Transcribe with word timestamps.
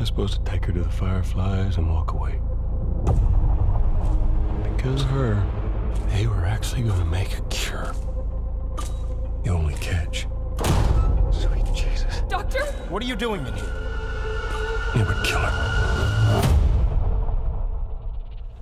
I 0.00 0.02
was 0.02 0.08
supposed 0.08 0.34
to 0.42 0.50
take 0.50 0.64
her 0.64 0.72
to 0.72 0.82
the 0.82 0.88
fireflies 0.88 1.76
and 1.76 1.86
walk 1.86 2.12
away. 2.12 2.40
Because 4.62 5.02
of 5.02 5.10
her, 5.10 5.34
they 6.08 6.26
were 6.26 6.46
actually 6.46 6.84
going 6.84 6.98
to 6.98 7.04
make 7.04 7.36
a 7.36 7.42
cure. 7.50 7.92
The 9.44 9.50
only 9.50 9.74
catch. 9.74 10.26
Sweet 11.30 11.66
Jesus. 11.74 12.22
Doctor? 12.30 12.60
What 12.88 13.02
are 13.02 13.06
you 13.06 13.14
doing 13.14 13.46
in 13.46 13.52
here? 13.52 13.74
It 14.94 15.06
would 15.06 15.22
kill 15.22 15.40
her. 15.40 15.52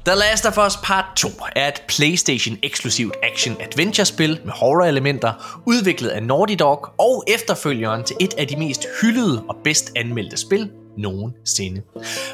The 0.04 0.16
Last 0.16 0.44
of 0.44 0.58
Us 0.58 0.76
Part 0.82 1.04
2 1.16 1.28
er 1.56 1.68
et 1.68 1.82
PlayStation-eksklusivt 1.88 3.14
action-adventure-spil 3.22 4.40
med 4.44 4.52
horror-elementer, 4.52 5.60
udviklet 5.66 6.08
af 6.08 6.22
Naughty 6.22 6.54
Dog 6.58 6.88
og 6.98 7.24
efterfølgeren 7.28 8.04
til 8.04 8.16
et 8.20 8.34
af 8.38 8.46
de 8.46 8.56
mest 8.56 8.86
hyldede 9.00 9.44
og 9.48 9.56
bedst 9.64 9.92
anmeldte 9.96 10.36
spil 10.36 10.70
nogensinde. 10.98 11.82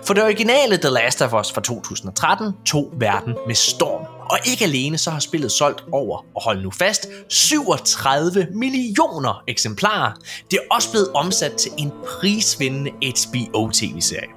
For 0.05 0.15
det 0.15 0.23
originale 0.23 0.77
The 0.77 0.91
Last 0.91 1.23
of 1.23 1.33
Us 1.33 1.53
fra 1.53 1.61
2013 1.61 2.53
tog 2.67 2.93
verden 2.99 3.35
med 3.47 3.55
storm. 3.55 4.07
Og 4.31 4.39
ikke 4.51 4.65
alene 4.65 4.99
så 4.99 5.11
har 5.11 5.21
spillet 5.21 5.53
solgt 5.53 5.85
over, 5.93 6.25
og 6.35 6.43
hold 6.43 6.63
nu 6.63 6.71
fast, 6.71 7.07
37 7.29 8.47
millioner 8.53 9.43
eksemplarer. 9.49 10.13
Det 10.51 10.57
er 10.57 10.75
også 10.75 10.91
blevet 10.91 11.09
omsat 11.15 11.53
til 11.53 11.73
en 11.79 11.93
prisvindende 12.07 12.91
HBO-tv-serie. 12.91 14.29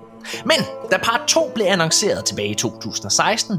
Men 0.45 0.57
da 0.91 0.97
part 0.97 1.21
2 1.27 1.51
blev 1.55 1.65
annonceret 1.65 2.25
tilbage 2.25 2.49
i 2.49 2.55
2016, 2.55 3.57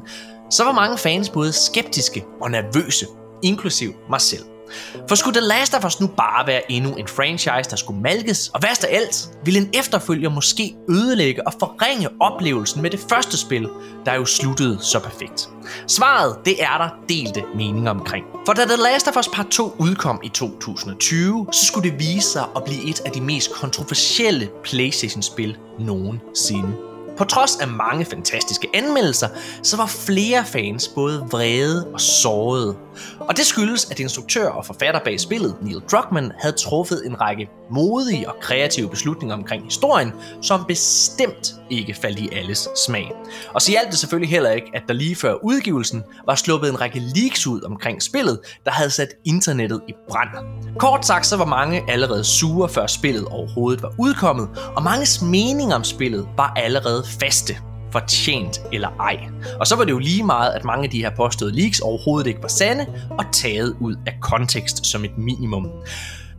så 0.51 0.65
var 0.65 0.73
mange 0.73 0.98
fans 0.98 1.31
både 1.31 1.53
skeptiske 1.53 2.25
og 2.41 2.51
nervøse, 2.51 3.07
inklusiv 3.43 3.95
mig 4.11 4.21
selv. 4.21 4.45
For 5.09 5.15
skulle 5.15 5.41
The 5.41 5.49
Last 5.49 5.75
of 5.75 5.85
Us 5.85 6.01
nu 6.01 6.07
bare 6.07 6.47
være 6.47 6.73
endnu 6.73 6.95
en 6.95 7.09
franchise, 7.09 7.71
der 7.71 7.77
skulle 7.77 8.03
malkes, 8.03 8.49
og 8.49 8.63
værst 8.63 8.85
af 8.85 8.97
alt, 8.97 9.29
ville 9.45 9.61
en 9.61 9.70
efterfølger 9.75 10.31
måske 10.31 10.75
ødelægge 10.89 11.47
og 11.47 11.53
forringe 11.59 12.09
oplevelsen 12.20 12.83
med 12.83 12.91
det 12.91 13.01
første 13.09 13.39
spil, 13.39 13.69
der 14.05 14.15
jo 14.15 14.25
sluttede 14.25 14.79
så 14.81 14.98
perfekt? 15.01 15.48
Svaret, 15.87 16.37
det 16.45 16.62
er 16.62 16.79
der 16.79 16.89
delte 17.09 17.42
meninger 17.55 17.91
omkring. 17.91 18.25
For 18.47 18.53
da 18.53 18.65
The 18.65 18.83
Last 18.83 19.09
of 19.09 19.17
Us 19.17 19.29
Part 19.29 19.48
2 19.48 19.75
udkom 19.79 20.20
i 20.25 20.29
2020, 20.29 21.47
så 21.53 21.67
skulle 21.67 21.91
det 21.91 21.98
vise 21.98 22.29
sig 22.29 22.45
at 22.57 22.64
blive 22.64 22.91
et 22.91 23.01
af 23.01 23.12
de 23.12 23.20
mest 23.20 23.53
kontroversielle 23.53 24.51
PlayStation-spil 24.64 25.57
nogensinde. 25.79 26.88
På 27.19 27.24
trods 27.24 27.56
af 27.56 27.69
mange 27.69 28.05
fantastiske 28.05 28.69
anmeldelser, 28.74 29.28
så 29.62 29.77
var 29.77 29.86
flere 29.86 30.44
fans 30.44 30.88
både 30.88 31.27
vrede 31.30 31.86
og 31.92 32.00
sårede. 32.00 32.77
Og 33.20 33.36
det 33.36 33.47
skyldes, 33.47 33.91
at 33.91 34.00
instruktør 34.00 34.48
og 34.48 34.66
forfatter 34.66 35.00
bag 35.05 35.20
spillet, 35.20 35.56
Neil 35.62 35.80
Druckmann, 35.92 36.33
havde 36.39 36.56
truffet 36.56 37.02
en 37.06 37.20
række 37.20 37.48
modige 37.70 38.28
og 38.28 38.34
kreative 38.42 38.89
beslutninger 38.89 39.36
omkring 39.36 39.64
historien, 39.64 40.12
som 40.42 40.64
bestemt 40.69 41.55
ikke 41.70 41.94
faldt 41.94 42.19
i 42.19 42.28
alles 42.33 42.69
smag. 42.86 43.12
Og 43.55 43.62
så 43.62 43.70
hjalp 43.70 43.91
det 43.91 43.98
selvfølgelig 43.98 44.30
heller 44.30 44.50
ikke, 44.50 44.66
at 44.74 44.83
der 44.89 44.94
lige 44.94 45.16
før 45.16 45.34
udgivelsen 45.44 46.02
var 46.27 46.34
sluppet 46.34 46.70
en 46.70 46.80
række 46.80 47.02
leaks 47.14 47.46
ud 47.46 47.62
omkring 47.62 48.02
spillet, 48.02 48.39
der 48.64 48.70
havde 48.70 48.91
sat 48.91 49.08
internettet 49.24 49.80
i 49.89 49.92
brand. 50.08 50.28
Kort 50.78 51.06
sagt 51.06 51.27
så 51.27 51.36
var 51.36 51.44
mange 51.44 51.91
allerede 51.91 52.24
sure, 52.24 52.69
før 52.69 52.86
spillet 52.86 53.24
overhovedet 53.24 53.83
var 53.83 53.94
udkommet, 53.98 54.48
og 54.77 54.83
manges 54.83 55.22
mening 55.22 55.74
om 55.74 55.84
spillet 55.84 56.28
var 56.36 56.52
allerede 56.56 57.05
faste 57.20 57.56
fortjent 57.92 58.61
eller 58.73 58.89
ej. 59.01 59.19
Og 59.61 59.67
så 59.67 59.77
var 59.77 59.84
det 59.84 59.91
jo 59.91 59.98
lige 59.98 60.25
meget, 60.25 60.53
at 60.53 60.64
mange 60.64 60.84
af 60.84 60.91
de 60.91 60.98
her 60.98 61.11
påståede 61.17 61.55
leaks 61.55 61.81
overhovedet 61.81 62.27
ikke 62.27 62.42
var 62.42 62.48
sande 62.48 62.87
og 63.11 63.25
taget 63.33 63.77
ud 63.81 63.97
af 64.06 64.14
kontekst 64.20 64.87
som 64.87 65.05
et 65.05 65.19
minimum. 65.19 65.70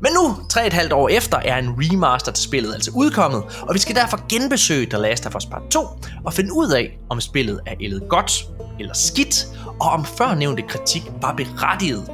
Men 0.02 0.12
nu, 0.14 0.30
3,5 0.53 0.94
år 0.94 1.09
efter, 1.09 1.38
er 1.38 1.58
en 1.58 1.70
remaster 1.78 2.31
til 2.31 2.44
spillet 2.44 2.73
altså 2.73 2.92
udkommet, 2.95 3.44
og 3.62 3.73
vi 3.73 3.80
skal 3.80 3.95
derfor 3.95 4.28
genbesøge 4.30 4.86
The 4.86 4.97
Last 4.97 5.25
of 5.25 5.36
Us 5.36 5.45
Part 5.45 5.62
2 5.72 5.80
og 6.25 6.34
finde 6.34 6.53
ud 6.53 6.72
af, 6.72 7.00
om 7.09 7.22
spillet 7.22 7.59
er 7.66 7.74
ældet 7.81 8.03
godt 8.09 8.46
eller 8.80 8.94
skidt, 8.94 9.46
og 9.81 9.90
om 9.90 10.06
førnævnte 10.06 10.62
kritik 10.62 11.03
var 11.22 11.34
berettiget. 11.34 12.09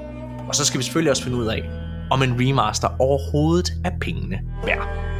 Og 0.47 0.55
så 0.55 0.65
skal 0.65 0.77
vi 0.77 0.83
selvfølgelig 0.83 1.11
også 1.11 1.23
finde 1.23 1.37
ud 1.37 1.45
af, 1.45 1.61
om 2.11 2.23
en 2.23 2.35
remaster 2.39 2.87
overhovedet 2.99 3.73
er 3.85 3.91
pengene 4.01 4.39
værd. 4.65 5.14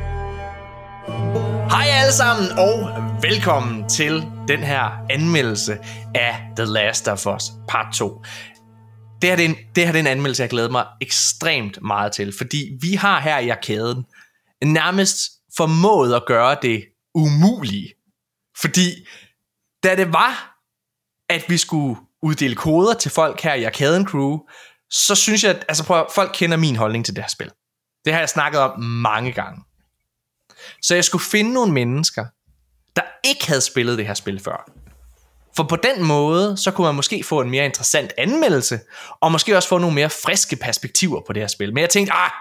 Hej 1.07 1.85
alle 1.88 2.13
sammen, 2.13 2.51
og 2.51 2.89
velkommen 3.21 3.89
til 3.89 4.23
den 4.47 4.59
her 4.59 5.05
anmeldelse 5.09 5.77
af 6.16 6.49
The 6.57 6.66
Last 6.66 7.07
of 7.07 7.27
Us 7.27 7.43
Part 7.67 7.93
2. 7.93 8.23
Det 9.21 9.29
her, 9.29 9.35
det 9.35 9.45
er 9.45 9.49
en, 9.49 9.55
det 9.75 9.85
her 9.85 9.91
det 9.91 9.99
er 9.99 10.03
en 10.03 10.07
anmeldelse, 10.07 10.41
jeg 10.41 10.49
glæder 10.49 10.69
mig 10.69 10.85
ekstremt 11.01 11.81
meget 11.81 12.11
til, 12.11 12.33
fordi 12.38 12.71
vi 12.81 12.93
har 12.93 13.19
her 13.19 13.39
i 13.39 13.49
arkaden 13.49 14.05
nærmest 14.63 15.17
formået 15.57 16.16
at 16.16 16.23
gøre 16.27 16.57
det 16.61 16.83
umulige. 17.16 17.93
Fordi 18.61 19.07
da 19.83 19.95
det 19.95 20.13
var, 20.13 20.59
at 21.29 21.45
vi 21.47 21.57
skulle 21.57 21.99
uddele 22.23 22.55
koder 22.55 22.93
til 22.93 23.11
folk 23.11 23.41
her 23.41 23.53
i 23.53 23.63
Arkaden 23.63 24.07
Crew, 24.07 24.37
så 24.91 25.16
synes 25.16 25.43
jeg, 25.43 25.55
at 25.55 25.66
altså 25.69 25.85
prøv, 25.85 26.07
folk 26.16 26.31
kender 26.33 26.57
min 26.57 26.75
holdning 26.75 27.05
til 27.05 27.16
det 27.16 27.23
her 27.23 27.29
spil. 27.29 27.49
Det 28.05 28.13
har 28.13 28.19
jeg 28.19 28.29
snakket 28.29 28.61
om 28.61 28.83
mange 28.83 29.31
gange. 29.31 29.63
Så 30.81 30.96
jeg 30.96 31.03
skulle 31.03 31.24
finde 31.24 31.53
nogle 31.53 31.74
mennesker, 31.74 32.26
der 32.96 33.02
ikke 33.24 33.48
havde 33.48 33.62
spillet 33.62 33.98
det 33.98 34.08
her 34.08 34.14
spil 34.14 34.40
før. 34.40 34.72
For 35.56 35.64
på 35.64 35.76
den 35.76 36.03
måde, 36.03 36.58
så 36.58 36.72
kunne 36.72 36.86
man 36.86 36.96
måske 36.96 37.24
få 37.24 37.42
en 37.42 37.50
mere 37.50 37.66
interessant 37.66 38.14
anmeldelse, 38.18 38.80
og 39.22 39.31
måske 39.31 39.58
også 39.58 39.70
få 39.70 39.78
nogle 39.78 39.96
mere 39.96 40.09
friske 40.09 40.56
perspektiver 40.56 41.22
på 41.28 41.34
det 41.34 41.42
her 41.42 41.48
spil. 41.48 41.74
Men 41.74 41.81
jeg 41.81 41.90
tænkte, 41.90 42.14
ah, 42.14 42.31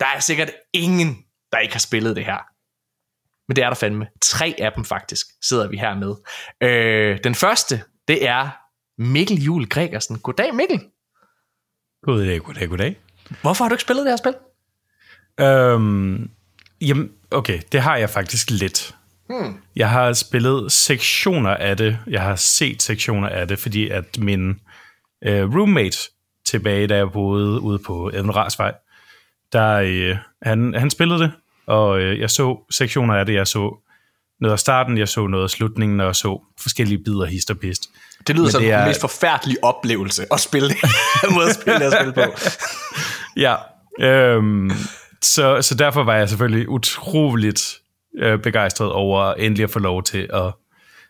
der 0.00 0.06
er 0.16 0.20
sikkert 0.20 0.50
ingen, 0.72 1.16
der 1.52 1.58
ikke 1.58 1.74
har 1.74 1.78
spillet 1.78 2.16
det 2.16 2.24
her. 2.24 2.38
Men 3.48 3.56
det 3.56 3.64
er 3.64 3.68
der 3.68 3.74
fandme. 3.74 4.06
Tre 4.22 4.54
af 4.58 4.72
dem 4.72 4.84
faktisk 4.84 5.26
sidder 5.42 5.68
vi 5.68 5.76
her 5.76 5.94
med. 5.94 6.14
Øh, 6.60 7.18
den 7.24 7.34
første, 7.34 7.82
det 8.08 8.28
er 8.28 8.48
Mikkel 8.98 9.42
Jul 9.42 9.68
Gregersen. 9.68 10.18
Goddag 10.18 10.54
Mikkel. 10.54 10.80
Goddag, 12.02 12.40
goddag, 12.40 12.68
goddag. 12.68 13.00
Hvorfor 13.42 13.64
har 13.64 13.68
du 13.68 13.74
ikke 13.74 13.82
spillet 13.82 14.04
det 14.04 14.12
her 14.12 14.16
spil? 14.16 14.34
Øhm, 15.40 16.30
jamen, 16.80 17.10
okay, 17.30 17.60
det 17.72 17.80
har 17.80 17.96
jeg 17.96 18.10
faktisk 18.10 18.50
lidt. 18.50 18.94
Hmm. 19.28 19.56
Jeg 19.76 19.90
har 19.90 20.12
spillet 20.12 20.72
sektioner 20.72 21.50
af 21.50 21.76
det. 21.76 21.98
Jeg 22.06 22.22
har 22.22 22.36
set 22.36 22.82
sektioner 22.82 23.28
af 23.28 23.48
det, 23.48 23.58
fordi 23.58 23.88
at 23.88 24.04
min 24.18 24.60
øh, 25.24 25.54
roommate 25.54 25.98
tilbage, 26.46 26.86
da 26.86 26.96
jeg 26.96 27.12
boede 27.12 27.60
ude 27.60 27.78
på 27.78 28.10
Edenrasvej, 28.14 28.74
der 29.52 29.72
øh, 29.74 30.16
han, 30.42 30.74
han 30.74 30.90
spillede 30.90 31.20
det, 31.20 31.32
og 31.66 32.00
øh, 32.00 32.20
jeg 32.20 32.30
så 32.30 32.58
sektioner 32.70 33.14
af 33.14 33.26
det. 33.26 33.34
Jeg 33.34 33.46
så 33.46 33.76
noget 34.40 34.52
af 34.52 34.58
starten, 34.58 34.98
jeg 34.98 35.08
så 35.08 35.26
noget 35.26 35.44
af 35.44 35.50
slutningen, 35.50 36.00
og 36.00 36.06
jeg 36.06 36.16
så 36.16 36.42
forskellige 36.60 36.98
bidder 37.04 37.24
hist 37.24 37.50
og 37.50 37.58
pist. 37.58 37.82
Det 38.26 38.34
lyder 38.34 38.44
Men 38.44 38.52
som 38.52 38.62
det 38.62 38.70
den 38.72 38.78
er- 38.80 38.86
mest 38.86 39.00
forfærdelige 39.00 39.64
oplevelse 39.64 40.26
at 40.32 40.40
spille 40.40 40.68
det. 40.68 40.76
måde 41.34 41.48
at 41.48 41.54
spille 41.54 41.78
det, 41.78 41.84
at 41.86 41.92
spille 41.92 42.12
på. 42.12 42.20
Ja, 43.36 43.54
øhm, 44.00 44.70
så, 45.22 45.62
så 45.62 45.74
derfor 45.74 46.04
var 46.04 46.14
jeg 46.14 46.28
selvfølgelig 46.28 46.68
utroligt 46.68 47.78
øh, 48.18 48.38
begejstret 48.38 48.92
over 48.92 49.34
endelig 49.34 49.64
at 49.64 49.70
få 49.70 49.78
lov 49.78 50.02
til 50.02 50.28
at, 50.32 50.52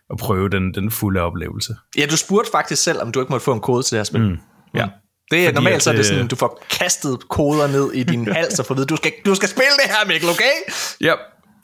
at 0.09 0.17
prøve 0.19 0.49
den, 0.49 0.73
den 0.73 0.91
fulde 0.91 1.21
oplevelse. 1.21 1.75
Ja, 1.97 2.05
du 2.05 2.17
spurgte 2.17 2.51
faktisk 2.51 2.83
selv, 2.83 3.01
om 3.01 3.11
du 3.11 3.19
ikke 3.19 3.31
måtte 3.31 3.43
få 3.43 3.53
en 3.53 3.59
kode 3.59 3.83
til 3.83 3.91
det 3.91 3.99
her 3.99 4.03
spil. 4.03 4.21
Mm. 4.21 4.39
Ja. 4.73 4.87
Det 5.31 5.39
er 5.39 5.45
Fordi 5.45 5.55
normalt, 5.55 5.75
at, 5.75 5.81
så 5.81 5.89
er 5.89 5.95
det 5.95 6.05
sådan, 6.05 6.27
du 6.27 6.35
får 6.35 6.65
kastet 6.69 7.29
koder 7.29 7.67
ned 7.67 7.91
i 7.93 8.03
din 8.03 8.27
hals 8.33 8.59
og 8.59 8.65
får 8.65 8.75
at 8.75 8.77
vide, 8.77 8.87
du 8.87 8.95
skal, 8.95 9.11
du 9.25 9.35
skal 9.35 9.49
spille 9.49 9.71
det 9.83 9.91
her, 9.91 10.07
Mikkel, 10.07 10.29
okay? 10.29 10.73
Ja, 11.01 11.13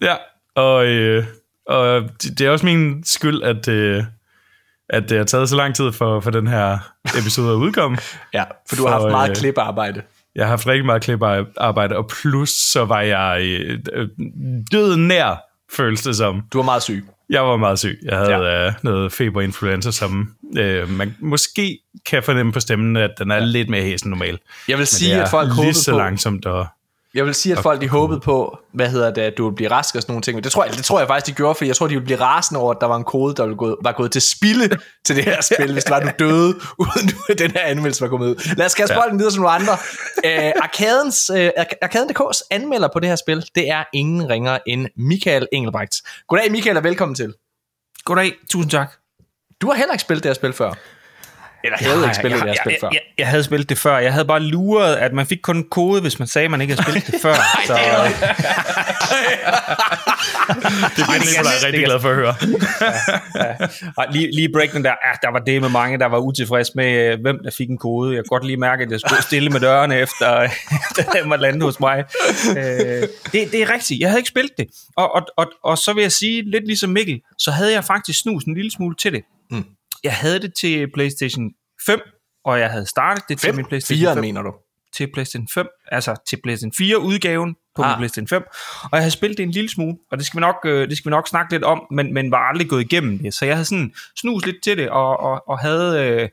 ja. 0.02 0.16
Og, 0.56 0.86
øh, 0.86 1.26
og 1.68 2.02
det 2.24 2.40
det 2.40 2.48
er 2.48 2.50
også 2.50 2.66
min 2.66 3.04
skyld, 3.04 3.44
at, 3.44 3.68
øh, 3.68 4.04
at 4.90 5.10
det 5.10 5.18
har 5.18 5.26
taget 5.26 5.50
så 5.50 5.56
lang 5.56 5.76
tid 5.76 5.92
for, 5.92 6.20
for 6.20 6.32
den 6.32 6.48
her 6.48 6.78
episode 7.20 7.52
at 7.52 7.56
udkomme. 7.56 7.98
Ja, 8.34 8.44
for 8.70 8.76
du 8.76 8.88
har 8.88 9.00
For, 9.00 9.00
haft 9.00 9.12
meget 9.12 9.30
øh, 9.30 9.36
klippearbejde. 9.36 10.02
Jeg 10.36 10.44
har 10.46 10.50
haft 10.50 10.68
rigtig 10.68 10.86
meget 10.86 11.02
klippearbejde, 11.02 11.98
og 11.98 12.10
plus 12.22 12.50
så 12.50 12.86
var 12.86 13.02
jeg 13.02 13.42
øh, 13.42 13.80
øh, 13.94 14.08
død 14.72 14.96
nær, 14.98 15.42
føles 15.76 16.02
det 16.02 16.16
som. 16.16 16.42
Du 16.54 16.58
var 16.58 16.66
meget 16.66 16.84
syg. 16.84 17.06
Jeg 17.30 17.44
var 17.44 17.58
meget 17.58 17.80
syg. 17.80 18.00
Jeg 18.04 18.18
havde 18.18 18.32
Ja. 18.32 18.66
øh, 18.68 18.74
noget 18.84 19.12
feberinfluenza, 19.14 19.92
som 19.92 20.30
øh, 20.58 20.90
man 20.90 21.16
måske 21.20 21.80
kan 22.06 22.24
fornemme 22.24 22.52
på 22.54 22.60
stemmen, 22.60 22.98
at 22.98 23.12
den 23.20 23.32
er 23.32 23.36
ja. 23.36 23.44
lidt 23.46 23.70
mere 23.70 23.84
hæs 23.84 24.02
end 24.02 24.10
normal. 24.10 24.40
Jeg 24.68 24.78
vil 24.78 24.88
sige, 24.88 25.22
at 25.22 25.30
folk 25.30 25.48
lige 25.48 25.56
håbede 25.56 25.74
så 25.74 25.92
på, 25.92 25.98
langsomt. 25.98 26.46
Og, 26.46 26.68
jeg 27.16 27.26
vil 27.26 27.34
sige, 27.36 27.58
at 27.58 27.64
folk 27.64 27.82
de 27.82 27.90
håbede 27.90 28.20
på, 28.20 28.58
hvad 28.74 28.90
hedder 28.90 29.12
det, 29.14 29.22
at 29.22 29.34
du 29.38 29.44
ville 29.44 29.56
blive 29.56 29.72
rask 29.72 29.96
og 29.96 30.02
sådan 30.02 30.12
nogle 30.14 30.22
ting. 30.22 30.36
Men 30.36 30.44
det 30.44 30.52
tror 30.52 30.66
jeg, 30.66 30.74
det 30.74 30.86
tror 30.86 31.00
jeg 31.00 31.08
faktisk, 31.08 31.28
de 31.28 31.38
gjorde, 31.38 31.56
for 31.56 31.66
jeg 31.66 31.76
tror, 31.76 31.88
de 31.88 31.94
ville 31.94 32.06
blive 32.06 32.20
rasende 32.20 32.60
over, 32.62 32.74
at 32.74 32.78
der 32.82 32.88
var 32.88 32.96
en 32.96 33.04
kode, 33.04 33.36
der 33.36 33.44
ville 33.44 33.58
gå, 33.58 33.78
var 33.84 33.92
gået 33.92 34.12
til 34.12 34.22
spilde 34.22 34.78
til 35.06 35.16
det 35.16 35.24
her 35.24 35.42
spil, 35.42 35.74
hvis 35.74 35.84
det 35.84 35.92
var, 35.92 36.00
du 36.00 36.10
døde, 36.20 36.54
uden 36.80 37.08
du, 37.10 37.16
at 37.30 37.40
den 37.40 37.52
her 37.52 37.62
anmeldelse 37.62 38.02
var 38.02 38.08
kommet 38.08 38.28
ud. 38.28 38.56
Lad 38.58 38.66
os 38.66 38.74
kaste 38.74 38.94
Ja. 38.96 39.02
bolden 39.02 39.20
videre 39.20 39.32
til 39.32 39.42
nogle 39.42 39.56
andre. 39.56 39.74
Uh, 40.26 40.64
Arkadens, 40.64 41.30
uh, 41.30 41.38
Arkaden.dk's 41.82 42.48
anmelder 42.52 42.90
på 42.94 43.00
det 43.00 43.10
her 43.10 43.16
spil, 43.16 43.46
det 43.56 43.70
er 43.70 43.84
ingen 43.94 44.30
ringer 44.30 44.58
end 44.68 44.88
Michael 44.98 45.48
Engelbrecht. 45.52 45.94
Goddag 46.28 46.52
Michael, 46.52 46.78
og 46.78 46.84
velkommen 46.84 47.16
til. 47.16 47.34
Goddag, 48.06 48.34
tusind 48.50 48.72
tak. 48.72 48.92
Du 49.62 49.68
har 49.68 49.74
heller 49.76 49.94
ikke 49.94 50.02
spillet 50.02 50.24
det 50.24 50.30
her 50.30 50.34
spil 50.34 50.54
før. 50.54 50.74
Eller 51.64 51.78
havde 51.78 51.98
du 51.98 52.04
ikke 52.04 52.16
spillet 52.16 52.42
det 52.42 52.50
her 52.50 52.56
spil 52.64 52.72
jeg, 52.72 52.80
før? 52.82 52.90
jeg, 52.94 53.02
jeg 53.18 53.28
havde 53.28 53.44
spillet 53.44 53.70
det 53.70 53.78
før. 53.78 53.98
Jeg 53.98 54.14
havde 54.14 54.26
bare 54.26 54.40
luret, 54.40 54.96
at 54.96 55.14
man 55.14 55.26
fik 55.26 55.40
kun 55.44 55.58
en 55.58 55.64
kode, 55.70 56.02
hvis 56.02 56.20
man 56.20 56.28
sagde, 56.28 56.46
at 56.46 56.52
man 56.52 56.62
ikke 56.62 56.74
havde 56.74 56.84
spillet 56.84 57.08
det 57.08 57.22
før. 57.22 57.34
så, 57.68 57.74
Det 60.96 61.04
bliver 61.08 61.20
Nicolaj 61.20 61.54
rigtig 61.66 61.86
glad 61.86 62.00
for 62.00 62.10
at 62.10 62.16
høre. 62.16 62.36
Ej, 63.98 64.06
lige, 64.12 64.36
lige 64.36 64.50
breaken 64.54 64.84
der, 64.84 64.92
ah, 64.92 65.18
der 65.22 65.32
var 65.32 65.40
det 65.40 65.62
med 65.62 65.70
mange, 65.70 66.00
der 66.00 66.06
var 66.06 66.18
utilfreds 66.18 66.76
med, 66.76 67.12
øh, 67.12 67.22
hvem 67.22 67.40
der 67.44 67.52
fik 67.52 67.70
en 67.70 67.78
kode. 67.78 68.16
Jeg 68.16 68.24
kunne 68.24 68.40
godt 68.40 68.46
lige 68.46 68.58
mærke, 68.58 68.84
at 68.84 68.92
jeg 68.92 69.00
skulle 69.00 69.22
stille 69.22 69.50
med 69.50 69.60
dørene 69.60 70.00
efter, 70.00 70.42
efter 70.90 71.12
den 71.12 71.30
var 71.30 71.38
landet 71.38 71.64
hos 71.64 71.80
mig. 71.80 72.04
Øh, 72.50 72.56
det, 73.32 73.52
det 73.52 73.56
er 73.62 73.74
rigtigt. 73.74 74.00
Jeg 74.00 74.10
havde 74.10 74.20
ikke 74.20 74.30
spillet 74.30 74.52
det. 74.58 74.68
Og, 74.98 75.16
og, 75.16 75.22
og, 75.38 75.52
og 75.64 75.78
så 75.78 75.94
vil 75.94 76.02
jeg 76.02 76.12
sige, 76.12 76.52
lidt 76.52 76.68
ligesom 76.68 76.90
Mikkel, 76.90 77.22
så 77.38 77.52
havde 77.52 77.74
jeg 77.74 77.84
faktisk 77.84 78.20
snus 78.20 78.44
en 78.44 78.56
lille 78.56 78.72
smule 78.72 78.96
til 78.96 79.14
det. 79.14 79.24
Mm. 79.52 79.66
Jeg 80.04 80.16
havde 80.16 80.40
det 80.40 80.54
til 80.62 80.92
PlayStation 80.94 81.52
5, 81.86 82.00
og 82.46 82.60
jeg 82.60 82.70
havde 82.70 82.86
startet 82.86 83.24
det 83.30 83.40
til 83.40 83.56
min 83.56 83.66
PlayStation 83.66 84.06
4, 84.06 84.14
5 84.14 84.22
mener 84.22 84.42
du? 84.42 84.54
til 84.94 85.10
PlayStation 85.14 85.48
5, 85.54 85.68
altså 85.92 86.16
til 86.30 86.40
PlayStation 86.44 86.74
4 86.78 87.00
udgaven 87.00 87.56
på 87.76 87.82
Ah. 87.82 87.92
ah. 87.92 87.98
PlayStation 87.98 88.28
5, 88.28 88.44
og 88.84 88.90
jeg 88.94 89.00
havde 89.00 89.12
spillet 89.12 89.38
det 89.38 89.44
en 89.44 89.52
lille 89.52 89.70
smule, 89.70 89.98
og 90.12 90.18
det 90.18 90.26
skal 90.26 90.38
vi 90.38 90.42
nok, 90.42 90.56
øh, 90.66 90.90
det 90.90 90.98
skal 90.98 91.10
vi 91.10 91.12
nok 91.12 91.28
snakke 91.28 91.54
lidt 91.54 91.64
om, 91.64 91.88
men, 91.92 92.14
men 92.14 92.32
var 92.32 92.38
aldrig 92.38 92.70
gået 92.70 92.82
igennem 92.82 93.20
det, 93.20 93.34
så 93.34 93.46
jeg 93.46 93.56
havde 93.56 93.66
sådan 93.66 93.94
snus 94.20 94.46
lidt 94.46 94.64
til 94.64 94.78
det, 94.78 94.90
og, 94.90 95.20
og, 95.20 95.50
og 95.50 95.60
havde, 95.60 96.06
øh, 96.06 96.30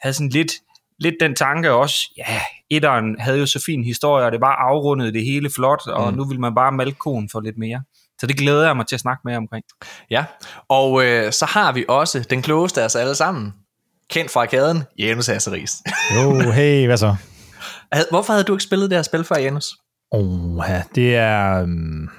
havde 0.00 0.14
sådan 0.14 0.28
lidt, 0.28 0.52
lidt 0.98 1.14
den 1.20 1.34
tanke 1.34 1.72
også, 1.72 1.96
ja, 2.16 2.40
etteren 2.70 3.20
havde 3.20 3.38
jo 3.38 3.46
så 3.46 3.62
fin 3.66 3.84
historie, 3.84 4.26
og 4.26 4.32
det 4.32 4.40
var 4.40 4.56
afrundet 4.56 5.14
det 5.14 5.24
hele 5.24 5.50
flot, 5.50 5.86
og 5.86 6.10
mm. 6.10 6.16
nu 6.16 6.24
vil 6.24 6.40
man 6.40 6.54
bare 6.54 6.72
malke 6.72 6.98
konen 6.98 7.28
for 7.32 7.40
lidt 7.40 7.58
mere. 7.58 7.82
Så 8.20 8.26
det 8.26 8.36
glæder 8.36 8.66
jeg 8.66 8.76
mig 8.76 8.86
til 8.86 8.96
at 8.96 9.00
snakke 9.00 9.20
mere 9.24 9.36
omkring. 9.36 9.64
Ja, 10.10 10.24
og 10.68 11.04
øh, 11.04 11.32
så 11.32 11.46
har 11.46 11.72
vi 11.72 11.84
også 11.88 12.26
den 12.30 12.42
klogeste 12.42 12.80
af 12.80 12.84
os 12.84 12.96
alle 12.96 13.14
sammen. 13.14 13.52
Kendt 14.10 14.30
fra 14.30 14.40
arkaden, 14.40 14.82
Janus 14.98 15.28
Asseris. 15.28 15.72
Jo, 16.16 16.50
hey, 16.50 16.86
hvad 16.86 16.96
så? 16.96 17.16
Hvorfor 18.10 18.32
havde 18.32 18.44
du 18.44 18.54
ikke 18.54 18.64
spillet 18.64 18.90
det 18.90 18.98
her 18.98 19.02
spil 19.02 19.24
før, 19.24 19.38
Janus? 19.38 19.64
Oh, 20.10 20.62
ja, 20.68 20.82
det 20.94 21.16
er... 21.16 21.62
Um, 21.62 22.10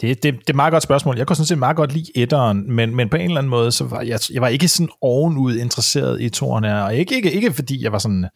det, 0.00 0.22
det, 0.22 0.22
det 0.22 0.32
er 0.32 0.38
et 0.48 0.56
meget 0.56 0.72
godt 0.72 0.82
spørgsmål. 0.82 1.16
Jeg 1.16 1.26
kunne 1.26 1.36
sådan 1.36 1.46
set 1.46 1.58
meget 1.58 1.76
godt 1.76 1.92
lide 1.92 2.10
etteren, 2.14 2.72
men, 2.72 2.96
men 2.96 3.08
på 3.08 3.16
en 3.16 3.22
eller 3.22 3.38
anden 3.38 3.50
måde, 3.50 3.72
så 3.72 3.84
var 3.84 4.00
jeg, 4.00 4.20
jeg 4.32 4.42
var 4.42 4.48
ikke 4.48 4.68
sådan 4.68 4.88
ovenud 5.00 5.56
interesseret 5.56 6.20
i 6.20 6.28
toerne, 6.28 6.84
og 6.84 6.94
ikke, 6.94 7.14
ikke, 7.14 7.32
ikke 7.32 7.52
fordi 7.52 7.84
jeg 7.84 7.92
var 7.92 7.98
sådan 7.98 8.28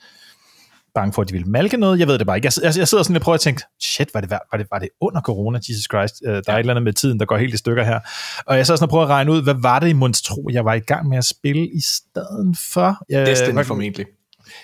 bange 1.01 1.13
for, 1.13 1.23
at 1.23 1.29
de 1.29 1.33
ville 1.33 1.49
malke 1.51 1.77
noget. 1.77 1.99
Jeg 2.01 2.09
ved 2.09 2.19
det 2.19 2.27
bare 2.27 2.37
ikke. 2.37 2.47
Jeg, 2.47 2.53
jeg, 2.63 2.79
jeg 2.79 2.89
sidder 2.89 3.05
sådan 3.05 3.17
og 3.17 3.23
prøver 3.23 3.35
at 3.35 3.41
tænke, 3.41 3.63
shit, 3.83 4.09
var 4.15 4.21
det, 4.21 4.31
var 4.31 4.59
det, 4.59 4.67
var 4.73 4.79
det 4.79 4.89
under 5.01 5.21
corona, 5.21 5.59
Jesus 5.69 5.85
Christ? 5.85 6.15
Uh, 6.27 6.33
der 6.33 6.43
er 6.47 6.53
et 6.55 6.59
eller 6.59 6.73
andet 6.73 6.83
med 6.83 6.93
tiden, 6.93 7.21
der 7.21 7.27
går 7.27 7.37
helt 7.37 7.55
i 7.55 7.57
stykker 7.57 7.85
her. 7.85 8.01
Og 8.47 8.57
jeg 8.57 8.67
sidder 8.67 8.77
sådan 8.79 8.85
og 8.85 8.91
prøver 8.91 9.05
at 9.05 9.11
regne 9.11 9.33
ud, 9.33 9.43
hvad 9.43 9.55
var 9.63 9.79
det 9.79 9.89
i 9.89 9.93
Monstro, 9.93 10.49
jeg 10.53 10.65
var 10.65 10.75
i 10.75 10.79
gang 10.81 11.09
med 11.09 11.19
at 11.19 11.25
spille 11.25 11.67
i 11.67 11.81
stedet 11.81 12.59
for? 12.73 12.99
Jeg, 13.09 13.27
Destiny 13.27 13.53
hvad- 13.53 13.65
formentlig. 13.65 14.07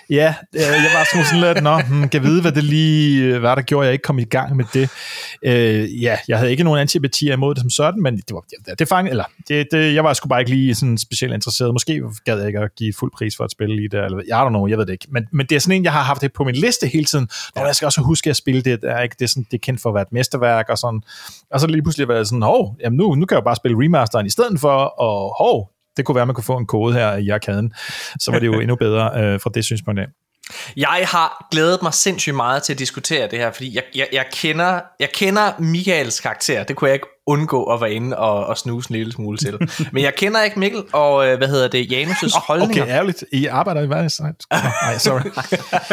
Ja, 0.09 0.35
øh, 0.53 0.61
jeg 0.61 0.91
var 0.93 1.07
sådan 1.11 1.25
sådan 1.25 1.53
lidt, 1.53 1.63
nå, 1.63 1.81
hmm, 1.81 2.09
kan 2.09 2.23
vide, 2.23 2.41
hvad 2.41 2.51
det 2.51 2.63
lige 2.63 3.23
øh, 3.23 3.41
var, 3.41 3.55
der 3.55 3.61
gjorde, 3.61 3.85
jeg 3.85 3.93
ikke 3.93 4.03
kom 4.03 4.19
i 4.19 4.23
gang 4.23 4.55
med 4.55 4.65
det. 4.73 4.89
Øh, 5.45 6.03
ja, 6.03 6.17
jeg 6.27 6.37
havde 6.37 6.51
ikke 6.51 6.63
nogen 6.63 6.79
antipati 6.79 7.31
imod 7.31 7.55
det 7.55 7.61
som 7.61 7.69
sådan, 7.69 8.01
men 8.01 8.17
det 8.17 8.33
var 8.33 8.43
det, 8.67 8.79
det 8.79 8.87
fang, 8.87 9.09
eller 9.09 9.23
det, 9.47 9.67
det, 9.71 9.93
jeg 9.93 10.03
var 10.03 10.13
sgu 10.13 10.27
bare 10.27 10.39
ikke 10.41 10.51
lige 10.51 10.75
sådan 10.75 10.97
specielt 10.97 11.33
interesseret. 11.33 11.73
Måske 11.73 12.01
gad 12.25 12.37
jeg 12.37 12.47
ikke 12.47 12.59
at 12.59 12.75
give 12.75 12.93
fuld 12.99 13.11
pris 13.17 13.37
for 13.37 13.43
at 13.43 13.51
spille 13.51 13.83
i 13.83 13.87
det, 13.87 14.05
eller 14.05 14.21
jeg 14.27 14.45
don't 14.45 14.49
know, 14.49 14.67
jeg 14.67 14.77
ved 14.77 14.85
det 14.85 14.93
ikke. 14.93 15.07
Men, 15.11 15.27
men 15.31 15.45
det 15.45 15.55
er 15.55 15.59
sådan 15.59 15.75
en, 15.75 15.83
jeg 15.83 15.91
har 15.91 16.03
haft 16.03 16.21
det 16.21 16.33
på 16.33 16.43
min 16.43 16.55
liste 16.55 16.87
hele 16.87 17.05
tiden. 17.05 17.27
Og 17.55 17.65
jeg 17.65 17.75
skal 17.75 17.85
også 17.85 18.01
huske 18.01 18.29
at 18.29 18.35
spille 18.35 18.61
det, 18.61 18.81
det 18.81 18.91
er, 18.91 18.99
ikke, 18.99 19.15
det, 19.19 19.25
er 19.25 19.29
sådan, 19.29 19.45
det 19.51 19.57
er 19.57 19.61
kendt 19.61 19.81
for 19.81 19.89
at 19.89 19.95
være 19.95 20.01
et 20.01 20.11
mesterværk 20.11 20.69
og 20.69 20.77
sådan. 20.77 21.01
Og 21.51 21.59
så 21.59 21.67
lige 21.67 21.81
pludselig 21.81 22.07
var 22.07 22.15
jeg 22.15 22.25
sådan, 22.25 22.41
hov, 22.41 22.75
jamen 22.81 22.97
nu, 22.97 23.15
nu 23.15 23.25
kan 23.25 23.35
jeg 23.35 23.41
jo 23.41 23.45
bare 23.45 23.55
spille 23.55 23.77
remasteren 23.85 24.25
i 24.25 24.29
stedet 24.29 24.59
for, 24.59 24.73
og 24.75 25.35
hov, 25.37 25.72
det 25.97 26.05
kunne 26.05 26.15
være, 26.15 26.21
at 26.21 26.27
man 26.27 26.35
kunne 26.35 26.43
få 26.43 26.57
en 26.57 26.67
kode 26.67 26.93
her 26.93 27.15
i 27.15 27.29
arkaden. 27.29 27.73
Så 28.19 28.31
var 28.31 28.39
det 28.39 28.47
jo 28.47 28.59
endnu 28.63 28.75
bedre 28.75 29.05
øh, 29.05 29.39
fra 29.39 29.49
det 29.53 29.65
synspunkt 29.65 29.99
af. 29.99 30.05
Jeg 30.77 31.07
har 31.07 31.47
glædet 31.51 31.79
mig 31.83 31.93
sindssygt 31.93 32.35
meget 32.35 32.63
til 32.63 32.73
at 32.73 32.79
diskutere 32.79 33.27
det 33.31 33.39
her, 33.39 33.51
fordi 33.51 33.75
jeg, 33.75 33.83
jeg, 33.95 34.07
jeg, 34.13 34.25
kender, 34.33 34.79
jeg 34.99 35.09
kender 35.13 35.51
Michaels 35.59 36.19
karakter. 36.19 36.63
Det 36.63 36.75
kunne 36.75 36.87
jeg 36.87 36.93
ikke 36.93 37.07
undgå 37.27 37.63
at 37.63 37.81
være 37.81 37.91
inde 37.91 38.17
og, 38.17 38.45
og 38.45 38.57
snuse 38.57 38.91
en 38.91 38.95
lille 38.95 39.13
smule 39.13 39.37
til. 39.37 39.57
Men 39.93 40.03
jeg 40.03 40.15
kender 40.15 40.43
ikke 40.43 40.59
Mikkel, 40.59 40.83
og 40.93 41.27
øh, 41.27 41.37
hvad 41.37 41.47
hedder 41.47 41.67
det, 41.67 41.91
Janus' 41.91 42.45
holdninger. 42.47 42.83
Okay, 42.83 42.93
ærligt. 42.93 43.23
I 43.31 43.45
arbejder 43.45 43.81
i 43.81 43.89
verdens... 43.89 44.19
Nej, 44.19 44.97
sorry. 44.97 45.21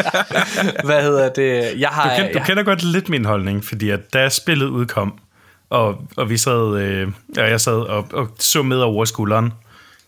Hvad 0.86 1.02
hedder 1.02 1.28
det? 1.28 1.80
Jeg 1.80 1.88
har, 1.88 2.10
Du, 2.10 2.16
kender, 2.16 2.32
du 2.32 2.38
jeg, 2.38 2.46
kender 2.46 2.62
godt 2.62 2.82
lidt 2.82 3.08
min 3.08 3.24
holdning, 3.24 3.64
fordi 3.64 3.90
at 3.90 4.12
da 4.12 4.28
spillet 4.28 4.66
udkom, 4.66 5.18
og, 5.70 5.94
og 6.16 6.30
vi 6.30 6.36
sad, 6.36 6.76
øh, 6.76 7.08
og 7.38 7.50
jeg 7.50 7.60
sad 7.60 7.72
og, 7.72 8.06
og 8.12 8.28
så 8.38 8.62
med 8.62 8.78
over 8.78 9.04
skulderen, 9.04 9.52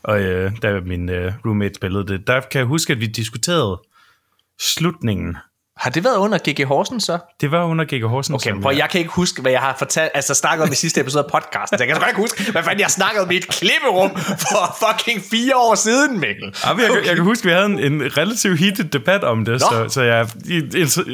og 0.04 0.20
øh, 0.20 0.52
da 0.62 0.80
min 0.86 1.08
øh, 1.08 1.32
roommate 1.46 1.74
spillede 1.74 2.06
det, 2.06 2.26
der 2.26 2.40
kan 2.40 2.58
jeg 2.58 2.66
huske, 2.66 2.92
at 2.92 3.00
vi 3.00 3.06
diskuterede 3.06 3.80
slutningen. 4.60 5.36
har 5.76 5.90
det 5.90 6.04
været 6.04 6.16
under 6.16 6.38
G.G. 6.48 6.66
Horsen 6.66 7.00
så? 7.00 7.18
Det 7.40 7.50
var 7.50 7.64
under 7.64 7.84
G.G. 7.84 8.02
Horsen. 8.08 8.34
Okay, 8.34 8.50
som 8.50 8.62
for 8.62 8.70
jeg- 8.70 8.78
jeg 8.78 8.90
kan 8.90 8.98
ikke 8.98 9.10
huske, 9.12 9.42
hvad 9.42 9.52
jeg 9.52 9.60
har 9.60 9.74
fortalt, 9.78 10.10
altså 10.14 10.34
snakket 10.34 10.64
om 10.66 10.72
i 10.72 10.74
sidste 10.74 11.00
episode 11.00 11.24
af 11.24 11.30
podcasten. 11.30 11.78
Jeg 11.78 11.86
kan 11.88 11.96
sgu 11.96 12.04
ikke 12.08 12.20
huske, 12.20 12.52
hvad 12.52 12.62
fanden 12.62 12.80
jeg 12.80 12.90
snakkede 12.90 13.22
om 13.24 13.30
i 13.30 13.36
et 13.36 13.48
klipperum 13.48 14.10
for 14.16 14.76
fucking 14.86 15.22
fire 15.30 15.56
år 15.56 15.74
siden, 15.74 16.20
Mikkel. 16.20 16.54
Ja, 16.66 16.72
men 16.72 16.82
jeg, 16.82 16.90
okay. 16.90 17.06
jeg 17.06 17.14
kan 17.16 17.24
huske, 17.24 17.42
at 17.42 17.46
vi 17.46 17.52
havde 17.52 17.66
en, 17.86 17.92
en 18.02 18.16
relativt 18.16 18.58
heated 18.58 18.84
debat 18.84 19.24
om 19.24 19.44
det, 19.44 19.60
så, 19.60 19.86
så 19.88 20.02
jeg, 20.02 20.28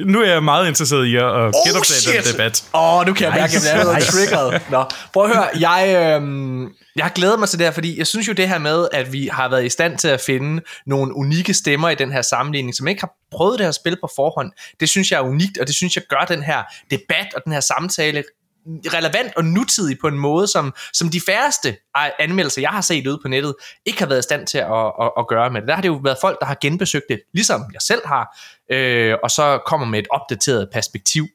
nu 0.05 0.21
er 0.23 0.27
jeg 0.33 0.43
meget 0.45 0.69
interesseret 0.69 1.07
i 1.07 1.17
at, 1.17 1.23
Oh 1.25 1.53
genoptage 1.67 2.23
den 2.23 2.33
debat. 2.33 2.65
Åh, 2.75 2.99
oh, 2.99 3.07
nu 3.07 3.13
kan 3.15 3.25
jeg 3.27 3.35
mærke, 3.35 3.57
at 3.57 3.65
jeg 3.65 3.75
er 3.75 3.79
allerede 3.81 3.97
Nice. 3.99 4.13
triggeret. 4.17 4.63
Nå, 4.71 4.85
prøv 5.13 5.25
at 5.25 5.37
høre, 5.37 5.47
jeg, 5.61 6.13
øhm, 6.17 6.69
jeg 6.99 7.05
har 7.05 7.13
glædet 7.13 7.39
mig 7.39 7.49
til 7.49 7.59
det 7.59 7.67
her, 7.67 7.73
fordi 7.73 7.99
jeg 7.99 8.07
synes 8.07 8.29
jo 8.29 8.33
det 8.33 8.49
her 8.49 8.59
med, 8.59 8.89
at 8.93 9.13
vi 9.13 9.29
har 9.33 9.49
været 9.49 9.65
i 9.65 9.69
stand 9.69 9.99
til 9.99 10.09
at 10.09 10.21
finde 10.21 10.63
nogle 10.87 11.15
unikke 11.15 11.55
stemmer 11.55 11.91
i 11.91 11.95
den 11.95 12.13
her 12.13 12.23
sammenligning, 12.23 12.75
som 12.75 12.89
ikke 12.89 13.01
har 13.01 13.13
prøvet 13.31 13.59
det 13.59 13.67
her 13.67 13.73
spil 13.73 13.97
på 14.01 14.11
forhånd, 14.17 14.53
det 14.81 14.89
synes 14.89 15.11
jeg 15.11 15.19
er 15.19 15.23
unikt, 15.23 15.59
og 15.59 15.67
det 15.67 15.75
synes 15.75 15.97
jeg 15.97 16.05
gør 16.09 16.25
den 16.29 16.43
her 16.43 16.63
debat 16.91 17.35
og 17.35 17.43
den 17.45 17.53
her 17.53 17.61
samtale 17.61 18.25
relevant 18.69 19.33
og 19.37 19.45
nutidig 19.45 19.99
på 20.01 20.09
en 20.09 20.19
måde, 20.19 20.47
som, 20.47 20.75
som 20.93 21.09
de 21.09 21.21
færreste 21.21 21.77
anmeldelser, 22.19 22.61
jeg 22.61 22.71
har 22.71 22.81
set 22.81 23.07
ude 23.07 23.19
på 23.23 23.29
nettet, 23.29 23.55
ikke 23.87 23.99
har 23.99 24.07
været 24.07 24.19
i 24.19 24.23
stand 24.23 24.47
til 24.47 24.59
at, 24.59 24.93
at, 25.03 25.11
at 25.19 25.29
gøre 25.29 25.51
med 25.51 25.61
det. 25.61 25.69
Der 25.69 25.75
har 25.75 25.83
det 25.83 25.89
jo 25.89 26.01
været 26.05 26.19
folk, 26.21 26.41
der 26.41 26.47
har 26.47 26.57
genbesøgt 26.61 27.05
det, 27.09 27.21
ligesom 27.35 27.65
jeg 27.73 27.83
selv 27.83 28.03
har, 28.07 28.39
øh, 28.71 29.15
og 29.23 29.31
så 29.31 29.59
kommer 29.67 29.87
med 29.87 29.99
et 29.99 30.07
opdateret 30.11 30.69
perspektiv. 30.73 31.27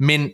Men 0.00 0.30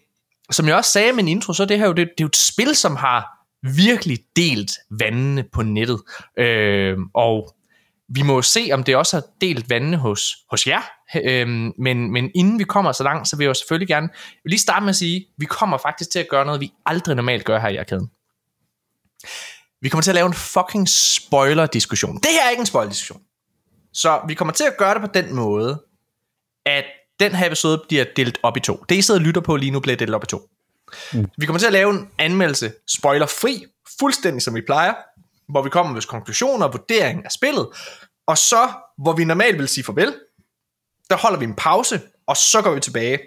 som 0.51 0.69
jeg 0.69 0.77
også 0.77 0.91
sagde 0.91 1.09
i 1.09 1.13
min 1.13 1.29
intro, 1.29 1.53
så 1.53 1.63
er 1.63 1.67
det 1.67 1.79
her 1.79 1.87
jo, 1.87 1.93
det, 1.93 1.97
det 1.97 2.21
er 2.21 2.25
jo 2.25 2.27
et 2.27 2.37
spil, 2.37 2.77
som 2.77 2.97
har 2.97 3.44
virkelig 3.77 4.19
delt 4.37 4.73
vandene 4.91 5.45
på 5.53 5.63
nettet. 5.63 6.03
Øh, 6.39 6.99
og 7.15 7.55
vi 8.09 8.23
må 8.23 8.43
se, 8.43 8.71
om 8.73 8.85
det 8.85 8.97
også 8.97 9.17
har 9.17 9.25
delt 9.41 9.71
vandene 9.71 9.97
hos, 9.97 10.37
hos 10.51 10.67
jer. 10.67 10.83
Øhm, 11.25 11.73
men, 11.79 12.13
men 12.13 12.31
inden 12.35 12.59
vi 12.59 12.65
kommer 12.65 12.93
så 12.93 13.03
langt, 13.03 13.29
så 13.29 13.37
vil 13.37 13.45
jeg 13.45 13.49
jo 13.49 13.55
selvfølgelig 13.55 13.89
gerne 13.89 14.09
vil 14.45 14.51
lige 14.51 14.61
starte 14.61 14.81
med 14.81 14.91
at 14.91 14.97
sige, 14.97 15.27
vi 15.39 15.47
kommer 15.47 15.79
faktisk 15.79 16.11
til 16.11 16.19
at 16.19 16.29
gøre 16.29 16.45
noget, 16.45 16.61
vi 16.61 16.73
aldrig 16.87 17.17
normalt 17.17 17.45
gør 17.45 17.61
her 17.61 17.69
i 17.69 17.77
arkaden. 17.77 18.11
Vi 19.81 19.89
kommer 19.89 20.03
til 20.03 20.11
at 20.11 20.15
lave 20.15 20.27
en 20.27 20.35
fucking 20.35 20.89
spoiler-diskussion. 20.89 22.17
Det 22.17 22.31
her 22.33 22.47
er 22.47 22.51
ikke 22.51 22.61
en 22.61 22.67
spoiler-diskussion. 22.67 23.23
Så 23.93 24.21
vi 24.29 24.35
kommer 24.35 24.53
til 24.53 24.65
at 24.65 24.77
gøre 24.77 24.95
det 24.95 25.03
på 25.03 25.09
den 25.15 25.35
måde, 25.35 25.83
at 26.67 26.85
den 27.21 27.35
her 27.35 27.47
episode 27.47 27.85
bliver 27.89 28.05
delt 28.17 28.39
op 28.43 28.57
i 28.57 28.61
to. 28.61 28.85
Det 28.89 28.95
I 28.95 29.03
sidder 29.03 29.21
og 29.21 29.25
lytter 29.27 29.41
på 29.41 29.57
lige 29.57 29.71
nu 29.71 29.81
bliver 29.81 29.97
delt 29.97 30.15
op 30.15 30.25
i 30.25 30.27
to. 30.27 30.49
Mm. 31.13 31.27
Vi 31.39 31.47
kommer 31.47 31.59
til 31.59 31.67
at 31.67 31.73
lave 31.73 31.91
en 31.91 32.09
anmeldelse 32.19 32.73
spoiler-fri, 32.89 33.65
fuldstændig 34.01 34.43
som 34.43 34.55
vi 34.55 34.61
plejer, 34.61 34.95
hvor 35.49 35.63
vi 35.63 35.71
kommer 35.71 35.93
med 35.93 36.03
konklusioner 36.03 36.67
og 36.67 36.73
vurdering 36.73 37.25
af 37.25 37.31
spillet, 37.31 37.67
og 38.27 38.39
så, 38.39 38.69
hvor 38.99 39.13
vi 39.13 39.25
normalt 39.25 39.59
vil 39.59 39.69
sige 39.69 39.85
farvel, 39.85 40.15
der 41.11 41.17
holder 41.17 41.39
vi 41.39 41.45
en 41.45 41.55
pause, 41.55 42.01
og 42.27 42.37
så 42.37 42.63
går 42.63 42.75
vi 42.75 42.81
tilbage 42.81 43.19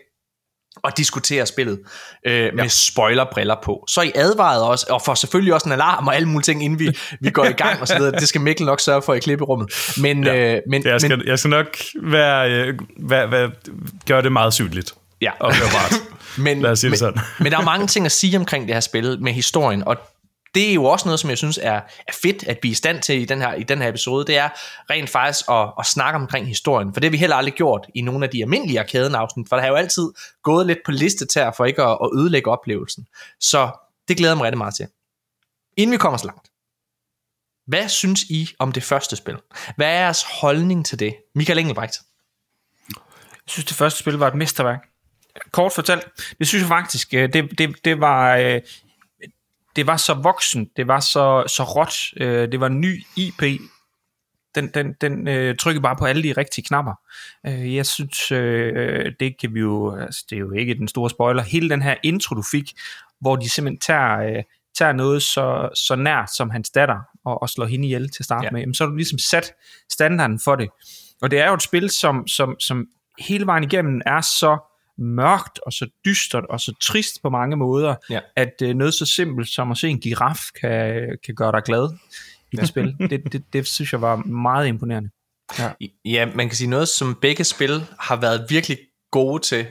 og 0.84 0.98
diskuterer 0.98 1.46
spillet 1.46 1.80
øh, 2.26 2.34
ja. 2.34 2.52
med 2.52 2.70
spoilerbriller 2.70 3.56
på. 3.64 3.86
Så 3.88 4.02
I 4.02 4.12
advaret 4.16 4.64
også, 4.64 4.86
og 4.90 5.02
får 5.02 5.16
selvfølgelig 5.16 5.54
også 5.54 5.66
en 5.66 5.72
alarm 5.72 6.08
og 6.08 6.16
alle 6.16 6.28
mulige 6.28 6.44
ting, 6.44 6.64
inden 6.64 6.80
vi, 6.80 6.98
vi 7.22 7.30
går 7.30 7.46
i 7.46 7.52
gang 7.52 7.82
og 7.82 7.88
så 7.88 7.98
videre. 7.98 8.12
Det 8.12 8.28
skal 8.28 8.42
Mikkel 8.42 8.66
nok 8.66 8.80
sørge 8.80 9.02
for 9.02 9.14
i 9.14 9.20
klipperummet. 9.20 9.94
Men, 9.98 10.24
ja. 10.24 10.56
øh, 10.56 10.62
men, 10.70 10.86
Jeg 10.86 11.02
skal, 11.02 11.18
men 11.18 11.28
jeg 11.28 11.40
skal 11.40 11.50
nok 11.50 11.78
være, 12.04 12.52
øh, 12.52 12.80
være, 13.00 13.32
være, 13.32 13.52
gøre 14.06 14.22
det 14.22 14.32
meget 14.32 14.54
synligt. 14.54 14.94
ja. 15.22 15.32
Og 15.40 15.56
hørbart. 15.56 15.94
men, 16.38 16.62
Lad 16.62 16.72
os 16.72 16.80
sige 16.80 16.92
det 16.92 17.00
sådan. 17.00 17.22
men 17.40 17.52
der 17.52 17.58
er 17.58 17.64
mange 17.64 17.88
ting 17.88 18.06
at 18.06 18.12
sige 18.12 18.38
omkring 18.38 18.68
det 18.68 18.76
her 18.76 18.82
spil 18.82 19.22
med 19.22 19.34
historien, 19.34 19.84
og 19.84 19.98
det 20.56 20.70
er 20.70 20.74
jo 20.74 20.86
også 20.86 21.08
noget, 21.08 21.20
som 21.20 21.30
jeg 21.30 21.38
synes 21.38 21.60
er, 21.62 21.82
er 22.08 22.14
fedt, 22.14 22.44
at 22.44 22.60
vi 22.64 22.68
er 22.68 22.72
i 22.72 22.76
stand 22.76 23.02
til 23.02 23.22
i 23.22 23.26
den 23.26 23.42
her, 23.42 23.54
i 23.54 23.64
den 23.64 23.82
her 23.82 23.90
episode, 23.90 24.26
det 24.26 24.38
er 24.38 24.50
rent 24.90 25.10
faktisk 25.10 25.46
at, 25.50 25.74
at 25.80 25.86
snakke 25.86 26.20
omkring 26.20 26.48
historien, 26.48 26.94
for 26.94 27.00
det 27.00 27.08
har 27.08 27.12
vi 27.12 27.18
heller 27.18 27.36
aldrig 27.36 27.54
gjort 27.54 27.88
i 27.96 28.02
nogle 28.02 28.26
af 28.26 28.32
de 28.32 28.42
almindelige 28.42 28.80
arkaden-afsnit, 28.80 29.50
for 29.50 29.56
der 29.56 29.64
har 29.64 29.70
jo 29.70 29.76
altid 29.76 30.12
gået 30.44 30.68
lidt 30.68 30.80
på 30.86 30.92
listetær 30.92 31.52
for 31.52 31.66
ikke 31.66 31.84
at, 31.84 31.98
at 32.04 32.10
ødelægge 32.14 32.52
oplevelsen. 32.52 33.08
Så 33.40 33.70
det 34.08 34.18
glæder 34.18 34.32
jeg 34.32 34.38
mig 34.38 34.46
rigtig 34.46 34.58
meget 34.58 34.76
til. 34.76 34.88
Inden 35.78 35.92
vi 35.92 35.98
kommer 35.98 36.18
så 36.18 36.26
langt, 36.26 36.48
hvad 37.68 37.90
synes 37.90 38.24
I 38.24 38.50
om 38.60 38.72
det 38.72 38.84
første 38.84 39.16
spil? 39.16 39.38
Hvad 39.76 39.88
er 39.88 39.92
jeres 39.92 40.26
holdning 40.42 40.86
til 40.86 41.00
det? 41.00 41.16
Michael 41.36 41.60
Engelbrecht. 41.60 42.02
Jeg 42.90 42.96
synes, 43.48 43.66
det 43.66 43.76
første 43.76 44.00
spil 44.00 44.14
var 44.14 44.28
et 44.28 44.36
mesterværk. 44.36 44.88
Kort 45.52 45.72
fortalt, 45.76 46.08
det 46.40 46.48
synes 46.48 46.62
jeg 46.62 46.68
faktisk, 46.68 47.14
øh, 47.14 47.34
det, 47.34 47.58
det, 47.58 47.86
det 47.86 48.00
var... 48.00 48.36
øh, 48.36 48.62
Det 49.76 49.88
var 49.88 49.98
så 49.98 50.14
voksen, 50.14 50.70
det 50.78 50.88
var 50.88 51.00
så, 51.00 51.44
så 51.48 51.64
råt, 51.64 52.24
øh, 52.24 52.52
det 52.52 52.60
var 52.60 52.68
en 52.68 52.82
ny 52.82 53.04
IP, 53.16 53.44
den, 54.56 54.68
den, 54.74 54.94
den 55.02 55.28
øh, 55.28 55.56
trykker 55.56 55.82
bare 55.82 55.96
på 55.96 56.06
alle 56.06 56.24
de 56.24 56.34
rigtige 56.34 56.66
knapper. 56.66 56.94
Øh, 57.48 57.76
jeg 57.76 57.86
synes, 57.86 58.32
øh, 58.32 59.12
det 59.20 59.40
kan 59.40 59.54
vi 59.54 59.60
jo, 59.60 59.96
altså, 59.96 60.26
det 60.30 60.36
er 60.36 60.40
jo 60.40 60.52
ikke 60.52 60.74
den 60.74 60.88
store 60.88 61.10
spoiler, 61.10 61.44
hele 61.44 61.70
den 61.70 61.82
her 61.82 61.96
intro, 62.04 62.36
du 62.36 62.44
fik, 62.52 62.74
hvor 63.22 63.36
de 63.36 63.50
simpelthen 63.50 63.80
tager, 63.80 64.20
øh, 64.20 64.44
tager 64.78 64.92
noget 64.92 65.24
så, 65.24 65.70
så 65.76 65.96
nært 65.96 66.30
som 66.36 66.50
hans 66.50 66.70
datter, 66.70 67.00
og, 67.26 67.42
og 67.42 67.50
slår 67.50 67.66
hende 67.66 67.86
ihjel 67.86 68.10
til 68.10 68.22
at 68.22 68.26
starte 68.26 68.46
ja. 68.46 68.52
med, 68.52 68.60
jamen, 68.60 68.74
så 68.74 68.84
har 68.84 68.90
du 68.90 68.96
ligesom 68.96 69.20
sat 69.20 69.54
standarden 69.92 70.40
for 70.44 70.56
det. 70.56 70.70
Og 71.22 71.32
det 71.32 71.40
er 71.40 71.48
jo 71.48 71.54
et 71.54 71.62
spil, 71.62 71.90
som, 71.90 72.28
som, 72.28 72.56
som 72.60 72.88
hele 73.20 73.46
vejen 73.46 73.64
igennem 73.64 74.02
er 74.06 74.22
så 74.22 74.58
mørkt 74.98 75.60
og 75.66 75.74
så 75.74 75.88
dystert 76.06 76.44
og 76.50 76.60
så 76.60 76.74
trist 76.82 77.22
på 77.22 77.30
mange 77.30 77.56
måder, 77.56 77.96
Ja. 78.10 78.20
at 78.36 78.54
øh, 78.64 78.76
noget 78.76 78.94
så 78.94 79.06
simpelt 79.06 79.50
som 79.50 79.72
at 79.72 79.78
se 79.78 79.90
en 79.90 80.00
giraf 80.00 80.40
kan, 80.62 80.94
kan 81.26 81.36
gøre 81.36 81.52
dig 81.52 81.62
glad 81.66 81.90
i 82.52 82.56
det 82.56 82.68
spil. 82.68 82.96
Det, 83.00 83.32
det, 83.34 83.44
det 83.54 83.68
synes 83.68 83.92
jeg 83.92 84.02
var 84.02 84.16
meget 84.16 84.68
imponerende. 84.68 85.10
Ja, 86.06 86.26
man 86.36 86.50
kan 86.50 86.56
sige 86.58 86.70
noget, 86.70 86.88
som 86.88 87.18
begge 87.22 87.44
spil 87.44 87.86
har 88.00 88.16
været 88.16 88.46
virkelig 88.50 88.78
gode 89.12 89.42
til, 89.44 89.66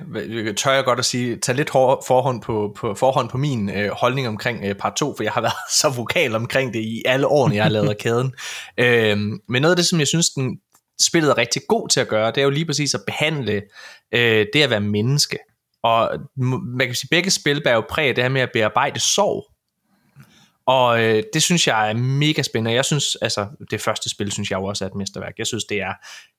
tør 0.56 0.72
jeg 0.72 0.84
godt 0.84 0.98
at 0.98 1.04
sige, 1.04 1.36
tage 1.36 1.56
lidt 1.56 1.70
hår, 1.70 2.04
forhånd, 2.06 2.42
på, 2.42 2.76
på, 2.76 2.94
forhånd 2.94 3.28
på 3.28 3.38
min 3.38 3.70
øh, 3.70 3.90
holdning 3.90 4.28
omkring 4.28 4.64
øh, 4.64 4.74
part 4.74 4.92
2, 4.96 5.14
for 5.16 5.22
jeg 5.22 5.32
har 5.32 5.40
været 5.40 5.52
så 5.80 5.92
vokal 5.96 6.34
omkring 6.34 6.74
det 6.74 6.80
i 6.80 7.02
alle 7.06 7.26
årene, 7.26 7.54
jeg 7.54 7.64
har 7.64 7.70
lavet 7.70 7.98
kæden. 8.02 8.32
Øh, 8.78 9.18
men 9.48 9.62
noget 9.62 9.70
af 9.72 9.76
det, 9.76 9.86
som 9.86 9.98
jeg 9.98 10.06
synes, 10.08 10.28
den 10.28 10.58
spillet 11.00 11.30
er 11.30 11.38
rigtig 11.38 11.62
god 11.68 11.88
til 11.88 12.00
at 12.00 12.08
gøre, 12.08 12.30
det 12.30 12.38
er 12.38 12.44
jo 12.44 12.50
lige 12.50 12.66
præcis 12.66 12.94
at 12.94 13.00
behandle 13.06 13.62
øh, 14.12 14.46
det 14.52 14.62
at 14.62 14.70
være 14.70 14.80
menneske. 14.80 15.38
Og 15.82 16.18
man 16.36 16.86
kan 16.86 16.94
sige, 16.94 17.08
begge 17.10 17.30
spil 17.30 17.62
bærer 17.62 17.74
jo 17.74 17.84
præg 17.90 18.08
af 18.08 18.14
det 18.14 18.24
her 18.24 18.28
med 18.28 18.40
at 18.40 18.50
bearbejde 18.52 19.00
sorg. 19.00 19.52
Og 20.66 21.02
øh, 21.04 21.22
det 21.32 21.42
synes 21.42 21.66
jeg 21.66 21.90
er 21.90 21.94
mega 21.94 22.42
spændende. 22.42 22.74
Jeg 22.74 22.84
synes, 22.84 23.16
altså 23.16 23.46
det 23.70 23.80
første 23.80 24.10
spil, 24.10 24.32
synes 24.32 24.50
jeg 24.50 24.56
jo 24.56 24.64
også 24.64 24.84
er 24.84 24.88
et 24.88 24.94
mesterværk. 24.94 25.34
Jeg 25.38 25.46
synes, 25.46 25.64
det 25.64 25.80
er 25.80 25.92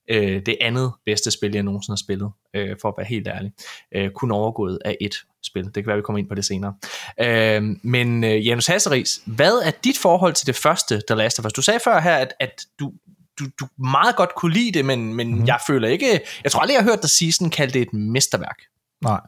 øh, 0.09 0.41
det 0.45 0.57
andet 0.61 0.91
bedste 1.05 1.31
spil, 1.31 1.53
jeg 1.53 1.63
nogensinde 1.63 1.93
har 1.93 2.03
spillet, 2.05 2.31
øh, 2.53 2.75
for 2.81 2.89
at 2.89 2.93
være 2.97 3.07
helt 3.07 3.27
ærlig. 3.27 3.51
Øh, 3.95 4.11
kun 4.11 4.31
overgået 4.31 4.79
af 4.85 4.97
et 5.01 5.15
spil. 5.43 5.65
Det 5.65 5.73
kan 5.73 5.87
være, 5.87 5.95
vi 5.95 6.01
kommer 6.01 6.19
ind 6.19 6.29
på 6.29 6.35
det 6.35 6.45
senere. 6.45 6.73
Øh, 7.21 7.63
men 7.83 8.23
øh, 8.23 8.47
Janus 8.47 8.67
Hasseris, 8.67 9.21
hvad 9.25 9.53
er 9.53 9.71
dit 9.83 9.97
forhold 9.97 10.33
til 10.33 10.47
det 10.47 10.55
første 10.55 11.01
The 11.07 11.15
Last 11.15 11.39
of 11.39 11.45
Us? 11.45 11.53
Du 11.53 11.61
sagde 11.61 11.79
før 11.83 11.99
her, 11.99 12.15
at, 12.15 12.33
at 12.39 12.65
du, 12.79 12.91
du, 13.39 13.46
du 13.60 13.67
meget 13.77 14.15
godt 14.15 14.36
kunne 14.36 14.53
lide 14.53 14.72
det, 14.72 14.86
men, 14.86 15.13
men 15.13 15.27
mm-hmm. 15.27 15.48
jeg 15.48 15.60
føler 15.67 15.88
ikke... 15.88 16.20
Jeg 16.44 16.51
tror 16.51 16.62
aldrig, 16.62 16.74
jeg 16.74 16.84
har 16.84 16.89
hørt 16.89 17.01
dig 17.01 17.10
sige 17.10 17.32
sådan, 17.32 17.50
kalde 17.50 17.74
det 17.74 17.82
et 17.82 17.94
mesterværk. 17.94 18.58
Nej, 19.03 19.20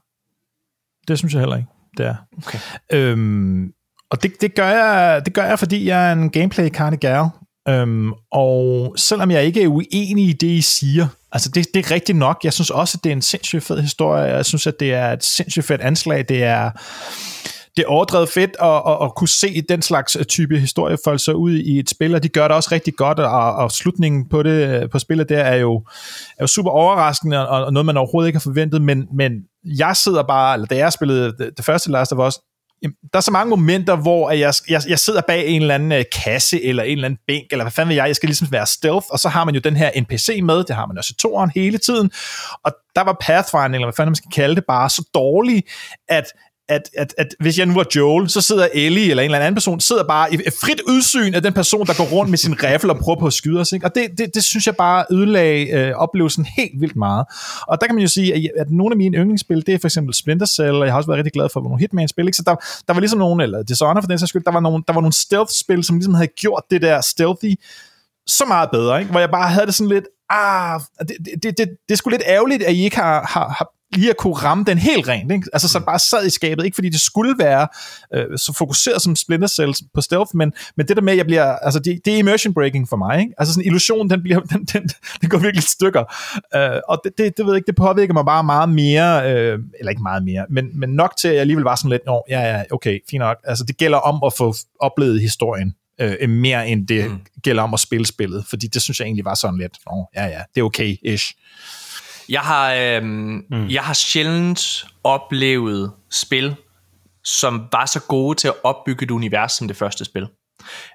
det 1.07 1.17
synes 1.17 1.33
jeg 1.33 1.39
heller 1.41 1.57
ikke, 1.57 1.69
det 1.97 2.05
er. 2.05 2.15
Okay. 2.37 2.59
Øhm, 2.91 3.73
og 4.09 4.23
det, 4.23 4.41
det, 4.41 4.55
gør 4.55 4.67
jeg, 4.69 5.25
det 5.25 5.33
gør 5.33 5.45
jeg, 5.45 5.59
fordi 5.59 5.85
jeg 5.85 6.09
er 6.09 6.13
en 6.13 6.29
gameplay 6.29 6.69
gal. 6.99 7.25
Øhm, 7.69 8.13
og 8.31 8.93
selvom 8.97 9.31
jeg 9.31 9.43
ikke 9.43 9.63
er 9.63 9.67
uenig 9.67 10.29
i 10.29 10.33
det, 10.33 10.47
I 10.47 10.61
siger, 10.61 11.07
altså 11.31 11.49
det, 11.49 11.67
det 11.73 11.85
er 11.85 11.91
rigtigt 11.91 12.17
nok. 12.17 12.39
Jeg 12.43 12.53
synes 12.53 12.69
også, 12.69 12.97
at 12.97 13.03
det 13.03 13.09
er 13.09 13.13
en 13.13 13.21
sindssygt 13.21 13.63
fed 13.63 13.81
historie. 13.81 14.23
Jeg 14.23 14.45
synes, 14.45 14.67
at 14.67 14.79
det 14.79 14.93
er 14.93 15.11
et 15.11 15.23
sindssygt 15.23 15.65
fedt 15.65 15.81
anslag. 15.81 16.25
Det 16.29 16.43
er, 16.43 16.71
det 17.79 17.85
er 17.85 17.89
overdrevet 17.89 18.29
fedt 18.29 18.55
at, 18.61 18.81
at, 18.87 18.97
at 19.03 19.15
kunne 19.15 19.27
se 19.27 19.61
den 19.69 19.81
slags 19.81 20.15
øh, 20.15 20.25
type 20.25 20.59
historie 20.59 20.97
folde 21.03 21.19
sig 21.19 21.35
ud 21.35 21.51
i 21.53 21.79
et 21.79 21.89
spil, 21.89 22.15
og 22.15 22.23
de 22.23 22.29
gør 22.29 22.47
det 22.47 22.55
også 22.55 22.69
rigtig 22.71 22.93
godt, 22.93 23.19
og, 23.19 23.55
og 23.55 23.71
slutningen 23.71 24.29
på 24.29 24.43
det 24.43 24.81
øh, 24.81 24.89
på 24.89 24.99
spillet 24.99 25.29
der 25.29 25.39
er 25.39 25.55
jo, 25.55 25.75
er 26.37 26.43
jo 26.43 26.47
super 26.47 26.71
overraskende, 26.71 27.49
og, 27.49 27.65
og 27.65 27.73
noget, 27.73 27.85
man 27.85 27.97
overhovedet 27.97 28.27
ikke 28.27 28.37
har 28.37 28.41
forventet, 28.41 28.81
men, 28.81 29.07
men 29.13 29.31
jeg 29.63 29.95
sidder 29.95 30.23
bare, 30.23 30.53
eller 30.53 30.67
da 30.67 30.77
jeg 30.77 30.93
spillede 30.93 31.25
det, 31.37 31.49
det 31.57 31.65
første 31.65 31.91
Last 31.91 32.13
of 32.13 32.27
Us, 32.27 32.35
Jamen, 32.83 32.95
der 33.13 33.19
er 33.19 33.21
så 33.21 33.31
mange 33.31 33.49
momenter, 33.49 33.95
hvor 33.95 34.31
jeg, 34.31 34.53
jeg, 34.69 34.81
jeg 34.87 34.99
sidder 34.99 35.21
bag 35.27 35.47
en 35.47 35.61
eller 35.61 35.75
anden 35.75 35.91
øh, 35.91 36.03
kasse, 36.23 36.63
eller 36.63 36.83
en 36.83 36.91
eller 36.91 37.05
anden 37.05 37.19
bænk, 37.27 37.45
eller 37.51 37.63
hvad 37.63 37.71
fanden 37.71 37.89
vil 37.89 37.95
jeg, 37.95 38.07
jeg 38.07 38.15
skal 38.15 38.27
ligesom 38.27 38.51
være 38.51 38.65
stealth, 38.65 39.07
og 39.09 39.19
så 39.19 39.29
har 39.29 39.43
man 39.43 39.55
jo 39.55 39.61
den 39.63 39.75
her 39.75 40.01
NPC 40.01 40.39
med, 40.43 40.63
det 40.63 40.75
har 40.75 40.85
man 40.85 40.97
også 40.97 41.13
i 41.17 41.19
toeren 41.19 41.51
hele 41.55 41.77
tiden, 41.77 42.11
og 42.63 42.71
der 42.95 43.01
var 43.01 43.17
Pathfinder, 43.21 43.65
eller 43.65 43.85
hvad 43.85 43.93
fanden 43.93 44.09
man 44.09 44.15
skal 44.15 44.31
kalde 44.31 44.55
det, 44.55 44.63
bare 44.67 44.89
så 44.89 45.09
dårlig, 45.13 45.63
at 46.09 46.25
at, 46.69 46.89
at, 46.97 47.15
at 47.17 47.35
hvis 47.39 47.57
jeg 47.57 47.65
nu 47.65 47.73
var 47.73 47.85
Joel, 47.95 48.29
så 48.29 48.41
sidder 48.41 48.67
Ellie 48.73 49.09
eller 49.09 49.23
en 49.23 49.27
eller 49.27 49.39
anden 49.39 49.55
person, 49.55 49.79
sidder 49.79 50.03
bare 50.03 50.33
i 50.33 50.37
frit 50.37 50.81
udsyn 50.87 51.33
af 51.33 51.41
den 51.41 51.53
person, 51.53 51.87
der 51.87 51.93
går 51.97 52.03
rundt 52.03 52.29
med 52.29 52.37
sin 52.37 52.55
riffel 52.63 52.89
og 52.89 52.97
prøver 52.97 53.19
på 53.19 53.27
at 53.27 53.33
skyde 53.33 53.59
os. 53.59 53.71
Ikke? 53.71 53.85
Og 53.85 53.95
det, 53.95 54.07
det, 54.17 54.35
det 54.35 54.43
synes 54.43 54.67
jeg 54.67 54.75
bare 54.75 55.05
ødelagde 55.11 55.69
øh, 55.71 55.93
oplevelsen 55.95 56.45
helt 56.57 56.81
vildt 56.81 56.95
meget. 56.95 57.25
Og 57.67 57.81
der 57.81 57.87
kan 57.87 57.95
man 57.95 58.01
jo 58.01 58.07
sige, 58.07 58.33
at, 58.35 58.41
at 58.57 58.71
nogle 58.71 58.93
af 58.93 58.97
mine 58.97 59.17
yndlingsspil, 59.17 59.65
det 59.65 59.73
er 59.73 59.79
for 59.79 59.87
eksempel 59.87 60.13
Splinter 60.13 60.45
Cell, 60.45 60.75
og 60.75 60.85
jeg 60.85 60.93
har 60.93 60.97
også 60.97 61.07
været 61.07 61.17
rigtig 61.17 61.33
glad 61.33 61.49
for 61.53 61.61
nogle 61.61 61.79
Hitman-spil. 61.79 62.25
Ikke? 62.25 62.37
Så 62.37 62.43
der, 62.45 62.55
der 62.87 62.93
var 62.93 62.99
ligesom 62.99 63.19
nogle, 63.19 63.43
eller 63.43 63.63
Dishonored 63.63 64.03
for 64.03 64.07
den 64.07 64.19
sags 64.19 64.29
skyld, 64.29 64.43
der 64.43 64.51
var 64.51 64.59
nogle, 64.59 64.83
der 64.87 64.93
var 64.93 65.01
nogle 65.01 65.13
stealth-spil, 65.13 65.83
som 65.83 65.95
ligesom 65.95 66.13
havde 66.13 66.27
gjort 66.27 66.63
det 66.71 66.81
der 66.81 67.01
stealthy 67.01 67.59
så 68.27 68.45
meget 68.47 68.69
bedre, 68.71 68.99
ikke? 68.99 69.11
hvor 69.11 69.19
jeg 69.19 69.29
bare 69.29 69.49
havde 69.49 69.65
det 69.65 69.75
sådan 69.75 69.89
lidt, 69.89 70.05
ah, 70.29 70.79
det, 70.99 71.17
det, 71.43 71.57
det, 71.57 71.57
det 71.57 71.91
er 71.91 71.95
sgu 71.95 72.09
lidt 72.09 72.23
ærgerligt, 72.25 72.63
at 72.63 72.73
I 72.73 72.83
ikke 72.83 72.95
har, 72.95 73.27
har, 73.29 73.49
har 73.57 73.69
lige 73.95 74.09
at 74.09 74.17
kunne 74.17 74.33
ramme 74.33 74.63
den 74.63 74.77
helt 74.77 75.07
rent. 75.07 75.31
Ikke? 75.31 75.47
Altså 75.53 75.69
så 75.69 75.79
bare 75.79 75.99
sad 75.99 76.25
i 76.25 76.29
skabet, 76.29 76.65
ikke 76.65 76.75
fordi 76.75 76.89
det 76.89 77.01
skulle 77.01 77.35
være 77.39 77.67
øh, 78.13 78.37
så 78.37 78.53
fokuseret 78.53 79.01
som 79.01 79.15
Splinter 79.15 79.47
Cell 79.47 79.73
på 79.93 80.01
stealth, 80.01 80.35
men, 80.35 80.53
men 80.77 80.87
det 80.87 80.97
der 80.97 81.01
med, 81.01 81.13
at 81.13 81.17
jeg 81.17 81.25
bliver, 81.25 81.55
altså 81.55 81.79
det, 81.79 81.99
det 82.05 82.13
er 82.13 82.17
immersion 82.17 82.53
breaking 82.53 82.89
for 82.89 82.97
mig. 82.97 83.19
Ikke? 83.19 83.33
Altså 83.37 83.53
sådan 83.53 83.65
illusion, 83.65 84.09
den, 84.09 84.21
bliver, 84.21 84.39
den, 84.53 84.65
den, 84.65 84.89
den 85.21 85.29
går 85.29 85.37
virkelig 85.37 85.63
i 85.63 85.67
stykker. 85.67 86.03
Øh, 86.55 86.81
og 86.89 87.01
det, 87.03 87.11
det, 87.17 87.37
det, 87.37 87.45
ved 87.45 87.53
jeg 87.53 87.57
ikke, 87.57 87.67
det 87.67 87.75
påvirker 87.75 88.13
mig 88.13 88.25
bare 88.25 88.43
meget 88.43 88.69
mere, 88.69 89.31
øh, 89.31 89.59
eller 89.79 89.89
ikke 89.89 90.03
meget 90.03 90.23
mere, 90.23 90.45
men, 90.49 90.79
men 90.79 90.89
nok 90.89 91.17
til, 91.17 91.27
at 91.27 91.33
jeg 91.33 91.41
alligevel 91.41 91.63
var 91.63 91.75
sådan 91.75 91.89
lidt, 91.89 92.05
Nå, 92.05 92.23
ja, 92.29 92.41
ja, 92.41 92.63
okay, 92.71 92.99
fint 93.09 93.19
nok. 93.19 93.37
Altså 93.43 93.63
det 93.63 93.77
gælder 93.77 93.97
om 93.97 94.23
at 94.25 94.33
få 94.37 94.53
oplevet 94.79 95.21
historien 95.21 95.73
øh, 96.01 96.29
mere 96.29 96.67
end 96.67 96.87
det 96.87 97.11
mm. 97.11 97.19
gælder 97.43 97.63
om 97.63 97.73
at 97.73 97.79
spille 97.79 98.05
spillet, 98.05 98.45
fordi 98.45 98.67
det 98.67 98.81
synes 98.81 98.99
jeg 98.99 99.05
egentlig 99.05 99.25
var 99.25 99.33
sådan 99.33 99.59
lidt, 99.59 99.77
Nå, 99.85 100.09
ja, 100.15 100.25
ja, 100.25 100.41
det 100.55 100.61
er 100.61 100.65
okay-ish. 100.65 101.33
Jeg 102.29 102.41
har, 102.41 102.73
øh, 102.73 103.03
mm. 103.03 103.67
jeg 103.69 103.83
har 103.83 103.93
sjældent 103.93 104.85
oplevet 105.03 105.91
spil, 106.11 106.55
som 107.23 107.67
var 107.71 107.85
så 107.85 108.01
gode 108.07 108.37
til 108.37 108.47
at 108.47 108.53
opbygge 108.63 109.03
et 109.03 109.11
univers 109.11 109.51
som 109.51 109.67
det 109.67 109.77
første 109.77 110.05
spil. 110.05 110.27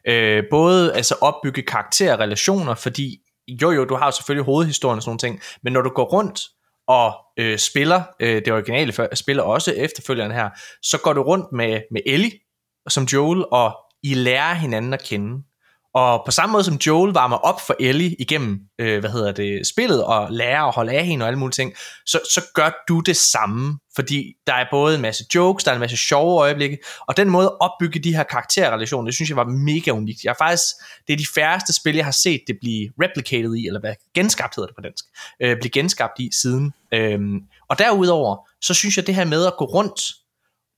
Øh, 0.08 0.44
både 0.50 0.94
altså 0.94 1.14
opbygge 1.20 1.62
karakterer 1.62 2.14
og 2.14 2.20
relationer, 2.20 2.74
fordi 2.74 3.18
jo 3.48 3.70
jo, 3.70 3.84
du 3.84 3.94
har 3.94 4.06
jo 4.06 4.10
selvfølgelig 4.10 4.44
hovedhistorien 4.44 4.96
og 4.96 5.02
sådan 5.02 5.10
nogle 5.10 5.18
ting, 5.18 5.40
men 5.62 5.72
når 5.72 5.82
du 5.82 5.90
går 5.90 6.04
rundt 6.04 6.40
og 6.88 7.14
øh, 7.38 7.58
spiller 7.58 8.02
øh, 8.20 8.44
det 8.44 8.52
originale 8.52 8.92
spiller 9.14 9.42
også 9.42 9.72
efterfølgende 9.72 10.34
her, 10.34 10.50
så 10.82 10.98
går 10.98 11.12
du 11.12 11.22
rundt 11.22 11.52
med, 11.52 11.80
med 11.90 12.00
Ellie 12.06 12.32
som 12.88 13.04
Joel, 13.04 13.44
og 13.52 13.76
I 14.02 14.14
lærer 14.14 14.54
hinanden 14.54 14.94
at 14.94 15.02
kende. 15.02 15.42
Og 15.94 16.22
på 16.24 16.30
samme 16.30 16.52
måde 16.52 16.64
som 16.64 16.74
Joel 16.86 17.12
varmer 17.12 17.36
op 17.36 17.60
for 17.66 17.76
Ellie 17.80 18.16
igennem, 18.18 18.60
øh, 18.78 19.00
hvad 19.00 19.10
hedder 19.10 19.32
det, 19.32 19.66
spillet, 19.66 20.04
og 20.04 20.26
lærer 20.30 20.62
at 20.62 20.74
holde 20.74 20.92
af 20.92 21.06
hende 21.06 21.22
og 21.22 21.26
alle 21.26 21.38
mulige 21.38 21.52
ting, 21.52 21.72
så, 22.06 22.20
så 22.34 22.44
gør 22.54 22.70
du 22.88 23.00
det 23.00 23.16
samme, 23.16 23.78
fordi 23.96 24.32
der 24.46 24.54
er 24.54 24.66
både 24.70 24.94
en 24.94 25.00
masse 25.00 25.24
jokes, 25.34 25.64
der 25.64 25.70
er 25.70 25.74
en 25.74 25.80
masse 25.80 25.96
sjove 25.96 26.40
øjeblikke, 26.40 26.78
og 27.08 27.16
den 27.16 27.30
måde 27.30 27.46
at 27.46 27.60
opbygge 27.60 27.98
de 27.98 28.16
her 28.16 28.22
karakterrelationer, 28.22 29.04
det 29.04 29.14
synes 29.14 29.28
jeg 29.28 29.36
var 29.36 29.44
mega 29.44 29.90
unikt. 29.90 30.24
Jeg 30.24 30.30
er 30.30 30.34
faktisk, 30.38 30.64
det 31.06 31.12
er 31.12 31.16
de 31.16 31.26
færreste 31.34 31.72
spil, 31.72 31.96
jeg 31.96 32.04
har 32.04 32.12
set 32.12 32.40
det 32.46 32.56
blive 32.60 32.90
replicated 33.02 33.54
i, 33.54 33.66
eller 33.66 33.80
hvad, 33.80 33.94
genskabt 34.14 34.54
hedder 34.56 34.66
det 34.66 34.76
på 34.76 34.82
dansk, 34.82 35.04
øh, 35.42 35.56
blive 35.56 35.70
genskabt 35.70 36.18
i 36.18 36.30
siden. 36.32 36.72
Øhm, 36.94 37.40
og 37.70 37.78
derudover, 37.78 38.48
så 38.60 38.74
synes 38.74 38.96
jeg 38.96 39.06
det 39.06 39.14
her 39.14 39.24
med 39.24 39.46
at 39.46 39.56
gå 39.58 39.64
rundt 39.64 40.00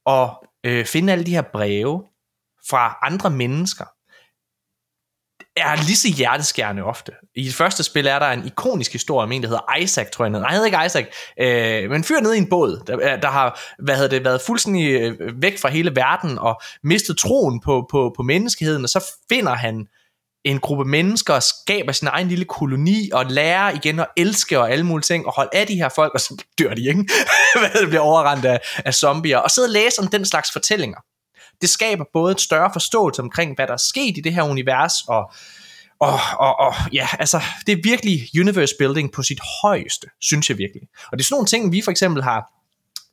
og 0.06 0.44
øh, 0.64 0.86
finde 0.86 1.12
alle 1.12 1.24
de 1.24 1.30
her 1.34 1.42
breve 1.52 2.02
fra 2.70 2.98
andre 3.02 3.30
mennesker, 3.30 3.84
er 5.56 5.76
lige 5.76 5.96
så 5.96 6.08
hjerteskærende 6.08 6.82
ofte. 6.82 7.12
I 7.34 7.44
det 7.44 7.54
første 7.54 7.82
spil 7.82 8.06
er 8.06 8.18
der 8.18 8.26
en 8.26 8.46
ikonisk 8.46 8.92
historie 8.92 9.24
om 9.24 9.32
en, 9.32 9.42
der 9.42 9.48
hedder 9.48 9.76
Isaac, 9.76 10.10
tror 10.10 10.24
jeg. 10.24 10.30
Nej, 10.30 10.40
han 10.40 10.50
hedder 10.52 10.66
ikke 10.66 10.86
Isaac, 10.86 11.06
øh, 11.40 11.90
men 11.90 12.04
fyr 12.04 12.20
ned 12.20 12.34
i 12.34 12.38
en 12.38 12.48
båd, 12.48 12.82
der, 12.86 13.16
der 13.16 13.28
har 13.28 13.60
hvad 13.78 13.94
hedder 13.94 14.08
det, 14.08 14.24
været 14.24 14.40
fuldstændig 14.46 14.90
øh, 14.90 15.42
væk 15.42 15.58
fra 15.58 15.68
hele 15.68 15.96
verden 15.96 16.38
og 16.38 16.60
mistet 16.82 17.18
troen 17.18 17.60
på, 17.60 17.86
på, 17.90 18.12
på 18.16 18.22
menneskeheden, 18.22 18.82
og 18.82 18.88
så 18.88 19.04
finder 19.28 19.54
han 19.54 19.86
en 20.44 20.60
gruppe 20.60 20.84
mennesker 20.84 21.34
og 21.34 21.42
skaber 21.42 21.92
sin 21.92 22.08
egen 22.08 22.28
lille 22.28 22.44
koloni 22.44 23.10
og 23.12 23.26
lærer 23.26 23.70
igen 23.70 24.00
at 24.00 24.06
elske 24.16 24.60
og 24.60 24.70
alle 24.70 24.86
mulige 24.86 25.02
ting 25.02 25.26
og 25.26 25.32
holde 25.32 25.50
af 25.52 25.66
de 25.66 25.74
her 25.74 25.88
folk, 25.88 26.14
og 26.14 26.20
så 26.20 26.44
dør 26.58 26.74
de, 26.74 26.88
ikke? 26.88 27.08
Hvad 27.60 27.80
det 27.80 27.88
bliver 27.88 28.00
overrendt 28.00 28.44
af, 28.44 28.60
af 28.84 28.94
zombier. 28.94 29.38
Og 29.38 29.50
sidde 29.50 29.66
og 29.66 29.70
læse 29.70 30.02
om 30.02 30.08
den 30.08 30.24
slags 30.24 30.52
fortællinger 30.52 30.98
det 31.60 31.68
skaber 31.68 32.04
både 32.12 32.32
et 32.32 32.40
større 32.40 32.70
forståelse 32.72 33.22
omkring, 33.22 33.54
hvad 33.54 33.66
der 33.66 33.72
er 33.72 33.76
sket 33.76 34.18
i 34.18 34.20
det 34.20 34.34
her 34.34 34.42
univers, 34.42 34.92
og, 35.08 35.32
og, 36.00 36.18
og, 36.38 36.58
og 36.58 36.74
ja, 36.92 37.08
altså, 37.18 37.42
det 37.66 37.72
er 37.72 37.82
virkelig 37.82 38.28
universe 38.40 38.74
building 38.78 39.12
på 39.12 39.22
sit 39.22 39.40
højeste, 39.62 40.06
synes 40.20 40.50
jeg 40.50 40.58
virkelig. 40.58 40.82
Og 41.12 41.18
det 41.18 41.24
er 41.24 41.24
sådan 41.24 41.34
nogle 41.34 41.46
ting, 41.46 41.72
vi 41.72 41.82
for 41.82 41.90
eksempel 41.90 42.22
har 42.22 42.52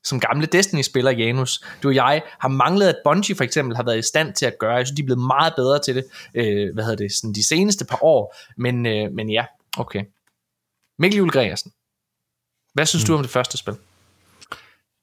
som 0.04 0.20
gamle 0.20 0.46
Destiny-spiller, 0.46 1.12
Janus, 1.12 1.64
du 1.84 1.88
og 1.88 1.96
jeg, 1.96 2.22
har 2.40 2.48
manglet, 2.48 2.88
at 2.88 2.96
Bungie 3.04 3.36
for 3.36 3.44
eksempel 3.44 3.76
har 3.76 3.84
været 3.84 4.00
i 4.00 4.02
stand 4.02 4.34
til 4.34 4.46
at 4.46 4.58
gøre. 4.60 4.76
Jeg 4.76 4.88
synes, 4.88 4.98
de 4.98 5.02
er 5.02 5.06
blevet 5.06 5.26
meget 5.28 5.54
bedre 5.56 5.80
til 5.80 5.96
det, 5.96 6.06
øh, 6.36 6.74
hvad 6.74 6.84
hedder 6.84 6.98
det, 6.98 7.12
sådan 7.12 7.34
de 7.34 7.48
seneste 7.48 7.86
par 7.86 8.04
år. 8.04 8.36
Men, 8.58 8.86
øh, 8.86 9.12
men 9.12 9.30
ja, 9.30 9.46
okay. 9.78 10.04
Mikkel 11.00 11.18
Juhl 11.18 11.32
Gregersen, 11.32 11.72
hvad 12.74 12.86
synes 12.86 13.04
mm. 13.04 13.08
du 13.08 13.14
om 13.16 13.22
det 13.22 13.32
første 13.32 13.58
spil? 13.58 13.76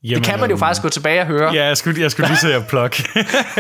Det 0.03 0.25
kan 0.25 0.41
man 0.41 0.51
jo 0.51 0.57
faktisk 0.57 0.83
gå 0.83 0.89
tilbage 0.89 1.21
og 1.21 1.27
høre. 1.27 1.55
Ja, 1.55 1.67
jeg 1.67 1.77
skulle, 1.77 2.01
jeg 2.01 2.11
skulle 2.11 2.29
lige 2.29 2.39
se 2.39 2.55
at 2.55 2.67
plug. 2.69 2.91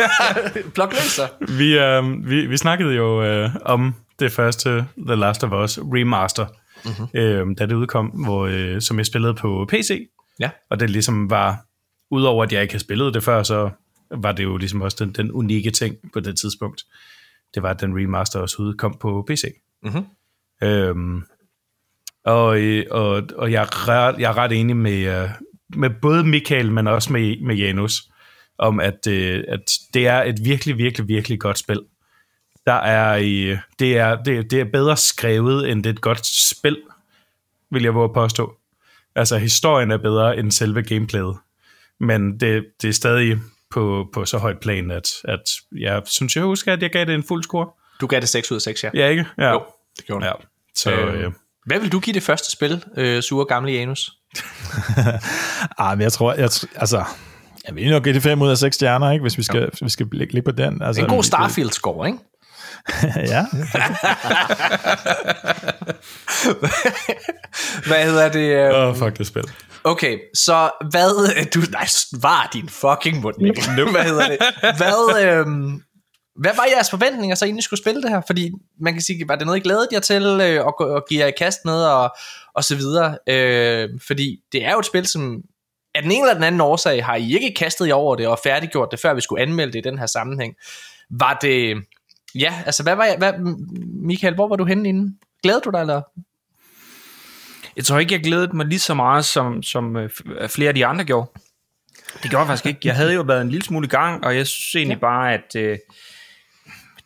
Pluk 0.75 0.92
løs 0.92 1.02
så. 1.02 1.28
vi, 1.49 1.78
øh, 1.78 2.28
vi, 2.28 2.47
vi 2.47 2.56
snakkede 2.56 2.94
jo 2.94 3.23
øh, 3.23 3.50
om 3.64 3.94
det 4.18 4.32
første 4.32 4.87
The 5.06 5.16
Last 5.16 5.44
of 5.44 5.52
Us 5.52 5.78
remaster, 5.78 6.47
mm-hmm. 6.85 7.06
øh, 7.14 7.47
da 7.59 7.66
det 7.66 7.75
udkom, 7.75 8.06
hvor, 8.06 8.47
øh, 8.47 8.80
som 8.80 8.99
jeg 8.99 9.06
spillede 9.06 9.35
på 9.35 9.66
PC. 9.68 10.09
Ja. 10.40 10.50
Og 10.70 10.80
det 10.80 10.90
ligesom 10.90 11.30
var, 11.30 11.64
udover 12.11 12.44
at 12.44 12.52
jeg 12.52 12.62
ikke 12.62 12.75
havde 12.75 12.85
spillet 12.85 13.14
det 13.14 13.25
før, 13.25 13.42
så 13.42 13.70
var 14.11 14.32
det 14.32 14.42
jo 14.42 14.56
ligesom 14.56 14.82
også 14.82 14.97
den, 15.00 15.12
den 15.12 15.32
unikke 15.32 15.70
ting 15.70 15.97
på 16.12 16.20
det 16.20 16.38
tidspunkt. 16.38 16.82
Det 17.54 17.62
var, 17.62 17.70
at 17.70 17.80
den 17.80 17.94
remaster 17.99 18.40
også 18.40 18.56
udkom 18.59 18.97
på 19.00 19.25
PC. 19.28 19.44
Mhm. 19.82 20.04
Øhm, 20.62 21.23
og, 22.25 22.61
øh, 22.61 22.85
og, 22.90 23.23
og 23.37 23.52
jeg, 23.52 23.62
er 23.62 23.88
ret, 23.88 24.18
jeg 24.18 24.30
er 24.30 24.37
ret 24.37 24.52
enig 24.52 24.76
med, 24.76 25.23
øh, 25.23 25.28
med 25.76 25.90
både 26.02 26.24
Michael, 26.24 26.72
men 26.72 26.86
også 26.86 27.12
med, 27.12 27.46
med 27.46 27.56
Janus, 27.56 28.02
om 28.58 28.80
at, 28.80 29.06
øh, 29.08 29.44
at 29.48 29.72
det 29.94 30.06
er 30.06 30.22
et 30.22 30.36
virkelig, 30.44 30.78
virkelig, 30.78 31.08
virkelig 31.08 31.40
godt 31.40 31.58
spil. 31.58 31.80
Der 32.66 32.72
er, 32.72 33.16
øh, 33.18 33.58
det, 33.78 33.98
er, 33.98 34.22
det, 34.22 34.50
det 34.50 34.60
er 34.60 34.64
bedre 34.64 34.96
skrevet, 34.96 35.70
end 35.70 35.84
det 35.84 35.90
er 35.90 35.94
et 35.94 36.00
godt 36.00 36.26
spil, 36.26 36.78
vil 37.70 37.82
jeg 37.82 37.94
våge 37.94 38.04
at 38.04 38.14
påstå. 38.14 38.56
Altså, 39.14 39.38
historien 39.38 39.90
er 39.90 39.96
bedre 39.98 40.36
end 40.36 40.50
selve 40.50 40.82
gameplayet. 40.82 41.36
Men 42.00 42.40
det, 42.40 42.66
det 42.82 42.88
er 42.88 42.92
stadig 42.92 43.38
på, 43.70 44.08
på 44.12 44.24
så 44.24 44.38
højt 44.38 44.60
plan, 44.60 44.90
at, 44.90 45.08
at 45.24 45.42
jeg 45.78 46.02
synes, 46.06 46.36
jeg 46.36 46.44
husker, 46.44 46.72
at 46.72 46.82
jeg 46.82 46.90
gav 46.90 47.04
det 47.04 47.14
en 47.14 47.22
fuld 47.24 47.42
score. 47.42 47.68
Du 48.00 48.06
gav 48.06 48.20
det 48.20 48.28
6 48.28 48.50
ud 48.50 48.56
af 48.56 48.62
6, 48.62 48.84
ja. 48.84 48.90
Ja, 48.94 49.08
ikke? 49.08 49.24
Ja. 49.38 49.50
Jo, 49.50 49.62
det 49.96 50.06
gjorde 50.06 50.24
du. 50.24 50.26
ja. 50.26 50.32
Så, 50.74 50.90
Øh, 50.92 51.24
øh, 51.24 51.32
Hvad 51.66 51.80
vil 51.80 51.92
du 51.92 52.00
give 52.00 52.14
det 52.14 52.22
første 52.22 52.50
spil, 52.52 52.84
øh, 52.96 53.22
sure 53.22 53.44
gamle 53.46 53.72
Janus? 53.72 54.12
Ah, 55.78 55.99
men 55.99 56.02
jeg 56.02 56.12
tror, 56.12 56.32
jeg, 56.34 56.50
altså, 56.76 57.04
jeg 57.66 57.75
vil 57.75 57.90
nok 57.90 58.02
give 58.04 58.14
det 58.14 58.22
5 58.22 58.42
ud 58.42 58.50
af 58.50 58.58
6 58.58 58.75
stjerner, 58.75 59.12
ikke, 59.12 59.22
hvis 59.22 59.38
vi 59.38 59.42
skal, 59.42 59.68
hvis 59.68 59.82
vi 59.82 59.88
skal 59.88 60.06
ligge 60.12 60.34
lidt 60.34 60.44
på 60.44 60.50
den. 60.50 60.82
Altså, 60.82 61.02
En 61.02 61.08
god 61.08 61.22
Starfield-score, 61.22 62.06
ikke? 62.06 62.18
ja, 63.32 63.44
Hvad 67.87 68.04
hedder 68.04 68.28
det? 68.28 68.40
Øh, 68.40 68.75
Åh, 68.75 68.88
oh, 68.88 68.96
fuck 68.96 69.18
det 69.18 69.26
spil. 69.26 69.44
Okay, 69.84 70.18
så 70.34 70.70
hvad... 70.90 71.44
Du, 71.50 71.60
nej, 71.70 71.87
var 72.22 72.50
din 72.52 72.68
fucking 72.68 73.20
mund, 73.20 73.34
Mikkel. 73.40 73.90
Hvad 73.90 74.04
hedder 74.04 74.28
det? 74.28 74.38
Hvad, 74.76 75.22
øhm, 75.25 75.82
hvad 76.40 76.52
var 76.56 76.64
jeres 76.76 76.90
forventninger 76.90 77.37
så, 77.37 77.44
inden 77.44 77.59
I 77.59 77.62
skulle 77.62 77.80
spille 77.80 78.02
det 78.02 78.11
her? 78.11 78.20
Fordi 78.26 78.52
man 78.80 78.92
kan 78.92 79.02
sige, 79.02 79.28
var 79.28 79.37
det 79.37 79.47
noget, 79.47 79.59
I 79.59 79.62
glædede 79.62 79.88
jer 79.92 80.00
til 80.00 80.23
øh, 80.23 80.66
at, 80.66 80.76
gå- 80.76 80.94
at 80.94 81.02
give 81.09 81.20
jer 81.20 81.26
i 81.26 81.32
kast 81.38 81.59
med, 81.64 81.85
og, 81.85 82.16
og 82.54 82.64
så 82.64 82.76
videre? 82.76 83.18
Øh, 83.26 83.88
fordi 84.06 84.40
det 84.52 84.64
er 84.64 84.73
jo 84.73 84.78
et 84.78 84.87
spil, 84.87 85.06
som 85.06 85.42
af 85.94 86.02
den 86.02 86.12
ene 86.12 86.20
eller 86.20 86.35
den 86.35 86.42
anden 86.42 86.61
årsag 86.61 87.04
har 87.04 87.16
I 87.16 87.35
ikke 87.35 87.54
kastet 87.56 87.88
jer 87.88 87.94
over 87.94 88.16
det 88.16 88.28
og 88.28 88.38
færdiggjort 88.44 88.88
det, 88.90 89.00
før 89.00 89.14
vi 89.14 89.20
skulle 89.20 89.42
anmelde 89.42 89.73
det 89.73 89.78
i 89.78 89.88
den 89.90 89.99
her 89.99 90.06
sammenhæng. 90.06 90.54
Var 91.11 91.38
det... 91.42 91.76
Ja, 92.35 92.54
altså 92.66 92.82
hvad 92.82 92.94
var 92.94 93.04
jeg... 93.04 93.16
Hvad, 93.18 93.32
Michael, 94.02 94.35
hvor 94.35 94.49
var 94.49 94.56
du 94.56 94.64
henne 94.64 94.88
inden? 94.88 95.18
Glæder 95.42 95.61
du 95.61 95.70
dig, 95.70 95.80
eller? 95.80 96.02
Jeg 97.76 97.85
tror 97.85 97.99
ikke, 97.99 98.14
jeg 98.14 98.23
glædede 98.23 98.56
mig 98.56 98.66
lige 98.66 98.78
så 98.78 98.94
meget, 98.94 99.25
som, 99.25 99.62
som 99.62 99.97
øh, 99.97 100.11
flere 100.49 100.68
af 100.68 100.75
de 100.75 100.87
andre 100.87 101.04
gjorde. 101.04 101.30
Det 102.23 102.30
gjorde 102.30 102.40
jeg 102.40 102.47
faktisk 102.47 102.66
ikke. 102.66 102.80
Jeg 102.85 102.97
havde 102.97 103.14
jo 103.14 103.23
været 103.23 103.42
en 103.42 103.50
lille 103.50 103.64
smule 103.64 103.87
i 103.87 103.88
gang, 103.88 104.25
og 104.25 104.37
jeg 104.37 104.47
synes 104.47 104.75
egentlig 104.75 104.97
ja. 104.97 105.00
bare, 105.00 105.35
at 105.35 105.56
øh, 105.56 105.78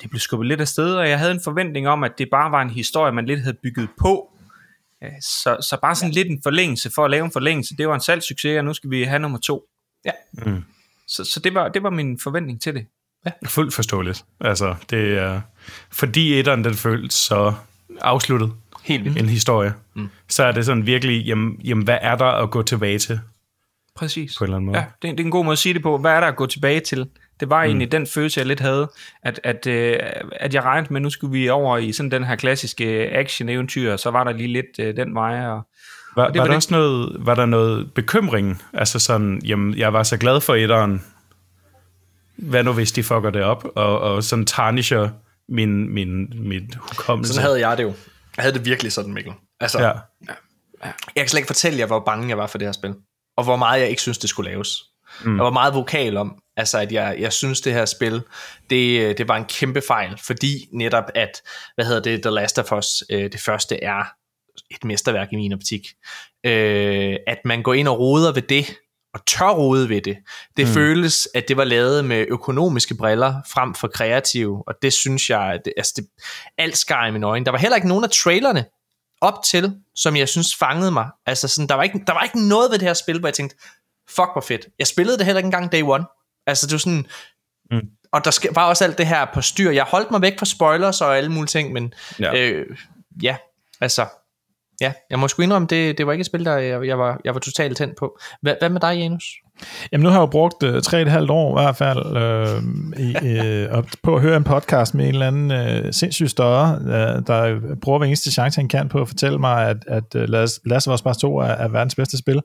det 0.05 0.11
blev 0.11 0.21
skubbet 0.21 0.49
lidt 0.49 0.61
afsted, 0.61 0.95
og 0.95 1.09
jeg 1.09 1.19
havde 1.19 1.33
en 1.33 1.41
forventning 1.45 1.89
om, 1.89 2.05
at 2.05 2.13
det 2.19 2.29
bare 2.31 2.51
var 2.51 2.63
en 2.63 2.71
historie, 2.71 3.13
man 3.13 3.27
lidt 3.27 3.41
havde 3.41 3.57
bygget 3.63 3.89
på. 4.01 4.31
Så, 5.21 5.57
så 5.61 5.79
bare 5.83 5.95
sådan 5.95 6.13
lidt 6.13 6.29
en 6.29 6.41
forlængelse 6.43 6.91
for 6.95 7.05
at 7.05 7.11
lave 7.11 7.25
en 7.25 7.33
forlængelse. 7.33 7.77
Det 7.77 7.89
var 7.89 7.95
en 7.95 8.01
salgssucces, 8.01 8.59
og 8.59 8.65
nu 8.65 8.75
skal 8.75 8.91
vi 8.91 9.03
have 9.03 9.19
nummer 9.19 9.39
to. 9.39 9.63
Ja. 10.05 10.11
Mm. 10.33 10.65
Så, 11.09 11.25
så 11.25 11.41
det, 11.41 11.55
var, 11.55 11.69
det 11.69 11.83
var 11.83 11.91
min 11.91 12.19
forventning 12.23 12.63
til 12.63 12.75
det. 12.75 12.87
Fuldt 13.47 13.75
forståeligt. 13.75 14.25
Altså, 14.41 14.75
det 14.91 15.19
er... 15.19 15.41
Fordi 15.93 16.39
etteren, 16.39 16.65
den 16.65 16.75
føles 16.75 17.15
så 17.15 17.55
afsluttet. 18.01 18.53
Helt 18.83 19.05
vildt. 19.05 19.19
En 19.19 19.29
historie. 19.29 19.75
Mm. 19.95 20.09
Så 20.29 20.45
er 20.45 20.53
det 20.53 20.67
sådan 20.67 20.87
virkelig, 20.87 21.27
jamen, 21.27 21.61
jamen, 21.65 21.85
hvad 21.85 21.99
er 22.01 22.17
der 22.17 22.27
at 22.27 22.51
gå 22.51 22.63
tilbage 22.63 22.99
til? 22.99 23.21
Præcis. 23.97 24.39
På 24.39 24.45
en 24.45 24.47
eller 24.47 24.57
anden 24.57 24.67
måde. 24.67 24.79
Ja, 24.79 24.85
det, 25.03 25.11
det 25.19 25.21
er 25.21 25.25
en 25.25 25.31
god 25.31 25.45
måde 25.45 25.53
at 25.53 25.59
sige 25.59 25.75
det 25.75 25.83
på. 25.83 25.99
Hvad 25.99 26.13
er 26.13 26.21
der 26.21 26.27
at 26.27 26.37
gå 26.37 26.47
tilbage 26.47 26.81
til? 26.81 27.09
Det 27.41 27.51
var 27.51 27.63
egentlig 27.63 27.93
den 27.93 28.07
følelse, 28.07 28.41
jeg 28.41 28.47
lidt 28.47 28.61
havde, 28.61 28.91
at, 29.23 29.41
at, 29.45 29.67
øh, 29.67 29.99
at 30.33 30.55
jeg 30.55 30.63
regnede 30.63 30.93
med, 30.93 31.01
at 31.01 31.03
nu 31.03 31.11
skulle 31.11 31.33
vi 31.33 31.49
over 31.49 31.79
i 31.79 31.93
sådan 31.93 32.11
den 32.11 32.25
her 32.25 32.37
klassiske 32.37 32.85
action-eventyr, 33.13 33.93
og 33.93 33.99
så 33.99 34.11
var 34.11 34.25
der 34.25 34.33
lige 34.33 34.53
lidt 34.53 34.79
øh, 34.79 34.97
den 34.97 35.15
vej. 35.15 35.47
Og, 35.47 35.63
Var, 36.17 36.27
det 36.29 36.35
var, 36.39 36.41
var 36.45 36.49
der 36.49 36.55
også 36.57 36.75
noget, 36.75 37.17
var 37.19 37.35
der 37.35 37.47
noget 37.47 37.93
bekymring? 37.95 38.63
Altså 38.73 38.99
sådan, 38.99 39.41
jamen, 39.45 39.79
jeg 39.79 39.93
var 39.93 40.03
så 40.03 40.17
glad 40.17 40.41
for 40.41 40.55
etteren. 40.55 41.05
Hvad 42.37 42.65
nu, 42.65 42.73
hvis 42.73 42.93
de 42.93 43.03
fucker 43.03 43.31
det 43.31 43.43
op? 43.43 43.65
Og, 43.77 44.01
og 44.01 44.25
sådan 44.25 44.47
tarnisher 44.47 45.09
min, 45.49 45.89
min, 45.95 46.33
min 46.49 46.71
hukommelse. 46.77 47.33
Sådan 47.35 47.47
havde 47.47 47.69
jeg 47.69 47.77
det 47.77 47.83
jo. 47.83 47.93
Jeg 48.37 48.43
havde 48.43 48.55
det 48.59 48.65
virkelig 48.65 48.93
sådan, 48.93 49.13
Mikkel. 49.15 49.33
Altså, 49.61 49.83
Ja. 49.83 49.91
jeg 50.85 50.93
kan 51.17 51.29
slet 51.29 51.39
ikke 51.39 51.47
fortælle 51.47 51.79
jer, 51.79 51.87
hvor 51.87 52.01
bange 52.07 52.29
jeg 52.29 52.39
var 52.39 52.47
for 52.47 52.59
det 52.59 52.67
her 52.69 52.73
spil. 52.73 52.95
Og 53.37 53.45
hvor 53.45 53.57
meget 53.57 53.81
jeg 53.81 53.89
ikke 53.89 54.03
synes, 54.03 54.19
det 54.19 54.31
skulle 54.31 54.51
laves. 54.51 54.83
Mm. 55.25 55.37
Jeg 55.37 55.45
var 55.45 55.51
meget 55.51 55.75
vokal 55.75 56.17
om, 56.17 56.37
altså 56.57 56.79
at 56.79 56.93
jeg, 56.93 57.17
jeg 57.19 57.33
synes, 57.33 57.61
det 57.61 57.73
her 57.73 57.85
spil, 57.85 58.23
det, 58.71 59.19
det 59.19 59.29
var 59.29 59.37
en 59.37 59.45
kæmpe 59.45 59.83
fejl, 59.89 60.19
fordi 60.19 60.69
netop 60.73 61.05
at, 61.15 61.43
hvad 61.75 61.85
hedder 61.85 62.03
det, 62.03 62.23
The 62.23 62.31
Last 62.31 62.59
of 62.59 62.73
Us, 62.73 62.87
øh, 63.11 63.33
det 63.33 63.41
første 63.41 63.85
er 63.85 64.05
et 64.71 64.85
mesterværk 64.85 65.29
i 65.33 65.37
min 65.37 65.53
optik. 65.53 65.87
Øh, 66.47 67.17
at 67.27 67.39
man 67.45 67.63
går 67.63 67.75
ind 67.75 67.89
og 67.89 67.99
roder 67.99 68.33
ved 68.33 68.43
det, 68.43 68.67
og 69.15 69.27
tør 69.27 69.51
rode 69.51 69.89
ved 69.89 70.01
det. 70.01 70.17
Det 70.57 70.67
mm. 70.67 70.73
føles, 70.75 71.29
at 71.35 71.49
det 71.49 71.57
var 71.57 71.65
lavet 71.65 72.05
med 72.05 72.27
økonomiske 72.29 72.95
briller 72.95 73.35
frem 73.53 73.75
for 73.75 73.89
kreative, 73.89 74.63
og 74.67 74.75
det 74.83 74.93
synes 74.93 75.31
jeg, 75.31 75.41
at 75.41 75.61
det, 75.65 75.73
altså 75.77 75.93
det, 75.97 76.07
alt 76.59 76.77
skar 76.77 77.07
i 77.07 77.11
mine 77.11 77.27
øjne. 77.27 77.45
Der 77.45 77.51
var 77.51 77.59
heller 77.59 77.77
ikke 77.77 77.89
nogen 77.89 78.05
af 78.05 78.11
trailerne 78.11 78.65
op 79.21 79.35
til, 79.47 79.73
som 79.95 80.17
jeg 80.17 80.29
synes 80.29 80.57
fangede 80.57 80.91
mig. 80.91 81.09
Altså 81.27 81.49
sådan, 81.49 81.69
der 81.69 81.75
var 81.75 81.83
ikke, 81.83 82.03
der 82.07 82.13
var 82.13 82.23
ikke 82.23 82.49
noget 82.49 82.71
ved 82.71 82.79
det 82.79 82.89
her 82.89 82.95
spil, 82.95 83.19
hvor 83.19 83.29
jeg 83.29 83.35
tænkte, 83.35 83.57
fuck 84.09 84.29
hvor 84.35 84.41
fedt. 84.41 84.69
Jeg 84.79 84.87
spillede 84.87 85.19
det 85.19 85.27
heller 85.27 85.39
ikke 85.39 85.47
engang 85.47 85.73
day 85.73 85.83
one. 85.83 86.05
Altså 86.47 86.67
det 86.67 86.73
var 86.73 86.79
sådan, 86.79 87.07
Mm. 87.71 87.81
og 88.13 88.25
der 88.25 88.31
sk- 88.31 88.55
var 88.55 88.69
også 88.69 88.85
alt 88.85 88.99
det 88.99 89.07
her 89.07 89.27
på 89.35 89.41
styr. 89.41 89.71
Jeg 89.71 89.85
holdt 89.85 90.11
mig 90.11 90.23
væk 90.23 90.39
fra 90.39 90.47
spoilers 90.47 91.01
og 91.01 91.17
alle 91.17 91.33
mulige 91.33 91.47
ting, 91.47 91.73
men 91.73 91.95
Ja. 92.21 92.33
ja, 92.37 92.51
øh, 92.51 92.79
ja 93.23 93.37
altså, 93.81 94.07
ja, 94.81 94.93
jeg 95.11 95.19
må 95.19 95.29
sgu 95.29 95.43
indrømme, 95.43 95.69
det, 95.69 95.99
det 95.99 96.07
var 96.07 96.13
ikke 96.13 96.21
et 96.21 96.27
spil, 96.27 96.45
der 96.45 96.57
jeg, 96.57 96.87
jeg, 96.87 96.99
var, 96.99 97.21
jeg 97.25 97.35
var 97.35 97.41
totalt 97.41 97.77
tændt 97.77 97.97
på. 97.97 98.19
Hvad, 98.43 98.55
hvad 98.61 98.69
med 98.71 98.81
dig, 98.81 98.97
Janus? 98.99 99.25
Jamen, 99.93 100.03
nu 100.03 100.09
har 100.09 100.17
jeg 100.17 100.21
jo 100.21 100.27
brugt 100.27 100.63
øh, 100.63 100.83
tre 100.83 100.97
og 100.97 101.03
et 101.03 101.09
halvt 101.09 101.31
år 101.31 101.59
i 101.59 101.63
hvert 101.63 101.77
fald 101.77 102.17
øh, 102.17 102.63
i, 103.05 103.39
øh, 103.39 103.85
på 104.05 104.17
at 104.17 104.23
høre 104.23 104.37
en 104.37 104.45
podcast 104.45 104.95
med 104.95 105.05
en 105.05 105.13
eller 105.13 105.27
anden 105.27 105.51
øh, 105.51 105.93
sindssygt 105.93 106.31
større, 106.31 106.79
øh, 106.85 107.27
der 107.27 107.61
bruger 107.83 107.99
hver 107.99 108.07
eneste 108.07 108.31
chance, 108.33 108.61
han 108.61 108.69
kan 108.69 108.89
på 108.89 109.01
at 109.01 109.09
fortælle 109.09 109.39
mig, 109.39 109.69
at, 109.69 109.77
at 109.87 110.15
øh, 110.17 110.29
Last 110.67 110.89
of 110.89 110.95
Us 110.95 111.03
Part 111.03 111.19
2 111.19 111.39
er, 111.39 111.45
er 111.45 111.69
verdens 111.69 111.95
bedste 111.95 112.19
spil. 112.19 112.43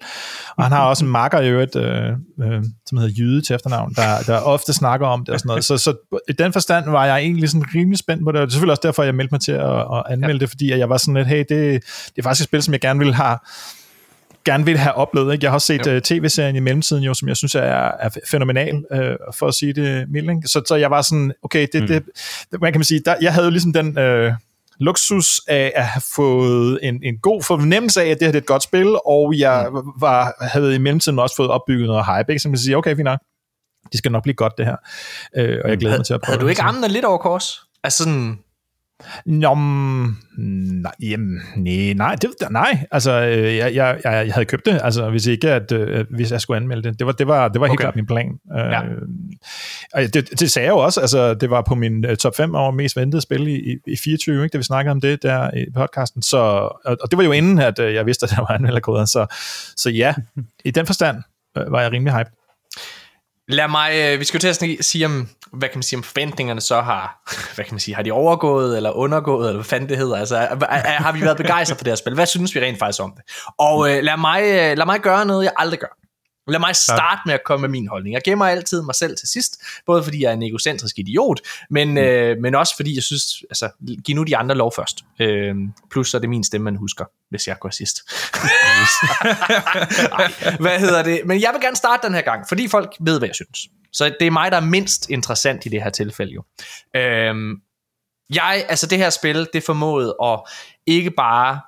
Og 0.58 0.64
han 0.64 0.72
har 0.72 0.86
også 0.86 1.06
en 1.06 1.12
makker 1.12 1.40
i 1.40 1.50
øvrigt, 1.50 1.76
øh, 1.76 2.10
øh, 2.44 2.64
som 2.86 2.98
hedder 2.98 3.14
Jyde 3.18 3.42
til 3.42 3.56
efternavn, 3.56 3.94
der, 3.94 4.22
der 4.26 4.40
ofte 4.40 4.74
snakker 4.74 5.08
om 5.08 5.26
det 5.26 5.34
og 5.34 5.40
sådan 5.40 5.48
noget. 5.48 5.64
Så, 5.64 5.78
så 5.78 6.20
i 6.30 6.34
den 6.34 6.54
forstand 6.54 6.90
var 6.90 7.06
jeg 7.06 7.20
egentlig 7.20 7.50
sådan 7.50 7.66
rimelig 7.76 8.00
spændt 8.00 8.24
på 8.24 8.32
det, 8.32 8.42
og 8.42 8.48
det 8.48 8.52
er 8.52 8.54
selvfølgelig 8.54 8.72
også 8.72 8.88
derfor, 8.88 9.04
jeg 9.04 9.16
meldte 9.16 9.34
mig 9.34 9.42
til 9.42 9.52
at, 9.52 9.80
at 9.80 10.04
anmelde 10.10 10.34
ja. 10.34 10.40
det, 10.40 10.50
fordi 10.50 10.72
at 10.72 10.80
jeg 10.80 10.90
var 10.90 10.98
sådan 10.98 11.14
lidt, 11.14 11.28
hey, 11.28 11.40
det, 11.40 11.50
det 11.50 12.18
er 12.18 12.24
faktisk 12.24 12.42
et 12.42 12.50
spil, 12.50 12.64
som 12.64 12.74
jeg 12.74 12.82
gerne 12.82 13.00
ville 13.00 13.14
have 13.14 13.38
gerne 14.46 14.66
vil 14.66 14.78
have 14.78 14.94
oplevet. 14.94 15.34
Ikke? 15.34 15.44
Jeg 15.44 15.52
har 15.52 15.56
også 15.56 15.68
set 15.68 15.88
uh, 15.88 16.00
tv-serien 16.00 16.56
i 16.56 16.60
mellemtiden, 16.60 17.04
jo, 17.04 17.14
som 17.14 17.28
jeg 17.28 17.38
synes 17.38 17.56
er, 17.56 17.62
er 18.00 18.10
fænomenal, 18.32 18.76
uh, 18.76 19.00
for 19.36 19.48
at 19.48 19.54
sige 19.54 19.74
det 19.74 20.10
mildt. 20.10 20.30
ikke? 20.30 20.48
Så, 20.48 20.62
så 20.68 20.76
jeg 20.76 20.92
var 20.92 21.02
sådan, 21.02 21.34
okay, 21.44 21.68
det, 21.74 21.82
mm. 21.82 21.88
det, 21.88 22.04
hvad 22.50 22.72
kan 22.72 22.80
man 22.80 22.84
sige, 22.84 23.02
der, 23.06 23.16
jeg 23.22 23.34
havde 23.34 23.46
jo 23.46 23.52
ligesom 23.52 23.74
den 23.74 23.98
uh, 23.98 24.34
luksus 24.80 25.42
af 25.48 25.72
at 25.76 25.86
have 25.86 26.02
fået 26.16 26.80
en, 26.84 27.00
en 27.04 27.18
god 27.18 27.44
fornemmelse 27.44 28.02
af, 28.02 28.08
at 28.08 28.20
det 28.20 28.28
her 28.28 28.32
det 28.32 28.38
er 28.38 28.42
et 28.42 28.48
godt 28.48 28.64
spil, 28.64 28.96
og 29.06 29.34
jeg 29.38 29.68
mm. 29.70 29.92
var, 30.00 30.34
havde 30.42 30.76
i 30.76 30.78
mellemtiden 30.78 31.20
også 31.20 31.36
fået 31.36 31.50
opbygget 31.50 31.88
noget 31.88 32.06
hype, 32.06 32.32
ikke? 32.32 32.40
så 32.40 32.50
man 32.50 32.58
siger, 32.58 32.78
okay, 32.78 32.96
fint 32.96 33.04
nok, 33.06 33.20
det 33.92 33.98
skal 33.98 34.12
nok 34.12 34.24
blive 34.24 34.36
godt 34.36 34.54
det 34.58 34.66
her. 34.66 34.76
Uh, 35.38 35.60
og 35.64 35.70
jeg 35.70 35.78
glæder 35.78 35.98
mig 35.98 36.06
til 36.06 36.14
at 36.14 36.22
prøve 36.22 36.32
Havde 36.34 36.42
du 36.42 36.46
det. 36.46 36.52
ikke 36.52 36.62
armene 36.62 36.88
lidt 36.88 37.06
over 37.06 37.18
kors? 37.18 37.62
Altså 37.84 37.98
sådan, 38.04 38.40
Nå, 39.26 39.54
mm, 39.54 40.16
nej, 40.38 40.92
jamen, 41.02 41.42
nej, 41.56 41.94
nej, 41.94 42.16
det, 42.16 42.30
nej, 42.52 42.86
altså, 42.92 43.12
øh, 43.12 43.56
jeg, 43.56 43.76
jeg, 43.76 44.00
jeg, 44.04 44.34
havde 44.34 44.46
købt 44.46 44.66
det, 44.66 44.80
altså, 44.84 45.10
hvis 45.10 45.26
ikke, 45.26 45.52
at, 45.52 45.72
øh, 45.72 46.06
hvis 46.10 46.32
jeg 46.32 46.42
skulle 46.42 46.58
anmelde 46.58 46.90
det. 46.90 47.00
Det 47.00 47.08
var, 47.08 47.14
det 47.14 47.28
var, 47.28 47.48
det 47.48 47.62
var 47.62 47.68
helt 47.68 47.80
Okay. 47.80 47.84
klart 47.84 47.96
min 47.96 48.06
plan. 48.06 48.40
Ja. 48.56 48.84
Øh, 48.84 49.02
og 49.94 50.02
det, 50.02 50.40
det 50.40 50.52
sagde 50.52 50.66
jeg 50.66 50.72
jo 50.72 50.78
også, 50.78 51.02
altså, 51.02 51.34
det 51.34 51.50
var 51.50 51.62
på 51.62 51.76
min 51.76 52.06
uh, 52.06 52.16
top 52.16 52.36
5 52.36 52.56
over 52.56 52.72
mest 52.72 52.96
ventede 52.96 53.22
spil 53.22 53.48
i, 53.48 53.72
i, 53.72 53.78
i 53.88 53.96
24, 54.04 54.44
ikke, 54.44 54.54
da 54.54 54.58
vi 54.58 54.64
snakkede 54.64 54.92
om 54.92 55.02
det 55.02 55.24
der 55.24 55.52
i 55.58 55.66
podcasten, 55.76 56.22
så, 56.22 56.38
og, 56.38 56.98
og 57.02 57.12
det 57.12 57.18
var 57.18 57.24
jo 57.24 57.32
inden, 57.32 57.60
at 57.60 57.80
øh, 57.80 57.94
jeg 57.94 58.06
vidste, 58.06 58.24
at 58.24 58.30
der 58.30 58.40
var 58.40 58.48
anmelderkoder, 58.52 59.06
så, 59.06 59.26
så 59.76 59.90
ja, 59.90 60.14
i 60.66 60.72
den 60.72 60.86
forstand 60.86 61.18
øh, 61.58 61.72
var 61.72 61.82
jeg 61.82 61.92
rimelig 61.92 62.14
hype. 62.14 62.30
Lad 63.50 63.68
mig, 63.68 63.92
øh, 63.96 64.20
vi 64.20 64.26
skal 64.26 64.38
jo 64.38 64.54
til 64.54 64.78
at 64.78 64.86
sige 64.86 65.06
om, 65.06 65.28
hvad 65.54 65.70
kan 65.70 65.78
man 65.78 65.84
sige, 65.84 65.98
om 65.98 66.04
forventningerne 66.04 66.62
så 66.62 66.82
har, 66.82 67.22
hvad 67.56 67.66
kan 67.66 67.74
man 67.74 67.80
sige, 67.80 67.96
har 67.96 68.04
de 68.04 68.12
overgået 68.12 68.78
eller 68.78 68.92
undergået, 68.92 69.48
eller 69.48 69.58
hvad 69.58 69.66
fanden 69.66 69.90
det 69.90 69.98
hedder, 69.98 70.16
altså 70.18 70.36
er, 70.36 70.56
er, 70.70 71.02
har 71.02 71.12
vi 71.12 71.22
været 71.22 71.38
begejstret 71.38 71.78
for 71.78 71.84
det 71.84 71.92
her 71.92 71.96
spil, 71.96 72.14
hvad 72.14 72.26
synes 72.26 72.56
vi 72.56 72.60
rent 72.60 72.80
faktisk 72.80 73.04
om 73.04 73.14
det? 73.18 73.24
Og 73.58 73.90
øh, 73.90 74.04
lad, 74.04 74.18
mig, 74.18 74.42
øh, 74.42 74.78
lad 74.78 74.86
mig 74.86 75.00
gøre 75.00 75.26
noget, 75.26 75.44
jeg 75.44 75.54
aldrig 75.58 75.80
gør. 75.80 75.99
Lad 76.52 76.60
mig 76.60 76.76
starte 76.76 77.22
med 77.26 77.34
at 77.34 77.44
komme 77.46 77.62
med 77.62 77.70
min 77.70 77.88
holdning. 77.88 78.14
Jeg 78.14 78.22
gemmer 78.26 78.46
altid 78.46 78.82
mig 78.82 78.96
selv 78.96 79.18
til 79.18 79.28
sidst, 79.28 79.62
både 79.86 80.04
fordi 80.04 80.24
jeg 80.24 80.30
er 80.30 80.34
en 80.34 80.44
egocentrisk 80.44 81.00
idiot, 81.00 81.42
men, 81.70 81.92
mm. 81.92 81.98
øh, 81.98 82.38
men 82.38 82.56
også 82.56 82.76
fordi 82.76 82.96
jeg 82.96 83.04
synes, 83.04 83.44
altså, 83.50 83.70
giv 84.06 84.16
nu 84.16 84.24
de 84.24 84.38
andre 84.38 84.56
lov 84.56 84.72
først. 84.76 85.04
Øh, 85.20 85.56
plus 85.92 86.10
så 86.10 86.18
er 86.18 86.22
det 86.22 86.30
min 86.30 86.44
stemme, 86.44 86.66
man 86.66 86.76
husker, 86.76 87.06
hvis 87.30 87.48
jeg 87.48 87.60
går 87.60 87.70
sidst. 87.70 87.98
Ej, 90.20 90.56
hvad 90.60 90.80
hedder 90.80 91.04
det? 91.04 91.22
Men 91.26 91.42
jeg 91.42 91.50
vil 91.54 91.62
gerne 91.62 91.76
starte 91.76 92.08
den 92.08 92.16
her 92.16 92.22
gang, 92.22 92.46
fordi 92.50 92.68
folk 92.68 92.96
ved, 93.00 93.20
hvad 93.20 93.28
jeg 93.28 93.36
synes. 93.36 93.68
Så 93.94 94.16
det 94.20 94.28
er 94.28 94.32
mig, 94.32 94.52
der 94.52 94.58
er 94.58 94.66
mindst 94.66 95.10
interessant 95.10 95.66
i 95.66 95.70
det 95.70 95.84
her 95.84 95.90
tilfælde 95.90 96.34
jo. 96.34 96.44
Øh, 96.96 97.36
jeg, 98.36 98.66
altså 98.70 98.88
det 98.88 98.98
her 98.98 99.10
spil, 99.10 99.48
det 99.54 99.64
formåede 99.64 100.16
at 100.24 100.40
ikke 100.86 101.12
bare 101.12 101.60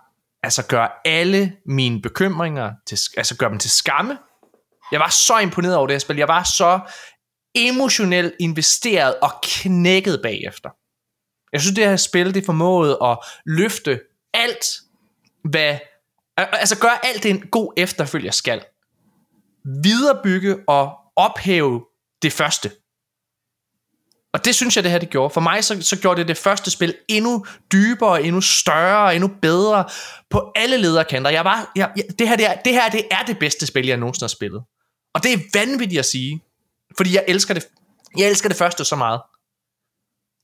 altså 0.43 0.65
gøre 0.67 0.89
alle 1.05 1.53
mine 1.65 2.01
bekymringer, 2.01 2.71
til, 2.87 2.97
altså 3.17 3.37
gøre 3.37 3.49
dem 3.49 3.59
til 3.59 3.71
skamme. 3.71 4.17
Jeg 4.91 4.99
var 4.99 5.09
så 5.09 5.37
imponeret 5.37 5.75
over 5.75 5.87
det 5.87 5.93
her 5.93 5.99
spil. 5.99 6.17
Jeg 6.17 6.27
var 6.27 6.43
så 6.43 6.79
emotionelt 7.55 8.33
investeret 8.39 9.15
og 9.21 9.31
knækket 9.43 10.19
bagefter. 10.23 10.69
Jeg 11.53 11.61
synes, 11.61 11.75
det 11.75 11.85
her 11.85 11.95
spil, 11.95 12.33
det 12.33 12.45
formåede 12.45 12.97
at 13.03 13.17
løfte 13.45 13.99
alt, 14.33 14.65
hvad, 15.43 15.77
altså 16.37 16.79
gøre 16.79 17.05
alt 17.05 17.23
det 17.23 17.31
en 17.31 17.47
god 17.47 17.73
efterfølger 17.77 18.31
skal. 18.31 18.63
Viderebygge 19.83 20.57
og 20.67 20.97
ophæve 21.15 21.85
det 22.21 22.33
første. 22.33 22.71
Og 24.33 24.45
det 24.45 24.55
synes 24.55 24.75
jeg, 24.75 24.83
det 24.83 24.91
her 24.91 24.99
det 24.99 25.09
gjorde. 25.09 25.33
For 25.33 25.41
mig 25.41 25.63
så, 25.63 25.81
så 25.81 25.99
gjorde 25.99 26.19
det 26.19 26.27
det 26.27 26.37
første 26.37 26.71
spil 26.71 26.95
endnu 27.07 27.45
dybere, 27.71 28.23
endnu 28.23 28.41
større, 28.41 29.15
endnu 29.15 29.29
bedre 29.41 29.85
på 30.29 30.51
alle 30.55 30.77
lederkanter. 30.77 31.31
Jeg 31.31 31.45
var, 31.45 31.71
jeg, 31.75 31.91
jeg, 31.95 32.05
det, 32.19 32.27
her, 32.27 32.35
det, 32.35 32.45
er, 32.45 32.55
det 32.55 32.73
her 32.73 32.89
det 32.89 33.07
er 33.11 33.23
det 33.27 33.39
bedste 33.39 33.65
spil, 33.65 33.87
jeg 33.87 33.97
nogensinde 33.97 34.23
har 34.23 34.27
spillet. 34.27 34.63
Og 35.13 35.23
det 35.23 35.33
er 35.33 35.37
vanvittigt 35.53 35.99
at 35.99 36.05
sige, 36.05 36.43
fordi 36.97 37.15
jeg 37.15 37.25
elsker 37.27 37.53
det, 37.53 37.67
jeg 38.17 38.29
elsker 38.29 38.49
det 38.49 38.57
første 38.57 38.85
så 38.85 38.95
meget. 38.95 39.21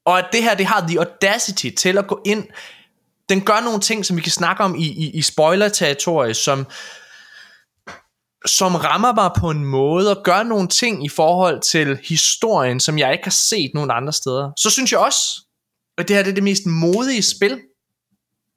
Og 0.06 0.20
at 0.20 0.30
det 0.32 0.44
her, 0.44 0.56
det 0.56 0.66
har 0.66 0.88
the 0.88 1.00
audacity 1.00 1.70
til 1.78 1.98
at 1.98 2.08
gå 2.08 2.22
ind, 2.26 2.48
den 3.30 3.46
gør 3.46 3.60
nogle 3.60 3.80
ting, 3.80 4.06
som 4.06 4.18
vi 4.18 4.22
kan 4.22 4.32
snakke 4.32 4.64
om 4.64 4.76
i, 4.76 4.86
i, 4.86 5.10
i 5.10 5.22
spoiler-territoriet, 5.22 6.36
som, 6.36 6.66
som 8.46 8.76
rammer 8.76 9.14
mig 9.14 9.32
på 9.38 9.50
en 9.50 9.66
måde 9.66 10.18
og 10.18 10.24
gør 10.24 10.44
nogle 10.44 10.68
ting 10.68 11.06
i 11.06 11.10
forhold 11.10 11.62
til 11.62 12.00
historien, 12.04 12.80
som 12.80 12.98
jeg 12.98 13.12
ikke 13.12 13.24
har 13.24 13.32
set 13.50 13.72
nogen 13.74 13.92
andre 13.92 14.14
steder. 14.14 14.52
Så 14.58 14.70
synes 14.70 14.92
jeg 14.92 15.00
også, 15.00 15.46
at 15.98 16.08
det 16.08 16.16
her 16.16 16.24
det 16.24 16.30
er 16.30 16.36
det 16.36 16.44
mest 16.44 16.66
modige 16.66 17.24
spil, 17.24 17.62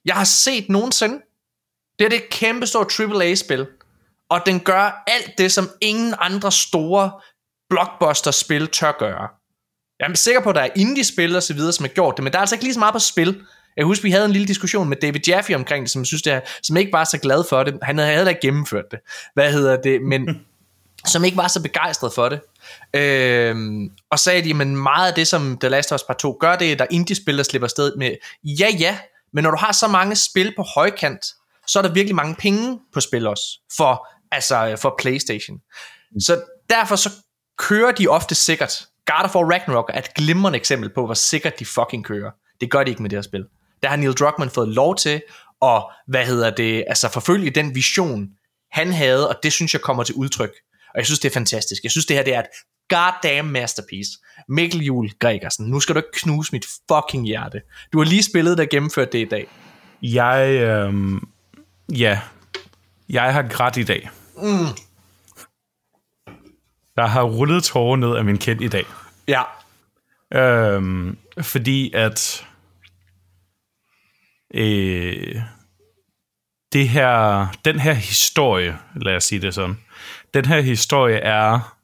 jeg 0.05 0.15
har 0.15 0.25
set 0.25 0.69
nogensinde. 0.69 1.21
Det 1.99 2.05
er 2.05 2.09
det 2.09 2.29
kæmpe 2.31 2.67
store 2.67 3.23
AAA-spil. 3.25 3.67
Og 4.31 4.41
den 4.47 4.61
gør 4.61 5.03
alt 5.07 5.39
det, 5.39 5.53
som 5.53 5.71
ingen 5.81 6.15
andre 6.19 6.53
store 6.53 7.11
blockbuster-spil 7.71 8.69
tør 8.69 8.93
gøre. 8.99 9.29
Jeg 10.01 10.11
er 10.11 10.15
sikker 10.15 10.41
på, 10.41 10.49
at 10.51 10.55
der 10.55 10.63
er 10.63 10.69
indie-spil 10.77 11.37
og 11.37 11.43
så 11.43 11.55
videre, 11.55 11.73
som 11.73 11.85
har 11.85 11.89
gjort 11.89 12.17
det, 12.17 12.25
men 12.25 12.33
der 12.33 12.39
er 12.39 12.41
altså 12.41 12.55
ikke 12.55 12.65
lige 12.65 12.75
så 12.75 12.81
meget 12.81 12.93
på 12.93 12.99
spil. 12.99 13.43
Jeg 13.77 13.85
husker, 13.85 14.03
vi 14.03 14.11
havde 14.11 14.25
en 14.25 14.33
lille 14.33 14.49
diskussion 14.49 14.89
med 14.89 14.97
David 14.97 15.21
Jaffe 15.29 15.55
omkring 15.55 15.83
det, 15.83 15.91
som, 15.91 16.05
synes 16.05 16.23
det 16.23 16.33
er, 16.33 16.41
som 16.63 16.77
ikke 16.77 16.93
var 16.93 17.05
så 17.05 17.19
glad 17.19 17.45
for 17.49 17.63
det. 17.63 17.79
Han 17.83 17.99
havde 17.99 18.15
heller 18.15 18.29
ikke 18.29 18.41
gennemført 18.41 18.85
det. 18.91 18.99
Hvad 19.35 19.53
hedder 19.53 19.77
det? 19.77 20.03
Men 20.03 20.41
som 21.13 21.25
ikke 21.25 21.37
var 21.37 21.49
så 21.49 21.63
begejstret 21.63 22.13
for 22.13 22.29
det. 22.29 22.41
Øhm, 22.95 23.91
og 24.11 24.19
sagde 24.19 24.43
de, 24.43 24.55
men 24.55 24.77
meget 24.77 25.09
af 25.09 25.15
det, 25.15 25.27
som 25.27 25.59
The 25.61 25.69
Last 25.69 25.93
of 25.93 25.97
Us 25.97 26.03
Part 26.03 26.19
2 26.19 26.37
gør, 26.41 26.57
det 26.57 26.73
er, 26.73 26.77
der 26.77 26.87
indie-spil, 26.91 27.37
der 27.39 27.43
slipper 27.43 27.69
sted 27.69 27.97
med, 27.97 28.17
ja 28.45 28.69
ja, 28.79 28.99
men 29.33 29.45
når 29.45 29.51
du 29.51 29.57
har 29.57 29.73
så 29.73 29.89
mange 29.89 30.17
spil 30.17 30.53
på 30.57 30.63
højkant, 30.75 31.27
så 31.67 31.79
er 31.79 31.83
der 31.83 31.93
virkelig 31.93 32.15
mange 32.15 32.35
penge 32.35 32.79
på 32.93 33.01
spil 33.01 33.27
også, 33.27 33.61
for, 33.77 34.09
altså, 34.33 34.77
for 34.81 34.95
Playstation. 34.99 35.59
Så 36.19 36.43
derfor 36.71 36.97
så 36.97 37.11
kører 37.59 37.93
de 37.93 38.09
ofte 38.09 38.35
sikkert. 38.35 38.87
God 39.07 39.25
of 39.25 39.35
War 39.35 39.53
Ragnarok 39.53 39.91
er 39.95 39.99
et 39.99 40.15
glimrende 40.15 40.59
eksempel 40.59 40.91
på, 40.95 41.05
hvor 41.07 41.15
sikkert 41.15 41.59
de 41.59 41.67
fucking 41.67 42.05
kører. 42.05 42.31
Det 42.61 42.71
gør 42.71 42.85
de 42.85 42.91
ikke 42.91 43.03
med 43.03 43.11
det 43.11 43.17
her 43.17 43.23
spil. 43.23 43.45
Der 43.83 43.89
har 43.89 43.97
Neil 43.97 44.13
Druckmann 44.13 44.51
fået 44.51 44.69
lov 44.69 44.97
til 44.97 45.23
at, 45.63 45.83
hvad 46.07 46.27
hedder 46.27 46.51
det, 46.51 46.85
altså 46.89 47.09
forfølge 47.09 47.51
den 47.51 47.75
vision, 47.75 48.29
han 48.71 48.93
havde, 48.93 49.29
og 49.29 49.37
det 49.43 49.53
synes 49.53 49.73
jeg 49.75 49.81
kommer 49.81 50.03
til 50.03 50.15
udtryk. 50.15 50.53
Og 50.95 50.99
jeg 50.99 51.07
synes, 51.07 51.19
det 51.19 51.29
er 51.29 51.33
fantastisk. 51.33 51.83
Jeg 51.83 51.91
synes, 51.91 52.07
det 52.07 52.17
her 52.17 52.25
det 52.25 52.35
er 52.35 52.41
et 52.41 52.47
goddamn 52.89 53.53
masterpiece. 53.53 54.11
Mikkel 54.49 54.81
Jul 54.81 55.11
Gregersen, 55.19 55.67
nu 55.67 55.81
skal 55.81 55.95
du 55.95 55.99
ikke 55.99 56.13
knuse 56.13 56.53
mit 56.53 56.67
fucking 56.93 57.27
hjerte. 57.27 57.63
Du 57.93 57.99
har 57.99 58.05
lige 58.05 58.23
spillet, 58.23 58.59
der 58.59 58.65
gennemført 58.65 59.13
det 59.13 59.19
i 59.19 59.29
dag. 59.29 59.47
Jeg, 60.03 60.49
øh, 60.51 60.95
ja, 61.99 62.21
jeg 63.09 63.33
har 63.33 63.43
grædt 63.43 63.77
i 63.77 63.85
dag. 63.85 64.11
Mm. 64.43 64.77
Der 66.97 67.07
har 67.07 67.23
rullet 67.23 67.65
tårer 67.65 67.97
ned 67.97 68.17
af 68.17 68.25
min 68.25 68.39
kind 68.39 68.63
i 68.63 68.69
dag. 68.69 68.85
Ja. 69.29 69.43
Øhm, 70.35 71.19
fordi 71.41 71.93
at 71.95 72.47
øh, 74.55 75.43
det 76.73 76.89
her, 76.89 77.47
den 77.65 77.81
her 77.81 77.93
historie, 77.93 78.79
lad 78.97 79.17
os 79.17 79.25
sige 79.25 79.41
det 79.41 79.55
sådan, 79.55 79.79
den 80.35 80.45
her 80.45 80.61
historie 80.61 81.17
er 81.17 81.77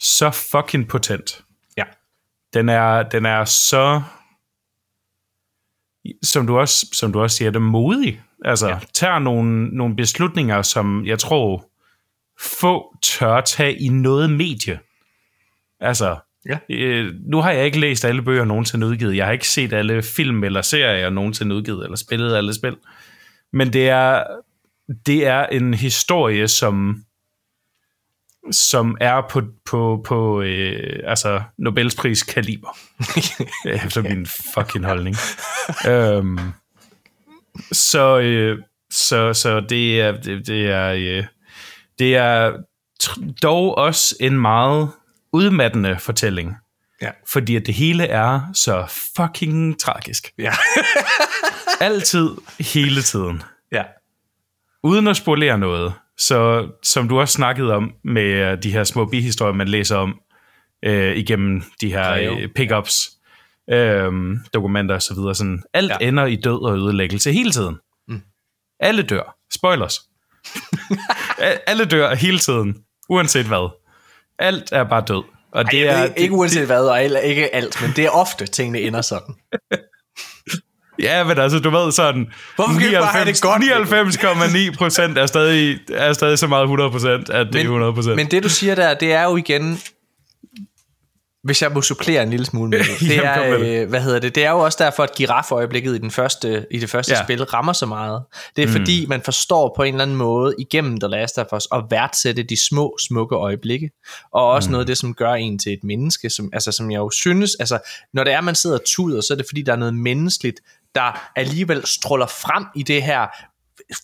så 0.00 0.30
fucking 0.30 0.88
potent. 0.88 1.44
Ja. 1.76 1.84
Den 2.54 2.68
er, 2.68 3.02
den 3.02 3.26
er 3.26 3.44
så, 3.44 4.02
som 6.22 6.46
du 6.46 6.58
også, 6.58 6.86
som 6.92 7.12
du 7.12 7.20
også 7.20 7.36
siger, 7.36 7.50
det 7.50 7.62
modig. 7.62 8.22
Altså, 8.44 8.68
ja. 8.68 8.78
tager 8.94 9.18
nogle, 9.18 9.68
nogle 9.68 9.96
beslutninger, 9.96 10.62
som 10.62 11.06
jeg 11.06 11.18
tror, 11.18 11.64
få 12.40 12.96
tør 13.02 13.40
tage 13.40 13.78
i 13.78 13.88
noget 13.88 14.30
medie. 14.30 14.78
Altså, 15.80 16.16
Ja. 16.46 16.58
Øh, 16.70 17.14
nu 17.26 17.40
har 17.40 17.50
jeg 17.50 17.64
ikke 17.64 17.80
læst 17.80 18.04
alle 18.04 18.22
bøger 18.22 18.44
nogensinde 18.44 18.86
udgivet. 18.86 19.16
Jeg 19.16 19.26
har 19.26 19.32
ikke 19.32 19.48
set 19.48 19.72
alle 19.72 20.02
film 20.02 20.44
eller 20.44 20.62
serier 20.62 21.10
nogensinde 21.10 21.56
udgivet, 21.56 21.84
eller 21.84 21.96
spillet 21.96 22.36
alle 22.36 22.54
spil. 22.54 22.76
Men 23.52 23.72
det 23.72 23.88
er, 23.88 24.24
det 25.06 25.26
er 25.26 25.46
en 25.46 25.74
historie, 25.74 26.48
som 26.48 27.04
som 28.52 28.96
er 29.00 29.22
på, 29.30 29.42
på, 29.66 30.04
på 30.06 30.42
øh, 30.42 31.00
altså 31.04 31.42
Nobels 31.58 31.94
pris 31.94 32.22
kaliber. 32.22 32.78
Efter 33.84 34.02
min 34.02 34.26
fucking 34.26 34.84
holdning. 34.84 35.16
øhm, 35.88 36.38
så, 37.72 38.18
øh, 38.18 38.58
så, 38.90 39.32
så 39.32 39.60
det 39.60 40.00
er, 40.00 40.12
det, 40.12 40.46
det 40.46 40.70
er, 40.70 40.92
øh, 40.92 41.24
det 41.98 42.16
er 42.16 42.52
dog 43.42 43.78
også 43.78 44.16
en 44.20 44.40
meget 44.40 44.90
udmattende 45.32 45.98
fortælling. 45.98 46.56
Ja. 47.02 47.10
Fordi 47.28 47.56
at 47.56 47.66
det 47.66 47.74
hele 47.74 48.04
er 48.04 48.40
så 48.54 48.84
fucking 49.16 49.80
tragisk. 49.80 50.32
Ja. 50.38 50.52
Altid, 51.80 52.30
hele 52.60 53.02
tiden. 53.02 53.42
ja. 53.72 53.82
Uden 54.82 55.06
at 55.06 55.16
spolere 55.16 55.58
noget. 55.58 55.92
Så 56.18 56.68
som 56.82 57.08
du 57.08 57.20
også 57.20 57.32
snakkede 57.32 57.74
om 57.74 57.92
med 58.04 58.56
de 58.56 58.72
her 58.72 58.84
små 58.84 59.04
bihistorier, 59.04 59.54
man 59.54 59.68
læser 59.68 59.96
om 59.96 60.20
øh, 60.84 61.16
igennem 61.16 61.62
de 61.80 61.92
her 61.92 62.12
øh, 62.12 62.48
pickups, 62.48 63.10
øh, 63.72 64.12
dokumenter 64.54 64.94
og 64.94 65.02
så 65.02 65.14
videre. 65.14 65.34
Sådan, 65.34 65.62
alt 65.74 65.92
Ja. 66.00 66.08
ender 66.08 66.26
i 66.26 66.36
død 66.36 66.64
og 66.64 66.76
ødelæggelse 66.78 67.32
hele 67.32 67.50
tiden. 67.52 67.76
Mm. 68.08 68.20
Alle 68.80 69.02
dør. 69.02 69.36
Spoilers. 69.54 70.00
Alle 71.66 71.84
dør 71.84 72.14
hele 72.14 72.38
tiden. 72.38 72.76
Uanset 73.08 73.46
hvad. 73.46 73.70
Alt 74.38 74.72
er 74.72 74.84
bare 74.84 75.04
død. 75.08 75.22
Og 75.52 75.64
Det 75.64 75.72
det 75.72 75.88
er, 75.88 75.92
er, 75.92 76.04
ikke, 76.04 76.20
ikke 76.20 76.34
uanset 76.34 76.66
hvad, 76.66 76.80
og 76.88 77.02
ikke 77.04 77.54
alt, 77.54 77.82
men 77.82 77.92
det 77.96 78.04
er 78.04 78.10
ofte, 78.10 78.46
tingene 78.46 78.80
ender 78.80 79.00
sådan. 79.02 79.34
Ja, 81.02 81.24
men 81.24 81.38
altså, 81.38 81.58
du 81.58 81.70
ved 81.70 81.92
sådan... 81.92 82.26
Hvorfor 82.56 82.72
kan 82.72 82.80
vi 82.80 82.86
ikke 82.86 82.98
bare 82.98 83.06
have 83.06 83.24
det 83.24 83.40
godt, 83.42 83.62
99,9 84.72 84.76
procent 84.76 85.18
er 85.18 85.26
stadig, 85.26 85.78
er 85.94 86.12
stadig 86.12 86.38
så 86.38 86.46
meget 86.46 86.62
100 86.62 86.90
procent, 86.90 87.30
at 87.30 87.46
det 87.46 87.56
er 87.56 87.62
100 87.62 87.92
procent. 87.92 88.16
Men 88.16 88.26
det 88.30 88.42
du 88.42 88.48
siger 88.48 88.74
der, 88.74 88.94
det 88.94 89.12
er 89.12 89.22
jo 89.24 89.36
igen, 89.36 89.78
hvis 91.48 91.62
jeg 91.62 91.72
må 91.72 91.82
supplere 91.82 92.22
en 92.22 92.30
lille 92.30 92.46
smule 92.46 92.70
med 92.70 92.78
det, 92.78 93.00
det 93.10 93.16
Jamen, 93.16 93.74
er, 93.74 93.82
øh, 93.82 93.88
hvad 93.88 94.00
hedder 94.00 94.18
det, 94.18 94.34
det 94.34 94.44
er 94.44 94.50
jo 94.50 94.58
også 94.58 94.78
derfor, 94.80 95.02
at 95.02 95.14
giraføjeblikket 95.14 95.94
i, 95.94 95.98
den 95.98 96.10
første, 96.10 96.66
i 96.70 96.78
det 96.78 96.90
første. 96.90 97.14
Ja. 97.14 97.22
spil 97.22 97.44
rammer 97.44 97.72
så 97.72 97.86
meget. 97.86 98.22
Det 98.56 98.62
er 98.62 98.66
mm. 98.66 98.72
fordi, 98.72 99.06
man 99.06 99.22
forstår 99.22 99.72
på 99.76 99.82
en 99.82 99.94
eller 99.94 100.02
anden 100.02 100.16
måde 100.16 100.54
igennem 100.58 101.00
The 101.00 101.08
Last 101.08 101.38
of 101.38 101.46
Us 101.56 101.68
at 101.72 101.84
værdsætte 101.90 102.42
de 102.42 102.66
små, 102.68 102.96
smukke 103.08 103.36
øjeblikke. 103.36 103.90
Og 104.32 104.50
også 104.50 104.68
mm. 104.68 104.72
noget 104.72 104.82
af 104.82 104.86
det, 104.86 104.98
som 104.98 105.14
gør 105.14 105.32
en 105.32 105.58
til 105.58 105.72
et 105.72 105.84
menneske, 105.84 106.30
som, 106.30 106.50
altså, 106.52 106.72
som 106.72 106.90
jeg 106.90 106.98
jo 106.98 107.10
synes, 107.10 107.50
altså, 107.60 107.78
når 108.14 108.24
det 108.24 108.32
er, 108.32 108.40
man 108.40 108.54
sidder 108.54 108.76
og 108.76 108.84
tuder, 108.86 109.20
så 109.20 109.32
er 109.32 109.36
det 109.36 109.46
fordi, 109.48 109.62
der 109.62 109.72
er 109.72 109.76
noget 109.76 109.94
menneskeligt, 109.94 110.60
der 110.94 111.30
alligevel 111.36 111.86
stråler 111.86 112.26
frem 112.26 112.64
i 112.76 112.82
det 112.82 113.02
her 113.02 113.26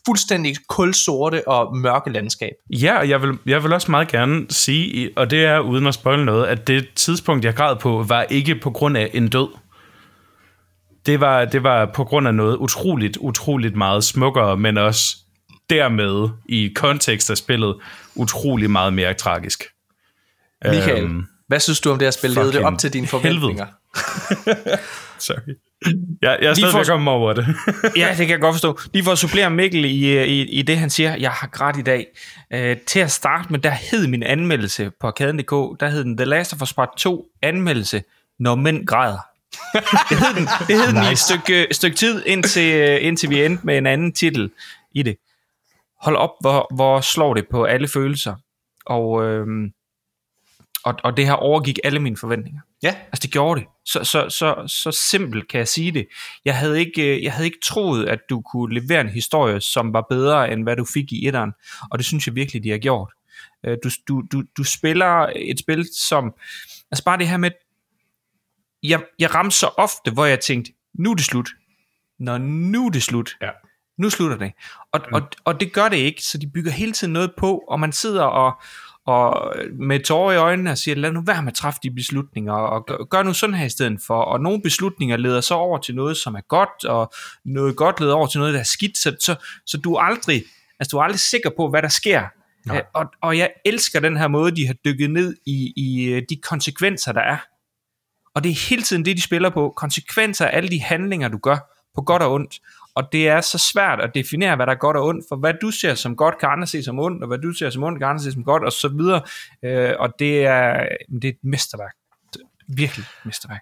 fuldstændig 0.06 0.56
kulsorte 0.68 1.48
og 1.48 1.76
mørke 1.76 2.10
landskab. 2.10 2.52
Ja, 2.70 2.98
og 2.98 3.08
jeg 3.08 3.22
vil, 3.22 3.38
jeg 3.46 3.62
vil 3.62 3.72
også 3.72 3.90
meget 3.90 4.08
gerne 4.08 4.46
sige, 4.50 5.10
og 5.16 5.30
det 5.30 5.44
er 5.44 5.58
uden 5.58 5.86
at 5.86 5.94
spoile 5.94 6.24
noget, 6.24 6.46
at 6.46 6.66
det 6.66 6.88
tidspunkt, 6.94 7.44
jeg 7.44 7.54
græd 7.54 7.76
på, 7.76 8.04
var 8.08 8.22
ikke 8.22 8.54
på 8.54 8.70
grund 8.70 8.96
af 8.96 9.10
en 9.14 9.28
død. 9.28 9.48
Det 11.06 11.20
var, 11.20 11.44
det 11.44 11.62
var 11.62 11.90
på 11.94 12.04
grund 12.04 12.28
af 12.28 12.34
noget 12.34 12.56
utroligt, 12.56 13.16
utroligt 13.16 13.76
meget 13.76 14.04
smukkere, 14.04 14.56
men 14.56 14.78
også 14.78 15.16
dermed 15.70 16.28
i 16.48 16.72
kontekst 16.74 17.30
af 17.30 17.36
spillet 17.36 17.74
utrolig 18.14 18.70
meget 18.70 18.92
mere 18.92 19.14
tragisk. 19.14 19.64
Michael, 20.64 21.04
Øhm, 21.04 21.24
hvad 21.48 21.60
synes 21.60 21.80
du 21.80 21.90
om 21.90 21.98
det 21.98 22.06
her 22.06 22.10
spil? 22.10 22.30
Levede 22.30 22.52
det 22.52 22.64
op 22.64 22.78
til 22.78 22.92
dine 22.92 23.06
forventninger? 23.06 23.66
Sorry. 25.26 25.54
Jeg, 26.22 26.38
jeg 26.40 26.50
er 26.50 26.54
stadig 26.54 26.70
får- 26.72 26.78
ved 26.78 26.80
at 26.80 26.86
komme 26.86 27.10
over 27.10 27.32
det. 27.32 27.46
Ja, 27.96 28.08
det 28.08 28.16
kan 28.16 28.28
jeg 28.30 28.40
godt 28.40 28.54
forstå. 28.54 28.78
Lige 28.92 29.04
for 29.04 29.12
at 29.12 29.18
supplere 29.18 29.50
Mikkel 29.50 29.84
i, 29.84 30.16
øh, 30.18 30.26
i, 30.26 30.42
i 30.42 30.62
det, 30.62 30.78
han 30.78 30.90
siger, 30.90 31.16
jeg 31.16 31.30
har 31.30 31.46
grædt 31.46 31.76
i 31.76 31.82
dag. 31.82 32.06
Øh, 32.52 32.76
til 32.86 33.00
at 33.00 33.10
starte 33.10 33.48
med, 33.50 33.58
der 33.58 33.70
hed 33.70 34.06
min 34.06 34.22
anmeldelse 34.22 34.90
på 35.00 35.06
arkaden.dk, 35.06 35.80
der 35.80 35.88
hed 35.88 36.04
den 36.04 36.16
The 36.16 36.24
Last 36.24 36.52
of 36.52 36.62
Us 36.62 36.72
Part 36.72 36.88
2 36.98 37.26
anmeldelse, 37.42 38.02
når 38.38 38.54
mænd 38.54 38.86
græder. 38.86 39.18
det 40.10 40.18
hed 40.18 40.34
den, 40.34 40.48
det 40.68 40.76
hed 40.76 40.86
den 40.94 41.02
i 41.10 41.12
et 41.12 41.18
stykke, 41.18 41.66
stykke 41.72 41.96
tid, 41.96 42.22
indtil, 42.26 42.74
øh, 42.74 42.98
indtil 43.00 43.30
vi 43.30 43.44
endte 43.44 43.66
med 43.66 43.78
en 43.78 43.86
anden 43.86 44.12
titel 44.12 44.50
i 44.94 45.02
det. 45.02 45.16
Hold 46.02 46.16
op, 46.16 46.30
hvor, 46.40 46.74
hvor 46.74 47.00
slår 47.00 47.34
det 47.34 47.48
på 47.50 47.64
alle 47.64 47.88
følelser. 47.88 48.34
Og, 48.86 49.24
øhm, 49.24 49.72
og, 50.84 50.94
og 51.04 51.16
det 51.16 51.26
her 51.26 51.32
overgik 51.32 51.78
alle 51.84 52.00
mine 52.00 52.16
forventninger. 52.16 52.60
Ja. 52.84 52.96
Altså 53.06 53.20
det 53.22 53.30
gjorde 53.30 53.60
det. 53.60 53.68
Så, 53.84 54.04
så, 54.04 54.28
så, 54.28 54.64
så 54.66 54.90
simpelt 55.10 55.48
kan 55.48 55.58
jeg 55.58 55.68
sige 55.68 55.92
det. 55.92 56.06
Jeg 56.44 56.58
havde, 56.58 56.78
ikke, 56.78 57.16
øh, 57.16 57.22
jeg 57.22 57.32
havde 57.32 57.46
ikke 57.46 57.60
troet, 57.64 58.06
at 58.06 58.18
du 58.30 58.40
kunne 58.40 58.74
levere 58.80 59.00
en 59.00 59.08
historie, 59.08 59.60
som 59.60 59.92
var 59.92 60.06
bedre, 60.10 60.52
end 60.52 60.62
hvad 60.62 60.76
du 60.76 60.84
fik 60.94 61.12
i 61.12 61.26
etteren. 61.26 61.52
Og 61.90 61.98
det 61.98 62.06
synes 62.06 62.26
jeg 62.26 62.34
virkelig, 62.34 62.64
de 62.64 62.70
har 62.70 62.78
gjort. 62.78 63.12
Øh, 63.66 63.78
Du, 63.84 63.90
du, 64.08 64.22
du, 64.32 64.42
du 64.56 64.64
spiller 64.64 65.32
et 65.36 65.58
spil, 65.58 65.86
som... 65.98 66.32
Altså 66.90 67.04
bare 67.04 67.18
det 67.18 67.28
her 67.28 67.36
med... 67.36 67.50
Jeg, 68.82 69.02
jeg 69.18 69.34
ramte 69.34 69.56
så 69.56 69.66
ofte, 69.66 70.10
hvor 70.10 70.24
jeg 70.24 70.40
tænkte, 70.40 70.72
nu 70.94 71.10
er 71.10 71.14
det 71.14 71.24
slut. 71.24 71.48
Når 72.18 72.38
nu 72.38 72.86
er 72.86 72.90
det 72.90 73.02
slut. 73.02 73.36
Ja. 73.42 73.50
Nu 73.98 74.10
slutter 74.10 74.36
det. 74.36 74.52
Og, 74.92 75.00
mm. 75.08 75.14
og, 75.14 75.22
og 75.44 75.60
det 75.60 75.72
gør 75.72 75.88
det 75.88 75.96
ikke, 75.96 76.22
så 76.22 76.38
de 76.38 76.46
bygger 76.46 76.70
hele 76.70 76.92
tiden 76.92 77.12
noget 77.12 77.32
på, 77.38 77.58
og 77.68 77.80
man 77.80 77.92
sidder 77.92 78.22
og, 78.24 78.62
og 79.06 79.54
med 79.72 80.00
tårer 80.00 80.32
i 80.32 80.36
øjnene 80.36 80.70
og 80.70 80.78
siger, 80.78 80.94
lad 80.94 81.12
nu 81.12 81.22
være 81.26 81.42
med 81.42 81.52
at 81.52 81.56
træffe 81.56 81.80
de 81.82 81.90
beslutninger, 81.90 82.52
og 82.52 82.86
gør, 82.86 83.04
gør 83.04 83.22
nu 83.22 83.32
sådan 83.32 83.54
her 83.54 83.66
i 83.66 83.70
stedet 83.70 84.00
for. 84.06 84.20
Og 84.22 84.40
nogle 84.40 84.62
beslutninger 84.62 85.16
leder 85.16 85.40
så 85.40 85.54
over 85.54 85.78
til 85.78 85.94
noget, 85.94 86.16
som 86.16 86.34
er 86.34 86.40
godt, 86.40 86.84
og 86.84 87.12
noget 87.44 87.76
godt 87.76 88.00
leder 88.00 88.14
over 88.14 88.26
til 88.26 88.38
noget, 88.38 88.54
der 88.54 88.60
er 88.60 88.64
skidt, 88.64 88.98
så, 88.98 89.16
så, 89.20 89.34
så 89.66 89.78
du 89.78 89.94
er 89.94 90.00
aldrig, 90.00 90.44
altså 90.80 90.90
du 90.90 90.98
er 90.98 91.02
aldrig 91.02 91.20
sikker 91.20 91.50
på, 91.56 91.68
hvad 91.70 91.82
der 91.82 91.88
sker. 91.88 92.22
Øh, 92.76 92.82
Og, 92.94 93.06
og 93.22 93.38
jeg 93.38 93.50
elsker 93.64 94.00
den 94.00 94.16
her 94.16 94.28
måde, 94.28 94.56
de 94.56 94.66
har 94.66 94.74
dykket 94.84 95.10
ned 95.10 95.36
i, 95.46 95.72
i 95.76 96.04
øh, 96.04 96.22
de 96.28 96.36
konsekvenser, 96.36 97.12
der 97.12 97.20
er. 97.20 97.36
Og 98.34 98.44
det 98.44 98.50
er 98.50 98.68
hele 98.68 98.82
tiden 98.82 99.04
det, 99.04 99.16
de 99.16 99.22
spiller 99.22 99.50
på. 99.50 99.72
Konsekvenser 99.76 100.46
af 100.46 100.56
alle 100.56 100.68
de 100.70 100.80
handlinger, 100.80 101.28
du 101.28 101.38
gør, 101.38 101.56
på 101.94 102.02
godt 102.02 102.22
og 102.22 102.32
ondt. 102.32 102.60
Og 102.96 103.04
det 103.12 103.28
er 103.28 103.40
så 103.40 103.58
svært 103.58 104.00
at 104.00 104.10
definere, 104.14 104.56
hvad 104.56 104.66
der 104.66 104.72
er 104.72 104.78
godt 104.78 104.96
og 104.96 105.04
ondt, 105.04 105.24
for 105.28 105.36
hvad 105.36 105.54
du 105.62 105.70
ser 105.70 105.94
som 105.94 106.16
godt, 106.16 106.38
kan 106.38 106.48
andre 106.48 106.66
se 106.66 106.82
som 106.82 106.98
ondt, 106.98 107.22
og 107.22 107.28
hvad 107.28 107.38
du 107.38 107.52
ser 107.52 107.70
som 107.70 107.82
ondt, 107.82 107.98
kan 107.98 108.08
andre 108.08 108.22
se 108.22 108.32
som 108.32 108.44
godt, 108.44 108.64
og 108.64 108.72
så 108.72 108.88
videre. 108.88 109.22
Øh, 109.64 109.94
og 109.98 110.08
det 110.18 110.46
er, 110.46 110.88
det 111.12 111.24
er 111.24 111.28
et 111.28 111.38
mesterværk. 111.42 111.94
Er 112.34 112.38
Virkelig 112.68 113.02
et 113.02 113.26
mesterværk. 113.26 113.60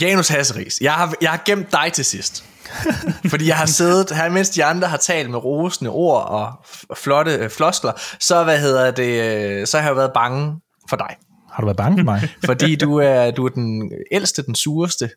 Janus 0.00 0.28
Hasseris, 0.28 0.80
jeg 0.80 0.92
har, 0.92 1.14
jeg 1.20 1.30
har 1.30 1.42
gemt 1.46 1.72
dig 1.72 1.92
til 1.92 2.04
sidst. 2.04 2.44
Fordi 3.30 3.48
jeg 3.48 3.56
har 3.56 3.66
siddet 3.66 4.16
her, 4.16 4.30
mens 4.30 4.50
de 4.50 4.64
andre 4.64 4.88
har 4.88 4.96
talt 4.96 5.30
med 5.30 5.38
rosende 5.44 5.90
ord 5.90 6.28
og 6.28 6.64
flotte 6.96 7.34
øh, 7.34 7.50
floskler, 7.50 7.92
så, 8.20 8.44
hvad 8.44 8.60
hedder 8.60 8.90
det, 8.90 9.22
øh, 9.60 9.66
så 9.66 9.78
har 9.78 9.88
jeg 9.88 9.96
været 9.96 10.12
bange 10.14 10.60
for 10.90 10.96
dig. 10.96 11.16
Har 11.58 11.62
du 11.62 11.66
været 11.66 11.76
bange 11.76 11.98
for 11.98 12.04
mig? 12.04 12.28
Fordi 12.46 12.76
du 12.76 12.96
er, 12.96 13.30
du 13.30 13.44
er 13.46 13.48
den 13.48 13.92
ældste, 14.12 14.42
den 14.46 14.54
sureste 14.54 15.10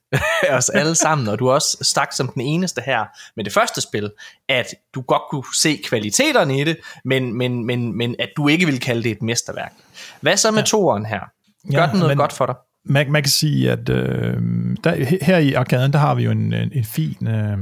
af 0.50 0.56
os 0.58 0.70
alle 0.70 0.96
sammen, 0.96 1.28
og 1.28 1.40
du 1.40 1.48
er 1.48 1.54
også 1.54 1.78
stak 1.82 2.14
som 2.14 2.28
den 2.28 2.42
eneste 2.42 2.82
her 2.86 3.06
med 3.36 3.44
det 3.46 3.54
første 3.54 3.82
spil, 3.82 4.12
at 4.50 4.66
du 4.96 5.02
godt 5.02 5.22
kunne 5.32 5.44
se 5.56 5.80
kvaliteterne 5.86 6.60
i 6.60 6.64
det, 6.64 6.78
men, 7.06 7.38
men, 7.38 7.66
men, 7.66 7.98
men 7.98 8.16
at 8.20 8.30
du 8.38 8.48
ikke 8.48 8.66
vil 8.66 8.80
kalde 8.80 9.04
det 9.04 9.12
et 9.12 9.22
mesterværk. 9.22 9.74
Hvad 10.22 10.38
så 10.38 10.52
med 10.52 10.60
ja. 10.60 10.66
toeren 10.66 11.06
her? 11.06 11.20
Gør 11.72 11.80
Ja, 11.82 11.88
den 11.88 11.96
noget 12.00 12.10
men- 12.12 12.18
godt 12.18 12.34
for 12.34 12.46
dig? 12.46 12.56
man, 12.86 13.12
man 13.12 13.24
kan 13.24 13.30
sige, 13.32 13.72
at 13.72 13.90
øh, 13.90 14.34
der, 14.84 15.18
her 15.26 15.38
i 15.38 15.54
arkaden, 15.54 15.94
der 15.94 16.00
har 16.00 16.16
vi 16.16 16.24
jo 16.24 16.32
en, 16.32 16.54
en, 16.54 16.72
en 16.74 16.86
fin... 16.86 17.28
Øh, 17.28 17.58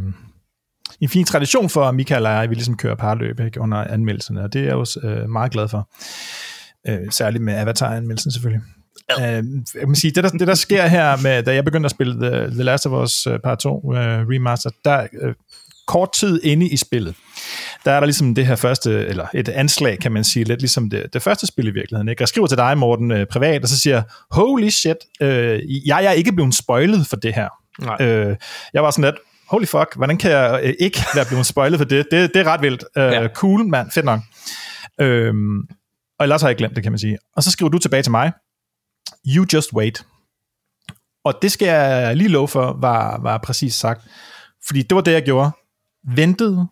en 1.01 1.09
fin 1.09 1.25
tradition 1.25 1.69
for, 1.69 1.85
at 1.85 1.95
Michael 1.95 2.25
og 2.25 2.31
jeg, 2.31 2.49
vi 2.49 2.55
ligesom 2.55 2.77
kører 2.77 2.95
parløb 2.95 3.39
ikke, 3.39 3.59
under 3.61 3.77
anmeldelserne, 3.77 4.41
og 4.43 4.53
det 4.53 4.61
er 4.61 4.65
jeg 4.65 4.75
også 4.75 4.99
øh, 5.03 5.29
meget 5.29 5.51
glad 5.51 5.67
for. 5.67 5.89
Øh, 6.87 6.97
særligt 7.11 7.43
med 7.43 7.53
Avatar-anmeldelsen 7.53 8.31
selvfølgelig. 8.31 8.61
Øh, 9.19 9.43
jeg 9.75 9.85
kan 9.85 9.95
sige, 9.95 10.11
det, 10.11 10.23
der, 10.23 10.29
det 10.29 10.47
der 10.47 10.55
sker 10.55 10.87
her, 10.87 11.17
med, 11.23 11.43
da 11.43 11.53
jeg 11.53 11.65
begyndte 11.65 11.87
at 11.87 11.91
spille 11.91 12.13
The, 12.29 12.47
The 12.51 12.63
Last 12.63 12.85
of 12.87 13.03
Us 13.03 13.27
uh, 13.27 13.33
Part 13.43 13.59
2 13.59 13.81
uh, 13.83 13.93
Remaster, 13.95 14.69
der 14.85 15.07
øh, 15.21 15.33
kort 15.87 16.11
tid 16.13 16.39
inde 16.43 16.69
i 16.69 16.77
spillet, 16.77 17.15
der 17.85 17.91
er 17.91 17.99
der 17.99 18.05
ligesom 18.05 18.35
det 18.35 18.45
her 18.45 18.55
første, 18.55 19.05
eller 19.07 19.27
et 19.33 19.49
anslag, 19.49 19.99
kan 19.99 20.11
man 20.11 20.23
sige, 20.23 20.43
lidt 20.45 20.59
ligesom 20.61 20.89
det, 20.89 21.05
det 21.13 21.21
første 21.21 21.47
spil 21.47 21.67
i 21.67 21.71
virkeligheden. 21.71 22.09
Ikke? 22.09 22.21
Jeg 22.21 22.27
skriver 22.27 22.47
til 22.47 22.57
dig, 22.57 22.77
Morten, 22.77 23.11
øh, 23.11 23.25
privat, 23.27 23.61
og 23.63 23.69
så 23.69 23.79
siger 23.79 23.95
jeg, 23.95 24.03
holy 24.31 24.69
shit, 24.69 24.97
øh, 25.21 25.59
jeg 25.85 26.05
er 26.05 26.11
ikke 26.11 26.31
blevet 26.31 26.55
spoilet 26.55 27.07
for 27.07 27.15
det 27.15 27.33
her. 27.35 27.49
Nej. 27.81 27.97
Øh, 28.07 28.35
jeg 28.73 28.83
var 28.83 28.91
sådan 28.91 29.03
lidt, 29.03 29.15
holy 29.49 29.65
fuck, 29.65 29.95
hvordan 29.95 30.17
kan 30.17 30.31
jeg 30.31 30.59
øh, 30.63 30.73
ikke 30.79 30.99
være 31.15 31.25
blevet 31.25 31.45
spoilet 31.45 31.79
for 31.79 31.85
det? 31.85 32.05
Det, 32.11 32.33
det 32.33 32.39
er 32.39 32.43
ret 32.53 32.61
vildt. 32.61 32.83
Øh, 32.97 33.03
Ja. 33.03 33.21
ja. 33.21 33.27
Cool, 33.27 33.65
mand, 33.65 33.91
fedt 33.91 34.05
nok. 34.05 34.19
Øhm, 35.01 35.61
og 36.19 36.23
ellers 36.23 36.41
har 36.41 36.49
jeg 36.49 36.57
glemt 36.57 36.75
det, 36.75 36.83
kan 36.83 36.91
man 36.91 36.99
sige. 36.99 37.17
Og 37.35 37.43
så 37.43 37.51
skriver 37.51 37.69
du 37.69 37.77
tilbage 37.77 38.03
til 38.03 38.11
mig, 38.11 38.31
you 39.27 39.45
just 39.53 39.73
wait. 39.73 40.05
Og 41.25 41.33
det 41.41 41.51
skal 41.51 41.67
jeg 41.67 42.15
lige 42.17 42.27
love 42.27 42.47
for, 42.47 42.77
var, 42.81 43.19
var 43.21 43.37
præcis 43.37 43.73
sagt. 43.73 44.01
Fordi 44.67 44.81
det 44.81 44.95
var 44.95 45.01
det, 45.01 45.11
jeg 45.11 45.23
gjorde. 45.23 45.51
Ventede, 46.15 46.67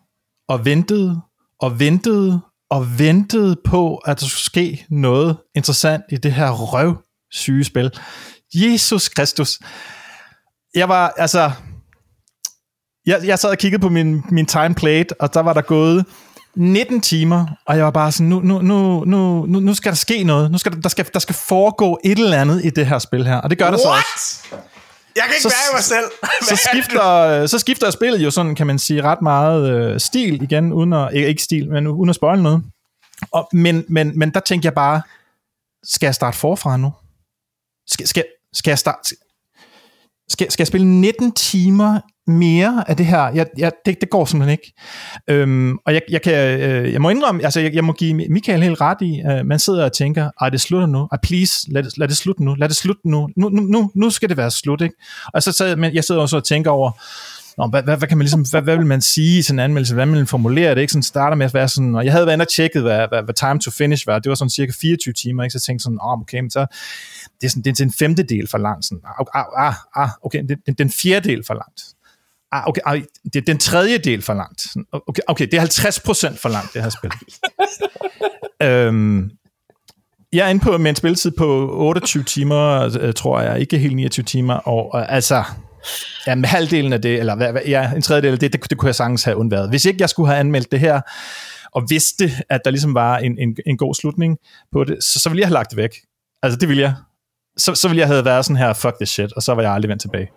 og 0.50 0.66
ventede, 0.66 1.22
og 1.60 1.80
ventede, 1.80 2.42
og 2.70 3.00
ventede 3.00 3.56
på, 3.66 3.96
at 3.96 4.20
der 4.20 4.26
skulle 4.26 4.44
ske 4.44 4.86
noget 4.90 5.38
interessant 5.56 6.04
i 6.12 6.18
det 6.18 6.34
her 6.34 6.52
røvsyge 6.52 7.64
spil. 7.64 7.92
Jesus 8.54 9.10
Kristus. 9.10 9.60
Jeg 10.76 10.90
var, 10.90 11.14
altså... 11.18 11.52
Jeg, 13.06 13.22
jeg 13.26 13.40
sad 13.40 13.50
og 13.50 13.58
kiggede 13.58 13.82
på 13.82 13.90
min, 13.90 14.24
min 14.32 14.46
timeplate, 14.46 15.22
og 15.22 15.34
der 15.34 15.40
var 15.40 15.54
der 15.54 15.62
gået 15.62 16.06
19 16.58 17.02
timer, 17.02 17.46
og 17.66 17.78
jeg 17.78 17.86
var 17.86 17.92
bare 17.92 18.12
sådan, 18.12 18.28
nu, 18.28 18.40
nu, 18.40 18.62
nu, 18.62 19.04
nu, 19.06 19.46
nu, 19.46 19.60
nu 19.60 19.74
skal 19.74 19.92
der 19.92 19.96
ske 19.96 20.24
noget. 20.24 20.52
Nu 20.52 20.58
skal 20.58 20.72
der, 20.72 20.80
der, 20.82 20.90
skal, 20.90 21.06
der 21.14 21.20
skal 21.20 21.36
foregå 21.36 22.00
et 22.04 22.20
eller 22.20 22.42
andet 22.42 22.66
i 22.66 22.70
det 22.70 22.86
her 22.86 23.00
spil 23.00 23.28
her, 23.28 23.36
og 23.38 23.50
det 23.50 23.58
gør 23.58 23.72
der 23.72 23.78
så 23.78 23.88
også. 23.90 24.44
Jeg 25.16 25.24
kan 25.26 25.34
ikke 25.36 25.42
Så- 25.42 25.56
mig 25.74 25.84
selv. 25.84 26.06
Så 26.50 26.68
skifter, 26.72 27.46
så 27.48 27.60
skifter 27.60 27.90
spillet 27.92 28.20
jo 28.24 28.32
sådan, 28.32 28.56
kan 28.56 28.68
man 28.68 28.80
sige, 28.80 29.02
ret 29.02 29.22
meget 29.22 29.70
øh, 29.72 30.00
stil 30.00 30.42
igen, 30.42 30.74
uden 30.74 30.94
at, 30.94 31.10
ikke, 31.14 31.28
ikke 31.28 31.44
stil, 31.44 31.70
men 31.70 31.88
uden 31.88 32.10
at 32.10 32.16
spoil 32.16 32.42
noget. 32.42 32.64
Og, 33.32 33.50
men, 33.54 33.86
men, 33.90 34.20
men 34.20 34.30
der 34.34 34.40
tænkte 34.40 34.66
jeg 34.66 34.74
bare, 34.74 35.02
skal 35.84 36.08
jeg 36.08 36.16
starte 36.16 36.38
forfra 36.38 36.78
nu? 36.78 36.94
Skal, 37.88 38.08
skal, 38.08 38.26
skal 38.54 38.72
jeg 38.72 38.80
starte... 38.80 39.16
Skal, 40.30 40.52
skal 40.52 40.62
jeg 40.64 40.68
spille 40.68 40.88
19 40.88 41.32
timer 41.32 42.00
mere 42.28 42.84
af 42.88 42.98
det 42.98 43.06
her? 43.06 43.20
Jeg, 43.20 43.46
jeg, 43.58 43.72
det, 43.86 44.02
det 44.02 44.10
går 44.10 44.26
simpelthen 44.26 44.52
ikke. 44.52 44.74
Øhm, 45.28 45.78
og 45.86 45.94
jeg, 45.94 46.02
jeg, 46.10 46.22
kan, 46.22 46.60
øh, 46.60 46.94
jeg 46.94 47.02
må 47.02 47.10
indrømme, 47.10 47.44
altså 47.44 47.60
jeg, 47.60 47.74
jeg 47.74 47.84
må 47.84 47.94
give 47.94 48.14
Michael 48.14 48.64
helt 48.64 48.82
ret 48.82 49.02
i, 49.02 49.22
øh, 49.32 49.46
man 49.46 49.60
sidder 49.60 49.86
og 49.86 49.94
tænker, 49.94 50.30
ej 50.42 50.50
det 50.50 50.62
slutter 50.62 50.88
nu, 50.88 51.08
ej 51.12 51.18
please, 51.24 51.72
lad 51.72 51.84
det, 51.84 51.98
lad 51.98 52.08
det 52.08 52.18
slutte 52.18 52.44
nu, 52.44 52.56
lad 52.56 52.70
det 52.70 52.78
slutte 52.78 53.10
nu, 53.10 53.30
nu, 53.38 53.50
nu, 53.50 53.62
nu, 53.62 53.92
nu 53.96 54.10
skal 54.10 54.30
det 54.30 54.38
være 54.38 54.52
slut, 54.52 54.82
ikke? 54.82 54.96
Og 55.34 55.44
så 55.44 55.52
sad 55.52 55.76
men 55.76 55.94
jeg 55.94 56.04
sidder 56.04 56.22
også 56.22 56.38
og 56.38 56.44
tænker 56.44 56.72
over, 56.72 56.92
Nå, 57.58 57.68
hvad, 57.68 57.84
hvad, 57.84 57.98
hvad, 57.98 58.08
kan 58.08 58.18
man 58.18 58.26
ligesom, 58.26 58.46
hvad, 58.52 58.62
hvad 58.62 58.78
vil 58.78 58.86
man 58.86 59.02
sige 59.02 59.40
i 59.40 59.42
sådan 59.42 59.60
en 59.60 59.64
anmeldelse? 59.64 59.94
Hvordan 59.94 60.10
vil 60.10 60.18
man 60.18 60.28
formulere 60.28 60.76
det? 60.76 60.82
Ikke? 60.82 60.94
Sådan 60.94 61.04
starter 61.04 61.38
med 61.38 61.46
at 61.46 61.54
være 61.54 61.68
sådan, 61.68 61.96
og 61.96 62.06
jeg 62.06 62.14
havde 62.14 62.26
været 62.26 62.36
inde 62.36 62.44
og 62.44 62.48
tjekket, 62.48 62.82
hvad, 62.82 63.08
hvad, 63.08 63.24
hvad, 63.24 63.34
time 63.34 63.60
to 63.60 63.72
finish 63.72 64.08
var. 64.08 64.20
Det 64.20 64.30
var 64.30 64.36
sådan 64.36 64.50
cirka 64.50 64.72
24 64.82 65.14
timer, 65.14 65.44
ikke? 65.44 65.52
Så 65.52 65.58
jeg 65.58 65.62
tænkte 65.62 65.84
sådan, 65.84 66.00
oh, 66.02 66.22
okay, 66.22 66.40
men 66.40 66.52
så, 66.52 66.66
det 67.42 67.48
er, 67.48 67.50
sådan, 67.50 67.64
det 67.64 67.80
er 67.80 67.84
en 67.84 67.94
femtedel 67.94 68.48
for 68.48 68.58
langt. 68.58 68.86
Sådan, 68.86 69.02
ah, 69.34 69.68
ah, 69.68 69.74
ah, 69.96 70.10
okay, 70.24 70.44
det, 70.50 70.58
det, 70.66 70.78
den 70.78 70.88
en 70.88 70.92
fjerdedel 70.92 71.44
for 71.48 71.54
langt. 71.54 71.82
Ah, 72.52 72.68
okay, 72.68 72.82
ah, 72.86 73.02
det 73.24 73.36
er 73.36 73.42
den 73.42 73.58
tredje 73.58 73.98
del 73.98 74.22
for 74.22 74.34
langt. 74.34 74.68
Okay, 75.08 75.22
okay, 75.28 75.46
det 75.46 75.54
er 75.54 75.60
50 75.60 76.00
procent 76.00 76.40
for 76.40 76.50
langt, 76.50 76.74
det 76.74 76.84
her 76.84 76.90
spil. 76.90 77.12
øhm, 78.68 79.32
jeg 80.34 80.46
er 80.46 80.50
inde 80.50 80.62
på 80.62 80.78
med 80.78 80.90
en 80.90 80.96
spilletid 80.96 81.32
på 81.32 81.70
28 81.74 82.24
timer, 82.24 82.98
øh, 83.02 83.14
tror 83.14 83.42
jeg, 83.42 83.60
ikke 83.60 83.78
helt 83.78 83.96
29 83.96 84.24
timer, 84.24 84.54
og, 84.54 84.94
og 84.94 85.12
altså, 85.12 85.44
ja, 86.28 86.36
med 86.36 86.50
halvdelen 86.50 86.94
af 86.94 87.02
det, 87.02 87.20
eller 87.20 87.60
ja, 87.68 87.92
en 87.96 88.02
tredjedel 88.02 88.34
af 88.34 88.40
det, 88.40 88.54
det, 88.54 88.70
det 88.70 88.78
kunne 88.78 88.88
jeg 88.88 88.96
sagtens 88.96 89.24
have 89.24 89.38
undværet. 89.38 89.70
Hvis 89.70 89.86
ikke 89.86 90.02
jeg 90.02 90.10
skulle 90.10 90.28
have 90.28 90.40
anmeldt 90.40 90.72
det 90.72 90.80
her, 90.80 91.02
og 91.72 91.84
vidste, 91.90 92.32
at 92.50 92.62
der 92.66 92.72
ligesom 92.72 92.94
var 92.94 93.18
en, 93.18 93.38
en, 93.40 93.58
en 93.66 93.78
god 93.78 93.96
slutning 93.96 94.38
på 94.72 94.84
det, 94.84 95.04
så, 95.04 95.20
så 95.20 95.30
ville 95.30 95.40
jeg 95.40 95.48
have 95.48 95.54
lagt 95.54 95.70
det 95.70 95.78
væk. 95.78 95.92
Altså, 96.44 96.60
det 96.60 96.70
ville 96.70 96.82
jeg. 96.82 96.94
Så, 97.58 97.76
så 97.76 97.88
ville 97.88 98.00
jeg 98.00 98.08
have 98.08 98.26
været 98.26 98.46
sådan 98.46 98.58
her, 98.58 98.74
fuck 98.74 98.96
this 98.96 99.10
shit, 99.10 99.34
og 99.34 99.44
så 99.44 99.54
var 99.54 99.62
jeg 99.62 99.72
aldrig 99.72 99.90
vendt 99.90 100.02
tilbage. 100.02 100.30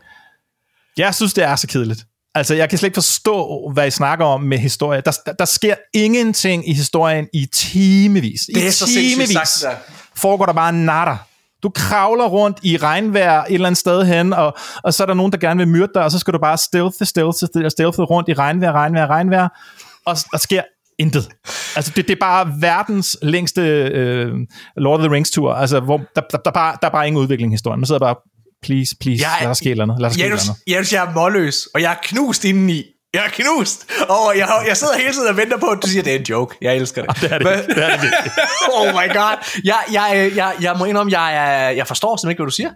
Jeg 0.96 1.14
synes, 1.14 1.34
det 1.34 1.44
er 1.44 1.56
så 1.56 1.66
kedeligt. 1.66 2.04
Altså, 2.34 2.54
jeg 2.54 2.68
kan 2.68 2.78
slet 2.78 2.86
ikke 2.86 2.96
forstå, 2.96 3.70
hvad 3.74 3.86
I 3.86 3.90
snakker 3.90 4.24
om 4.24 4.40
med 4.40 4.58
historie. 4.58 5.02
Der, 5.04 5.18
der, 5.26 5.32
der 5.32 5.44
sker 5.44 5.74
ingenting 5.94 6.68
i 6.68 6.72
historien 6.72 7.28
i 7.32 7.46
timevis. 7.52 8.40
Det 8.54 8.62
er 8.62 8.68
I 8.68 8.70
så 8.70 8.86
timevis 8.86 9.30
sagt, 9.30 9.76
det 9.76 9.94
foregår 10.16 10.46
der 10.46 10.52
bare 10.52 10.72
natter. 10.72 11.16
Du 11.62 11.70
kravler 11.74 12.26
rundt 12.26 12.58
i 12.62 12.76
regnvejr 12.76 13.44
et 13.44 13.54
eller 13.54 13.66
andet 13.66 13.78
sted 13.78 14.04
hen, 14.04 14.32
og, 14.32 14.56
og 14.82 14.94
så 14.94 15.02
er 15.02 15.06
der 15.06 15.14
nogen, 15.14 15.32
der 15.32 15.38
gerne 15.38 15.58
vil 15.58 15.68
myrde 15.68 15.92
dig, 15.94 16.04
og 16.04 16.10
så 16.10 16.18
skal 16.18 16.34
du 16.34 16.38
bare 16.38 16.58
stealth, 16.58 16.96
stealth, 17.02 17.38
stealth 17.68 17.98
rundt 17.98 18.28
i 18.28 18.34
regnvejr, 18.34 18.72
regnvejr, 18.72 19.06
regnvejr, 19.06 19.48
og 20.06 20.16
der 20.32 20.38
sker 20.38 20.62
intet. 20.98 21.28
Altså, 21.76 21.92
det, 21.96 22.08
det 22.08 22.14
er 22.14 22.20
bare 22.20 22.52
verdens 22.60 23.18
længste 23.22 23.60
øh, 23.60 24.34
Lord 24.76 25.00
of 25.00 25.04
the 25.04 25.14
Rings 25.14 25.30
tur, 25.30 25.52
altså, 25.52 25.80
hvor 25.80 25.96
der, 26.16 26.22
der, 26.30 26.38
der, 26.38 26.50
bare, 26.50 26.76
der 26.82 26.88
er 26.88 26.92
bare 26.92 27.06
ingen 27.06 27.22
udvikling 27.22 27.52
i 27.52 27.54
historien. 27.54 27.80
Man 27.80 27.86
sidder 27.86 27.98
bare, 27.98 28.16
please, 28.62 28.96
please, 29.00 29.22
Jeg 29.22 29.36
er- 29.36 29.40
lad 29.42 29.48
der 29.48 29.54
ske 29.54 29.70
eller 29.70 29.84
andet. 29.84 30.00
Lad 30.00 30.10
et 30.10 30.18
Janus, 30.18 30.48
andet. 30.48 30.62
Janus, 30.66 30.92
jeg 30.92 31.04
er 31.04 31.12
målløs, 31.14 31.66
og 31.74 31.82
jeg 31.82 31.92
er 31.92 31.96
knust 32.02 32.44
indeni. 32.44 32.84
Jeg 33.14 33.24
er 33.24 33.28
knust, 33.30 33.86
og 34.08 34.32
jeg, 34.38 34.64
jeg 34.68 34.76
sidder 34.76 34.96
hele 34.98 35.12
tiden 35.12 35.28
og 35.28 35.36
venter 35.36 35.56
på, 35.58 35.66
at 35.66 35.78
du 35.82 35.88
siger, 35.88 36.00
at 36.00 36.04
det 36.04 36.14
er 36.14 36.18
en 36.18 36.24
joke. 36.24 36.56
Jeg 36.62 36.76
elsker 36.76 37.02
det. 37.06 37.20
Det 37.20 37.32
er 37.32 37.38
det, 37.38 37.46
Men- 37.46 37.76
det, 37.76 37.84
er 37.84 38.00
det 38.00 38.12
oh 38.76 38.86
my 38.86 39.14
god. 39.14 39.60
Jeg, 39.64 39.78
jeg, 39.92 40.32
jeg, 40.36 40.54
jeg 40.60 40.76
må 40.78 40.84
indrømme, 40.84 41.20
jeg, 41.20 41.34
jeg, 41.34 41.76
jeg 41.76 41.86
forstår 41.86 42.16
simpelthen 42.16 42.30
ikke, 42.30 42.40
hvad 42.42 42.46
du 42.50 42.54
siger. 42.54 42.70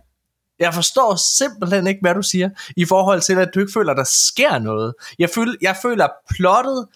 Jeg 0.59 0.75
forstår 0.75 1.17
simpelthen 1.39 1.87
ikke, 1.87 1.99
hvad 2.03 2.15
du 2.15 2.23
siger, 2.23 2.51
i 2.77 2.85
forhold 2.85 3.21
til, 3.21 3.39
at 3.39 3.49
du 3.55 3.61
ikke 3.61 3.73
føler, 3.73 3.91
at 3.93 3.97
der 3.97 4.05
sker 4.05 4.59
noget. 4.59 4.95
Jeg 5.19 5.31
føler, 5.35 5.55
jeg 5.63 5.77
føler 5.83 6.09
plottet 6.31 6.87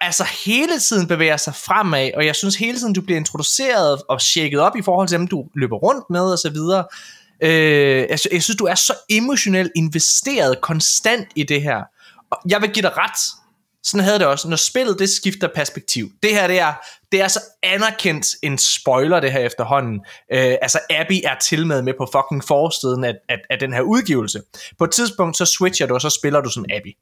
altså 0.00 0.24
hele 0.44 0.78
tiden 0.80 1.06
bevæger 1.06 1.36
sig 1.36 1.54
fremad, 1.54 2.10
og 2.16 2.26
jeg 2.26 2.36
synes 2.36 2.56
hele 2.56 2.78
tiden, 2.78 2.92
du 2.92 3.00
bliver 3.00 3.18
introduceret 3.18 4.02
og 4.08 4.20
tjekket 4.20 4.60
op 4.60 4.76
i 4.76 4.82
forhold 4.82 5.08
til 5.08 5.18
dem, 5.18 5.26
du 5.28 5.44
løber 5.54 5.76
rundt 5.76 6.04
med, 6.10 6.32
og 6.32 6.38
så 6.38 6.50
videre. 6.50 6.84
Øh, 7.44 7.50
jeg, 8.10 8.18
jeg 8.32 8.42
synes, 8.42 8.56
du 8.58 8.64
er 8.64 8.74
så 8.74 8.94
emotionelt 9.10 9.72
investeret 9.76 10.60
konstant 10.60 11.28
i 11.36 11.42
det 11.42 11.62
her. 11.62 11.82
Og 12.30 12.38
jeg 12.48 12.62
vil 12.62 12.70
give 12.70 12.82
dig 12.82 12.96
ret. 12.96 13.18
Sådan 13.82 14.04
havde 14.04 14.18
det 14.18 14.26
også, 14.26 14.48
når 14.48 14.56
spillet 14.56 14.98
det 14.98 15.10
skifter 15.10 15.48
perspektiv. 15.54 16.10
Det 16.22 16.30
her, 16.30 16.46
det 16.46 16.58
er, 16.58 16.72
det 17.12 17.20
er 17.20 17.28
så 17.28 17.40
anerkendt 17.62 18.26
en 18.42 18.58
spoiler, 18.58 19.20
det 19.20 19.32
her 19.32 19.40
efterhånden. 19.40 20.00
Øh, 20.32 20.56
altså, 20.62 20.78
Abby 20.90 21.20
er 21.24 21.38
til 21.38 21.66
med 21.66 21.82
med 21.82 21.94
på 21.98 22.08
fucking 22.12 22.44
forsiden 22.44 23.04
af, 23.04 23.14
af, 23.28 23.36
af 23.50 23.58
den 23.58 23.72
her 23.72 23.80
udgivelse. 23.80 24.42
På 24.78 24.84
et 24.84 24.90
tidspunkt, 24.90 25.36
så 25.36 25.44
switcher 25.44 25.86
du, 25.86 25.94
og 25.94 26.00
så 26.00 26.10
spiller 26.10 26.40
du 26.40 26.50
som 26.50 26.64
Abby. 26.70 26.96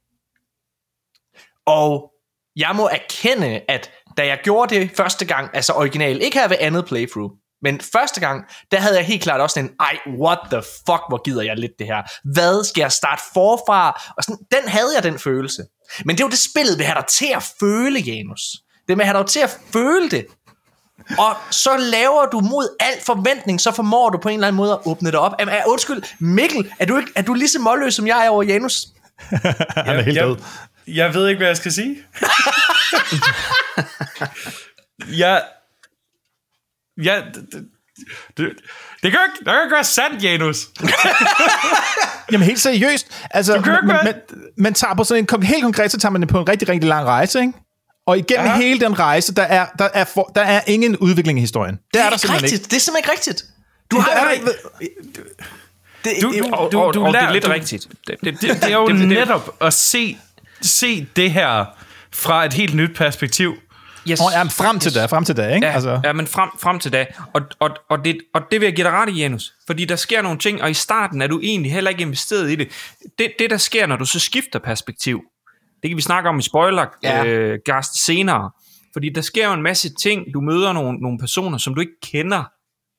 Og 1.66 2.12
jeg 2.56 2.72
må 2.76 2.88
erkende, 2.88 3.60
at 3.68 3.90
da 4.16 4.26
jeg 4.26 4.40
gjorde 4.44 4.74
det 4.74 4.90
første 4.96 5.24
gang, 5.24 5.50
altså 5.54 5.72
original, 5.72 6.22
ikke 6.22 6.38
her 6.38 6.48
ved 6.48 6.56
andet 6.60 6.86
playthrough, 6.86 7.30
men 7.62 7.80
første 7.92 8.20
gang, 8.20 8.44
der 8.70 8.80
havde 8.80 8.96
jeg 8.96 9.04
helt 9.04 9.22
klart 9.22 9.40
også 9.40 9.60
en, 9.60 9.70
ej, 9.80 9.98
what 10.20 10.38
the 10.50 10.62
fuck, 10.62 11.02
hvor 11.08 11.22
gider 11.22 11.42
jeg 11.42 11.56
lidt 11.56 11.72
det 11.78 11.86
her. 11.86 12.02
Hvad 12.32 12.64
skal 12.64 12.80
jeg 12.80 12.92
starte 12.92 13.22
forfra? 13.34 14.12
Og 14.16 14.24
sådan, 14.24 14.38
den 14.52 14.68
havde 14.68 14.94
jeg, 14.94 15.02
den 15.02 15.18
følelse. 15.18 15.62
Men 16.04 16.16
det 16.16 16.22
er 16.22 16.26
jo 16.26 16.30
det 16.30 16.38
spillet 16.38 16.78
vil 16.78 16.86
have 16.86 16.96
dig 17.00 17.06
til 17.06 17.32
at 17.36 17.42
føle, 17.60 18.00
Janus. 18.00 18.40
Det 18.88 18.96
vil 18.96 19.04
have 19.04 19.18
dig 19.18 19.26
til 19.26 19.40
at 19.40 19.58
føle 19.72 20.10
det. 20.10 20.26
Og 21.18 21.36
så 21.50 21.76
laver 21.76 22.26
du 22.26 22.40
mod 22.40 22.76
al 22.80 22.94
forventning, 23.06 23.60
så 23.60 23.72
formår 23.72 24.10
du 24.10 24.18
på 24.18 24.28
en 24.28 24.34
eller 24.34 24.46
anden 24.48 24.56
måde 24.56 24.72
at 24.72 24.78
åbne 24.84 25.10
det 25.10 25.18
op. 25.18 25.32
Jamen, 25.38 25.54
er, 25.54 25.62
undskyld, 25.66 26.02
Mikkel, 26.18 26.72
er 26.78 26.86
du, 26.86 26.98
ikke, 26.98 27.12
er 27.16 27.22
du 27.22 27.34
lige 27.34 27.48
så 27.48 27.58
målløs, 27.58 27.94
som 27.94 28.06
jeg 28.06 28.26
er 28.26 28.30
over 28.30 28.42
Janus? 28.42 28.86
Han 29.86 29.96
er 29.96 30.02
helt 30.02 30.16
jeg, 30.16 30.24
død. 30.24 30.36
jeg 30.86 31.14
ved 31.14 31.28
ikke, 31.28 31.38
hvad 31.38 31.46
jeg 31.46 31.56
skal 31.56 31.72
sige. 31.72 31.96
jeg... 35.22 35.42
Jeg... 37.02 37.22
Det, 37.34 37.44
det, 37.52 37.64
det, 38.36 38.48
det, 39.02 39.10
kan 39.10 39.12
jo 39.12 39.24
ikke, 39.24 39.38
det 39.38 39.44
kan 39.46 39.54
jo 39.54 39.62
ikke 39.62 39.74
være 39.74 39.84
sandt, 39.84 40.22
Janus. 40.24 40.66
Jamen 42.32 42.46
helt 42.46 42.60
seriøst, 42.60 43.06
altså, 43.30 43.52
man, 43.60 43.64
være- 43.88 44.04
man, 44.04 44.14
man 44.56 44.74
tager 44.74 44.94
på 44.94 45.04
sådan 45.04 45.26
en, 45.34 45.42
helt 45.42 45.62
konkret, 45.62 45.90
så 45.90 45.98
tager 45.98 46.10
man 46.10 46.20
det 46.20 46.28
på 46.28 46.38
en 46.40 46.48
rigtig, 46.48 46.68
rigtig 46.68 46.88
lang 46.88 47.06
rejse, 47.06 47.40
ikke? 47.40 47.52
Og 48.06 48.18
igennem 48.18 48.46
Ja. 48.46 48.52
ja. 48.52 48.58
hele 48.58 48.80
den 48.80 48.98
rejse, 48.98 49.34
der 49.34 49.42
er, 49.42 49.66
der, 49.78 49.88
er 49.94 50.04
for, 50.04 50.32
der 50.34 50.40
er 50.42 50.60
ingen 50.66 50.96
udvikling 50.96 51.38
i 51.38 51.40
historien. 51.40 51.78
Det 51.94 52.00
er 52.00 52.04
der 52.04 52.10
ikke 52.10 52.20
simpelthen 52.20 52.42
rigtigt. 52.44 52.60
ikke. 52.62 52.70
Det 52.70 52.76
er 52.76 52.80
simpelthen 52.80 52.98
ikke 52.98 53.12
rigtigt. 53.12 53.44
Du 53.90 53.96
Det 53.96 54.04
har 54.04 54.12
er 54.12 54.24
der 54.24 54.30
ikke... 54.30 54.46
Det, 56.04 56.12
Du- 56.22 56.32
det, 56.32 56.42
du- 56.44 56.54
Og, 56.54 56.72
Du- 56.72 56.80
og, 56.80 56.94
du 56.94 57.00
og 57.00 57.06
det 57.06 57.12
lærer- 57.12 57.28
er 57.28 57.32
lidt 57.32 57.44
du- 57.44 57.50
rigtigt. 57.50 57.86
Det, 58.06 58.16
det, 58.24 58.40
Det, 58.40 58.62
det 58.62 58.64
er 58.64 58.68
jo 58.72 58.86
det- 58.88 58.98
det- 58.98 59.08
netop 59.08 59.56
at 59.60 59.72
se, 59.74 60.18
se 60.62 61.06
det 61.16 61.30
her 61.30 61.64
fra 62.12 62.44
et 62.44 62.52
helt 62.52 62.74
nyt 62.74 62.96
perspektiv. 62.96 63.54
Yes. 64.10 64.20
Og 64.20 64.32
ja, 64.32 64.42
frem 64.42 64.78
til 64.78 64.94
da, 64.94 65.06
frem 65.06 65.24
til 65.24 65.36
da, 65.36 65.54
ikke? 65.54 65.66
Ja, 65.66 65.72
altså, 65.72 66.00
ja 66.04 66.12
men 66.12 66.26
frem, 66.26 66.50
frem 66.58 66.78
til 66.78 66.92
da. 66.92 67.06
Og, 67.34 67.42
og, 67.60 67.70
og, 67.90 68.04
det, 68.04 68.18
og 68.34 68.42
det 68.50 68.60
vil 68.60 68.66
jeg 68.66 68.74
give 68.76 68.86
dig 68.86 68.92
ret 68.92 69.08
i, 69.08 69.12
Janus. 69.12 69.52
Fordi 69.66 69.84
der 69.84 69.96
sker 69.96 70.22
nogle 70.22 70.38
ting, 70.38 70.62
og 70.62 70.70
i 70.70 70.74
starten 70.74 71.22
er 71.22 71.26
du 71.26 71.40
egentlig 71.42 71.72
heller 71.72 71.90
ikke 71.90 72.02
investeret 72.02 72.50
i 72.50 72.54
det. 72.56 72.68
Det, 73.18 73.32
det 73.38 73.50
der 73.50 73.56
sker, 73.56 73.86
når 73.86 73.96
du 73.96 74.04
så 74.04 74.20
skifter 74.20 74.58
perspektiv, 74.58 75.20
det 75.82 75.90
kan 75.90 75.96
vi 75.96 76.02
snakke 76.02 76.28
om 76.28 76.38
i 76.38 76.42
spoiler 76.42 76.86
Ja. 77.02 77.24
øh, 77.24 77.58
Gast 77.64 78.04
senere. 78.04 78.50
Fordi 78.92 79.08
der 79.08 79.20
sker 79.20 79.46
jo 79.46 79.52
en 79.52 79.62
masse 79.62 79.94
ting. 79.94 80.24
Du 80.34 80.40
møder 80.40 80.72
nogle, 80.72 80.98
nogle 80.98 81.18
personer, 81.18 81.58
som 81.58 81.74
du 81.74 81.80
ikke 81.80 82.00
kender 82.02 82.44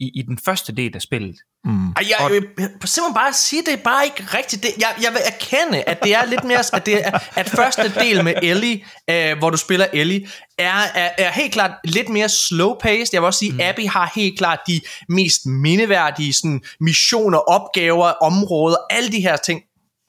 i, 0.04 0.12
i 0.16 0.22
den 0.22 0.38
første 0.38 0.76
del 0.76 0.96
af 0.96 1.02
spillet. 1.02 1.36
Ej, 1.66 2.06
jeg 2.10 2.32
vil 2.32 2.42
simpelthen 2.68 3.14
bare 3.14 3.34
sige, 3.34 3.62
det 3.66 3.74
er 3.74 3.84
bare 3.84 4.06
ikke 4.06 4.24
rigtigt. 4.34 4.64
Det, 4.64 4.72
jeg, 4.80 4.96
jeg 5.04 5.12
vil 5.12 5.22
erkende, 5.26 5.84
at 5.84 6.04
det 6.04 6.16
er 6.16 6.26
lidt 6.26 6.44
mere, 6.44 6.64
at, 6.74 6.86
det 6.86 7.08
er, 7.08 7.20
at 7.36 7.50
første 7.50 7.94
del 8.00 8.24
med 8.24 8.34
Ellie, 8.42 8.86
øh, 9.10 9.38
hvor 9.38 9.50
du 9.50 9.58
spiller 9.58 9.88
Ellie, 9.94 10.28
er, 10.58 10.82
er, 10.96 11.10
er 11.18 11.32
helt 11.32 11.54
klart 11.54 11.72
lidt 11.84 12.10
mere 12.10 12.26
slow-paced. 12.26 13.10
Jeg 13.14 13.22
vil 13.22 13.26
også 13.26 13.40
sige, 13.40 13.52
mm. 13.52 13.60
Abby 13.62 13.88
har 13.88 14.12
helt 14.16 14.38
klart 14.38 14.60
de 14.68 14.82
mest 15.10 15.46
mindeværdige 15.46 16.34
sådan, 16.34 16.62
missioner, 16.80 17.38
opgaver, 17.38 18.08
områder, 18.08 18.78
alle 18.90 19.12
de 19.12 19.22
her 19.22 19.38
ting. 19.38 19.62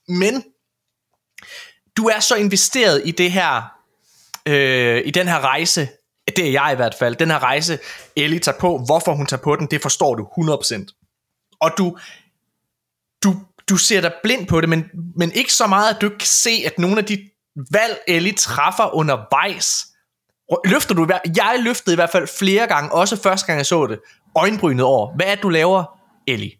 Men 0.09 0.45
du 1.97 2.07
er 2.07 2.21
så 2.21 2.35
investeret 2.35 3.03
i 3.05 3.11
det 3.11 3.33
her, 3.33 3.63
øh, 4.47 5.03
i 5.05 5.11
den 5.11 5.29
her 5.29 5.41
rejse, 5.41 5.89
det 6.27 6.47
er 6.47 6.51
jeg 6.51 6.71
i 6.73 6.77
hvert 6.77 6.95
fald, 6.95 7.17
den 7.17 7.31
her 7.31 7.39
rejse, 7.39 7.79
Ellie 8.17 8.39
tager 8.39 8.59
på, 8.59 8.79
hvorfor 8.87 9.15
hun 9.15 9.27
tager 9.27 9.43
på 9.43 9.57
den, 9.57 9.67
det 9.67 9.83
forstår 9.83 10.15
du 10.15 10.29
100%. 10.39 11.57
Og 11.61 11.71
du, 11.79 11.99
du, 13.25 13.35
du 13.69 13.77
ser 13.77 14.01
dig 14.01 14.13
blind 14.23 14.47
på 14.47 14.61
det, 14.61 14.69
men, 14.69 14.85
men 15.17 15.33
ikke 15.33 15.53
så 15.53 15.67
meget, 15.67 15.95
at 15.95 16.01
du 16.01 16.09
kan 16.09 16.21
se, 16.21 16.63
at 16.67 16.79
nogle 16.79 16.99
af 16.99 17.05
de 17.05 17.31
valg, 17.71 17.99
Ellie 18.09 18.33
træffer 18.33 18.95
undervejs, 18.95 19.87
løfter 20.65 20.95
du, 20.95 21.05
i 21.05 21.31
jeg 21.37 21.57
løftede 21.61 21.95
i 21.95 21.97
hvert 21.97 22.11
fald 22.11 22.27
flere 22.39 22.67
gange, 22.67 22.93
også 22.93 23.23
første 23.23 23.47
gang 23.47 23.57
jeg 23.57 23.67
så 23.67 23.87
det, 23.87 24.01
øjenbrynet 24.37 24.85
over, 24.85 25.17
hvad 25.17 25.27
er 25.27 25.35
det, 25.35 25.43
du 25.43 25.49
laver, 25.49 26.01
Ellie? 26.27 26.53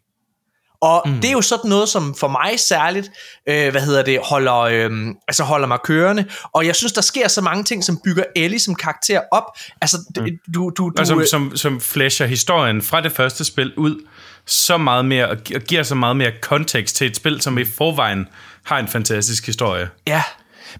Og 0.81 1.03
mm. 1.05 1.13
det 1.21 1.27
er 1.27 1.31
jo 1.31 1.41
sådan 1.41 1.69
noget, 1.69 1.89
som 1.89 2.15
for 2.15 2.27
mig 2.27 2.59
særligt, 2.59 3.11
øh, 3.49 3.71
hvad 3.71 3.81
hedder 3.81 4.03
det, 4.03 4.19
holder, 4.23 4.59
øh, 4.59 4.91
altså 5.27 5.43
holder 5.43 5.67
mig 5.67 5.79
kørende. 5.83 6.25
Og 6.53 6.65
jeg 6.65 6.75
synes, 6.75 6.93
der 6.93 7.01
sker 7.01 7.27
så 7.27 7.41
mange 7.41 7.63
ting, 7.63 7.83
som 7.83 7.99
bygger 8.03 8.23
Ellie 8.35 8.59
som 8.59 8.75
karakter 8.75 9.21
op. 9.31 9.43
Altså, 9.81 9.97
mm. 10.17 10.25
du, 10.55 10.69
du, 10.69 10.89
du, 10.89 10.91
Og 10.97 11.07
som, 11.07 11.19
øh, 11.19 11.27
som, 11.27 11.57
som 11.57 11.81
flasher 11.81 12.25
historien 12.25 12.81
fra 12.81 13.01
det 13.01 13.11
første 13.11 13.45
spil 13.45 13.73
ud 13.77 14.05
så 14.45 14.77
meget 14.77 15.05
mere, 15.05 15.29
og 15.29 15.37
gi- 15.37 15.53
og 15.53 15.61
giver 15.61 15.83
så 15.83 15.95
meget 15.95 16.17
mere 16.17 16.31
kontekst 16.41 16.95
til 16.95 17.07
et 17.07 17.15
spil, 17.15 17.41
som 17.41 17.57
i 17.57 17.65
forvejen 17.65 18.27
har 18.63 18.79
en 18.79 18.87
fantastisk 18.87 19.45
historie. 19.45 19.89
ja, 20.07 20.23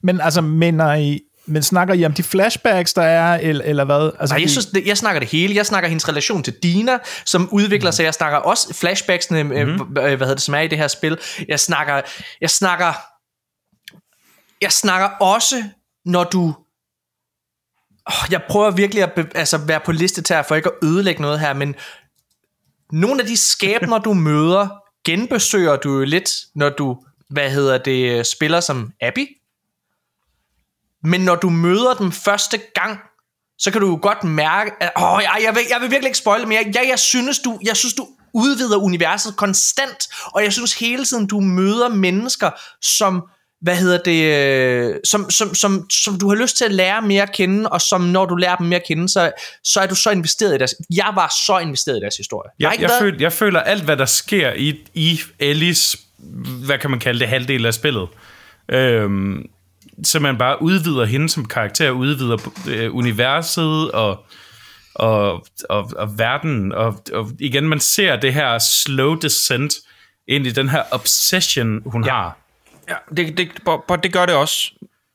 men 0.01 0.21
altså, 0.21 0.41
mener 0.41 0.93
I, 0.93 1.19
men 1.45 1.63
snakker 1.63 1.93
I 1.93 2.05
om 2.05 2.13
de 2.13 2.23
flashbacks, 2.23 2.93
der 2.93 3.01
er, 3.01 3.39
eller, 3.39 3.63
eller 3.65 3.83
hvad? 3.83 4.11
Altså, 4.19 4.35
Nej, 4.35 4.41
jeg, 4.41 4.49
synes, 4.49 4.65
det, 4.65 4.85
jeg 4.85 4.97
snakker 4.97 5.19
det 5.19 5.29
hele. 5.29 5.55
Jeg 5.55 5.65
snakker 5.65 5.89
hendes 5.89 6.09
relation 6.09 6.43
til 6.43 6.53
Dina, 6.63 6.97
som 7.25 7.49
udvikler 7.51 7.91
sig. 7.91 8.03
Jeg 8.03 8.13
snakker 8.13 8.37
også 8.37 8.73
flashbacksene, 8.73 9.43
mm-hmm. 9.43 9.77
hvad 9.77 10.09
hedder 10.09 10.33
det, 10.33 10.41
som 10.41 10.53
er 10.53 10.59
i 10.59 10.67
det 10.67 10.77
her 10.77 10.87
spil. 10.87 11.17
Jeg 11.47 11.59
snakker, 11.59 12.01
jeg 12.41 12.49
snakker, 12.49 12.93
jeg 14.61 14.71
snakker 14.71 15.07
også, 15.07 15.63
når 16.05 16.23
du 16.23 16.55
oh, 18.05 18.31
jeg 18.31 18.41
prøver 18.49 18.71
virkelig 18.71 19.03
at 19.03 19.11
be, 19.11 19.27
altså, 19.35 19.57
være 19.57 19.79
på 19.79 19.91
listetær 19.91 20.41
for 20.41 20.55
ikke 20.55 20.69
at 20.69 20.87
ødelægge 20.87 21.21
noget 21.21 21.39
her, 21.39 21.53
men 21.53 21.75
nogle 22.91 23.21
af 23.21 23.27
de 23.27 23.37
skæbner, 23.37 23.99
du 23.99 24.13
møder, 24.13 24.67
genbesøger 25.05 25.75
du 25.75 25.97
jo 25.97 26.05
lidt, 26.05 26.31
når 26.55 26.69
du, 26.69 26.97
hvad 27.29 27.49
hedder 27.49 27.77
det, 27.77 28.27
spiller 28.27 28.59
som 28.59 28.91
Abby. 29.01 29.27
Men 31.05 31.21
når 31.21 31.35
du 31.35 31.49
møder 31.49 31.93
dem 31.93 32.11
første 32.11 32.57
gang, 32.75 32.99
så 33.59 33.71
kan 33.71 33.81
du 33.81 33.87
jo 33.87 33.99
godt 34.01 34.23
mærke, 34.23 34.71
at 34.79 34.91
åh, 34.97 35.19
jeg, 35.21 35.43
jeg, 35.45 35.55
vil, 35.55 35.63
jeg 35.69 35.81
vil 35.81 35.91
virkelig 35.91 36.07
ikke 36.07 36.17
spoile 36.17 36.45
mere. 36.45 36.65
Ja, 36.75 36.81
jeg 36.89 36.99
synes, 36.99 37.39
du, 37.39 37.59
jeg 37.65 37.77
synes, 37.77 37.93
du 37.93 38.07
udvider 38.33 38.77
universet 38.77 39.35
konstant, 39.37 40.07
og 40.25 40.43
jeg 40.43 40.53
synes 40.53 40.73
hele 40.79 41.05
tiden, 41.05 41.27
du 41.27 41.39
møder 41.39 41.89
mennesker, 41.89 42.49
som, 42.81 43.23
hvad 43.61 43.75
hedder 43.75 43.97
det, 43.97 44.23
øh, 44.23 44.95
som, 45.05 45.29
som, 45.29 45.55
som, 45.55 45.89
som 45.89 46.19
du 46.19 46.29
har 46.29 46.35
lyst 46.35 46.57
til 46.57 46.65
at 46.65 46.71
lære 46.71 47.01
mere 47.01 47.23
at 47.23 47.31
kende, 47.31 47.69
og 47.69 47.81
som 47.81 48.01
når 48.01 48.25
du 48.25 48.35
lærer 48.35 48.55
dem 48.55 48.67
mere 48.67 48.79
at 48.79 48.85
kende, 48.87 49.09
så, 49.09 49.31
så 49.63 49.79
er 49.79 49.87
du 49.87 49.95
så 49.95 50.09
investeret 50.11 50.55
i 50.55 50.57
deres, 50.57 50.75
jeg 50.95 51.11
var 51.15 51.33
så 51.47 51.57
investeret 51.59 51.97
i 51.97 52.01
deres 52.01 52.15
historie. 52.17 52.49
Jeg, 52.59 52.75
jeg, 52.79 52.89
været- 52.89 53.01
føler, 53.01 53.17
jeg 53.19 53.33
føler 53.33 53.59
alt, 53.59 53.83
hvad 53.83 53.97
der 53.97 54.05
sker 54.05 54.53
i, 54.53 54.75
i 54.93 55.19
Ellis, 55.39 55.95
hvad 56.65 56.77
kan 56.77 56.89
man 56.89 56.99
kalde 56.99 57.19
det, 57.19 57.27
halvdel 57.27 57.65
af 57.65 57.73
spillet, 57.73 58.07
øhm, 58.71 59.43
så 60.03 60.19
man 60.19 60.37
bare 60.37 60.61
udvider 60.61 61.05
hende 61.05 61.29
som 61.29 61.45
karakter, 61.45 61.89
udvider 61.91 62.37
øh, 62.69 62.95
universet 62.95 63.91
og, 63.91 64.25
og, 64.95 65.47
og, 65.69 65.91
og 65.97 66.17
verden, 66.17 66.71
og, 66.71 67.03
og 67.13 67.31
igen, 67.39 67.67
man 67.67 67.79
ser 67.79 68.15
det 68.15 68.33
her 68.33 68.59
slow 68.59 69.15
descent 69.15 69.73
ind 70.27 70.47
i 70.47 70.51
den 70.51 70.69
her 70.69 70.83
obsession, 70.91 71.81
hun 71.85 72.05
ja. 72.05 72.11
har. 72.11 72.37
Ja, 72.89 72.95
det, 73.17 73.37
det, 73.37 73.51
bo- 73.65 73.83
bo- 73.87 73.95
det 73.95 74.13
gør 74.13 74.25
det 74.25 74.35
også, 74.35 74.71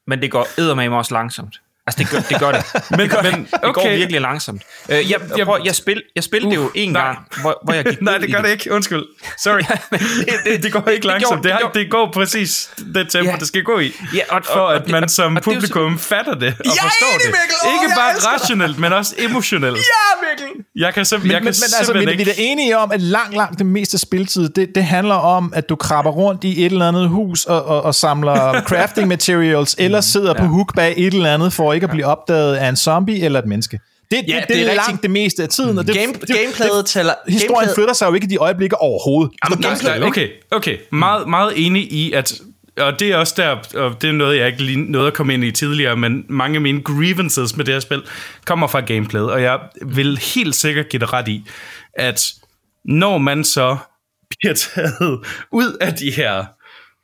men 0.06 0.22
det 0.22 0.30
går 0.30 0.46
eddermame 0.58 0.96
også 0.96 1.14
langsomt. 1.14 1.60
Altså, 1.98 1.98
det 2.02 2.10
gør 2.10 2.18
det. 2.28 2.40
Gør 2.40 2.52
det. 2.52 2.64
Men, 2.90 3.00
det, 3.00 3.10
gør, 3.10 3.22
men, 3.22 3.32
det 3.52 3.60
går 3.62 3.68
okay. 3.82 3.96
virkelig 3.96 4.20
langsomt. 4.20 4.62
Øh, 4.88 5.10
jeg, 5.10 5.20
jeg, 5.36 5.46
prøver, 5.46 5.58
jeg, 5.64 5.74
spil, 5.74 6.02
jeg 6.16 6.24
spillede 6.24 6.50
det 6.50 6.56
jo 6.56 6.70
en 6.74 6.92
nej. 6.92 7.02
gang, 7.04 7.18
hvor, 7.40 7.58
hvor 7.64 7.74
jeg 7.74 7.84
gik 7.84 8.02
Nej, 8.10 8.18
det 8.18 8.32
gør 8.34 8.42
det 8.42 8.50
ikke. 8.50 8.72
Undskyld. 8.72 9.02
Sorry. 9.44 9.60
det, 9.90 10.34
det, 10.44 10.62
det 10.62 10.72
går 10.72 10.88
ikke 10.88 11.06
langsomt. 11.06 11.42
gjorde- 11.42 11.48
Det, 11.48 11.52
det 11.52 11.60
gjorde- 11.60 11.78
det 11.78 11.90
går 11.90 12.10
præcis 12.12 12.70
det 12.94 13.10
tempo, 13.10 13.30
Ja. 13.30 13.36
det 13.36 13.48
skal 13.48 13.62
gå 13.62 13.78
i. 13.78 13.92
Ja, 14.14 14.20
og- 14.28 14.42
for 14.44 14.60
og- 14.60 14.74
at 14.74 14.82
og 14.82 14.90
man 14.90 15.02
det- 15.02 15.10
som 15.10 15.36
og 15.36 15.44
det 15.44 15.52
publikum 15.54 15.98
fatter 15.98 16.34
det 16.34 16.48
og 16.58 16.64
Jeg 16.64 16.74
forstår 16.82 17.18
det. 17.18 17.26
Mikkel. 17.26 17.56
Åh, 17.66 17.72
Ikke 17.84 17.94
bare 17.96 18.34
rationelt, 18.34 18.78
men 18.78 18.92
også 18.92 19.14
emotionelt. 19.18 19.76
Ja, 19.76 19.82
Mikkel! 20.30 20.64
Jeg 20.76 20.94
kan, 20.94 21.02
simp- 21.06 21.18
Men, 21.18 21.26
jeg 21.30 21.34
men, 21.34 21.34
kan 21.34 21.40
men 21.44 21.46
altså, 21.48 21.76
simpelthen 21.84 22.16
men, 22.18 22.26
vi 22.26 22.30
er 22.30 22.34
enige 22.38 22.78
om, 22.78 22.92
at 22.92 23.00
langt, 23.00 23.34
langt 23.36 23.58
det 23.58 23.66
meste 23.66 23.98
spiltid, 23.98 24.48
det, 24.48 24.68
det 24.74 24.84
handler 24.84 25.14
om, 25.14 25.52
at 25.56 25.68
du 25.68 25.76
krabber 25.76 26.10
rundt 26.10 26.44
i 26.44 26.66
et 26.66 26.72
eller 26.72 26.88
andet 26.88 27.08
hus 27.08 27.44
og, 27.44 27.64
og, 27.64 27.82
og 27.82 27.94
samler 27.94 28.60
crafting 28.60 29.08
materials, 29.08 29.76
eller 29.78 30.00
sidder 30.00 30.34
på 30.34 30.44
hook 30.44 30.74
bag 30.74 30.94
et 30.96 31.14
eller 31.14 31.34
andet, 31.34 31.52
for 31.52 31.72
ikke 31.80 31.84
at 31.84 31.90
blive 31.90 32.06
opdaget 32.06 32.56
af 32.56 32.68
en 32.68 32.76
zombie 32.76 33.24
eller 33.24 33.38
et 33.38 33.46
menneske. 33.46 33.80
Det, 34.10 34.18
det, 34.26 34.28
Ja, 34.28 34.40
det, 34.40 34.48
det 34.48 34.56
det 34.56 34.56
er 34.56 34.60
rigtig- 34.70 34.76
langt 34.88 35.02
det 35.02 35.10
meste 35.10 35.42
af 35.42 35.48
tiden. 35.48 35.78
Og 35.78 35.86
det, 35.86 35.94
Game, 35.96 36.12
det, 36.12 36.28
gameplayet 36.28 36.86
tæller... 36.86 37.14
Historien 37.28 37.48
gameplayet, 37.48 37.74
flytter 37.74 37.94
sig 37.94 38.06
jo 38.06 38.14
ikke 38.14 38.24
i 38.24 38.28
de 38.28 38.36
øjeblikke 38.36 38.76
overhovedet. 38.80 39.32
Nej, 39.60 39.98
nej, 39.98 40.08
okay, 40.08 40.28
okay. 40.50 40.76
Meget, 40.92 41.28
meget 41.28 41.52
enig 41.66 41.92
i, 41.92 42.12
at 42.12 42.40
og 42.76 43.00
det 43.00 43.08
er 43.12 43.16
også 43.16 43.34
der, 43.36 43.80
og 43.80 44.02
det 44.02 44.08
er 44.08 44.12
noget, 44.12 44.38
jeg 44.38 44.46
ikke 44.46 44.62
lige 44.62 44.76
nåede 44.92 45.06
at 45.06 45.14
komme 45.14 45.34
ind 45.34 45.44
i 45.44 45.50
tidligere, 45.52 45.96
men 45.96 46.24
mange 46.28 46.54
af 46.56 46.60
mine 46.60 46.82
grievances 46.82 47.56
med 47.56 47.64
det 47.64 47.74
her 47.74 47.80
spil 47.80 48.02
kommer 48.44 48.66
fra 48.66 48.80
gameplayet, 48.80 49.30
og 49.30 49.42
jeg 49.42 49.58
vil 49.86 50.18
helt 50.34 50.54
sikkert 50.54 50.88
give 50.88 51.00
det 51.00 51.12
ret 51.12 51.28
i, 51.28 51.44
at 51.94 52.22
når 52.84 53.18
man 53.18 53.44
så 53.44 53.76
bliver 54.40 54.54
taget 54.54 55.18
ud 55.52 55.76
af 55.80 55.94
de 55.94 56.10
her 56.10 56.44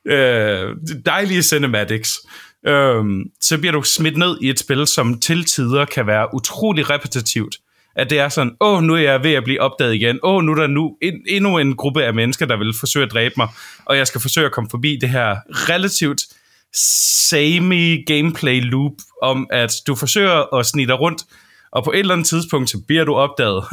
øh, 0.09 0.77
dejlige 1.07 1.43
cinematics, 1.43 2.13
øh, 2.27 2.31
øhm, 2.67 3.31
så 3.41 3.59
bliver 3.59 3.73
du 3.73 3.83
smidt 3.83 4.17
ned 4.17 4.39
i 4.43 4.51
et 4.51 4.59
spil, 4.59 4.87
som 4.87 5.21
til 5.21 5.45
tider 5.45 5.85
kan 5.85 6.07
være 6.07 6.35
utrolig 6.35 6.91
repetitivt. 6.91 7.57
At 7.97 8.11
det 8.11 8.19
er 8.19 8.29
sådan, 8.29 8.57
åh, 8.61 8.83
nu 8.83 8.95
er 8.95 8.99
jeg 8.99 9.25
ved 9.25 9.33
at 9.33 9.45
blive 9.45 9.61
opdaget 9.61 9.95
igen. 9.95 10.19
Åh, 10.23 10.43
nu 10.43 10.53
er 10.53 10.57
der 10.57 10.67
nu 10.67 10.97
en, 11.03 11.15
endnu 11.29 11.59
en 11.59 11.77
gruppe 11.77 12.05
af 12.05 12.15
mennesker, 12.15 12.47
der 12.47 12.57
vil 12.57 12.75
forsøge 12.81 13.07
at 13.07 13.13
dræbe 13.13 13.35
mig, 13.37 13.49
og 13.85 13.97
jeg 13.97 14.07
skal 14.07 14.21
forsøge 14.21 14.47
at 14.47 14.53
komme 14.53 14.71
forbi 14.71 14.99
det 15.01 15.09
her 15.09 15.37
relativt 15.49 16.23
samey 17.29 18.07
gameplay 18.07 18.61
loop 18.63 18.93
om, 19.23 19.47
at 19.51 19.73
du 19.87 19.95
forsøger 19.95 20.55
at 20.55 20.67
snige 20.67 20.87
dig 20.87 21.01
rundt, 21.01 21.23
og 21.77 21.85
på 21.85 21.93
et 21.93 21.99
eller 21.99 22.15
andet 22.15 22.27
tidspunkt, 22.27 22.71
så 22.71 22.79
bliver 22.87 23.05
du 23.05 23.15
opdaget. 23.15 23.65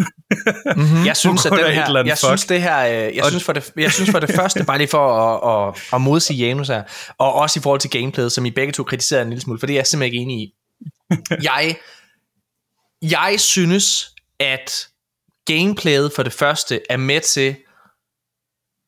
Jeg 1.06 1.18
synes, 1.18 1.46
at 1.46 1.52
den 1.52 1.60
her, 1.60 1.86
eller 1.86 2.00
andet 2.00 2.10
jeg 2.10 2.18
fuck. 2.18 2.30
synes 2.30 2.46
det 2.46 2.62
her, 2.62 3.08
øh, 3.08 3.16
jeg 3.16 3.26
synes 3.26 3.44
for 3.44 3.54
det, 3.54 3.72
jeg 3.78 3.92
synes 3.92 4.12
for 4.12 4.20
det 4.20 4.30
første, 4.40 4.64
bare 4.64 4.78
lige 4.78 4.88
for 4.88 5.14
at, 5.14 5.68
at, 5.68 5.84
at 5.94 6.02
modsige 6.02 6.48
Janus 6.48 6.68
her, 6.68 6.84
og 7.18 7.34
også 7.34 7.60
i 7.60 7.64
forhold 7.64 7.80
til 7.80 7.90
gameplayet, 7.90 8.32
som 8.32 8.46
I 8.46 8.52
begge 8.52 8.74
to 8.74 8.84
kritiserede 8.84 9.24
en 9.24 9.30
lille 9.30 9.42
smule, 9.42 9.60
for 9.60 9.68
det 9.68 9.74
er 9.74 9.78
jeg 9.78 9.88
simpelthen 9.88 10.14
ikke 10.14 10.24
enig 10.24 10.44
i. 10.44 10.54
Jeg, 11.44 11.76
jeg 13.02 13.36
synes, 13.40 14.12
at 14.40 14.88
gameplayet 15.46 16.12
for 16.16 16.24
det 16.24 16.34
første 16.34 16.82
er 16.90 16.98
med 16.98 17.22
til 17.22 17.56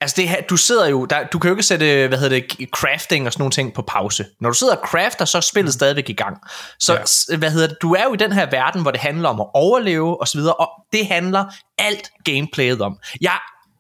Altså 0.06 0.16
det 0.22 0.30
her, 0.30 0.42
du 0.42 0.58
sidder 0.58 0.88
jo, 0.88 1.06
der, 1.06 1.24
du 1.34 1.40
kan 1.40 1.50
jo 1.50 1.54
ikke 1.56 1.64
sætte, 1.64 2.08
hvad 2.08 2.18
hedder 2.18 2.40
det, 2.40 2.70
crafting 2.72 3.26
og 3.28 3.34
sådan 3.34 3.42
nogle 3.42 3.52
ting 3.52 3.74
på 3.74 3.82
pause. 3.82 4.26
Når 4.42 4.50
du 4.50 4.54
sidder 4.56 4.76
og 4.76 4.88
crafter, 4.88 5.26
så 5.26 5.38
er 5.38 5.42
spillet 5.42 5.74
stadigvæk 5.74 6.10
i 6.10 6.14
gang. 6.14 6.38
Så 6.80 6.94
Ja. 7.30 7.38
hvad 7.38 7.52
hedder 7.52 7.68
det, 7.68 7.78
du 7.82 7.94
er 7.96 8.04
jo 8.04 8.14
i 8.14 8.18
den 8.18 8.32
her 8.32 8.50
verden, 8.50 8.82
hvor 8.82 8.92
det 8.92 9.00
handler 9.00 9.30
om 9.30 9.40
at 9.42 9.48
overleve 9.54 10.22
og 10.22 10.28
så 10.28 10.38
videre, 10.38 10.54
og 10.54 10.70
det 10.94 11.08
handler 11.08 11.46
alt 11.78 12.10
gameplayet 12.26 12.82
om. 12.82 12.98
Jeg 13.22 13.38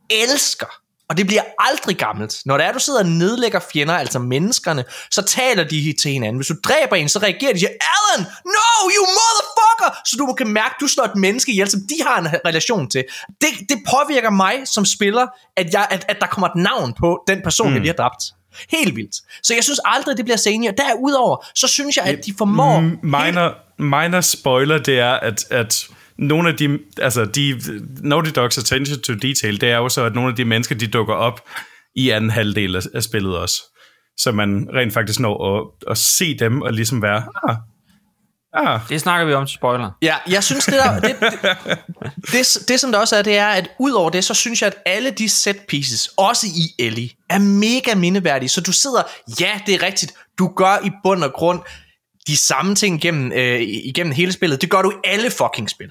elsker, 0.10 0.66
og 1.10 1.18
det 1.18 1.28
bliver 1.28 1.42
aldrig 1.60 1.98
gammelt, 1.98 2.42
når 2.46 2.58
det 2.58 2.66
er, 2.66 2.72
du 2.72 2.80
sidder 2.80 3.00
og 3.00 3.06
nedlægger 3.06 3.60
fjender, 3.74 3.94
altså 3.94 4.20
menneskerne, 4.20 4.84
så 5.12 5.22
taler 5.22 5.64
de 5.64 5.94
til 6.02 6.12
hinanden. 6.12 6.36
Hvis 6.36 6.48
du 6.48 6.56
dræber 6.64 6.96
en, 6.96 7.10
så 7.10 7.20
reagerer 7.20 7.52
de 7.52 7.56
og 7.56 7.60
siger, 7.60 7.70
Alan, 7.70 8.26
no, 8.46 8.90
you 8.96 9.06
motherfucker! 9.18 10.02
Så 10.06 10.16
du 10.20 10.34
kan 10.34 10.48
mærke, 10.48 10.74
at 10.76 10.82
du 10.82 10.88
slår 10.88 11.04
et 11.04 11.16
menneske 11.16 11.52
ihjel, 11.52 11.70
som 11.70 11.80
de 11.80 12.04
har 12.04 12.20
en 12.20 12.28
relation 12.46 12.90
til. 12.90 13.04
Det, 13.42 13.50
det 13.70 13.78
påvirker 13.90 14.30
mig 14.30 14.56
som 14.66 14.86
spiller, 14.86 15.28
at, 15.58 15.74
jeg, 15.74 15.88
at, 15.90 16.06
at 16.08 16.18
der 16.20 16.28
kommer 16.28 16.48
et 16.48 16.56
navn 16.56 16.94
på 17.00 17.24
den 17.28 17.42
person, 17.44 17.68
mm. 17.68 17.74
jeg 17.74 17.82
lige 17.82 17.94
har 17.98 18.04
dræbt. 18.04 18.24
Helt 18.70 18.96
vildt. 18.96 19.16
Så 19.44 19.54
jeg 19.54 19.64
synes 19.64 19.80
aldrig, 19.86 20.18
det 20.18 20.26
bliver 20.26 20.38
senior. 20.38 20.72
Derudover, 20.72 21.46
så 21.56 21.68
synes 21.68 21.98
jeg, 21.98 22.06
at 22.06 22.26
de 22.26 22.34
formår... 22.38 22.80
Minor, 23.04 23.54
minor 23.78 24.22
spoiler, 24.22 24.78
det 24.78 25.00
er, 25.00 25.14
at, 25.14 25.46
at 25.52 25.88
nogle 26.20 26.50
af 26.50 26.56
de, 26.56 26.80
altså 27.02 27.26
de, 27.26 27.62
Naughty 28.02 28.32
Dogs 28.36 28.58
attention 28.58 29.00
to 29.00 29.14
detail, 29.14 29.62
det 29.62 29.70
er 29.70 29.78
jo 29.78 29.90
så, 29.90 30.04
at 30.04 30.16
nogle 30.16 30.30
af 30.30 30.36
de 30.36 30.46
mennesker, 30.46 30.76
de 30.76 30.88
dukker 30.88 31.14
op 31.14 31.42
i 31.96 32.10
anden 32.10 32.30
halvdel 32.30 32.76
af, 32.76 32.82
af 32.94 33.04
spillet 33.04 33.38
også. 33.38 33.56
Så 34.18 34.32
man 34.32 34.68
rent 34.74 34.94
faktisk 34.94 35.20
når 35.20 35.58
at, 35.58 35.92
at 35.92 35.98
se 35.98 36.38
dem 36.38 36.62
og 36.62 36.74
ligesom 36.74 37.02
være, 37.02 37.24
ah, 37.50 37.56
ah, 38.54 38.80
Det 38.90 39.02
snakker 39.02 39.26
vi 39.26 39.34
om 39.34 39.46
til 39.46 39.54
spoiler. 39.54 39.92
Ja, 40.02 40.16
jeg 40.30 40.44
synes, 40.44 40.66
det, 40.66 40.74
der, 40.74 41.00
det, 41.00 41.16
det, 41.20 41.78
det, 42.32 42.68
det 42.68 42.80
som 42.80 42.92
der 42.92 43.00
også 43.00 43.16
er, 43.16 43.22
det 43.22 43.38
er, 43.38 43.48
at 43.48 43.70
ud 43.80 43.92
over 43.92 44.10
det, 44.10 44.24
så 44.24 44.34
synes 44.34 44.62
jeg, 44.62 44.68
at 44.68 44.78
alle 44.86 45.12
de 45.12 45.30
set 45.30 45.58
pieces, 45.68 46.10
også 46.18 46.48
i 46.48 46.84
Ellie, 46.84 47.10
er 47.30 47.40
mega 47.40 47.96
mindeværdige. 47.96 48.50
Så 48.50 48.62
du 48.62 48.72
sidder, 48.72 49.04
ja, 49.40 49.60
det 49.66 49.76
er 49.76 49.84
rigtigt, 49.84 50.14
du 50.40 50.48
gør 50.56 50.86
i 50.86 50.90
bund 51.04 51.24
og 51.24 51.34
grund 51.34 51.62
de 52.28 52.38
samme 52.38 52.76
ting 52.76 52.96
igennem, 52.96 53.32
øh, 53.32 53.62
igennem 53.62 54.14
hele 54.14 54.32
spillet. 54.32 54.62
Det 54.62 54.70
gør 54.70 54.82
du 54.82 54.92
i 54.92 54.96
alle 55.04 55.32
fucking 55.32 55.70
spil. 55.70 55.90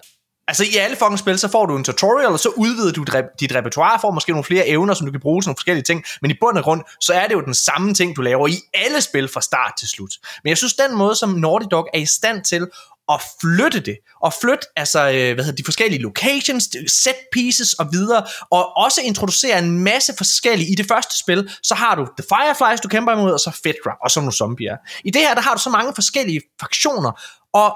Altså 0.48 0.64
i 0.64 0.76
alle 0.76 0.96
fucking 0.96 1.18
spil, 1.18 1.38
så 1.38 1.48
får 1.48 1.66
du 1.66 1.76
en 1.76 1.84
tutorial, 1.84 2.26
og 2.26 2.40
så 2.40 2.48
udvider 2.48 2.92
du 2.92 3.04
dit, 3.40 3.54
repertoire, 3.54 3.98
får 4.00 4.10
måske 4.10 4.32
nogle 4.32 4.44
flere 4.44 4.68
evner, 4.68 4.94
som 4.94 5.06
du 5.06 5.10
kan 5.10 5.20
bruge 5.20 5.42
til 5.42 5.48
nogle 5.48 5.56
forskellige 5.56 5.84
ting, 5.84 6.04
men 6.22 6.30
i 6.30 6.34
bund 6.40 6.58
og 6.58 6.64
grund, 6.64 6.82
så 7.00 7.12
er 7.12 7.26
det 7.26 7.34
jo 7.34 7.40
den 7.40 7.54
samme 7.54 7.94
ting, 7.94 8.16
du 8.16 8.22
laver 8.22 8.48
i 8.48 8.56
alle 8.74 9.00
spil 9.00 9.28
fra 9.28 9.40
start 9.40 9.72
til 9.78 9.88
slut. 9.88 10.12
Men 10.42 10.48
jeg 10.48 10.56
synes, 10.58 10.74
den 10.74 10.96
måde, 10.96 11.16
som 11.16 11.28
Naughty 11.30 11.66
Dog 11.70 11.88
er 11.94 11.98
i 11.98 12.06
stand 12.06 12.44
til 12.44 12.66
at 13.12 13.20
flytte 13.40 13.80
det, 13.80 13.96
og 14.20 14.32
flytte 14.40 14.66
altså, 14.76 15.00
øh, 15.08 15.34
hvad 15.34 15.44
hedder 15.44 15.56
de 15.56 15.64
forskellige 15.64 16.02
locations, 16.02 16.68
set 16.88 17.16
pieces 17.32 17.72
og 17.72 17.88
videre, 17.92 18.26
og 18.50 18.76
også 18.76 19.00
introducere 19.04 19.58
en 19.58 19.78
masse 19.78 20.12
forskellige. 20.18 20.72
I 20.72 20.74
det 20.74 20.86
første 20.88 21.18
spil, 21.18 21.50
så 21.62 21.74
har 21.74 21.94
du 21.94 22.06
The 22.18 22.26
Fireflies, 22.28 22.80
du 22.80 22.88
kæmper 22.88 23.12
imod, 23.12 23.32
og 23.32 23.40
så 23.40 23.50
Fedra, 23.62 23.96
og 24.02 24.10
så 24.10 24.20
nogle 24.20 24.32
zombier. 24.32 24.76
I 25.04 25.10
det 25.10 25.22
her, 25.22 25.34
der 25.34 25.42
har 25.42 25.54
du 25.54 25.60
så 25.60 25.70
mange 25.70 25.92
forskellige 25.94 26.40
fraktioner, 26.60 27.12
og 27.52 27.74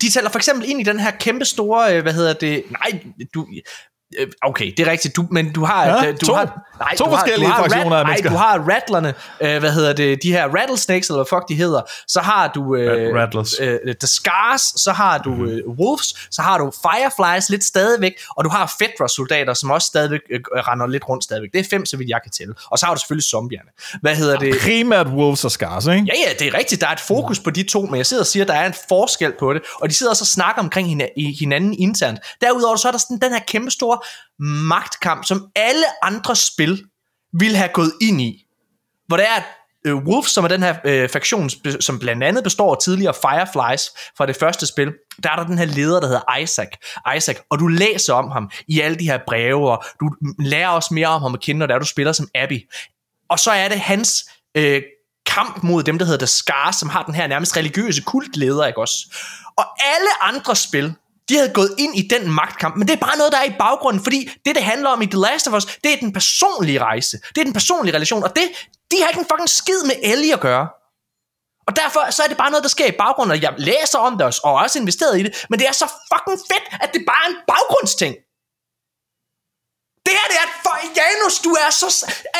de 0.00 0.10
taler 0.10 0.30
for 0.30 0.38
eksempel 0.38 0.70
ind 0.70 0.80
i 0.80 0.82
den 0.82 1.00
her 1.00 1.10
kæmpe 1.10 1.44
store, 1.44 1.96
øh, 1.96 2.02
hvad 2.02 2.12
hedder 2.12 2.32
det, 2.32 2.64
nej, 2.70 3.04
du, 3.34 3.46
okay, 4.42 4.74
det 4.76 4.86
er 4.86 4.90
rigtigt, 4.90 5.16
du, 5.16 5.26
men 5.30 5.52
du 5.52 5.64
har, 5.64 5.86
Ja, 5.86 6.06
øh, 6.08 6.14
du 6.20 6.26
to- 6.26 6.34
har, 6.34 6.44
nej, 6.78 6.94
to 6.96 7.04
du 7.04 7.10
har, 7.10 7.16
forskellige 7.18 7.48
du 7.48 7.52
har 7.52 7.62
fraktioner 7.62 7.96
af 7.96 8.04
nej, 8.04 8.10
mennesker. 8.10 8.30
du 8.30 8.36
har 8.36 8.58
rattlerne, 8.74 9.14
øh, 9.40 9.58
hvad 9.58 9.72
hedder 9.72 9.92
det, 9.92 10.22
de 10.22 10.32
her 10.32 10.48
rattlesnakes, 10.48 11.08
eller 11.08 11.18
hvad 11.18 11.26
fuck 11.38 11.48
de 11.48 11.54
hedder, 11.54 11.82
så 12.08 12.20
har 12.20 12.48
du 12.48 12.76
øh, 12.76 13.14
Rattlers. 13.14 13.54
øh, 13.60 13.78
The 14.00 14.06
Scars, 14.08 14.62
så 14.76 14.92
har 14.92 15.18
du 15.18 15.44
øh, 15.44 15.68
Wolves, 15.68 16.14
så 16.30 16.42
har 16.42 16.58
du 16.58 16.72
Fireflies 16.82 17.48
lidt 17.50 17.64
stadigvæk, 17.64 18.12
og 18.36 18.44
du 18.44 18.50
har 18.50 18.74
Fedra-soldater, 18.78 19.54
som 19.54 19.70
også 19.70 19.86
stadigvæk 19.86 20.20
øh, 20.30 20.40
render 20.54 20.86
lidt 20.86 21.08
rundt 21.08 21.24
stadigvæk. 21.24 21.52
Det 21.52 21.60
er 21.60 21.64
fem, 21.70 21.86
så 21.86 21.96
vidt 21.96 22.08
jeg 22.10 22.20
kan 22.22 22.30
tælle. 22.32 22.54
Og 22.70 22.78
så 22.78 22.86
har 22.86 22.94
du 22.94 23.00
selvfølgelig 23.00 23.24
zombierne. 23.24 23.68
Hvad 24.00 24.16
hedder 24.16 24.38
det? 24.38 24.54
Primært 24.62 25.06
Wolves 25.06 25.44
og 25.44 25.50
Scars, 25.50 25.86
ikke? 25.86 25.96
Ja, 26.06 26.12
ja, 26.28 26.32
det 26.44 26.54
er 26.54 26.58
rigtigt. 26.58 26.80
Der 26.80 26.86
er 26.86 26.92
et 26.92 27.00
fokus 27.00 27.40
på 27.40 27.50
de 27.50 27.62
to, 27.62 27.80
men 27.82 27.96
jeg 27.96 28.06
sidder 28.06 28.22
og 28.22 28.26
siger, 28.26 28.44
at 28.44 28.48
der 28.48 28.54
er 28.54 28.66
en 28.66 28.74
forskel 28.88 29.32
på 29.38 29.54
det, 29.54 29.62
og 29.80 29.88
de 29.88 29.94
sidder 29.94 30.10
også 30.10 30.22
og 30.22 30.26
snakker 30.26 30.62
omkring 30.62 31.02
hinanden 31.38 31.74
internt. 31.78 32.18
Derudover 32.40 32.76
så 32.76 32.88
er 32.88 32.92
der 32.92 32.98
sådan 32.98 33.18
den 33.18 33.32
her 33.32 33.40
kæmpe 33.48 33.70
store 33.70 33.98
magtkamp, 34.38 35.24
som 35.24 35.46
alle 35.56 35.84
andre 36.02 36.36
spil 36.36 36.84
ville 37.32 37.56
have 37.56 37.70
gået 37.74 37.92
ind 38.00 38.20
i. 38.20 38.46
Hvor 39.06 39.16
det 39.16 39.26
er, 39.28 39.34
at 39.34 39.44
øh, 39.86 39.96
Wolf, 39.96 40.26
som 40.26 40.44
er 40.44 40.48
den 40.48 40.62
her 40.62 40.76
øh, 40.84 41.08
faktion, 41.08 41.50
som 41.80 41.98
blandt 41.98 42.24
andet 42.24 42.44
består 42.44 42.74
af 42.74 42.82
tidligere 42.82 43.14
Fireflies 43.14 43.90
fra 44.16 44.26
det 44.26 44.36
første 44.36 44.66
spil, 44.66 44.92
der 45.22 45.30
er 45.30 45.36
der 45.36 45.44
den 45.44 45.58
her 45.58 45.64
leder, 45.64 46.00
der 46.00 46.06
hedder 46.06 46.36
Isaac. 46.36 46.68
Isaac, 47.16 47.36
og 47.50 47.58
du 47.58 47.66
læser 47.66 48.14
om 48.14 48.30
ham 48.30 48.50
i 48.68 48.80
alle 48.80 48.98
de 48.98 49.04
her 49.04 49.18
breve, 49.26 49.70
og 49.70 49.84
du 50.00 50.10
lærer 50.38 50.68
også 50.68 50.94
mere 50.94 51.08
om 51.08 51.22
ham 51.22 51.34
at 51.34 51.40
kende, 51.40 51.66
når 51.66 51.78
du 51.78 51.86
spiller 51.86 52.12
som 52.12 52.28
Abby. 52.34 52.70
Og 53.30 53.38
så 53.38 53.50
er 53.50 53.68
det 53.68 53.80
hans 53.80 54.24
øh, 54.54 54.82
kamp 55.26 55.62
mod 55.62 55.82
dem, 55.82 55.98
der 55.98 56.04
hedder 56.04 56.18
The 56.18 56.26
Scars, 56.26 56.76
som 56.76 56.88
har 56.88 57.02
den 57.02 57.14
her 57.14 57.26
nærmest 57.26 57.56
religiøse 57.56 58.02
kultleder, 58.02 58.66
ikke 58.66 58.80
også? 58.80 58.96
Og 59.56 59.64
alle 59.94 60.22
andre 60.22 60.56
spil, 60.56 60.94
de 61.30 61.36
havde 61.36 61.52
gået 61.60 61.74
ind 61.78 61.98
i 61.98 62.08
den 62.08 62.30
magtkamp, 62.30 62.76
men 62.76 62.88
det 62.88 62.94
er 62.94 63.00
bare 63.06 63.16
noget, 63.18 63.32
der 63.32 63.38
er 63.38 63.44
i 63.44 63.54
baggrunden, 63.58 64.02
fordi 64.02 64.30
det, 64.44 64.54
det 64.54 64.62
handler 64.62 64.88
om 64.90 65.02
i 65.02 65.06
The 65.06 65.20
Last 65.20 65.48
of 65.48 65.54
Us, 65.54 65.64
det 65.84 65.92
er 65.92 65.96
den 65.96 66.12
personlige 66.12 66.80
rejse, 66.80 67.16
det 67.34 67.38
er 67.40 67.44
den 67.44 67.52
personlige 67.52 67.94
relation, 67.94 68.22
og 68.22 68.36
det, 68.36 68.46
de 68.90 68.96
har 69.00 69.08
ikke 69.08 69.20
en 69.20 69.30
fucking 69.32 69.48
skid 69.48 69.80
med 69.90 69.96
Ellie 70.12 70.32
at 70.32 70.40
gøre. 70.40 70.68
Og 71.68 71.76
derfor 71.76 72.10
så 72.10 72.22
er 72.22 72.28
det 72.28 72.36
bare 72.36 72.50
noget, 72.50 72.62
der 72.62 72.68
sker 72.68 72.86
i 72.86 72.96
baggrunden, 73.04 73.32
og 73.36 73.42
jeg 73.42 73.54
læser 73.58 73.98
om 73.98 74.12
det 74.18 74.26
også, 74.26 74.40
og 74.44 74.54
også 74.54 74.78
investeret 74.78 75.20
i 75.20 75.22
det, 75.22 75.46
men 75.50 75.58
det 75.58 75.66
er 75.68 75.72
så 75.72 75.86
fucking 76.12 76.38
fedt, 76.50 76.66
at 76.84 76.90
det 76.94 77.02
bare 77.06 77.22
er 77.24 77.30
en 77.34 77.40
baggrundsting. 77.52 78.14
Det 80.06 80.12
her, 80.18 80.26
det 80.32 80.36
er, 80.42 80.46
at 80.50 80.54
for 80.66 80.76
Janus, 80.98 81.34
du 81.46 81.50
er 81.64 81.70
så, 81.70 81.88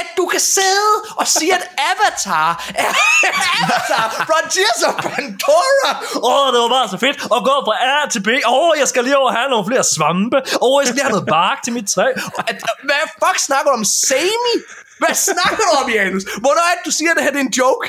at 0.00 0.06
du 0.16 0.24
kan 0.26 0.40
sidde 0.40 0.90
og 1.20 1.26
sige, 1.26 1.54
at 1.54 1.64
Avatar 1.90 2.50
er 2.74 2.92
Avatar, 3.62 4.04
Frontiers 4.28 4.82
of 4.88 4.94
Pandora. 4.94 5.90
Åh, 6.16 6.46
oh, 6.46 6.46
det 6.52 6.58
var 6.64 6.68
bare 6.68 6.88
så 6.94 6.98
fedt 7.06 7.16
at 7.36 7.40
gå 7.50 7.54
fra 7.66 7.74
A 7.92 8.08
til 8.12 8.22
B. 8.22 8.28
Åh, 8.28 8.52
oh, 8.54 8.70
jeg 8.80 8.88
skal 8.88 9.04
lige 9.04 9.18
over 9.18 9.30
have 9.38 9.48
nogle 9.50 9.66
flere 9.70 9.84
svampe. 9.84 10.36
Åh, 10.36 10.58
oh, 10.66 10.74
jeg 10.80 10.86
skal 10.86 10.94
lige 10.96 11.06
have 11.08 11.16
noget 11.18 11.28
bark 11.40 11.58
til 11.64 11.72
mit 11.72 11.88
træ. 11.94 12.06
At, 12.50 12.56
hvad 12.88 13.04
fuck 13.22 13.38
snakker 13.48 13.68
du 13.70 13.74
om? 13.78 13.84
Samey? 13.84 14.56
Hvad 15.02 15.14
snakker 15.28 15.62
du 15.68 15.72
om, 15.82 15.90
Janus? 15.90 16.24
Hvornår 16.44 16.64
er 16.70 16.74
det, 16.76 16.84
du 16.88 16.90
siger, 16.98 17.11
at 17.11 17.16
det 17.16 17.24
her 17.24 17.30
det 17.30 17.40
er 17.44 17.48
en 17.50 17.56
joke? 17.62 17.86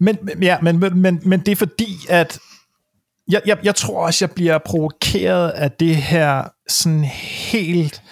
Men, 0.00 0.14
men- 0.22 0.42
ja, 0.42 0.56
men, 0.62 0.78
men, 0.80 1.02
men, 1.02 1.14
men 1.30 1.38
det 1.46 1.52
er 1.52 1.56
fordi, 1.56 1.92
at 2.08 2.38
jeg, 3.28 3.42
jeg, 3.46 3.58
jeg 3.62 3.74
tror 3.74 4.06
også, 4.06 4.24
jeg 4.24 4.30
bliver 4.30 4.58
provokeret 4.58 5.50
af 5.50 5.70
det 5.70 5.96
her 5.96 6.44
sådan 6.68 7.04
helt 7.04 8.02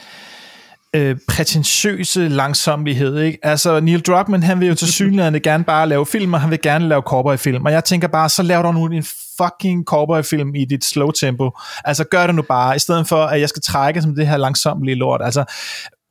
øh, 0.95 1.17
prætentiøse 1.29 2.29
langsomlighed. 2.29 3.21
Ikke? 3.21 3.39
Altså, 3.43 3.81
Neil 3.81 4.01
Druckmann, 4.01 4.43
han 4.43 4.61
vil 4.61 4.69
jo 4.69 4.75
til 4.75 4.93
synligheden 4.99 5.43
gerne 5.43 5.65
bare 5.65 5.89
lave 5.89 6.07
film, 6.07 6.35
og 6.35 6.41
han 6.41 6.51
vil 6.51 6.61
gerne 6.63 6.89
lave 6.89 7.03
cowboyfilm. 7.03 7.65
Og 7.65 7.73
jeg 7.73 7.85
tænker 7.85 8.09
bare, 8.09 8.29
så 8.29 8.43
lav 8.43 8.63
dog 8.63 8.75
nu 8.75 8.87
en 8.87 9.05
fucking 9.39 9.85
cowboyfilm 9.85 10.55
i 10.55 10.65
dit 10.65 10.85
slow 10.85 11.11
tempo. 11.11 11.51
Altså, 11.85 12.05
gør 12.05 12.27
det 12.27 12.35
nu 12.35 12.43
bare, 12.43 12.77
i 12.77 12.79
stedet 12.79 13.09
for, 13.09 13.25
at 13.25 13.41
jeg 13.41 13.49
skal 13.49 13.63
trække 13.63 14.03
som 14.03 14.15
det 14.15 14.27
her 14.27 14.37
langsomlige 14.37 14.95
lort. 14.95 15.21
Altså, 15.25 15.45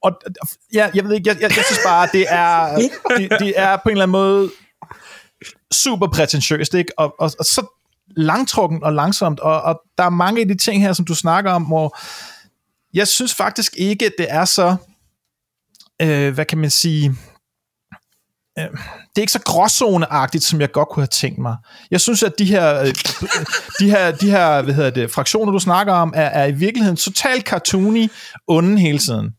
og 0.04 0.12
ja, 0.74 0.90
jeg 0.96 1.04
ved 1.04 1.14
ikke, 1.14 1.30
jeg, 1.30 1.42
jeg, 1.42 1.58
jeg 1.58 1.66
synes 1.66 1.80
bare, 1.86 2.08
det 2.14 2.26
er, 2.30 2.76
det, 3.18 3.40
det 3.40 3.54
er 3.56 3.76
på 3.76 3.90
en 3.90 3.92
eller 3.92 4.04
anden 4.04 4.12
måde 4.12 4.50
super 5.72 6.08
prætentiøst, 6.08 6.74
ikke? 6.74 6.92
Og, 6.98 7.16
og, 7.20 7.32
og 7.40 7.46
så 7.46 7.83
langtrukken 8.08 8.84
og 8.84 8.94
langsomt, 8.94 9.40
og, 9.40 9.62
og 9.62 9.82
der 9.98 10.04
er 10.04 10.10
mange 10.10 10.42
af 10.42 10.48
de 10.48 10.58
ting 10.58 10.82
her, 10.82 10.94
som 10.94 11.06
du 11.06 11.16
snakker 11.16 11.52
om, 11.52 11.64
hvor 11.64 11.98
jeg 12.94 13.08
synes 13.08 13.34
faktisk 13.34 13.74
ikke, 13.78 14.12
det 14.18 14.26
er 14.30 14.46
så, 14.46 14.76
øh, 16.02 16.34
hvad 16.34 16.46
kan 16.46 16.58
man 16.58 16.70
sige, 16.70 17.10
øh, 18.60 18.66
det 18.66 19.18
er 19.18 19.22
ikke 19.22 19.32
så 19.32 19.42
gråzoneagtigt, 19.46 20.44
som 20.44 20.62
jeg 20.62 20.72
godt 20.72 20.90
kunne 20.90 21.02
have 21.02 21.08
tænkt 21.08 21.40
mig. 21.40 21.58
Jeg 21.92 22.02
synes, 22.02 22.24
at 22.24 22.40
de 22.40 22.46
her, 22.46 22.80
øh, 22.80 22.88
de 23.80 23.90
her, 23.90 24.12
de 24.12 24.32
her 24.32 24.62
hvad 24.62 24.74
hedder 24.74 24.90
det, 24.90 25.12
fraktioner, 25.12 25.52
du 25.52 25.60
snakker 25.60 25.94
om, 25.94 26.14
er, 26.16 26.26
er 26.26 26.46
i 26.46 26.52
virkeligheden 26.52 26.98
totalt 26.98 27.48
cartoony, 27.48 28.10
onde 28.48 28.80
hele 28.80 29.00
tiden. 29.00 29.36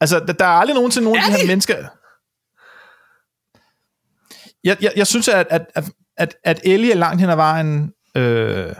Altså, 0.00 0.20
der, 0.20 0.32
der 0.32 0.44
er 0.44 0.58
aldrig 0.58 0.74
nogen 0.74 0.90
til 0.90 1.02
nogen 1.02 1.18
af 1.18 1.24
de 1.30 1.36
her 1.36 1.46
mennesker... 1.46 1.76
Jeg, 4.64 4.76
jeg, 4.80 4.92
jeg 4.96 5.06
synes, 5.06 5.28
at, 5.28 5.46
at, 5.50 5.66
at, 5.74 5.84
at, 6.22 6.34
at 6.44 6.60
Ellie 6.64 6.92
er 6.92 6.96
langt 6.96 7.20
hen 7.20 7.30
ad 7.30 7.36
vejen 7.36 7.90
øh, 8.16 8.72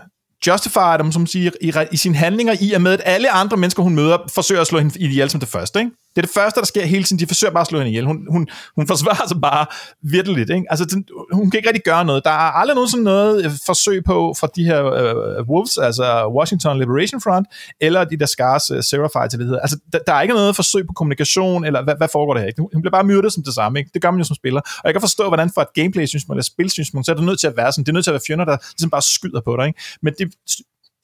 justified, 0.46 1.00
om 1.00 1.12
som 1.12 1.26
siger, 1.26 1.50
i, 1.60 1.72
i 1.92 1.96
sine 1.96 2.14
handlinger, 2.14 2.54
i 2.60 2.72
og 2.72 2.82
med, 2.82 2.92
at 2.92 3.00
alle 3.04 3.30
andre 3.30 3.56
mennesker, 3.56 3.82
hun 3.82 3.94
møder, 3.94 4.18
forsøger 4.34 4.60
at 4.60 4.66
slå 4.66 4.78
hende 4.78 4.98
ihjel 4.98 5.30
som 5.30 5.40
det 5.40 5.48
første. 5.48 5.78
Ikke? 5.80 5.90
Det 6.16 6.22
er 6.22 6.26
det 6.26 6.34
første, 6.34 6.60
der 6.60 6.66
sker 6.66 6.84
hele 6.84 7.04
tiden. 7.04 7.18
De 7.20 7.26
forsøger 7.26 7.52
bare 7.52 7.60
at 7.60 7.66
slå 7.66 7.78
hende 7.78 7.90
ihjel. 7.90 8.06
Hun, 8.06 8.26
hun, 8.30 8.48
hun 8.76 8.86
forsvarer 8.86 9.28
sig 9.28 9.40
bare 9.40 9.66
virkelig. 10.02 10.40
Ikke? 10.40 10.66
Altså, 10.70 10.84
den, 10.84 11.04
hun 11.32 11.50
kan 11.50 11.58
ikke 11.58 11.68
rigtig 11.68 11.84
gøre 11.84 12.04
noget. 12.04 12.24
Der 12.24 12.30
er 12.30 12.52
aldrig 12.60 12.74
nogen 12.74 12.90
sådan 12.90 13.04
noget 13.04 13.44
øh, 13.44 13.50
forsøg 13.66 14.04
på 14.04 14.34
fra 14.40 14.48
de 14.56 14.64
her 14.64 14.84
øh, 14.84 15.48
Wolves, 15.48 15.78
altså 15.78 16.28
Washington 16.36 16.78
Liberation 16.78 17.20
Front, 17.20 17.46
eller 17.80 18.04
de 18.04 18.16
der 18.16 18.26
Scars 18.26 18.70
øh, 18.70 18.76
uh, 18.76 18.82
Seraphite, 18.82 19.38
det 19.38 19.46
hedder. 19.46 19.60
Altså, 19.60 19.78
der, 19.92 19.98
der, 20.06 20.12
er 20.12 20.22
ikke 20.22 20.34
noget 20.34 20.56
forsøg 20.56 20.86
på 20.86 20.92
kommunikation, 20.92 21.64
eller 21.64 21.84
hvad, 21.84 21.94
hvad 21.96 22.08
foregår 22.12 22.34
der 22.34 22.40
her? 22.40 22.48
Ikke? 22.48 22.62
Hun 22.74 22.82
bliver 22.82 22.90
bare 22.90 23.04
myrdet 23.04 23.32
som 23.32 23.42
det 23.42 23.54
samme. 23.54 23.78
Ikke? 23.78 23.90
Det 23.94 24.02
gør 24.02 24.10
man 24.10 24.18
jo 24.18 24.24
som 24.24 24.36
spiller. 24.36 24.60
Og 24.60 24.84
jeg 24.84 24.94
kan 24.94 25.00
forstå, 25.00 25.28
hvordan 25.28 25.50
for 25.54 25.60
et 25.60 25.72
gameplay-synspunkt 25.74 26.36
eller 26.36 26.44
spilsynspunkt, 26.44 27.06
så 27.06 27.12
er 27.12 27.16
det 27.16 27.24
nødt 27.24 27.40
til 27.40 27.46
at 27.46 27.56
være 27.56 27.72
sådan. 27.72 27.84
Det 27.84 27.88
er 27.88 27.94
nødt 27.94 28.04
til 28.04 28.10
at 28.10 28.14
være 28.14 28.26
fjender, 28.26 28.44
der 28.44 28.56
ligesom 28.76 28.90
bare 28.90 29.02
skyder 29.02 29.40
på 29.40 29.56
dig. 29.56 29.66
Ikke? 29.66 29.80
Men 30.02 30.14
det, 30.18 30.28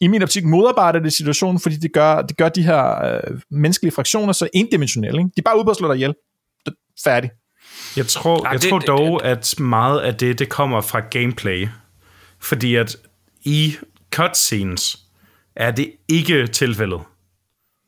i 0.01 0.07
min 0.09 0.23
optik 0.23 0.45
modarbejder 0.45 0.99
det 0.99 1.13
situationen, 1.13 1.61
fordi 1.61 1.77
det 1.77 1.93
gør, 1.93 2.23
det 2.23 2.37
gør 2.37 2.49
de 2.49 2.63
her 2.63 3.05
øh, 3.05 3.41
menneskelige 3.51 3.93
fraktioner 3.93 4.33
så 4.33 4.49
endimensionelle. 4.55 5.19
Ikke? 5.21 5.29
De 5.29 5.33
er 5.41 5.43
bare 5.43 5.57
ude 5.57 5.65
på 5.65 5.71
at 5.71 5.77
slå 5.77 5.89
dig 5.89 5.95
ihjel. 5.97 6.15
Færdig. 7.05 7.31
Jeg 7.97 8.07
tror, 8.07 8.43
Nej, 8.43 8.53
jeg 8.53 8.63
det- 8.63 8.71
tror 8.71 8.79
det- 8.79 8.89
dog, 8.89 9.25
at 9.25 9.55
meget 9.61 10.01
af 10.01 10.15
det, 10.15 10.39
det 10.39 10.49
kommer 10.49 10.81
fra 10.81 11.01
gameplay. 11.01 11.69
Fordi 12.41 12.75
at 12.75 12.97
i 13.45 13.77
cutscenes 14.15 14.99
er 15.57 15.71
det 15.71 15.93
ikke 16.09 16.47
tilfældet, 16.47 17.01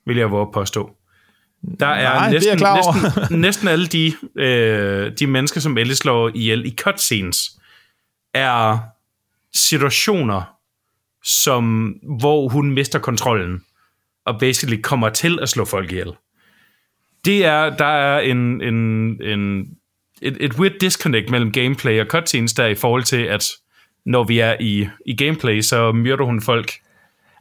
vil 0.06 0.16
jeg 0.16 0.30
våge 0.30 0.42
at 0.42 0.52
påstå. 0.54 0.90
Der 1.80 1.86
er, 1.86 2.14
Nej, 2.14 2.18
det 2.18 2.26
er 2.26 2.30
næsten, 2.32 2.50
jeg 2.50 2.58
klar 2.58 2.76
over. 2.82 3.02
næsten, 3.18 3.40
næsten 3.46 3.68
alle 3.68 3.86
de, 3.86 4.12
øh, 4.36 5.12
de 5.18 5.26
mennesker, 5.26 5.60
som 5.60 5.78
Ellie 5.78 5.96
slår 5.96 6.30
ihjel 6.34 6.66
i 6.66 6.74
cutscenes, 6.80 7.50
er 8.34 8.78
situationer, 9.54 10.42
som, 11.24 11.94
hvor 12.02 12.48
hun 12.48 12.70
mister 12.70 12.98
kontrollen, 12.98 13.64
og 14.24 14.38
basically 14.38 14.80
kommer 14.82 15.08
til 15.08 15.38
at 15.42 15.48
slå 15.48 15.64
folk 15.64 15.92
ihjel. 15.92 16.12
Det 17.24 17.44
er, 17.44 17.76
der 17.76 17.84
er 17.84 18.20
en, 18.20 18.62
en, 18.62 18.74
en, 19.22 19.68
et, 20.22 20.36
et 20.40 20.58
weird 20.58 20.78
disconnect 20.80 21.30
mellem 21.30 21.52
gameplay 21.52 22.00
og 22.00 22.06
cutscenes 22.06 22.52
der 22.52 22.66
i 22.66 22.74
forhold 22.74 23.02
til, 23.02 23.22
at 23.22 23.50
når 24.04 24.24
vi 24.24 24.38
er 24.38 24.56
i, 24.60 24.88
i 25.06 25.16
gameplay, 25.16 25.60
så 25.60 25.92
myrder 25.92 26.24
hun 26.24 26.40
folk. 26.40 26.72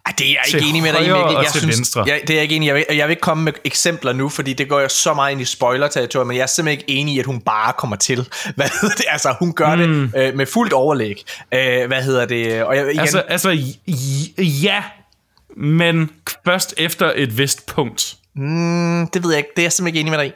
Ej, 0.09 0.15
det 0.17 0.27
er 0.27 0.31
jeg 0.31 0.55
ikke 0.55 0.69
enig 0.69 0.81
med 0.81 0.93
dig 0.93 1.05
i, 1.05 1.11
Mikkel. 1.11 1.35
Jeg 1.41 1.51
synes, 1.51 1.77
venstre. 1.77 2.03
jeg, 2.07 2.21
det 2.21 2.29
er 2.29 2.33
jeg 2.33 2.43
ikke 2.43 2.55
enig. 2.55 2.67
Jeg 2.67 2.75
vil, 2.75 2.85
jeg 2.89 3.07
vil 3.07 3.11
ikke 3.11 3.21
komme 3.21 3.43
med 3.43 3.53
eksempler 3.63 4.13
nu, 4.13 4.29
fordi 4.29 4.53
det 4.53 4.69
går 4.69 4.79
jo 4.79 4.87
så 4.89 5.13
meget 5.13 5.31
ind 5.31 5.41
i 5.41 5.45
spoiler-territoriet, 5.45 6.27
men 6.27 6.37
jeg 6.37 6.43
er 6.43 6.47
simpelthen 6.47 6.79
ikke 6.79 6.99
enig 6.99 7.15
i, 7.15 7.19
at 7.19 7.25
hun 7.25 7.41
bare 7.41 7.73
kommer 7.73 7.95
til. 7.95 8.17
Hvad 8.55 8.69
hedder 8.81 8.95
det? 8.95 9.05
Altså, 9.09 9.35
hun 9.39 9.53
gør 9.53 9.75
mm. 9.75 10.11
det 10.13 10.27
øh, 10.27 10.35
med 10.35 10.45
fuldt 10.45 10.73
overlæg. 10.73 11.23
Øh, 11.53 11.87
hvad 11.87 12.03
hedder 12.03 12.25
det? 12.25 12.63
Og 12.63 12.75
jeg, 12.75 12.85
igen, 12.85 12.99
Altså, 12.99 13.19
altså 13.19 13.57
ja, 14.37 14.83
men 15.57 16.09
først 16.45 16.73
efter 16.77 17.11
et 17.15 17.37
vist 17.37 17.65
punkt. 17.65 18.15
mm, 18.35 19.07
det 19.07 19.23
ved 19.23 19.29
jeg 19.31 19.37
ikke. 19.37 19.49
Det 19.55 19.61
er 19.61 19.65
jeg 19.65 19.73
simpelthen 19.73 19.87
ikke 19.87 19.99
enig 19.99 20.11
med 20.11 20.19
dig 20.19 20.27
i. 20.27 20.31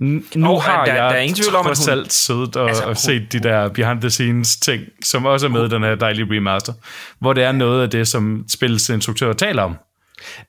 Nu 0.00 0.48
Og 0.50 0.62
har 0.62 0.84
der- 0.84 0.92
jeg 0.94 1.02
der 1.02 1.16
er 1.16 1.20
ingen 1.20 1.36
tvivl 1.36 1.54
om, 1.56 1.66
at 1.66 1.78
hun- 1.86 1.90
alt 1.98 2.12
siddet 2.12 2.56
og, 2.56 2.68
Altså, 2.68 2.82
og 2.82 2.88
hun- 2.88 2.96
set 2.96 3.32
de 3.32 3.38
der 3.40 3.68
behind-the-scenes 3.68 4.56
ting, 4.56 4.82
som 5.04 5.26
også 5.26 5.46
er 5.46 5.50
med 5.50 5.66
i 5.66 5.68
den 5.68 5.82
her 5.82 5.94
dejlige 5.94 6.36
remaster, 6.36 6.72
hvor 7.18 7.32
det 7.32 7.44
er 7.44 7.52
noget 7.52 7.82
af 7.82 7.90
det, 7.90 8.08
som 8.08 8.44
spillets 8.48 8.88
instruktører 8.88 9.32
taler 9.32 9.62
om. 9.62 9.76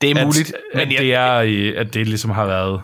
Det 0.02 0.12
er 0.12 0.20
At, 0.20 0.26
muligt. 0.28 0.50
at, 0.50 0.60
Men 0.88 0.92
jeg, 0.92 1.00
det 1.02 1.14
er, 1.14 1.80
at 1.82 1.94
det 1.94 2.08
ligesom 2.08 2.32
har 2.32 2.46
været, 2.46 2.82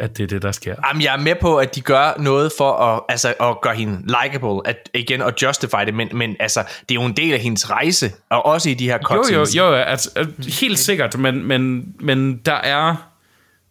at 0.00 0.16
det 0.16 0.22
er 0.22 0.26
det, 0.26 0.42
der 0.42 0.52
sker. 0.52 0.74
Jamen, 0.88 1.02
jeg 1.02 1.14
er 1.14 1.18
med 1.20 1.34
på, 1.40 1.56
at 1.56 1.74
de 1.74 1.80
gør 1.80 2.20
noget 2.20 2.52
for 2.58 2.72
at, 2.72 3.00
altså, 3.08 3.34
at 3.40 3.60
gøre 3.62 3.74
hende 3.74 4.02
likable, 4.06 4.60
at, 4.68 4.90
igen, 4.94 5.22
at 5.22 5.42
justify 5.42 5.86
det, 5.86 5.94
men, 5.94 6.08
men 6.12 6.36
altså, 6.40 6.60
det 6.60 6.90
er 6.90 6.94
jo 6.94 7.02
en 7.06 7.12
del 7.16 7.32
af 7.32 7.38
hendes 7.40 7.70
rejse, 7.70 8.12
og 8.30 8.46
også 8.46 8.70
i 8.70 8.74
de 8.74 8.84
her 8.84 8.98
Jo, 9.10 9.16
jo, 9.16 9.22
cutscenes. 9.22 9.56
jo, 9.56 9.72
altså, 9.72 10.10
øh, 10.16 10.26
helt 10.60 10.78
sikkert, 10.78 11.18
men, 11.18 11.44
men, 11.44 11.94
men 12.00 12.36
der 12.36 12.54
er, 12.54 13.09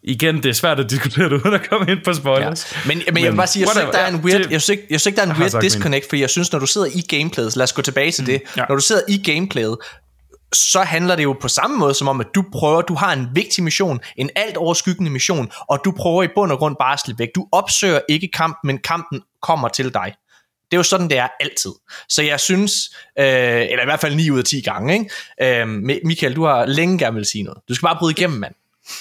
igen, 0.02 0.36
det 0.36 0.46
er 0.46 0.52
svært 0.52 0.80
at 0.80 0.90
diskutere 0.90 1.24
det, 1.28 1.32
uden 1.44 1.54
at 1.54 1.68
komme 1.68 1.92
ind 1.92 1.98
på 2.04 2.10
Ja. 2.10 2.16
spoilers. 2.16 2.76
Men, 2.86 2.98
men, 2.98 3.14
men 3.14 3.24
jeg 3.24 3.32
vil 3.32 3.36
bare 3.36 3.46
sige, 3.46 3.60
jeg 3.60 3.68
synes 3.68 3.82
ikke, 3.86 3.92
der 3.92 3.98
er 3.98 4.08
en 4.08 4.16
weird, 4.16 4.42
Det- 4.42 4.50
jeg 4.50 4.62
synes 4.62 4.68
ikke, 4.68 4.86
jeg 4.90 5.00
synes 5.00 5.06
ikke, 5.06 5.16
der 5.16 5.22
er 5.26 5.30
en 5.34 5.40
weird 5.40 5.62
disconnect, 5.62 6.08
fordi 6.08 6.20
jeg 6.20 6.30
synes, 6.30 6.52
når 6.52 6.58
du 6.58 6.66
sidder 6.66 6.86
i 6.94 7.00
gameplayet, 7.16 7.56
lad 7.56 7.64
os 7.64 7.72
gå 7.72 7.82
tilbage 7.82 8.10
til 8.12 8.26
det, 8.26 8.42
ja. 8.56 8.64
når 8.68 8.74
du 8.74 8.80
sidder 8.82 9.02
i 9.08 9.22
gameplayet, 9.32 9.76
så 10.54 10.82
handler 10.82 11.16
det 11.16 11.22
jo 11.22 11.36
på 11.40 11.48
samme 11.48 11.76
måde 11.78 11.94
som 11.94 12.08
om, 12.08 12.20
at 12.20 12.26
du 12.34 12.44
prøver, 12.52 12.82
du 12.82 12.94
har 12.94 13.12
en 13.12 13.26
vigtig 13.34 13.64
mission, 13.64 14.00
en 14.16 14.30
alt 14.36 14.56
overskyggende 14.56 15.10
mission, 15.10 15.50
og 15.68 15.80
du 15.84 15.92
prøver 15.96 16.22
i 16.22 16.28
bund 16.34 16.52
og 16.52 16.58
grund 16.58 16.76
bare 16.80 16.92
at 16.92 17.00
slippe 17.00 17.18
væk. 17.18 17.28
Du 17.34 17.46
opsøger 17.52 18.00
ikke 18.08 18.28
kampen, 18.34 18.66
men 18.66 18.78
kampen 18.78 19.20
kommer 19.42 19.68
til 19.68 19.94
dig. 19.94 20.14
Det 20.70 20.76
er 20.76 20.78
jo 20.78 20.82
sådan, 20.82 21.08
det 21.10 21.18
er 21.18 21.28
altid. 21.40 21.70
Så 22.08 22.22
jeg 22.22 22.40
synes, 22.40 22.72
øh, 23.18 23.24
eller 23.26 23.82
i 23.82 23.84
hvert 23.84 24.00
fald 24.00 24.14
9 24.14 24.30
ud 24.30 24.38
af 24.38 24.44
10 24.44 24.60
gange, 24.60 24.92
ikke? 25.38 25.60
Øh, 25.62 25.68
Michael, 26.04 26.36
du 26.36 26.44
har 26.44 26.66
længe 26.66 26.98
gerne 26.98 27.16
vil 27.16 27.24
sige 27.26 27.44
noget. 27.44 27.58
Du 27.68 27.74
skal 27.74 27.86
bare 27.86 27.96
bryde 27.98 28.14
igennem, 28.18 28.38
mand. 28.38 28.54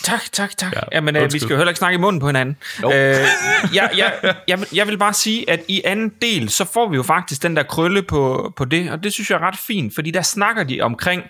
Tak, 0.03 0.31
tak, 0.31 0.57
tak. 0.57 0.73
Ja, 0.73 0.79
Ja, 0.79 0.83
Jamen, 0.95 1.15
øh, 1.15 1.33
vi 1.33 1.39
skal 1.39 1.49
jo 1.49 1.57
heller 1.57 1.69
ikke 1.71 1.77
snakke 1.79 1.95
i 1.95 1.99
munden 1.99 2.19
på 2.19 2.27
hinanden. 2.27 2.57
Jo. 2.83 2.91
Øh, 2.91 2.95
jeg, 3.73 3.89
jeg, 3.97 4.35
jeg, 4.47 4.59
vil- 4.59 4.67
jeg 4.73 4.87
vil 4.87 4.97
bare 4.97 5.13
sige, 5.13 5.49
at 5.49 5.59
i 5.67 5.81
anden 5.85 6.11
del, 6.21 6.49
så 6.49 6.65
får 6.65 6.89
vi 6.89 6.95
jo 6.95 7.03
faktisk 7.03 7.43
den 7.43 7.55
der 7.55 7.63
krølle 7.63 8.03
på, 8.03 8.53
på 8.57 8.65
det, 8.65 8.91
og 8.91 9.03
det 9.03 9.13
synes 9.13 9.29
jeg 9.29 9.35
er 9.35 9.47
ret 9.47 9.57
fint, 9.67 9.95
fordi 9.95 10.11
der 10.11 10.21
snakker 10.21 10.63
de 10.63 10.81
omkring 10.81 11.23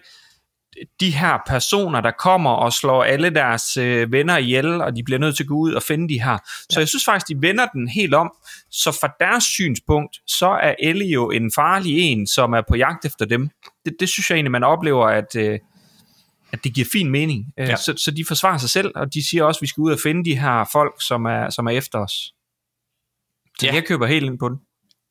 de 0.99 1.11
her 1.11 1.37
personer, 1.47 2.01
der 2.01 2.11
kommer 2.19 2.49
og 2.51 2.73
slår 2.73 3.03
alle 3.03 3.29
deres 3.29 3.77
øh, 3.77 4.11
venner 4.11 4.37
ihjel, 4.37 4.81
og 4.81 4.95
de 4.95 5.03
bliver 5.03 5.19
nødt 5.19 5.35
til 5.35 5.43
at 5.43 5.47
gå 5.47 5.53
ud 5.55 5.73
og 5.73 5.83
finde 5.83 6.09
de 6.13 6.21
her. 6.21 6.37
Så 6.69 6.79
jeg 6.79 6.87
synes 6.87 7.05
faktisk, 7.05 7.27
de 7.27 7.47
vender 7.47 7.65
den 7.65 7.87
helt 7.87 8.13
om. 8.13 8.31
Så 8.71 8.91
fra 9.01 9.13
deres 9.19 9.43
synspunkt, 9.43 10.17
så 10.27 10.49
er 10.49 10.75
Ellie 10.83 11.11
jo 11.13 11.29
en 11.31 11.51
farlig 11.55 11.99
en, 11.99 12.27
som 12.27 12.53
er 12.53 12.61
på 12.69 12.75
jagt 12.75 13.05
efter 13.05 13.25
dem. 13.25 13.49
Det, 13.85 13.93
det 13.99 14.09
synes 14.09 14.29
jeg 14.29 14.35
egentlig, 14.35 14.51
man 14.51 14.63
oplever, 14.63 15.05
at, 15.07 15.35
øh, 15.35 15.59
at 16.51 16.63
det 16.63 16.73
giver 16.73 16.87
fin 16.91 17.11
mening. 17.11 17.45
Ja. 17.57 17.63
Ja. 17.63 17.75
Så, 17.75 17.93
så 17.97 18.11
de 18.11 18.25
forsvarer 18.27 18.57
sig 18.57 18.69
selv, 18.69 18.91
og 18.95 19.13
de 19.13 19.29
siger 19.29 19.43
også, 19.43 19.57
at 19.57 19.61
vi 19.61 19.67
skal 19.67 19.81
ud 19.81 19.91
og 19.91 19.99
finde 20.03 20.25
de 20.29 20.39
her 20.39 20.69
folk, 20.71 20.93
som 21.01 21.25
er, 21.25 21.49
som 21.49 21.65
er 21.67 21.71
efter 21.71 21.99
os. 21.99 22.11
Så 23.59 23.65
Ja. 23.65 23.73
jeg 23.73 23.85
køber 23.85 24.05
helt 24.07 24.25
ind 24.25 24.39
på 24.39 24.49
den. 24.49 24.57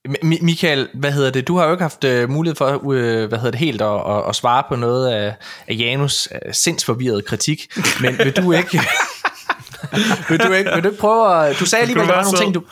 Mi- 0.09 0.45
Michael, 0.45 0.89
hvad 0.95 1.13
hedder 1.13 1.31
det? 1.31 1.49
Du 1.49 1.57
har 1.57 1.65
jo 1.67 1.71
ikke 1.73 1.83
haft 1.85 2.05
uh, 2.05 2.31
mulighed 2.31 2.57
for, 2.57 2.77
uh, 2.77 2.95
hvad 2.95 3.39
hedder 3.39 3.51
det, 3.51 3.61
helt 3.61 3.83
at, 3.83 3.89
at, 4.11 4.29
at 4.29 4.37
svare 4.37 4.63
på 4.69 4.77
noget 4.77 5.09
af, 5.13 5.35
af 5.69 5.75
Janus 5.79 6.29
uh, 6.33 6.53
sindsforvirrede 6.53 7.23
kritik, 7.23 7.67
men 8.01 8.19
vil 8.19 8.37
du 8.37 8.53
ikke... 8.53 8.81
vil 10.29 10.41
du 10.41 10.53
ikke, 10.53 10.71
vil 10.75 10.83
du 10.85 10.89
ikke 10.89 11.01
prøve 11.01 11.47
at... 11.49 11.57
Du 11.61 11.67
sagde 11.67 11.81
alligevel, 11.81 12.03
at 12.03 12.09
der 12.09 12.15
var 12.15 12.23
nogle 12.23 12.39
ting, 12.39 12.55
du... 12.55 12.63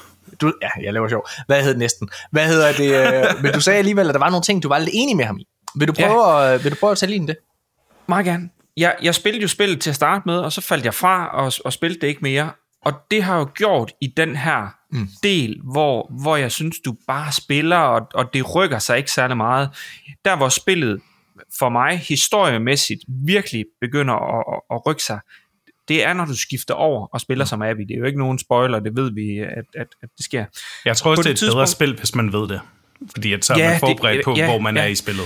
du 0.40 0.52
ja, 0.62 0.68
jeg 0.82 0.92
laver 0.92 1.08
sjov. 1.08 1.28
Hvad 1.46 1.56
hedder 1.56 1.72
det 1.72 1.78
næsten? 1.78 2.08
Hvad 2.30 2.46
hedder 2.46 2.72
det? 2.72 3.34
Uh, 3.36 3.42
men 3.42 3.52
du 3.52 3.60
sagde 3.60 3.78
alligevel, 3.78 4.08
at 4.08 4.14
der 4.14 4.18
var 4.20 4.30
nogle 4.30 4.42
ting, 4.42 4.62
du 4.62 4.68
var 4.68 4.78
lidt 4.78 4.90
enig 4.92 5.16
med 5.16 5.24
ham 5.24 5.38
i. 5.38 5.46
Vil 5.76 5.88
du 5.88 5.92
prøve, 5.92 6.28
ja. 6.30 6.52
at, 6.54 6.64
vil 6.64 6.72
du 6.72 6.76
prøve 6.80 6.90
at 6.90 6.98
tage 6.98 7.10
lige 7.10 7.26
det? 7.26 7.36
Meget 8.08 8.24
gerne. 8.26 8.48
Jeg, 8.76 8.96
jeg 9.02 9.14
spillede 9.14 9.42
jo 9.42 9.48
spillet 9.48 9.80
til 9.80 9.90
at 9.90 9.96
starte 9.96 10.22
med, 10.26 10.38
og 10.38 10.52
så 10.52 10.60
faldt 10.60 10.84
jeg 10.84 10.94
fra 10.94 11.26
og, 11.28 11.52
og 11.64 11.72
spillede 11.72 12.00
det 12.00 12.06
ikke 12.06 12.20
mere. 12.22 12.50
Og 12.84 12.92
det 13.10 13.22
har 13.22 13.38
jo 13.38 13.48
gjort 13.54 13.92
i 14.00 14.06
den 14.16 14.36
her 14.36 14.66
mm. 14.92 15.08
del, 15.22 15.60
hvor, 15.72 16.10
hvor 16.22 16.36
jeg 16.36 16.52
synes, 16.52 16.76
du 16.84 16.96
bare 17.06 17.32
spiller, 17.32 17.76
og, 17.76 18.06
og 18.14 18.34
det 18.34 18.54
rykker 18.54 18.78
sig 18.78 18.96
ikke 18.98 19.10
særlig 19.12 19.36
meget. 19.36 19.70
Der 20.24 20.36
hvor 20.36 20.48
spillet 20.48 21.00
for 21.58 21.68
mig 21.68 21.98
historiemæssigt 21.98 23.00
virkelig 23.26 23.64
begynder 23.80 24.14
at, 24.14 24.44
at, 24.54 24.76
at 24.76 24.86
rykke 24.86 25.02
sig, 25.02 25.20
det 25.88 26.04
er, 26.04 26.12
når 26.12 26.24
du 26.24 26.36
skifter 26.36 26.74
over 26.74 27.06
og 27.06 27.20
spiller 27.20 27.44
som 27.44 27.62
Abby. 27.62 27.80
Det 27.80 27.94
er 27.94 27.98
jo 27.98 28.04
ikke 28.04 28.18
nogen 28.18 28.38
spoiler, 28.38 28.80
det 28.80 28.96
ved 28.96 29.10
vi, 29.14 29.38
at, 29.38 29.64
at, 29.74 29.86
at 30.02 30.08
det 30.16 30.24
sker. 30.24 30.44
Jeg 30.84 30.96
tror 30.96 31.10
også, 31.10 31.20
På 31.22 31.28
det 31.28 31.30
er 31.30 31.34
det 31.34 31.42
et 31.42 31.52
bedre 31.52 31.66
tidspunkt- 31.66 31.70
spil, 31.70 31.96
hvis 31.98 32.14
man 32.14 32.32
ved 32.32 32.48
det. 32.48 32.60
Fordi 33.14 33.32
at 33.32 33.44
så 33.44 33.52
er 33.52 33.58
Ja, 33.58 33.64
man 33.64 33.72
det- 33.72 33.80
forberedt 33.80 34.24
på, 34.24 34.34
ja, 34.36 34.46
hvor 34.50 34.58
man 34.58 34.76
ja. 34.76 34.82
er 34.82 34.86
i 34.86 34.94
spillet. 34.94 35.24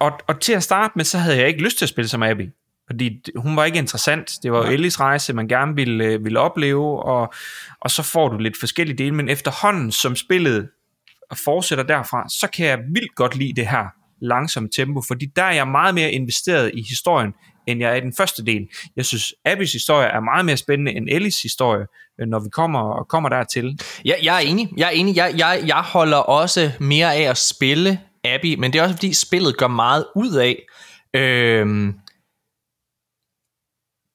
Og, 0.00 0.12
og 0.26 0.40
til 0.40 0.52
at 0.52 0.62
starte 0.62 0.92
med, 0.96 1.04
så 1.04 1.18
havde 1.18 1.38
jeg 1.38 1.48
ikke 1.48 1.62
lyst 1.62 1.78
til 1.78 1.84
at 1.84 1.88
spille 1.88 2.08
som 2.08 2.22
Abby. 2.22 2.48
Fordi 2.86 3.22
hun 3.36 3.56
var 3.56 3.64
ikke 3.64 3.78
interessant. 3.78 4.32
Det 4.42 4.52
var 4.52 4.58
jo 4.58 4.72
Ellis 4.72 5.00
rejse, 5.00 5.32
man 5.32 5.48
gerne 5.48 5.74
ville, 5.74 6.04
øh, 6.04 6.24
ville 6.24 6.40
opleve, 6.40 7.02
og, 7.02 7.32
og 7.80 7.90
så 7.90 8.02
får 8.02 8.28
du 8.28 8.38
lidt 8.38 8.60
forskellige 8.60 8.98
dele. 8.98 9.14
Men 9.14 9.28
efterhånden, 9.28 9.92
som 9.92 10.16
spillet 10.16 10.68
fortsætter 11.44 11.84
derfra, 11.84 12.28
så 12.28 12.48
kan 12.56 12.66
jeg 12.66 12.78
vildt 12.92 13.14
godt 13.14 13.36
lide 13.36 13.52
det 13.56 13.66
her 13.66 13.84
langsomme 14.20 14.68
tempo, 14.76 15.02
fordi 15.08 15.26
der 15.36 15.42
er 15.42 15.52
jeg 15.52 15.68
meget 15.68 15.94
mere 15.94 16.12
investeret 16.12 16.70
i 16.74 16.82
historien, 16.88 17.32
end 17.66 17.80
jeg 17.80 17.90
er 17.90 17.94
i 17.94 18.00
den 18.00 18.14
første 18.16 18.44
del. 18.44 18.68
Jeg 18.96 19.04
synes, 19.04 19.34
Abbys 19.44 19.72
historie 19.72 20.08
er 20.08 20.20
meget 20.20 20.44
mere 20.44 20.56
spændende 20.56 20.92
end 20.92 21.08
Ellis 21.10 21.42
historie, 21.42 21.86
øh, 22.20 22.28
når 22.28 22.38
vi 22.38 22.48
kommer, 22.52 23.06
kommer 23.08 23.28
dertil. 23.28 23.80
Ja, 24.04 24.14
jeg 24.22 24.36
er 24.36 24.40
enig. 24.40 24.68
Jeg 24.76 24.86
er 24.86 24.90
enig. 24.90 25.16
Jeg, 25.16 25.34
jeg, 25.36 25.62
jeg 25.66 25.82
holder 25.82 26.16
også 26.16 26.72
mere 26.80 27.14
af 27.14 27.30
at 27.30 27.38
spille 27.38 28.00
Abby, 28.24 28.54
men 28.54 28.72
det 28.72 28.78
er 28.78 28.82
også 28.82 28.94
fordi 28.94 29.14
spillet 29.14 29.56
gør 29.58 29.68
meget 29.68 30.06
ud 30.16 30.34
af. 30.34 30.62
Øhm, 31.14 31.94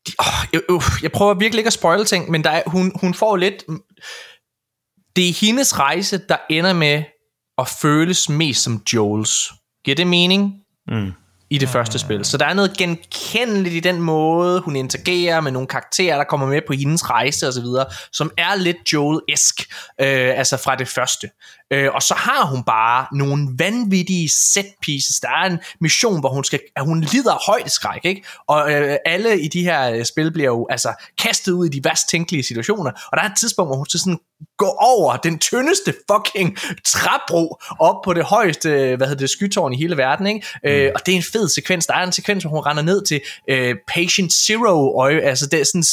de, 0.07 0.11
åh, 0.19 0.47
jeg, 0.53 0.61
øh, 0.69 0.81
jeg 1.03 1.11
prøver 1.11 1.33
virkelig 1.33 1.59
ikke 1.59 1.67
at 1.67 1.73
spoile 1.73 2.05
ting, 2.05 2.31
men 2.31 2.43
der 2.43 2.49
er, 2.49 2.63
hun, 2.65 2.91
hun 3.01 3.13
får 3.13 3.35
lidt... 3.37 3.63
Det 5.15 5.29
er 5.29 5.45
hendes 5.45 5.79
rejse, 5.79 6.17
der 6.17 6.37
ender 6.49 6.73
med 6.73 7.03
at 7.57 7.67
føles 7.81 8.29
mest 8.29 8.63
som 8.63 8.83
Joels. 8.93 9.51
Giver 9.85 9.95
det 9.95 10.07
mening? 10.07 10.53
Mm. 10.87 11.11
i 11.49 11.57
det 11.57 11.69
første 11.69 11.99
spil. 11.99 12.25
Så 12.25 12.37
der 12.37 12.45
er 12.45 12.53
noget 12.53 12.77
genkendeligt 12.77 13.75
i 13.75 13.79
den 13.79 14.01
måde, 14.01 14.61
hun 14.61 14.75
interagerer 14.75 15.41
med 15.41 15.51
nogle 15.51 15.67
karakterer, 15.67 16.17
der 16.17 16.23
kommer 16.23 16.47
med 16.47 16.61
på 16.67 16.73
hendes 16.73 17.09
rejse 17.09 17.47
osv., 17.47 17.65
som 18.11 18.31
er 18.37 18.55
lidt 18.55 18.77
Joel-esk, 18.93 19.65
øh, 20.01 20.37
altså 20.39 20.57
fra 20.57 20.75
det 20.75 20.87
første. 20.87 21.29
Øh, 21.73 21.89
og 21.93 22.01
så 22.01 22.13
har 22.13 22.45
hun 22.45 22.63
bare 22.63 23.05
nogle 23.11 23.47
vanvittige 23.57 24.29
set 24.29 24.65
pieces. 24.81 25.19
Der 25.21 25.29
er 25.29 25.45
en 25.45 25.59
mission, 25.81 26.19
hvor 26.19 26.29
hun 26.29 26.43
skal, 26.43 26.59
at 26.75 26.85
hun 26.85 27.01
lider 27.01 27.51
højdeskræk, 27.51 28.01
ikke? 28.03 28.23
Og 28.47 28.73
øh, 28.73 28.97
alle 29.05 29.41
i 29.41 29.47
de 29.47 29.63
her 29.63 29.91
øh, 29.91 30.05
spil 30.05 30.31
bliver 30.31 30.49
jo 30.49 30.67
altså 30.69 30.93
kastet 31.17 31.51
ud 31.51 31.65
i 31.65 31.69
de 31.69 31.83
værst 31.83 32.09
tænkelige 32.09 32.43
situationer. 32.43 32.91
Og 32.91 33.17
der 33.17 33.23
er 33.23 33.29
et 33.29 33.37
tidspunkt, 33.37 33.69
hvor 33.69 33.77
hun 33.77 33.85
skal 33.85 33.99
sådan 33.99 34.19
gå 34.57 34.65
over 34.65 35.17
den 35.17 35.39
tyndeste 35.39 35.93
fucking 36.11 36.57
træbro 36.85 37.57
op 37.79 37.95
på 38.05 38.13
det 38.13 38.23
højeste, 38.23 38.69
hvad 38.69 39.07
hedder 39.07 39.19
det, 39.19 39.29
skytårn 39.29 39.73
i 39.73 39.77
hele 39.77 39.97
verden, 39.97 40.27
ikke? 40.27 40.47
Mm. 40.63 40.69
Øh, 40.69 40.91
og 40.95 41.05
det 41.05 41.11
er 41.11 41.15
en 41.15 41.23
fed 41.23 41.49
sekvens. 41.49 41.85
Der 41.85 41.93
er 41.93 42.03
en 42.03 42.11
sekvens, 42.11 42.43
hvor 42.43 42.51
hun 42.51 42.59
render 42.59 42.83
ned 42.83 43.05
til 43.05 43.21
øh, 43.49 43.75
Patient 43.87 44.33
Zero 44.33 45.01
øje, 45.01 45.19
altså 45.21 45.47
det 45.47 45.59
er 45.59 45.63
sådan, 45.63 45.83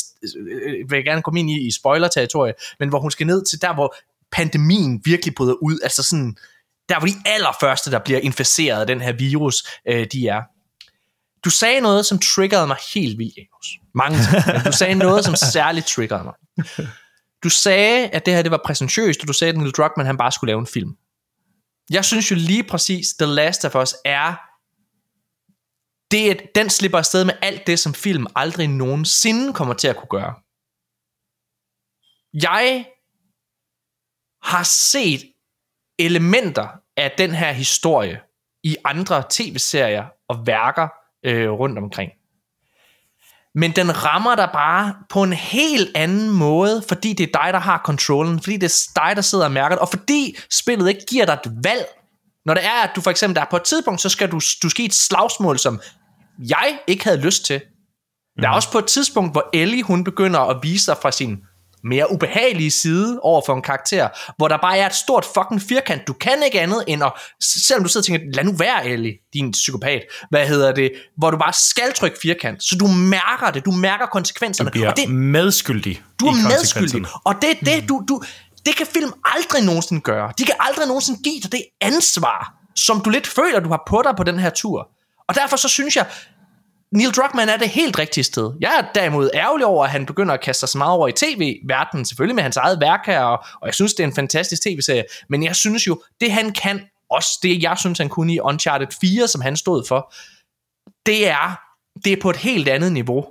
øh, 0.41 0.91
vil 0.91 0.97
jeg 0.97 1.05
gerne 1.05 1.23
komme 1.23 1.41
ind 1.41 1.51
i, 1.51 1.67
i 1.67 1.71
spoiler-territoriet, 1.71 2.55
men 2.81 2.89
hvor 2.89 3.01
hun 3.01 3.11
skal 3.11 3.27
ned 3.27 3.45
til 3.45 3.63
der, 3.63 3.75
hvor 3.75 3.95
pandemien 4.33 5.01
virkelig 5.05 5.35
bryder 5.35 5.55
ud, 5.55 5.79
altså 5.83 6.03
sådan, 6.03 6.37
der 6.89 6.99
hvor 6.99 7.09
de 7.09 7.15
allerførste, 7.27 7.91
der 7.91 7.99
bliver 7.99 8.21
inficeret 8.21 8.81
af 8.81 8.87
den 8.87 9.01
her 9.01 9.13
virus, 9.13 9.65
øh, 9.89 10.07
de 10.13 10.29
er. 10.29 10.43
Du 11.45 11.51
sagde 11.51 11.81
noget, 11.81 12.07
som 12.07 12.19
triggerede 12.19 12.67
mig 12.67 12.77
helt 12.95 13.19
vildt, 13.19 13.37
Janus. 13.37 13.79
Mange 13.95 14.19
ting, 14.19 14.47
men 14.47 14.65
du 14.65 14.73
sagde 14.73 14.95
noget, 14.95 15.25
som 15.25 15.37
særligt 15.37 15.87
triggerede 15.87 16.25
mig. 16.25 16.35
Du 17.45 17.49
sagde, 17.49 18.09
at 18.09 18.27
det 18.27 18.35
her 18.35 18.43
det 18.43 18.51
var 18.51 18.61
præsentøst, 18.65 19.21
og 19.21 19.29
du 19.29 19.33
sagde, 19.33 19.53
at 19.53 19.59
Neil 19.59 19.71
Druckmann 19.71 20.07
han 20.07 20.17
bare 20.17 20.33
skulle 20.33 20.49
lave 20.51 20.61
en 20.61 20.67
film. 20.67 20.97
Jeg 21.91 22.05
synes 22.05 22.31
jo 22.31 22.37
lige 22.37 22.65
præcis, 22.65 23.15
The 23.19 23.27
Last 23.27 23.65
of 23.65 23.75
Us 23.75 23.95
er 24.05 24.35
det, 26.11 26.31
at 26.31 26.43
den 26.55 26.71
slipper 26.71 26.99
afsted 26.99 27.25
med 27.25 27.35
alt 27.43 27.67
det, 27.67 27.79
som 27.79 27.95
film 27.95 28.27
aldrig 28.37 28.69
nogensinde 28.69 29.53
kommer 29.53 29.75
til 29.75 29.89
at 29.89 29.97
kunne 29.97 30.21
gøre. 30.21 30.35
Jeg 32.43 32.87
har 34.43 34.63
set 34.63 35.23
elementer 35.99 36.69
af 36.97 37.15
den 37.19 37.31
her 37.31 37.53
historie 37.53 38.21
i 38.65 38.77
andre 38.85 39.23
tv-serier 39.31 40.05
og 40.29 40.47
værker 40.47 40.89
øh, 41.25 41.51
rundt 41.51 41.79
omkring. 41.79 42.11
Men 43.55 43.73
den 43.73 44.05
rammer 44.05 44.35
dig 44.37 44.49
bare 44.53 44.95
på 45.09 45.23
en 45.23 45.33
helt 45.33 45.91
anden 45.95 46.31
måde, 46.31 46.83
fordi 46.89 47.13
det 47.13 47.25
er 47.25 47.43
dig, 47.43 47.53
der 47.53 47.59
har 47.59 47.79
kontrollen, 47.85 48.41
fordi 48.43 48.57
det 48.57 48.67
er 48.67 49.01
dig, 49.07 49.17
der 49.17 49.23
sidder 49.23 49.45
og 49.45 49.53
mærker 49.53 49.77
det, 49.77 49.79
og 49.79 49.89
fordi 49.89 50.37
spillet 50.51 50.89
ikke 50.89 51.05
giver 51.09 51.27
dig 51.27 51.33
et 51.33 51.53
valg. 51.65 51.87
Når 52.47 52.55
det 52.55 52.65
er, 52.65 52.83
at 52.83 52.91
du 52.97 53.01
for 53.01 53.11
eksempel 53.11 53.35
der 53.35 53.41
er 53.41 53.51
på 53.51 53.57
et 53.57 53.63
tidspunkt, 53.63 54.01
så 54.01 54.09
skal 54.09 54.31
du, 54.31 54.41
du 54.63 54.69
skal 54.69 54.85
et 54.85 54.95
slagsmål, 54.95 55.59
som 55.59 55.81
jeg 56.39 56.79
ikke 56.87 57.05
havde 57.05 57.21
lyst 57.21 57.45
til. 57.45 57.61
Der 58.43 58.49
er 58.49 58.53
også 58.53 58.73
på 58.73 58.79
et 58.79 58.87
tidspunkt, 58.87 59.33
hvor 59.33 59.51
Ellie 59.53 59.83
hun 59.83 60.05
begynder 60.05 60.41
at 60.41 60.59
vise 60.63 60.85
sig 60.85 60.97
fra 61.03 61.11
sin 61.11 61.39
mere 61.85 62.13
ubehagelige 62.13 62.71
side 62.71 63.21
over 63.23 63.43
for 63.47 63.55
en 63.55 63.63
karakter, 63.63 64.09
hvor 64.37 64.49
der 64.49 64.57
bare 64.57 64.79
er 64.79 64.87
et 64.87 64.95
stort 64.95 65.27
fucking 65.35 65.63
firkant. 65.63 66.07
Du 66.07 66.13
kan 66.13 66.43
ikke 66.45 66.61
andet 66.61 66.85
end 66.87 67.05
at, 67.05 67.13
selvom 67.41 67.83
du 67.83 67.89
sidder 67.89 68.03
og 68.03 68.07
tænker, 68.07 68.37
lad 68.37 68.45
nu 68.45 68.53
være 68.53 68.87
Ellie, 68.87 69.13
din 69.33 69.53
psykopat, 69.53 70.03
hvad 70.31 70.47
hedder 70.47 70.73
det, 70.73 70.93
hvor 71.17 71.31
du 71.31 71.39
bare 71.39 71.53
skal 71.53 71.93
trykke 71.95 72.17
firkant, 72.23 72.63
så 72.63 72.77
du 72.77 72.87
mærker 72.87 73.51
det, 73.51 73.65
du 73.65 73.71
mærker 73.71 74.07
konsekvenserne. 74.07 74.71
Bliver 74.71 74.91
og 74.91 74.97
det, 74.97 75.11
medskyldig 75.11 76.03
du 76.23 76.27
er 76.27 76.49
medskyldig. 76.49 77.05
Og 77.25 77.35
det 77.43 77.51
er 77.51 77.65
det, 77.65 77.89
du, 77.89 78.05
du, 78.09 78.23
det 78.67 78.77
kan 78.77 78.87
film 78.87 79.13
aldrig 79.25 79.63
nogensinde 79.63 80.01
gøre. 80.01 80.33
De 80.39 80.45
kan 80.45 80.55
aldrig 80.61 80.87
nogensinde 80.87 81.23
give 81.23 81.41
dig 81.41 81.53
det 81.53 81.65
ansvar, 81.81 82.55
som 82.77 83.01
du 83.01 83.11
lidt 83.11 83.27
føler, 83.27 83.61
du 83.61 83.69
har 83.69 83.83
på 83.89 84.03
dig 84.05 84.15
på 84.17 84.23
den 84.23 84.39
her 84.39 84.51
tur. 84.51 84.89
Og 85.29 85.35
derfor 85.35 85.57
så 85.57 85.69
synes 85.69 85.97
jeg, 85.97 86.07
Neil 86.93 87.11
Druckmann 87.11 87.49
er 87.49 87.57
det 87.57 87.69
helt 87.69 87.99
rigtige 87.99 88.25
sted. 88.25 88.53
Jeg 88.61 88.73
er 88.79 88.93
derimod 89.01 89.31
ærgerlig 89.35 89.67
over, 89.67 89.85
at 89.85 89.91
han 89.91 90.07
begynder 90.07 90.35
at 90.35 90.41
kaste 90.41 90.61
sig 90.61 90.69
så 90.69 90.79
meget 90.79 90.93
over 90.93 91.09
i 91.09 91.13
tv-verdenen, 91.13 92.05
selvfølgelig 92.05 92.35
med 92.35 92.43
hans 92.43 92.57
eget 92.57 92.81
værk 92.81 93.07
her, 93.07 93.21
og, 93.21 93.45
og 93.61 93.67
jeg 93.67 93.75
synes, 93.75 93.95
det 93.95 94.03
er 94.03 94.07
en 94.07 94.15
fantastisk 94.15 94.63
tv-serie, 94.63 95.05
men 95.29 95.43
jeg 95.43 95.57
synes 95.57 95.87
jo, 95.87 96.03
det 96.21 96.33
han 96.33 96.53
kan, 96.53 96.81
også 97.11 97.39
det 97.43 97.63
jeg 97.63 97.79
synes, 97.79 97.99
han 97.99 98.09
kunne 98.09 98.35
i 98.35 98.41
Uncharted 98.41 98.87
4, 99.01 99.29
som 99.29 99.41
han 99.41 99.57
stod 99.57 99.85
for, 99.89 100.15
det 101.07 101.29
er, 101.29 101.61
det 102.05 102.13
er 102.13 102.21
på 102.23 102.31
et 102.31 102.37
helt 102.37 102.69
andet 102.69 102.93
niveau. 102.93 103.27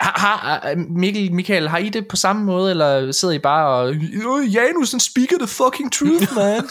Har, 0.00 0.12
har, 0.18 0.74
Mikkel, 0.88 1.32
Michael, 1.32 1.68
har 1.68 1.78
I 1.78 1.88
det 1.88 2.08
på 2.08 2.16
samme 2.16 2.44
måde, 2.44 2.70
eller 2.70 3.12
sidder 3.12 3.34
I 3.34 3.38
bare 3.38 3.66
og, 3.68 3.94
"Øh, 3.94 4.54
Janus, 4.54 4.90
han 4.90 5.00
speaker 5.00 5.36
the 5.38 5.46
fucking 5.48 5.92
truth, 5.92 6.34
man. 6.36 6.62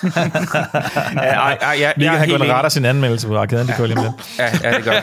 Ja, 1.13 1.21
ej, 1.21 1.57
ej, 1.61 1.77
jeg, 1.81 1.93
er 1.97 2.09
han 2.09 2.17
går 2.19 2.23
helt 2.25 2.33
og 2.33 2.41
retter 2.41 2.59
enig. 2.59 2.71
sin 2.71 2.85
anmeldelse 2.85 3.27
på 3.27 3.37
arkaden, 3.37 3.67
det 3.67 3.75
går 3.77 3.85
lige 3.85 3.97
om 3.99 4.03
lidt. 4.03 4.39
Ja, 4.39 4.69
ja, 4.69 4.77
det 4.77 4.83
gør 4.83 4.91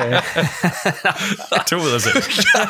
jeg. 0.00 0.22
To 1.66 1.76
ud 1.76 1.90
af 1.94 2.00
selv. 2.00 2.22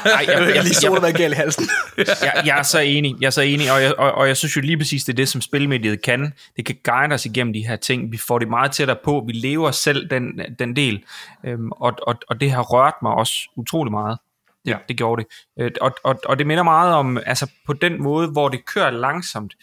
Ej, 0.04 0.24
jeg, 0.28 0.40
jeg, 0.46 0.54
jeg 0.54 0.62
lige 0.64 0.74
så 0.74 0.98
der 1.02 1.12
galt 1.12 1.32
i 1.34 1.36
halsen. 1.36 1.68
jeg, 1.98 2.42
jeg 2.46 2.58
er 2.58 2.62
så 2.62 2.78
enig, 2.78 3.14
jeg 3.20 3.26
er 3.26 3.30
så 3.30 3.40
enig, 3.42 3.72
og 3.72 3.82
jeg, 3.82 3.94
og, 3.98 4.12
og 4.12 4.28
jeg 4.28 4.36
synes 4.36 4.56
jo 4.56 4.60
lige 4.60 4.78
præcis, 4.78 5.04
det 5.04 5.12
er 5.12 5.16
det, 5.16 5.28
som 5.28 5.40
spilmediet 5.40 6.02
kan. 6.02 6.32
Det 6.56 6.66
kan 6.66 6.76
guide 6.84 7.14
os 7.14 7.26
igennem 7.26 7.52
de 7.52 7.66
her 7.68 7.76
ting. 7.76 8.12
Vi 8.12 8.16
får 8.16 8.38
det 8.38 8.48
meget 8.48 8.72
tættere 8.72 8.96
på. 9.04 9.24
Vi 9.26 9.32
lever 9.32 9.70
selv 9.70 10.10
den, 10.10 10.22
den 10.58 10.76
del. 10.76 11.02
Øhm, 11.46 11.70
og, 11.72 11.92
og, 12.06 12.14
og 12.30 12.40
det 12.40 12.50
har 12.52 12.62
rørt 12.62 12.94
mig 13.02 13.12
også 13.12 13.32
utrolig 13.56 13.90
meget. 13.92 14.18
Ja. 14.66 14.78
det 14.88 14.96
gjorde 14.96 15.22
det. 15.22 15.32
Øh, 15.64 15.70
og, 15.80 15.92
og, 16.04 16.20
og 16.24 16.38
det 16.38 16.46
minder 16.46 16.62
meget 16.62 16.94
om, 16.94 17.18
altså 17.26 17.50
på 17.66 17.72
den 17.72 18.02
måde, 18.02 18.28
hvor 18.28 18.48
det 18.48 18.66
kører 18.66 18.90
langsomt, 18.90 19.54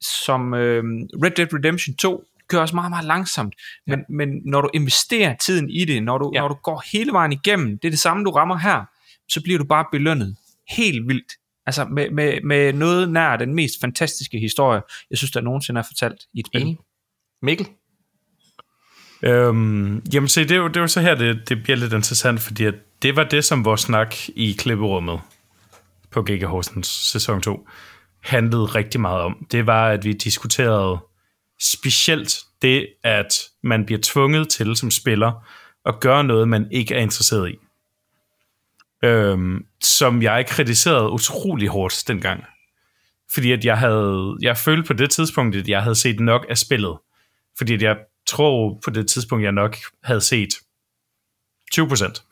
som 0.00 0.54
øhm, 0.54 1.02
Red 1.24 1.30
Dead 1.30 1.54
Redemption 1.54 1.96
2 1.96 2.24
kører 2.48 2.62
også 2.62 2.74
meget, 2.74 2.90
meget 2.90 3.04
langsomt. 3.04 3.54
Men, 3.86 3.98
ja. 3.98 4.04
men 4.08 4.28
når 4.44 4.60
du 4.60 4.70
investerer 4.74 5.36
tiden 5.36 5.70
i 5.70 5.84
det, 5.84 6.02
når 6.02 6.18
du, 6.18 6.30
Ja. 6.34 6.40
når 6.40 6.48
du 6.48 6.54
går 6.54 6.82
hele 6.92 7.12
vejen 7.12 7.32
igennem, 7.32 7.78
det 7.78 7.88
er 7.88 7.90
det 7.90 7.98
samme, 7.98 8.24
du 8.24 8.30
rammer 8.30 8.56
her, 8.58 8.84
så 9.28 9.42
bliver 9.42 9.58
du 9.58 9.64
bare 9.64 9.84
belønnet 9.92 10.36
helt 10.70 11.08
vildt. 11.08 11.32
Altså 11.66 11.84
med, 11.84 12.10
med, 12.10 12.40
med 12.44 12.72
noget 12.72 13.10
nær 13.10 13.36
den 13.36 13.54
mest 13.54 13.74
fantastiske 13.80 14.38
historie, 14.38 14.82
jeg 15.10 15.18
synes, 15.18 15.30
der 15.30 15.40
nogensinde 15.40 15.78
er 15.78 15.84
fortalt 15.88 16.20
i 16.34 16.40
et 16.40 16.46
spil. 16.46 16.60
Mikkel? 17.42 17.66
Øhm, 19.22 20.02
jamen 20.12 20.28
se, 20.28 20.42
det 20.42 20.50
er, 20.50 20.56
jo, 20.56 20.68
det 20.68 20.76
er 20.76 20.80
jo 20.80 20.86
så 20.86 21.00
her, 21.00 21.14
det, 21.14 21.48
det 21.48 21.62
bliver 21.62 21.76
lidt 21.76 21.92
interessant, 21.92 22.40
fordi 22.40 22.64
at 22.64 22.74
det 23.02 23.16
var 23.16 23.24
det, 23.24 23.44
som 23.44 23.64
vores 23.64 23.80
snak 23.80 24.14
i 24.28 24.52
klipperummet 24.58 25.20
på 26.10 26.22
Giga 26.22 26.46
Horsens 26.46 26.86
sæson 26.86 27.40
2 27.40 27.68
handlede 28.20 28.64
rigtig 28.64 29.00
meget 29.00 29.22
om. 29.22 29.46
Det 29.52 29.66
var, 29.66 29.88
at 29.88 30.04
vi 30.04 30.12
diskuterede 30.12 30.98
specielt 31.60 32.38
det, 32.62 32.86
at 33.02 33.42
man 33.62 33.86
bliver 33.86 34.00
tvunget 34.02 34.48
til 34.48 34.76
som 34.76 34.90
spiller 34.90 35.46
at 35.86 36.00
gøre 36.00 36.24
noget, 36.24 36.48
man 36.48 36.68
ikke 36.70 36.94
er 36.94 37.00
interesseret 37.00 37.50
i. 37.50 37.54
Øhm, 39.04 39.66
som 39.82 40.22
jeg 40.22 40.46
kritiserede 40.46 41.10
utrolig 41.10 41.68
hårdt 41.68 42.04
dengang. 42.08 42.44
Fordi 43.34 43.52
at 43.52 43.64
jeg 43.64 43.78
havde, 43.78 44.36
jeg 44.40 44.56
følte 44.56 44.86
på 44.86 44.92
det 44.92 45.10
tidspunkt, 45.10 45.56
at 45.56 45.68
jeg 45.68 45.82
havde 45.82 45.94
set 45.94 46.20
nok 46.20 46.46
af 46.48 46.58
spillet. 46.58 46.98
Fordi 47.58 47.74
at 47.74 47.82
jeg 47.82 47.96
tror 48.26 48.80
på 48.84 48.90
det 48.90 49.08
tidspunkt, 49.08 49.44
jeg 49.44 49.52
nok 49.52 49.76
havde 50.04 50.20
set 50.20 50.48
20 51.72 51.88
procent. 51.88 52.22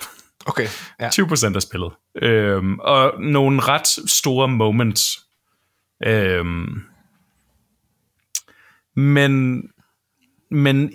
Okay, 0.46 0.68
ja. 1.00 1.10
20 1.12 1.28
procent 1.28 1.56
af 1.56 1.62
spillet. 1.62 1.92
Øhm, 2.22 2.78
og 2.78 3.20
nogle 3.20 3.60
ret 3.60 4.10
store 4.10 4.48
moments. 4.48 5.20
Øhm, 6.06 6.82
men, 8.96 9.62
men 10.50 10.92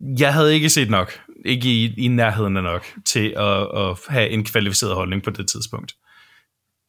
jeg 0.00 0.34
havde 0.34 0.54
ikke 0.54 0.70
set 0.70 0.90
nok, 0.90 1.20
ikke 1.44 1.68
i, 1.68 1.94
i 2.04 2.08
nærheden 2.08 2.56
af 2.56 2.62
nok, 2.62 2.86
til 3.04 3.34
at, 3.36 3.78
at 3.80 3.98
have 4.08 4.28
en 4.28 4.44
kvalificeret 4.44 4.94
holdning 4.94 5.22
på 5.22 5.30
det 5.30 5.48
tidspunkt. 5.48 5.96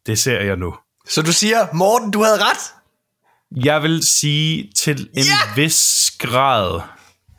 Det 0.06 0.20
ser 0.20 0.40
jeg 0.40 0.56
nu. 0.56 0.76
Så 1.08 1.22
du 1.22 1.34
siger, 1.34 1.68
Morten, 1.74 2.12
du 2.12 2.24
havde 2.24 2.38
ret? 2.38 2.74
Jeg 3.64 3.84
vil 3.84 4.04
sige 4.04 4.72
til 4.76 5.10
en 5.14 5.24
Ja! 5.24 5.56
vis 5.56 6.12
grad, 6.20 6.82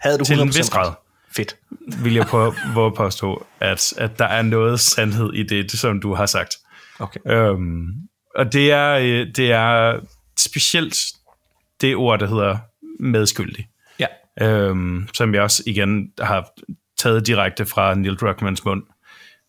Havde 0.00 0.18
du 0.18 0.24
til 0.24 0.40
en 0.40 0.48
100% 0.48 0.58
vis 0.58 0.70
grad? 0.70 0.92
Fedt. 1.36 1.56
vil 2.02 2.14
jeg 2.14 2.26
våge 2.74 2.86
at 2.86 2.94
påstå, 2.94 3.46
at, 3.60 3.92
at 3.96 4.18
der 4.18 4.24
er 4.24 4.42
noget 4.42 4.80
sandhed 4.80 5.32
i 5.32 5.42
det, 5.42 5.70
som 5.70 6.00
du 6.00 6.14
har 6.14 6.26
sagt. 6.26 6.56
Okay. 6.98 7.20
Øhm, 7.26 7.86
og 8.34 8.52
det 8.52 8.72
er, 8.72 8.92
øh, 8.92 9.26
det 9.36 9.52
er 9.52 10.00
specielt 10.38 10.96
det 11.80 11.96
ord, 11.96 12.18
der 12.18 12.26
hedder 12.26 12.58
medskyldig. 13.00 13.68
Ja. 13.98 14.06
øhm, 14.40 15.08
som 15.14 15.34
jeg 15.34 15.42
også 15.42 15.62
igen 15.66 16.12
har 16.20 16.50
taget 16.98 17.26
direkte 17.26 17.66
fra 17.66 17.94
Neil 17.94 18.16
Druckmanns 18.16 18.64
mund. 18.64 18.82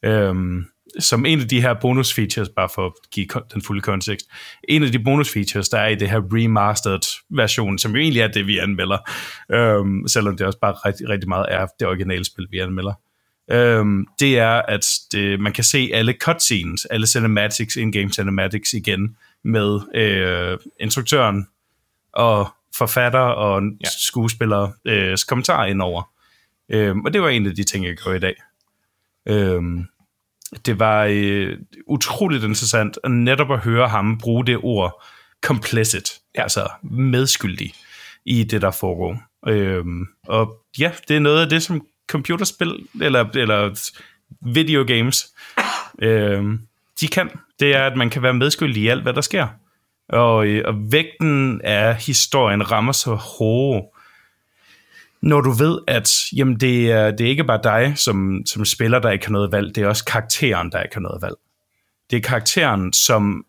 Øhm, 0.05 0.65
som 0.99 1.25
en 1.25 1.39
af 1.39 1.47
de 1.47 1.61
her 1.61 1.73
bonus 1.81 2.13
features, 2.13 2.49
bare 2.49 2.69
for 2.75 2.85
at 2.85 2.93
give 3.11 3.27
den 3.53 3.61
fulde 3.61 3.81
kontekst, 3.81 4.25
en 4.69 4.83
af 4.83 4.91
de 4.91 4.99
bonus 4.99 5.33
features, 5.33 5.69
der 5.69 5.79
er 5.79 5.87
i 5.87 5.95
det 5.95 6.09
her 6.09 6.21
remastered 6.33 7.21
version, 7.29 7.77
som 7.77 7.91
jo 7.91 8.01
egentlig 8.01 8.21
er 8.21 8.27
det, 8.27 8.47
vi 8.47 8.57
anmelder, 8.57 8.97
øhm, 9.51 10.07
selvom 10.07 10.37
det 10.37 10.47
også 10.47 10.59
bare 10.59 10.73
rigtig, 10.73 11.09
rigtig 11.09 11.29
meget 11.29 11.45
er 11.49 11.67
det 11.79 11.87
originale 11.87 12.25
spil, 12.25 12.47
vi 12.51 12.59
anmelder, 12.59 12.93
øhm, 13.51 14.05
det 14.19 14.39
er, 14.39 14.61
at 14.61 14.85
det, 15.11 15.39
man 15.39 15.53
kan 15.53 15.63
se 15.63 15.89
alle 15.93 16.15
cutscenes, 16.21 16.85
alle 16.85 17.07
cinematics, 17.07 17.75
in-game 17.75 18.13
cinematics 18.13 18.73
igen, 18.73 19.17
med 19.43 19.79
øh, 19.95 20.57
instruktøren 20.79 21.47
og 22.13 22.49
forfatter 22.77 23.19
og 23.19 23.61
ja. 23.63 23.89
skuespillere 23.99 24.71
øh, 24.85 25.17
kommentarer 25.27 25.65
indover. 25.65 26.11
Øhm, 26.69 27.05
og 27.05 27.13
det 27.13 27.21
var 27.21 27.29
en 27.29 27.45
af 27.45 27.55
de 27.55 27.63
ting, 27.63 27.85
jeg 27.85 27.95
gjorde 27.95 28.17
i 28.17 28.19
dag. 28.19 28.35
Øhm, 29.25 29.85
det 30.65 30.79
var 30.79 31.07
øh, 31.09 31.57
utroligt 31.87 32.43
interessant 32.43 32.97
at 33.03 33.11
netop 33.11 33.51
at 33.51 33.59
høre 33.59 33.87
ham 33.87 34.17
bruge 34.17 34.45
det 34.45 34.57
ord 34.63 35.03
complicit, 35.41 36.09
ja. 36.35 36.41
altså 36.41 36.67
medskyldig 36.83 37.73
i 38.25 38.43
det, 38.43 38.61
der 38.61 38.71
foregår. 38.71 39.17
Øhm, 39.47 40.05
og 40.27 40.57
ja, 40.79 40.91
det 41.07 41.15
er 41.15 41.19
noget 41.19 41.41
af 41.41 41.49
det, 41.49 41.63
som 41.63 41.85
computerspil, 42.09 42.75
eller, 43.01 43.25
eller 43.35 43.91
videogames, 44.41 45.27
øhm, 46.01 46.59
de 47.01 47.07
kan. 47.07 47.29
Det 47.59 47.75
er, 47.75 47.85
at 47.85 47.97
man 47.97 48.09
kan 48.09 48.23
være 48.23 48.33
medskyldig 48.33 48.83
i 48.83 48.87
alt, 48.87 49.03
hvad 49.03 49.13
der 49.13 49.21
sker. 49.21 49.47
Og, 50.09 50.47
øh, 50.47 50.63
og 50.65 50.91
vægten 50.91 51.61
af 51.63 51.95
historien 51.95 52.71
rammer 52.71 52.91
så 52.91 53.15
hårdt, 53.15 53.85
når 55.21 55.41
du 55.41 55.51
ved, 55.51 55.79
at 55.87 56.11
jamen, 56.35 56.59
det, 56.59 56.91
er, 56.91 57.11
det 57.11 57.25
er 57.25 57.29
ikke 57.29 57.43
bare 57.43 57.59
dig 57.63 57.93
som, 57.97 58.41
som 58.45 58.65
spiller, 58.65 58.99
der 58.99 59.11
ikke 59.11 59.25
har 59.25 59.31
noget 59.31 59.51
valg, 59.51 59.75
det 59.75 59.83
er 59.83 59.87
også 59.87 60.05
karakteren, 60.05 60.71
der 60.71 60.81
ikke 60.83 60.95
har 60.95 61.01
noget 61.01 61.21
valg. 61.21 61.35
Det 62.11 62.17
er 62.17 62.21
karakteren, 62.21 62.93
som, 62.93 63.45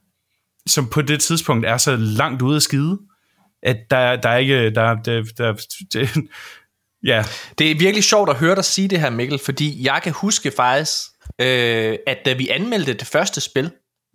som 0.66 0.88
på 0.88 1.02
det 1.02 1.20
tidspunkt 1.20 1.66
er 1.66 1.76
så 1.76 1.96
langt 1.96 2.42
ude 2.42 2.56
af 2.56 2.62
skide, 2.62 2.98
at 3.62 3.76
der, 3.90 4.16
der 4.16 4.28
er 4.28 4.36
ikke... 4.36 4.70
Der, 4.70 4.94
der, 4.94 5.22
der, 5.38 5.52
det, 5.92 6.10
ja, 7.10 7.24
Det 7.58 7.70
er 7.70 7.74
virkelig 7.78 8.04
sjovt 8.04 8.30
at 8.30 8.36
høre 8.36 8.54
dig 8.54 8.64
sige 8.64 8.88
det 8.88 9.00
her, 9.00 9.10
Mikkel, 9.10 9.38
fordi 9.44 9.86
jeg 9.86 10.00
kan 10.02 10.12
huske 10.12 10.52
faktisk, 10.56 11.00
øh, 11.38 11.96
at 12.06 12.18
da 12.24 12.32
vi 12.32 12.48
anmeldte 12.48 12.92
det 12.92 13.06
første 13.06 13.40
spil, 13.40 13.70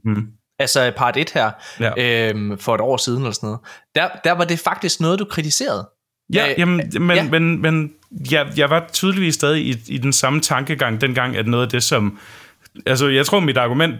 mm, 0.05 0.27
altså 0.59 0.93
part 0.97 1.17
1 1.17 1.29
her, 1.31 1.51
Ja. 1.79 2.31
øh, 2.33 2.59
for 2.59 2.75
et 2.75 2.81
år 2.81 2.97
siden 2.97 3.19
eller 3.19 3.31
sådan 3.31 3.47
noget, 3.47 3.59
der, 3.95 4.09
der 4.23 4.31
var 4.31 4.45
det 4.45 4.59
faktisk 4.59 4.99
noget, 4.99 5.19
du 5.19 5.25
kritiserede. 5.25 5.89
Ja, 6.33 6.49
Øh, 6.49 6.55
jamen, 6.57 6.91
men, 6.99 7.17
ja. 7.17 7.23
ja. 7.23 7.29
men, 7.29 7.61
men 7.61 7.93
jeg, 8.31 8.47
jeg 8.57 8.69
var 8.69 8.89
tydeligvis 8.93 9.35
stadig 9.35 9.65
i, 9.65 9.75
i 9.87 9.97
den 9.97 10.13
samme 10.13 10.41
tankegang 10.41 11.01
dengang, 11.01 11.35
at 11.37 11.47
noget 11.47 11.63
af 11.63 11.69
det, 11.69 11.83
som... 11.83 12.19
Altså, 12.85 13.07
jeg 13.07 13.25
tror, 13.25 13.39
mit 13.39 13.57
argument 13.57 13.95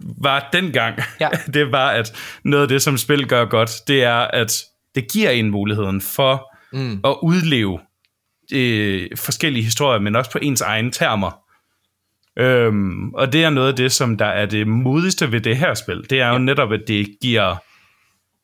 var 0.00 0.48
dengang, 0.52 0.98
Ja. 1.20 1.28
det 1.54 1.72
var, 1.72 1.90
at 1.90 2.12
noget 2.44 2.62
af 2.62 2.68
det, 2.68 2.82
som 2.82 2.98
spil 2.98 3.26
gør 3.26 3.44
godt, 3.44 3.70
det 3.88 4.02
er, 4.02 4.16
at 4.16 4.62
det 4.94 5.12
giver 5.12 5.30
en 5.30 5.50
muligheden 5.50 6.00
for 6.00 6.54
mm. 6.72 7.00
at 7.04 7.16
udleve 7.22 7.80
øh, 8.52 9.08
forskellige 9.16 9.64
historier, 9.64 10.00
men 10.00 10.16
også 10.16 10.30
på 10.30 10.38
ens 10.42 10.60
egne 10.60 10.90
termer. 10.90 11.38
Øhm, 12.38 13.14
og 13.14 13.32
det 13.32 13.44
er 13.44 13.50
noget 13.50 13.68
af 13.68 13.76
det, 13.76 13.92
som 13.92 14.16
der 14.16 14.26
er 14.26 14.46
det 14.46 14.66
modigste 14.66 15.32
ved 15.32 15.40
det 15.40 15.56
her 15.56 15.74
spil. 15.74 16.06
Det 16.10 16.20
er 16.20 16.28
jo 16.28 16.38
netop, 16.38 16.72
at 16.72 16.80
det 16.88 17.16
giver 17.22 17.56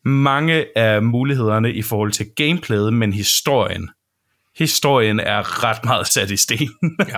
mange 0.04 0.78
af 0.78 1.02
mulighederne 1.02 1.72
i 1.72 1.82
forhold 1.82 2.12
til 2.12 2.26
gameplayet, 2.36 2.92
men 2.92 3.12
historien. 3.12 3.90
Historien 4.58 5.20
er 5.20 5.64
ret 5.64 5.84
meget 5.84 6.06
sat 6.06 6.30
i 6.30 6.36
sten. 6.36 6.70
Ja. 7.08 7.16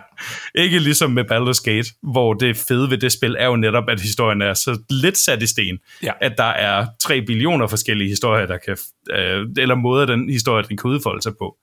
Ikke 0.62 0.78
ligesom 0.78 1.10
med 1.10 1.24
Baldur's 1.24 1.62
Gate, 1.64 1.88
hvor 2.02 2.34
det 2.34 2.56
fede 2.56 2.90
ved 2.90 2.98
det 2.98 3.12
spil 3.12 3.36
er 3.38 3.46
jo 3.46 3.56
netop, 3.56 3.84
at 3.88 4.00
historien 4.00 4.42
er 4.42 4.54
så 4.54 4.78
lidt 4.90 5.18
sat 5.18 5.42
i 5.42 5.46
sten, 5.46 5.78
Ja. 6.02 6.12
at 6.20 6.34
der 6.38 6.44
er 6.44 6.86
3 7.00 7.22
billioner 7.22 7.66
forskellige 7.66 8.08
historier, 8.08 8.46
der 8.46 8.58
kan, 8.58 8.76
øh, 9.10 9.46
eller 9.58 9.74
måder 9.74 10.06
den 10.06 10.30
historie, 10.30 10.64
den 10.68 10.76
kan 10.76 10.90
udfolde 10.90 11.22
sig 11.22 11.32
på. 11.38 11.56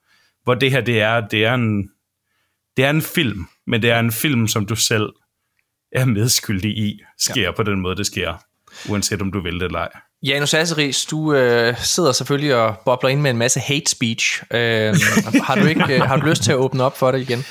Hvor 0.44 0.56
det 0.56 0.72
her, 0.72 0.82
det 0.82 1.02
er, 1.02 1.28
det 1.28 1.46
er 1.46 1.54
en, 1.54 1.90
det 2.78 2.86
er 2.86 2.90
en 2.90 3.02
film, 3.02 3.46
men 3.68 3.82
det 3.82 3.90
er 3.92 4.00
en 4.00 4.12
film, 4.12 4.48
som 4.48 4.66
du 4.66 4.76
selv 4.76 5.10
er 5.92 6.06
medskyldig 6.06 6.78
i, 6.78 7.00
sker 7.20 7.42
ja. 7.42 7.52
på 7.52 7.64
den 7.64 7.82
måde, 7.82 7.96
det 7.96 8.06
sker, 8.06 8.34
uanset 8.90 9.22
om 9.22 9.32
du 9.32 9.42
vil 9.42 9.54
det 9.54 9.64
eller 9.64 9.80
ej. 9.80 9.90
Janus 10.24 10.54
Asseris, 10.54 11.06
du 11.06 11.34
øh, 11.34 11.78
sidder 11.78 12.12
selvfølgelig 12.12 12.56
og 12.56 12.76
bobler 12.86 13.10
ind 13.10 13.22
med 13.22 13.32
en 13.32 13.38
masse 13.38 13.60
hate 13.60 13.92
speech. 13.92 14.44
Øh, 14.52 14.96
har, 15.44 15.56
du 15.56 15.66
ikke, 15.66 15.96
øh, 15.96 16.02
har 16.02 16.18
du 16.18 16.26
lyst 16.26 16.44
til 16.44 16.52
at 16.52 16.58
åbne 16.58 16.84
op 16.84 16.98
for 16.98 17.12
det 17.12 17.22
igen? 17.22 17.46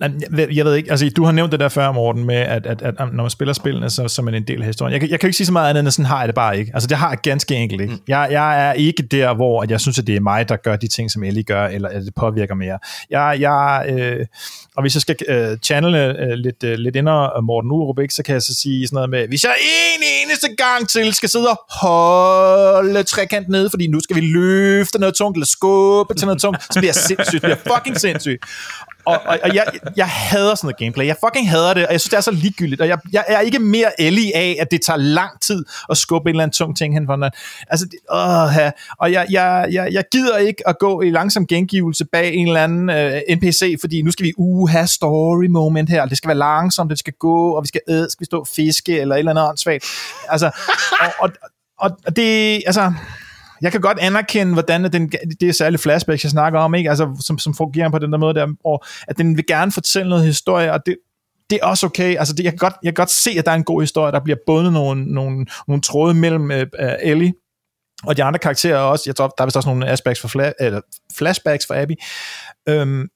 Jeg 0.00 0.64
ved 0.64 0.74
ikke, 0.74 0.90
altså 0.90 1.10
du 1.16 1.24
har 1.24 1.32
nævnt 1.32 1.52
det 1.52 1.60
der 1.60 1.68
før, 1.68 1.92
Morten, 1.92 2.24
med 2.24 2.34
at, 2.34 2.66
at, 2.66 2.82
at 2.82 2.94
når 2.98 3.22
man 3.22 3.30
spiller 3.30 3.54
spillene, 3.54 3.90
så, 3.90 4.08
så 4.08 4.22
er 4.22 4.24
man 4.24 4.34
en 4.34 4.42
del 4.46 4.60
af 4.60 4.66
historien. 4.66 4.92
Jeg, 4.92 5.00
kan- 5.00 5.10
jeg 5.10 5.20
kan 5.20 5.26
jo 5.26 5.28
ikke 5.28 5.36
sige 5.36 5.46
så 5.46 5.52
meget 5.52 5.70
andet, 5.70 5.80
end 5.82 5.90
sådan 5.90 6.04
har 6.04 6.18
jeg 6.18 6.28
det 6.28 6.34
bare 6.34 6.58
ikke. 6.58 6.70
Altså 6.74 6.86
det 6.86 6.96
har 6.96 7.08
jeg 7.08 7.18
ganske 7.22 7.54
enkelt 7.54 7.80
ikke. 7.80 7.98
Jeg, 8.08 8.28
jeg 8.30 8.68
er 8.68 8.72
ikke 8.72 9.02
der, 9.02 9.34
hvor 9.34 9.62
at 9.62 9.70
jeg 9.70 9.80
synes, 9.80 9.98
at 9.98 10.06
det 10.06 10.16
er 10.16 10.20
mig, 10.20 10.48
der 10.48 10.56
gør 10.56 10.76
de 10.76 10.88
ting, 10.88 11.10
som 11.10 11.24
Ellie 11.24 11.42
gør, 11.42 11.66
eller 11.66 11.88
at 11.88 12.02
det 12.02 12.14
påvirker 12.14 12.54
mere. 12.54 12.78
Jeg, 13.10 13.36
jeg, 13.40 13.84
øh, 13.88 14.26
og 14.76 14.82
hvis 14.82 14.94
jeg 14.94 15.00
skal 15.00 15.16
øh, 15.28 15.58
channele 15.62 16.20
øh, 16.22 16.30
lidt, 16.32 16.64
øh, 16.64 16.74
lidt 16.78 16.96
ind 16.96 17.08
og 17.08 17.44
Morten 17.44 17.70
Urup, 17.70 17.98
ikke, 17.98 18.14
så 18.14 18.22
kan 18.22 18.32
jeg 18.32 18.42
så 18.42 18.54
sige 18.54 18.86
sådan 18.86 18.94
noget 18.96 19.10
med, 19.10 19.28
hvis 19.28 19.44
jeg 19.44 19.52
en 19.96 20.02
eneste 20.24 20.48
gang 20.64 20.88
til 20.88 21.14
skal 21.14 21.28
sidde 21.28 21.48
og 21.48 21.60
holde 21.80 23.02
trekant 23.02 23.48
nede, 23.48 23.70
fordi 23.70 23.86
nu 23.86 24.00
skal 24.00 24.16
vi 24.16 24.20
løfte 24.20 24.98
noget 24.98 25.14
tungt, 25.14 25.36
eller 25.36 25.46
skubbe 25.46 26.14
til 26.14 26.26
noget 26.26 26.40
tungt, 26.42 26.62
så 26.74 26.80
bliver 26.80 26.88
jeg 26.88 26.94
sindssygt, 26.94 27.42
bliver 27.42 27.56
fucking 27.74 28.00
sindssygt. 28.00 28.44
Og, 29.06 29.20
og, 29.26 29.38
og 29.42 29.54
jeg, 29.54 29.66
jeg 29.96 30.08
hader 30.08 30.54
sådan 30.54 30.66
noget 30.66 30.76
gameplay. 30.76 31.06
Jeg 31.06 31.16
fucking 31.26 31.50
hader 31.50 31.74
det, 31.74 31.86
og 31.86 31.92
jeg 31.92 32.00
synes, 32.00 32.10
det 32.10 32.16
er 32.16 32.20
så 32.20 32.30
ligegyldigt. 32.30 32.80
Og 32.80 32.88
jeg, 32.88 32.98
jeg 33.12 33.24
er 33.28 33.40
ikke 33.40 33.58
mere 33.58 33.90
ældig 33.98 34.34
af, 34.34 34.56
at 34.60 34.70
det 34.70 34.82
tager 34.82 34.96
lang 34.96 35.40
tid 35.40 35.64
at 35.90 35.96
skubbe 35.96 36.30
en 36.30 36.34
eller 36.34 36.42
anden 36.42 36.54
tung 36.54 36.76
ting 36.76 36.94
hen 36.94 37.06
for 37.06 37.16
den. 37.16 37.30
Altså, 37.70 37.86
det, 37.86 37.98
åh, 38.10 38.48
ja. 38.56 38.70
og 38.98 39.12
jeg, 39.12 39.26
jeg, 39.30 39.68
jeg, 39.72 39.88
jeg 39.92 40.04
gider 40.12 40.36
ikke 40.36 40.68
at 40.68 40.78
gå 40.78 41.00
i 41.00 41.10
langsom 41.10 41.46
gengivelse 41.46 42.04
bag 42.04 42.34
en 42.34 42.46
eller 42.46 42.64
anden 42.64 42.90
øh, 42.90 43.36
NPC, 43.36 43.76
fordi 43.80 44.02
nu 44.02 44.10
skal 44.10 44.26
vi 44.26 44.32
uh, 44.36 44.70
have 44.70 44.86
story 44.86 45.46
moment 45.46 45.90
her. 45.90 46.06
Det 46.06 46.18
skal 46.18 46.28
være 46.28 46.38
langsomt, 46.38 46.90
det 46.90 46.98
skal 46.98 47.12
gå, 47.20 47.50
og 47.50 47.62
vi 47.62 47.68
skal, 47.68 47.80
øh, 47.88 48.02
skal 48.10 48.20
vi 48.20 48.24
stå 48.24 48.40
og 48.40 48.48
fiske, 48.56 49.00
eller 49.00 49.14
et 49.14 49.18
eller 49.18 49.32
andet 49.32 49.48
åndssvagt. 49.48 49.84
Altså, 50.28 50.50
og, 51.00 51.30
og, 51.78 51.90
og 52.06 52.16
det, 52.16 52.62
altså, 52.66 52.92
jeg 53.64 53.72
kan 53.72 53.80
godt 53.80 53.98
anerkende, 53.98 54.52
hvordan 54.52 54.92
den, 54.92 55.12
det 55.40 55.48
er 55.48 55.52
særligt 55.52 55.82
flashbacks, 55.82 56.24
jeg 56.24 56.30
snakker 56.30 56.60
om, 56.60 56.74
ikke? 56.74 56.90
Altså, 56.90 57.16
som, 57.20 57.38
som 57.38 57.54
fungerer 57.54 57.90
på 57.90 57.98
den 57.98 58.12
der 58.12 58.18
måde 58.18 58.34
der, 58.34 58.46
og 58.64 58.84
at 59.08 59.18
den 59.18 59.36
vil 59.36 59.46
gerne 59.46 59.72
fortælle 59.72 60.08
noget 60.08 60.24
historie, 60.24 60.72
og 60.72 60.80
det, 60.86 60.96
det 61.50 61.58
er 61.62 61.66
også 61.66 61.86
okay. 61.86 62.16
Altså, 62.18 62.34
det, 62.34 62.44
jeg, 62.44 62.52
kan 62.52 62.58
godt, 62.58 62.74
jeg 62.82 62.88
kan 62.88 63.02
godt 63.02 63.10
se, 63.10 63.30
at 63.38 63.44
der 63.44 63.50
er 63.52 63.56
en 63.56 63.64
god 63.64 63.82
historie. 63.82 64.12
Der 64.12 64.20
bliver 64.24 64.36
bundet 64.46 64.72
nogle, 64.72 65.04
nogle, 65.04 65.46
nogle 65.68 65.82
tråde 65.82 66.14
mellem 66.14 66.50
uh, 66.50 66.88
Ellie 67.02 67.32
og 68.06 68.16
de 68.16 68.24
andre 68.24 68.38
karakterer 68.38 68.78
også. 68.78 69.02
Jeg 69.06 69.16
tror, 69.16 69.26
der 69.26 69.42
er 69.42 69.46
vist 69.46 69.56
også 69.56 69.68
nogle 69.68 69.88
aspects 69.88 70.20
for 70.20 70.28
fla- 70.28 70.52
eller 70.60 70.80
flashbacks 71.18 71.66
for 71.66 71.74
Abby. 71.74 71.92
Øhm, 72.68 73.08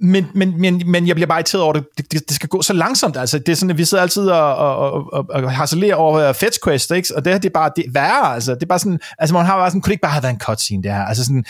men, 0.00 0.26
men, 0.34 0.60
men, 0.60 0.82
men 0.86 1.06
jeg 1.06 1.16
bliver 1.16 1.26
bare 1.26 1.38
irriteret 1.38 1.64
over, 1.64 1.74
at 1.74 1.82
det, 1.96 2.12
det, 2.12 2.28
det 2.28 2.36
skal 2.36 2.48
gå 2.48 2.62
så 2.62 2.72
langsomt. 2.72 3.16
Altså, 3.16 3.38
det 3.38 3.48
er 3.48 3.56
sådan, 3.56 3.70
at 3.70 3.78
vi 3.78 3.84
sidder 3.84 4.02
altid 4.02 4.28
og, 4.28 4.56
og, 4.56 5.12
og, 5.12 5.26
og, 5.30 5.52
harcelerer 5.52 5.94
over 5.94 6.32
Fetch 6.32 6.58
Quest, 6.64 6.90
ikke? 6.90 7.16
og 7.16 7.24
det 7.24 7.32
her 7.32 7.40
det 7.40 7.48
er 7.48 7.52
bare 7.52 7.70
det 7.76 7.86
er 7.86 7.90
værre. 7.92 8.34
Altså, 8.34 8.54
det 8.54 8.62
er 8.62 8.66
bare 8.66 8.78
sådan, 8.78 9.00
altså 9.18 9.34
man 9.34 9.46
har 9.46 9.56
bare 9.56 9.70
sådan, 9.70 9.80
kunne 9.80 9.88
det 9.88 9.94
ikke 9.94 10.02
bare 10.02 10.12
have 10.12 10.22
været 10.22 10.32
en 10.32 10.40
cutscene, 10.40 10.82
det 10.82 10.92
her? 10.92 11.04
Altså 11.04 11.24
sådan, 11.24 11.44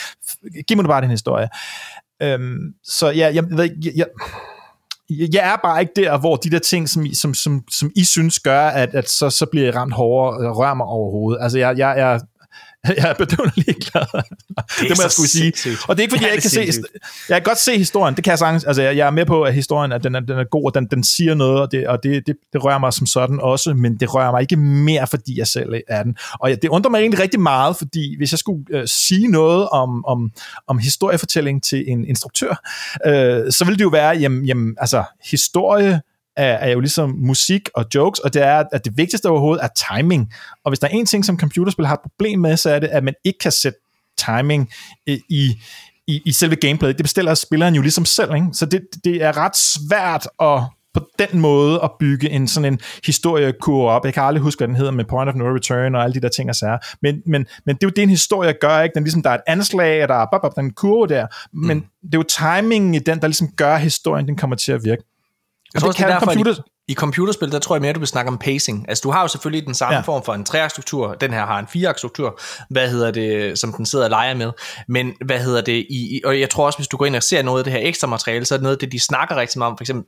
giv 0.68 0.76
mig 0.76 0.82
nu 0.82 0.88
bare 0.88 1.00
den 1.00 1.10
historie. 1.10 1.48
Øhm, 2.22 2.58
så 2.84 3.10
ja, 3.10 3.30
jeg 3.34 3.44
ved 3.50 3.64
ikke, 3.64 3.76
jeg, 3.96 4.06
jeg, 5.10 5.28
jeg 5.32 5.52
er 5.52 5.56
bare 5.64 5.80
ikke 5.80 5.92
der, 5.96 6.18
hvor 6.18 6.36
de 6.36 6.50
der 6.50 6.58
ting, 6.58 6.88
som 6.88 7.06
som, 7.14 7.34
som, 7.34 7.64
som 7.70 7.90
I 7.96 8.04
synes 8.04 8.40
gør, 8.40 8.68
at, 8.68 8.94
at 8.94 9.10
så, 9.10 9.30
så 9.30 9.46
bliver 9.46 9.64
jeg 9.64 9.74
ramt 9.74 9.94
hårdere 9.94 10.48
og 10.48 10.58
rører 10.58 10.74
mig 10.74 10.86
overhovedet. 10.86 11.42
Altså, 11.42 11.58
jeg, 11.58 11.78
jeg, 11.78 11.94
jeg, 11.98 12.20
Jeg 12.96 13.10
er 13.10 13.14
bedøvende 13.14 13.56
ligeglad. 13.56 14.06
Det, 14.12 14.24
det 14.88 14.96
må 14.98 15.02
jeg 15.02 15.10
skulle 15.10 15.28
sige. 15.28 15.42
sindssygt. 15.42 15.88
Og 15.88 15.96
det 15.96 16.00
er 16.00 16.04
ikke, 16.04 16.12
fordi 16.12 16.24
er 16.24 16.28
jeg 16.28 16.34
ikke 16.34 16.42
kan 16.42 16.60
det 16.60 16.72
se... 16.72 16.72
sindssygt. 16.72 17.28
Jeg 17.28 17.36
kan 17.36 17.42
godt 17.42 17.58
se 17.58 17.78
historien, 17.78 18.16
det 18.16 18.24
kan 18.24 18.30
jeg 18.30 18.38
sagtens. 18.38 18.64
Altså, 18.64 18.82
jeg, 18.82 18.96
jeg 18.96 19.06
er 19.06 19.10
med 19.10 19.26
på, 19.26 19.42
at 19.42 19.54
historien 19.54 19.92
at 19.92 20.04
den, 20.04 20.14
er, 20.14 20.20
den 20.20 20.38
er 20.38 20.44
god, 20.50 20.64
og 20.64 20.74
den, 20.74 20.86
den 20.86 21.04
siger 21.04 21.34
noget, 21.34 21.60
og, 21.60 21.72
det, 21.72 21.88
og 21.88 22.02
det, 22.02 22.26
det, 22.26 22.36
det 22.52 22.64
rører 22.64 22.78
mig 22.78 22.92
som 22.92 23.06
sådan 23.06 23.40
også, 23.40 23.74
men 23.74 23.96
det 23.96 24.14
rører 24.14 24.30
mig 24.30 24.40
ikke 24.42 24.56
mere, 24.56 25.06
fordi 25.06 25.38
jeg 25.38 25.46
selv 25.46 25.74
er 25.88 26.02
den. 26.02 26.16
Og 26.40 26.50
jeg, 26.50 26.62
det 26.62 26.68
undrer 26.68 26.90
mig 26.90 27.00
egentlig 27.00 27.20
rigtig 27.20 27.40
meget, 27.40 27.76
fordi 27.76 28.16
hvis 28.16 28.32
jeg 28.32 28.38
skulle 28.38 28.64
øh, 28.70 28.88
sige 28.88 29.28
noget 29.28 29.68
om, 29.68 30.04
om, 30.04 30.30
om 30.66 30.78
historiefortælling 30.78 31.62
til 31.62 31.84
en 31.86 32.04
instruktør, 32.04 32.50
øh, 33.06 33.52
så 33.52 33.64
ville 33.64 33.78
det 33.78 33.84
jo 33.84 33.88
være, 33.88 34.16
jamen, 34.16 34.44
jamen 34.44 34.76
altså, 34.80 35.04
historie 35.30 36.00
er, 36.38 36.52
er 36.52 36.70
jo 36.70 36.80
ligesom 36.80 37.14
musik 37.18 37.68
og 37.74 37.84
jokes, 37.94 38.20
og 38.20 38.34
det 38.34 38.42
er, 38.42 38.64
at 38.72 38.84
det 38.84 38.96
vigtigste 38.96 39.26
overhovedet 39.26 39.64
er 39.64 39.96
timing. 39.96 40.32
Og 40.64 40.70
hvis 40.70 40.78
der 40.78 40.86
er 40.86 40.90
en 40.90 41.06
ting, 41.06 41.24
som 41.24 41.38
computerspil 41.38 41.86
har 41.86 41.94
et 41.94 42.00
problem 42.02 42.38
med, 42.38 42.56
så 42.56 42.70
er 42.70 42.78
det, 42.78 42.86
at 42.86 43.04
man 43.04 43.14
ikke 43.24 43.38
kan 43.38 43.52
sætte 43.52 43.78
timing 44.18 44.70
i, 45.06 45.20
i, 46.06 46.22
i, 46.24 46.32
selve 46.32 46.56
gameplayet. 46.56 46.98
Det 46.98 47.04
bestiller 47.04 47.34
spilleren 47.34 47.74
jo 47.74 47.82
ligesom 47.82 48.04
selv, 48.04 48.34
ikke? 48.34 48.46
så 48.52 48.66
det, 48.66 48.80
det 49.04 49.22
er 49.22 49.36
ret 49.36 49.56
svært 49.56 50.28
at 50.40 50.62
på 50.94 51.00
den 51.18 51.40
måde 51.40 51.80
at 51.84 51.90
bygge 52.00 52.30
en 52.30 52.48
sådan 52.48 52.72
en 52.72 52.80
historiekurve 53.06 53.90
op. 53.90 54.04
Jeg 54.04 54.14
kan 54.14 54.22
aldrig 54.22 54.42
huske, 54.42 54.60
hvad 54.60 54.68
den 54.68 54.76
hedder 54.76 54.92
med 54.92 55.04
Point 55.04 55.28
of 55.28 55.34
No 55.34 55.44
Return 55.44 55.94
og 55.94 56.02
alle 56.02 56.14
de 56.14 56.20
der 56.20 56.28
ting 56.28 56.48
og 56.48 56.56
sager. 56.56 56.78
Men, 57.02 57.22
men, 57.26 57.46
men 57.66 57.74
det 57.76 57.82
er 57.82 57.86
jo 57.86 57.92
det, 57.96 58.02
en 58.02 58.10
historie 58.10 58.52
gør, 58.60 58.80
ikke? 58.80 58.94
Den, 58.94 59.02
ligesom, 59.02 59.22
der 59.22 59.30
er 59.30 59.34
et 59.34 59.40
anslag, 59.46 60.02
og 60.02 60.08
der 60.08 60.14
er 60.14 60.26
bop, 60.32 60.42
bop, 60.42 60.56
den 60.56 60.64
en 60.64 60.72
kurve 60.72 61.06
der. 61.06 61.26
Men 61.52 61.76
mm. 61.76 61.84
det 62.02 62.14
er 62.14 62.18
jo 62.18 62.22
timingen 62.22 62.94
i 62.94 62.98
den, 62.98 63.20
der 63.20 63.26
ligesom 63.26 63.48
gør, 63.56 63.74
at 63.74 63.80
historien 63.80 64.28
den 64.28 64.36
kommer 64.36 64.56
til 64.56 64.72
at 64.72 64.84
virke. 64.84 65.02
Jeg 65.74 65.80
tror 65.82 65.86
det 65.86 65.94
også, 65.94 66.04
det 66.06 66.10
er 66.10 66.18
derfor, 66.18 66.26
computer... 66.32 66.52
i, 66.88 66.92
i 66.92 66.94
computerspil, 66.94 67.52
der 67.52 67.58
tror 67.58 67.74
jeg 67.74 67.82
mere, 67.82 67.92
du 67.92 67.98
vil 67.98 68.08
snakke 68.08 68.28
om 68.28 68.38
pacing. 68.38 68.88
Altså, 68.88 69.02
du 69.02 69.10
har 69.10 69.22
jo 69.22 69.28
selvfølgelig 69.28 69.66
den 69.66 69.74
samme 69.74 69.94
Ja. 69.94 70.00
form 70.00 70.24
for 70.24 70.34
en 70.34 70.44
treaksstruktur. 70.44 71.14
Den 71.14 71.32
her 71.32 71.46
har 71.46 71.58
en 71.58 71.66
fireaksstruktur, 71.72 72.40
hvad 72.70 72.90
hedder 72.90 73.10
det, 73.10 73.58
som 73.58 73.72
den 73.72 73.86
sidder 73.86 74.04
og 74.04 74.10
leger 74.10 74.34
med. 74.34 74.52
Men 74.88 75.12
hvad 75.24 75.38
hedder 75.38 75.60
det, 75.60 75.86
i, 75.90 76.16
i, 76.16 76.20
og 76.24 76.40
jeg 76.40 76.50
tror 76.50 76.66
også, 76.66 76.78
hvis 76.78 76.88
du 76.88 76.96
går 76.96 77.06
ind 77.06 77.16
og 77.16 77.22
ser 77.22 77.42
noget 77.42 77.58
af 77.60 77.64
det 77.64 77.72
her 77.72 77.80
ekstra 77.88 78.06
materiale, 78.06 78.44
så 78.44 78.54
er 78.54 78.56
det 78.56 78.62
noget 78.62 78.76
af 78.76 78.80
det, 78.80 78.92
de 78.92 79.00
snakker 79.00 79.36
rigtig 79.36 79.58
meget 79.58 79.70
om. 79.70 79.78
For 79.78 79.82
eksempel, 79.82 80.04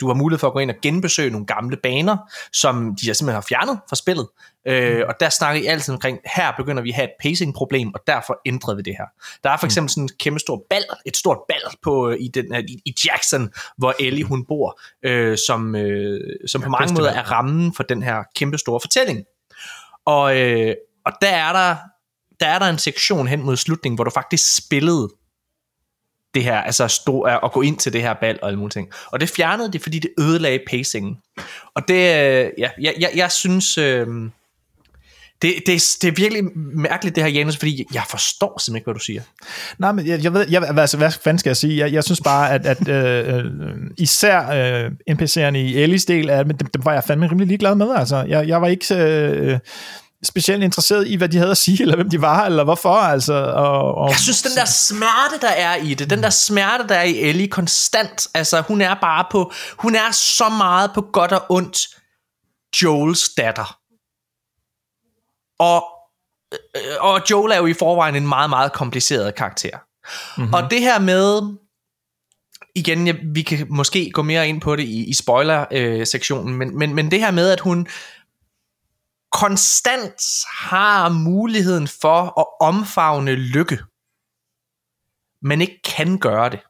du 0.00 0.06
har 0.06 0.14
mulighed 0.14 0.38
for 0.38 0.46
at 0.46 0.52
gå 0.52 0.58
ind 0.58 0.70
og 0.70 0.76
genbesøge 0.82 1.30
nogle 1.30 1.46
gamle 1.46 1.76
baner, 1.76 2.16
som 2.52 2.94
de 2.94 3.04
simpelthen 3.04 3.34
har 3.34 3.46
fjernet 3.48 3.80
fra 3.88 3.96
spillet. 3.96 4.28
Øh, 4.66 5.04
og 5.08 5.14
der 5.20 5.28
snakker 5.28 5.62
I 5.62 5.66
altid 5.66 5.94
omkring, 5.94 6.18
her 6.36 6.52
begynder 6.56 6.82
vi 6.82 6.88
at 6.88 6.94
have 6.94 7.04
et 7.04 7.14
pacing-problem, 7.22 7.94
og 7.94 8.00
derfor 8.06 8.40
ændrede 8.46 8.76
vi 8.76 8.82
det 8.82 8.94
her. 8.98 9.06
Der 9.44 9.50
er 9.50 9.56
for 9.56 9.66
eksempel 9.66 9.90
sådan 9.90 10.02
en 10.02 10.10
kæmpe 10.20 10.40
stor 10.40 10.66
bal, 10.70 10.82
et 11.06 11.16
stort 11.16 11.38
bal 11.48 11.76
på, 11.82 12.08
øh, 12.08 12.16
i, 12.20 12.28
den, 12.28 12.52
her- 12.52 12.62
i, 12.68 12.82
i 12.84 12.94
Jackson, 13.06 13.50
hvor 13.78 13.94
Ellie 14.00 14.24
hun 14.24 14.44
bor, 14.48 14.80
øh, 15.02 15.38
som, 15.46 15.76
øh, 15.76 16.20
som 16.46 16.62
på 16.62 16.68
mange 16.68 16.94
måder 16.94 17.10
er 17.10 17.30
rammen 17.30 17.74
for 17.74 17.82
den 17.82 18.02
her 18.02 18.22
kæmpe 18.36 18.58
store 18.58 18.80
fortælling. 18.80 19.24
Og, 20.06 20.38
øh, 20.38 20.74
og 21.06 21.12
der 21.22 21.28
er 21.28 21.52
der 21.52 21.76
der 22.40 22.48
er 22.48 22.58
der 22.58 22.66
en 22.66 22.78
sektion 22.78 23.26
hen 23.28 23.42
mod 23.42 23.56
slutningen, 23.56 23.96
hvor 23.96 24.04
du 24.04 24.10
faktisk 24.10 24.56
spillede 24.56 25.08
det 26.34 26.44
her, 26.44 26.56
altså 26.56 26.88
stå, 26.88 27.20
at 27.20 27.52
gå 27.52 27.62
ind 27.62 27.78
til 27.78 27.92
det 27.92 28.02
her 28.02 28.14
bal 28.14 28.38
og 28.42 28.48
alle 28.48 28.58
mulige 28.58 28.72
ting. 28.72 28.88
Og 29.06 29.20
det 29.20 29.28
fjernede 29.28 29.72
det, 29.72 29.82
fordi 29.82 29.98
det 29.98 30.10
ødelagde 30.18 30.58
pacingen. 30.70 31.16
Og 31.74 31.88
det, 31.88 31.94
øh, 31.94 32.50
ja, 32.58 32.68
jeg, 32.80 32.94
jeg, 32.98 33.10
jeg 33.14 33.32
synes, 33.32 33.78
øh, 33.78 34.06
det, 35.42 35.54
det, 35.66 35.82
det 36.02 36.08
er 36.08 36.12
virkelig 36.16 36.44
mærkeligt 36.74 37.16
det 37.16 37.24
her, 37.24 37.30
Janus, 37.30 37.56
fordi 37.56 37.86
jeg 37.94 38.02
forstår 38.10 38.58
simpelthen 38.58 38.76
ikke, 38.76 38.84
hvad 38.84 38.94
du 38.94 39.00
siger. 39.00 39.22
Nej, 39.78 39.92
men 39.92 40.06
jeg, 40.06 40.24
jeg 40.24 40.32
ved, 40.32 40.46
jeg, 40.50 40.78
altså, 40.78 40.96
hvad 40.96 41.10
fanden 41.10 41.38
skal 41.38 41.50
jeg 41.50 41.56
sige? 41.56 41.78
Jeg, 41.78 41.92
jeg 41.92 42.04
synes 42.04 42.20
bare, 42.20 42.52
at, 42.52 42.66
at 42.66 42.88
øh, 42.88 43.36
øh 43.36 43.44
især 43.98 44.50
øh, 44.50 44.90
NPC'erne 45.10 45.56
i 45.56 45.82
Ellis 45.82 46.04
del, 46.04 46.30
af, 46.30 46.44
dem, 46.44 46.56
dem 46.56 46.84
var 46.84 46.92
jeg 46.92 47.04
fandme 47.04 47.26
rimelig 47.26 47.48
ligeglad 47.48 47.74
med. 47.74 47.94
Altså, 47.96 48.16
jeg, 48.28 48.48
jeg 48.48 48.60
var 48.60 48.68
ikke 48.68 48.94
øh, 48.94 49.58
specielt 50.24 50.62
interesseret 50.62 51.08
i, 51.08 51.14
hvad 51.14 51.28
de 51.28 51.38
havde 51.38 51.50
at 51.50 51.56
sige, 51.56 51.80
eller 51.82 51.96
hvem 51.96 52.10
de 52.10 52.20
var, 52.20 52.44
eller 52.44 52.64
hvorfor. 52.64 52.94
Altså, 52.94 53.34
og, 53.34 53.94
og, 53.94 54.10
Jeg 54.10 54.18
synes, 54.18 54.42
den 54.42 54.52
der 54.56 54.64
smerte, 54.64 55.40
der 55.40 55.48
er 55.48 55.76
i 55.76 55.94
det, 55.94 56.10
den 56.10 56.22
der 56.22 56.30
smerte, 56.30 56.88
der 56.88 56.94
er 56.94 57.02
i 57.02 57.18
Ellie 57.18 57.48
konstant, 57.48 58.28
altså 58.34 58.60
hun 58.60 58.80
er 58.80 58.94
bare 58.94 59.24
på, 59.30 59.52
hun 59.76 59.94
er 59.94 60.10
så 60.10 60.48
meget 60.48 60.90
på 60.94 61.00
godt 61.12 61.32
og 61.32 61.42
ondt 61.48 61.78
Joels 62.82 63.28
datter. 63.36 63.78
Og, 65.58 65.84
øh, 66.52 66.96
og 67.00 67.20
Joel 67.30 67.52
er 67.52 67.56
jo 67.56 67.66
i 67.66 67.74
forvejen 67.74 68.16
en 68.16 68.28
meget, 68.28 68.50
meget 68.50 68.72
kompliceret 68.72 69.34
karakter. 69.34 69.78
Mm-hmm. 70.36 70.54
Og 70.54 70.70
det 70.70 70.80
her 70.80 70.98
med, 70.98 71.56
igen, 72.74 73.06
jeg, 73.06 73.16
vi 73.34 73.42
kan 73.42 73.66
måske 73.70 74.10
gå 74.10 74.22
mere 74.22 74.48
ind 74.48 74.60
på 74.60 74.76
det 74.76 74.82
i, 74.82 75.04
i 75.04 75.14
spoiler-sektionen, 75.14 76.54
men, 76.54 76.78
men, 76.78 76.94
men 76.94 77.10
det 77.10 77.20
her 77.20 77.30
med, 77.30 77.50
at 77.50 77.60
hun 77.60 77.86
konstant 79.32 80.22
har 80.48 81.08
muligheden 81.08 81.88
for 81.88 82.40
at 82.40 82.46
omfavne 82.60 83.34
lykke, 83.34 83.78
men 85.42 85.60
ikke 85.60 85.80
kan 85.84 86.18
gøre 86.18 86.50
det. 86.50 86.60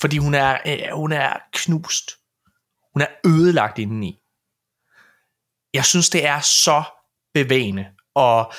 Fordi 0.00 0.18
hun 0.18 0.34
er, 0.34 0.58
øh, 0.66 0.94
hun 0.94 1.12
er 1.12 1.38
knust. 1.52 2.10
Hun 2.92 3.02
er 3.02 3.06
ødelagt 3.26 3.78
indeni. 3.78 4.18
Jeg 5.74 5.84
synes, 5.84 6.10
det 6.10 6.26
er 6.26 6.40
så 6.40 6.82
bevægende. 7.34 7.86
Og 8.14 8.52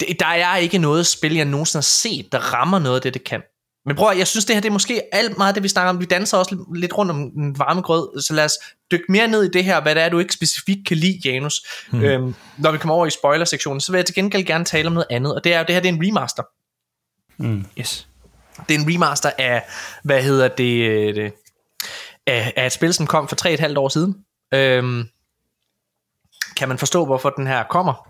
det, 0.00 0.20
der 0.20 0.26
er 0.26 0.56
ikke 0.56 0.78
noget 0.78 1.06
spil, 1.06 1.34
jeg 1.34 1.44
nogensinde 1.44 1.78
har 1.78 1.82
set, 1.82 2.32
der 2.32 2.38
rammer 2.38 2.78
noget 2.78 2.96
af 2.96 3.02
det, 3.02 3.14
det 3.14 3.24
kan. 3.24 3.42
Men 3.86 3.96
prøv 3.96 4.10
at, 4.10 4.18
jeg 4.18 4.26
synes, 4.26 4.44
det 4.44 4.56
her 4.56 4.60
det 4.60 4.68
er 4.68 4.72
måske 4.72 5.02
alt 5.14 5.38
meget 5.38 5.54
det, 5.54 5.62
vi 5.62 5.68
snakker 5.68 5.90
om. 5.90 6.00
Vi 6.00 6.04
danser 6.04 6.38
også 6.38 6.64
lidt- 6.74 6.98
rundt 6.98 7.10
om 7.10 7.30
den 7.30 7.58
varme 7.58 7.80
grød, 7.82 8.20
så 8.22 8.34
lad 8.34 8.44
os 8.44 8.52
dykke 8.90 9.04
mere 9.08 9.28
ned 9.28 9.42
i 9.42 9.48
det 9.48 9.64
her, 9.64 9.80
hvad 9.80 9.94
det 9.94 10.02
er, 10.02 10.08
du 10.08 10.18
ikke 10.18 10.34
specifikt 10.34 10.86
kan 10.88 10.96
lide, 10.96 11.20
Janus. 11.24 11.54
Hmm. 11.90 12.02
Øhm, 12.04 12.34
når 12.58 12.72
vi 12.72 12.78
kommer 12.78 12.94
over 12.94 13.06
i 13.06 13.10
spoiler-sektionen, 13.10 13.80
så 13.80 13.92
vil 13.92 13.98
jeg 13.98 14.06
til 14.06 14.14
gengæld 14.14 14.44
gerne 14.44 14.64
tale 14.64 14.86
om 14.86 14.92
noget 14.92 15.06
andet, 15.10 15.34
og 15.34 15.44
det 15.44 15.54
er 15.54 15.58
jo, 15.58 15.64
det 15.66 15.74
her 15.74 15.82
det 15.82 15.88
er 15.88 15.92
en 15.92 16.00
remaster. 16.06 16.42
Yes. 17.80 18.08
Det 18.68 18.74
er 18.74 18.78
en 18.78 18.94
remaster 18.94 19.30
af, 19.38 19.62
hvad 20.02 20.22
hedder 20.22 20.48
det, 20.48 20.90
øh, 20.90 21.14
det 21.14 21.32
af, 22.26 22.52
af 22.56 22.66
et 22.66 22.72
spil, 22.72 22.94
som 22.94 23.06
kom 23.06 23.28
for 23.28 23.36
3,5 23.36 23.76
år 23.78 23.88
siden. 23.88 24.16
Øhm, 24.54 25.08
kan 26.56 26.68
man 26.68 26.78
forstå, 26.78 27.04
hvorfor 27.04 27.30
den 27.30 27.46
her 27.46 27.64
kommer? 27.70 28.08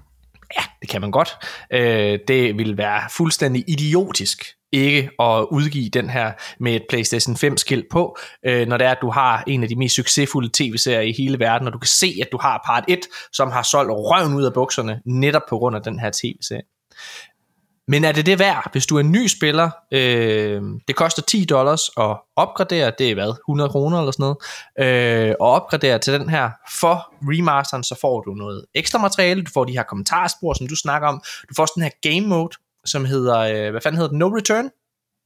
Ja, 0.59 0.63
det 0.81 0.89
kan 0.89 1.01
man 1.01 1.11
godt. 1.11 1.37
Øh, 1.73 2.19
det 2.29 2.59
vil 2.59 2.77
være 2.77 3.03
fuldstændig 3.11 3.65
idiotisk 3.69 4.45
ikke 4.83 5.11
at 5.21 5.47
udgive 5.51 5.89
den 5.89 6.11
her 6.11 6.33
med 6.61 6.75
et 6.75 6.83
PlayStation 6.89 7.37
5 7.37 7.57
skilt 7.57 7.87
på, 7.91 8.19
øh, 8.47 8.67
når 8.69 8.77
det 8.77 8.87
er, 8.87 8.91
at 8.91 8.99
du 9.03 9.11
har 9.11 9.45
en 9.47 9.63
af 9.63 9.69
de 9.69 9.77
mest 9.77 9.95
succesfulde 9.95 10.51
tv-serier 10.55 11.01
i 11.01 11.15
hele 11.19 11.39
verden, 11.39 11.67
og 11.67 11.73
du 11.73 11.79
kan 11.79 11.89
se, 11.89 12.19
at 12.23 12.29
du 12.33 12.39
har 12.41 12.63
part 12.67 12.85
1, 12.89 13.01
som 13.33 13.51
har 13.51 13.63
solgt 13.63 13.91
røven 13.91 14.35
ud 14.35 14.45
af 14.45 14.53
bukserne, 14.53 15.01
netop 15.07 15.43
på 15.49 15.59
grund 15.59 15.77
af 15.77 15.83
den 15.83 15.99
her 15.99 16.11
tv-serie. 16.11 16.63
Men 17.89 18.05
er 18.05 18.13
det 18.13 18.27
det 18.27 18.39
værd, 18.39 18.69
hvis 18.73 18.87
du 18.87 18.97
er 18.97 19.01
en 19.01 19.13
ny 19.13 19.27
spiller? 19.27 19.71
Øh, 19.93 20.63
det 20.89 20.97
koster 20.97 21.23
10 21.23 21.45
dollars 21.45 21.81
at 21.97 22.17
opgradere, 22.37 22.93
det 22.99 23.11
er 23.11 23.15
hvad, 23.15 23.29
100 23.29 23.71
kroner 23.71 23.99
eller 23.99 24.13
sådan 24.13 24.37
noget, 24.79 25.29
øh, 25.29 25.35
og 25.41 25.51
opgradere 25.51 25.99
til 25.99 26.13
den 26.13 26.29
her. 26.29 26.51
For 26.81 27.15
remasteren, 27.23 27.85
så 27.85 27.99
får 28.01 28.21
du 28.21 28.31
noget 28.31 28.65
ekstra 28.75 28.99
materiale, 28.99 29.43
du 29.43 29.51
får 29.55 29.65
de 29.65 29.73
her 29.73 29.83
kommentarspor, 29.83 30.53
som 30.53 30.67
du 30.67 30.77
snakker 30.77 31.09
om, 31.09 31.23
du 31.49 31.55
får 31.57 31.63
også 31.63 31.73
den 31.77 31.83
her 31.83 32.11
game 32.11 32.27
mode, 32.27 32.57
som 32.87 33.05
hedder, 33.05 33.39
øh, 33.39 33.71
hvad 33.71 33.81
fanden 33.81 33.97
hedder 33.97 34.11
den, 34.11 34.19
No 34.19 34.29
Return? 34.29 34.71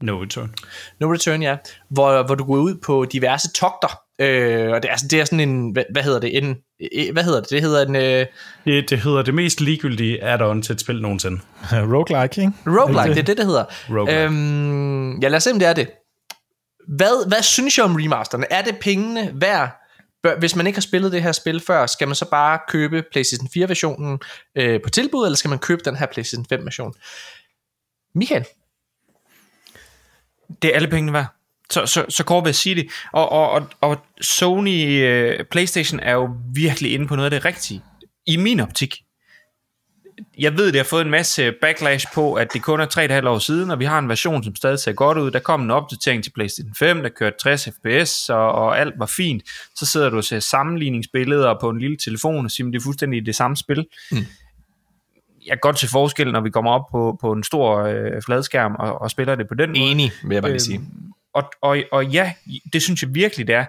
No 0.03 0.23
return. 0.23 0.55
No 1.01 1.13
Return, 1.13 1.43
ja. 1.43 1.57
Hvor, 1.91 2.23
hvor 2.23 2.35
du 2.35 2.45
går 2.45 2.57
ud 2.57 2.75
på 2.75 3.07
diverse 3.13 3.53
togter. 3.53 4.01
Øh, 4.21 4.71
og 4.73 4.83
det 4.83 4.89
er, 4.89 4.93
altså, 4.93 5.07
det 5.11 5.21
er 5.21 5.25
sådan 5.25 5.41
en, 5.41 5.71
hvad, 5.71 5.85
hvad 5.93 6.03
hedder 6.03 6.21
det, 6.21 6.37
en, 6.37 6.57
eh, 6.93 7.13
hvad 7.13 7.25
hedder 7.25 7.41
det, 7.41 7.51
det 7.51 7.63
hedder 7.63 7.87
en 7.87 7.97
øh, 7.97 8.27
Det, 8.65 8.91
det 8.91 9.01
hedder 9.01 9.23
det 9.23 9.35
mest 9.35 9.61
ligegyldige 9.61 10.25
add-on 10.25 10.63
til 10.63 10.73
et 10.73 10.81
spil 10.81 11.03
nogensinde. 11.03 11.41
roguelike, 11.95 12.41
ikke? 12.41 12.53
roguelike, 12.67 13.15
det 13.15 13.19
er 13.19 13.23
det, 13.23 13.37
det 13.37 13.47
hedder. 13.47 13.65
Roguelike. 13.89 14.25
Øhm, 14.25 15.21
ja, 15.21 15.29
lad 15.29 15.37
os 15.37 15.43
se, 15.43 15.51
om 15.51 15.59
det 15.59 15.69
er 15.69 15.73
det. 15.73 15.91
Hvad, 16.89 17.29
hvad 17.29 17.43
synes 17.43 17.79
jeg 17.79 17.85
om 17.85 17.95
remasterne? 17.95 18.53
Er 18.53 18.63
det 18.63 18.77
pengene 18.81 19.31
værd? 19.35 19.77
Bør, 20.23 20.39
hvis 20.39 20.57
man 20.57 20.67
ikke 20.67 20.77
har 20.77 20.81
spillet 20.81 21.13
det 21.13 21.23
her 21.23 21.33
spil 21.33 21.61
før, 21.67 21.87
skal 21.87 22.09
man 22.09 22.15
så 22.15 22.31
bare 22.31 22.59
købe 22.69 23.03
PlayStation 23.13 23.49
4-versionen 23.57 24.19
øh, 24.57 24.81
på 24.83 24.91
tilbud, 24.91 25.27
eller 25.27 25.37
skal 25.37 25.49
man 25.49 25.59
købe 25.59 25.83
den 25.85 25.97
her 25.97 26.07
PlayStation 26.07 26.47
5-version? 26.53 26.95
Michael? 28.15 28.45
Det 30.63 30.71
er 30.71 30.75
alle 30.75 30.89
pengene 30.89 31.13
værd. 31.13 31.27
Så, 31.71 31.87
så, 31.87 32.05
så 32.09 32.25
kort 32.25 32.45
vil 32.45 32.49
jeg 32.49 32.55
sige 32.55 32.75
det. 32.75 32.89
Og, 33.13 33.33
og, 33.33 33.51
og, 33.51 33.69
og 33.81 33.99
Sony 34.21 35.05
uh, 35.31 35.45
Playstation 35.51 36.01
er 36.01 36.13
jo 36.13 36.31
virkelig 36.55 36.93
inde 36.93 37.07
på 37.07 37.17
noget 37.17 37.33
af 37.33 37.41
det 37.41 37.45
rigtige. 37.45 37.83
I 38.27 38.37
min 38.37 38.61
optik. 38.61 38.95
Jeg 40.39 40.57
ved, 40.57 40.67
det 40.67 40.77
har 40.77 40.85
fået 40.85 41.05
en 41.05 41.11
masse 41.11 41.53
backlash 41.61 42.07
på, 42.15 42.35
at 42.35 42.53
det 42.53 42.63
kun 42.63 42.81
er 42.81 43.21
3,5 43.23 43.29
år 43.29 43.39
siden, 43.39 43.71
og 43.71 43.79
vi 43.79 43.85
har 43.85 43.99
en 43.99 44.09
version, 44.09 44.45
som 44.45 44.57
stadig 44.57 44.79
ser 44.79 44.93
godt 44.93 45.19
ud. 45.19 45.31
Der 45.31 45.39
kom 45.39 45.63
en 45.63 45.71
opdatering 45.71 46.25
til 46.25 46.31
PlayStation 46.31 46.75
5, 46.79 47.03
der 47.03 47.09
kørte 47.09 47.37
60 47.43 47.65
fps, 47.65 48.29
og, 48.29 48.53
og 48.53 48.79
alt 48.81 48.95
var 48.99 49.07
fint. 49.07 49.43
Så 49.77 49.87
sidder 49.87 50.11
du 50.11 50.17
og 50.17 50.25
ser 50.25 50.41
sammenligningsbilleder 50.41 51.55
på 51.61 51.71
en 51.71 51.79
lille 51.79 51.97
telefon 51.97 52.45
og 52.45 52.51
siger, 52.51 52.67
at 52.67 52.73
det 52.73 52.79
er 52.79 52.83
fuldstændig 52.83 53.27
det 53.27 53.37
samme 53.37 53.57
spil. 53.57 53.87
Mm. 54.13 54.27
Jeg 55.47 55.53
kan 55.53 55.59
godt 55.61 55.79
se 55.79 55.89
forskel, 55.89 56.33
når 56.33 56.41
vi 56.41 56.51
kommer 56.51 56.71
op 56.71 56.85
på, 56.91 57.19
på 57.21 57.33
en 57.33 57.43
stor 57.43 57.83
øh, 57.83 58.23
fladskærm 58.27 58.77
og, 58.79 59.01
og 59.01 59.11
spiller 59.11 59.35
det 59.35 59.49
på 59.49 59.55
den 59.55 59.71
måde. 59.71 59.81
Enig, 59.81 60.13
vil 60.25 60.35
jeg 60.35 60.43
bare 60.43 60.53
lige 60.53 60.61
sige. 60.61 60.79
Øhm, 60.79 61.13
og, 61.35 61.53
og, 61.63 61.79
og 61.93 62.07
ja, 62.07 62.33
det 62.73 62.83
synes 62.83 63.03
jeg 63.03 63.15
virkelig, 63.15 63.47
det 63.47 63.55
er. 63.55 63.65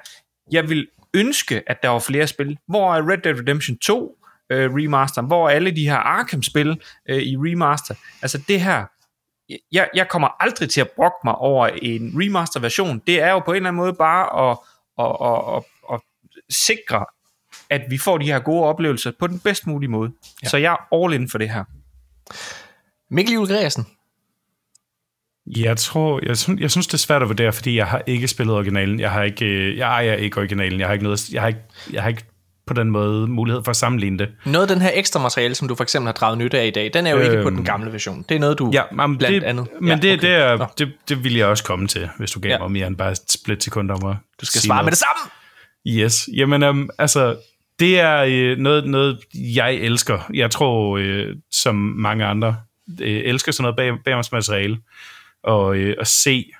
Jeg 0.52 0.70
vil 0.70 0.88
ønske, 1.14 1.64
at 1.68 1.84
der 1.84 1.90
var 1.90 2.00
flere 2.00 2.28
spil. 2.28 2.58
Hvor 2.68 2.96
er 2.96 3.10
Red 3.10 3.18
Dead 3.18 3.40
Redemption 3.40 3.78
2? 3.78 4.18
øh, 4.52 4.70
remaster, 4.74 5.22
hvor 5.22 5.50
er 5.50 5.54
alle 5.54 5.72
de 5.72 5.90
her 5.90 5.96
Arkham-spil 5.96 6.82
øh, 7.10 7.18
i 7.18 7.36
remaster, 7.38 7.96
altså 8.22 8.44
det 8.48 8.62
her, 8.62 8.86
jeg, 9.72 9.90
jeg 9.96 10.10
kommer 10.10 10.28
aldrig 10.40 10.70
til 10.70 10.82
at 10.82 10.90
brokke 10.96 11.18
mig 11.24 11.36
over 11.36 11.68
en 11.68 12.14
remaster-version. 12.16 13.02
Det 13.08 13.22
er 13.22 13.32
jo 13.32 13.40
på 13.40 13.52
en 13.52 13.56
eller 13.56 13.70
anden 13.70 13.82
måde 13.82 13.94
bare 13.94 14.52
at, 14.52 14.58
at, 15.00 15.16
at, 15.28 15.56
at, 15.56 15.64
at 15.94 16.00
sikre, 16.50 17.06
at 17.72 17.82
vi 17.90 17.98
får 17.98 18.18
de 18.18 18.26
her 18.26 18.40
gode 18.40 18.64
oplevelser 18.64 19.12
på 19.20 19.28
den 19.28 19.40
bedst 19.40 19.68
mulige 19.68 19.90
måde. 19.90 20.12
Ja. 20.44 20.50
Så 20.50 20.58
jeg 20.58 20.72
er 20.92 20.96
all 21.04 21.14
in 21.14 21.30
for 21.30 21.38
det 21.38 21.50
her. 21.50 21.64
Mikkel 23.14 23.34
Juhl 23.34 23.48
Gregersen. 23.48 23.88
Jeg 25.58 25.78
tror, 25.78 26.20
jeg, 26.28 26.38
synes, 26.38 26.62
jeg 26.62 26.72
synes, 26.72 26.88
det 26.88 26.94
er 26.94 26.98
svært 26.98 27.22
at 27.22 27.28
vurdere, 27.28 27.54
fordi 27.54 27.78
jeg 27.78 27.88
har 27.88 28.02
ikke 28.08 28.28
spillet 28.28 28.56
originalen. 28.56 29.00
Jeg 29.00 29.12
har 29.12 29.24
ikke, 29.24 29.46
øh, 29.46 29.78
jeg 29.78 29.88
ejer 29.90 30.14
ikke 30.14 30.38
originalen. 30.38 30.80
Jeg 30.80 30.88
har 30.88 30.94
ikke 30.94 31.04
noget, 31.04 31.30
jeg 31.34 31.42
har 31.42 31.48
ikke, 31.48 31.60
jeg 31.94 32.02
har 32.02 32.10
ikke 32.10 32.24
på 32.68 32.74
den 32.74 32.92
måde 32.92 33.28
mulighed 33.28 33.64
for 33.64 33.70
at 33.70 33.76
sammenligne 33.76 34.18
det. 34.20 34.30
Noget 34.46 34.70
af 34.70 34.76
den 34.76 34.82
her 34.82 34.92
ekstra 34.94 35.20
materiale, 35.22 35.56
som 35.56 35.68
du 35.68 35.76
for 35.76 35.84
eksempel 35.84 36.08
har 36.08 36.14
draget 36.14 36.38
nytte 36.38 36.60
af 36.60 36.66
i 36.68 36.70
dag, 36.70 36.92
den 36.94 37.08
er 37.08 37.12
jo 37.12 37.18
øhm, 37.18 37.32
ikke 37.32 37.44
på 37.44 37.50
den 37.50 37.58
Øhm, 37.58 37.66
gamle 37.66 37.92
version. 37.92 38.26
Det 38.30 38.36
er 38.36 38.40
noget, 38.40 38.60
du 38.60 38.70
Ja, 38.74 38.84
men 38.92 39.18
blandt 39.18 39.36
det, 39.42 39.44
andet... 39.48 39.68
Men 39.82 39.90
ja, 39.90 39.96
det, 39.96 40.14
okay. 40.18 40.28
det, 40.28 40.36
er, 40.36 40.58
Nå, 40.58 40.66
det, 40.78 40.92
det 41.10 41.24
vil 41.24 41.36
jeg 41.36 41.48
også 41.48 41.64
komme 41.64 41.88
til, 41.88 42.10
hvis 42.18 42.32
du 42.32 42.40
gav 42.40 42.50
Ja. 42.52 42.58
mig 42.60 42.72
mere 42.72 42.88
end 42.88 42.96
bare 42.98 43.12
et 43.12 43.32
split 43.32 43.64
sekund 43.64 43.92
om 43.92 44.06
at 44.10 44.16
Du 44.42 44.46
skal 44.46 44.62
svare 44.62 44.84
med 44.84 44.92
det 44.92 45.00
samme! 45.00 45.32
Yes, 45.88 46.30
jamen 46.38 46.64
um, 46.64 46.90
altså, 47.00 47.36
det 47.82 48.00
er 48.00 48.24
øh, 48.28 48.58
noget, 48.58 48.88
noget, 48.88 49.20
jeg 49.34 49.74
elsker. 49.74 50.30
Jeg 50.34 50.52
tror, 50.52 50.98
øh, 50.98 51.36
som 51.52 51.76
mange 51.76 52.26
andre, 52.26 52.56
øh, 53.02 53.22
elsker 53.26 53.52
sådan 53.52 53.64
noget 53.64 53.76
bag, 53.76 54.04
bagomsmateriale. 54.06 54.78
Og 55.44 55.76
øh, 55.76 55.96
at 56.00 56.08
se, 56.08 56.52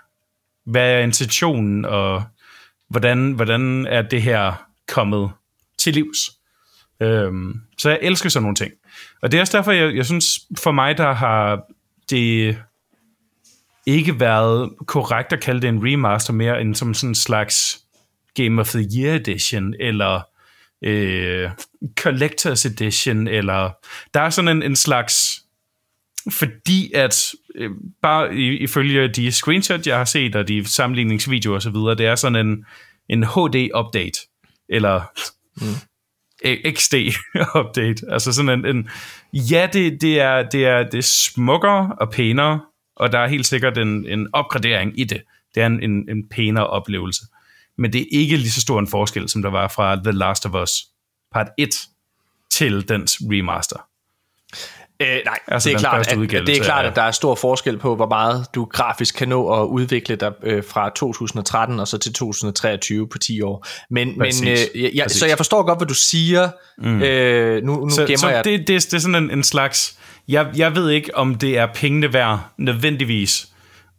hvad 0.66 0.94
er 0.94 1.00
intentionen, 1.00 1.86
og 1.86 2.24
hvordan, 2.90 3.32
hvordan 3.32 3.88
er 3.88 4.02
det 4.02 4.22
her 4.22 4.68
kommet 4.88 5.32
til 5.78 5.94
livs. 5.94 6.18
Øhm, 7.02 7.62
så 7.78 7.90
jeg 7.90 8.00
elsker 8.02 8.30
sådan 8.30 8.44
nogle 8.44 8.56
ting. 8.56 8.72
Og 9.22 9.32
det 9.32 9.38
er 9.38 9.42
også 9.42 9.58
derfor, 9.58 9.72
jeg, 9.72 9.96
jeg 9.96 10.06
synes, 10.06 10.40
for 10.58 10.72
mig, 10.72 10.98
der 10.98 11.14
har 11.14 11.62
det 12.10 12.58
ikke 13.86 14.20
været 14.20 14.72
korrekt 14.88 15.34
at 15.34 15.42
kalde 15.42 15.62
det 15.62 15.70
en 15.70 15.82
remaster 15.84 16.34
mere 16.34 16.62
end 16.62 16.76
som 16.76 16.94
sådan 16.94 17.10
en 17.10 17.16
slags 17.16 17.80
Game 18.36 18.62
of 18.62 18.70
the 18.70 18.88
Year 18.98 19.16
Edition, 19.16 19.74
eller 19.80 20.22
øh, 20.82 21.50
Collector's 22.00 22.68
Edition, 22.68 23.28
eller 23.28 23.72
der 24.14 24.22
er 24.22 24.30
sådan 24.30 24.58
en, 24.58 24.64
en 24.64 24.76
slags, 24.76 25.40
fordi 26.32 26.94
at 26.94 27.32
øh, 27.56 27.70
bare 28.02 28.36
ifølge 28.36 29.08
de 29.08 29.32
screenshots, 29.32 29.88
jeg 29.88 29.98
har 29.98 30.06
set, 30.06 30.36
og 30.36 30.48
de 30.48 30.70
sammenligningsvideoer 30.70 31.56
og 31.56 31.62
så 31.62 31.70
videre, 31.70 31.96
det 31.96 32.06
er 32.06 32.16
sådan 32.16 32.48
en, 32.48 32.66
en 33.10 33.24
HD-update, 33.24 34.28
eller 34.70 35.02
mm. 35.56 35.76
XD-update, 36.46 38.06
altså 38.14 38.34
sådan 38.34 38.60
en, 38.60 38.76
en 38.76 38.90
ja, 39.34 39.68
det, 39.74 40.02
det, 40.02 40.20
er, 40.20 40.50
det, 40.50 40.66
er, 40.66 40.84
det 40.84 40.98
er 40.98 41.02
smukkere 41.02 41.96
og 42.00 42.12
pænere, 42.12 42.62
og 42.96 43.12
der 43.12 43.20
er 43.20 43.28
helt 43.28 43.46
sikkert 43.46 43.78
en, 43.78 44.08
en 44.08 44.28
opgradering 44.34 45.00
i 45.00 45.04
det. 45.04 45.22
Det 45.56 45.64
er 45.64 45.66
en, 45.66 45.84
en, 45.84 46.10
en 46.10 46.30
pænere 46.30 46.68
oplevelse. 46.68 47.22
Men 47.82 47.94
det 47.94 48.02
er 48.02 48.06
ikke 48.12 48.38
lige 48.38 48.52
så 48.52 48.62
stor 48.62 48.80
en 48.80 48.88
forskel, 48.88 49.30
som 49.30 49.42
der 49.42 49.50
var 49.50 49.68
fra 49.68 49.96
The 49.96 50.12
Last 50.12 50.46
of 50.46 50.54
Us 50.64 50.72
part 51.34 51.48
1 51.58 51.70
til 52.52 52.90
dens 52.90 53.18
remaster. 53.22 53.78
Øh, 55.02 55.08
nej, 55.08 55.40
Altså, 55.48 55.70
altså, 55.70 55.70
det 55.70 55.74
er 55.74 55.78
den 55.78 56.28
klart, 56.28 56.40
at, 56.42 56.48
det 56.48 56.58
er 56.58 56.64
klart, 56.64 56.86
at 56.86 56.96
der 56.96 57.02
er 57.02 57.12
stor 57.12 57.36
forskel 57.36 57.78
på, 57.78 57.96
hvor 57.96 58.08
meget 58.08 58.46
du 58.56 58.66
grafisk 58.66 59.16
kan 59.16 59.30
nå 59.30 59.62
at 59.62 59.66
udvikle 59.66 60.16
dig 60.16 60.32
øh, 60.44 60.64
fra 60.64 60.90
2013 60.96 61.80
og 61.80 61.88
så 61.88 61.98
til 61.98 62.14
2023 62.14 63.08
på 63.08 63.18
10 63.18 63.42
år. 63.42 63.68
Men, 63.90 64.18
men 64.18 64.28
øh, 64.44 64.50
jeg, 64.50 64.92
jeg, 64.94 65.04
Præcis. 65.04 65.20
så 65.20 65.26
jeg 65.26 65.38
forstår 65.38 65.64
godt, 65.64 65.80
hvad 65.80 65.88
du 65.88 65.94
siger. 65.94 66.50
Mm. 66.78 67.02
Øh, 67.02 67.64
nu 67.64 67.76
nu 67.76 67.90
Så, 67.90 68.02
gemmer 68.02 68.18
så 68.18 68.30
jeg... 68.30 68.44
det, 68.46 68.60
det, 68.60 68.68
det 68.68 68.94
er 68.94 69.00
sådan 69.00 69.16
en, 69.16 69.32
en 69.32 69.44
slags... 69.44 69.98
Jeg, 70.28 70.48
jeg 70.56 70.76
ved 70.76 70.90
ikke, 70.90 71.18
om 71.18 71.36
det 71.36 71.58
er 71.58 71.68
pengene 71.74 72.14
værd 72.14 72.40
nødvendigvis, 72.58 73.48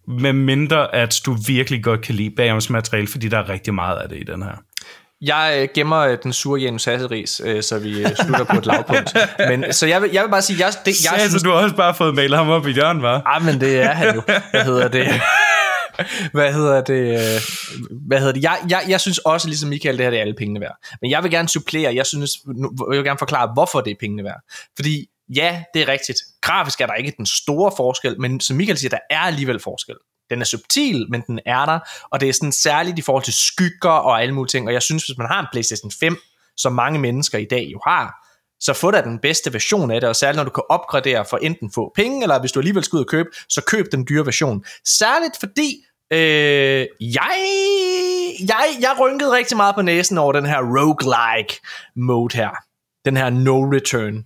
med 0.09 0.33
mindre 0.33 0.95
at 0.95 1.21
du 1.27 1.37
virkelig 1.47 1.85
godt 1.85 2.01
kan 2.01 2.15
lide 2.15 2.31
bagomsmateriale, 2.31 3.09
fordi 3.09 3.29
der 3.29 3.39
er 3.39 3.49
rigtig 3.49 3.75
meget 3.75 3.97
af 3.97 4.09
det 4.09 4.19
i 4.19 4.25
den 4.25 4.43
her. 4.43 4.63
Jeg 5.23 5.59
øh, 5.63 5.69
gemmer 5.75 5.99
øh, 5.99 6.19
den 6.23 6.33
sure 6.33 6.61
Janus 6.61 6.85
Hasselris, 6.85 7.41
øh, 7.45 7.63
så 7.63 7.79
vi 7.79 8.05
slutter 8.25 8.45
på 8.45 8.59
et 8.59 8.67
lavpunkt. 8.67 9.17
Men, 9.49 9.73
så 9.73 9.87
jeg 9.87 10.03
vil, 10.03 10.11
jeg 10.13 10.23
vil 10.23 10.31
bare 10.31 10.43
sige, 10.43 10.65
jeg, 10.65 10.73
det, 10.85 10.87
jeg 10.87 11.13
Jeg 11.13 11.21
synes, 11.21 11.31
synes... 11.31 11.43
du 11.43 11.51
har 11.51 11.57
også 11.57 11.77
bare 11.77 11.95
fået 11.95 12.15
malet 12.15 12.39
ham 12.39 12.49
op 12.49 12.67
i 12.67 12.73
hjørnet, 12.73 13.03
var? 13.03 13.23
Ah, 13.27 13.45
men 13.45 13.61
det 13.61 13.81
er 13.81 13.93
han 13.93 14.15
jo. 14.15 14.23
Hvad 14.51 14.65
hedder 14.65 14.89
det? 14.89 15.07
Hvad 16.33 16.53
hedder 16.53 16.81
det? 16.81 17.19
Hvad 18.07 18.19
hedder 18.19 18.33
det? 18.33 18.43
Jeg, 18.43 18.59
jeg, 18.69 18.83
jeg 18.89 19.01
synes 19.01 19.19
også, 19.19 19.49
ligesom 19.49 19.69
Michael, 19.69 19.97
det 19.97 20.05
her 20.05 20.11
det 20.11 20.17
er 20.17 20.21
alle 20.21 20.35
pengene 20.35 20.61
værd. 20.61 20.77
Men 21.03 21.11
jeg 21.11 21.23
vil 21.23 21.31
gerne 21.31 21.49
supplere, 21.49 21.95
jeg 21.95 22.07
synes, 22.07 22.31
jeg 22.93 22.97
vil 22.97 23.05
gerne 23.05 23.19
forklare, 23.19 23.51
hvorfor 23.55 23.81
det 23.81 23.91
er 23.91 23.95
pengene 24.01 24.25
værd. 24.25 24.41
Fordi 24.77 25.07
ja, 25.37 25.65
det 25.75 25.83
er 25.83 25.89
rigtigt. 25.89 26.19
Grafisk 26.41 26.81
er 26.81 26.87
der 26.87 26.95
ikke 26.95 27.15
den 27.17 27.27
store 27.27 27.73
forskel, 27.77 28.21
men 28.21 28.41
som 28.41 28.57
Michael 28.57 28.79
siger, 28.79 28.91
der 28.91 28.99
er 29.11 29.21
alligevel 29.21 29.61
forskel. 29.61 29.97
Den 30.31 30.41
er 30.41 30.45
subtil, 30.45 31.07
men 31.11 31.23
den 31.27 31.41
er 31.47 31.67
der, 31.67 31.79
og 32.11 32.21
det 32.21 32.29
er 32.29 32.33
sådan 32.33 32.53
særligt 32.53 32.99
i 32.99 33.03
forhold 33.03 33.25
til 33.25 33.35
skygger 33.35 33.91
og 33.91 34.23
alle 34.23 34.35
mulige 34.35 34.49
ting, 34.49 34.67
og 34.67 34.73
jeg 34.73 34.83
synes, 34.83 35.07
hvis 35.07 35.19
man 35.19 35.27
har 35.27 35.41
en 35.41 35.47
PlayStation 35.53 35.91
5, 36.01 36.17
som 36.57 36.73
mange 36.73 36.99
mennesker 36.99 37.39
i 37.39 37.45
dag 37.45 37.69
jo 37.73 37.81
har, 37.87 38.23
så 38.61 38.73
få 38.73 38.91
da 38.91 39.03
den 39.03 39.19
bedste 39.19 39.53
version 39.53 39.91
af 39.91 40.01
det, 40.01 40.09
og 40.09 40.17
særligt 40.17 40.37
når 40.37 40.45
du 40.45 40.51
kan 40.51 40.65
opgradere 40.69 41.25
for 41.31 41.37
enten 41.37 41.73
få 41.73 41.93
penge, 41.97 42.23
eller 42.23 42.41
hvis 42.41 42.53
du 42.53 42.61
alligevel 42.61 42.85
skal 42.85 42.97
ud 42.97 43.03
og 43.03 43.09
købe, 43.09 43.29
så 43.49 43.63
køb 43.67 43.87
den 43.93 44.07
dyre 44.09 44.27
version. 44.27 44.65
Særligt 44.85 45.37
fordi, 45.41 45.85
øh, 46.13 46.87
jeg, 47.01 47.37
jeg, 48.41 48.65
jeg 48.81 48.97
rynkede 49.01 49.33
rigtig 49.33 49.57
meget 49.57 49.75
på 49.75 49.83
næsen 49.83 50.19
over 50.19 50.33
den 50.33 50.47
her 50.47 50.59
roguelike 50.59 51.61
mode 51.97 52.37
her. 52.37 52.51
Den 53.05 53.17
her 53.17 53.31
no 53.31 53.73
return. 53.73 54.25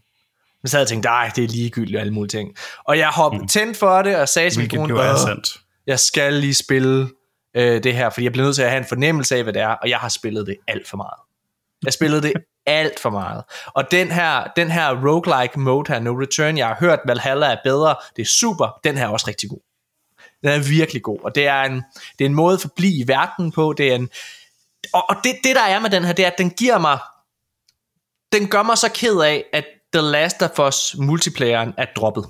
Men 0.67 0.71
så 0.71 0.77
havde 0.77 0.83
jeg 0.83 0.89
tænkt, 0.89 1.05
nej, 1.05 1.31
det 1.37 1.45
er 1.45 1.49
ligegyldigt 1.49 1.97
og 1.97 2.01
alle 2.01 2.13
mulige 2.13 2.39
ting. 2.39 2.57
Og 2.85 2.99
jeg 2.99 3.09
hoppede 3.09 3.43
mm. 3.43 3.49
tændt 3.49 3.77
for 3.77 4.03
det, 4.03 4.17
og 4.17 4.29
sagde 4.29 4.51
til 4.51 4.61
min 4.61 4.69
kone, 4.71 5.03
er 5.03 5.13
"Åh, 5.13 5.19
sandt. 5.19 5.49
jeg 5.87 6.01
skal 6.01 6.33
lige 6.33 6.55
spille 6.55 7.09
øh, 7.57 7.83
det 7.83 7.95
her, 7.95 8.11
fordi 8.11 8.25
jeg 8.25 8.33
bliver 8.33 8.45
nødt 8.45 8.55
til 8.57 8.63
at 8.63 8.71
have 8.71 8.79
en 8.79 8.85
fornemmelse 8.89 9.37
af, 9.37 9.43
hvad 9.43 9.53
det 9.53 9.63
er, 9.63 9.69
og 9.69 9.89
jeg 9.91 9.99
har 9.99 10.09
spillet 10.09 10.47
det 10.47 10.57
alt 10.69 10.89
for 10.89 10.97
meget. 10.97 11.21
Jeg 11.85 11.93
spillede 11.93 12.23
det 12.23 12.33
alt 12.67 13.01
for 13.01 13.11
meget. 13.11 13.43
Og 13.75 13.91
den 13.91 14.11
her, 14.13 14.45
den 14.57 14.71
her 14.71 15.07
roguelike 15.09 15.61
mode 15.61 15.93
her, 15.93 16.01
No 16.01 16.21
Return, 16.21 16.59
jeg 16.59 16.67
har 16.67 16.77
hørt, 16.81 16.99
Valhalla 17.07 17.47
er 17.47 17.57
bedre, 17.65 17.95
det 18.17 18.23
er 18.23 18.27
super, 18.27 18.81
den 18.85 18.97
her 18.97 19.05
er 19.05 19.09
også 19.11 19.27
rigtig 19.29 19.51
god. 19.51 19.61
Den 20.43 20.51
er 20.51 20.69
virkelig 20.69 21.03
god, 21.03 21.19
og 21.23 21.35
det 21.35 21.47
er 21.47 21.63
en, 21.63 21.83
det 22.19 22.25
er 22.25 22.29
en 22.29 22.35
måde 22.35 22.55
at 22.55 22.61
forblive 22.61 22.95
i 23.05 23.09
verden 23.09 23.53
på, 23.53 23.75
det 23.79 23.91
er 23.91 23.95
en, 23.95 24.09
og, 24.93 25.05
og 25.11 25.17
det, 25.25 25.33
det 25.45 25.57
der 25.57 25.63
er 25.63 25.81
med 25.81 25.91
den 25.91 26.05
her, 26.05 26.13
det 26.13 26.25
er, 26.25 26.31
at 26.31 26.39
den 26.39 26.51
giver 26.51 26.79
mig, 26.79 26.99
den 28.33 28.49
gør 28.49 28.63
mig 28.63 28.79
så 28.79 28.91
ked 28.95 29.21
af, 29.21 29.45
at 29.53 29.65
The 29.95 30.03
Last 30.03 30.43
of 30.43 30.59
Us 30.59 30.97
multiplayeren 30.99 31.75
er 31.79 31.87
droppet. 31.97 32.25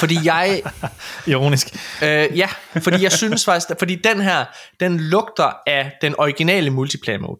Fordi 0.00 0.16
jeg, 0.24 0.62
Ironisk. 1.26 1.66
Øh, 2.02 2.38
ja, 2.38 2.48
fordi 2.82 3.02
jeg 3.02 3.12
synes 3.12 3.44
faktisk, 3.44 3.68
fordi 3.78 3.94
den 3.94 4.20
her, 4.20 4.44
den 4.80 5.00
lugter 5.00 5.52
af 5.66 5.92
den 6.02 6.14
originale 6.18 6.70
multiplayer 6.70 7.18
mode, 7.18 7.38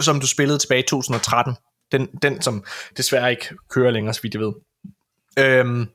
som 0.00 0.20
du 0.20 0.26
spillede 0.26 0.58
tilbage 0.58 0.80
i 0.80 0.86
2013. 0.86 1.56
Den, 1.92 2.06
den 2.22 2.42
som 2.42 2.64
desværre 2.96 3.30
ikke 3.30 3.54
kører 3.70 3.90
længere, 3.90 4.14
så 4.14 4.22
vidt 4.22 4.34
jeg 4.34 4.40
ved. 4.40 4.52
Øhm, 5.38 5.88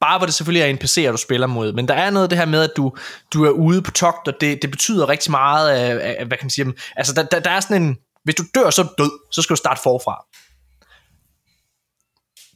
bare 0.00 0.18
hvor 0.18 0.26
det 0.26 0.34
selvfølgelig 0.34 0.62
er 0.62 0.66
en 0.66 0.78
PC, 0.78 1.06
du 1.10 1.16
spiller 1.16 1.46
mod. 1.46 1.72
Men 1.72 1.88
der 1.88 1.94
er 1.94 2.10
noget 2.10 2.24
af 2.24 2.28
det 2.28 2.38
her 2.38 2.46
med, 2.46 2.62
at 2.62 2.70
du, 2.76 2.92
du 3.34 3.44
er 3.44 3.50
ude 3.50 3.82
på 3.82 3.90
togt, 3.90 4.28
og 4.28 4.34
det, 4.40 4.62
det 4.62 4.70
betyder 4.70 5.08
rigtig 5.08 5.30
meget 5.30 5.70
af, 5.70 6.16
af 6.18 6.26
hvad 6.26 6.38
kan 6.38 6.44
man 6.44 6.50
sige, 6.50 6.72
altså 6.96 7.14
der, 7.14 7.22
der, 7.22 7.40
der 7.40 7.50
er 7.50 7.60
sådan 7.60 7.82
en, 7.82 7.98
hvis 8.24 8.34
du 8.34 8.42
dør, 8.54 8.70
så 8.70 8.82
er 8.82 8.86
du 8.86 8.92
død, 8.98 9.10
så 9.32 9.42
skal 9.42 9.54
du 9.54 9.58
starte 9.58 9.80
forfra. 9.82 10.24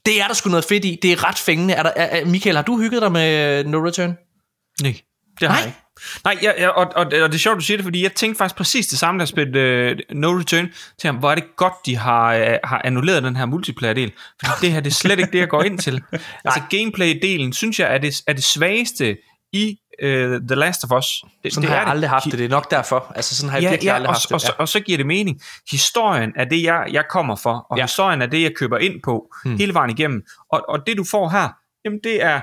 Det 0.09 0.23
er 0.23 0.27
der 0.27 0.35
sgu 0.35 0.51
noget 0.51 0.65
fedt 0.65 0.85
i. 0.85 0.99
Det 1.03 1.13
er 1.13 1.29
ret 1.29 1.39
fængende. 1.39 1.75
Er 1.75 1.83
der, 1.83 1.93
er, 1.97 2.25
Michael, 2.25 2.57
har 2.57 2.63
du 2.63 2.79
hygget 2.79 3.03
dig 3.03 3.13
med 3.13 3.65
No 3.65 3.79
Return? 3.87 4.17
Nej, 4.83 5.01
det 5.41 5.49
har 5.49 5.55
Nej. 5.55 5.57
jeg 5.57 5.67
ikke. 5.67 5.79
Nej, 6.25 6.39
jeg, 6.43 6.55
jeg, 6.59 6.71
og, 6.71 6.87
og, 6.97 7.05
og 7.05 7.11
det 7.13 7.35
er 7.35 7.39
sjovt, 7.39 7.57
du 7.57 7.61
siger 7.61 7.77
det, 7.77 7.85
fordi 7.85 8.03
jeg 8.03 8.13
tænkte 8.13 8.39
faktisk 8.39 8.57
præcis 8.57 8.87
det 8.87 8.99
samme, 8.99 9.19
da 9.19 9.23
jeg 9.23 9.29
spillede 9.29 9.91
uh, 9.91 10.17
No 10.17 10.39
Return, 10.39 10.69
til 10.99 11.09
ham, 11.09 11.17
hvor 11.17 11.31
er 11.31 11.35
det 11.35 11.45
godt, 11.57 11.73
de 11.87 11.97
har, 11.97 12.37
uh, 12.37 12.55
har 12.65 12.81
annulleret 12.85 13.23
den 13.23 13.37
her 13.37 13.47
multiplayer-del, 13.47 14.13
fordi 14.45 14.53
det 14.61 14.73
her, 14.73 14.81
det 14.81 14.91
er 14.91 14.95
slet 14.95 15.19
ikke 15.19 15.33
det, 15.33 15.39
jeg 15.39 15.49
går 15.49 15.63
ind 15.63 15.79
til. 15.79 16.03
altså 16.45 16.61
gameplay-delen, 16.75 17.53
synes 17.53 17.81
jeg, 17.81 17.95
er 17.95 17.99
det, 17.99 18.23
er 18.27 18.33
det 18.33 18.45
svageste 18.45 19.17
i 19.53 19.77
uh, 20.05 20.09
The 20.49 20.55
Last 20.55 20.85
of 20.85 20.99
Us. 20.99 21.07
Det, 21.45 21.53
Sådan 21.53 21.63
det 21.63 21.71
har 21.71 21.79
jeg 21.81 21.89
aldrig 21.89 22.11
haft 22.11 22.25
det. 22.25 22.33
Det 22.39 22.45
er 22.45 22.49
nok 22.49 22.71
derfor. 22.71 23.13
Altså 23.17 23.37
sådan 23.37 23.51
har 23.51 23.57
jeg 23.59 23.63
Ja, 23.63 23.71
virkelig 23.71 23.89
ja 23.89 23.95
aldrig 23.95 24.09
og, 24.09 24.15
haft 24.15 24.25
det. 24.29 24.33
og, 24.35 24.41
så, 24.41 24.53
og 24.59 24.69
så 24.69 24.81
giver 24.81 24.99
det 24.99 25.07
mening. 25.07 25.41
Historien 25.71 26.33
er 26.37 26.45
det, 26.45 26.63
jeg, 26.63 26.87
jeg 26.93 27.05
kommer 27.11 27.37
for, 27.37 27.53
og 27.71 27.77
Ja. 27.77 27.81
ja. 27.81 27.87
historien 27.87 28.23
er 28.23 28.27
det, 28.27 28.43
jeg 28.43 28.53
køber 28.57 28.79
ind 28.79 28.95
på 29.05 29.35
hmm. 29.45 29.57
hele 29.57 29.75
vejen 29.75 29.91
igennem. 29.91 30.23
Og, 30.53 30.65
og 30.69 30.87
det, 30.87 30.97
du 30.97 31.05
får 31.05 31.29
her, 31.29 31.49
jamen 31.85 32.01
det 32.05 32.23
er 32.23 32.41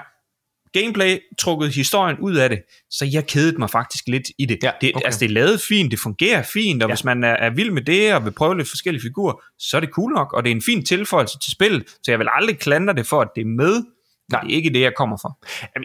gameplay 0.79 1.17
trukket 1.39 1.73
historien 1.75 2.17
ud 2.19 2.35
af 2.35 2.49
det, 2.49 2.59
så 2.91 3.05
jeg 3.05 3.27
kedede 3.27 3.57
mig 3.57 3.69
faktisk 3.69 4.03
lidt 4.07 4.23
i 4.39 4.45
det. 4.45 4.57
Ja, 4.63 4.71
det 4.81 4.91
okay. 4.95 5.05
Altså 5.05 5.19
det 5.19 5.25
er 5.25 5.29
lavet 5.33 5.61
fint, 5.61 5.91
det 5.91 5.99
fungerer 5.99 6.43
fint, 6.43 6.83
og 6.83 6.87
Ja. 6.87 6.91
ja. 6.91 6.95
hvis 6.95 7.03
man 7.03 7.23
er, 7.23 7.33
er 7.33 7.49
vild 7.49 7.71
med 7.71 7.81
det, 7.81 8.13
og 8.13 8.25
vil 8.25 8.31
prøve 8.31 8.57
lidt 8.57 8.69
forskellige 8.69 9.01
figurer, 9.01 9.33
så 9.59 9.77
er 9.77 9.81
det 9.81 9.89
cool 9.89 10.13
nok, 10.13 10.33
og 10.33 10.43
det 10.43 10.51
er 10.51 10.55
en 10.55 10.61
fin 10.61 10.85
tilføjelse 10.85 11.39
til 11.39 11.51
spillet, 11.51 11.83
så 12.03 12.11
jeg 12.11 12.19
vil 12.19 12.27
aldrig 12.31 12.59
klandre 12.59 12.93
det 12.93 13.07
for, 13.07 13.21
at 13.21 13.27
det 13.35 13.41
er 13.41 13.45
med, 13.45 13.83
Nej. 14.31 14.41
Det 14.41 14.51
er 14.51 14.55
ikke 14.55 14.69
det, 14.69 14.81
jeg 14.81 14.93
kommer 14.97 15.17
fra. 15.17 15.33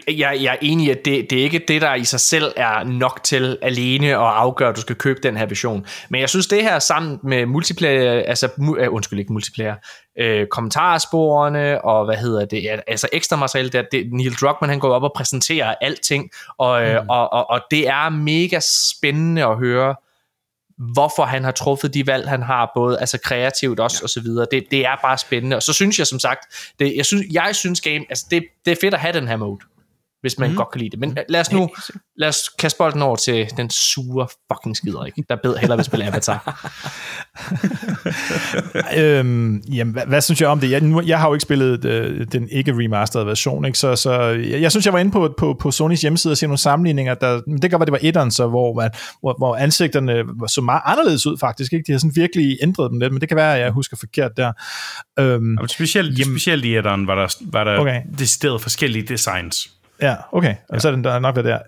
Jeg, 0.07 0.37
jeg 0.41 0.53
er 0.53 0.57
enig 0.61 0.87
i, 0.87 0.89
at 0.89 1.05
det, 1.05 1.29
det 1.29 1.39
er 1.39 1.43
ikke 1.43 1.63
det, 1.67 1.81
der 1.81 1.95
i 1.95 2.03
sig 2.03 2.19
selv 2.19 2.53
er 2.57 2.83
nok 2.83 3.23
til 3.23 3.57
alene 3.61 4.07
at 4.07 4.15
afgøre, 4.15 4.69
at 4.69 4.75
du 4.75 4.81
skal 4.81 4.95
købe 4.95 5.19
den 5.23 5.37
her 5.37 5.45
version. 5.45 5.85
Men 6.09 6.21
jeg 6.21 6.29
synes, 6.29 6.47
det 6.47 6.63
her 6.63 6.79
sammen 6.79 7.19
med 7.23 7.45
multiplayer, 7.45 8.11
altså, 8.11 8.49
uh, 8.57 8.93
undskyld 8.93 9.19
ikke 9.19 9.33
multiplayer, 9.33 9.75
uh, 10.21 10.47
kommentarsporene 10.47 11.85
og 11.85 12.05
hvad 12.05 12.15
hedder 12.15 12.45
det, 12.45 12.81
altså 12.87 13.07
ekstra 13.13 13.35
materiale, 13.35 13.69
der, 13.69 13.83
det, 13.91 14.13
Neil 14.13 14.33
Druckmann 14.33 14.69
han 14.69 14.79
går 14.79 14.93
op 14.93 15.03
og 15.03 15.11
præsenterer 15.15 15.75
alting, 15.81 16.29
og, 16.57 16.81
mm. 16.81 17.09
og, 17.09 17.33
og, 17.33 17.49
og 17.49 17.61
det 17.71 17.87
er 17.87 18.09
mega 18.09 18.59
spændende 18.95 19.45
at 19.45 19.57
høre, 19.57 19.95
hvorfor 20.93 21.23
han 21.23 21.43
har 21.43 21.51
truffet 21.51 21.93
de 21.93 22.07
valg, 22.07 22.29
han 22.29 22.41
har, 22.41 22.71
både 22.75 22.99
altså 22.99 23.17
kreativt 23.23 23.79
også, 23.79 23.97
ja. 24.01 24.03
og 24.03 24.09
så 24.09 24.21
videre. 24.21 24.45
Det, 24.51 24.63
det 24.71 24.85
er 24.85 24.95
bare 25.01 25.17
spændende. 25.17 25.55
Og 25.55 25.63
så 25.63 25.73
synes 25.73 25.99
jeg 25.99 26.07
som 26.07 26.19
sagt, 26.19 26.71
det, 26.79 26.95
jeg, 26.95 27.05
synes, 27.05 27.25
jeg 27.31 27.55
synes 27.55 27.81
game, 27.81 28.05
altså 28.09 28.25
det, 28.31 28.43
det 28.65 28.71
er 28.71 28.75
fedt 28.81 28.93
at 28.93 28.99
have 28.99 29.13
den 29.13 29.27
her 29.27 29.37
mode 29.37 29.59
hvis 30.21 30.39
man 30.39 30.49
mm. 30.49 30.55
godt 30.55 30.71
kan 30.71 30.81
lide 30.81 30.89
det. 30.89 30.99
Men 30.99 31.17
lad 31.29 31.41
os 31.41 31.51
nu 31.51 31.69
lad 32.21 32.29
os 32.29 32.49
kaste 32.59 32.77
bolden 32.77 33.01
over 33.01 33.15
til 33.15 33.47
den 33.57 33.69
sure 33.69 34.27
fucking 34.51 34.77
skider, 34.77 35.05
ikke? 35.05 35.23
der 35.29 35.35
bed 35.43 35.55
hellere 35.55 35.77
vil 35.77 35.85
spille 35.85 36.05
Avatar. 36.05 36.71
øhm, 38.97 39.63
jamen, 39.73 39.93
hvad, 39.93 40.03
hvad, 40.07 40.21
synes 40.21 40.41
jeg 40.41 40.49
om 40.49 40.59
det? 40.59 40.71
Jeg, 40.71 40.81
nu, 40.81 41.01
jeg 41.05 41.19
har 41.19 41.27
jo 41.27 41.33
ikke 41.33 41.43
spillet 41.43 41.85
øh, 41.85 42.27
den 42.31 42.49
ikke 42.51 42.73
remasterede 42.73 43.27
version, 43.27 43.65
ikke? 43.65 43.77
Så, 43.77 43.95
så 43.95 44.21
jeg, 44.21 44.61
jeg 44.61 44.71
synes, 44.71 44.85
jeg 44.85 44.93
var 44.93 44.99
inde 44.99 45.11
på, 45.11 45.33
på, 45.37 45.57
på 45.59 45.71
Sonys 45.71 46.01
hjemmeside 46.01 46.31
og 46.31 46.37
se 46.37 46.47
nogle 46.47 46.57
sammenligninger. 46.57 47.13
Der, 47.13 47.41
det 47.61 47.69
kan 47.69 47.79
være, 47.79 47.85
det 47.85 47.91
var 47.91 47.99
etteren, 48.01 48.31
så, 48.31 48.47
hvor, 48.47 48.73
man, 48.73 48.89
hvor, 49.19 49.35
hvor 49.37 49.55
ansigterne 49.55 50.23
så 50.47 50.61
meget 50.61 50.81
anderledes 50.85 51.27
ud 51.27 51.37
faktisk. 51.37 51.73
Ikke? 51.73 51.83
De 51.87 51.91
har 51.91 51.99
sådan 51.99 52.15
virkelig 52.15 52.57
ændret 52.61 52.91
dem 52.91 52.99
lidt, 52.99 53.13
men 53.13 53.21
det 53.21 53.29
kan 53.29 53.37
være, 53.37 53.55
at 53.55 53.61
jeg 53.61 53.71
husker 53.71 53.97
forkert 53.97 54.31
der. 54.37 54.51
Øhm, 55.19 55.57
specielt, 55.67 56.19
jamen, 56.19 56.33
specielt 56.33 56.65
i 56.65 56.77
etteren 56.77 57.07
var 57.07 57.15
der, 57.15 57.35
var 57.41 57.63
der 57.63 57.77
okay. 57.77 58.01
decideret 58.19 58.61
forskellige 58.61 59.07
designs. 59.07 59.80
Ja, 60.01 60.15
okay. 60.31 60.55
Og 60.69 60.73
ja. 60.75 60.79
så 60.79 60.87
er 60.87 60.91
den 60.91 61.01
nok 61.01 61.35
været 61.35 61.45
der. 61.45 61.59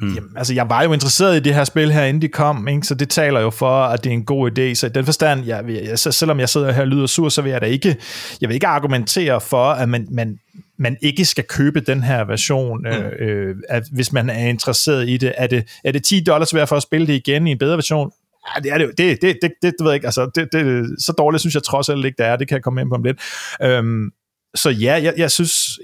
Mm. 0.00 0.14
Jamen, 0.14 0.30
altså, 0.36 0.54
jeg 0.54 0.70
var 0.70 0.82
jo 0.82 0.92
interesseret 0.92 1.36
i 1.36 1.40
det 1.40 1.54
her 1.54 1.64
spil 1.64 1.92
her, 1.92 2.04
inden 2.04 2.22
de 2.22 2.28
kom, 2.28 2.68
ikke? 2.68 2.86
så 2.86 2.94
det 2.94 3.08
taler 3.08 3.40
jo 3.40 3.50
for, 3.50 3.84
at 3.84 4.04
det 4.04 4.10
er 4.10 4.14
en 4.14 4.24
god 4.24 4.50
idé. 4.50 4.74
Så 4.74 4.86
i 4.86 4.90
den 4.90 5.04
forstand, 5.04 5.44
jeg, 5.44 5.64
jeg, 5.68 5.98
selvom 5.98 6.40
jeg 6.40 6.48
sidder 6.48 6.72
her 6.72 6.80
og 6.80 6.88
lyder 6.88 7.06
sur, 7.06 7.28
så 7.28 7.42
vil 7.42 7.50
jeg 7.50 7.60
da 7.60 7.66
ikke, 7.66 7.96
jeg 8.40 8.48
vil 8.48 8.54
ikke 8.54 8.66
argumentere 8.66 9.40
for, 9.40 9.64
at 9.70 9.88
man, 9.88 10.08
man, 10.10 10.38
man 10.78 10.96
ikke 11.02 11.24
skal 11.24 11.44
købe 11.44 11.80
den 11.80 12.02
her 12.02 12.24
version, 12.24 12.78
mm. 12.78 13.24
øh, 13.26 13.56
at 13.68 13.84
hvis 13.92 14.12
man 14.12 14.30
er 14.30 14.48
interesseret 14.48 15.08
i 15.08 15.16
det. 15.16 15.32
Er 15.36 15.46
det, 15.46 15.64
er 15.84 15.92
det 15.92 16.04
10 16.04 16.20
dollars 16.20 16.54
værd 16.54 16.66
for 16.66 16.76
at 16.76 16.82
spille 16.82 17.06
det 17.06 17.12
igen 17.12 17.46
i 17.46 17.50
en 17.50 17.58
bedre 17.58 17.76
version? 17.76 18.10
Ja, 18.56 18.60
det 18.60 18.72
er 18.72 18.78
det 18.78 18.84
jo. 18.84 18.90
Det, 18.98 19.22
det, 19.22 19.38
det, 19.42 19.42
det, 19.42 19.52
det 19.62 19.74
ved 19.80 19.90
jeg 19.90 19.94
ikke. 19.94 20.06
Altså, 20.06 20.30
det, 20.34 20.48
det, 20.52 20.86
så 21.04 21.12
dårligt 21.18 21.40
synes 21.40 21.54
jeg 21.54 21.62
trods 21.62 21.88
alt 21.88 22.04
ikke, 22.04 22.16
det 22.18 22.26
er. 22.26 22.36
Det 22.36 22.48
kan 22.48 22.54
jeg 22.54 22.62
komme 22.62 22.80
ind 22.80 22.90
på 22.90 22.94
om 22.94 23.02
lidt. 23.02 23.20
Øhm, 23.62 24.10
så 24.54 24.70
ja, 24.70 25.00
jeg, 25.02 25.14
jeg 25.16 25.30
synes, 25.30 25.78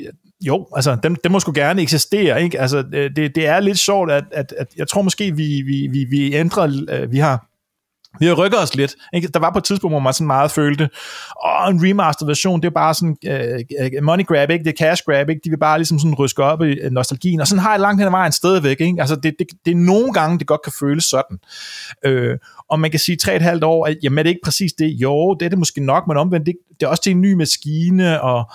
jo, 0.47 0.67
altså, 0.77 0.97
den, 1.03 1.17
den 1.25 1.33
må 1.33 1.41
sgu 1.41 1.53
gerne 1.55 1.83
eksistere, 1.83 2.43
ikke? 2.43 2.61
Altså, 2.61 2.85
øh, 2.95 3.11
det, 3.17 3.35
det 3.35 3.47
er 3.47 3.61
lidt 3.61 3.79
sjovt, 3.79 4.11
at, 4.11 4.25
at, 4.33 4.55
at 4.59 4.67
jeg 4.77 4.89
tror 4.89 5.03
måske, 5.03 5.37
vi, 5.37 5.63
vi, 5.63 5.89
vi, 5.93 6.05
vi 6.05 6.35
ændrer, 6.35 6.85
øh, 6.91 7.13
vi 7.13 7.19
har 7.19 7.47
vi 8.19 8.27
har 8.27 8.35
rykket 8.35 8.63
os 8.63 8.75
lidt. 8.75 8.95
Ikke? 9.13 9.29
Der 9.29 9.41
var 9.41 9.51
på 9.51 9.59
et 9.59 9.65
tidspunkt, 9.65 9.93
hvor 9.93 10.01
man 10.01 10.13
sådan 10.13 10.27
meget 10.27 10.51
følte, 10.51 10.89
åh, 11.47 11.75
en 11.75 11.89
remaster 11.89 12.27
version, 12.27 12.61
det 12.61 12.67
er 12.67 12.71
bare 12.71 12.95
sådan 12.95 13.17
uh, 13.27 14.05
money 14.05 14.27
grab, 14.27 14.51
ikke? 14.51 14.65
det 14.65 14.73
er 14.73 14.87
cash 14.87 15.03
grab, 15.07 15.29
ikke? 15.29 15.41
de 15.45 15.51
vil 15.51 15.57
bare 15.57 15.79
ligesom 15.79 15.99
sådan 15.99 16.15
ryske 16.15 16.43
op 16.43 16.63
i 16.63 16.77
nostalgien, 16.91 17.41
og 17.41 17.47
sådan 17.47 17.63
har 17.63 17.71
jeg 17.71 17.81
langt 17.81 18.01
hen 18.01 18.07
ad 18.07 18.11
vejen 18.11 18.33
stadigvæk. 18.33 18.81
Ikke? 18.81 19.01
Altså, 19.01 19.17
det, 19.17 19.35
det, 19.39 19.47
det, 19.65 19.71
er 19.71 19.77
nogle 19.77 20.13
gange, 20.13 20.39
det 20.39 20.47
godt 20.47 20.63
kan 20.63 20.73
føles 20.81 21.05
sådan. 21.05 21.39
Uh, 22.09 22.37
og 22.69 22.81
man 22.81 22.91
kan 22.91 23.01
sige, 23.01 23.17
tre 23.17 23.37
et 23.37 23.43
halvt 23.43 23.65
år, 23.65 23.87
at, 23.87 23.97
jamen 24.03 24.19
er 24.19 24.23
det 24.23 24.31
ikke 24.31 24.45
præcis 24.45 24.73
det? 24.73 24.87
Jo, 24.87 25.35
det 25.35 25.47
er 25.47 25.51
det 25.51 25.59
måske 25.59 25.81
nok, 25.81 26.07
men 26.09 26.17
omvendt, 26.17 26.47
det, 26.47 26.55
det 26.81 26.87
er 26.87 26.91
også 26.91 27.03
til 27.03 27.13
en 27.13 27.21
ny 27.21 27.33
maskine, 27.33 28.21
og 28.21 28.53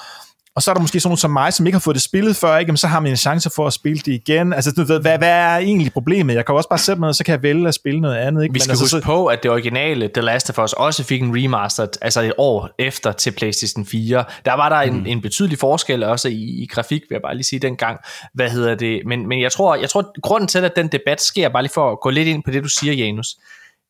og 0.60 0.64
så 0.64 0.72
er 0.72 0.74
der 0.74 0.82
måske 0.82 0.99
sådan 0.99 1.10
nogen 1.10 1.18
som 1.18 1.32
mig, 1.32 1.53
som 1.53 1.66
ikke 1.66 1.76
har 1.76 1.80
fået 1.80 1.95
det 1.95 2.03
spillet 2.03 2.36
før, 2.36 2.57
ikke? 2.57 2.72
Men 2.72 2.78
så 2.78 2.88
har 2.88 2.99
man 2.99 3.12
en 3.12 3.18
chance 3.18 3.49
for 3.49 3.68
at 3.68 3.74
spille 3.74 3.97
det 3.97 4.07
igen. 4.07 4.53
Altså, 4.53 4.72
du 4.72 4.84
ved, 4.84 5.01
hvad, 5.01 5.18
hvad 5.18 5.30
er 5.30 5.57
egentlig 5.57 5.93
problemet? 5.93 6.36
Jeg 6.36 6.45
kan 6.45 6.55
også 6.55 6.70
bare 6.70 6.80
sætte 6.80 6.99
mig 6.99 7.07
ned, 7.07 7.14
så 7.14 7.24
kan 7.24 7.32
jeg 7.32 7.43
vælge 7.43 7.68
at 7.68 7.74
spille 7.74 8.01
noget 8.01 8.16
andet. 8.16 8.43
Ikke? 8.43 8.53
Vi 8.53 8.60
skal 8.60 8.70
Men, 8.70 8.72
altså, 8.72 8.84
huske 8.84 9.01
så... 9.01 9.05
på, 9.05 9.26
at 9.26 9.43
det 9.43 9.51
originale 9.51 10.10
The 10.14 10.22
Last 10.22 10.49
of 10.49 10.64
Us 10.64 10.74
også 10.74 11.03
fik 11.03 11.22
en 11.22 11.32
remaster, 11.36 11.88
altså 12.01 12.22
et 12.22 12.34
år 12.38 12.70
efter 12.80 13.12
til 13.12 13.32
PlayStation 13.32 13.86
4. 13.86 14.24
Der 14.45 14.53
var 14.53 14.70
der 14.70 14.91
mm. 14.91 14.97
en, 14.97 15.05
en 15.05 15.22
betydelig 15.22 15.57
forskel 15.60 16.03
også 16.03 16.28
i, 16.28 16.64
i 16.64 16.68
grafik, 16.72 17.01
vil 17.01 17.16
jeg 17.16 17.22
bare 17.22 17.36
lige 17.36 17.43
sige 17.43 17.60
dengang. 17.60 17.99
Hvad 18.34 18.49
hedder 18.49 18.76
det? 18.76 19.01
Men, 19.05 19.28
men 19.28 19.41
jeg 19.41 19.51
tror, 19.51 19.76
jeg 19.76 19.89
tror, 19.89 20.22
grunden 20.22 20.47
til, 20.47 20.60
at 20.60 20.76
den 20.76 20.88
debat 20.88 21.22
sker, 21.22 21.49
bare 21.49 21.64
lige 21.64 21.74
for 21.74 21.91
at 21.91 21.99
gå 21.99 22.10
lidt 22.10 22.28
ind 22.28 22.43
på 22.43 22.51
det, 22.51 22.64
du 22.64 22.70
siger, 22.70 22.93
Janus, 22.93 23.28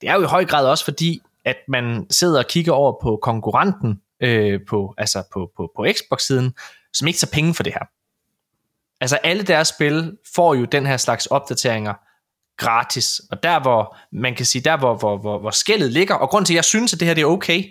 det 0.01 0.09
er 0.09 0.13
jo 0.13 0.21
i 0.21 0.25
høj 0.25 0.45
grad 0.45 0.65
også 0.65 0.83
fordi, 0.83 1.21
at 1.45 1.57
man 1.67 2.05
sidder 2.09 2.39
og 2.39 2.47
kigger 2.47 2.73
over 2.73 2.93
på 3.01 3.19
konkurrenten, 3.21 3.99
øh, 4.21 4.59
på, 4.69 4.93
altså 4.97 5.23
på, 5.33 5.51
på, 5.57 5.71
på 5.75 5.85
Xbox-siden, 5.91 6.53
som 6.93 7.07
ikke 7.07 7.19
tager 7.19 7.31
penge 7.33 7.53
for 7.53 7.63
det 7.63 7.73
her. 7.73 7.85
Altså 9.01 9.15
alle 9.15 9.43
deres 9.43 9.67
spil 9.67 10.17
får 10.35 10.53
jo 10.55 10.65
den 10.65 10.85
her 10.85 10.97
slags 10.97 11.25
opdateringer 11.25 11.93
gratis, 12.57 13.21
og 13.31 13.43
der 13.43 13.59
hvor 13.59 13.97
man 14.11 14.35
kan 14.35 14.45
sige, 14.45 14.61
der 14.61 14.77
hvor, 14.77 14.95
hvor, 14.95 15.17
hvor, 15.17 15.39
hvor 15.39 15.51
skældet 15.51 15.91
ligger, 15.91 16.15
og 16.15 16.29
grund 16.29 16.45
til 16.45 16.53
at 16.53 16.55
jeg 16.55 16.65
synes, 16.65 16.93
at 16.93 16.99
det 16.99 17.07
her 17.07 17.15
det 17.15 17.21
er 17.21 17.25
okay, 17.25 17.63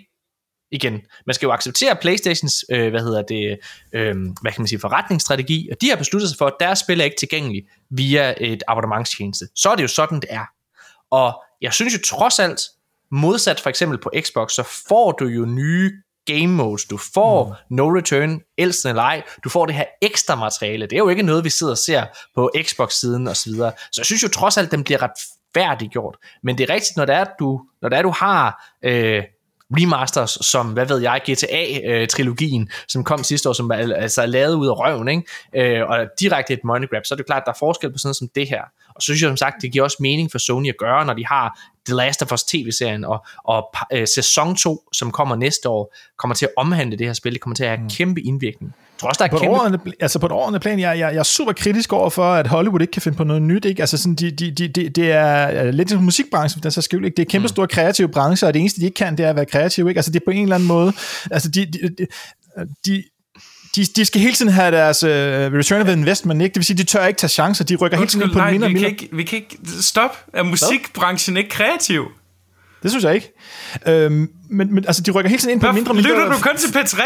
igen, 0.71 1.01
man 1.25 1.33
skal 1.33 1.45
jo 1.47 1.51
acceptere 1.51 1.95
Playstations, 1.95 2.65
øh, 2.71 2.89
hvad 2.89 3.01
hedder 3.01 3.21
det, 3.21 3.59
øh, 3.93 4.15
hvad 4.41 4.51
kan 4.51 4.61
man 4.61 4.67
sige, 4.67 4.79
forretningsstrategi, 4.79 5.69
og 5.71 5.77
de 5.81 5.89
har 5.89 5.95
besluttet 5.95 6.29
sig 6.29 6.37
for, 6.37 6.47
at 6.47 6.53
deres 6.59 6.79
spil 6.79 6.99
er 6.99 7.05
ikke 7.05 7.17
tilgængelige 7.19 7.67
via 7.89 8.33
et 8.37 8.63
abonnementstjeneste. 8.67 9.47
Så 9.55 9.69
er 9.69 9.75
det 9.75 9.83
jo 9.83 9.87
sådan, 9.87 10.19
det 10.19 10.29
er. 10.29 10.45
Og 11.11 11.43
jeg 11.61 11.73
synes 11.73 11.93
jo 11.93 11.99
trods 12.05 12.39
alt, 12.39 12.61
modsat 13.11 13.59
for 13.59 13.69
eksempel 13.69 13.97
på 13.97 14.11
Xbox, 14.21 14.51
så 14.51 14.63
får 14.87 15.11
du 15.11 15.25
jo 15.25 15.45
nye 15.45 15.91
game 16.33 16.47
modes, 16.47 16.85
du 16.85 16.97
får 17.13 17.47
mm. 17.69 17.75
no 17.75 17.97
return, 17.97 18.41
else 18.57 18.89
eller 18.89 19.03
ej, 19.03 19.23
du 19.43 19.49
får 19.49 19.65
det 19.65 19.75
her 19.75 19.85
ekstra 20.01 20.35
materiale, 20.35 20.85
det 20.85 20.93
er 20.93 20.97
jo 20.97 21.09
ikke 21.09 21.23
noget, 21.23 21.43
vi 21.43 21.49
sidder 21.49 21.73
og 21.73 21.77
ser 21.77 22.03
på 22.35 22.51
Xbox-siden 22.61 23.27
og 23.27 23.37
så 23.37 23.49
videre, 23.49 23.71
så 23.91 24.01
jeg 24.01 24.05
synes 24.05 24.23
jo 24.23 24.27
trods 24.27 24.57
alt, 24.57 24.71
den 24.71 24.83
bliver 24.83 24.99
retfærdiggjort, 25.01 26.17
men 26.43 26.57
det 26.57 26.69
er 26.69 26.73
rigtigt, 26.73 26.97
når 26.97 27.05
det 27.05 27.15
er, 27.15 27.25
du, 27.39 27.61
når 27.81 27.89
det 27.89 27.97
er, 27.97 28.01
du 28.01 28.11
har 28.11 28.73
øh, 28.83 29.23
remasters, 29.71 30.37
som, 30.41 30.67
hvad 30.67 30.85
ved 30.85 30.97
jeg, 30.97 31.21
GTA-trilogien, 31.29 32.61
øh, 32.61 32.67
som 32.87 33.03
kom 33.03 33.23
sidste 33.23 33.49
år, 33.49 33.53
som 33.53 33.71
altså 33.71 34.21
er 34.21 34.25
lavet 34.25 34.55
ud 34.55 34.67
af 34.67 34.79
røven, 34.79 35.07
ikke? 35.07 35.23
Øh, 35.55 35.89
og 35.89 36.07
direkte 36.19 36.53
et 36.53 36.63
money 36.63 36.89
grab, 36.89 37.05
så 37.05 37.13
er 37.13 37.15
det 37.15 37.25
klart, 37.25 37.41
at 37.41 37.45
der 37.45 37.51
er 37.51 37.57
forskel 37.59 37.91
på 37.91 37.97
sådan 37.97 38.07
noget 38.07 38.17
som 38.17 38.29
det 38.35 38.49
her. 38.49 38.63
Og 38.99 39.03
så 39.03 39.05
synes 39.05 39.21
jeg 39.21 39.29
som 39.29 39.37
sagt, 39.37 39.61
det 39.61 39.71
giver 39.71 39.83
også 39.83 39.97
mening 39.99 40.31
for 40.31 40.37
Sony 40.37 40.69
at 40.69 40.77
gøre, 40.77 41.05
når 41.05 41.13
de 41.13 41.25
har 41.25 41.59
The 41.85 41.95
Last 41.95 42.21
of 42.21 42.31
Us 42.31 42.43
tv-serien, 42.43 43.05
og, 43.05 43.25
og 43.43 43.73
øh, 43.93 44.07
sæson 44.15 44.55
2, 44.55 44.89
som 44.93 45.11
kommer 45.11 45.35
næste 45.35 45.69
år, 45.69 45.95
kommer 46.17 46.35
til 46.35 46.45
at 46.45 46.51
omhandle 46.57 46.97
det 46.97 47.07
her 47.07 47.13
spil. 47.13 47.33
Det 47.33 47.41
kommer 47.41 47.55
til 47.55 47.63
at 47.63 47.69
have 47.69 47.81
mm. 47.81 47.89
kæmpe 47.89 48.21
indvirkning. 48.21 48.75
Jeg 48.77 49.01
tror 49.01 49.09
også, 49.09 49.19
der 49.19 49.25
er 49.25 49.29
på 49.29 49.37
kæmpe... 49.37 49.55
Årene, 49.55 49.79
altså 49.99 50.19
på 50.19 50.25
et 50.25 50.31
ordentligt 50.31 50.61
plan, 50.61 50.79
jeg, 50.79 50.99
jeg, 50.99 51.13
jeg 51.13 51.19
er 51.19 51.23
super 51.23 51.53
kritisk 51.53 51.93
over 51.93 52.09
for, 52.09 52.33
at 52.33 52.47
Hollywood 52.47 52.81
ikke 52.81 52.91
kan 52.91 53.01
finde 53.01 53.17
på 53.17 53.23
noget 53.23 53.41
nyt. 53.41 53.65
Ikke? 53.65 53.81
Altså 53.81 53.97
sådan, 53.97 54.15
de, 54.15 54.31
de, 54.31 54.51
de, 54.51 54.67
de, 54.67 54.89
det 54.89 55.11
er 55.11 55.71
lidt 55.71 55.89
som 55.89 56.03
musikbranchen, 56.03 56.63
der 56.63 56.69
så 56.69 56.81
skal 56.81 57.05
ikke. 57.05 57.15
Det 57.15 57.25
er 57.25 57.29
kæmpe 57.29 57.45
mm. 57.45 57.49
store 57.49 57.67
kreative 57.67 58.09
brancher, 58.09 58.47
og 58.47 58.53
det 58.53 58.59
eneste, 58.59 58.79
de 58.79 58.85
ikke 58.85 58.95
kan, 58.95 59.17
det 59.17 59.25
er 59.25 59.29
at 59.29 59.35
være 59.35 59.45
kreative. 59.45 59.89
Ikke? 59.89 59.99
Altså 59.99 60.11
det 60.11 60.19
er 60.19 60.25
på 60.25 60.31
en 60.31 60.43
eller 60.43 60.55
anden 60.55 60.67
måde... 60.67 60.93
Altså 61.31 61.49
de, 61.49 61.65
de, 61.65 61.89
de, 61.97 62.07
de 62.85 63.03
de, 63.75 63.85
de 63.85 64.05
skal 64.05 64.21
hele 64.21 64.33
tiden 64.33 64.51
have 64.51 64.71
deres 64.71 65.03
uh, 65.03 65.09
return 65.09 65.81
of 65.81 65.87
investment, 65.87 66.41
ikke? 66.41 66.53
Det 66.53 66.59
vil 66.59 66.65
sige, 66.65 66.77
de 66.77 66.83
tør 66.83 67.05
ikke 67.05 67.17
tage 67.17 67.29
chancer, 67.29 67.63
de 67.63 67.75
rykker 67.75 67.97
hele 67.97 68.09
tiden 68.09 68.31
på 68.31 68.37
nej, 68.37 68.51
mindre 68.51 68.67
vi 68.67 68.73
mindre. 68.73 68.89
Kan 68.89 68.99
ikke, 68.99 69.15
vi 69.15 69.23
kan 69.23 69.37
ikke... 69.37 69.57
Stop! 69.81 70.25
Er 70.33 70.43
musikbranchen 70.43 71.37
ikke 71.37 71.49
kreativ? 71.49 72.05
Det 72.83 72.91
synes 72.91 73.03
jeg 73.03 73.15
ikke. 73.15 73.33
Øhm, 73.87 74.29
men, 74.49 74.73
men 74.73 74.85
altså, 74.87 75.01
de 75.01 75.11
rykker 75.11 75.29
hele 75.29 75.41
tiden 75.41 75.51
ind 75.53 75.61
på 75.61 75.71
mindre 75.71 75.93
mindre... 75.93 76.09
Lytter 76.09 76.31
du 76.31 76.37
kun 76.41 76.57
til 76.57 76.67
P3? 76.67 77.01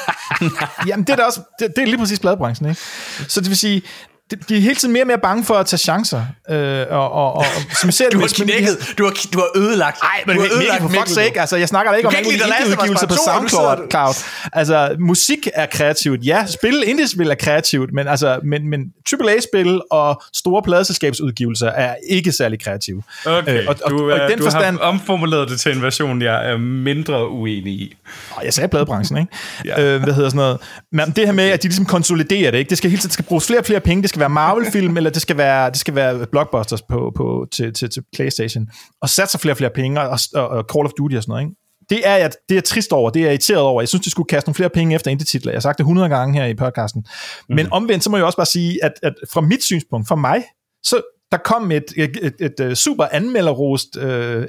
Jamen, 0.88 1.06
det 1.06 1.12
er 1.12 1.16
da 1.16 1.22
også... 1.22 1.40
Det, 1.58 1.72
det 1.76 1.82
er 1.82 1.86
lige 1.86 1.98
præcis 1.98 2.18
bladbranchen, 2.18 2.68
ikke? 2.68 2.80
Så 3.28 3.40
det 3.40 3.48
vil 3.48 3.56
sige, 3.56 3.82
de, 4.30 4.36
de 4.48 4.56
er 4.56 4.60
hele 4.60 4.74
tiden 4.74 4.92
mere 4.92 5.02
og 5.02 5.06
mere 5.06 5.18
bange 5.18 5.44
for 5.44 5.54
at 5.54 5.66
tage 5.66 5.78
chancer. 5.78 6.22
Øh, 6.50 6.86
og, 6.90 7.12
og, 7.12 7.32
og, 7.36 7.44
som 7.80 7.90
ser 7.90 8.10
du 8.12 8.18
har 8.18 8.32
knækket, 8.34 8.94
du 8.98 9.04
har, 9.04 9.12
du 9.32 9.38
har 9.38 9.62
ødelagt. 9.62 9.98
Nej, 10.02 10.24
men 10.26 10.36
du 10.36 10.42
har 10.42 10.48
ødelagt 10.52 10.82
for 10.82 10.88
fuck's 10.88 11.14
sake. 11.14 11.40
Altså, 11.40 11.56
jeg 11.56 11.68
snakker 11.68 11.92
ikke 11.92 12.08
om 12.08 12.14
alle 12.14 12.28
udgivelser 12.70 13.06
på 13.06 13.14
SoundCloud. 13.24 13.90
Cloud. 13.90 14.14
Altså, 14.52 14.96
musik 14.98 15.48
er 15.54 15.66
kreativt. 15.66 16.26
Ja, 16.26 16.46
spil, 16.46 16.82
indie-spil 16.86 17.30
er 17.30 17.34
kreativt, 17.34 17.92
men, 17.92 18.08
altså, 18.08 18.40
men, 18.44 18.68
men 18.70 18.92
AAA-spil 19.12 19.80
og 19.90 20.22
store 20.34 20.62
pladeselskabsudgivelser 20.62 21.68
er 21.68 21.94
ikke 22.08 22.32
særlig 22.32 22.60
kreative. 22.60 23.02
Okay, 23.26 23.60
øh, 23.60 23.64
og, 23.68 23.76
og, 23.84 23.90
du, 23.90 24.12
og, 24.12 24.20
og 24.20 24.30
den 24.30 24.38
du 24.38 24.44
forstand, 24.44 24.78
har 24.78 24.84
omformuleret 24.84 25.50
det 25.50 25.60
til 25.60 25.72
en 25.76 25.82
version, 25.82 26.22
jeg 26.22 26.50
er 26.50 26.56
mindre 26.56 27.28
uenig 27.30 27.72
i. 27.72 27.96
Jeg 28.44 28.54
sagde 28.54 28.68
pladebranchen, 28.68 29.18
ikke? 29.18 29.32
ja. 29.64 29.82
øh, 29.82 30.02
hvad 30.02 30.14
hedder 30.14 30.28
sådan 30.28 30.36
noget. 30.36 30.58
Men 30.92 31.10
det 31.16 31.26
her 31.26 31.32
med, 31.32 31.44
at 31.44 31.62
de 31.62 31.68
ligesom 31.68 31.86
konsoliderer 31.86 32.50
det, 32.50 32.58
ikke? 32.58 32.68
Det 32.68 32.78
skal 32.78 32.90
hele 32.90 33.00
tiden 33.00 33.12
skal 33.12 33.24
bruges 33.24 33.46
flere 33.46 33.60
og 33.60 33.66
flere 33.66 33.80
penge, 33.80 34.02
det 34.02 34.10
skal 34.16 34.20
være 34.20 34.30
Marvel-film, 34.30 34.96
eller 34.96 35.10
det 35.10 35.22
skal 35.22 35.36
være, 35.36 35.70
det 35.70 35.76
skal 35.76 35.94
være 35.94 36.26
blockbusters 36.26 36.82
på, 36.82 37.12
på, 37.16 37.46
til, 37.52 37.72
til, 37.72 37.90
til 37.90 38.02
Playstation, 38.14 38.66
og 39.02 39.08
satser 39.08 39.38
flere 39.38 39.52
og 39.52 39.56
flere 39.56 39.70
penge, 39.74 40.00
og, 40.00 40.18
og, 40.34 40.48
og 40.48 40.64
Call 40.72 40.86
of 40.86 40.92
Duty 40.98 41.16
og 41.16 41.22
sådan 41.22 41.32
noget, 41.32 41.42
ikke? 41.42 41.56
Det 41.90 42.00
er, 42.04 42.16
jeg, 42.16 42.30
det 42.48 42.56
er 42.56 42.60
trist 42.60 42.92
over, 42.92 43.10
det 43.10 43.20
er 43.20 43.24
jeg 43.24 43.32
irriteret 43.32 43.60
over. 43.60 43.80
Jeg 43.82 43.88
synes, 43.88 44.04
de 44.04 44.10
skulle 44.10 44.26
kaste 44.26 44.48
nogle 44.48 44.54
flere 44.54 44.70
penge 44.70 44.94
efter 44.94 45.10
indie-titler. 45.10 45.52
Jeg 45.52 45.56
har 45.56 45.60
sagt 45.60 45.78
det 45.78 45.84
100 45.84 46.08
gange 46.08 46.40
her 46.40 46.46
i 46.46 46.54
podcasten. 46.54 47.04
Mm. 47.48 47.54
Men 47.54 47.72
omvendt, 47.72 48.04
så 48.04 48.10
må 48.10 48.16
jeg 48.16 48.26
også 48.26 48.36
bare 48.36 48.46
sige, 48.46 48.84
at, 48.84 48.92
at 49.02 49.14
fra 49.32 49.40
mit 49.40 49.62
synspunkt, 49.62 50.08
for 50.08 50.14
mig, 50.14 50.44
så 50.82 51.00
der 51.32 51.38
kom 51.38 51.72
et, 51.72 51.84
et, 51.96 52.18
et, 52.22 52.34
et, 52.40 52.60
et 52.60 52.78
super 52.78 53.04
anmelderrost 53.12 53.96
uh, 53.96 54.44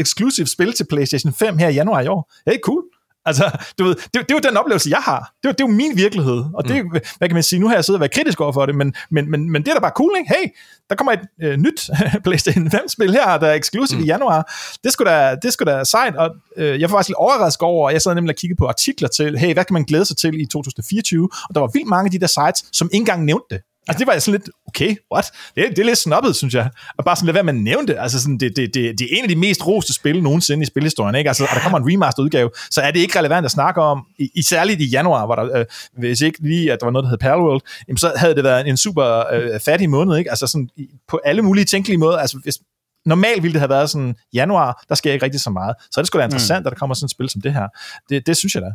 exclusive 0.00 0.46
spil 0.46 0.72
til 0.72 0.86
PlayStation 0.90 1.32
5 1.32 1.58
her 1.58 1.68
i 1.68 1.74
januar 1.74 2.00
i 2.00 2.06
år. 2.06 2.32
Det 2.46 2.54
er 2.54 2.58
cool. 2.64 2.82
Altså, 3.28 3.50
du 3.78 3.84
ved, 3.84 3.94
det, 3.94 4.12
det 4.14 4.30
er 4.30 4.34
jo 4.34 4.48
den 4.48 4.56
oplevelse, 4.56 4.90
jeg 4.90 4.98
har. 4.98 5.18
Det 5.42 5.48
er, 5.48 5.48
jo- 5.48 5.52
det 5.52 5.60
er 5.60 5.68
jo 5.68 5.74
min 5.74 5.92
virkelighed. 5.96 6.44
Og 6.54 6.68
det, 6.68 6.84
mm. 6.84 6.90
hvad 7.18 7.28
kan 7.28 7.34
man 7.34 7.42
sige, 7.42 7.58
nu 7.58 7.68
har 7.68 7.74
jeg 7.74 7.84
siddet 7.84 7.96
og 7.96 8.00
været 8.00 8.12
kritisk 8.12 8.40
over 8.40 8.52
for 8.52 8.66
det, 8.66 8.74
men, 8.74 8.94
men, 9.10 9.30
men, 9.30 9.52
men 9.52 9.62
det 9.62 9.68
er 9.68 9.74
da 9.74 9.80
bare 9.80 9.92
cool, 9.96 10.12
ikke? 10.18 10.34
Hey, 10.34 10.48
der 10.90 10.96
kommer 10.96 11.12
et 11.12 11.20
øh, 11.42 11.56
nyt 11.56 11.90
PlayStation 12.24 12.66
5-spil 12.66 13.12
her, 13.12 13.38
der 13.38 13.46
er 13.46 13.54
eksklusiv 13.54 13.98
mm. 13.98 14.04
i 14.04 14.06
januar. 14.06 14.54
Det 14.84 14.92
skulle 14.92 15.10
da, 15.10 15.36
det 15.42 15.52
skulle 15.52 15.72
da 15.72 15.84
sejt, 15.84 16.16
og 16.16 16.30
øh, 16.56 16.80
jeg 16.80 16.90
var 16.90 16.96
faktisk 16.96 17.08
lidt 17.08 17.16
overrasket 17.16 17.62
over, 17.62 17.90
jeg 17.90 18.02
sad 18.02 18.14
nemlig 18.14 18.32
og 18.32 18.36
kiggede 18.36 18.58
på 18.58 18.66
artikler 18.66 19.08
til, 19.08 19.38
hey, 19.38 19.52
hvad 19.54 19.64
kan 19.64 19.74
man 19.74 19.84
glæde 19.84 20.04
sig 20.04 20.16
til 20.16 20.40
i 20.40 20.46
2024? 20.46 21.28
Og 21.48 21.54
der 21.54 21.60
var 21.60 21.70
vildt 21.72 21.88
mange 21.88 22.06
af 22.06 22.10
de 22.10 22.18
der 22.18 22.26
sites, 22.26 22.64
som 22.72 22.88
ikke 22.92 23.02
engang 23.02 23.24
nævnte 23.24 23.46
det. 23.50 23.60
Altså, 23.88 23.98
det 23.98 24.06
var 24.06 24.12
jeg 24.12 24.22
sådan 24.22 24.40
lidt, 24.40 24.50
okay, 24.68 24.96
what? 25.14 25.32
Det, 25.56 25.64
det 25.70 25.78
er 25.78 25.84
lidt 25.84 25.98
snobbet, 25.98 26.36
synes 26.36 26.54
jeg. 26.54 26.70
Og 26.98 27.04
bare 27.04 27.16
sådan 27.16 27.34
være 27.34 27.42
med 27.42 27.54
at 27.54 27.60
nævne 27.60 27.86
det. 27.86 27.96
Altså, 27.98 28.20
sådan, 28.20 28.38
det, 28.38 28.56
det, 28.56 28.74
det, 28.74 28.98
det 28.98 29.04
er 29.12 29.16
en 29.16 29.22
af 29.22 29.28
de 29.28 29.36
mest 29.36 29.66
roste 29.66 29.94
spil 29.94 30.22
nogensinde 30.22 30.62
i 30.62 30.66
spilhistorien, 30.66 31.14
ikke? 31.14 31.30
Altså, 31.30 31.44
og 31.44 31.54
der 31.54 31.60
kommer 31.60 31.78
en 31.78 31.92
remastered 31.92 32.24
udgave, 32.24 32.50
så 32.70 32.80
er 32.80 32.90
det 32.90 33.00
ikke 33.00 33.18
relevant 33.18 33.44
at 33.44 33.50
snakke 33.50 33.80
om, 33.80 34.06
i, 34.18 34.30
i 34.34 34.42
særligt 34.42 34.80
i 34.80 34.84
januar, 34.84 35.26
hvor 35.26 35.34
der, 35.34 35.58
øh, 35.58 35.64
hvis 35.98 36.20
ikke 36.20 36.38
lige, 36.42 36.72
at 36.72 36.80
der 36.80 36.86
var 36.86 36.92
noget, 36.92 37.04
der 37.04 37.10
hed 37.10 37.18
Palworld, 37.18 37.60
jamen, 37.88 37.98
så 37.98 38.12
havde 38.16 38.34
det 38.34 38.44
været 38.44 38.68
en 38.68 38.76
super 38.76 39.32
øh, 39.32 39.60
fattig 39.60 39.90
måned, 39.90 40.16
ikke? 40.16 40.30
Altså, 40.30 40.46
sådan, 40.46 40.68
på 41.08 41.20
alle 41.24 41.42
mulige 41.42 41.64
tænkelige 41.64 41.98
måder. 41.98 42.18
Altså, 42.18 42.38
hvis, 42.42 42.58
normalt 43.06 43.42
ville 43.42 43.52
det 43.52 43.60
have 43.60 43.70
været 43.70 43.90
sådan, 43.90 44.14
januar, 44.34 44.84
der 44.88 44.94
sker 44.94 45.12
ikke 45.12 45.24
rigtig 45.24 45.40
så 45.40 45.50
meget. 45.50 45.74
Så 45.90 46.00
er 46.00 46.02
det 46.02 46.06
sgu 46.06 46.18
da 46.18 46.24
interessant, 46.24 46.62
mm. 46.62 46.66
at 46.66 46.72
der 46.72 46.78
kommer 46.78 46.94
sådan 46.94 47.06
et 47.06 47.10
spil 47.10 47.28
som 47.28 47.40
det 47.40 47.52
her. 47.52 47.68
Det, 48.08 48.26
det 48.26 48.36
synes 48.36 48.54
jeg 48.54 48.62
da. 48.62 48.68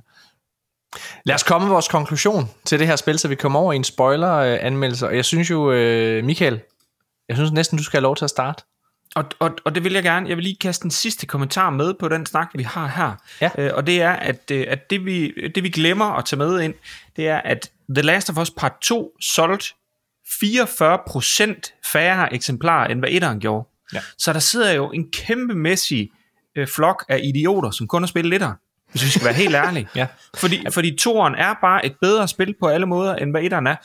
Lad 1.25 1.35
os 1.35 1.43
komme 1.43 1.65
med 1.65 1.73
vores 1.73 1.87
konklusion 1.87 2.49
til 2.65 2.79
det 2.79 2.87
her 2.87 2.95
spil, 2.95 3.19
så 3.19 3.27
vi 3.27 3.35
kommer 3.35 3.59
over 3.59 3.73
i 3.73 3.75
en 3.75 3.83
spoiler-anmeldelse. 3.83 5.07
Og 5.07 5.15
jeg 5.15 5.25
synes 5.25 5.49
jo, 5.49 5.71
øh, 5.71 6.23
Michael, 6.23 6.61
jeg 7.29 7.37
synes 7.37 7.51
næsten, 7.51 7.77
du 7.77 7.83
skal 7.83 7.97
have 7.97 8.03
lov 8.03 8.15
til 8.15 8.25
at 8.25 8.29
starte. 8.29 8.63
Og, 9.15 9.25
og, 9.39 9.51
og 9.65 9.75
det 9.75 9.83
vil 9.83 9.93
jeg 9.93 10.03
gerne. 10.03 10.29
Jeg 10.29 10.37
vil 10.37 10.43
lige 10.43 10.57
kaste 10.61 10.85
en 10.85 10.91
sidste 10.91 11.25
kommentar 11.25 11.69
med 11.69 11.93
på 11.99 12.09
den 12.09 12.25
snak, 12.25 12.49
vi 12.55 12.63
har 12.63 12.87
her. 12.87 13.11
Ja. 13.41 13.49
Øh, 13.57 13.71
og 13.73 13.87
det 13.87 14.01
er, 14.01 14.11
at, 14.11 14.51
øh, 14.51 14.65
at 14.69 14.89
det, 14.89 15.05
vi, 15.05 15.33
det 15.55 15.63
vi 15.63 15.69
glemmer 15.69 16.05
at 16.05 16.25
tage 16.25 16.37
med 16.37 16.61
ind, 16.61 16.73
det 17.15 17.27
er, 17.27 17.37
at 17.37 17.71
The 17.95 18.01
Last 18.01 18.29
of 18.29 18.37
Us 18.37 18.51
Part 18.51 18.73
2 18.81 19.11
solgte 19.21 19.65
44% 20.27 21.81
færre 21.91 22.33
eksemplarer, 22.33 22.87
end 22.87 22.99
hvad 22.99 23.09
etteren 23.11 23.39
gjorde. 23.39 23.67
Ja. 23.93 23.99
Så 24.17 24.33
der 24.33 24.39
sidder 24.39 24.71
jo 24.71 24.91
en 24.91 25.11
kæmpemæssig 25.11 26.09
øh, 26.55 26.67
flok 26.67 27.05
af 27.09 27.21
idioter, 27.23 27.71
som 27.71 27.87
kun 27.87 28.01
har 28.01 28.07
spillet 28.07 28.33
etteren. 28.33 28.55
Hvis 28.93 29.05
vi 29.05 29.09
skal 29.09 29.25
være 29.25 29.33
helt 29.33 29.55
ærlige. 29.55 29.87
Ja. 29.95 30.07
Fordi, 30.37 30.65
fordi 30.71 30.95
toeren 30.95 31.35
er 31.35 31.53
bare 31.61 31.85
et 31.85 31.93
bedre 32.01 32.27
spil 32.27 32.55
på 32.59 32.67
alle 32.67 32.85
måder, 32.85 33.15
end 33.15 33.31
hvad 33.31 33.41
etteren 33.41 33.67
er. 33.67 33.75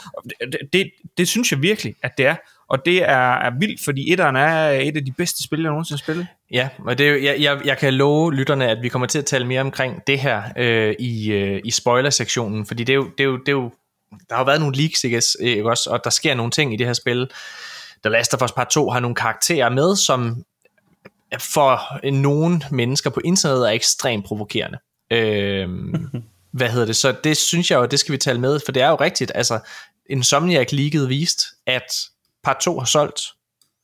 Det, 0.40 0.58
det, 0.72 0.90
det, 1.18 1.28
synes 1.28 1.52
jeg 1.52 1.62
virkelig, 1.62 1.94
at 2.02 2.18
det 2.18 2.26
er. 2.26 2.36
Og 2.68 2.84
det 2.84 3.02
er, 3.02 3.34
er 3.34 3.50
vildt, 3.60 3.84
fordi 3.84 4.12
etteren 4.12 4.36
er 4.36 4.68
et 4.70 4.96
af 4.96 5.04
de 5.04 5.12
bedste 5.12 5.42
spil, 5.42 5.60
jeg 5.60 5.70
nogensinde 5.70 5.98
har 5.98 6.04
spillet. 6.04 6.26
Ja, 6.50 6.68
og 6.78 6.98
det, 6.98 7.24
jeg, 7.24 7.36
jeg, 7.40 7.60
jeg 7.64 7.78
kan 7.78 7.94
love 7.94 8.34
lytterne, 8.34 8.68
at 8.68 8.78
vi 8.82 8.88
kommer 8.88 9.06
til 9.06 9.18
at 9.18 9.26
tale 9.26 9.46
mere 9.46 9.60
omkring 9.60 10.06
det 10.06 10.18
her 10.20 10.42
øh, 10.56 10.94
i, 10.98 11.32
øh, 11.32 11.60
i 11.64 11.70
spoiler-sektionen, 11.70 12.66
fordi 12.66 12.84
det 12.84 12.92
er, 12.92 12.96
jo, 12.96 13.10
det, 13.18 13.20
er 13.20 13.28
jo, 13.28 13.36
det 13.36 13.48
er 13.48 13.52
jo, 13.52 13.70
der 14.28 14.34
har 14.34 14.38
jo 14.38 14.44
været 14.44 14.60
nogle 14.60 14.76
leaks, 14.76 15.04
ikke, 15.04 15.22
ikke 15.40 15.70
også, 15.70 15.90
og 15.90 16.00
der 16.04 16.10
sker 16.10 16.34
nogle 16.34 16.50
ting 16.50 16.74
i 16.74 16.76
det 16.76 16.86
her 16.86 16.92
spil. 16.92 17.30
The 18.04 18.10
Last 18.12 18.34
of 18.34 18.42
Us 18.42 18.52
Part 18.52 18.68
2 18.68 18.90
har 18.90 19.00
nogle 19.00 19.14
karakterer 19.14 19.68
med, 19.68 19.96
som 19.96 20.44
for 21.40 22.06
nogle 22.10 22.60
mennesker 22.70 23.10
på 23.10 23.20
internettet 23.24 23.68
er 23.68 23.72
ekstremt 23.72 24.24
provokerende. 24.24 24.78
Øh, 25.10 25.68
hvad 26.58 26.68
hedder 26.68 26.86
det? 26.86 26.96
Så 26.96 27.14
det 27.24 27.36
synes 27.36 27.70
jeg 27.70 27.76
jo, 27.76 27.86
det 27.86 28.00
skal 28.00 28.12
vi 28.12 28.18
tale 28.18 28.40
med, 28.40 28.60
for 28.64 28.72
det 28.72 28.82
er 28.82 28.88
jo 28.88 28.94
rigtigt, 28.94 29.32
altså 29.34 29.58
Insomniac 30.10 30.72
League'et 30.72 31.06
vist, 31.06 31.42
at 31.66 31.92
Part 32.44 32.56
2 32.60 32.78
har 32.78 32.86
solgt 32.86 33.20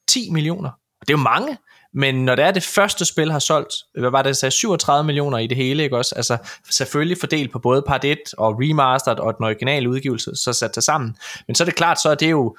10 0.08 0.30
millioner. 0.30 0.68
Og 0.70 1.08
det 1.08 1.14
er 1.14 1.18
jo 1.18 1.22
mange, 1.22 1.58
men 1.94 2.24
når 2.24 2.34
det 2.34 2.44
er 2.44 2.50
det 2.50 2.62
første 2.62 3.04
spil 3.04 3.32
har 3.32 3.38
solgt, 3.38 3.74
hvad 3.98 4.10
var 4.10 4.22
det, 4.22 4.28
jeg 4.28 4.36
sagde, 4.36 4.50
37 4.50 5.06
millioner 5.06 5.38
i 5.38 5.46
det 5.46 5.56
hele, 5.56 5.82
ikke 5.82 5.96
også? 5.96 6.14
Altså 6.14 6.36
selvfølgelig 6.70 7.18
fordelt 7.20 7.52
på 7.52 7.58
både 7.58 7.82
part 7.86 8.04
1 8.04 8.18
og 8.38 8.54
remastered 8.58 9.18
og 9.18 9.36
den 9.36 9.44
originale 9.44 9.90
udgivelse, 9.90 10.30
så 10.34 10.52
sat 10.52 10.74
det 10.74 10.84
sammen. 10.84 11.16
Men 11.46 11.54
så 11.54 11.62
er 11.62 11.64
det 11.64 11.74
klart, 11.74 12.02
så 12.02 12.10
er 12.10 12.14
det 12.14 12.30
jo 12.30 12.56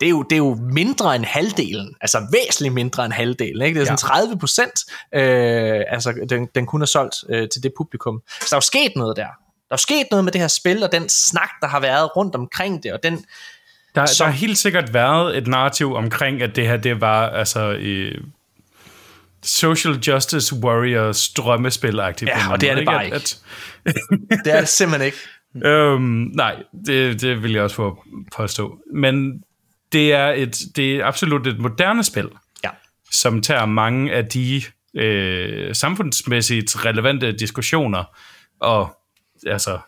det 0.00 0.06
er, 0.06 0.10
jo, 0.10 0.22
det 0.22 0.32
er 0.32 0.36
jo 0.38 0.54
mindre 0.72 1.16
end 1.16 1.24
halvdelen, 1.24 1.94
altså 2.00 2.26
væsentligt 2.32 2.74
mindre 2.74 3.04
end 3.04 3.12
halvdelen, 3.12 3.62
ikke? 3.62 3.80
det 3.80 3.90
er 3.90 3.96
sådan 3.96 4.26
30 4.28 4.38
procent, 4.38 4.72
øh, 5.14 5.84
altså 5.88 6.14
den, 6.30 6.48
den 6.54 6.66
kun 6.66 6.82
er 6.82 6.86
solgt 6.86 7.14
øh, 7.28 7.48
til 7.48 7.62
det 7.62 7.72
publikum. 7.76 8.22
Så 8.40 8.46
der 8.50 8.54
er 8.54 8.56
jo 8.56 8.60
sket 8.60 8.92
noget 8.96 9.16
der. 9.16 9.22
Der 9.22 9.28
er 9.70 9.74
jo 9.74 9.76
sket 9.76 10.06
noget 10.10 10.24
med 10.24 10.32
det 10.32 10.40
her 10.40 10.48
spil, 10.48 10.82
og 10.82 10.92
den 10.92 11.08
snak, 11.08 11.50
der 11.60 11.66
har 11.68 11.80
været 11.80 12.16
rundt 12.16 12.34
omkring 12.34 12.82
det, 12.82 12.92
og 12.92 13.02
den, 13.02 13.24
Der, 13.94 14.06
Så- 14.06 14.24
der 14.24 14.30
har 14.30 14.36
helt 14.36 14.58
sikkert 14.58 14.94
været 14.94 15.36
et 15.36 15.46
narrativ 15.46 15.94
omkring, 15.94 16.42
at 16.42 16.56
det 16.56 16.68
her, 16.68 16.76
det 16.76 17.00
var 17.00 17.28
altså 17.28 17.72
øh, 17.72 18.14
social 19.42 19.94
justice 19.94 20.54
warriors 20.56 21.28
drømmespil 21.28 21.94
Ja, 21.96 22.52
og 22.52 22.60
det 22.60 22.70
er 22.70 22.74
det 22.74 22.84
bare 22.86 23.04
ikke. 23.04 23.14
At, 23.14 23.38
det 24.44 24.54
er 24.54 24.60
det 24.60 24.68
simpelthen 24.68 25.06
ikke. 25.06 25.18
øhm, 25.68 26.30
nej, 26.34 26.56
det, 26.86 27.20
det 27.20 27.42
vil 27.42 27.52
jeg 27.52 27.62
også 27.62 27.76
få 27.76 27.98
påstå. 28.36 28.78
Men 28.94 29.42
det 29.92 30.12
er, 30.12 30.28
et, 30.28 30.58
det 30.76 30.96
er 30.96 31.06
absolut 31.06 31.46
et 31.46 31.58
moderne 31.58 32.04
spil, 32.04 32.28
Ja. 32.64 32.70
som 33.10 33.42
tager 33.42 33.66
mange 33.66 34.12
af 34.12 34.26
de 34.26 34.62
øh, 34.94 35.74
samfundsmæssigt 35.74 36.84
relevante 36.84 37.32
diskussioner 37.32 38.04
og 38.60 38.98
altså 39.46 39.78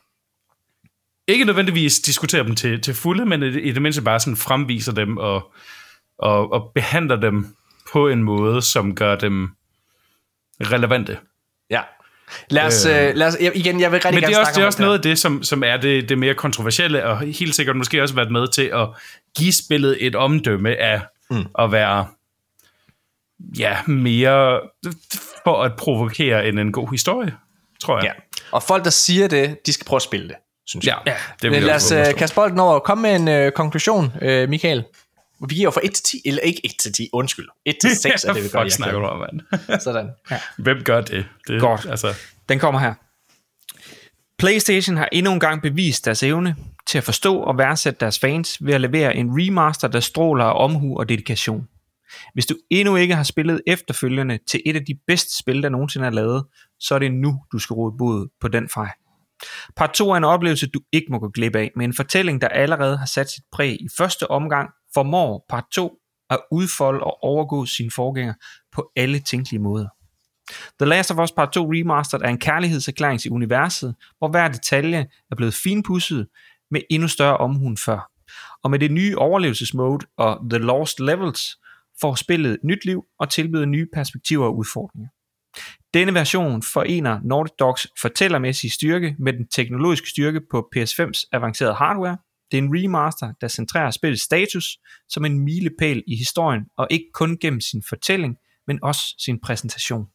ikke 1.26 1.44
nødvendigvis 1.44 2.00
diskuterer 2.00 2.42
dem 2.42 2.54
til, 2.54 2.80
til 2.80 2.94
fulde, 2.94 3.26
men 3.26 3.42
i, 3.42 3.46
i 3.46 3.72
det 3.72 3.82
mindste 3.82 4.02
bare 4.02 4.20
sådan 4.20 4.36
fremviser 4.36 4.92
dem 4.92 5.16
og, 5.16 5.52
og, 6.18 6.52
og 6.52 6.72
behandler 6.74 7.16
dem 7.16 7.56
på 7.92 8.08
en 8.08 8.22
måde, 8.22 8.62
som 8.62 8.94
gør 8.94 9.16
dem 9.16 9.50
relevante. 10.60 11.18
Ja. 11.70 11.82
Lad 12.50 12.66
os, 12.66 12.86
øh, 12.86 13.14
lad 13.14 13.26
os 13.26 13.36
jeg, 13.40 13.56
igen, 13.56 13.80
jeg 13.80 13.92
vil 13.92 14.00
rigtig 14.00 14.14
Men 14.14 14.20
gerne 14.20 14.32
det 14.32 14.36
er 14.36 14.40
også, 14.40 14.52
det 14.54 14.62
er 14.62 14.66
også 14.66 14.82
noget 14.82 14.94
af 14.94 15.02
det, 15.02 15.18
som, 15.18 15.42
som 15.42 15.62
er 15.62 15.76
det, 15.76 16.08
det 16.08 16.18
mere 16.18 16.34
kontroversielle, 16.34 17.04
og 17.04 17.18
helt 17.18 17.54
sikkert 17.54 17.76
måske 17.76 18.02
også 18.02 18.14
været 18.14 18.30
med 18.30 18.48
til 18.48 18.70
at 18.74 18.88
give 19.36 19.52
spillet 19.52 19.96
et 20.06 20.14
omdømme 20.14 20.76
af 20.76 21.00
mm. 21.30 21.46
at 21.58 21.72
være 21.72 22.06
ja, 23.58 23.76
mere 23.86 24.60
for 25.44 25.62
at 25.62 25.72
provokere 25.76 26.48
end 26.48 26.58
en 26.60 26.72
god 26.72 26.90
historie, 26.90 27.34
tror 27.82 27.96
jeg. 27.96 28.04
Ja. 28.04 28.12
Og 28.52 28.62
folk, 28.62 28.84
der 28.84 28.90
siger 28.90 29.28
det, 29.28 29.66
de 29.66 29.72
skal 29.72 29.86
prøve 29.86 29.98
at 29.98 30.02
spille 30.02 30.28
det, 30.28 30.36
synes 30.66 30.86
jeg. 30.86 30.98
ja 31.06 31.12
det 31.12 31.42
vil 31.42 31.50
Men 31.50 31.60
jeg 31.60 31.66
lad 31.66 31.74
os 31.74 31.92
at 31.92 32.16
kaste 32.16 32.34
bolden 32.34 32.58
over 32.58 32.78
komme 32.78 33.02
med 33.02 33.16
en 33.16 33.46
uh, 33.46 33.52
konklusion, 33.52 34.04
uh, 34.04 34.48
Michael. 34.48 34.84
Vi 35.48 35.54
giver 35.54 35.64
jo 35.64 35.70
fra 35.70 35.80
1 35.84 35.94
til 35.94 36.04
10, 36.04 36.22
eller 36.24 36.40
ikke 36.40 36.60
1 36.64 36.70
til 36.82 36.92
10, 36.92 37.08
undskyld. 37.12 37.48
1 37.64 37.76
til 37.80 37.96
6 37.96 38.24
er 38.24 38.32
det, 38.32 38.42
vi 38.44 38.48
gør. 38.48 38.62
Fuck 38.62 38.72
snakker 38.72 39.00
du 39.00 39.06
om, 39.06 39.18
mand. 39.18 39.80
Sådan. 39.80 40.10
Hvem 40.58 40.82
gør 40.84 41.00
det? 41.00 41.26
det 41.48 41.60
Godt. 41.60 41.86
Altså, 41.90 42.14
Den 42.48 42.58
kommer 42.58 42.80
her. 42.80 42.94
PlayStation 44.38 44.96
har 44.96 45.08
endnu 45.12 45.32
en 45.32 45.40
gang 45.40 45.62
bevist 45.62 46.04
deres 46.04 46.22
evne 46.22 46.56
til 46.86 46.98
at 46.98 47.04
forstå 47.04 47.36
og 47.36 47.58
værdsætte 47.58 48.00
deres 48.00 48.18
fans 48.18 48.56
ved 48.60 48.74
at 48.74 48.80
levere 48.80 49.16
en 49.16 49.30
remaster, 49.30 49.88
der 49.88 50.00
stråler 50.00 50.44
af 50.44 50.64
omhu 50.64 50.98
og 50.98 51.08
dedikation. 51.08 51.68
Hvis 52.34 52.46
du 52.46 52.54
endnu 52.70 52.96
ikke 52.96 53.14
har 53.14 53.22
spillet 53.22 53.60
efterfølgende 53.66 54.38
til 54.50 54.62
et 54.66 54.76
af 54.76 54.84
de 54.84 54.98
bedste 55.06 55.38
spil, 55.38 55.62
der 55.62 55.68
nogensinde 55.68 56.06
er 56.06 56.10
lavet, 56.10 56.44
så 56.80 56.94
er 56.94 56.98
det 56.98 57.12
nu, 57.12 57.42
du 57.52 57.58
skal 57.58 57.74
råde 57.74 57.94
bod 57.98 58.28
på 58.40 58.48
den 58.48 58.68
fejl. 58.68 58.90
Part 59.76 59.92
2 59.92 60.10
er 60.10 60.16
en 60.16 60.24
oplevelse, 60.24 60.66
du 60.66 60.80
ikke 60.92 61.06
må 61.10 61.18
gå 61.18 61.28
glip 61.28 61.56
af, 61.56 61.70
med 61.76 61.84
en 61.84 61.94
fortælling, 61.94 62.40
der 62.40 62.48
allerede 62.48 62.96
har 62.96 63.06
sat 63.06 63.30
sit 63.30 63.44
præg 63.52 63.72
i 63.80 63.88
første 63.98 64.30
omgang, 64.30 64.70
formår 64.98 65.44
part 65.48 65.64
2 65.72 65.98
at 66.30 66.38
udfolde 66.50 67.04
og 67.04 67.22
overgå 67.22 67.66
sine 67.66 67.90
forgænger 67.90 68.34
på 68.72 68.92
alle 68.96 69.18
tænkelige 69.18 69.62
måder. 69.62 69.88
The 70.80 70.88
Last 70.88 71.10
of 71.10 71.18
Us 71.18 71.32
Part 71.32 71.52
2 71.52 71.72
Remastered 71.72 72.22
er 72.22 72.28
en 72.28 72.38
kærlighedserklæring 72.38 73.20
til 73.20 73.30
universet, 73.30 73.94
hvor 74.18 74.28
hver 74.28 74.48
detalje 74.48 75.06
er 75.30 75.36
blevet 75.36 75.54
finpudset 75.54 76.28
med 76.70 76.80
endnu 76.90 77.08
større 77.08 77.36
omhu 77.36 77.76
før. 77.84 78.10
Og 78.62 78.70
med 78.70 78.78
det 78.78 78.90
nye 78.90 79.18
overlevelsesmode 79.18 80.06
og 80.16 80.50
The 80.50 80.58
Lost 80.58 81.00
Levels 81.00 81.58
får 82.00 82.14
spillet 82.14 82.58
nyt 82.64 82.84
liv 82.84 83.04
og 83.18 83.30
tilbyder 83.30 83.66
nye 83.66 83.86
perspektiver 83.94 84.46
og 84.46 84.56
udfordringer. 84.56 85.08
Denne 85.94 86.14
version 86.14 86.62
forener 86.62 87.20
Nordic 87.24 87.52
Dogs 87.58 87.86
fortællermæssige 88.00 88.70
styrke 88.70 89.16
med 89.18 89.32
den 89.32 89.48
teknologiske 89.48 90.08
styrke 90.08 90.40
på 90.50 90.68
PS5's 90.76 91.28
avancerede 91.32 91.74
hardware. 91.74 92.16
Det 92.50 92.58
er 92.58 92.62
en 92.62 92.70
remaster, 92.72 93.32
der 93.40 93.48
centrerer 93.48 93.90
spillets 93.90 94.22
status 94.22 94.78
som 95.08 95.24
en 95.24 95.38
milepæl 95.38 96.02
i 96.06 96.16
historien, 96.16 96.62
og 96.76 96.86
ikke 96.90 97.06
kun 97.14 97.38
gennem 97.40 97.60
sin 97.60 97.82
fortælling, 97.88 98.36
men 98.66 98.78
også 98.82 99.14
sin 99.18 99.40
præsentation. 99.40 100.06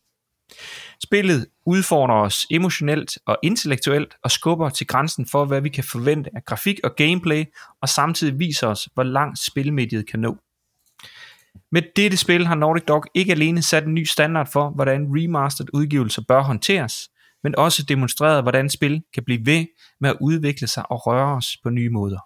Spillet 1.03 1.47
udfordrer 1.65 2.15
os 2.15 2.47
emotionelt 2.51 3.17
og 3.25 3.37
intellektuelt 3.43 4.15
og 4.23 4.31
skubber 4.31 4.69
til 4.69 4.87
grænsen 4.87 5.27
for, 5.27 5.45
hvad 5.45 5.61
vi 5.61 5.69
kan 5.69 5.83
forvente 5.83 6.29
af 6.35 6.45
grafik 6.45 6.79
og 6.83 6.95
gameplay, 6.95 7.45
og 7.81 7.89
samtidig 7.89 8.39
viser 8.39 8.67
os, 8.67 8.89
hvor 8.93 9.03
langt 9.03 9.39
spilmediet 9.39 10.09
kan 10.09 10.19
nå. 10.19 10.37
Med 11.71 11.81
dette 11.95 12.17
spil 12.17 12.47
har 12.47 12.55
Nordic 12.55 12.83
Dog 12.83 13.03
ikke 13.13 13.31
alene 13.31 13.61
sat 13.61 13.85
en 13.85 13.93
ny 13.93 14.03
standard 14.03 14.51
for, 14.51 14.69
hvordan 14.69 15.07
remastered 15.09 15.67
udgivelser 15.73 16.21
bør 16.27 16.41
håndteres, 16.41 17.09
men 17.43 17.55
også 17.57 17.83
demonstreret, 17.83 18.43
hvordan 18.43 18.69
spil 18.69 19.03
kan 19.13 19.23
blive 19.23 19.45
ved 19.45 19.65
med 19.99 20.09
at 20.09 20.17
udvikle 20.21 20.67
sig 20.67 20.91
og 20.91 21.07
røre 21.07 21.35
os 21.37 21.57
på 21.63 21.69
nye 21.69 21.89
måder. 21.89 22.19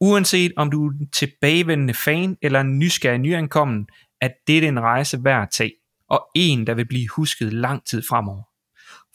Uanset 0.00 0.52
om 0.56 0.70
du 0.70 0.86
er 0.86 0.90
en 0.90 1.10
tilbagevendende 1.10 1.94
fan 1.94 2.36
eller 2.42 2.60
en 2.60 2.78
nysgerrig 2.78 3.18
nyankommen, 3.18 3.86
er 4.20 4.28
dette 4.46 4.68
en 4.68 4.80
rejse 4.80 5.24
værd 5.24 5.42
at 5.42 5.50
tage, 5.50 5.72
og 6.08 6.28
en, 6.34 6.66
der 6.66 6.74
vil 6.74 6.88
blive 6.88 7.08
husket 7.08 7.52
lang 7.52 7.84
tid 7.86 8.02
fremover. 8.08 8.42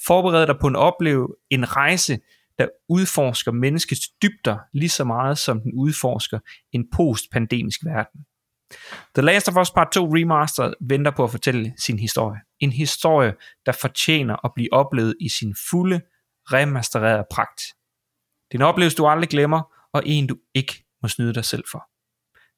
Forbered 0.05 0.47
dig 0.47 0.57
på 0.61 0.67
en 0.67 0.75
opleve 0.75 1.35
en 1.49 1.75
rejse, 1.75 2.19
der 2.57 2.67
udforsker 2.89 3.51
menneskets 3.51 4.09
dybder 4.09 4.57
lige 4.73 4.89
så 4.89 5.03
meget, 5.03 5.37
som 5.37 5.61
den 5.61 5.73
udforsker 5.73 6.39
en 6.71 6.89
postpandemisk 6.91 7.85
verden. 7.85 8.21
The 9.15 9.21
Last 9.21 9.49
of 9.49 9.57
Us 9.57 9.71
Part 9.71 9.91
2 9.91 10.05
Remastered 10.05 10.73
venter 10.81 11.11
på 11.11 11.23
at 11.23 11.31
fortælle 11.31 11.73
sin 11.77 11.99
historie. 11.99 12.39
En 12.59 12.71
historie, 12.71 13.33
der 13.65 13.71
fortjener 13.71 14.45
at 14.45 14.51
blive 14.55 14.73
oplevet 14.73 15.15
i 15.19 15.29
sin 15.29 15.55
fulde, 15.69 16.01
remastererede 16.51 17.25
pragt. 17.31 17.61
Det 18.51 18.57
er 18.57 18.59
en 18.59 18.69
oplevelse, 18.69 18.97
du 18.97 19.07
aldrig 19.07 19.29
glemmer, 19.29 19.61
og 19.93 20.03
en, 20.05 20.27
du 20.27 20.37
ikke 20.53 20.85
må 21.01 21.07
snyde 21.09 21.33
dig 21.33 21.45
selv 21.45 21.63
for. 21.71 21.89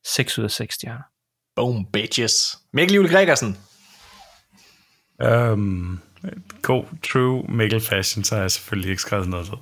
6 0.07 0.39
ud 0.39 0.43
af 0.43 0.51
6 0.51 0.75
stjerner. 0.75 1.03
Boom, 1.55 1.85
bitches. 1.93 2.57
Mikkel 2.73 2.95
Juhl 2.95 3.09
Gregersen. 3.09 3.57
Um, 5.23 5.99
god, 6.61 6.83
true 7.03 7.43
Mikkel 7.49 7.81
fashion, 7.81 8.23
så 8.23 8.35
har 8.35 8.41
jeg 8.41 8.51
selvfølgelig 8.51 8.89
ikke 8.89 9.01
skrevet 9.01 9.29
noget 9.29 9.51
ved. 9.51 9.57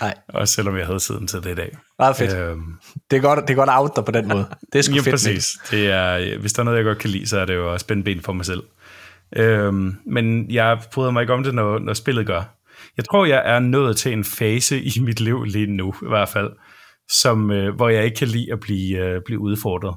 Nej. 0.00 0.14
Også 0.28 0.54
selvom 0.54 0.76
jeg 0.76 0.86
havde 0.86 1.00
siden 1.00 1.26
til 1.26 1.42
det 1.42 1.50
i 1.50 1.54
dag. 1.54 1.76
Meget 1.98 2.16
fedt. 2.16 2.52
Um, 2.52 2.78
Det 3.10 3.16
er 3.16 3.20
godt, 3.20 3.38
det 3.48 3.50
er 3.50 3.54
godt 3.54 3.70
out 3.72 3.96
dig 3.96 4.04
på 4.04 4.12
den 4.12 4.28
måde. 4.28 4.46
Det 4.72 4.78
er 4.78 4.82
sgu 4.82 4.94
ja, 4.94 5.00
fedt. 5.00 5.10
præcis. 5.10 5.58
Det 5.70 5.90
er, 5.90 6.38
hvis 6.38 6.52
der 6.52 6.60
er 6.60 6.64
noget, 6.64 6.76
jeg 6.76 6.84
godt 6.84 6.98
kan 6.98 7.10
lide, 7.10 7.26
så 7.26 7.38
er 7.38 7.44
det 7.44 7.54
jo 7.54 7.72
at 7.74 7.80
spænde 7.80 8.02
ben 8.04 8.20
for 8.22 8.32
mig 8.32 8.46
selv. 8.46 8.62
Um, 9.40 9.96
men 10.06 10.50
jeg 10.50 10.80
bryder 10.92 11.10
mig 11.10 11.20
ikke 11.20 11.32
om 11.32 11.42
det, 11.42 11.54
når, 11.54 11.78
når 11.78 11.94
spillet 11.94 12.26
gør. 12.26 12.42
Jeg 12.96 13.04
tror, 13.04 13.26
jeg 13.26 13.42
er 13.44 13.58
nået 13.58 13.96
til 13.96 14.12
en 14.12 14.24
fase 14.24 14.82
i 14.82 14.92
mit 15.00 15.20
liv 15.20 15.44
lige 15.44 15.66
nu, 15.66 15.94
i 16.02 16.08
hvert 16.08 16.28
fald, 16.28 16.50
som, 17.10 17.50
uh, 17.50 17.68
hvor 17.68 17.88
jeg 17.88 18.04
ikke 18.04 18.16
kan 18.16 18.28
lide 18.28 18.52
at 18.52 18.60
blive, 18.60 19.16
uh, 19.16 19.22
blive 19.26 19.40
udfordret. 19.40 19.96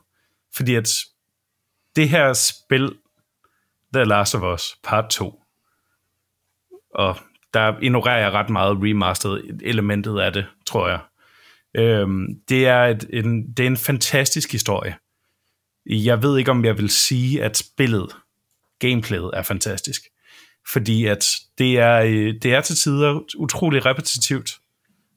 Fordi 0.56 0.76
at 0.76 0.90
det 1.96 2.10
her 2.10 2.34
spil, 2.34 2.96
The 3.94 4.04
Last 4.04 4.36
of 4.36 4.56
Us 4.56 4.64
Part 4.84 5.10
2, 5.10 5.42
og 6.96 7.18
der 7.54 7.74
ignorerer 7.82 8.20
jeg 8.20 8.32
ret 8.32 8.50
meget 8.50 8.78
remastered 8.82 9.42
elementet 9.64 10.20
af 10.20 10.34
det, 10.34 10.46
tror 10.68 10.90
jeg. 10.90 11.00
Øhm, 11.76 12.28
det, 12.50 12.68
er 12.68 12.86
et, 12.86 13.06
en, 13.10 13.54
det 13.54 13.64
er 13.64 13.68
en 13.68 13.78
fantastisk 13.78 14.52
historie. 14.52 14.96
Jeg 15.86 16.24
ved 16.24 16.38
ikke, 16.38 16.52
om 16.52 16.66
jeg 16.66 16.78
vil 16.78 16.90
sige, 16.90 17.44
at 17.44 17.58
spillet, 17.58 18.16
gameplayet 18.80 19.32
er 19.34 19.42
fantastisk. 19.42 20.02
Fordi 20.74 21.06
at 21.06 21.26
det 21.58 21.80
er, 21.80 22.02
øh, 22.02 22.34
det 22.42 22.46
er 22.54 22.62
til 22.62 22.76
tider 22.76 23.20
utrolig 23.38 23.86
repetitivt, 23.86 24.52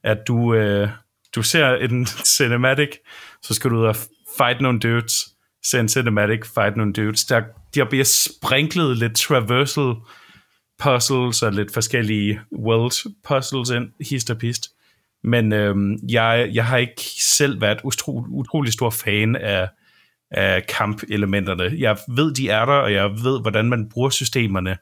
at 0.03 0.17
du, 0.27 0.53
øh, 0.53 0.89
du 1.35 1.43
ser 1.43 1.75
en 1.75 2.05
cinematic, 2.37 2.89
så 3.41 3.53
skal 3.53 3.71
du 3.71 3.77
ud 3.77 3.85
og 3.85 3.95
fight 4.37 4.61
nogle 4.61 4.79
dudes, 4.79 5.13
se 5.63 5.79
en 5.79 5.89
cinematic, 5.89 6.39
fight 6.55 6.77
nogle 6.77 6.93
dudes. 6.93 7.25
Der, 7.25 7.41
der 7.75 7.85
bliver 7.89 8.05
sprinklet 8.05 8.97
lidt 8.97 9.15
traversal 9.15 9.93
puzzles 10.79 11.43
og 11.43 11.53
lidt 11.53 11.73
forskellige 11.73 12.39
world 12.57 13.13
puzzles 13.27 13.69
ind, 13.69 13.91
hist 14.09 14.29
og 14.29 14.37
pist. 14.37 14.69
Men 15.23 15.53
øhm, 15.53 15.99
jeg, 16.09 16.49
jeg 16.53 16.65
har 16.65 16.77
ikke 16.77 17.01
selv 17.19 17.61
været 17.61 17.79
utro, 17.83 18.25
utrolig 18.29 18.73
stor 18.73 18.89
fan 18.89 19.35
af, 19.35 19.69
af 20.31 20.67
kampelementerne. 20.67 21.71
Jeg 21.77 21.97
ved, 22.07 22.33
de 22.33 22.49
er 22.49 22.65
der, 22.65 22.73
og 22.73 22.93
jeg 22.93 23.09
ved, 23.09 23.41
hvordan 23.41 23.69
man 23.69 23.89
bruger 23.89 24.09
systemerne, 24.09 24.77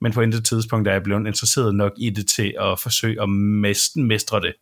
men 0.00 0.12
på 0.12 0.20
intet 0.20 0.44
tidspunkt 0.44 0.88
er 0.88 0.92
jeg 0.92 1.02
blevet 1.02 1.26
interesseret 1.26 1.74
nok 1.74 1.92
i 1.98 2.10
det 2.10 2.28
til 2.28 2.54
at 2.60 2.80
forsøge 2.80 3.22
at 3.22 3.28
mestre, 3.28 4.00
mestre 4.00 4.40
det. 4.40 4.54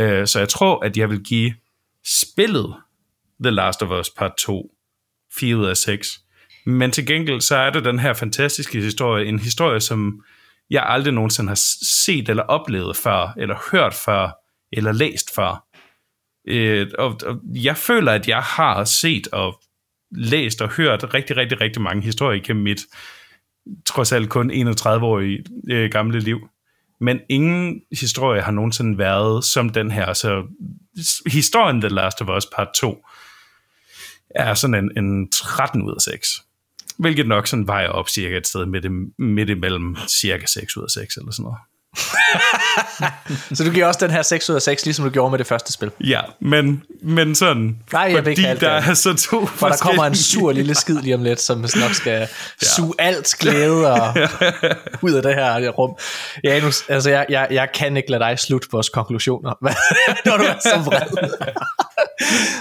Øh, 0.00 0.26
så 0.26 0.38
jeg 0.38 0.48
tror, 0.48 0.84
at 0.84 0.96
jeg 0.96 1.10
vil 1.10 1.24
give 1.24 1.54
spillet 2.06 2.74
The 3.40 3.50
Last 3.50 3.82
of 3.82 4.00
Us 4.00 4.10
Part 4.10 4.32
2 4.38 4.72
4 5.34 5.56
ud 5.56 5.64
af 5.64 5.76
6. 5.76 6.25
Men 6.66 6.90
til 6.90 7.06
gengæld, 7.06 7.40
så 7.40 7.56
er 7.56 7.70
det 7.70 7.84
den 7.84 7.98
her 7.98 8.12
fantastiske 8.12 8.80
historie, 8.80 9.26
en 9.26 9.38
historie, 9.38 9.80
som 9.80 10.22
jeg 10.70 10.82
aldrig 10.86 11.14
nogensinde 11.14 11.48
har 11.48 11.60
set 12.02 12.28
eller 12.28 12.42
oplevet 12.42 12.96
før, 12.96 13.34
eller 13.36 13.56
hørt 13.72 13.94
før, 13.94 14.30
eller 14.72 14.92
læst 14.92 15.34
før. 15.34 15.66
Øh, 16.48 16.90
og, 16.98 17.20
og 17.26 17.40
jeg 17.44 17.76
føler, 17.76 18.12
at 18.12 18.28
jeg 18.28 18.42
har 18.42 18.84
set 18.84 19.28
og 19.32 19.60
læst 20.10 20.62
og 20.62 20.68
hørt 20.68 21.14
rigtig, 21.14 21.36
rigtig, 21.36 21.60
rigtig 21.60 21.82
mange 21.82 22.02
historier 22.02 22.42
gennem 22.44 22.62
mit 22.62 22.80
trods 23.84 24.12
alt 24.12 24.30
kun 24.30 24.50
31-årige 24.50 25.44
øh, 25.70 25.90
gamle 25.90 26.20
liv. 26.20 26.48
Men 27.00 27.20
ingen 27.28 27.80
historie 27.92 28.42
har 28.42 28.52
nogensinde 28.52 28.98
været 28.98 29.44
som 29.44 29.68
den 29.68 29.90
her. 29.90 30.12
Så 30.12 30.42
historien 31.26 31.80
The 31.80 31.88
Last 31.88 32.22
of 32.22 32.28
Us 32.28 32.46
Part 32.56 32.68
2 32.74 33.06
er 34.30 34.54
sådan 34.54 34.84
en, 34.84 35.04
en 35.04 35.30
13 35.30 35.82
ud 35.82 35.94
af 35.94 36.00
6. 36.00 36.42
Hvilket 36.98 37.28
nok 37.28 37.46
sådan 37.46 37.66
vejer 37.66 37.88
op 37.88 38.08
cirka 38.08 38.36
et 38.36 38.46
sted 38.46 38.66
midt, 38.66 38.86
midt 39.18 39.50
imellem 39.50 39.96
cirka 40.08 40.46
6 40.46 40.76
ud 40.76 40.82
af 40.82 40.90
6 40.90 41.16
eller 41.16 41.32
sådan 41.32 41.42
noget. 41.42 41.58
Så 43.56 43.64
du 43.64 43.70
giver 43.70 43.86
også 43.86 44.00
den 44.06 44.10
her 44.10 44.22
6 44.22 44.50
ud 44.50 44.54
af 44.54 44.62
6, 44.62 44.84
ligesom 44.84 45.04
du 45.04 45.10
gjorde 45.10 45.30
med 45.30 45.38
det 45.38 45.46
første 45.46 45.72
spil. 45.72 45.90
Ja, 46.00 46.20
men, 46.40 46.82
men 47.02 47.34
sådan, 47.34 47.76
Nej, 47.92 48.02
jeg 48.02 48.16
fordi 48.16 48.30
ikke 48.30 48.48
alt 48.48 48.60
der 48.60 48.80
det. 48.80 48.88
er 48.88 48.94
så 48.94 49.14
to 49.14 49.46
For 49.46 49.68
der 49.68 49.76
kommer 49.76 50.04
en 50.04 50.14
sur 50.16 50.52
lille 50.52 50.74
skid 50.84 50.98
lige 51.02 51.14
om 51.14 51.22
lidt, 51.22 51.40
som 51.40 51.58
nok 51.58 51.92
skal 51.92 52.28
suge 52.62 52.94
alt 52.98 53.34
glæde 53.38 53.92
og 53.92 54.16
ud 55.02 55.12
af 55.12 55.22
det 55.22 55.34
her 55.34 55.68
rum. 55.68 55.96
Janus, 56.44 56.82
altså 56.88 57.10
jeg, 57.10 57.26
jeg, 57.28 57.48
jeg 57.50 57.68
kan 57.74 57.96
ikke 57.96 58.10
lade 58.10 58.24
dig 58.24 58.38
slutte 58.38 58.68
vores 58.72 58.88
konklusioner, 58.88 59.52
når 60.26 60.36
du 60.36 60.44
er 60.44 60.58
så 60.62 60.78
vred. 60.84 61.30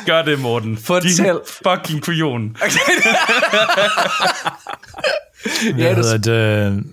Gør 0.06 0.22
det, 0.22 0.40
Morten. 0.40 0.78
Fortæl. 0.78 1.12
Din 1.12 1.40
fucking 1.64 2.04
kujon. 2.04 2.58
Jeg 5.66 5.76
Janus, 5.78 6.06
hedder 6.06 6.18
det, 6.18 6.84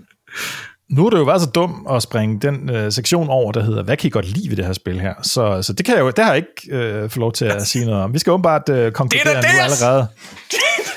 nu 0.92 1.02
har 1.02 1.10
du 1.10 1.16
jo 1.18 1.24
været 1.24 1.40
så 1.40 1.46
dum 1.50 1.86
at 1.90 2.02
springe 2.02 2.38
den 2.40 2.70
øh, 2.70 2.92
sektion 2.92 3.28
over, 3.28 3.52
der 3.52 3.62
hedder, 3.62 3.82
hvad 3.82 3.96
kan 3.96 4.06
I 4.06 4.10
godt 4.10 4.26
lide 4.26 4.48
ved 4.50 4.56
det 4.56 4.64
her 4.66 4.72
spil 4.72 5.00
her? 5.00 5.14
Så, 5.22 5.62
så 5.62 5.72
det 5.72 5.86
kan 5.86 5.94
jeg 5.94 6.00
jo, 6.02 6.10
det 6.10 6.24
har 6.24 6.32
jeg 6.34 6.36
ikke 6.36 6.76
øh, 6.76 7.10
få 7.10 7.20
lov 7.20 7.32
til 7.32 7.44
at 7.44 7.66
sige 7.66 7.84
noget 7.86 8.02
om. 8.02 8.14
Vi 8.14 8.18
skal 8.18 8.30
åbenbart 8.30 8.68
øh, 8.68 8.92
konkludere 8.92 9.28
Det 9.28 9.32
er 9.32 9.36
nu 9.36 9.48
det, 9.48 9.54
jeg- 9.56 9.64
allerede. 9.64 10.06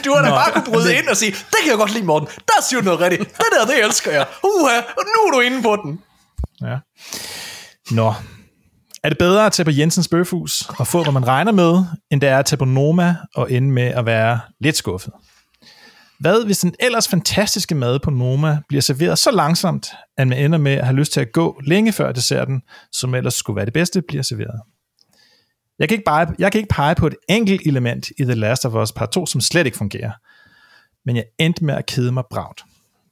du 0.05 0.13
har 0.15 0.21
da 0.23 0.29
bare 0.29 0.51
kunne 0.51 0.73
bryde 0.73 0.95
ind 0.97 1.07
og 1.07 1.17
sige, 1.17 1.31
det 1.31 1.57
kan 1.63 1.69
jeg 1.69 1.77
godt 1.77 1.93
lide, 1.93 2.05
Morten. 2.05 2.27
Der 2.27 2.63
siger 2.69 2.79
du 2.79 2.85
noget 2.85 2.99
rigtigt. 2.99 3.37
Det 3.37 3.45
der, 3.59 3.65
det 3.65 3.85
elsker 3.85 4.11
jeg. 4.11 4.25
Uha, 4.43 4.77
og 4.97 5.03
nu 5.15 5.27
er 5.27 5.31
du 5.33 5.39
inde 5.39 5.61
på 5.63 5.75
den. 5.83 5.99
Ja. 6.61 6.77
Nå. 7.91 8.13
Er 9.03 9.09
det 9.09 9.17
bedre 9.17 9.45
at 9.45 9.51
tage 9.51 9.65
på 9.65 9.71
Jensens 9.71 10.07
Bøfhus 10.07 10.63
og 10.79 10.87
få, 10.87 11.03
hvad 11.03 11.13
man 11.13 11.27
regner 11.27 11.51
med, 11.51 11.83
end 12.11 12.21
det 12.21 12.29
er 12.29 12.37
at 12.39 12.45
tage 12.45 12.57
på 12.57 12.65
Noma 12.65 13.15
og 13.35 13.51
ende 13.51 13.69
med 13.71 13.83
at 13.83 14.05
være 14.05 14.39
lidt 14.61 14.77
skuffet? 14.77 15.13
Hvad 16.25 16.45
hvis 16.45 16.59
den 16.59 16.75
ellers 16.79 17.07
fantastiske 17.07 17.75
mad 17.75 17.99
på 17.99 18.09
Noma 18.09 18.57
bliver 18.67 18.81
serveret 18.81 19.19
så 19.19 19.31
langsomt, 19.31 19.87
at 20.17 20.27
man 20.27 20.37
ender 20.37 20.57
med 20.57 20.71
at 20.71 20.85
have 20.85 20.95
lyst 20.95 21.11
til 21.11 21.21
at 21.21 21.31
gå 21.31 21.61
længe 21.63 21.91
før 21.91 22.11
desserten, 22.11 22.61
som 22.91 23.15
ellers 23.15 23.33
skulle 23.33 23.55
være 23.55 23.65
det 23.65 23.73
bedste, 23.73 24.01
bliver 24.01 24.23
serveret? 24.23 24.61
Jeg 25.79 25.89
kan 25.89 25.95
ikke, 25.95 26.05
bare, 26.05 26.35
jeg 26.39 26.51
kan 26.51 26.59
ikke 26.59 26.73
pege 26.73 26.95
på 26.95 27.07
et 27.07 27.15
enkelt 27.29 27.61
element 27.67 28.09
i 28.17 28.23
The 28.23 28.33
Last 28.33 28.65
of 28.65 28.73
Us 28.73 28.91
Part 28.91 29.11
2, 29.11 29.25
som 29.25 29.41
slet 29.41 29.65
ikke 29.65 29.77
fungerer. 29.77 30.11
Men 31.05 31.15
jeg 31.15 31.25
endte 31.39 31.65
med 31.65 31.73
at 31.73 31.85
kede 31.85 32.11
mig 32.11 32.23
bragt. 32.29 32.63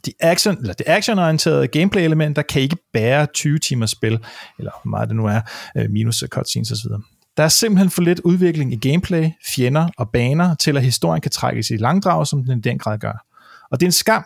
De, 0.05 0.13
action, 0.19 0.57
eller 0.57 0.73
de 0.73 0.89
actionorienterede 0.89 1.67
gameplay-elementer 1.67 2.41
kan 2.41 2.61
ikke 2.61 2.77
bære 2.93 3.25
20 3.25 3.59
timers 3.59 3.91
spil, 3.91 4.19
eller 4.59 4.71
hvor 4.83 4.89
meget 4.89 5.07
det 5.09 5.15
nu 5.15 5.25
er, 5.25 5.41
øh, 5.77 5.89
minus 5.89 6.23
cutscenes 6.29 6.71
osv. 6.71 6.91
Der 7.37 7.43
er 7.43 7.47
simpelthen 7.47 7.89
for 7.89 8.01
lidt 8.01 8.19
udvikling 8.19 8.73
i 8.73 8.89
gameplay, 8.89 9.29
fjender 9.45 9.89
og 9.97 10.09
baner, 10.09 10.55
til 10.55 10.77
at 10.77 10.83
historien 10.83 11.21
kan 11.21 11.31
trækkes 11.31 11.69
i 11.69 11.77
langdrag, 11.77 12.27
som 12.27 12.45
den 12.45 12.57
i 12.57 12.61
den 12.61 12.79
grad 12.79 12.97
gør. 12.97 13.25
Og 13.71 13.79
det 13.79 13.85
er 13.85 13.87
en 13.87 13.91
skam, 13.91 14.25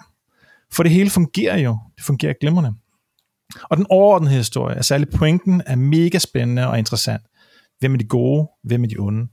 for 0.71 0.83
det 0.83 0.91
hele 0.91 1.09
fungerer 1.09 1.57
jo. 1.57 1.79
Det 1.95 2.03
fungerer 2.03 2.33
glimrende. 2.41 2.73
Og 3.63 3.77
den 3.77 3.85
overordnede 3.89 4.33
historie, 4.33 4.75
er 4.75 4.81
særligt 4.81 5.13
pointen, 5.13 5.61
er 5.65 5.75
mega 5.75 6.19
spændende 6.19 6.67
og 6.67 6.77
interessant. 6.77 7.21
Hvem 7.79 7.93
er 7.93 7.97
de 7.97 8.03
gode? 8.03 8.47
Hvem 8.63 8.83
er 8.83 8.87
de 8.87 8.95
onde? 8.99 9.27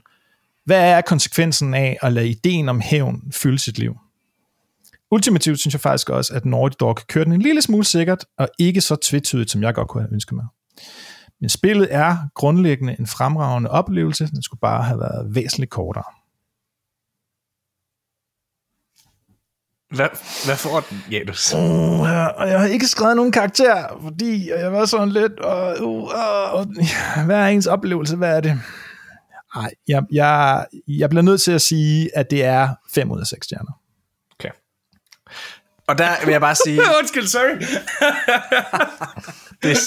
Hvad 0.64 0.90
er 0.90 1.01
konsekvensen 1.01 1.74
af 1.74 1.98
at 2.02 2.12
lade 2.12 2.28
ideen 2.28 2.68
om 2.68 2.80
hævn 2.80 3.32
fylde 3.32 3.59
sit 3.59 3.78
liv? 3.78 3.96
Ultimativt 5.10 5.60
synes 5.60 5.74
jeg 5.74 5.80
faktisk 5.80 6.10
også, 6.10 6.34
at 6.34 6.44
Naughty 6.44 6.76
Dog 6.80 6.96
kører 7.09 7.24
den 7.24 7.32
en 7.32 7.42
lille 7.42 7.62
smule 7.62 7.84
sikkert, 7.84 8.24
og 8.38 8.48
ikke 8.59 8.80
så 8.80 8.96
tvetydigt, 8.96 9.51
som 9.51 9.62
jeg 9.62 9.74
godt 9.74 9.88
kunne 9.88 10.02
have 10.02 10.12
ønsket 10.12 10.32
mig. 10.32 10.46
Men 11.44 11.48
spillet 11.48 11.88
er 11.90 12.16
grundlæggende 12.34 12.96
en 12.98 13.06
fremragende 13.06 13.70
oplevelse, 13.70 14.26
den 14.26 14.42
skulle 14.42 14.60
bare 14.60 14.82
have 14.82 15.00
været 15.00 15.34
væsentligt 15.34 15.70
kortere. 15.70 16.04
Hvad, 19.96 20.08
hvad 20.46 20.56
får 20.56 20.80
den, 20.80 21.04
Janus? 21.10 21.54
Uh, 21.54 21.60
og 22.40 22.48
jeg 22.48 22.60
har 22.60 22.66
ikke 22.66 22.86
skrevet 22.86 23.16
nogen 23.16 23.32
karakter, 23.32 24.00
fordi 24.02 24.50
jeg 24.50 24.72
var 24.72 24.84
sådan 24.84 25.08
lidt, 25.08 25.32
uh, 25.32 25.86
uh, 25.86 26.02
uh, 26.54 27.26
hvad 27.26 27.36
er 27.36 27.46
ens 27.46 27.66
oplevelse, 27.66 28.16
hvad 28.16 28.36
er 28.36 28.40
det? 28.40 28.60
Nej, 29.56 29.70
jeg, 29.88 30.02
jeg, 30.12 30.66
jeg 30.88 31.10
bliver 31.10 31.22
nødt 31.22 31.40
til 31.40 31.52
at 31.52 31.62
sige, 31.62 32.16
at 32.18 32.30
det 32.30 32.44
er 32.44 32.68
5 32.94 33.10
ud 33.10 33.20
af 33.20 33.26
6 33.26 33.46
stjerner. 33.46 33.72
Okay. 34.38 34.50
Og 35.88 35.98
der 35.98 36.24
vil 36.24 36.32
jeg 36.32 36.40
bare 36.40 36.54
sige, 36.54 36.80
Undskyld, 37.00 37.26
sorry. 37.26 37.62
det, 39.68 39.78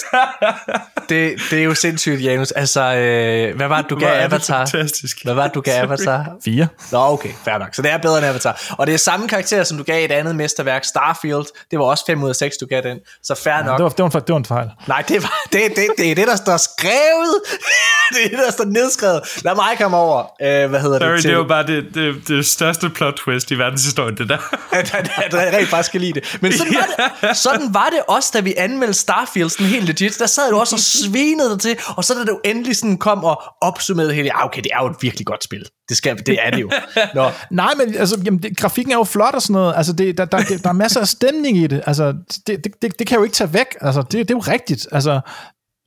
det, 1.09 1.41
det 1.51 1.59
er 1.59 1.63
jo 1.63 1.73
sindssygt, 1.75 2.23
Janus. 2.23 2.51
Altså, 2.51 2.81
øh, 2.81 3.55
hvad 3.55 3.67
var 3.67 3.81
det, 3.81 3.89
du 3.89 3.95
gav 3.95 4.07
Hvor 4.07 4.15
er 4.15 4.19
det 4.19 4.33
Avatar? 4.33 4.65
fantastisk. 4.65 5.23
Hvad 5.23 5.33
var 5.33 5.43
det, 5.43 5.53
du 5.55 5.61
gav 5.61 5.83
Avatar? 5.83 6.25
Fire. 6.45 6.67
Nå, 6.91 6.97
okay, 6.97 7.29
fair 7.45 7.57
nok. 7.57 7.75
Så 7.75 7.81
det 7.81 7.91
er 7.91 7.97
bedre 7.97 8.17
end 8.17 8.25
Avatar. 8.25 8.61
Og 8.77 8.87
det 8.87 8.93
er 8.93 8.97
samme 8.97 9.27
karakter, 9.27 9.63
som 9.63 9.77
du 9.77 9.83
gav 9.83 10.05
et 10.05 10.11
andet 10.11 10.35
mesterværk, 10.35 10.83
Starfield. 10.85 11.45
Det 11.71 11.79
var 11.79 11.85
også 11.85 12.03
5 12.07 12.23
ud 12.23 12.29
af 12.29 12.35
6, 12.35 12.57
du 12.57 12.65
gav 12.65 12.81
den. 12.81 12.99
Så 13.23 13.35
fair 13.43 13.63
nok. 13.63 13.77
Det 13.77 13.83
var, 13.83 13.89
det 13.89 13.99
var, 13.99 14.05
en, 14.05 14.11
det 14.11 14.29
var 14.29 14.37
en 14.37 14.45
fejl. 14.45 14.69
Nej, 14.87 15.03
det, 15.07 15.23
var, 15.23 15.33
det, 15.53 15.61
det, 15.75 15.87
det 15.97 16.11
er 16.11 16.15
det, 16.15 16.27
der 16.27 16.35
står 16.35 16.57
skrevet. 16.57 17.35
det 18.13 18.25
er 18.25 18.29
det, 18.29 18.39
der 18.45 18.51
står 18.51 18.65
nedskrevet. 18.65 19.21
Lad 19.43 19.55
mig 19.55 19.77
komme 19.81 19.97
over. 19.97 20.19
Øh, 20.41 20.69
hvad 20.69 20.81
hedder 20.81 20.99
Sorry, 20.99 21.15
det? 21.15 21.23
det 21.23 21.31
er 21.31 21.35
jo 21.35 21.43
bare 21.43 21.67
det, 21.67 21.85
det, 21.93 22.27
det 22.27 22.45
største 22.45 22.89
plot 22.89 23.13
twist 23.13 23.51
i 23.51 23.57
verdenshistorien, 23.57 24.17
det 24.17 24.29
der. 24.29 24.37
at, 24.71 24.95
at, 24.95 25.09
at 25.17 25.33
jeg 25.33 25.53
rent 25.53 25.69
faktisk 25.69 25.91
kan 25.91 26.01
lide 26.01 26.13
det. 26.13 26.37
Men 26.41 26.53
sådan 26.53 26.73
var 26.75 27.05
det, 27.27 27.37
sådan 27.45 27.73
var 27.73 27.89
det 27.89 27.99
også, 28.07 28.31
da 28.33 28.39
vi 28.39 28.53
anmeldte 28.57 28.99
Starfield 28.99 29.49
sådan 29.49 29.66
helt 29.67 29.85
legit. 29.85 30.19
Der 30.19 30.25
sad 30.25 30.51
du 30.51 30.57
også 30.57 30.75
og 30.75 30.79
svinede 31.03 31.49
dig 31.49 31.59
til, 31.59 31.77
og 31.87 32.03
så 32.03 32.13
da 32.13 32.23
du 32.23 32.39
endelig 32.45 32.75
sådan 32.75 32.97
kom 32.97 33.23
og 33.23 33.41
opsummerede 33.61 34.13
hele, 34.13 34.25
ja, 34.35 34.45
okay, 34.45 34.61
det 34.61 34.71
er 34.73 34.83
jo 34.83 34.89
et 34.89 34.95
virkelig 35.01 35.25
godt 35.25 35.43
spil. 35.43 35.65
Det, 35.89 35.97
skal, 35.97 36.17
det 36.25 36.37
er 36.45 36.49
det 36.49 36.61
jo. 36.61 36.71
Nå, 37.15 37.29
Nej, 37.51 37.73
men 37.77 37.95
altså, 37.95 38.21
jamen, 38.25 38.43
det, 38.43 38.57
grafikken 38.57 38.91
er 38.91 38.97
jo 38.97 39.03
flot 39.03 39.35
og 39.35 39.41
sådan 39.41 39.53
noget. 39.53 39.73
Altså, 39.77 39.93
det, 39.93 40.17
der, 40.17 40.25
der, 40.25 40.37
der, 40.37 40.57
der 40.57 40.69
er 40.69 40.73
masser 40.73 41.01
af 41.01 41.07
stemning 41.07 41.57
i 41.57 41.67
det. 41.67 41.81
Altså, 41.87 42.13
det, 42.47 42.63
det, 42.63 42.81
det, 42.81 42.99
det 42.99 43.07
kan 43.07 43.17
jo 43.17 43.23
ikke 43.23 43.35
tage 43.35 43.53
væk. 43.53 43.67
Altså, 43.81 44.01
det, 44.01 44.11
det 44.11 44.31
er 44.31 44.35
jo 44.35 44.39
rigtigt. 44.39 44.87
Altså, 44.91 45.19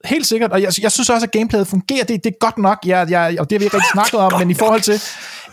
helt 0.04 0.26
sikkert. 0.26 0.52
Og 0.52 0.62
jeg, 0.62 0.72
jeg 0.82 0.92
synes 0.92 1.10
også, 1.10 1.26
at 1.26 1.30
gameplayet 1.30 1.66
fungerer. 1.66 2.04
Det, 2.04 2.24
det 2.24 2.30
er 2.30 2.38
godt 2.40 2.58
nok. 2.58 2.78
Jeg, 2.86 3.10
jeg, 3.10 3.36
og 3.40 3.50
det 3.50 3.56
har 3.56 3.58
vi 3.58 3.64
ikke 3.64 3.76
rigtig 3.76 3.90
snakket 3.98 4.20
om, 4.20 4.38
men 4.38 4.50
i 4.50 4.54
forhold 4.54 4.80
til, 4.80 5.00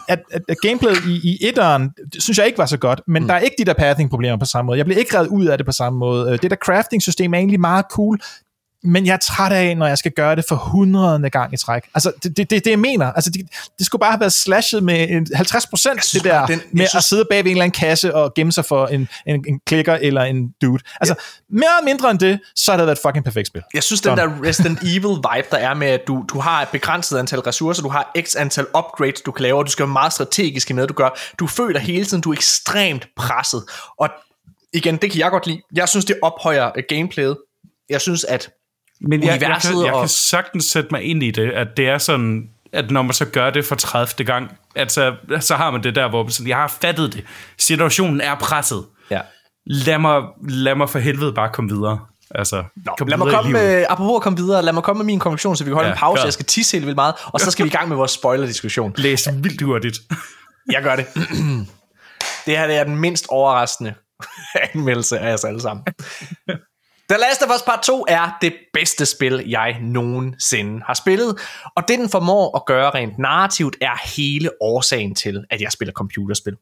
at, 0.07 0.19
at, 0.31 0.41
at 0.49 0.57
gameplayet 0.61 0.97
i, 1.07 1.31
i 1.31 1.37
etteren, 1.41 1.91
synes 2.19 2.37
jeg 2.37 2.45
ikke 2.45 2.57
var 2.57 2.65
så 2.65 2.77
godt, 2.77 3.01
men 3.07 3.21
mm. 3.23 3.27
der 3.27 3.35
er 3.35 3.39
ikke 3.39 3.55
de 3.57 3.65
der 3.65 3.73
pathing-problemer 3.73 4.37
på 4.37 4.45
samme 4.45 4.67
måde. 4.67 4.77
Jeg 4.77 4.85
bliver 4.85 4.99
ikke 4.99 5.17
reddet 5.17 5.29
ud 5.29 5.45
af 5.45 5.57
det 5.57 5.65
på 5.65 5.71
samme 5.71 5.99
måde. 5.99 6.31
Øh, 6.31 6.39
Det 6.41 6.51
der 6.51 6.57
crafting-system 6.65 7.33
er 7.33 7.37
egentlig 7.37 7.59
meget 7.59 7.85
cool, 7.91 8.19
men 8.87 9.05
jeg 9.05 9.13
er 9.13 9.17
træt 9.17 9.51
af, 9.51 9.77
når 9.77 9.87
jeg 9.87 9.97
skal 9.97 10.11
gøre 10.11 10.35
det 10.35 10.45
for 10.49 10.55
hundredende 10.55 11.29
gang 11.29 11.53
i 11.53 11.57
træk. 11.57 11.83
Altså, 11.95 12.11
det, 12.23 12.37
det, 12.37 12.49
det, 12.49 12.65
det 12.65 12.71
jeg 12.71 12.79
mener. 12.79 13.05
Altså, 13.13 13.29
det, 13.29 13.41
det 13.77 13.85
skulle 13.85 13.99
bare 13.99 14.11
have 14.11 14.19
været 14.19 14.33
slashet 14.33 14.83
med 14.83 15.09
en 15.09 15.27
50 15.35 15.67
procent, 15.67 16.09
det 16.13 16.23
der, 16.23 16.45
den- 16.45 16.61
med 16.71 16.87
synes- 16.87 16.95
at 16.95 17.03
sidde 17.03 17.25
bag 17.29 17.37
ved 17.37 17.51
en 17.51 17.57
eller 17.57 17.63
anden 17.63 17.79
kasse 17.79 18.15
og 18.15 18.33
gemme 18.33 18.51
sig 18.51 18.65
for 18.65 18.87
en, 18.87 19.07
en, 19.27 19.43
en 19.47 19.59
klikker 19.67 19.93
eller 20.01 20.21
en 20.21 20.53
dude. 20.61 20.83
Altså, 21.01 21.15
mere 21.49 21.69
og 21.79 21.85
mindre 21.85 22.11
end 22.11 22.19
det, 22.19 22.39
så 22.55 22.71
har 22.71 22.77
det 22.77 22.85
været 22.87 22.97
et 22.97 23.01
fucking 23.05 23.25
perfekt 23.25 23.47
spil. 23.47 23.61
jeg 23.73 23.83
synes, 23.83 24.01
den 24.01 24.17
der 24.17 24.29
Resident 24.43 24.79
Evil 24.83 25.01
vibe, 25.17 25.47
der 25.51 25.57
er 25.57 25.73
med, 25.73 25.87
at 25.87 26.01
du, 26.07 26.25
du 26.29 26.39
har 26.39 26.61
et 26.61 26.67
begrænset 26.69 27.17
antal 27.17 27.39
ressourcer, 27.39 27.83
du 27.83 27.89
har 27.89 28.11
x 28.21 28.35
antal 28.35 28.65
upgrades, 28.77 29.21
du 29.21 29.31
kan 29.31 29.43
lave, 29.43 29.57
og 29.57 29.65
du 29.65 29.71
skal 29.71 29.83
være 29.83 29.93
meget 29.93 30.13
strategisk 30.13 30.69
i 30.69 30.73
med, 30.73 30.87
du 30.87 30.93
gør. 30.93 31.09
Du 31.39 31.47
føler 31.47 31.79
hele 31.79 32.05
tiden, 32.05 32.21
du 32.21 32.29
er 32.29 32.33
ekstremt 32.33 33.07
presset. 33.15 33.63
Og 33.99 34.09
igen, 34.73 34.97
det 34.97 35.11
kan 35.11 35.19
jeg 35.19 35.31
godt 35.31 35.47
lide. 35.47 35.61
Jeg 35.75 35.89
synes, 35.89 36.05
det 36.05 36.15
ophøjer 36.21 36.71
gameplayet. 36.89 37.37
Jeg 37.89 38.01
synes, 38.01 38.23
at 38.23 38.49
Men 39.01 39.23
jeg, 39.23 39.27
jeg, 39.27 39.35
Universet 39.35 39.71
kan, 39.71 39.85
jeg 39.85 39.93
kan 39.99 40.07
sagtens 40.07 40.65
sætte 40.65 40.87
mig 40.91 41.03
ind 41.03 41.23
i 41.23 41.31
det, 41.31 41.51
at 41.51 41.67
det 41.77 41.87
er 41.89 41.97
sådan, 41.97 42.49
at 42.73 42.91
når 42.91 43.01
man 43.01 43.13
så 43.13 43.25
gør 43.25 43.49
det 43.49 43.65
for 43.65 43.75
30. 43.75 44.25
gang, 44.25 44.51
at 44.75 44.91
så, 44.91 45.15
så 45.39 45.55
har 45.55 45.71
man 45.71 45.83
det 45.83 45.95
der, 45.95 46.09
hvor 46.09 46.23
man 46.23 46.31
sådan, 46.31 46.47
jeg 46.49 46.57
har 46.57 46.67
fattet 46.81 47.13
det. 47.13 47.25
Situationen 47.57 48.21
er 48.21 48.35
presset. 48.35 48.85
ja. 49.09 49.21
Lad 49.69 49.97
mig, 49.99 50.21
lad 50.49 50.75
mig 50.75 50.89
for 50.89 50.99
helvede 50.99 51.33
bare 51.33 51.49
komme 51.53 51.69
videre. 51.75 51.99
Altså, 52.35 52.63
Nå, 52.85 52.91
kom 52.97 53.07
lad 53.07 53.17
mig 53.17 53.31
komme 53.33 53.51
med, 53.51 53.85
apropos 53.89 54.15
at 54.15 54.21
komme 54.21 54.37
videre, 54.37 54.61
lad 54.61 54.73
mig 54.73 54.83
komme 54.83 54.97
med 54.97 55.05
min 55.05 55.19
konklusion, 55.19 55.55
så 55.55 55.63
vi 55.63 55.69
kan 55.69 55.73
holde 55.75 55.87
Ja, 55.87 55.93
en 55.93 55.99
pause. 55.99 56.21
gør. 56.21 56.25
Jeg 56.25 56.33
skal 56.33 56.45
tisse 56.45 56.77
helt 56.77 56.85
vildt 56.85 56.95
meget, 56.95 57.15
og 57.25 57.39
så 57.39 57.51
skal 57.51 57.63
vi 57.65 57.67
i 57.69 57.71
gang 57.71 57.89
med 57.89 57.97
vores 57.97 58.11
spoiler-diskussion. 58.11 58.93
Læs 58.97 59.27
vildt 59.33 59.61
hurtigt. 59.61 59.99
Jeg 60.73 60.83
gør 60.83 60.95
det. 60.95 61.05
det 62.45 62.57
her 62.57 62.67
det 62.67 62.75
er 62.77 62.83
den 62.83 62.95
mindst 62.95 63.25
overraskende 63.29 63.93
anmeldelse 64.73 65.19
af 65.19 65.33
os 65.33 65.43
alle 65.43 65.61
sammen. 65.61 65.85
The 67.09 67.17
Last 67.17 67.43
of 67.43 67.49
Us 67.55 67.61
Part 67.61 67.81
2 67.83 68.05
er 68.07 68.37
det 68.41 68.53
bedste 68.73 69.05
spil, 69.05 69.43
jeg 69.49 69.77
nogensinde 69.81 70.83
har 70.85 70.93
spillet, 70.93 71.39
og 71.75 71.87
det 71.87 71.99
den 71.99 72.09
formår 72.09 72.55
at 72.55 72.65
gøre 72.65 72.89
rent 72.89 73.19
narrativt, 73.19 73.75
er 73.81 74.15
hele 74.15 74.49
årsagen 74.61 75.15
til, 75.15 75.45
at 75.49 75.61
jeg 75.61 75.71
spiller 75.71 75.93
computerspil. 75.93 76.55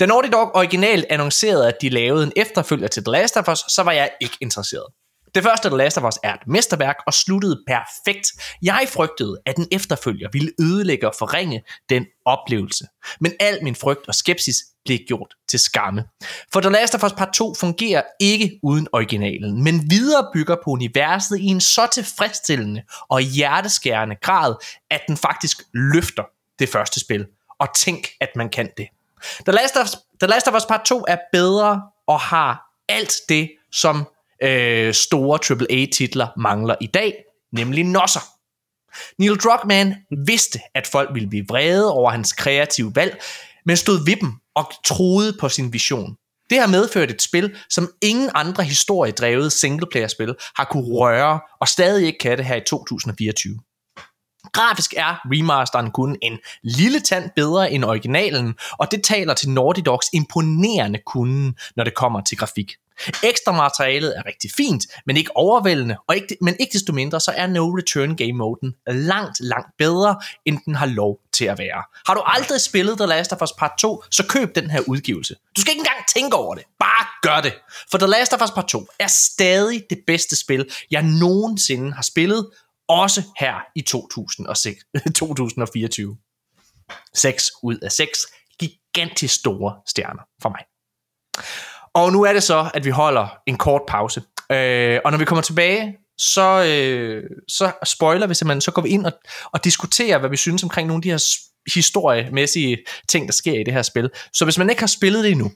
Da 0.00 0.06
Naughty 0.06 0.28
Dog 0.30 0.54
originalt 0.54 1.06
annoncerede, 1.10 1.68
at 1.68 1.76
de 1.82 1.88
lavede 1.88 2.24
en 2.24 2.32
efterfølger 2.36 2.88
til 2.88 3.04
The 3.04 3.12
Last 3.12 3.36
of 3.36 3.48
Us, 3.48 3.58
så 3.68 3.82
var 3.82 3.92
jeg 3.92 4.10
ikke 4.20 4.36
interesseret. 4.40 4.86
Det 5.34 5.42
første 5.42 5.68
The 5.68 5.76
Last 5.76 5.98
of 5.98 6.04
Us 6.04 6.18
er 6.22 6.34
et 6.34 6.46
mesterværk 6.46 6.96
og 7.06 7.14
sluttede 7.14 7.62
perfekt. 7.66 8.26
Jeg 8.62 8.86
frygtede, 8.88 9.40
at 9.46 9.56
en 9.56 9.68
efterfølger 9.72 10.28
ville 10.32 10.50
ødelægge 10.60 11.08
og 11.08 11.14
forringe 11.18 11.62
den 11.88 12.06
oplevelse. 12.24 12.84
Men 13.20 13.32
al 13.40 13.58
min 13.62 13.74
frygt 13.74 14.08
og 14.08 14.14
skepsis 14.14 14.56
blev 14.84 14.98
gjort 14.98 15.34
til 15.48 15.58
skamme. 15.58 16.04
For 16.52 16.60
The 16.60 16.70
Last 16.70 16.94
of 16.94 17.04
Us 17.04 17.12
Part 17.12 17.32
2 17.32 17.54
fungerer 17.54 18.02
ikke 18.20 18.58
uden 18.62 18.88
originalen, 18.92 19.64
men 19.64 19.90
viderebygger 19.90 20.56
på 20.64 20.70
universet 20.70 21.38
i 21.38 21.46
en 21.46 21.60
så 21.60 21.88
tilfredsstillende 21.92 22.82
og 23.08 23.20
hjerteskærende 23.20 24.16
grad, 24.22 24.54
at 24.90 25.00
den 25.08 25.16
faktisk 25.16 25.62
løfter 25.74 26.22
det 26.58 26.68
første 26.68 27.00
spil. 27.00 27.26
Og 27.58 27.68
tænk, 27.76 28.08
at 28.20 28.28
man 28.36 28.48
kan 28.48 28.70
det. 28.76 28.88
The 29.46 29.52
Last 29.52 29.76
of, 29.76 29.86
The 30.20 30.28
Last 30.28 30.48
of 30.48 30.54
Us 30.54 30.66
Part 30.66 30.84
2 30.84 31.04
er 31.08 31.16
bedre 31.32 31.82
og 32.06 32.20
har 32.20 32.70
alt 32.88 33.12
det, 33.28 33.50
som 33.72 34.06
øh, 34.42 34.94
store 34.94 35.38
AAA-titler 35.50 36.28
mangler 36.36 36.74
i 36.80 36.86
dag, 36.86 37.24
nemlig 37.52 37.84
nosser. 37.84 38.20
Neil 39.18 39.36
Druckmann 39.36 39.94
vidste, 40.26 40.58
at 40.74 40.86
folk 40.86 41.10
ville 41.14 41.28
blive 41.28 41.46
vrede 41.48 41.92
over 41.92 42.10
hans 42.10 42.32
kreative 42.32 42.92
valg, 42.94 43.20
men 43.66 43.76
stod 43.76 44.04
ved 44.04 44.16
dem 44.16 44.32
og 44.54 44.72
troede 44.84 45.36
på 45.40 45.48
sin 45.48 45.72
vision. 45.72 46.16
Det 46.50 46.58
har 46.58 46.66
medført 46.66 47.10
et 47.10 47.22
spil, 47.22 47.56
som 47.68 47.88
ingen 48.02 48.30
andre 48.34 48.64
historiedrevet 48.64 49.52
singleplayer-spil 49.52 50.34
har 50.56 50.64
kunne 50.64 50.94
røre, 50.94 51.40
og 51.60 51.68
stadig 51.68 52.06
ikke 52.06 52.18
kan 52.18 52.38
det 52.38 52.46
her 52.46 52.56
i 52.56 52.60
2024. 52.66 53.58
Grafisk 54.52 54.94
er 54.96 55.20
remasteren 55.24 55.90
kun 55.90 56.16
en 56.22 56.38
lille 56.62 57.00
tand 57.00 57.30
bedre 57.36 57.72
end 57.72 57.84
originalen, 57.84 58.54
og 58.72 58.90
det 58.90 59.04
taler 59.04 59.34
til 59.34 59.50
Naughty 59.50 59.80
Dogs 59.86 60.06
imponerende 60.12 60.98
kunden, 61.06 61.54
når 61.76 61.84
det 61.84 61.94
kommer 61.94 62.20
til 62.20 62.38
grafik. 62.38 62.72
Ekstra 63.22 63.52
materialet 63.52 64.18
er 64.18 64.26
rigtig 64.26 64.50
fint, 64.56 64.82
men 65.06 65.16
ikke 65.16 65.36
overvældende, 65.36 65.96
og 66.08 66.16
ikke, 66.16 66.36
men 66.40 66.56
ikke 66.60 66.72
desto 66.72 66.92
mindre, 66.92 67.20
så 67.20 67.32
er 67.36 67.46
No 67.46 67.76
Return 67.76 68.16
Game 68.16 68.32
Moden 68.32 68.74
langt, 68.86 69.40
langt 69.40 69.76
bedre, 69.78 70.20
end 70.44 70.58
den 70.64 70.74
har 70.74 70.86
lov 70.86 71.20
til 71.32 71.44
at 71.44 71.58
være. 71.58 71.82
Har 72.06 72.14
du 72.14 72.22
aldrig 72.26 72.60
spillet 72.60 72.98
The 72.98 73.06
Last 73.06 73.32
of 73.32 73.42
Us 73.42 73.52
Part 73.58 73.72
2, 73.78 74.04
så 74.10 74.26
køb 74.26 74.54
den 74.54 74.70
her 74.70 74.80
udgivelse. 74.86 75.34
Du 75.56 75.60
skal 75.60 75.70
ikke 75.70 75.80
engang 75.80 76.06
tænke 76.14 76.36
over 76.36 76.54
det. 76.54 76.64
Bare 76.80 77.06
gør 77.22 77.40
det. 77.40 77.54
For 77.90 77.98
The 77.98 78.06
Last 78.06 78.32
of 78.32 78.42
Us 78.42 78.50
Part 78.50 78.68
2 78.68 78.86
er 78.98 79.06
stadig 79.06 79.84
det 79.90 79.98
bedste 80.06 80.36
spil, 80.36 80.70
jeg 80.90 81.02
nogensinde 81.02 81.92
har 81.92 82.02
spillet, 82.02 82.50
også 82.88 83.22
her 83.38 83.54
i 83.74 83.80
2006, 83.80 84.80
2024. 85.14 86.16
6 87.14 87.50
ud 87.62 87.78
af 87.78 87.92
6 87.92 88.26
gigantisk 88.60 89.34
store 89.34 89.74
stjerner 89.86 90.22
for 90.42 90.48
mig. 90.48 90.64
Og 91.94 92.12
nu 92.12 92.22
er 92.22 92.32
det 92.32 92.42
så, 92.42 92.70
at 92.74 92.84
vi 92.84 92.90
holder 92.90 93.28
en 93.46 93.58
kort 93.58 93.82
pause. 93.88 94.22
Øh, 94.52 95.00
og 95.04 95.10
når 95.10 95.18
vi 95.18 95.24
kommer 95.24 95.42
tilbage, 95.42 95.96
så, 96.18 96.64
øh, 96.64 97.24
så 97.48 97.72
spoiler 97.84 98.26
vi 98.26 98.34
simpelthen, 98.34 98.60
så 98.60 98.70
går 98.70 98.82
vi 98.82 98.88
ind 98.88 99.06
og, 99.06 99.12
og 99.44 99.64
diskuterer, 99.64 100.18
hvad 100.18 100.30
vi 100.30 100.36
synes 100.36 100.62
omkring 100.62 100.88
nogle 100.88 100.98
af 100.98 101.02
de 101.02 101.10
her 101.10 101.24
historiemæssige 101.74 102.78
ting, 103.08 103.26
der 103.26 103.32
sker 103.32 103.60
i 103.60 103.64
det 103.64 103.74
her 103.74 103.82
spil. 103.82 104.10
Så 104.32 104.44
hvis 104.44 104.58
man 104.58 104.70
ikke 104.70 104.82
har 104.82 104.86
spillet 104.86 105.24
det 105.24 105.30
endnu, 105.30 105.50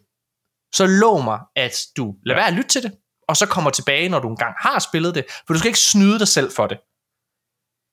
så 0.74 0.86
lov 0.86 1.24
mig, 1.24 1.38
at 1.56 1.76
du 1.96 2.14
lader 2.26 2.40
være 2.40 2.48
at 2.48 2.54
lytte 2.54 2.68
til 2.68 2.82
det, 2.82 2.92
og 3.28 3.36
så 3.36 3.46
kommer 3.46 3.70
tilbage, 3.70 4.08
når 4.08 4.18
du 4.18 4.28
engang 4.28 4.54
har 4.60 4.78
spillet 4.78 5.14
det, 5.14 5.24
for 5.46 5.54
du 5.54 5.58
skal 5.58 5.68
ikke 5.68 5.80
snyde 5.80 6.18
dig 6.18 6.28
selv 6.28 6.52
for 6.56 6.66
det. 6.66 6.78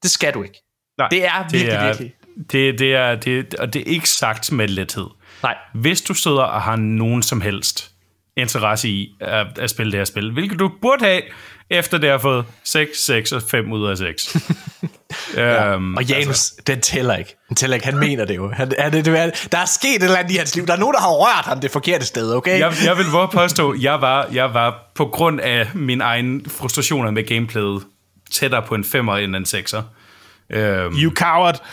Det 0.03 0.11
skal 0.11 0.33
du 0.33 0.43
ikke. 0.43 0.63
Nej, 0.97 1.09
Det 1.09 1.25
er 1.25 1.49
virkelig, 1.51 1.71
det 1.71 1.73
er, 1.73 1.85
virkelig. 1.85 2.13
Det, 2.51 2.79
det 2.79 2.95
er, 2.95 3.15
det, 3.15 3.55
og 3.55 3.73
det 3.73 3.81
er 3.81 3.85
ikke 3.85 4.09
sagt 4.09 4.51
med 4.51 4.67
lethed. 4.67 5.07
Nej. 5.43 5.57
Hvis 5.73 6.01
du 6.01 6.13
sidder 6.13 6.43
og 6.43 6.61
har 6.61 6.75
nogen 6.75 7.23
som 7.23 7.41
helst 7.41 7.90
interesse 8.37 8.89
i 8.89 9.15
at, 9.19 9.57
at 9.59 9.69
spille 9.69 9.91
det 9.91 9.99
her 9.99 10.05
spil, 10.05 10.31
hvilket 10.31 10.59
du 10.59 10.71
burde 10.81 11.05
have, 11.05 11.21
efter 11.69 11.97
det 11.97 12.09
har 12.09 12.17
fået 12.17 12.45
6, 12.63 13.05
6 13.05 13.31
og 13.31 13.41
5 13.41 13.71
ud 13.71 13.87
af 13.87 13.97
6. 13.97 14.37
ja, 15.35 15.73
øhm, 15.73 15.95
Og 15.95 16.03
Janus, 16.03 16.27
altså. 16.27 16.61
den 16.67 16.81
tæller 16.81 17.15
ikke. 17.15 17.37
Den 17.49 17.55
tæller 17.55 17.75
ikke. 17.75 17.85
Han 17.85 17.97
mener 17.97 18.25
det 18.25 18.35
jo. 18.35 18.51
Han, 18.51 18.71
er 18.77 18.89
det, 18.89 19.07
er, 19.07 19.29
der 19.51 19.57
er 19.57 19.65
sket 19.65 19.95
et 19.95 20.03
eller 20.03 20.17
andet 20.17 20.33
i 20.33 20.37
hans 20.37 20.55
liv. 20.55 20.67
Der 20.67 20.73
er 20.73 20.77
nogen, 20.77 20.93
der 20.93 20.99
har 20.99 21.11
rørt 21.11 21.45
ham 21.45 21.59
det 21.59 21.71
forkerte 21.71 22.05
sted, 22.05 22.33
okay? 22.33 22.59
jeg, 22.59 22.73
jeg 22.85 22.97
vil 22.97 23.05
våge 23.11 23.27
påstå, 23.27 23.75
jeg 23.81 24.01
var, 24.01 24.27
jeg 24.33 24.53
var 24.53 24.91
på 24.95 25.05
grund 25.05 25.41
af 25.41 25.67
min 25.73 26.01
egen 26.01 26.45
frustrationer 26.49 27.11
med 27.11 27.27
gameplayet 27.27 27.83
tættere 28.31 28.61
på 28.61 28.75
en 28.75 28.83
5'er 28.83 29.15
end 29.15 29.35
en 29.35 29.43
6'er. 29.43 29.81
Øhm, 30.53 30.95
You 30.95 31.11
coward! 31.15 31.63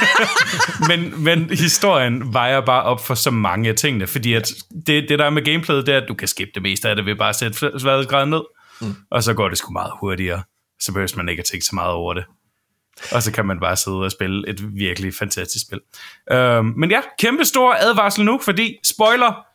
men, 0.88 1.24
men 1.24 1.50
historien 1.50 2.32
vejer 2.32 2.60
bare 2.60 2.82
op 2.82 3.06
for 3.06 3.14
så 3.14 3.30
mange 3.30 3.68
af 3.68 3.74
tingene, 3.76 4.06
fordi 4.06 4.34
at 4.34 4.52
det, 4.86 5.08
det 5.08 5.18
der 5.18 5.24
er 5.24 5.30
med 5.30 5.44
gameplayet, 5.44 5.86
det 5.86 5.94
er, 5.94 5.98
at 6.00 6.08
du 6.08 6.14
kan 6.14 6.28
skippe 6.28 6.52
det 6.54 6.62
meste 6.62 6.88
af 6.88 6.96
det 6.96 7.06
ved 7.06 7.16
bare 7.16 7.28
at 7.28 7.36
sætte 7.36 7.58
sværhedsgraden 7.78 8.30
ned, 8.30 8.42
mm. 8.80 8.94
og 9.10 9.22
så 9.22 9.34
går 9.34 9.48
det 9.48 9.58
sgu 9.58 9.72
meget 9.72 9.92
hurtigere. 10.00 10.42
Så 10.80 10.92
behøver 10.92 11.16
man 11.16 11.28
ikke 11.28 11.40
at 11.40 11.46
tænke 11.46 11.64
så 11.64 11.74
meget 11.74 11.90
over 11.92 12.14
det. 12.14 12.24
Og 13.12 13.22
så 13.22 13.32
kan 13.32 13.46
man 13.46 13.60
bare 13.60 13.76
sidde 13.76 13.98
og 13.98 14.10
spille 14.10 14.48
et 14.48 14.76
virkelig 14.76 15.14
fantastisk 15.14 15.66
spil. 15.66 15.80
Øhm, 16.32 16.72
men 16.76 16.90
ja, 16.90 17.00
kæmpe 17.18 17.44
stor 17.44 17.74
advarsel 17.80 18.24
nu, 18.24 18.40
fordi 18.44 18.78
spoiler, 18.84 19.46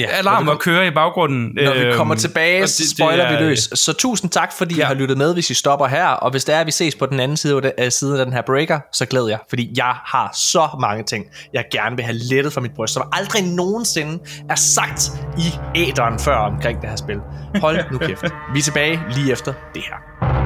Ja, 0.00 0.06
alarmer 0.18 0.54
kører 0.54 0.82
i 0.84 0.90
baggrunden. 0.90 1.50
Når 1.64 1.74
vi 1.74 1.78
Øhm, 1.80 1.96
kommer 1.96 2.14
tilbage, 2.14 2.62
og 2.62 2.68
så 2.68 2.74
det- 2.82 2.88
det 2.90 2.98
spoiler 2.98 3.24
er- 3.24 3.38
vi 3.38 3.44
løs. 3.44 3.68
Så 3.74 3.92
tusind 3.92 4.30
tak, 4.30 4.52
fordi 4.58 4.74
ja. 4.74 4.80
I 4.82 4.84
har 4.86 4.94
lyttet 4.94 5.18
med, 5.18 5.34
hvis 5.34 5.50
I 5.50 5.54
stopper 5.54 5.86
her. 5.86 6.06
Og 6.06 6.30
hvis 6.30 6.44
det 6.44 6.54
er, 6.54 6.60
at 6.60 6.66
vi 6.66 6.70
ses 6.70 6.94
på 6.94 7.06
den 7.06 7.20
anden 7.20 7.36
side 7.36 7.56
af, 7.56 7.62
den, 7.78 7.90
side 7.90 8.18
af 8.20 8.24
den 8.26 8.32
her 8.34 8.42
breaker, 8.46 8.80
så 8.92 9.06
glæder 9.06 9.28
jeg. 9.28 9.38
Fordi 9.48 9.72
jeg 9.76 9.94
har 10.06 10.30
så 10.34 10.68
mange 10.80 11.02
ting, 11.04 11.24
jeg 11.54 11.64
gerne 11.72 11.96
vil 11.96 12.04
have 12.04 12.16
lettet 12.30 12.52
fra 12.52 12.60
mit 12.60 12.70
bryst, 12.76 12.94
som 12.94 13.02
aldrig 13.12 13.42
nogensinde 13.42 14.18
er 14.50 14.54
sagt 14.54 15.12
i 15.38 15.42
æderen 15.76 16.18
før 16.18 16.36
omkring 16.36 16.80
det 16.80 16.88
her 16.90 16.96
spil. 16.96 17.16
Hold 17.60 17.78
nu 17.92 17.98
kæft. 17.98 18.22
Vi 18.54 18.58
er 18.58 18.62
tilbage 18.62 19.00
lige 19.14 19.32
efter 19.32 19.52
det 19.74 19.82
her. 19.82 20.39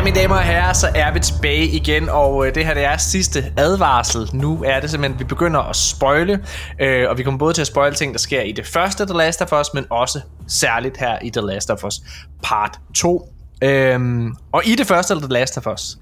Ja, 0.00 0.04
mine 0.04 0.16
damer 0.16 0.36
og 0.36 0.42
herrer, 0.42 0.72
så 0.72 0.88
er 0.94 1.12
vi 1.12 1.20
tilbage 1.20 1.66
igen, 1.66 2.08
og 2.08 2.46
øh, 2.46 2.54
det 2.54 2.66
her 2.66 2.74
det 2.74 2.84
er 2.84 2.96
sidste 2.96 3.52
advarsel. 3.56 4.30
Nu 4.32 4.62
er 4.66 4.80
det 4.80 4.90
simpelthen, 4.90 5.14
at 5.14 5.20
vi 5.20 5.24
begynder 5.24 5.60
at 5.60 5.76
spoile, 5.76 6.44
øh, 6.80 7.10
og 7.10 7.18
vi 7.18 7.22
kommer 7.22 7.38
både 7.38 7.52
til 7.52 7.60
at 7.60 7.66
spoile 7.66 7.94
ting, 7.94 8.12
der 8.12 8.18
sker 8.18 8.42
i 8.42 8.52
det 8.52 8.66
første 8.66 9.06
The 9.06 9.14
Last 9.14 9.42
of 9.42 9.52
Us, 9.60 9.66
men 9.74 9.86
også 9.90 10.20
særligt 10.48 10.96
her 10.96 11.18
i 11.22 11.30
The 11.30 11.40
Last 11.40 11.70
of 11.70 11.84
Us 11.84 11.94
Part 12.42 12.78
2. 12.94 13.32
Øhm, 13.62 14.34
og 14.52 14.66
i 14.66 14.74
det 14.74 14.86
første 14.86 15.14
The 15.14 15.28
Last 15.28 15.58
of 15.58 15.66
Us, 15.66 15.98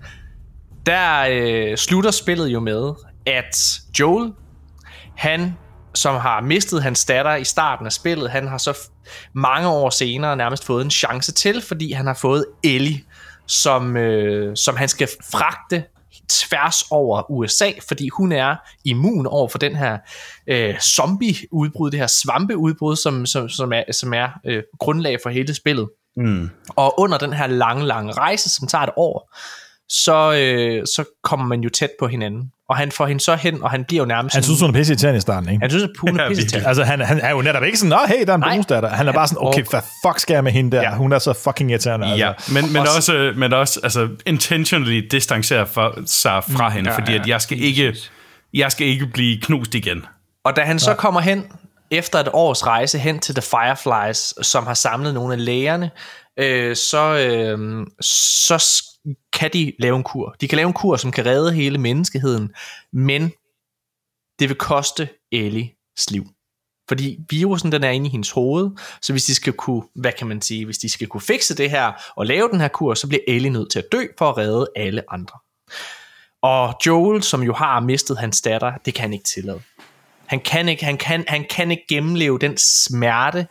der 0.87 1.27
øh, 1.31 1.77
slutter 1.77 2.11
spillet 2.11 2.49
jo 2.49 2.61
med, 2.61 2.93
at 3.27 3.81
Joel, 4.01 4.33
han 5.17 5.57
som 5.95 6.21
har 6.21 6.41
mistet 6.41 6.83
hans 6.83 7.05
datter 7.05 7.35
i 7.35 7.45
starten 7.45 7.87
af 7.87 7.93
spillet, 7.93 8.31
han 8.31 8.49
har 8.49 8.59
så 8.59 8.79
mange 9.33 9.69
år 9.69 9.91
senere 9.91 10.37
nærmest 10.37 10.65
fået 10.65 10.85
en 10.85 10.91
chance 10.91 11.33
til, 11.33 11.63
fordi 11.63 11.93
han 11.93 12.07
har 12.07 12.15
fået 12.15 12.45
Ellie, 12.65 13.01
som, 13.49 13.97
øh, 13.97 14.57
som 14.57 14.77
han 14.77 14.89
skal 14.89 15.09
fragte 15.33 15.85
tværs 16.29 16.85
over 16.91 17.31
USA, 17.31 17.71
fordi 17.89 18.09
hun 18.09 18.33
er 18.33 18.57
immun 18.85 19.27
over 19.27 19.49
for 19.49 19.59
den 19.59 19.77
her 19.77 19.99
øh, 20.47 20.79
zombie-udbrud, 20.81 21.91
det 21.91 22.01
her 22.01 22.07
svampeudbrud, 22.07 22.97
som, 22.97 23.27
som, 23.27 23.49
som 23.49 23.73
er, 23.73 23.93
som 23.93 24.15
er 24.15 24.29
øh, 24.45 24.63
grundlag 24.79 25.19
for 25.23 25.31
hele 25.31 25.55
spillet. 25.55 25.89
Mm. 26.17 26.51
Og 26.69 27.01
under 27.01 27.19
den 27.19 27.33
her 27.33 27.47
lange, 27.47 27.87
lange 27.87 28.13
rejse, 28.13 28.51
som 28.51 28.69
tager 28.69 28.85
et 28.85 28.91
år, 28.97 29.35
så, 29.89 30.33
øh, 30.33 30.87
så 30.87 31.05
kommer 31.25 31.47
man 31.47 31.61
jo 31.61 31.69
tæt 31.69 31.91
på 32.01 32.07
hinanden. 32.07 32.43
Og 32.69 32.77
han 32.77 32.93
får 32.93 33.07
hende 33.07 33.21
så 33.21 33.35
hen, 33.35 33.63
og 33.63 33.71
han 33.71 33.85
bliver 33.85 34.03
jo 34.03 34.07
nærmest... 34.07 34.35
Han 34.35 34.43
synes, 34.43 34.61
hun 34.61 34.71
er 34.71 34.75
pisse 34.75 34.93
irriterende 34.93 35.19
i 35.19 35.21
starten, 35.21 35.49
ikke? 35.49 35.61
han 35.61 35.71
synes, 35.71 35.85
at 35.85 35.91
hun 35.99 36.21
er 36.21 36.23
Ja, 36.25 36.29
pisse. 36.29 36.67
Altså, 36.67 36.85
han, 36.85 37.01
han 37.01 37.21
er 37.21 37.31
jo 37.31 37.43
netop 37.43 37.63
ikke 37.65 37.79
sådan, 37.79 37.91
Nå, 37.91 37.99
hey, 38.09 38.27
der 38.27 38.31
er 38.31 38.35
en 38.35 38.41
Nej. 38.41 38.51
bonusdatter. 38.51 38.89
Han 38.89 39.09
er 39.09 39.13
bare 39.13 39.29
sådan, 39.29 39.47
okay, 39.47 39.65
hvad 39.71 39.81
fuck 40.07 40.19
skal 40.19 40.35
jeg 40.35 40.45
med 40.45 40.53
hende 40.53 40.77
der? 40.77 40.83
Ja. 40.83 40.95
Hun 40.95 41.13
er 41.13 41.19
så 41.19 41.33
fucking 41.33 41.71
irriterende. 41.71 42.07
Altså. 42.07 42.27
Ja, 42.27 42.33
men, 42.63 42.73
men 42.73 42.83
Og- 42.83 42.89
også, 42.97 43.33
men 43.37 43.53
også 43.53 43.81
altså, 43.83 44.09
intentionally 44.27 45.07
distancere 45.11 45.67
for, 45.67 45.99
sig 46.07 46.45
fra 46.45 46.69
hende, 46.69 46.91
ja, 46.91 46.97
fordi 46.99 47.13
ja. 47.13 47.21
at 47.21 47.27
jeg 47.29 47.41
skal 47.41 47.63
ikke 47.63 47.97
jeg 48.55 48.73
skal 48.73 48.87
ikke 48.87 49.07
blive 49.07 49.41
knust 49.41 49.75
igen. 49.75 50.05
Og 50.45 50.57
da 50.57 50.61
han 50.61 50.79
så 50.79 50.95
kommer 50.95 51.21
hen, 51.21 51.45
efter 51.91 52.19
et 52.19 52.29
års 52.33 52.67
rejse 52.67 52.99
hen 52.99 53.19
til 53.19 53.35
The 53.35 53.43
Fireflies, 53.43 54.35
som 54.43 54.67
har 54.67 54.75
samlet 54.75 55.15
nogle 55.15 55.33
af 55.33 55.45
lægerne, 55.45 55.91
øh, 56.39 56.77
så, 56.77 57.17
øh, 57.19 57.87
så 58.01 58.83
kan 59.33 59.51
de 59.53 59.73
lave 59.79 59.97
en 59.97 60.03
kur. 60.03 60.37
De 60.41 60.49
kan 60.49 60.57
lave 60.57 60.67
en 60.67 60.73
kur, 60.73 60.97
som 60.97 61.13
kan 61.13 61.27
redde 61.27 61.53
hele 61.53 61.79
menneskeheden, 61.79 62.53
men 62.93 63.33
det 64.39 64.49
vil 64.49 64.57
koste 64.57 65.09
Ellies 65.33 66.11
liv. 66.11 66.27
Fordi 66.89 67.19
virusen 67.31 67.73
den 67.73 67.85
er 67.85 67.91
inde 67.91 68.07
i 68.07 68.11
hendes 68.11 68.31
hoved, 68.31 68.71
så 69.03 69.13
hvis 69.13 69.25
de 69.25 69.35
skal 69.35 69.53
kunne, 69.53 69.83
hvad 69.95 70.13
kan 70.19 70.27
man 70.27 70.43
sige, 70.43 70.65
hvis 70.65 70.79
de 70.79 70.89
skal 70.89 71.07
kunne 71.07 71.21
fikse 71.21 71.57
det 71.57 71.71
her 71.71 71.93
og 72.17 72.27
lave 72.27 72.49
den 72.49 72.61
her 72.61 72.69
kur, 72.69 72.95
så 72.95 73.09
bliver 73.09 73.23
Ellie 73.29 73.51
nødt 73.51 73.71
til 73.71 73.79
at 73.79 73.93
dø 73.93 74.07
for 74.19 74.29
at 74.29 74.39
redde 74.39 74.67
alle 74.77 75.13
andre. 75.13 75.39
Og 76.43 76.75
Joel, 76.87 77.23
som 77.23 77.43
jo 77.43 77.53
har 77.53 77.81
mistet 77.81 78.19
hans 78.19 78.41
datter, 78.41 78.73
det 78.85 78.95
kan 78.95 79.03
han 79.03 79.13
ikke 79.13 79.25
tillade. 79.25 79.63
Han 80.27 80.41
kan 80.41 80.69
ikke, 80.69 80.85
han 80.85 80.99
kan, 80.99 81.25
han 81.29 81.47
kan 81.51 81.71
ikke 81.71 81.85
gennemleve 81.89 82.39
den 82.39 82.57
smerte 82.57 83.47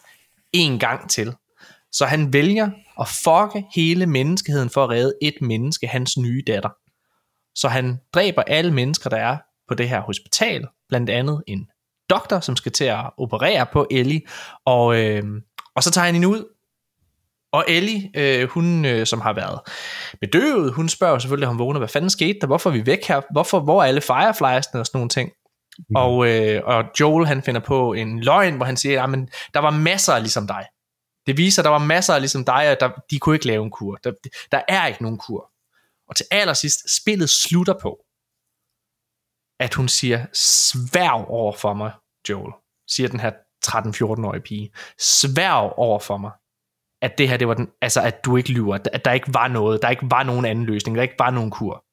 en 0.53 0.79
gang 0.79 1.09
til. 1.09 1.33
Så 1.91 2.05
han 2.05 2.33
vælger 2.33 2.69
at 2.99 3.07
fucke 3.07 3.65
hele 3.75 4.05
menneskeheden 4.05 4.69
for 4.69 4.83
at 4.83 4.89
redde 4.89 5.13
et 5.21 5.35
menneske, 5.41 5.87
hans 5.87 6.17
nye 6.17 6.43
datter. 6.47 6.69
Så 7.55 7.67
han 7.67 7.99
dræber 8.13 8.41
alle 8.41 8.73
mennesker, 8.73 9.09
der 9.09 9.17
er 9.17 9.37
på 9.67 9.73
det 9.73 9.89
her 9.89 10.01
hospital, 10.01 10.67
blandt 10.89 11.09
andet 11.09 11.43
en 11.47 11.67
doktor, 12.09 12.39
som 12.39 12.55
skal 12.55 12.71
til 12.71 12.85
at 12.85 13.09
operere 13.17 13.65
på 13.73 13.87
Ellie, 13.91 14.21
og, 14.65 14.99
øh, 14.99 15.23
og 15.75 15.83
så 15.83 15.91
tager 15.91 16.05
han 16.05 16.13
hende 16.13 16.27
ud, 16.27 16.45
og 17.51 17.65
Ellie, 17.67 18.11
øh, 18.15 18.49
hun 18.49 18.85
øh, 18.85 19.05
som 19.05 19.21
har 19.21 19.33
været 19.33 19.59
bedøvet, 20.21 20.73
hun 20.73 20.89
spørger 20.89 21.19
selvfølgelig, 21.19 21.47
om 21.47 21.55
hun 21.55 21.59
vågner, 21.59 21.79
hvad 21.79 21.87
fanden 21.87 22.09
skete 22.09 22.39
der, 22.41 22.47
hvorfor 22.47 22.69
er 22.69 22.73
vi 22.73 22.85
væk 22.85 23.07
her, 23.07 23.21
hvorfor, 23.31 23.59
hvor 23.59 23.81
er 23.81 23.87
alle 23.87 24.01
firefliesene 24.01 24.79
og 24.79 24.85
sådan 24.85 24.97
nogle 24.97 25.09
ting. 25.09 25.31
Mm. 25.89 25.95
Og, 25.95 26.27
øh, 26.27 26.61
og 26.65 26.83
Joel 26.99 27.27
han 27.27 27.43
finder 27.43 27.61
på 27.61 27.93
en 27.93 28.19
løgn, 28.19 28.55
hvor 28.55 28.65
han 28.65 28.77
siger, 28.77 29.03
at 29.03 29.19
der 29.53 29.59
var 29.59 29.71
masser 29.71 30.19
ligesom 30.19 30.47
dig. 30.47 30.65
Det 31.27 31.37
viser, 31.37 31.61
at 31.61 31.63
der 31.63 31.71
var 31.71 31.77
masser 31.77 32.13
af 32.13 32.21
ligesom 32.21 32.45
dig, 32.45 32.77
der, 32.79 32.89
de 33.11 33.19
kunne 33.19 33.35
ikke 33.35 33.47
lave 33.47 33.63
en 33.63 33.71
kur. 33.71 33.95
Der, 34.03 34.11
der 34.51 34.61
er 34.67 34.87
ikke 34.87 35.03
nogen 35.03 35.17
kur. 35.17 35.51
Og 36.07 36.15
til 36.15 36.25
allersidst, 36.31 36.95
spillet 37.01 37.29
slutter 37.29 37.73
på, 37.81 38.05
at 39.59 39.73
hun 39.73 39.87
siger, 39.87 40.25
sværg 40.33 41.27
over 41.27 41.53
for 41.53 41.73
mig, 41.73 41.91
Joel, 42.29 42.53
siger 42.87 43.09
den 43.09 43.19
her 43.19 43.31
13-14-årige 43.65 44.41
pige. 44.41 44.71
Sværg 44.99 45.73
over 45.77 45.99
for 45.99 46.17
mig, 46.17 46.31
at 47.01 47.17
det 47.17 47.29
her, 47.29 47.37
det 47.37 47.47
var 47.47 47.53
den, 47.53 47.71
altså 47.81 48.01
at 48.01 48.25
du 48.25 48.37
ikke 48.37 48.51
lyver, 48.51 48.75
at 48.93 49.05
der 49.05 49.11
ikke 49.11 49.33
var 49.33 49.47
noget, 49.47 49.81
der 49.81 49.89
ikke 49.89 50.11
var 50.11 50.23
nogen 50.23 50.45
anden 50.45 50.65
løsning, 50.65 50.97
der 50.97 51.03
ikke 51.03 51.19
var 51.19 51.29
nogen 51.29 51.51
kur. 51.51 51.85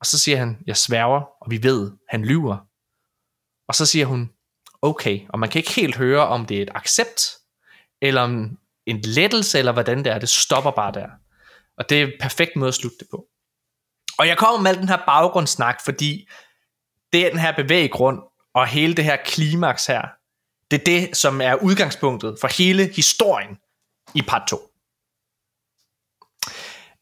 Og 0.00 0.06
så 0.06 0.18
siger 0.18 0.38
han, 0.38 0.62
jeg 0.66 0.76
sværger, 0.76 1.20
og 1.40 1.50
vi 1.50 1.62
ved, 1.62 1.92
han 2.08 2.24
lyver. 2.24 2.56
Og 3.68 3.74
så 3.74 3.86
siger 3.86 4.06
hun, 4.06 4.32
okay, 4.82 5.26
og 5.28 5.38
man 5.38 5.50
kan 5.50 5.58
ikke 5.58 5.72
helt 5.72 5.96
høre, 5.96 6.26
om 6.26 6.46
det 6.46 6.58
er 6.58 6.62
et 6.62 6.70
accept, 6.74 7.43
eller 8.04 8.20
om 8.20 8.58
en 8.86 9.00
lettelse, 9.00 9.58
eller 9.58 9.72
hvordan 9.72 9.98
det 9.98 10.12
er, 10.12 10.18
det 10.18 10.28
stopper 10.28 10.70
bare 10.70 10.92
der. 10.92 11.08
Og 11.78 11.88
det 11.88 12.02
er 12.02 12.06
en 12.06 12.12
perfekt 12.20 12.56
måde 12.56 12.68
at 12.68 12.74
slutte 12.74 12.98
det 12.98 13.06
på. 13.10 13.26
Og 14.18 14.28
jeg 14.28 14.38
kommer 14.38 14.60
med 14.60 14.70
al 14.70 14.78
den 14.78 14.88
her 14.88 15.02
baggrundssnak, 15.06 15.84
fordi 15.84 16.28
det 17.12 17.26
er 17.26 17.30
den 17.30 17.38
her 17.38 17.56
bevæggrund, 17.56 18.18
og 18.54 18.66
hele 18.66 18.94
det 18.94 19.04
her 19.04 19.16
klimaks 19.24 19.86
her, 19.86 20.02
det 20.70 20.80
er 20.80 20.84
det, 20.84 21.16
som 21.16 21.40
er 21.40 21.54
udgangspunktet 21.54 22.36
for 22.40 22.48
hele 22.58 22.92
historien 22.96 23.58
i 24.14 24.22
part 24.22 24.42
2. 24.48 24.56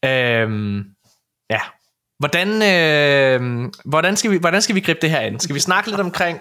Øhm, 0.05 0.95
ja. 1.49 1.61
Hvordan, 2.19 2.49
øh, 2.49 3.71
hvordan, 3.85 4.17
skal 4.17 4.31
vi, 4.31 4.37
hvordan 4.37 4.61
skal 4.61 4.75
vi 4.75 4.79
gribe 4.79 4.99
det 5.01 5.09
her 5.09 5.19
an? 5.19 5.39
Skal 5.39 5.55
vi 5.55 5.59
snakke 5.59 5.89
lidt 5.89 6.01
omkring, 6.01 6.39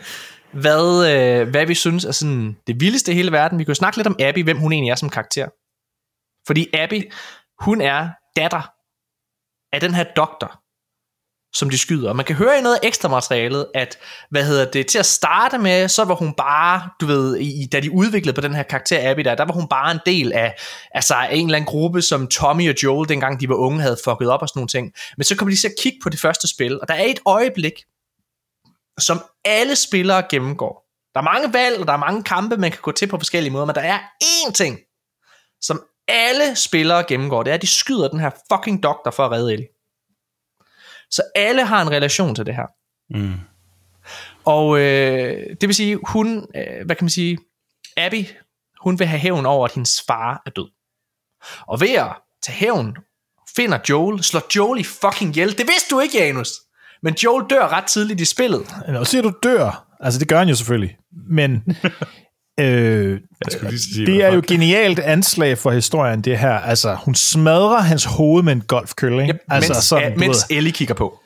hvad, 0.53 1.13
øh, 1.13 1.49
hvad 1.49 1.67
vi 1.67 1.75
synes 1.75 2.05
er 2.05 2.13
sådan 2.13 2.57
det 2.67 2.81
vildeste 2.81 3.13
i 3.13 3.15
hele 3.15 3.33
verden? 3.33 3.59
Vi 3.59 3.65
kan 3.65 3.71
jo 3.71 3.75
snakke 3.75 3.99
lidt 3.99 4.07
om 4.07 4.17
Abby, 4.21 4.45
hvem 4.45 4.59
hun 4.59 4.73
egentlig 4.73 4.91
er 4.91 4.95
som 4.95 5.11
karakter. 5.11 5.49
Fordi 6.47 6.69
Abby, 6.75 7.13
hun 7.61 7.81
er 7.81 8.09
datter 8.37 8.73
af 9.73 9.81
den 9.81 9.95
her 9.95 10.05
doktor, 10.17 10.63
som 11.55 11.71
de 11.71 11.79
skyder. 11.79 12.09
Og 12.09 12.17
man 12.17 12.25
kan 12.25 12.37
høre 12.37 12.59
i 12.59 12.63
noget 12.63 12.79
ekstra 12.83 13.09
materialet, 13.09 13.67
at, 13.75 13.99
hvad 14.31 14.45
hedder 14.45 14.71
det, 14.71 14.87
til 14.87 14.99
at 14.99 15.07
starte 15.07 15.59
med, 15.59 15.89
så 15.89 16.05
var 16.05 16.15
hun 16.15 16.35
bare, 16.35 16.91
du 17.01 17.07
ved, 17.07 17.37
i, 17.37 17.67
da 17.73 17.81
de 17.81 17.91
udviklede 17.91 18.35
på 18.35 18.41
den 18.41 18.55
her 18.55 18.63
karakter 18.63 19.11
Abby 19.11 19.21
der, 19.21 19.35
der 19.35 19.45
var 19.45 19.53
hun 19.53 19.69
bare 19.69 19.93
en 19.93 20.01
del 20.07 20.33
af, 20.33 20.55
altså 20.95 21.15
af 21.15 21.35
en 21.35 21.47
eller 21.47 21.57
anden 21.57 21.71
gruppe, 21.71 22.03
som 22.03 22.27
Tommy 22.27 22.69
og 22.69 22.75
Joel, 22.83 23.09
dengang 23.09 23.41
de 23.41 23.49
var 23.49 23.55
unge, 23.55 23.81
havde 23.81 23.97
fucket 24.05 24.31
op 24.31 24.43
og 24.43 24.49
sådan 24.49 24.59
nogle 24.59 24.69
ting. 24.69 24.93
Men 25.17 25.25
så 25.25 25.37
kom 25.37 25.49
de 25.49 25.57
til 25.57 25.69
at 25.69 25.75
kigge 25.81 25.99
på 26.03 26.09
det 26.09 26.21
første 26.21 26.49
spil, 26.49 26.81
og 26.81 26.89
der 26.89 26.95
er 26.95 27.05
et 27.05 27.21
øjeblik, 27.27 27.73
som 28.99 29.23
alle 29.45 29.77
spillere 29.77 30.23
gennemgår. 30.31 30.89
Der 31.15 31.21
er 31.21 31.25
mange 31.25 31.53
valg, 31.53 31.81
og 31.81 31.87
der 31.87 31.93
er 31.93 31.97
mange 31.97 32.23
kampe, 32.23 32.57
man 32.57 32.71
kan 32.71 32.81
gå 32.83 32.93
til 32.93 33.07
på 33.07 33.19
forskellige 33.19 33.53
måder, 33.53 33.65
men 33.65 33.75
der 33.75 33.81
er 33.81 34.01
én 34.25 34.53
ting, 34.53 34.79
som 35.61 35.83
alle 36.09 36.57
spillere 36.57 37.05
gennemgår, 37.05 37.43
det 37.43 37.51
er, 37.51 37.55
at 37.55 37.63
de 37.63 37.67
skyder 37.67 38.09
den 38.09 38.21
her 38.21 38.31
fucking 38.53 38.83
doktor 38.83 39.11
for 39.11 39.25
at 39.25 39.33
redde 39.33 39.53
Ellie. 39.53 39.69
Så 41.11 41.23
alle 41.35 41.67
har 41.67 41.83
en 41.83 41.91
relation 41.91 42.35
til 42.35 42.47
det 42.47 42.55
her. 42.55 42.67
Mm. 43.11 43.41
Og 44.45 44.79
øh, 44.79 45.57
det 45.61 45.69
vil 45.69 45.75
sige, 45.75 45.99
hun, 46.07 46.47
øh, 46.55 46.87
hvad 46.87 46.97
kan 46.97 47.05
man 47.05 47.11
sige, 47.11 47.39
Abby, 47.97 48.27
hun 48.81 48.99
vil 48.99 49.07
have 49.07 49.19
hævn 49.19 49.47
over, 49.47 49.65
at 49.65 49.73
hendes 49.73 50.03
far 50.07 50.43
er 50.47 50.51
død. 50.51 50.71
Og 51.67 51.81
ved 51.81 51.91
at 51.95 52.17
tage 52.43 52.57
hævn, 52.57 52.97
finder 53.57 53.79
Joel, 53.89 54.25
slår 54.25 54.57
Joel 54.57 54.81
i 54.81 54.85
fucking 54.85 55.31
ihjel. 55.31 55.59
Det 55.59 55.67
vidste 55.67 55.95
du 55.95 56.01
ikke, 56.01 56.19
Janus. 56.19 56.61
Men 57.03 57.15
Joel 57.15 57.45
dør 57.51 57.69
ret 57.69 57.85
tidligt 57.85 58.21
i 58.21 58.25
spillet. 58.25 58.63
Og 58.89 59.07
siger 59.07 59.23
du 59.23 59.33
dør. 59.43 59.87
Altså, 60.01 60.21
det 60.21 60.29
gør 60.29 60.39
han 60.39 60.49
jo 60.49 60.55
selvfølgelig. 60.55 60.97
Men 61.31 61.63
øh, 62.61 63.21
lige 63.63 63.79
sige, 63.79 64.07
det 64.07 64.25
er 64.25 64.35
jo 64.35 64.43
genialt 64.49 64.99
anslag 64.99 65.59
for 65.59 65.71
historien, 65.71 66.21
det 66.21 66.39
her. 66.39 66.53
Altså, 66.53 66.95
hun 66.95 67.15
smadrer 67.15 67.81
hans 67.81 68.05
hoved 68.05 68.43
med 68.43 68.53
en 68.53 68.61
golfkølle, 68.61 69.23
ikke? 69.23 69.35
Yep, 69.35 69.41
altså, 69.51 69.73
mens, 69.73 69.85
sådan, 69.85 70.19
mens 70.19 70.47
ved. 70.51 70.57
Ellie 70.57 70.73
kigger 70.73 70.95
på. 70.95 71.19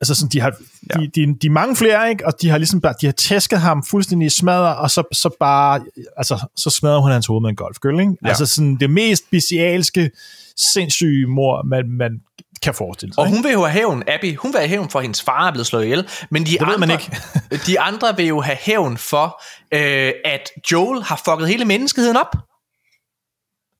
Altså 0.00 0.14
sådan, 0.14 0.30
de 0.30 0.40
har, 0.40 0.52
ja. 0.94 1.00
de, 1.00 1.10
de, 1.14 1.34
de 1.42 1.46
er 1.46 1.50
mange 1.50 1.76
flere, 1.76 2.10
ikke? 2.10 2.26
Og 2.26 2.32
de 2.42 2.48
har 2.48 2.58
ligesom 2.58 2.80
bare, 2.80 2.94
de 3.00 3.06
har 3.06 3.12
tæsket 3.12 3.60
ham 3.60 3.84
fuldstændig 3.90 4.26
i 4.26 4.30
smadret, 4.30 4.76
og 4.76 4.90
så, 4.90 5.02
så 5.12 5.36
bare, 5.40 5.80
altså, 6.16 6.46
så 6.56 6.70
smadrer 6.70 7.00
hun 7.00 7.10
hans 7.10 7.26
hoved 7.26 7.42
med 7.42 7.50
en 7.50 7.56
golfgøl, 7.56 8.00
ikke? 8.00 8.16
Ja. 8.24 8.28
Altså 8.28 8.46
sådan 8.46 8.76
det 8.76 8.90
mest 8.90 9.24
bestialske, 9.30 10.10
sindssyge 10.56 11.26
mor, 11.26 11.62
man, 11.62 11.90
man 11.90 12.20
kan 12.64 12.74
forestille 12.74 13.14
sig. 13.14 13.20
Og 13.22 13.28
hun 13.28 13.44
vil 13.44 13.52
jo 13.52 13.60
have 13.60 13.72
hævn, 13.72 14.02
Abby, 14.08 14.36
hun 14.36 14.52
vil 14.52 14.58
have 14.58 14.68
hævn 14.68 14.90
for, 14.90 14.98
at 14.98 15.04
hendes 15.04 15.22
far 15.22 15.46
er 15.46 15.52
blevet 15.52 15.66
slået 15.66 15.84
ihjel. 15.84 16.08
Men 16.30 16.46
de, 16.46 16.52
ved 16.52 16.58
andre, 16.60 16.78
man 16.78 16.90
ikke. 16.90 17.16
de 17.66 17.80
andre 17.80 18.16
vil 18.16 18.26
jo 18.26 18.40
have 18.40 18.56
hævn 18.60 18.98
for, 18.98 19.42
øh, 19.74 20.12
at 20.24 20.50
Joel 20.72 21.02
har 21.02 21.22
fucket 21.24 21.48
hele 21.48 21.64
menneskeheden 21.64 22.16
op. 22.16 22.36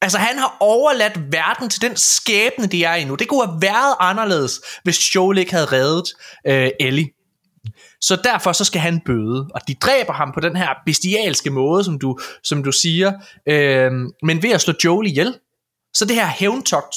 Altså 0.03 0.19
han 0.19 0.39
har 0.39 0.57
overladt 0.61 1.33
verden 1.33 1.71
til 1.71 1.83
den 1.83 1.97
skæbne, 1.97 2.67
de 2.67 2.85
er 2.85 2.95
i 2.95 3.05
nu. 3.05 3.15
Det 3.15 3.29
kunne 3.29 3.47
have 3.47 3.63
været 3.63 3.95
anderledes, 4.01 4.61
hvis 4.83 5.15
Joel 5.15 5.39
ikke 5.39 5.53
havde 5.53 5.67
reddet 5.67 6.05
øh, 6.47 6.71
Ellie. 6.81 7.09
Så 8.01 8.17
derfor 8.25 8.53
så 8.53 8.65
skal 8.65 8.81
han 8.81 9.01
bøde, 9.07 9.49
og 9.55 9.61
de 9.69 9.75
dræber 9.75 10.13
ham 10.13 10.33
på 10.35 10.41
den 10.41 10.57
her 10.57 10.69
bestialske 10.87 11.51
måde, 11.51 11.85
som 11.85 11.99
du, 11.99 12.19
som 12.43 12.65
du 12.65 12.73
siger, 12.73 13.13
øh, 13.49 13.93
men 14.23 14.43
ved 14.43 14.51
at 14.51 14.61
slå 14.61 14.75
Joel 14.85 15.07
ihjel. 15.07 15.39
Så 15.95 16.05
det 16.05 16.17
her 16.17 16.27
hævntogt, 16.27 16.97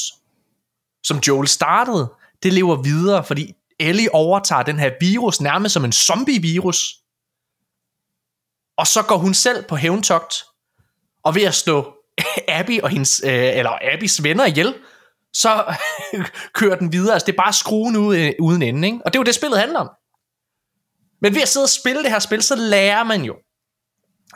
som 1.07 1.17
Joel 1.17 1.47
startede, 1.47 2.13
det 2.43 2.53
lever 2.53 2.83
videre, 2.83 3.23
fordi 3.23 3.53
Ellie 3.79 4.13
overtager 4.13 4.63
den 4.63 4.79
her 4.79 4.91
virus 4.99 5.41
nærmest 5.41 5.73
som 5.73 5.85
en 5.85 5.91
zombie-virus. 5.91 6.95
Og 8.77 8.87
så 8.87 9.03
går 9.07 9.17
hun 9.17 9.33
selv 9.33 9.65
på 9.65 9.75
hævntogt, 9.75 10.33
og 11.23 11.35
ved 11.35 11.43
at 11.43 11.55
slå 11.55 11.93
Abby 12.47 12.81
og 12.81 12.89
hendes, 12.89 13.21
øh, 13.25 13.31
eller 13.31 13.93
Abbys 13.93 14.23
venner 14.23 14.45
ihjel, 14.45 14.75
så 15.33 15.75
kører 16.59 16.75
den 16.75 16.91
videre. 16.91 17.13
Altså 17.13 17.25
det 17.25 17.33
er 17.33 17.43
bare 17.43 17.53
skruen 17.53 17.95
ude, 17.95 18.27
øh, 18.27 18.33
uden 18.39 18.61
ende, 18.61 18.87
ikke? 18.87 18.99
Og 19.05 19.13
det 19.13 19.17
er 19.17 19.19
jo 19.19 19.23
det, 19.23 19.35
spillet 19.35 19.59
handler 19.59 19.79
om. 19.79 19.89
Men 21.21 21.35
ved 21.35 21.41
at 21.41 21.47
sidde 21.47 21.63
og 21.63 21.69
spille 21.69 22.03
det 22.03 22.11
her 22.11 22.19
spil, 22.19 22.41
så 22.41 22.55
lærer 22.55 23.03
man 23.03 23.21
jo, 23.21 23.35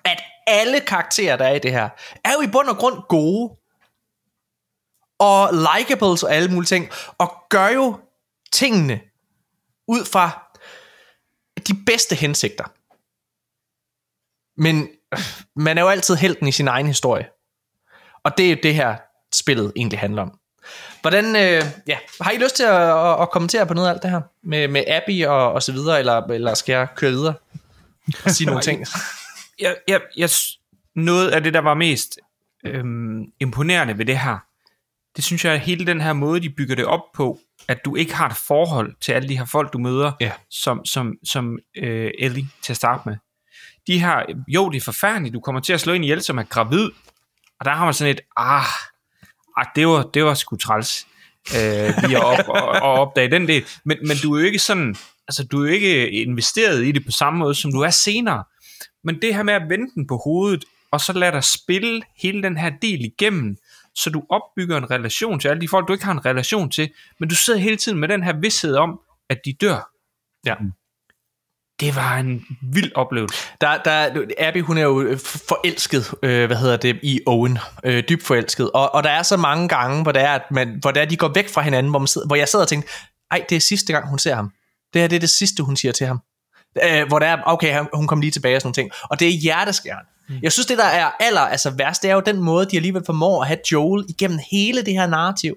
at 0.05 0.21
alle 0.47 0.79
karakterer, 0.79 1.37
der 1.37 1.45
er 1.45 1.53
i 1.53 1.59
det 1.59 1.71
her, 1.71 1.89
er 2.25 2.31
jo 2.33 2.41
i 2.41 2.51
bund 2.51 2.67
og 2.67 2.77
grund 2.77 2.97
gode. 3.09 3.60
Og 5.21 5.49
likeables 5.53 6.23
og 6.23 6.33
alle 6.33 6.49
mulige 6.49 6.67
ting. 6.67 6.89
Og 7.17 7.43
gør 7.49 7.67
jo 7.67 7.99
tingene 8.51 9.01
ud 9.87 10.05
fra 10.05 10.51
de 11.67 11.73
bedste 11.85 12.15
hensigter. 12.15 12.63
Men 14.61 14.89
man 15.55 15.77
er 15.77 15.81
jo 15.81 15.87
altid 15.87 16.15
helten 16.15 16.47
i 16.47 16.51
sin 16.51 16.67
egen 16.67 16.87
historie. 16.87 17.29
Og 18.23 18.37
det 18.37 18.45
er 18.45 18.49
jo 18.49 18.57
det 18.63 18.75
her 18.75 18.97
spillet 19.33 19.73
egentlig 19.75 19.99
handler 19.99 20.21
om. 20.21 20.39
Hvordan, 21.01 21.25
øh, 21.25 21.65
ja, 21.87 21.97
har 22.21 22.31
I 22.31 22.37
lyst 22.37 22.55
til 22.55 22.63
at, 22.63 22.81
at, 22.81 23.21
at 23.21 23.31
kommentere 23.31 23.65
på 23.65 23.73
noget 23.73 23.87
af 23.87 23.91
alt 23.93 24.03
det 24.03 24.11
her? 24.11 24.21
Med, 24.43 24.67
med 24.67 24.83
Abby 24.87 25.25
og, 25.25 25.53
og 25.53 25.63
så 25.63 25.71
videre, 25.71 25.99
eller, 25.99 26.21
eller 26.21 26.53
skal 26.53 26.73
jeg 26.73 26.87
køre 26.95 27.11
videre 27.11 27.33
og 28.25 28.31
sige 28.31 28.47
nogle 28.47 28.61
ting? 28.61 28.85
jeg, 29.59 29.75
jeg, 29.87 30.01
jeg, 30.17 30.29
noget 30.95 31.29
af 31.29 31.43
det, 31.43 31.53
der 31.53 31.59
var 31.59 31.73
mest 31.73 32.19
øhm, 32.65 33.31
imponerende 33.39 33.97
ved 33.97 34.05
det 34.05 34.19
her, 34.19 34.37
det 35.15 35.23
synes 35.23 35.45
jeg, 35.45 35.53
at 35.53 35.59
hele 35.59 35.85
den 35.85 36.01
her 36.01 36.13
måde, 36.13 36.39
de 36.39 36.49
bygger 36.49 36.75
det 36.75 36.85
op 36.85 37.01
på, 37.13 37.39
at 37.67 37.85
du 37.85 37.95
ikke 37.95 38.15
har 38.15 38.29
et 38.29 38.35
forhold 38.35 38.95
til 39.01 39.11
alle 39.11 39.29
de 39.29 39.37
her 39.37 39.45
folk, 39.45 39.73
du 39.73 39.77
møder, 39.79 40.11
Ja. 40.21 40.31
som, 40.49 40.85
som, 40.85 41.13
som 41.23 41.59
øh, 41.77 42.11
Ellie 42.19 42.45
til 42.61 42.73
at 42.73 42.77
starte 42.77 43.09
med. 43.09 43.15
De 43.87 43.99
her, 43.99 44.23
jo, 44.47 44.69
det 44.69 44.77
er 44.77 44.81
forfærdeligt, 44.81 45.33
du 45.33 45.39
kommer 45.39 45.61
til 45.61 45.73
at 45.73 45.81
slå 45.81 45.93
en 45.93 46.03
ihjel, 46.03 46.21
som 46.21 46.37
er 46.37 46.43
gravid, 46.43 46.89
og 47.59 47.65
der 47.65 47.71
har 47.71 47.85
man 47.85 47.93
sådan 47.93 48.11
et, 48.11 48.21
ah, 48.37 48.63
ah 49.57 49.65
det, 49.75 49.87
var, 49.87 50.03
det 50.03 50.23
var 50.23 50.33
sgu 50.33 50.55
træls, 50.55 51.07
øh, 51.55 51.93
lige 52.07 52.17
at 52.17 52.23
op, 52.23 52.47
og, 52.47 52.61
og 52.61 52.93
opdage 52.93 53.31
den 53.31 53.47
del. 53.47 53.65
Men, 53.85 53.97
men 54.07 54.17
du 54.23 54.35
er 54.35 54.39
jo 54.39 54.45
ikke 54.45 54.59
sådan, 54.59 54.95
altså 55.27 55.43
du 55.43 55.63
er 55.63 55.67
jo 55.67 55.73
ikke 55.73 56.11
investeret 56.11 56.85
i 56.85 56.91
det 56.91 57.05
på 57.05 57.11
samme 57.11 57.39
måde, 57.39 57.55
som 57.55 57.71
du 57.71 57.79
er 57.79 57.89
senere. 57.89 58.43
Men 59.03 59.21
det 59.21 59.35
her 59.35 59.43
med 59.43 59.53
at 59.53 59.69
vende 59.69 59.91
den 59.95 60.07
på 60.07 60.17
hovedet, 60.23 60.65
og 60.91 61.01
så 61.01 61.13
lade 61.13 61.31
dig 61.31 61.43
spille 61.43 62.01
hele 62.21 62.43
den 62.43 62.57
her 62.57 62.71
del 62.81 63.05
igennem, 63.05 63.57
så 63.95 64.09
du 64.09 64.23
opbygger 64.29 64.77
en 64.77 64.91
relation 64.91 65.39
til 65.39 65.47
alle 65.47 65.61
de 65.61 65.67
folk, 65.67 65.87
du 65.87 65.93
ikke 65.93 66.05
har 66.05 66.11
en 66.11 66.25
relation 66.25 66.69
til, 66.71 66.91
men 67.19 67.29
du 67.29 67.35
sidder 67.35 67.59
hele 67.59 67.75
tiden 67.75 67.99
med 67.99 68.07
den 68.07 68.23
her 68.23 68.33
vidshed 68.33 68.75
om, 68.75 68.99
at 69.29 69.37
de 69.45 69.53
dør. 69.61 69.89
Ja. 70.45 70.55
Det 71.79 71.95
var 71.95 72.17
en 72.17 72.45
vild 72.73 72.91
oplevelse. 72.95 73.35
Der, 73.61 73.77
der, 73.83 74.25
Abby, 74.37 74.61
hun 74.61 74.77
er 74.77 74.81
jo 74.81 75.01
øh, 75.01 75.19
forelsket, 75.19 76.13
øh, 76.23 76.45
hvad 76.47 76.57
hedder 76.57 76.77
det, 76.77 76.99
i 77.03 77.19
Owen. 77.25 77.57
Øh, 77.83 78.03
dybt 78.09 78.23
forelsket. 78.23 78.71
Og, 78.71 78.95
og 78.95 79.03
der 79.03 79.09
er 79.09 79.23
så 79.23 79.37
mange 79.37 79.67
gange, 79.67 80.03
hvor 80.03 80.11
det 80.11 80.21
er, 80.21 80.29
at 80.31 80.51
man, 80.51 80.77
hvor 80.81 80.91
det 80.91 81.01
er, 81.01 81.05
de 81.05 81.17
går 81.17 81.31
væk 81.35 81.49
fra 81.49 81.61
hinanden, 81.61 81.89
hvor, 81.89 81.99
man 81.99 82.07
sidder, 82.07 82.27
hvor 82.27 82.35
jeg 82.35 82.47
sidder 82.47 82.65
og 82.65 82.69
tænker, 82.69 82.89
ej, 83.31 83.45
det 83.49 83.55
er 83.55 83.59
sidste 83.59 83.93
gang, 83.93 84.09
hun 84.09 84.19
ser 84.19 84.35
ham. 84.35 84.51
Det 84.93 85.01
her, 85.01 85.07
det 85.07 85.15
er 85.15 85.19
det 85.19 85.29
sidste, 85.29 85.63
hun 85.63 85.75
siger 85.75 85.91
til 85.91 86.07
ham. 86.07 86.19
Øh, 86.83 87.07
hvor 87.07 87.19
det 87.19 87.27
er, 87.27 87.37
okay, 87.45 87.71
han- 87.73 87.87
hun 87.93 88.07
kom 88.07 88.21
lige 88.21 88.31
tilbage 88.31 88.55
og 88.55 88.61
sådan 88.61 88.67
nogle 88.67 88.89
ting. 88.89 88.91
Og 89.09 89.19
det 89.19 89.27
er 89.27 89.31
hjerteskærende. 89.31 90.09
Mm. 90.31 90.39
Jeg 90.41 90.51
synes, 90.51 90.65
det 90.65 90.77
der 90.77 90.83
er 90.83 91.11
aller 91.19 91.41
altså 91.41 91.69
værst, 91.69 92.01
det 92.03 92.09
er 92.09 92.13
jo 92.13 92.21
den 92.21 92.41
måde, 92.41 92.65
de 92.65 92.75
alligevel 92.75 93.03
formår 93.05 93.41
at 93.41 93.47
have 93.47 93.59
Joel 93.71 94.05
igennem 94.09 94.39
hele 94.51 94.81
det 94.81 94.93
her 94.93 95.07
narrativ. 95.07 95.55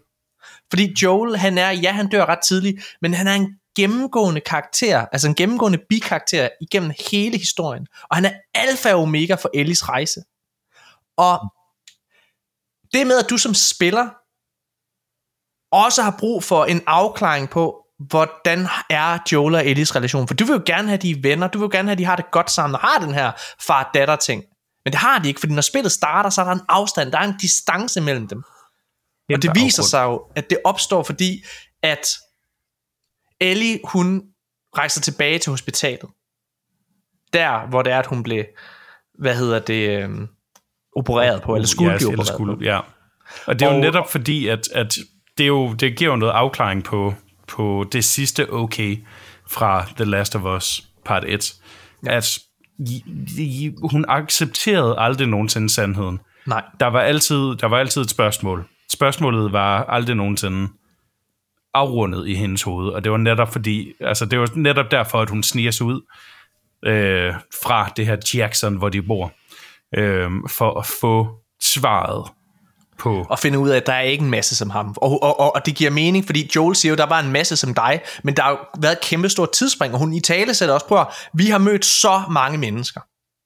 Fordi 0.71 0.95
Joel, 1.03 1.37
han 1.37 1.59
er, 1.59 1.71
ja, 1.71 1.93
han 1.93 2.09
dør 2.09 2.25
ret 2.25 2.39
tidligt, 2.45 2.85
men 3.03 3.15
han 3.15 3.27
er 3.27 3.35
en 3.35 3.59
gennemgående 3.77 4.41
karakter, 4.41 5.07
altså 5.13 5.29
en 5.29 5.35
gennemgående 5.35 5.79
bikarakter 5.89 6.49
igennem 6.61 6.93
hele 7.11 7.39
historien. 7.39 7.87
Og 8.11 8.17
han 8.17 8.25
er 8.25 8.33
alfa 8.55 8.95
og 8.95 9.03
omega 9.03 9.35
for 9.35 9.51
Ellis 9.55 9.89
rejse. 9.89 10.21
Og 11.17 11.41
det 12.93 13.07
med, 13.07 13.19
at 13.19 13.31
du 13.31 13.37
som 13.37 13.55
spiller 13.55 14.09
også 15.73 16.03
har 16.03 16.17
brug 16.19 16.45
for 16.45 16.65
en 16.65 16.83
afklaring 16.87 17.51
på, 17.51 17.85
hvordan 17.99 18.67
er 18.91 19.19
Joel 19.33 19.55
og 19.55 19.67
Ellis 19.67 19.97
relation? 19.97 20.29
For 20.29 20.35
du 20.35 20.45
vil 20.45 20.55
jo 20.55 20.63
gerne 20.67 20.89
have, 20.89 20.99
de 20.99 21.11
er 21.11 21.21
venner, 21.23 21.49
du 21.49 21.59
vil 21.59 21.65
jo 21.65 21.71
gerne 21.73 21.89
have, 21.89 21.99
de 21.99 22.05
har 22.05 22.17
det 22.17 22.31
godt 22.31 22.51
sammen, 22.51 22.75
og 22.75 22.81
har 22.81 22.99
den 22.99 23.15
her 23.15 23.33
far-datter 23.67 24.17
ting. 24.17 24.45
Men 24.85 24.93
det 24.93 25.01
har 25.01 25.19
de 25.19 25.29
ikke, 25.29 25.41
fordi 25.41 25.53
når 25.53 25.63
spillet 25.63 25.93
starter, 25.93 26.31
så 26.31 26.41
er 26.41 26.45
der 26.45 26.53
en 26.53 26.61
afstand, 26.69 27.13
der 27.13 27.19
er 27.19 27.25
en 27.25 27.37
distance 27.41 28.01
mellem 28.01 28.29
dem. 28.29 28.43
Og 29.33 29.43
det 29.43 29.51
viser 29.55 29.83
sig 29.83 30.05
jo, 30.05 30.27
at 30.35 30.51
det 30.51 30.59
opstår, 30.65 31.03
fordi 31.03 31.45
at 31.83 32.07
Ellie, 33.41 33.81
hun 33.85 34.23
rejser 34.79 35.01
tilbage 35.01 35.39
til 35.39 35.51
hospitalet. 35.51 36.11
Der, 37.33 37.67
hvor 37.67 37.83
det 37.83 37.93
er, 37.93 37.99
at 37.99 38.07
hun 38.07 38.23
blev, 38.23 38.45
hvad 39.19 39.37
hedder 39.37 39.59
det, 39.59 40.03
øhm, 40.03 40.29
opereret 40.97 41.43
på, 41.43 41.55
eller 41.55 41.69
skulle 41.69 41.97
blive 41.97 42.09
opereret 42.09 42.27
skulle, 42.27 42.57
på. 42.57 42.63
ja. 42.63 42.81
Og 43.47 43.59
det 43.59 43.69
er 43.69 43.75
jo 43.75 43.81
netop 43.81 44.11
fordi, 44.11 44.49
at, 44.49 44.69
at 44.73 44.95
det, 45.39 45.45
er 45.45 45.49
jo, 45.49 45.73
det 45.73 45.97
giver 45.97 46.11
jo 46.11 46.17
noget 46.17 46.33
afklaring 46.33 46.85
på, 46.85 47.15
på 47.49 47.87
det 47.93 48.05
sidste 48.05 48.53
okay 48.53 48.97
fra 49.51 49.87
The 49.97 50.05
Last 50.05 50.37
of 50.37 50.43
Us 50.43 50.89
part 51.05 51.25
1. 51.25 51.55
Ja. 52.05 52.17
At 52.17 52.39
hun 53.91 54.05
accepterede 54.09 54.99
aldrig 54.99 55.29
nogensinde 55.29 55.69
sandheden. 55.71 56.21
Nej. 56.47 56.65
Der 56.81 56.87
var, 56.87 57.01
altid, 57.01 57.57
der 57.57 57.67
var 57.67 57.79
altid 57.79 58.03
et 58.03 58.11
spørgsmål. 58.11 58.65
Spørgsmålet 58.93 59.53
var 59.53 59.85
aldrig 59.85 60.17
nogensinde 60.17 60.69
afrundet 61.75 62.29
i 62.29 62.35
hendes 62.35 62.63
hoved, 62.63 62.89
og 62.89 63.05
det 63.05 63.13
var 63.13 63.19
netop 63.19 63.53
fordi, 63.53 63.93
altså 64.01 64.27
det 64.27 64.39
var 64.39 64.51
netop 64.55 64.91
derfor, 64.91 65.21
at 65.21 65.31
hun 65.31 65.43
sniger 65.43 65.71
sig 65.71 65.87
ud 65.87 66.01
øh, 66.85 67.35
fra 67.65 67.93
det 67.97 68.07
her 68.07 68.17
Jackson, 68.35 68.77
hvor 68.77 68.89
de 68.89 69.03
bor, 69.03 69.33
øh, 69.97 70.31
for 70.49 70.79
at 70.79 70.87
få 71.01 71.29
svaret 71.63 72.31
på... 72.99 73.27
og 73.31 73.39
finde 73.39 73.59
ud 73.59 73.69
af, 73.69 73.77
at 73.77 73.87
der 73.87 73.93
er 73.93 74.01
ikke 74.01 74.25
en 74.25 74.31
masse 74.31 74.57
som 74.57 74.71
ham. 74.71 74.95
Og, 74.97 75.23
og, 75.23 75.41
og, 75.41 75.55
og 75.55 75.67
det 75.67 75.75
giver 75.75 75.91
mening, 75.91 76.27
fordi 76.27 76.51
Joel 76.57 76.77
siger 76.77 76.91
jo, 76.91 76.97
der 76.97 77.07
var 77.07 77.21
en 77.21 77.33
masse 77.33 77.57
som 77.57 77.75
dig, 77.75 78.01
men 78.23 78.37
der 78.37 78.43
har 78.43 78.51
jo 78.51 78.59
været 78.79 78.93
et 78.93 79.01
kæmpe 79.01 79.29
stort 79.29 79.53
tidsspring, 79.53 79.95
og 79.95 79.99
hun 79.99 80.13
i 80.13 80.21
tale 80.21 80.55
sætter 80.55 80.75
også 80.75 80.87
på, 80.87 81.01
at 81.01 81.07
vi 81.35 81.47
har 81.47 81.59
mødt 81.59 81.85
så 81.85 82.23
mange 82.31 82.59
mennesker. 82.59 83.01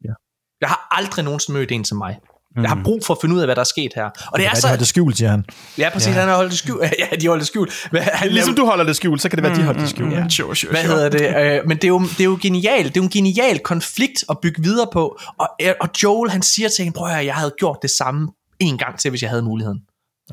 Ja. 0.05 0.13
Jeg 0.61 0.69
har 0.69 0.89
aldrig 0.91 1.25
nogensinde 1.25 1.59
mødt 1.59 1.73
en 1.73 1.85
som 1.85 1.99
mig. 1.99 2.17
Jeg 2.63 2.71
har 2.71 2.81
brug 2.85 3.05
for 3.05 3.15
at 3.15 3.19
finde 3.21 3.35
ud 3.35 3.41
af, 3.41 3.47
hvad 3.47 3.57
der 3.57 3.61
er 3.61 3.65
sket 3.65 3.93
her. 3.95 4.05
Og 4.05 4.13
det 4.13 4.45
er 4.45 4.49
Hvad 4.49 4.57
de 4.57 4.61
så... 4.61 4.69
holdt 4.69 4.81
det 4.81 4.89
skjult, 4.89 5.17
siger 5.17 5.31
han. 5.31 5.45
Ja, 5.79 5.91
præcis, 5.93 6.09
ja. 6.09 6.21
han 6.21 6.29
har 6.29 6.37
holdt 6.37 6.51
det 6.51 6.59
skjult. 6.59 6.83
Ja, 6.99 7.17
de 7.17 7.29
holdt 7.29 7.41
det 7.41 7.49
skjult. 7.49 7.89
Men 7.93 8.03
han 8.03 8.31
Ligesom 8.31 8.55
du 8.55 8.65
holder 8.65 8.85
det 8.85 8.97
skjult, 8.97 9.23
så 9.23 9.29
kan 9.29 9.37
det 9.37 9.43
være, 9.43 9.53
at 9.53 9.59
de 9.59 9.65
holder 9.65 9.81
det 9.81 9.91
skjult. 9.91 10.13
Ja. 10.13 10.29
Sure, 10.29 10.57
sure, 10.57 10.71
hvad 10.71 10.83
hedder 10.83 11.09
det? 11.09 11.59
Øh, 11.61 11.69
men 11.69 11.77
det 11.77 11.85
er, 11.85 11.89
jo, 11.89 12.01
det 12.01 12.21
er 12.21 12.25
jo 12.25 12.39
genialt. 12.43 12.95
Det 12.95 13.01
er 13.01 13.01
jo 13.01 13.05
en 13.05 13.11
genial 13.11 13.59
konflikt 13.59 14.25
at 14.31 14.37
bygge 14.43 14.63
videre 14.63 14.87
på. 14.93 15.19
Og, 15.39 15.49
øh, 15.63 15.73
og 15.81 15.89
Joel, 16.03 16.31
han 16.31 16.43
siger 16.43 16.69
til 16.69 16.85
hende, 16.85 16.97
prøv 16.97 17.11
at 17.11 17.27
jeg 17.27 17.35
havde 17.35 17.55
gjort 17.59 17.79
det 17.83 17.91
samme 17.91 18.29
en 18.61 18.79
gang 18.79 18.99
til, 18.99 19.11
hvis 19.11 19.23
jeg 19.23 19.31
havde 19.31 19.43
muligheden. 19.43 19.81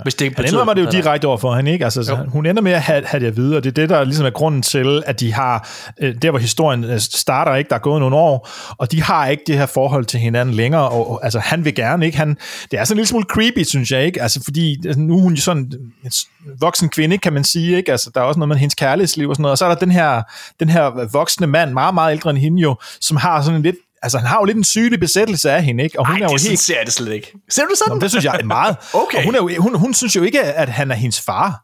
Hvis 0.03 0.15
det 0.15 0.35
Han 0.35 0.45
indrømmer 0.45 0.73
det 0.73 0.85
jo 0.85 0.89
direkte 0.91 1.25
over 1.25 1.37
for 1.37 1.55
hende, 1.55 1.71
ikke? 1.71 1.85
Altså, 1.85 2.03
så 2.03 2.15
hun 2.15 2.45
ender 2.45 2.61
med 2.61 2.71
at 2.71 2.81
have, 2.81 3.05
have 3.05 3.21
det 3.21 3.27
at 3.27 3.37
vide, 3.37 3.57
og 3.57 3.63
det 3.63 3.69
er 3.69 3.73
det, 3.73 3.89
der 3.89 4.03
ligesom 4.03 4.25
er 4.25 4.29
grunden 4.29 4.61
til, 4.61 5.03
at 5.05 5.19
de 5.19 5.33
har, 5.33 5.69
øh, 5.99 6.15
der 6.21 6.29
hvor 6.29 6.39
historien 6.39 6.83
øh, 6.83 6.99
starter, 6.99 7.55
ikke? 7.55 7.69
Der 7.69 7.75
er 7.75 7.79
gået 7.79 7.99
nogle 7.99 8.15
år, 8.15 8.49
og 8.77 8.91
de 8.91 9.03
har 9.03 9.27
ikke 9.27 9.43
det 9.47 9.57
her 9.57 9.65
forhold 9.65 10.05
til 10.05 10.19
hinanden 10.19 10.55
længere, 10.55 10.89
og, 10.89 11.11
og 11.11 11.23
altså, 11.23 11.39
han 11.39 11.65
vil 11.65 11.75
gerne, 11.75 12.05
ikke? 12.05 12.17
Han, 12.17 12.37
det 12.71 12.79
er 12.79 12.83
sådan 12.83 12.95
en 12.95 12.97
lille 12.97 13.07
smule 13.07 13.25
creepy, 13.29 13.63
synes 13.63 13.91
jeg, 13.91 14.05
ikke? 14.05 14.21
Altså, 14.21 14.43
fordi 14.43 14.87
altså, 14.87 14.99
nu 14.99 15.17
er 15.17 15.21
hun 15.21 15.33
jo 15.33 15.41
sådan 15.41 15.71
en 16.03 16.11
voksen 16.59 16.89
kvinde, 16.89 17.17
kan 17.17 17.33
man 17.33 17.43
sige, 17.43 17.77
ikke? 17.77 17.91
Altså, 17.91 18.11
der 18.15 18.21
er 18.21 18.25
også 18.25 18.39
noget 18.39 18.49
med 18.49 18.57
hendes 18.57 18.75
kærlighedsliv 18.75 19.29
og 19.29 19.35
sådan 19.35 19.41
noget, 19.41 19.51
og 19.51 19.57
så 19.57 19.65
er 19.65 19.69
der 19.69 19.75
den 19.75 19.91
her, 19.91 20.21
den 20.59 20.69
her 20.69 21.11
voksne 21.11 21.47
mand, 21.47 21.71
meget, 21.71 21.93
meget 21.93 22.11
ældre 22.11 22.29
end 22.29 22.39
hende 22.39 22.61
jo, 22.61 22.75
som 23.01 23.17
har 23.17 23.41
sådan 23.41 23.55
en 23.55 23.63
lidt, 23.63 23.75
altså, 24.05 24.17
han 24.17 24.27
har 24.27 24.39
jo 24.39 24.45
lidt 24.45 24.57
en 24.57 24.63
sygelig 24.63 24.99
besættelse 24.99 25.51
af 25.51 25.63
hende, 25.63 25.83
ikke? 25.83 25.99
Og 25.99 26.07
hun 26.07 26.15
Ej, 26.15 26.21
er 26.21 26.31
jo 26.31 26.37
det 26.37 26.47
helt 26.47 26.59
ser 26.59 26.77
jeg 26.77 26.85
det 26.85 26.93
slet 26.93 27.13
ikke. 27.13 27.33
Ser 27.49 27.63
du 27.63 27.75
sådan? 27.75 27.97
Nå, 27.97 27.99
det 27.99 28.09
synes 28.09 28.25
jeg 28.25 28.39
er 28.39 28.43
meget. 28.43 28.77
Okay. 28.93 29.17
Og 29.17 29.23
hun, 29.23 29.35
er 29.35 29.39
jo, 29.39 29.61
hun, 29.61 29.75
hun 29.75 29.93
synes 29.93 30.15
jo 30.15 30.23
ikke, 30.23 30.43
at 30.43 30.69
han 30.69 30.91
er 30.91 30.95
hendes 30.95 31.21
far. 31.21 31.61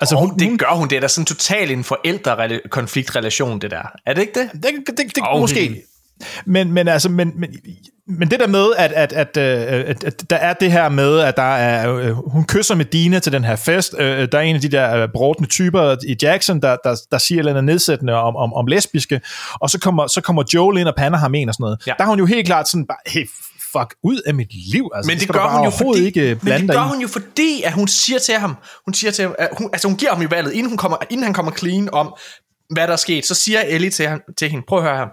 Altså, 0.00 0.14
Og 0.14 0.20
hun, 0.20 0.38
det 0.38 0.48
hun, 0.48 0.58
gør 0.58 0.74
hun. 0.74 0.90
Det 0.90 0.96
er 0.96 1.00
da 1.00 1.08
sådan 1.08 1.26
totalt 1.26 1.70
en 1.70 1.84
forældre-konfliktrelation, 1.84 3.60
det 3.60 3.70
der. 3.70 3.82
Er 4.06 4.14
det 4.14 4.20
ikke 4.20 4.40
det? 4.40 4.50
det, 4.52 4.62
det, 4.62 4.98
det, 4.98 5.16
det 5.16 5.22
Og 5.22 5.40
måske. 5.40 5.82
Men, 6.46 6.72
men, 6.72 6.88
altså, 6.88 7.08
men, 7.08 7.32
men, 7.36 7.50
men 8.06 8.30
det 8.30 8.40
der 8.40 8.46
med, 8.46 8.66
at, 8.78 8.92
at, 8.92 9.12
at, 9.12 9.36
øh, 9.36 9.84
at, 9.90 10.04
at 10.04 10.30
der 10.30 10.36
er 10.36 10.52
det 10.52 10.72
her 10.72 10.88
med, 10.88 11.18
at 11.18 11.36
der 11.36 11.42
er, 11.42 11.94
øh, 11.94 12.12
hun 12.12 12.44
kysser 12.44 12.74
med 12.74 12.84
Dina 12.84 13.18
til 13.18 13.32
den 13.32 13.44
her 13.44 13.56
fest. 13.56 13.94
Øh, 13.98 14.28
der 14.32 14.38
er 14.38 14.42
en 14.42 14.54
af 14.54 14.60
de 14.60 14.68
der 14.68 15.06
brådende 15.14 15.48
typer 15.48 15.96
i 16.06 16.16
Jackson, 16.22 16.62
der, 16.62 16.76
der, 16.84 16.96
der 17.10 17.18
siger 17.18 17.42
noget 17.42 17.64
nedsættende 17.64 18.12
om, 18.12 18.36
om, 18.36 18.54
om 18.54 18.66
lesbiske, 18.66 19.20
og 19.60 19.70
så 19.70 19.78
kommer, 19.80 20.06
så 20.06 20.20
kommer 20.20 20.42
Joel 20.54 20.78
ind 20.78 20.88
og 20.88 20.94
pander 20.96 21.18
ham 21.18 21.34
en 21.34 21.48
og 21.48 21.54
sådan 21.54 21.64
noget. 21.64 21.82
Ja. 21.86 21.92
Der 21.98 22.04
er 22.04 22.08
hun 22.08 22.18
jo 22.18 22.26
helt 22.26 22.46
klart 22.46 22.68
sådan, 22.68 22.86
bare, 22.86 22.98
hey, 23.06 23.26
fuck, 23.72 23.94
ud 24.02 24.20
af 24.26 24.34
mit 24.34 24.54
liv. 24.72 24.90
Altså, 24.94 25.10
Men 25.10 25.18
det 25.18 25.28
du 25.28 25.32
gør 25.32 25.48
hun 25.56 25.64
jo 25.64 25.70
fordi, 25.70 26.04
ikke 26.04 26.38
men 26.42 26.60
det 26.60 26.70
gør 26.70 26.84
i. 26.84 26.88
hun 26.88 27.00
jo 27.00 27.08
fordi, 27.08 27.62
at 27.64 27.72
hun 27.72 27.88
siger 27.88 28.18
til 28.18 28.34
ham, 28.34 28.56
hun 28.84 28.94
siger 28.94 29.10
til 29.10 29.24
ham, 29.24 29.34
at 29.38 29.48
hun, 29.58 29.70
altså 29.72 29.88
hun 29.88 29.96
giver 29.96 30.12
ham 30.12 30.22
i 30.22 30.30
valget, 30.30 30.52
inden, 30.52 30.68
hun 30.68 30.76
kommer, 30.76 30.96
inden 31.10 31.24
han 31.24 31.34
kommer 31.34 31.52
clean 31.52 31.88
om, 31.92 32.14
hvad 32.70 32.86
der 32.86 32.92
er 32.92 32.96
sket, 32.96 33.26
så 33.26 33.34
siger 33.34 33.60
Ellie 33.60 33.90
til, 33.90 34.08
ham, 34.08 34.20
til 34.38 34.50
hende, 34.50 34.64
prøv 34.68 34.78
at 34.78 34.84
høre 34.84 34.96
her, 34.96 35.06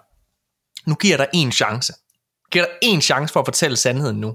nu 0.86 0.96
giver 0.96 1.12
jeg 1.12 1.20
dig 1.20 1.30
en 1.34 1.52
chance. 1.52 1.94
Giver 2.52 2.66
dig 2.66 2.74
en 2.82 3.02
chance 3.02 3.34
for 3.34 3.40
at 3.40 3.46
fortælle 3.48 3.78
sandheden 3.78 4.18
nu. 4.18 4.28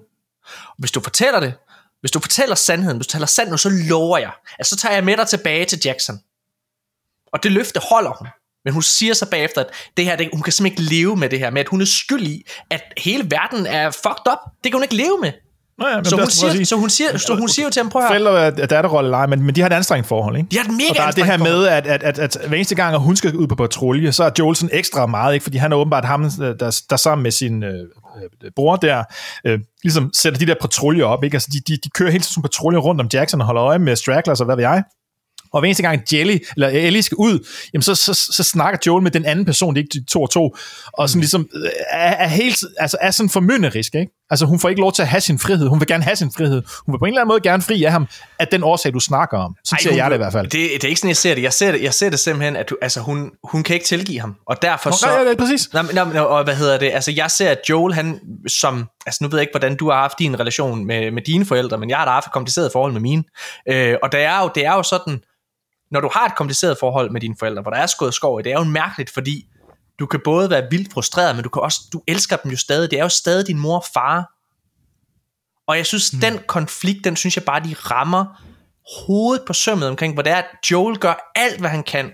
Og 0.53 0.75
hvis 0.79 0.93
du 0.93 1.01
fortæller 1.01 1.41
det, 1.41 1.55
hvis 2.01 2.11
du 2.11 2.21
fortæller 2.21 2.55
sandheden, 2.55 2.97
hvis 2.97 3.07
du 3.07 3.13
taler 3.13 3.27
sandt 3.27 3.51
nu, 3.51 3.57
så 3.57 3.69
lover 3.69 4.19
jeg, 4.19 4.33
at 4.59 4.67
så 4.67 4.77
tager 4.77 4.95
jeg 4.95 5.05
med 5.05 5.17
dig 5.17 5.29
tilbage 5.29 5.65
til 5.65 5.81
Jackson. 5.85 6.19
Og 7.33 7.43
det 7.43 7.53
løfte 7.53 7.81
holder 7.91 8.13
hun. 8.19 8.29
Men 8.65 8.73
hun 8.73 8.83
siger 8.83 9.15
så 9.15 9.31
bagefter, 9.31 9.61
at 9.61 9.71
det 9.97 10.05
her, 10.05 10.17
det, 10.17 10.29
hun 10.33 10.43
kan 10.43 10.53
simpelthen 10.53 10.83
ikke 10.85 10.95
leve 10.95 11.17
med 11.17 11.29
det 11.31 11.39
her, 11.39 11.51
med 11.51 11.61
at 11.61 11.69
hun 11.69 11.81
er 11.81 11.85
skyld 11.85 12.27
i, 12.27 12.47
at 12.71 12.83
hele 12.99 13.31
verden 13.31 13.67
er 13.67 13.91
fucked 13.91 14.33
up. 14.33 14.39
Det 14.65 14.73
kan 14.73 14.73
hun 14.73 14.83
ikke 14.83 14.97
leve 14.97 15.19
med. 15.21 15.33
Nå 15.81 15.89
ja, 15.89 15.97
men 15.97 16.05
Så 16.05 16.17
er 16.17 16.21
hun, 16.21 16.31
siger, 16.31 16.53
sige. 16.53 16.67
så 16.67 16.77
hun 16.77 16.91
siger, 16.91 17.17
så 17.17 17.35
hun 17.35 17.49
siger 17.49 17.67
jo 17.67 17.71
til 17.71 17.83
ham, 17.83 17.91
prøv 17.91 18.03
at 18.03 18.09
Forældre 18.09 18.45
er 18.45 18.67
datterrolle, 18.67 19.11
nej, 19.11 19.27
men, 19.27 19.43
men 19.43 19.55
de 19.55 19.61
har 19.61 19.69
et 19.69 19.73
anstrengt 19.73 20.07
forhold, 20.07 20.37
ikke? 20.37 20.49
de 20.51 20.57
har 20.57 20.65
et 20.65 20.71
mega 20.71 20.91
Og 20.91 20.97
der 20.97 21.03
er 21.03 21.11
det 21.11 21.25
her 21.25 21.33
anstrengt 21.33 21.55
med, 21.55 21.67
at, 21.67 21.87
at, 21.87 22.03
at, 22.03 22.19
at 22.19 22.49
hver 22.49 22.57
eneste 22.57 22.75
gang, 22.75 22.95
at 22.95 23.01
hun 23.01 23.17
skal 23.17 23.37
ud 23.37 23.47
på 23.47 23.55
patrulje, 23.55 24.13
så 24.13 24.25
er 24.25 24.31
Joel 24.39 24.57
sådan 24.57 24.77
ekstra 24.79 25.07
meget, 25.07 25.35
ikke? 25.35 25.43
fordi 25.43 25.57
han 25.59 25.73
er 25.73 25.77
åbenbart 25.77 26.05
ham, 26.05 26.31
der, 26.39 26.83
der 26.91 26.97
sammen 26.97 27.23
med 27.23 27.31
sin 27.31 27.63
øh, 27.63 27.75
øh, 28.45 28.51
bror 28.57 28.77
der, 28.77 29.05
øh, 29.45 29.59
ligesom 29.83 30.11
sætter 30.15 30.39
de 30.39 30.47
der 30.47 30.55
patruljer 30.61 31.05
op. 31.05 31.25
Ikke? 31.25 31.35
Altså, 31.35 31.49
de, 31.53 31.73
de, 31.73 31.79
de 31.85 31.91
kører 31.91 32.11
hele 32.11 32.25
tiden 32.25 32.43
patruljer 32.43 32.81
rundt 32.81 33.01
om 33.01 33.09
Jackson 33.13 33.41
og 33.41 33.47
holder 33.47 33.65
øje 33.65 33.79
med 33.79 33.97
stragglers 33.97 34.41
og 34.41 34.47
hvad 34.47 34.57
ved 34.57 34.65
jeg. 34.65 34.83
Og 35.53 35.61
hver 35.61 35.67
eneste 35.67 35.83
gang 35.83 36.03
Jelly, 36.13 36.39
eller 36.57 36.69
Ellie 36.69 37.03
skal 37.03 37.17
ud, 37.17 37.47
jamen 37.73 37.83
så, 37.83 37.95
så, 37.95 38.15
så 38.15 38.43
snakker 38.43 38.79
Joel 38.87 39.03
med 39.03 39.11
den 39.11 39.25
anden 39.25 39.45
person, 39.45 39.75
det 39.75 39.81
er 39.81 39.85
ikke 39.85 39.99
de 39.99 40.05
to 40.05 40.23
og 40.23 40.31
to, 40.31 40.57
og 40.93 41.09
sådan 41.09 41.21
ligesom 41.21 41.49
øh, 41.55 41.71
er, 41.91 42.11
er, 42.11 42.29
helt, 42.29 42.57
altså 42.79 42.97
er 43.01 43.11
sådan 43.11 43.31
formynderisk, 43.31 43.95
ikke? 43.95 44.13
Altså 44.31 44.47
hun 44.47 44.61
får 44.61 44.69
ikke 44.69 44.81
lov 44.81 44.93
til 44.93 45.03
at 45.03 45.09
have 45.09 45.21
sin 45.21 45.39
frihed, 45.39 45.69
hun 45.69 45.81
vil 45.81 45.87
gerne 45.89 46.05
have 46.05 46.17
sin 46.17 46.33
frihed, 46.37 46.63
hun 46.87 46.93
vil 46.93 46.99
på 46.99 47.05
en 47.05 47.09
eller 47.09 47.21
anden 47.21 47.29
måde 47.29 47.41
gerne 47.41 47.63
fri 47.63 47.85
af 47.85 47.93
ham, 47.93 48.09
af 48.39 48.49
den 48.49 48.63
årsag, 48.63 48.93
du 48.93 49.01
snakker 49.01 49.39
om. 49.39 49.57
Så 49.65 49.77
ser 49.83 49.95
jeg 49.95 50.11
det 50.11 50.17
i 50.17 50.19
hvert 50.19 50.33
fald. 50.33 50.45
Det, 50.47 50.53
det 50.53 50.85
er 50.85 50.89
ikke 50.89 51.01
sådan, 51.01 51.09
jeg 51.09 51.17
ser 51.17 51.35
det. 51.35 51.43
Jeg 51.43 51.53
ser 51.53 51.73
det, 51.73 51.83
jeg 51.83 51.95
ser 51.95 52.11
det 52.11 52.19
simpelthen, 52.19 52.57
at 52.57 52.71
du, 52.71 52.77
altså, 52.83 53.01
hun, 53.01 53.31
hun 53.45 53.63
kan 53.63 53.75
ikke 53.75 53.87
tilgive 53.87 54.21
ham. 54.21 54.37
Og 54.47 54.63
derfor 54.63 54.91
Nå, 54.91 54.97
så... 54.97 55.07
nej, 55.07 55.25
ja, 55.29 55.35
præcis. 55.39 55.73
Nå, 55.73 55.83
men- 55.83 55.95
nå, 55.95 56.05
men- 56.05 56.17
og 56.17 56.45
hvad 56.45 56.57
hedder 56.57 56.79
det? 56.79 56.91
Altså, 56.95 57.13
jeg 57.13 57.31
ser, 57.31 57.51
at 57.51 57.59
Joel, 57.69 57.95
han 57.95 58.21
som... 58.49 58.89
Altså, 59.07 59.19
nu 59.25 59.29
ved 59.29 59.39
jeg 59.39 59.43
ikke, 59.43 59.53
hvordan 59.53 59.77
du 59.77 59.91
har 59.91 59.97
haft 60.01 60.19
din 60.19 60.41
relation 60.41 60.85
med, 60.87 61.11
med 61.11 61.23
dine 61.23 61.47
forældre, 61.47 61.79
men 61.79 61.91
jeg 61.91 61.99
har 61.99 62.05
da 62.05 62.11
haft 62.11 62.27
et 62.27 62.33
kompliceret 62.33 62.73
forhold 62.73 62.93
med 62.93 63.01
mine. 63.01 63.25
Øh, 63.69 63.97
og 64.03 64.13
det 64.13 64.21
er, 64.21 64.41
jo, 64.43 64.51
det 64.55 64.67
er 64.67 64.75
jo 64.75 64.83
sådan, 64.83 65.21
når 65.91 66.01
du 66.01 66.11
har 66.15 66.27
et 66.27 66.37
kompliceret 66.37 66.77
forhold 66.81 67.11
med 67.11 67.21
dine 67.21 67.35
forældre, 67.39 67.63
hvor 67.63 67.71
der 67.71 67.79
er 67.79 67.87
skået 67.87 68.15
skov 68.15 68.43
det 68.43 68.53
er 68.53 68.59
jo 68.59 68.65
mærkeligt, 68.65 69.11
fordi 69.15 69.47
du 70.01 70.07
kan 70.07 70.21
både 70.25 70.51
være 70.51 70.67
vildt 70.71 70.93
frustreret, 70.93 71.37
men 71.37 71.43
du 71.43 71.49
kan 71.49 71.63
også, 71.63 71.81
du 71.93 72.03
elsker 72.07 72.37
dem 72.37 72.51
jo 72.51 72.57
stadig. 72.57 72.91
Det 72.91 72.99
er 72.99 73.03
jo 73.03 73.09
stadig 73.09 73.47
din 73.47 73.59
mor 73.59 73.77
og 73.77 73.85
far. 73.95 74.35
Og 75.67 75.77
jeg 75.77 75.87
synes, 75.87 76.13
mm. 76.13 76.21
den 76.21 76.39
konflikt, 76.47 77.05
den 77.05 77.17
synes 77.17 77.37
jeg 77.37 77.45
bare, 77.45 77.61
de 77.61 77.75
rammer 77.75 78.25
hovedet 79.07 79.47
på 79.47 79.53
sømmet 79.53 79.89
omkring, 79.89 80.15
hvor 80.15 80.23
det 80.23 80.33
er, 80.33 80.37
at 80.37 80.71
Joel 80.71 80.99
gør 80.99 81.31
alt, 81.35 81.61
hvad 81.61 81.71
han 81.71 81.83
kan, 81.83 82.13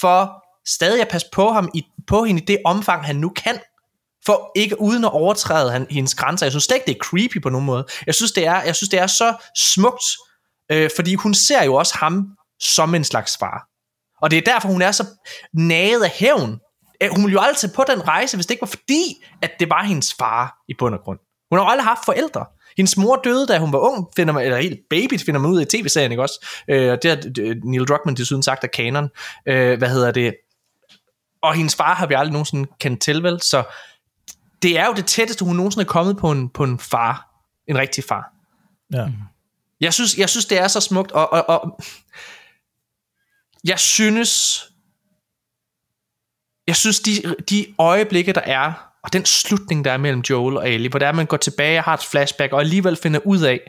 for 0.00 0.44
stadig 0.66 1.00
at 1.00 1.08
passe 1.08 1.26
på 1.32 1.52
ham 1.52 1.70
i, 1.74 1.84
på 2.06 2.24
hende 2.24 2.42
i 2.42 2.44
det 2.44 2.58
omfang, 2.64 3.04
han 3.04 3.16
nu 3.16 3.28
kan, 3.28 3.58
for 4.26 4.52
ikke 4.56 4.80
uden 4.80 5.04
at 5.04 5.10
overtræde 5.10 5.72
han, 5.72 5.86
hendes 5.90 6.14
grænser. 6.14 6.46
Jeg 6.46 6.52
synes 6.52 6.64
slet 6.64 6.76
ikke, 6.76 6.86
det 6.86 6.94
er 6.94 7.04
creepy 7.04 7.42
på 7.42 7.48
nogen 7.48 7.66
måde. 7.66 7.86
Jeg 8.06 8.14
synes, 8.14 8.32
det 8.32 8.46
er, 8.46 8.62
jeg 8.62 8.76
synes, 8.76 8.90
det 8.90 9.00
er 9.00 9.06
så 9.06 9.34
smukt, 9.56 10.04
øh, 10.72 10.90
fordi 10.96 11.14
hun 11.14 11.34
ser 11.34 11.64
jo 11.64 11.74
også 11.74 11.94
ham 11.96 12.26
som 12.60 12.94
en 12.94 13.04
slags 13.04 13.36
far. 13.36 13.68
Og 14.22 14.30
det 14.30 14.36
er 14.36 14.52
derfor, 14.52 14.68
hun 14.68 14.82
er 14.82 14.92
så 14.92 15.06
naget 15.52 16.04
af 16.04 16.10
hævn. 16.10 16.60
Hun 17.10 17.24
ville 17.24 17.32
jo 17.32 17.40
aldrig 17.40 17.56
tage 17.56 17.72
på 17.72 17.84
den 17.88 18.08
rejse, 18.08 18.36
hvis 18.36 18.46
det 18.46 18.54
ikke 18.54 18.62
var 18.62 18.66
fordi, 18.66 19.24
at 19.42 19.50
det 19.60 19.70
var 19.70 19.82
hendes 19.82 20.14
far 20.14 20.62
i 20.68 20.74
bund 20.78 20.94
og 20.94 21.00
grund. 21.00 21.18
Hun 21.50 21.58
har 21.58 21.64
jo 21.66 21.70
aldrig 21.70 21.84
haft 21.84 22.04
forældre. 22.04 22.46
Hendes 22.76 22.96
mor 22.96 23.16
døde, 23.16 23.46
da 23.46 23.58
hun 23.58 23.72
var 23.72 23.78
ung, 23.78 24.06
finder 24.16 24.34
man, 24.34 24.44
eller 24.44 24.58
helt 24.58 24.80
baby, 24.90 25.20
finder 25.20 25.40
man 25.40 25.50
ud 25.50 25.58
af 25.58 25.62
i 25.62 25.78
tv-serien, 25.78 26.12
ikke 26.12 26.22
også? 26.22 26.46
Øh, 26.68 26.92
og 26.92 27.02
det 27.02 27.10
har 27.10 27.18
øh, 27.40 27.56
Neil 27.64 27.84
Druckmann 27.84 28.16
desuden 28.16 28.42
sagt 28.42 28.64
af 28.64 28.70
kanon. 28.70 29.10
Øh, 29.46 29.78
hvad 29.78 29.88
hedder 29.88 30.10
det? 30.10 30.34
Og 31.42 31.54
hendes 31.54 31.76
far 31.76 31.94
har 31.94 32.06
vi 32.06 32.14
aldrig 32.14 32.32
nogensinde 32.32 32.68
kendt 32.80 33.02
til, 33.02 33.22
vel? 33.22 33.40
Så 33.40 33.64
det 34.62 34.78
er 34.78 34.86
jo 34.86 34.92
det 34.92 35.06
tætteste, 35.06 35.44
hun 35.44 35.56
nogensinde 35.56 35.84
er 35.84 35.88
kommet 35.88 36.16
på 36.16 36.30
en, 36.30 36.48
på 36.48 36.64
en 36.64 36.78
far. 36.78 37.30
En 37.68 37.78
rigtig 37.78 38.04
far. 38.04 38.32
Ja. 38.92 39.08
Jeg 39.80 39.94
synes, 39.94 40.18
jeg 40.18 40.28
synes 40.28 40.46
det 40.46 40.58
er 40.58 40.68
så 40.68 40.80
smukt, 40.80 41.12
og, 41.12 41.32
og, 41.32 41.48
og 41.48 41.80
jeg 43.64 43.78
synes, 43.78 44.62
jeg 46.66 46.76
synes, 46.76 47.00
de, 47.00 47.34
de 47.50 47.74
øjeblikke, 47.78 48.32
der 48.32 48.40
er, 48.40 48.72
og 49.04 49.12
den 49.12 49.24
slutning, 49.24 49.84
der 49.84 49.92
er 49.92 49.96
mellem 49.96 50.22
Joel 50.30 50.56
og 50.56 50.70
Ellie, 50.70 50.90
hvor 50.90 50.98
der 50.98 51.06
er, 51.06 51.12
man 51.12 51.26
går 51.26 51.36
tilbage 51.36 51.78
og 51.78 51.84
har 51.84 51.94
et 51.94 52.04
flashback, 52.10 52.52
og 52.52 52.60
alligevel 52.60 52.96
finder 52.96 53.20
ud 53.26 53.42
af, 53.42 53.60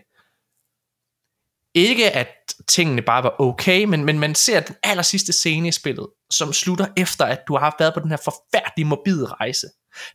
ikke 1.75 2.11
at 2.11 2.53
tingene 2.67 3.01
bare 3.01 3.23
var 3.23 3.41
okay, 3.41 3.83
men, 3.83 4.05
men 4.05 4.19
man 4.19 4.35
ser 4.35 4.59
den 4.59 4.75
aller 4.83 5.03
sidste 5.03 5.33
scene 5.33 5.67
i 5.67 5.71
spillet, 5.71 6.07
som 6.31 6.53
slutter 6.53 6.87
efter, 6.97 7.25
at 7.25 7.39
du 7.47 7.57
har 7.57 7.75
været 7.79 7.93
på 7.93 7.99
den 7.99 8.09
her 8.09 8.17
forfærdelige 8.17 8.87
morbide 8.87 9.25
rejse. 9.25 9.67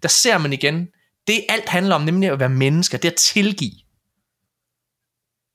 Der 0.02 0.08
ser 0.08 0.38
man 0.38 0.52
igen, 0.52 0.86
det 1.26 1.44
alt 1.48 1.68
handler 1.68 1.94
om, 1.94 2.02
nemlig 2.02 2.30
at 2.30 2.40
være 2.40 2.48
mennesker, 2.48 2.98
det 2.98 3.10
at 3.10 3.16
tilgive. 3.16 3.89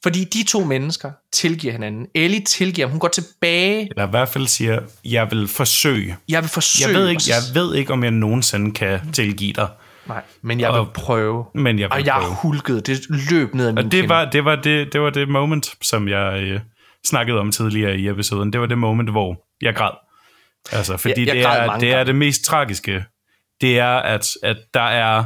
Fordi 0.05 0.23
de 0.23 0.43
to 0.43 0.63
mennesker 0.63 1.11
tilgiver 1.33 1.71
hinanden. 1.73 2.07
Ellie 2.15 2.41
tilgiver 2.43 2.87
ham. 2.87 2.91
Hun 2.91 2.99
går 2.99 3.07
tilbage. 3.07 3.81
Eller 3.91 4.07
i 4.07 4.09
hvert 4.09 4.29
fald 4.29 4.47
siger, 4.47 4.79
jeg 5.05 5.31
vil 5.31 5.47
forsøge. 5.47 6.15
Jeg 6.29 6.41
vil 6.41 6.49
forsøge. 6.49 6.89
Jeg 6.93 6.99
ved, 7.01 7.09
ikke, 7.09 7.23
jeg 7.27 7.41
ved 7.53 7.75
ikke, 7.75 7.93
om 7.93 8.03
jeg 8.03 8.11
nogensinde 8.11 8.71
kan 8.71 9.11
tilgive 9.13 9.53
dig, 9.53 9.67
Nej, 10.07 10.21
men 10.41 10.59
jeg 10.59 10.71
vil 10.71 10.79
Og- 10.79 10.93
prøve. 10.93 11.45
men 11.55 11.79
jeg 11.79 11.89
vil 11.89 11.91
Og 11.93 12.05
jeg 12.05 12.17
prøve. 12.21 12.35
hulkede. 12.35 12.81
Det 12.81 12.99
løb 13.31 13.53
ned 13.53 13.67
ad 13.67 13.71
min 13.73 13.85
Og 13.85 13.91
det 13.91 14.09
var 14.09 14.25
det, 14.29 14.45
var 14.45 14.55
det, 14.55 14.93
det 14.93 15.01
var 15.01 15.09
det 15.09 15.29
moment, 15.29 15.73
som 15.81 16.07
jeg 16.07 16.43
øh, 16.43 16.59
snakkede 17.07 17.39
om 17.39 17.51
tidligere 17.51 17.97
i 17.97 18.07
episoden. 18.09 18.53
Det 18.53 18.61
var 18.61 18.67
det 18.67 18.77
moment, 18.77 19.09
hvor 19.11 19.45
jeg 19.61 19.75
græd. 19.75 19.91
Altså, 20.71 20.97
fordi 20.97 21.27
Jeg- 21.27 21.27
jeg 21.27 21.35
det, 21.35 21.45
er, 21.73 21.77
det 21.79 21.91
er 21.93 22.03
det 22.03 22.15
mest 22.15 22.43
tragiske. 22.45 23.03
Det 23.61 23.79
er, 23.79 23.95
at, 23.95 24.27
at 24.43 24.57
der 24.73 24.81
er 24.81 25.23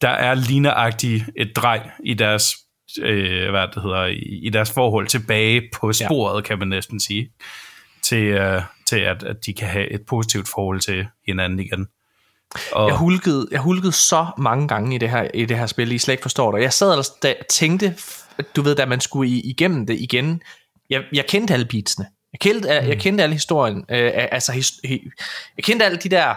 der 0.00 0.08
er 0.08 0.34
ligneragtigt 0.34 1.24
et 1.36 1.52
drej 1.56 1.90
i 2.04 2.14
deres 2.14 2.54
øh, 3.02 3.50
hvad 3.50 3.68
det 3.74 3.82
hedder, 3.82 4.06
i, 4.06 4.40
i 4.42 4.48
deres 4.48 4.72
forhold 4.72 5.06
tilbage 5.06 5.62
på 5.74 5.92
sporet, 5.92 6.42
ja. 6.42 6.46
kan 6.46 6.58
man 6.58 6.68
næsten 6.68 7.00
sige, 7.00 7.30
til, 8.02 8.24
øh, 8.24 8.62
til 8.86 8.98
at, 8.98 9.22
at 9.22 9.46
de 9.46 9.52
kan 9.52 9.68
have 9.68 9.90
et 9.90 10.00
positivt 10.06 10.48
forhold 10.48 10.80
til 10.80 11.06
hinanden 11.26 11.60
igen. 11.60 11.86
Og, 12.72 12.88
Jeg 12.88 12.96
hulkede, 12.96 13.48
jeg 13.50 13.60
hulkede 13.60 13.92
så 13.92 14.26
mange 14.38 14.68
gange 14.68 14.94
i 14.94 14.98
det 14.98 15.10
her, 15.10 15.28
i 15.34 15.44
det 15.44 15.58
her 15.58 15.66
spil, 15.66 15.92
I 15.92 15.98
slet 15.98 16.12
ikke 16.12 16.22
forstår 16.22 16.52
det. 16.52 16.62
Jeg 16.62 16.72
sad 16.72 16.98
og 16.98 17.04
da, 17.22 17.34
tænkte, 17.50 17.96
du 18.56 18.62
ved, 18.62 18.74
da 18.74 18.86
man 18.86 19.00
skulle 19.00 19.30
igennem 19.30 19.86
det 19.86 20.00
igen, 20.00 20.42
jeg, 20.90 21.02
jeg 21.12 21.26
kendte 21.26 21.54
alle 21.54 21.66
beatsene. 21.66 22.06
Jeg 22.32 22.40
kendte, 22.40 22.80
mm. 22.82 22.88
jeg 22.88 22.98
kendte 22.98 23.22
alle 23.22 23.32
historien. 23.32 23.76
Øh, 23.76 24.10
altså, 24.14 24.52
his, 24.52 24.72
jeg 25.56 25.64
kendte 25.64 25.84
alle 25.84 25.98
de 25.98 26.08
der 26.08 26.34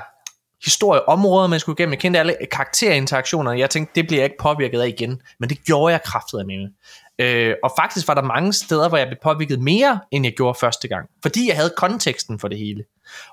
historieområder, 0.65 1.47
man 1.47 1.59
skulle 1.59 1.75
igennem. 1.79 1.93
Jeg 1.93 1.99
kendte 1.99 2.19
alle 2.19 2.35
karakterinteraktionerne. 2.51 3.59
Jeg 3.59 3.69
tænkte, 3.69 3.91
det 3.95 4.07
bliver 4.07 4.21
jeg 4.21 4.25
ikke 4.25 4.37
påvirket 4.39 4.81
af 4.81 4.87
igen. 4.87 5.21
Men 5.39 5.49
det 5.49 5.63
gjorde 5.63 5.91
jeg 5.91 6.03
kraftet 6.03 6.39
af 6.39 6.45
mig. 6.45 6.69
Øh, 7.19 7.55
og 7.63 7.71
faktisk 7.79 8.07
var 8.07 8.13
der 8.13 8.21
mange 8.21 8.53
steder, 8.53 8.89
hvor 8.89 8.97
jeg 8.97 9.07
blev 9.07 9.17
påvirket 9.23 9.59
mere, 9.59 9.99
end 10.11 10.25
jeg 10.25 10.33
gjorde 10.33 10.59
første 10.59 10.87
gang. 10.87 11.09
Fordi 11.21 11.47
jeg 11.47 11.55
havde 11.55 11.73
konteksten 11.77 12.39
for 12.39 12.47
det 12.47 12.57
hele. 12.57 12.83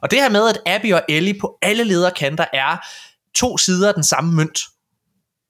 Og 0.02 0.10
det 0.10 0.20
her 0.20 0.28
med, 0.28 0.48
at 0.48 0.58
Abby 0.66 0.92
og 0.92 1.02
Ellie 1.08 1.40
på 1.40 1.58
alle 1.62 1.84
lederkanter 1.84 2.44
er 2.52 2.76
to 3.34 3.58
sider 3.58 3.88
af 3.88 3.94
den 3.94 4.04
samme 4.04 4.32
mønt. 4.32 4.58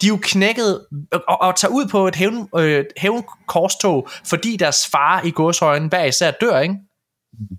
De 0.01 0.07
er 0.07 0.09
jo 0.09 0.19
knækket 0.23 0.87
og, 1.29 1.43
og 1.43 1.57
tager 1.57 1.73
ud 1.73 1.87
på 1.87 2.09
et 2.09 2.17
hævn, 2.17 2.49
øh, 2.57 2.85
hævnkorstog, 2.97 4.09
fordi 4.25 4.57
deres 4.57 4.87
far 4.87 5.23
i 5.23 5.31
godshøjen 5.31 5.89
hver 5.89 6.05
især 6.05 6.31
dør, 6.31 6.59
ikke? 6.61 6.75
Mm. 7.33 7.57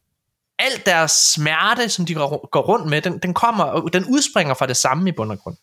Alt 0.59 0.85
deres 0.85 1.11
smerte, 1.11 1.89
som 1.89 2.05
de 2.05 2.13
går 2.13 2.61
rundt 2.61 2.87
med, 2.87 3.01
den, 3.01 3.19
den 3.19 3.33
kommer, 3.33 3.63
og 3.63 3.93
den 3.93 4.05
udspringer 4.05 4.53
fra 4.53 4.67
det 4.67 4.77
samme 4.77 5.09
i 5.09 5.11
bund 5.11 5.31
og 5.31 5.39
grund. 5.39 5.57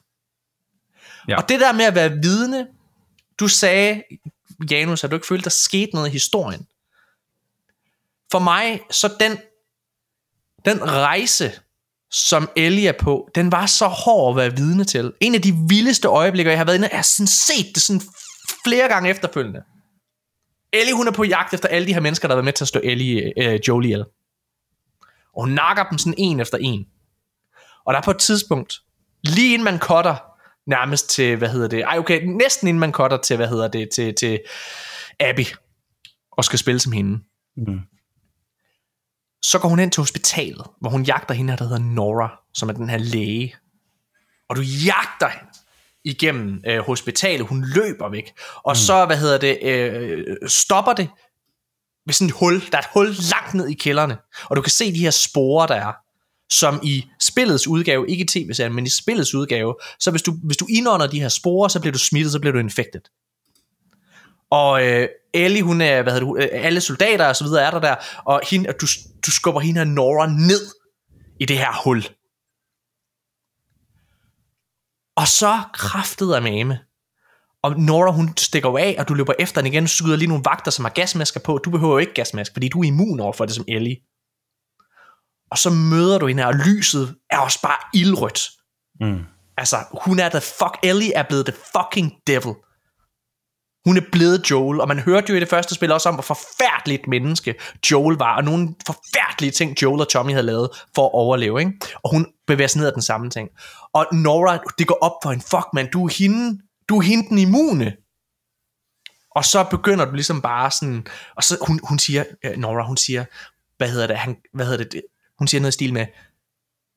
Ja. 1.29 1.37
Og 1.37 1.49
det 1.49 1.61
der 1.61 1.73
med 1.73 1.85
at 1.85 1.95
være 1.95 2.11
vidne, 2.11 2.66
du 3.39 3.49
sagde, 3.49 4.03
Janus, 4.71 5.05
at 5.05 5.11
du 5.11 5.16
ikke 5.16 5.27
følte, 5.27 5.45
der 5.45 5.51
skete 5.51 5.91
noget 5.95 6.09
i 6.09 6.12
historien. 6.12 6.66
For 8.31 8.39
mig, 8.39 8.81
så 8.91 9.15
den, 9.21 9.39
den 10.65 10.83
rejse, 10.83 11.53
som 12.11 12.51
Ellie 12.57 12.89
er 12.89 12.99
på, 13.01 13.31
den 13.35 13.53
var 13.53 13.66
så 13.66 13.87
hård 13.87 14.33
at 14.33 14.37
være 14.37 14.57
vidne 14.57 14.85
til. 14.85 15.12
En 15.21 15.35
af 15.35 15.43
de 15.43 15.55
vildeste 15.69 16.09
øjeblikke, 16.09 16.51
jeg 16.51 16.59
har 16.59 16.65
været 16.65 16.77
inde, 16.77 16.89
jeg 16.91 16.99
har 16.99 17.03
sådan 17.03 17.27
set 17.27 17.75
det 17.75 17.83
sådan 17.83 18.03
flere 18.65 18.89
gange 18.89 19.11
efterfølgende. 19.11 19.62
Ellie, 20.73 20.95
hun 20.95 21.09
er 21.09 21.12
på 21.12 21.25
jagt 21.25 21.55
efter 21.55 21.69
alle 21.69 21.87
de 21.87 21.95
her 21.95 22.01
mennesker, 22.01 22.29
der 22.29 22.35
har 22.35 22.37
været 22.37 22.45
med 22.45 22.53
til 22.53 22.65
at 22.65 22.69
slå 22.69 22.81
Ellie, 22.85 23.33
øh, 23.43 23.61
Jolie 23.69 23.89
ihjel. 23.89 24.05
Og 25.36 25.44
hun 25.44 25.51
nakker 25.51 25.85
dem 25.85 25.98
sådan 25.98 26.15
en 26.19 26.40
efter 26.40 26.59
en. 26.61 26.86
Og 27.86 27.94
der 27.94 28.01
er 28.01 28.05
på 28.05 28.11
et 28.11 28.19
tidspunkt, 28.19 28.81
lige 29.24 29.55
inden 29.55 29.65
man 29.65 29.78
cutter 29.78 30.16
nærmest 30.66 31.11
til, 31.11 31.36
hvad 31.36 31.48
hedder 31.48 31.69
det, 31.69 31.81
ej 31.81 31.98
okay, 31.98 32.23
næsten 32.24 32.69
inden 32.69 32.81
man 32.81 32.93
cutter 32.93 33.16
til, 33.16 33.36
hvad 33.36 33.48
hedder 33.48 33.69
det, 33.69 33.89
til, 33.94 34.15
til 34.15 34.40
Abby, 35.20 35.47
og 36.32 36.44
skal 36.44 36.59
spille 36.59 36.81
som 36.81 36.93
hende. 36.93 37.19
Mm. 37.56 37.81
Så 39.43 39.59
går 39.59 39.69
hun 39.69 39.81
ind 39.81 39.90
til 39.90 40.01
hospitalet, 40.01 40.66
hvor 40.81 40.90
hun 40.90 41.02
jagter 41.02 41.35
hende, 41.35 41.56
der 41.56 41.65
hedder 41.65 41.78
Nora, 41.78 42.40
som 42.55 42.69
er 42.69 42.73
den 42.73 42.89
her 42.89 42.98
læge. 42.98 43.55
Og 44.48 44.56
du 44.56 44.61
jagter 44.61 45.28
hende 45.28 45.52
igennem 46.05 46.62
øh, 46.66 46.78
hospitalet. 46.78 47.47
Hun 47.47 47.65
løber 47.74 48.09
væk. 48.09 48.32
Og 48.55 48.73
mm. 48.73 48.74
så, 48.74 49.06
hvad 49.06 49.16
hedder 49.16 49.39
det, 49.39 49.59
øh, 49.62 50.36
stopper 50.47 50.93
det 50.93 51.09
med 52.06 52.14
sådan 52.14 52.28
et 52.28 52.35
hul. 52.40 52.60
Der 52.72 52.78
er 52.78 52.82
et 52.82 52.89
hul 52.93 53.06
langt 53.31 53.55
ned 53.55 53.68
i 53.68 53.74
kælderne. 53.74 54.16
Og 54.44 54.56
du 54.56 54.62
kan 54.62 54.70
se 54.70 54.93
de 54.93 54.98
her 54.98 55.10
sporer, 55.10 55.66
der 55.66 55.74
er 55.74 55.93
som 56.51 56.81
i 56.82 57.05
spillets 57.20 57.66
udgave, 57.66 58.10
ikke 58.10 58.24
i 58.24 58.26
tv-serien, 58.26 58.74
men 58.74 58.86
i 58.86 58.89
spillets 58.89 59.35
udgave, 59.35 59.76
så 60.01 60.10
hvis 60.10 60.22
du, 60.22 60.32
hvis 60.44 60.56
du 60.56 60.66
indånder 60.70 61.06
de 61.06 61.20
her 61.20 61.28
sporer, 61.28 61.68
så 61.68 61.81
bliver 61.81 61.93
du 61.93 61.98
smittet, 61.98 62.32
så 62.32 62.40
bliver 62.40 62.52
du 62.52 62.59
infected. 62.59 63.01
Og 64.51 64.86
øh, 64.86 65.09
Ellie, 65.35 65.62
hun 65.62 65.81
er, 65.81 66.02
hvad 66.02 66.12
hedder 66.12 66.26
du, 66.26 66.36
øh, 66.36 66.48
alle 66.52 66.81
soldater 66.81 67.28
og 67.28 67.36
så 67.36 67.44
videre 67.44 67.62
er 67.62 67.70
der 67.70 67.81
der, 67.81 67.97
og 68.24 68.40
hende, 68.51 68.72
du, 68.72 68.86
du 69.26 69.31
skubber 69.31 69.60
hende 69.60 69.81
her 69.81 69.85
Nora 69.85 70.26
ned 70.26 70.74
i 71.40 71.44
det 71.44 71.59
her 71.59 71.82
hul. 71.85 72.05
Og 75.16 75.28
så 75.28 75.62
kraftede 75.72 76.36
af 76.36 76.43
mame. 76.43 76.78
Og 77.65 77.81
Nora, 77.81 78.11
hun 78.11 78.36
stikker 78.36 78.69
jo 78.69 78.77
af, 78.77 78.97
og 78.99 79.09
du 79.09 79.15
løber 79.15 79.32
efter 79.39 79.61
den 79.61 79.73
igen, 79.73 79.89
skyder 79.89 80.16
lige 80.16 80.28
nogle 80.28 80.45
vagter, 80.45 80.70
som 80.70 80.85
har 80.85 80.93
gasmasker 80.93 81.41
på. 81.41 81.59
Du 81.65 81.70
behøver 81.70 81.93
jo 81.93 81.99
ikke 81.99 82.15
gasmask, 82.15 82.53
fordi 82.53 82.69
du 82.69 82.81
er 82.81 82.85
immun 82.85 83.20
over 83.20 83.32
for 83.32 83.45
det 83.45 83.55
som 83.55 83.65
Ellie. 83.69 83.97
Og 85.51 85.59
så 85.59 85.70
møder 85.70 86.19
du 86.19 86.27
hende 86.27 86.43
her, 86.43 86.49
og 86.49 86.55
lyset 86.55 87.15
er 87.31 87.39
også 87.39 87.62
bare 87.62 87.77
ildrødt. 87.95 88.41
Mm. 89.01 89.20
Altså, 89.57 89.77
hun 90.05 90.19
er 90.19 90.28
the 90.28 90.41
fuck, 90.41 90.78
Ellie 90.82 91.15
er 91.15 91.23
blevet 91.23 91.47
the 91.47 91.57
fucking 91.77 92.12
devil. 92.27 92.55
Hun 93.86 93.97
er 93.97 94.05
blevet 94.12 94.51
Joel, 94.51 94.81
og 94.81 94.89
man 94.89 94.99
hørte 94.99 95.31
jo 95.31 95.36
i 95.36 95.41
det 95.41 95.49
første 95.49 95.74
spil 95.74 95.93
også 95.93 96.09
om, 96.09 96.15
hvor 96.15 96.23
forfærdeligt 96.23 97.07
menneske 97.09 97.55
Joel 97.91 98.16
var, 98.16 98.36
og 98.36 98.45
nogle 98.45 98.69
forfærdelige 98.86 99.51
ting, 99.51 99.82
Joel 99.82 100.01
og 100.01 100.09
Tommy 100.09 100.32
havde 100.32 100.47
lavet 100.47 100.69
for 100.95 101.05
at 101.07 101.15
overleve, 101.15 101.61
ikke? 101.61 101.73
Og 102.03 102.11
hun 102.11 102.27
bevæger 102.47 102.69
sig 102.69 102.78
ned 102.78 102.86
af 102.86 102.93
den 102.93 103.03
samme 103.03 103.31
ting. 103.31 103.49
Og 103.95 104.07
Nora, 104.12 104.59
det 104.78 104.86
går 104.86 104.99
op 105.01 105.12
for 105.23 105.31
en 105.31 105.41
fuck, 105.41 105.66
man, 105.73 105.91
du 105.91 106.05
er 106.07 106.12
hende, 106.19 106.61
du 106.89 106.98
er 106.98 107.02
hende 107.02 107.28
den 107.28 107.39
immune. 107.39 107.97
Og 109.31 109.44
så 109.44 109.65
begynder 109.70 110.05
du 110.05 110.12
ligesom 110.12 110.43
bare 110.43 110.70
sådan, 110.70 111.06
og 111.36 111.44
så 111.44 111.59
hun, 111.66 111.81
hun 111.89 111.98
siger, 111.98 112.24
uh, 112.47 112.56
Nora, 112.56 112.86
hun 112.86 112.97
siger, 112.97 113.24
hvad 113.77 113.90
hedder 113.90 114.06
det, 114.06 114.16
han, 114.16 114.36
hvad 114.52 114.66
hedder 114.66 114.85
det, 114.85 115.02
hun 115.39 115.48
siger 115.48 115.61
noget 115.61 115.73
i 115.73 115.74
stil 115.74 115.93
med, 115.93 116.06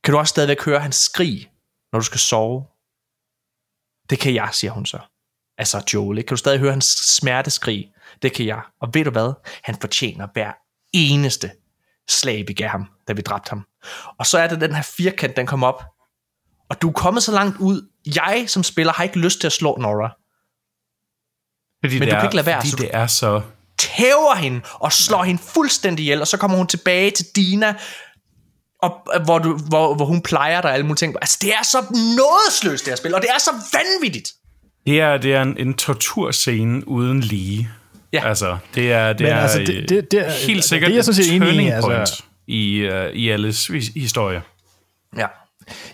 kan 0.03 0.11
du 0.11 0.17
også 0.17 0.31
stadigvæk 0.31 0.65
høre 0.65 0.79
hans 0.79 0.95
skrig, 0.95 1.51
når 1.91 1.99
du 1.99 2.05
skal 2.05 2.19
sove? 2.19 2.65
Det 4.09 4.19
kan 4.19 4.33
jeg, 4.33 4.49
siger 4.51 4.71
hun 4.71 4.85
så. 4.85 4.99
Altså 5.57 5.83
Joel, 5.93 6.17
ikke? 6.17 6.27
kan 6.27 6.35
du 6.35 6.39
stadig 6.39 6.59
høre 6.59 6.71
hans 6.71 6.85
smerteskrig? 6.85 7.91
Det 8.21 8.33
kan 8.33 8.45
jeg. 8.45 8.61
Og 8.79 8.89
ved 8.93 9.03
du 9.03 9.11
hvad? 9.11 9.33
Han 9.63 9.75
fortjener 9.81 10.27
hver 10.33 10.53
eneste 10.93 11.51
slag, 12.09 12.47
vi 12.47 12.53
gav 12.53 12.69
ham, 12.69 12.85
da 13.07 13.13
vi 13.13 13.21
dræbte 13.21 13.49
ham. 13.49 13.67
Og 14.19 14.25
så 14.25 14.37
er 14.37 14.47
det 14.47 14.61
den 14.61 14.75
her 14.75 14.81
firkant, 14.81 15.35
den 15.37 15.47
kommer 15.47 15.67
op. 15.67 15.83
Og 16.69 16.81
du 16.81 16.87
er 16.89 16.93
kommet 16.93 17.23
så 17.23 17.31
langt 17.31 17.57
ud. 17.59 17.89
Jeg 18.15 18.43
som 18.47 18.63
spiller 18.63 18.93
har 18.93 19.03
ikke 19.03 19.19
lyst 19.19 19.39
til 19.39 19.47
at 19.47 19.53
slå 19.53 19.77
Nora. 19.81 20.09
Fordi 21.83 21.99
Men 21.99 22.01
det 22.01 22.11
du 22.11 22.15
er, 22.15 22.19
kan 22.19 22.27
ikke 22.27 22.35
lade 22.35 22.45
være, 22.45 22.59
Fordi 22.61 22.69
så 22.69 22.75
det 22.77 22.89
er 22.93 23.07
så... 23.07 23.41
Tæver 23.77 24.35
hende 24.35 24.61
og 24.73 24.93
slår 24.93 25.23
hende 25.23 25.41
fuldstændig 25.53 26.03
ihjel. 26.03 26.21
Og 26.21 26.27
så 26.27 26.37
kommer 26.37 26.57
hun 26.57 26.67
tilbage 26.67 27.11
til 27.11 27.25
Dina, 27.35 27.75
og, 28.81 29.01
hvor, 29.25 29.39
du, 29.39 29.57
hvor, 29.57 29.95
hvor 29.95 30.05
hun 30.05 30.21
plejer 30.21 30.61
dig 30.61 30.69
og 30.69 30.73
alle 30.73 30.85
mulige 30.85 30.95
ting. 30.97 31.15
Altså, 31.21 31.37
det 31.41 31.49
er 31.53 31.63
så 31.63 31.77
nådesløst, 31.93 32.85
det 32.85 32.91
her 32.91 32.95
spil, 32.97 33.15
og 33.15 33.21
det 33.21 33.29
er 33.29 33.39
så 33.39 33.51
vanvittigt. 33.73 34.29
Det 34.85 35.01
er, 35.01 35.17
det 35.17 35.33
er 35.33 35.41
en, 35.41 35.57
en 35.57 35.73
torturscene 35.73 36.87
uden 36.87 37.19
lige. 37.21 37.69
Ja. 38.13 38.27
Altså, 38.29 38.57
det 38.75 38.91
er, 38.91 39.13
det 39.13 39.21
Men 39.21 39.31
er 39.33 39.39
altså, 39.41 39.59
det- 39.59 39.89
det- 39.89 40.11
det 40.11 40.19
er- 40.27 40.31
helt 40.47 40.63
sikkert 40.63 40.87
det 40.87 40.93
er 40.93 40.97
jeg 40.97 41.05
sådan 41.05 41.23
set 41.23 41.35
enig 41.35 41.47
i, 41.47 41.51
turning 41.51 41.69
altså. 41.71 41.87
point 41.89 42.25
i, 42.47 42.89
uh, 42.89 43.05
i 43.09 43.29
alles 43.29 43.69
his- 43.69 43.99
historie. 43.99 44.41
Ja. 45.17 45.27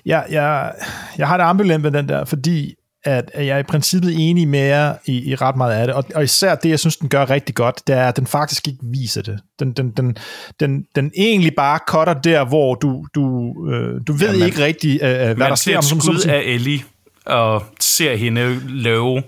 Jeg, 0.06 0.26
jeg, 0.32 0.72
jeg 1.18 1.28
har 1.28 1.38
det 1.38 1.44
ambivalent 1.44 1.84
med 1.84 1.92
den 1.92 2.10
der, 2.10 2.26
fordi 2.26 2.74
at, 3.06 3.32
jeg 3.36 3.48
er 3.48 3.58
i 3.58 3.64
princippet 3.64 4.30
enig 4.30 4.48
med 4.48 4.60
jer 4.60 4.94
i, 5.06 5.30
i 5.32 5.36
ret 5.36 5.56
meget 5.56 5.74
af 5.74 5.88
det, 5.88 5.96
og, 5.96 6.04
og 6.16 6.24
især 6.24 6.56
det, 6.56 6.70
jeg 6.70 6.80
synes, 6.80 6.98
den 6.98 7.10
gør 7.10 7.30
rigtig 7.30 7.56
godt, 7.56 7.82
det 7.88 7.96
er, 7.96 8.08
at 8.08 8.16
den 8.18 8.28
faktisk 8.28 8.68
ikke 8.68 8.80
viser 8.84 9.22
det. 9.22 9.40
Den, 9.60 9.72
den, 9.74 9.92
den, 9.92 10.18
den, 10.60 10.86
den 10.96 11.12
egentlig 11.18 11.54
bare 11.58 11.80
cutter 11.88 12.14
der, 12.14 12.46
hvor 12.46 12.76
du, 12.76 13.06
du, 13.16 13.54
øh, 13.72 14.02
du 14.08 14.14
ved 14.14 14.28
Ja, 14.32 14.38
man- 14.40 14.48
ikke 14.48 14.64
rigtig, 14.66 14.94
øh, 15.04 15.10
hvad 15.10 15.28
der 15.28 15.36
Man 15.36 15.58
ser 15.58 15.72
sker. 15.72 15.78
et 15.78 15.84
Som, 15.84 16.02
som, 16.02 16.14
skud 16.14 16.22
som, 16.22 16.32
af 16.32 16.42
Ellie, 16.46 16.80
og 17.26 17.64
ser 17.80 18.16
hende 18.16 18.60
løbe 18.68 19.24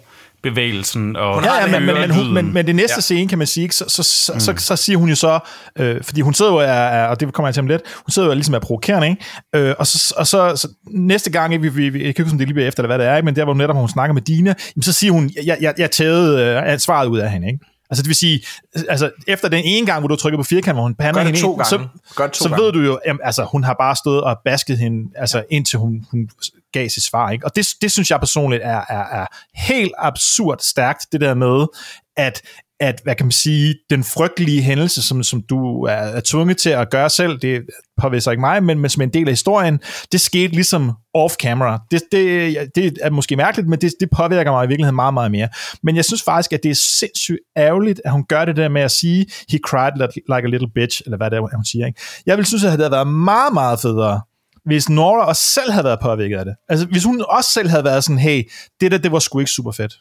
bevægelsen, 0.52 1.16
og 1.16 1.44
Ja, 1.44 1.56
ja, 1.56 1.80
men, 1.80 1.86
men, 1.86 1.96
men, 1.96 2.12
hun, 2.12 2.34
men, 2.34 2.54
men 2.54 2.68
det 2.68 2.76
næste 2.76 2.96
Ja. 2.98 3.02
scene, 3.02 3.28
kan 3.30 3.38
man 3.38 3.48
sige, 3.48 3.72
så, 3.72 3.86
så, 3.88 4.04
så, 4.04 4.34
mm. 4.34 4.40
så, 4.40 4.54
så 4.58 4.76
siger 4.76 4.98
hun 4.98 5.10
jo 5.10 5.16
så, 5.16 5.40
øh, 5.80 6.04
fordi 6.04 6.22
hun 6.22 6.34
sidder 6.34 6.52
jo, 6.52 6.58
er, 6.58 6.64
er, 6.64 7.08
og 7.08 7.20
det 7.20 7.34
kommer 7.34 7.48
jeg 7.48 7.54
til 7.54 7.62
om 7.62 7.68
lidt, 7.68 7.82
hun 7.96 8.12
sidder 8.12 8.28
jo 8.28 8.34
ligesom 8.34 8.56
er 8.56 8.60
provokerende, 8.60 9.08
ikke? 9.10 9.70
Øh, 9.70 9.76
og 9.80 9.88
så, 9.88 10.14
og 10.18 10.28
så, 10.28 10.56
så 10.56 10.68
næste 10.88 11.32
gang, 11.32 11.54
ikke, 11.54 11.62
vi, 11.62 11.70
vi, 11.70 11.90
vi, 11.90 11.98
jeg 12.00 12.04
kan 12.04 12.08
ikke 12.08 12.24
huske, 12.24 12.34
om 12.34 12.38
det 12.38 12.48
lige 12.48 12.54
bliver 12.54 12.68
efter, 12.68 12.84
eller 12.84 12.96
hvad 12.96 13.06
det 13.06 13.12
er, 13.12 13.16
ikke? 13.18 13.26
men 13.26 13.36
der 13.36 13.44
hvor 13.44 13.54
hun 13.54 13.58
netop 13.58 13.76
hvor 13.76 13.82
hun 13.82 13.90
snakker 13.90 14.14
med 14.14 14.22
Dina, 14.22 14.54
jamen, 14.76 14.84
så 14.84 14.94
siger 14.94 15.12
hun, 15.14 15.32
jeg, 15.46 15.58
jeg, 15.62 15.74
jeg 15.78 15.92
taget 15.92 16.40
øh, 16.74 16.80
svaret 16.80 17.08
ud 17.08 17.20
af 17.20 17.32
hende, 17.32 17.48
ikke? 17.48 17.60
Altså 17.90 18.02
det 18.04 18.08
vil 18.08 18.16
sige, 18.16 18.42
altså 18.90 19.12
efter 19.28 19.50
den 19.50 19.62
ene 19.66 19.86
gang, 19.86 20.00
hvor 20.00 20.08
du 20.08 20.16
trykker 20.16 20.38
på 20.38 20.44
firkant, 20.44 20.76
hvor 20.76 20.84
hun 20.84 20.96
pander 20.96 21.22
hende 21.22 21.42
to 21.42 21.58
ind, 21.58 21.66
så, 21.66 21.78
gange. 21.78 21.90
Gør 22.16 22.24
det 22.24 22.34
to 22.34 22.44
så 22.44 22.50
gange. 22.50 22.64
ved 22.64 22.72
du 22.72 22.80
jo, 22.80 23.00
jamen, 23.08 23.20
altså 23.24 23.44
hun 23.44 23.64
har 23.64 23.76
bare 23.80 23.96
stået 23.96 24.22
og 24.22 24.38
basket 24.46 24.78
hende, 24.78 25.12
altså 25.16 25.44
indtil 25.50 25.80
hun, 25.80 26.06
hun 26.12 26.30
gav 26.80 26.90
sit 26.90 27.04
svar, 27.04 27.32
ikke? 27.32 27.46
Og 27.46 27.56
det, 27.56 27.68
det 27.82 27.92
synes 27.92 28.12
jeg 28.12 28.20
personligt 28.20 28.64
er, 28.64 28.82
er, 28.90 29.22
er 29.22 29.26
helt 29.56 29.94
absurd 29.98 30.58
stærkt, 30.60 31.06
det 31.12 31.22
der 31.22 31.34
med, 31.34 31.66
at 32.18 32.42
at, 32.80 33.02
hvad 33.04 33.16
kan 33.16 33.26
man 33.26 33.32
sige, 33.32 33.76
den 33.90 34.04
frygtelige 34.04 34.62
hændelse, 34.62 35.08
som, 35.08 35.24
som 35.24 35.42
du 35.50 35.84
er, 35.84 35.94
er 35.94 36.22
tvunget 36.26 36.58
til 36.58 36.70
at 36.70 36.90
gøre 36.90 37.10
selv, 37.10 37.40
det 37.40 37.62
påviser 38.02 38.32
ikke 38.32 38.42
mig, 38.42 38.64
men, 38.64 38.80
men 38.80 38.90
som 38.90 39.02
en 39.02 39.10
del 39.10 39.28
af 39.28 39.32
historien, 39.32 39.80
det 40.12 40.22
skete 40.22 40.54
ligesom 40.54 40.92
off-camera. 41.18 41.88
Det, 41.92 42.02
det, 42.12 42.76
det 42.76 42.98
er 43.02 43.10
måske 43.10 43.36
mærkeligt, 43.36 43.70
men 43.70 43.82
det, 43.82 43.94
det 44.00 44.10
påvirker 44.16 44.52
mig 44.52 44.66
i 44.66 44.68
virkeligheden 44.68 44.96
meget, 44.96 45.14
meget 45.14 45.32
mere. 45.32 45.48
Men 45.84 45.96
jeg 45.96 46.06
synes 46.06 46.24
faktisk, 46.24 46.54
at 46.54 46.64
det 46.64 46.72
er 46.72 46.80
sindssygt 47.00 47.40
ærgerligt, 47.58 48.02
at 48.06 48.12
hun 48.12 48.26
gør 48.30 48.46
det 48.46 48.56
der 48.56 48.70
med 48.70 48.82
at 48.82 48.92
sige, 48.92 49.26
he 49.50 49.60
cried 49.66 49.92
like 50.16 50.48
a 50.48 50.50
little 50.50 50.70
bitch, 50.76 51.02
eller 51.06 51.18
hvad 51.18 51.32
det 51.32 51.38
er, 51.38 51.56
hun 51.56 51.66
siger. 51.66 51.88
Ikke? 51.88 52.02
Jeg 52.26 52.38
vil 52.38 52.46
synes, 52.46 52.64
at 52.64 52.72
det 52.72 52.80
havde 52.80 52.92
været 52.92 53.08
meget, 53.08 53.54
meget 53.54 53.80
federe, 53.80 54.22
hvis 54.66 54.90
Nora 54.90 55.26
også 55.26 55.42
selv 55.42 55.72
havde 55.72 55.84
været 55.84 56.00
påvirket 56.02 56.38
af 56.38 56.46
det. 56.46 56.56
Altså, 56.70 56.86
hvis 56.86 57.04
hun 57.04 57.26
også 57.30 57.50
selv 57.52 57.70
havde 57.70 57.84
været 57.84 58.04
sådan, 58.04 58.20
hey, 58.20 58.44
det 58.82 58.92
der, 58.92 58.98
det 58.98 59.12
var 59.12 59.20
sgu 59.20 59.40
ikke 59.40 59.52
super 59.52 59.72
fedt. 59.72 59.94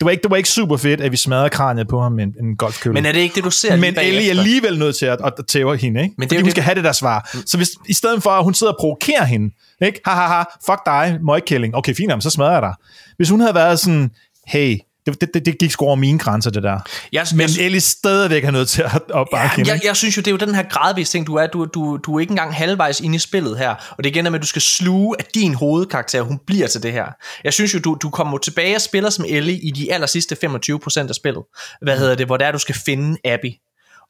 Det 0.00 0.04
var 0.04 0.10
ikke, 0.10 0.22
det 0.22 0.30
var 0.30 0.36
ikke 0.36 0.48
super 0.48 0.76
fedt, 0.76 1.00
at 1.00 1.12
vi 1.12 1.16
smadrede 1.16 1.50
kraniet 1.50 1.88
på 1.88 2.00
ham 2.00 2.12
med 2.12 2.24
en, 2.24 2.34
en 2.40 2.56
golfkølle. 2.56 2.94
Men 2.94 3.06
er 3.06 3.12
det 3.12 3.20
ikke 3.20 3.34
det, 3.34 3.44
du 3.44 3.50
ser 3.50 3.76
Men 3.76 3.98
Ellie 3.98 4.26
er 4.26 4.30
alligevel 4.30 4.78
nødt 4.78 4.96
til 4.96 5.06
at, 5.06 5.18
at 5.24 5.32
tæve 5.48 5.76
hende, 5.76 6.02
ikke? 6.02 6.14
Men 6.18 6.22
det 6.22 6.28
Fordi 6.28 6.40
hun 6.40 6.44
det- 6.44 6.50
skal 6.52 6.62
have 6.62 6.74
det 6.74 6.84
der 6.84 6.92
svar. 6.92 7.30
Så 7.46 7.56
hvis, 7.56 7.70
i 7.88 7.92
stedet 7.92 8.22
for, 8.22 8.30
at 8.30 8.44
hun 8.44 8.54
sidder 8.54 8.72
og 8.72 8.76
provokerer 8.80 9.24
hende, 9.24 9.54
ikke? 9.82 10.00
Ha, 10.04 10.12
ha, 10.14 10.26
ha, 10.26 10.42
fuck 10.66 10.86
dig, 10.86 11.18
møgkælling. 11.22 11.74
Okay, 11.76 11.94
fint, 11.94 12.10
jamen, 12.10 12.22
så 12.22 12.30
smadrer 12.30 12.52
jeg 12.52 12.62
dig. 12.62 12.74
Hvis 13.16 13.30
hun 13.30 13.40
havde 13.40 13.54
været 13.54 13.78
sådan, 13.80 14.10
hey, 14.46 14.78
det, 15.14 15.34
det, 15.34 15.46
det, 15.46 15.58
gik 15.58 15.70
sgu 15.70 15.84
over 15.84 15.96
mine 15.96 16.18
grænser, 16.18 16.50
det 16.50 16.62
der. 16.62 16.78
Jeg, 17.12 17.26
Men 17.32 17.40
jeg, 17.40 17.64
Ellie 17.64 17.80
stadigvæk 17.80 18.44
er 18.44 18.50
nødt 18.50 18.68
til 18.68 18.82
at, 18.82 19.02
at 19.14 19.26
Ja, 19.32 19.50
jeg, 19.58 19.80
jeg 19.84 19.96
synes 19.96 20.16
jo, 20.16 20.20
det 20.20 20.26
er 20.26 20.30
jo 20.30 20.36
den 20.36 20.54
her 20.54 20.62
gradvis 20.62 21.10
ting, 21.10 21.26
du 21.26 21.34
er. 21.34 21.46
Du, 21.46 21.64
du, 21.64 21.96
du 21.96 22.16
er 22.16 22.20
ikke 22.20 22.30
engang 22.30 22.54
halvvejs 22.54 23.00
inde 23.00 23.16
i 23.16 23.18
spillet 23.18 23.58
her. 23.58 23.70
Og 23.70 24.04
det 24.04 24.06
er 24.06 24.14
igen 24.14 24.24
med, 24.24 24.34
at 24.34 24.42
du 24.42 24.46
skal 24.46 24.62
sluge, 24.62 25.16
at 25.18 25.34
din 25.34 25.54
hovedkarakter, 25.54 26.22
hun 26.22 26.38
bliver 26.46 26.66
til 26.66 26.82
det 26.82 26.92
her. 26.92 27.06
Jeg 27.44 27.52
synes 27.52 27.74
jo, 27.74 27.78
du, 27.78 27.96
du 28.02 28.10
kommer 28.10 28.38
tilbage 28.38 28.76
og 28.76 28.80
spiller 28.80 29.10
som 29.10 29.24
Ellie 29.28 29.58
i 29.58 29.70
de 29.70 29.92
aller 29.92 30.06
sidste 30.06 30.36
25% 30.44 31.08
af 31.08 31.14
spillet. 31.14 31.42
Hvad 31.82 31.98
hedder 31.98 32.14
det? 32.14 32.26
Hvor 32.26 32.36
det 32.36 32.46
er, 32.46 32.52
du 32.52 32.58
skal 32.58 32.74
finde 32.74 33.18
Abby. 33.24 33.52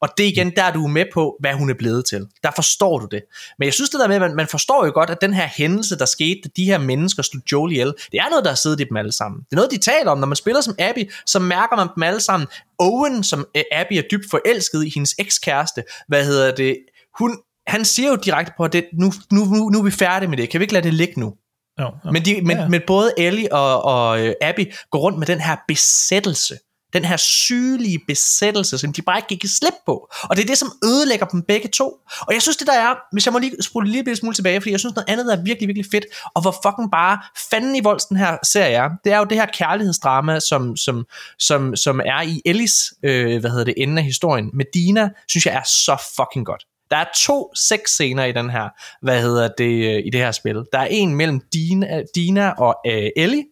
Og 0.02 0.08
det 0.16 0.24
er 0.24 0.28
igen, 0.28 0.52
der 0.56 0.62
er 0.62 0.72
du 0.72 0.86
med 0.86 1.04
på, 1.14 1.36
hvad 1.40 1.52
hun 1.54 1.70
er 1.70 1.74
blevet 1.74 2.04
til. 2.06 2.26
Der 2.42 2.50
forstår 2.56 2.98
du 2.98 3.06
det. 3.10 3.22
Men 3.58 3.66
jeg 3.66 3.74
synes 3.74 3.90
det 3.90 4.00
der 4.00 4.08
med, 4.08 4.16
at 4.16 4.20
man, 4.22 4.34
man 4.36 4.46
forstår 4.46 4.84
jo 4.86 4.90
godt, 4.94 5.10
at 5.10 5.18
den 5.20 5.34
her 5.34 5.48
hændelse, 5.56 5.98
der 5.98 6.04
skete, 6.04 6.40
at 6.44 6.50
de 6.56 6.64
her 6.64 6.78
mennesker 6.78 7.22
slog 7.22 7.42
Joel 7.52 7.72
ihjel, 7.72 7.94
det 8.12 8.18
er 8.20 8.28
noget, 8.30 8.44
der 8.44 8.50
har 8.50 8.56
siddet 8.56 8.80
i 8.80 8.84
dem 8.84 8.96
alle 8.96 9.12
sammen. 9.12 9.40
Det 9.40 9.52
er 9.52 9.56
noget, 9.56 9.70
de 9.70 9.78
taler 9.78 10.10
om. 10.10 10.18
Når 10.18 10.26
man 10.26 10.36
spiller 10.36 10.60
som 10.60 10.74
Abby, 10.78 11.10
så 11.26 11.38
mærker 11.38 11.76
man 11.76 11.88
dem 11.96 12.02
alle 12.02 12.20
sammen. 12.20 12.46
Owen, 12.78 13.24
som 13.24 13.46
øh, 13.56 13.62
Abby 13.72 13.92
er 13.92 14.02
dybt 14.10 14.24
forelsket 14.30 14.84
i, 14.86 14.90
hendes 14.94 15.14
ekskæreste, 15.18 15.82
hvad 16.08 16.24
hedder 16.24 16.54
det, 16.54 16.76
hun, 17.18 17.38
han 17.66 17.84
siger 17.84 18.08
jo 18.08 18.16
direkte 18.16 18.52
på, 18.56 18.64
at 18.64 18.72
det, 18.72 18.84
nu, 18.92 19.12
nu, 19.32 19.44
nu, 19.44 19.68
nu 19.68 19.78
er 19.78 19.82
vi 19.84 19.90
færdige 19.90 20.28
med 20.30 20.36
det. 20.38 20.50
Kan 20.50 20.60
vi 20.60 20.64
ikke 20.64 20.74
lade 20.74 20.84
det 20.84 20.94
ligge 20.94 21.20
nu? 21.20 21.34
Jo, 21.80 21.84
jo. 22.04 22.12
Men, 22.12 22.24
de, 22.24 22.40
men, 22.42 22.56
Ja. 22.56 22.68
men 22.68 22.80
både 22.86 23.12
Ellie 23.18 23.52
og, 23.52 23.84
og 23.84 24.26
øh, 24.26 24.34
Abby 24.40 24.72
går 24.90 24.98
rundt 24.98 25.18
med 25.18 25.26
den 25.26 25.40
her 25.40 25.56
besættelse 25.68 26.58
den 26.92 27.04
her 27.04 27.16
sygelige 27.16 27.98
besættelse, 28.06 28.78
som 28.78 28.92
de 28.92 29.02
bare 29.02 29.18
ikke 29.18 29.28
gik 29.28 29.50
slip 29.50 29.74
på. 29.86 30.08
Og 30.22 30.36
det 30.36 30.42
er 30.42 30.46
det, 30.46 30.58
som 30.58 30.72
ødelægger 30.84 31.26
dem 31.26 31.42
begge 31.42 31.68
to. 31.68 31.92
Og 32.20 32.34
jeg 32.34 32.42
synes, 32.42 32.56
det 32.56 32.66
der 32.66 32.72
er, 32.72 32.94
hvis 33.12 33.26
jeg 33.26 33.32
må 33.32 33.38
lige 33.38 33.62
spole 33.62 33.90
lige 33.90 34.04
lidt 34.04 34.18
smule 34.18 34.34
tilbage, 34.34 34.60
fordi 34.60 34.70
jeg 34.70 34.80
synes, 34.80 34.94
noget 34.94 35.08
andet 35.08 35.26
der 35.26 35.36
er 35.36 35.42
virkelig, 35.42 35.68
virkelig 35.68 35.86
fedt, 35.92 36.04
og 36.34 36.42
hvor 36.42 36.54
fucking 36.64 36.90
bare 36.90 37.18
fanden 37.50 37.76
i 37.76 37.80
volds 37.80 38.04
den 38.04 38.16
her 38.16 38.36
serie 38.42 38.74
er, 38.74 38.88
det 39.04 39.12
er 39.12 39.18
jo 39.18 39.24
det 39.24 39.38
her 39.38 39.46
kærlighedsdrama, 39.46 40.40
som, 40.40 40.76
som, 40.76 41.06
som, 41.38 41.76
som 41.76 42.00
er 42.04 42.22
i 42.22 42.42
Ellis, 42.44 42.92
øh, 43.02 43.40
hvad 43.40 43.50
hedder 43.50 43.64
det, 43.64 43.74
enden 43.76 43.98
af 43.98 44.04
historien. 44.04 44.50
Med 44.54 44.64
Dina, 44.74 45.10
synes 45.28 45.46
jeg 45.46 45.54
er 45.54 45.64
så 45.64 45.96
fucking 46.16 46.46
godt. 46.46 46.64
Der 46.90 46.96
er 46.96 47.04
to 47.26 47.54
seks 47.54 47.90
scener 47.90 48.24
i 48.24 48.32
den 48.32 48.50
her, 48.50 48.68
hvad 49.02 49.22
hedder 49.22 49.48
det, 49.58 49.94
øh, 49.94 50.02
i 50.06 50.10
det 50.10 50.20
her 50.20 50.32
spil. 50.32 50.56
Der 50.72 50.78
er 50.78 50.86
en 50.90 51.14
mellem 51.14 51.40
Dina, 51.52 52.02
Dina 52.14 52.50
og 52.50 52.76
øh, 52.86 53.10
Ellie, 53.16 53.44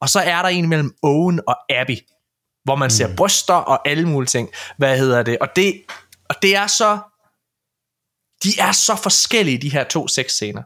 og 0.00 0.08
så 0.08 0.20
er 0.20 0.42
der 0.42 0.48
en 0.48 0.68
mellem 0.68 0.92
Owen 1.02 1.40
og 1.46 1.56
Abby, 1.70 1.96
hvor 2.70 2.76
man 2.76 2.90
ser 2.90 3.16
bryster 3.16 3.54
og 3.54 3.88
alle 3.88 4.08
mulige 4.08 4.26
ting. 4.26 4.48
Hvad 4.78 4.98
hedder 4.98 5.22
det? 5.22 5.38
Og 5.38 5.48
det, 5.56 5.82
og 6.28 6.34
det 6.42 6.56
er 6.56 6.66
så, 6.66 6.98
de 8.44 8.60
er 8.60 8.72
så 8.72 8.96
forskellige, 9.02 9.58
de 9.58 9.72
her 9.72 9.84
to 9.84 10.08
sexscener. 10.08 10.62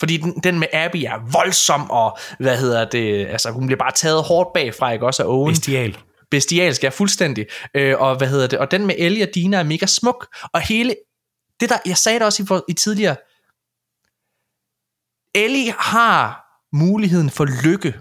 Fordi 0.00 0.16
den, 0.16 0.40
den 0.44 0.58
med 0.58 0.68
Abby 0.72 0.96
er 0.96 1.32
voldsom, 1.32 1.90
og 1.90 2.18
hvad 2.38 2.58
hedder 2.58 2.84
det, 2.90 3.26
altså 3.26 3.50
hun 3.50 3.66
bliver 3.66 3.78
bare 3.78 3.92
taget 3.92 4.22
hårdt 4.22 4.52
bagfra, 4.54 4.92
ikke 4.92 5.06
også 5.06 5.22
af 5.22 5.26
Owen 5.26 5.50
Bestial. 5.50 5.98
bestialsk, 6.30 6.84
ja, 6.84 6.88
fuldstændig. 6.88 7.46
Øh, 7.74 8.00
og 8.00 8.16
hvad 8.16 8.28
hedder 8.28 8.46
det? 8.46 8.58
Og 8.58 8.70
den 8.70 8.86
med 8.86 8.94
Ellie 8.98 9.24
og 9.24 9.34
Dina 9.34 9.56
er 9.58 9.62
mega 9.62 9.86
smuk. 9.86 10.36
Og 10.52 10.60
hele 10.60 10.94
det 11.60 11.68
der, 11.68 11.78
jeg 11.86 11.96
sagde 11.96 12.18
det 12.18 12.26
også 12.26 12.42
i, 12.42 12.70
i 12.70 12.74
tidligere. 12.74 13.16
Ellie 15.34 15.72
har 15.72 16.44
muligheden 16.72 17.30
for 17.30 17.44
lykke 17.64 17.94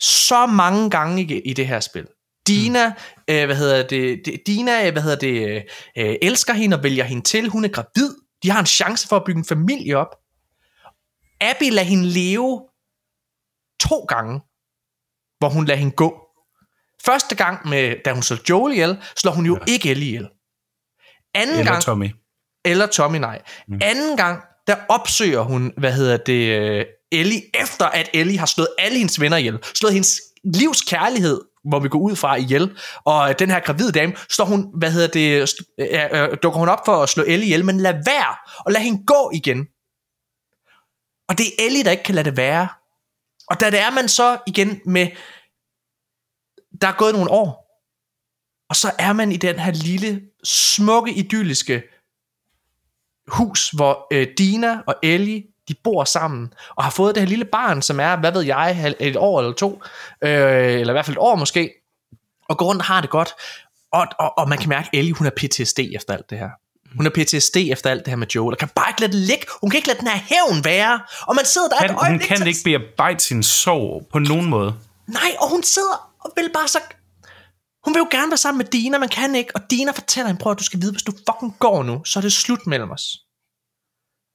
så 0.00 0.46
mange 0.46 0.90
gange 0.90 1.22
i, 1.22 1.40
i 1.40 1.52
det 1.52 1.66
her 1.66 1.80
spil. 1.80 2.06
Dina, 2.46 2.88
mm. 2.88 2.94
øh, 3.34 3.46
hvad 3.46 3.56
hedder 3.56 3.86
det, 3.86 4.22
det 4.24 4.42
Dina, 4.46 4.86
øh, 4.86 4.92
hvad 4.92 5.02
hedder 5.02 5.16
det, 5.16 5.64
øh, 5.98 6.14
elsker 6.22 6.52
hende 6.52 6.76
og 6.76 6.82
vælger 6.82 7.04
hende 7.04 7.22
til. 7.22 7.48
Hun 7.48 7.64
er 7.64 7.68
gravid. 7.68 8.14
De 8.42 8.50
har 8.50 8.60
en 8.60 8.66
chance 8.66 9.08
for 9.08 9.16
at 9.16 9.24
bygge 9.24 9.38
en 9.38 9.44
familie 9.44 9.96
op. 9.96 10.16
Abby 11.40 11.70
lader 11.70 11.82
hende 11.82 12.06
leve 12.06 12.62
to 13.80 13.98
gange, 14.00 14.40
hvor 15.38 15.48
hun 15.48 15.64
lader 15.64 15.78
hende 15.78 15.92
gå. 15.92 16.22
Første 17.04 17.34
gang, 17.34 17.68
med, 17.68 17.96
da 18.04 18.12
hun 18.12 18.22
slår 18.22 18.38
Joel 18.50 18.72
ihjel, 18.72 18.98
slår 19.16 19.32
hun 19.32 19.46
jo 19.46 19.58
ja. 19.66 19.72
ikke 19.72 19.90
Ellie 19.90 20.06
ihjel. 20.06 20.28
Anden 21.34 21.58
Eller 21.58 21.70
gang, 21.72 21.82
Tommy. 21.82 22.10
eller 22.64 22.86
Tommy, 22.86 23.18
nej. 23.18 23.42
Mm. 23.68 23.78
Anden 23.82 24.16
gang, 24.16 24.42
der 24.66 24.76
opsøger 24.88 25.40
hun, 25.40 25.72
hvad 25.76 25.92
hedder 25.92 26.16
det, 26.16 26.60
øh, 26.60 26.84
Ellie, 27.12 27.42
efter 27.54 27.86
at 27.86 28.10
Ellie 28.14 28.38
har 28.38 28.46
slået 28.46 28.68
alle 28.78 28.98
hendes 28.98 29.20
venner 29.20 29.36
ihjel. 29.36 29.58
Slået 29.74 29.92
hendes 29.92 30.20
livs 30.44 30.80
kærlighed, 30.80 31.40
hvor 31.68 31.80
vi 31.80 31.88
går 31.88 31.98
ud 31.98 32.16
fra 32.16 32.34
ihjel. 32.36 32.78
Og 33.04 33.28
øh, 33.28 33.34
den 33.38 33.50
her 33.50 33.60
gravide 33.60 33.92
dame, 33.92 34.14
står 34.30 34.44
hun, 34.44 34.70
hvad 34.74 34.90
hedder 34.90 35.08
det, 35.08 35.48
st- 35.50 35.74
øh, 35.78 36.22
øh, 36.22 36.36
dukker 36.42 36.58
hun 36.58 36.68
op 36.68 36.84
for 36.84 37.02
at 37.02 37.08
slå 37.08 37.24
Ellie 37.26 37.44
ihjel, 37.44 37.64
men 37.64 37.80
lad 37.80 37.92
være, 37.92 38.36
og 38.58 38.72
lad 38.72 38.80
hende 38.80 39.04
gå 39.06 39.30
igen. 39.34 39.66
Og 41.28 41.38
det 41.38 41.46
er 41.46 41.66
Ellie, 41.66 41.84
der 41.84 41.90
ikke 41.90 42.02
kan 42.02 42.14
lade 42.14 42.30
det 42.30 42.36
være. 42.36 42.68
Og 43.50 43.60
da 43.60 43.70
det 43.70 43.80
er 43.80 43.90
man 43.90 44.08
så 44.08 44.38
igen 44.46 44.80
med, 44.84 45.08
der 46.80 46.88
er 46.88 46.96
gået 46.98 47.14
nogle 47.14 47.30
år, 47.30 47.66
og 48.68 48.76
så 48.76 48.92
er 48.98 49.12
man 49.12 49.32
i 49.32 49.36
den 49.36 49.58
her 49.58 49.72
lille, 49.72 50.22
smukke, 50.44 51.12
idylliske 51.12 51.82
hus, 53.28 53.70
hvor 53.70 54.06
øh, 54.12 54.28
Dina 54.38 54.80
og 54.86 54.94
Ellie, 55.02 55.44
de 55.68 55.74
bor 55.84 56.04
sammen, 56.04 56.52
og 56.76 56.84
har 56.84 56.90
fået 56.90 57.14
det 57.14 57.22
her 57.22 57.28
lille 57.28 57.44
barn, 57.44 57.82
som 57.82 58.00
er, 58.00 58.16
hvad 58.16 58.32
ved 58.32 58.42
jeg, 58.42 58.94
et 59.00 59.16
år 59.16 59.40
eller 59.40 59.52
to, 59.52 59.82
øh, 60.24 60.30
eller 60.80 60.92
i 60.92 60.94
hvert 60.94 61.06
fald 61.06 61.16
et 61.16 61.20
år 61.22 61.34
måske, 61.36 61.70
og 62.48 62.58
går 62.58 62.66
rundt 62.66 62.80
og 62.82 62.86
har 62.86 63.00
det 63.00 63.10
godt, 63.10 63.34
og, 63.92 64.06
og, 64.18 64.38
og 64.38 64.48
man 64.48 64.58
kan 64.58 64.68
mærke, 64.68 64.88
at 64.92 64.98
Ellie, 64.98 65.12
hun 65.14 65.26
er 65.26 65.30
PTSD 65.30 65.78
efter 65.94 66.14
alt 66.14 66.30
det 66.30 66.38
her. 66.38 66.48
Hun 66.96 67.06
er 67.06 67.10
PTSD 67.10 67.56
efter 67.56 67.90
alt 67.90 68.04
det 68.04 68.08
her 68.08 68.16
med 68.16 68.26
Joel, 68.26 68.52
og 68.54 68.58
kan 68.58 68.68
bare 68.74 68.90
ikke 68.90 69.00
lade 69.00 69.12
det 69.12 69.20
ligge. 69.20 69.46
Hun 69.60 69.70
kan 69.70 69.78
ikke 69.78 69.88
lade 69.88 69.98
den 69.98 70.08
her 70.08 70.16
hævn 70.18 70.64
være. 70.64 71.00
Og 71.26 71.34
man 71.36 71.44
sidder 71.44 71.68
der 71.68 71.76
Kan, 71.78 71.90
et 71.90 71.96
hun 71.96 72.06
øjeblik, 72.08 72.28
kan 72.28 72.36
så- 72.36 72.44
ikke 72.44 72.58
bearbejde 72.64 73.20
sin 73.20 73.42
sorg 73.42 74.06
på 74.12 74.18
nogen 74.18 74.46
måde. 74.50 74.74
Nej, 75.06 75.30
og 75.40 75.50
hun 75.50 75.62
sidder 75.62 76.10
og 76.20 76.32
vil 76.36 76.50
bare 76.54 76.68
så... 76.68 76.78
Hun 77.84 77.94
vil 77.94 78.00
jo 78.00 78.08
gerne 78.10 78.30
være 78.30 78.36
sammen 78.36 78.58
med 78.58 78.64
Dina, 78.66 78.98
men 78.98 79.08
kan 79.08 79.34
ikke. 79.34 79.50
Og 79.54 79.60
Dina 79.70 79.92
fortæller 79.92 80.26
hende, 80.26 80.40
prøv 80.42 80.52
at 80.52 80.58
du 80.58 80.64
skal 80.64 80.80
vide, 80.80 80.92
hvis 80.92 81.02
du 81.02 81.12
fucking 81.30 81.56
går 81.58 81.82
nu, 81.82 82.04
så 82.04 82.18
er 82.18 82.20
det 82.20 82.32
slut 82.32 82.66
mellem 82.66 82.90
os. 82.90 83.02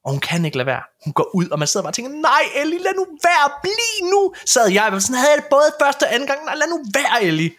Og 0.05 0.11
hun 0.11 0.19
kan 0.19 0.45
ikke 0.45 0.57
lade 0.57 0.65
være. 0.65 0.83
Hun 1.03 1.13
går 1.13 1.35
ud, 1.35 1.49
og 1.49 1.59
man 1.59 1.67
sidder 1.67 1.83
bare 1.83 1.89
og 1.89 1.93
tænker, 1.93 2.11
nej 2.11 2.43
Ellie, 2.55 2.79
lad 2.79 2.93
nu 2.95 3.05
være, 3.23 3.51
bliv 3.63 4.09
nu. 4.11 4.33
Sad 4.45 4.69
jeg, 4.71 4.89
og 4.93 5.01
sådan 5.01 5.15
havde 5.15 5.31
jeg 5.31 5.41
det 5.41 5.49
både 5.49 5.69
første 5.81 6.03
og 6.03 6.13
anden 6.13 6.27
gang. 6.27 6.45
Nej, 6.45 6.55
lad 6.55 6.67
nu 6.67 6.83
være, 6.93 7.23
Ellie. 7.23 7.51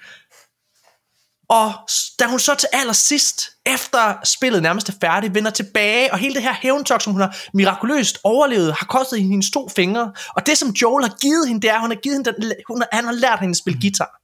Og 1.48 1.72
da 2.18 2.26
hun 2.26 2.38
så 2.38 2.54
til 2.54 2.68
allersidst, 2.72 3.50
efter 3.66 4.14
spillet 4.24 4.62
nærmest 4.62 4.88
er 4.88 4.92
færdigt, 5.00 5.34
vender 5.34 5.50
tilbage, 5.50 6.12
og 6.12 6.18
hele 6.18 6.34
det 6.34 6.42
her 6.42 6.52
hævntok, 6.52 7.02
som 7.02 7.12
hun 7.12 7.22
har 7.22 7.36
mirakuløst 7.54 8.18
overlevet, 8.24 8.74
har 8.74 8.86
kostet 8.86 9.18
hende 9.18 9.32
hendes 9.32 9.50
to 9.50 9.68
fingre. 9.68 10.12
Og 10.36 10.46
det, 10.46 10.58
som 10.58 10.68
Joel 10.68 11.04
har 11.04 11.16
givet 11.20 11.48
hende, 11.48 11.62
det 11.62 11.70
er, 11.70 11.74
at 11.74 11.80
hun 11.80 11.90
har 11.90 12.00
givet 12.00 12.16
hende 12.16 12.32
den, 12.32 12.52
hun 12.68 12.80
har, 12.80 12.88
han 12.92 13.04
har 13.04 13.12
lært 13.12 13.40
hende 13.40 13.52
at 13.52 13.56
spille 13.56 13.80
guitar. 13.80 14.20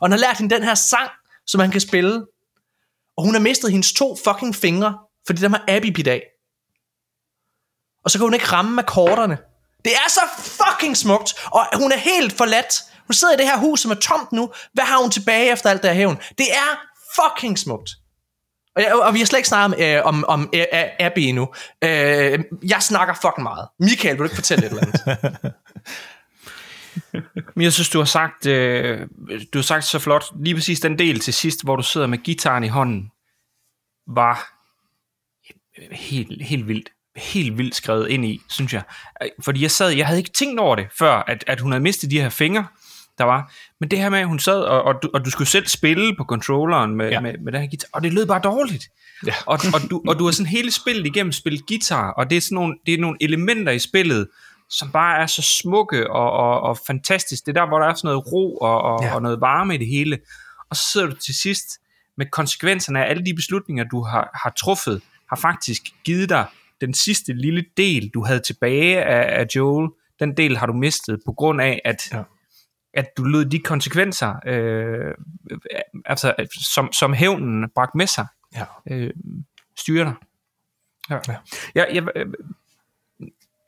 Og 0.00 0.06
han 0.06 0.10
har 0.10 0.18
lært 0.18 0.38
hende 0.38 0.54
den 0.54 0.64
her 0.64 0.74
sang, 0.74 1.10
som 1.46 1.60
han 1.60 1.70
kan 1.70 1.80
spille. 1.80 2.26
Og 3.16 3.24
hun 3.24 3.34
har 3.34 3.40
mistet 3.40 3.70
hendes 3.70 3.92
to 3.92 4.16
fucking 4.24 4.54
fingre, 4.54 4.98
fordi 5.26 5.40
dem 5.40 5.52
har 5.52 5.64
Abby 5.68 5.86
bidt 5.86 6.08
af. 6.08 6.22
Og 8.08 8.12
så 8.12 8.18
kan 8.18 8.24
hun 8.24 8.34
ikke 8.34 8.46
ramme 8.46 8.82
akkorderne. 8.82 9.38
Det 9.84 9.92
er 9.92 10.08
så 10.08 10.20
fucking 10.36 10.96
smukt, 10.96 11.34
og 11.44 11.66
hun 11.74 11.92
er 11.92 11.96
helt 11.96 12.32
forladt. 12.32 12.74
Hun 13.06 13.14
sidder 13.14 13.34
i 13.34 13.36
det 13.36 13.46
her 13.46 13.58
hus, 13.58 13.80
som 13.80 13.90
er 13.90 13.94
tomt 13.94 14.32
nu. 14.32 14.52
Hvad 14.72 14.84
har 14.84 14.98
hun 15.00 15.10
tilbage 15.10 15.52
efter 15.52 15.70
alt 15.70 15.82
det 15.82 15.90
her 15.90 15.96
hævn? 15.96 16.18
Det 16.38 16.46
er 16.52 16.80
fucking 17.20 17.58
smukt. 17.58 17.90
Og, 18.76 18.82
jeg, 18.82 18.94
og 18.94 19.14
vi 19.14 19.18
har 19.18 19.26
slet 19.26 19.38
ikke 19.38 19.48
snakket 19.48 19.80
øh, 19.80 20.04
om, 20.04 20.24
om 20.24 20.50
øh, 20.54 20.64
øh, 20.72 20.84
Abby 21.00 21.18
endnu. 21.18 21.48
Øh, 21.84 22.38
jeg 22.68 22.82
snakker 22.82 23.14
fucking 23.14 23.42
meget. 23.42 23.68
Michael, 23.80 24.12
vil 24.12 24.18
du 24.18 24.24
ikke 24.24 24.34
fortælle 24.34 24.66
et 24.66 24.70
eller 24.70 24.82
andet? 24.82 25.54
Men 27.56 27.64
jeg 27.64 27.72
synes, 27.72 27.88
du 27.88 27.98
har 27.98 28.04
sagt, 28.04 28.46
øh, 28.46 29.06
du 29.52 29.58
har 29.58 29.62
sagt 29.62 29.84
så 29.84 29.98
flot, 29.98 30.24
lige 30.40 30.54
præcis 30.54 30.80
den 30.80 30.98
del 30.98 31.20
til 31.20 31.34
sidst, 31.34 31.64
hvor 31.64 31.76
du 31.76 31.82
sidder 31.82 32.06
med 32.06 32.18
gitaren 32.18 32.64
i 32.64 32.68
hånden, 32.68 33.10
var 34.06 34.48
helt, 35.92 36.42
helt 36.42 36.68
vildt 36.68 36.88
helt 37.18 37.58
vildt 37.58 37.74
skrevet 37.74 38.08
ind 38.08 38.24
i, 38.24 38.40
synes 38.48 38.72
jeg. 38.72 38.82
Fordi 39.44 39.62
jeg 39.62 39.70
sad, 39.70 39.90
jeg 39.90 40.06
havde 40.06 40.18
ikke 40.18 40.30
tænkt 40.30 40.60
over 40.60 40.76
det, 40.76 40.86
før 40.98 41.12
at, 41.12 41.44
at 41.46 41.60
hun 41.60 41.72
havde 41.72 41.82
mistet 41.82 42.10
de 42.10 42.20
her 42.20 42.28
fingre, 42.28 42.66
der 43.18 43.24
var. 43.24 43.52
Men 43.80 43.90
det 43.90 43.98
her 43.98 44.08
med, 44.08 44.18
at 44.18 44.26
hun 44.26 44.38
sad, 44.38 44.60
og, 44.60 44.82
og, 44.82 44.94
du, 45.02 45.10
og 45.14 45.24
du 45.24 45.30
skulle 45.30 45.48
selv 45.48 45.66
spille 45.66 46.16
på 46.16 46.24
controlleren 46.24 46.94
med, 46.94 47.10
Ja. 47.10 47.20
med, 47.20 47.34
med 47.44 47.52
den 47.52 47.60
her 47.60 47.68
guitar, 47.68 47.88
og 47.92 48.02
det 48.02 48.12
lød 48.12 48.26
bare 48.26 48.40
dårligt. 48.44 48.88
Ja. 49.26 49.34
Og, 49.46 49.58
og, 49.74 49.90
du, 49.90 50.02
og 50.08 50.18
du 50.18 50.24
har 50.24 50.32
sådan 50.32 50.46
hele 50.46 50.70
spillet 50.72 51.06
igennem 51.06 51.32
spillet 51.32 51.66
guitar, 51.66 52.10
og 52.10 52.30
det 52.30 52.36
er 52.36 52.40
sådan 52.40 52.54
nogle, 52.54 52.74
det 52.86 52.94
er 52.94 52.98
nogle 52.98 53.16
elementer 53.20 53.72
i 53.72 53.78
spillet, 53.78 54.28
som 54.70 54.90
bare 54.90 55.18
er 55.22 55.26
så 55.26 55.42
smukke 55.42 56.10
og, 56.10 56.30
og, 56.32 56.60
og 56.60 56.78
fantastisk. 56.86 57.46
Det 57.46 57.56
er 57.56 57.60
der, 57.60 57.68
hvor 57.68 57.78
der 57.78 57.86
er 57.86 57.94
sådan 57.94 58.08
noget 58.08 58.32
ro 58.32 58.56
og, 58.56 58.82
og, 58.82 59.04
ja. 59.04 59.14
og 59.14 59.22
noget 59.22 59.40
varme 59.40 59.74
i 59.74 59.78
det 59.78 59.86
hele. 59.86 60.18
Og 60.70 60.76
så 60.76 60.82
sidder 60.92 61.06
du 61.06 61.16
til 61.16 61.34
sidst 61.34 61.64
med 62.16 62.26
konsekvenserne 62.32 63.04
af 63.04 63.10
alle 63.10 63.24
de 63.26 63.34
beslutninger, 63.34 63.84
du 63.84 64.02
har, 64.02 64.30
har 64.42 64.50
truffet, 64.50 65.02
har 65.28 65.36
faktisk 65.36 65.82
givet 66.04 66.28
dig 66.28 66.46
den 66.80 66.94
sidste 66.94 67.32
lille 67.32 67.64
del, 67.76 68.10
du 68.14 68.24
havde 68.24 68.40
tilbage 68.40 69.02
af, 69.02 69.40
af 69.40 69.46
Joel. 69.56 69.88
Den 70.20 70.36
del 70.36 70.56
har 70.56 70.66
du 70.66 70.72
mistet 70.72 71.20
på 71.26 71.32
grund 71.32 71.60
af, 71.60 71.80
at, 71.84 72.12
Ja. 72.12 72.22
at 72.94 73.06
du 73.16 73.24
lød 73.24 73.44
de 73.44 73.58
konsekvenser, 73.58 74.34
øh, 74.46 75.14
altså, 76.04 76.34
som, 76.74 76.92
som 76.92 77.12
hævnen 77.12 77.70
bragte 77.74 77.96
med 77.98 78.06
sig 78.06 78.26
Ja. 78.56 78.64
øh, 78.90 79.10
styre 79.78 80.04
dig. 80.04 80.14
Ja. 81.10 81.18
Ja. 81.28 81.36
Ja, 81.74 81.84
jeg, 81.94 82.06
øh, 82.16 82.26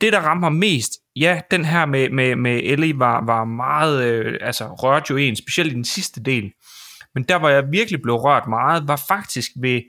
det, 0.01 0.13
der 0.13 0.19
rammer 0.19 0.49
mig 0.49 0.59
mest, 0.59 0.91
ja, 1.15 1.41
den 1.51 1.65
her 1.65 1.85
med, 1.85 2.09
med, 2.09 2.35
med 2.35 2.61
Ellie 2.63 2.99
var, 2.99 3.25
var 3.25 3.43
meget, 3.45 4.03
øh, 4.03 4.37
altså 4.41 4.67
rørte 4.67 5.05
jo 5.09 5.17
en, 5.17 5.35
specielt 5.35 5.71
i 5.71 5.75
den 5.75 5.85
sidste 5.85 6.23
del. 6.23 6.51
Men 7.15 7.23
der, 7.23 7.39
hvor 7.39 7.49
jeg 7.49 7.71
virkelig 7.71 8.01
blev 8.01 8.15
rørt 8.15 8.47
meget, 8.47 8.87
var 8.87 9.01
faktisk 9.07 9.51
ved, 9.55 9.81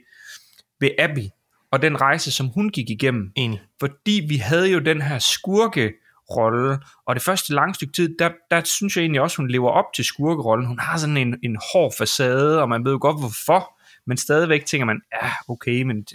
ved 0.79 0.89
Abby, 0.99 1.27
og 1.73 1.81
den 1.81 2.01
rejse, 2.01 2.31
som 2.31 2.47
hun 2.47 2.69
gik 2.69 2.89
igennem. 2.89 3.31
Enig. 3.35 3.61
Fordi 3.79 4.25
vi 4.29 4.37
havde 4.37 4.71
jo 4.71 4.79
den 4.79 5.01
her 5.01 5.19
skurke 5.19 5.93
rolle, 6.35 6.79
og 7.07 7.15
det 7.15 7.23
første 7.23 7.53
lange 7.53 7.73
stykke 7.73 7.93
tid, 7.93 8.17
der, 8.19 8.29
der 8.51 8.61
synes 8.63 8.95
jeg 8.95 9.01
egentlig 9.01 9.21
også, 9.21 9.37
hun 9.37 9.47
lever 9.47 9.69
op 9.69 9.85
til 9.95 10.05
skurkerollen. 10.05 10.67
Hun 10.67 10.79
har 10.79 10.97
sådan 10.97 11.17
en, 11.17 11.35
en 11.43 11.57
hård 11.73 11.93
facade, 11.97 12.61
og 12.61 12.69
man 12.69 12.85
ved 12.85 12.91
jo 12.91 12.97
godt, 13.01 13.19
hvorfor, 13.19 13.79
men 14.07 14.17
stadigvæk 14.17 14.65
tænker 14.65 14.85
man, 14.85 15.01
ja, 15.21 15.31
okay, 15.47 15.81
men 15.81 16.05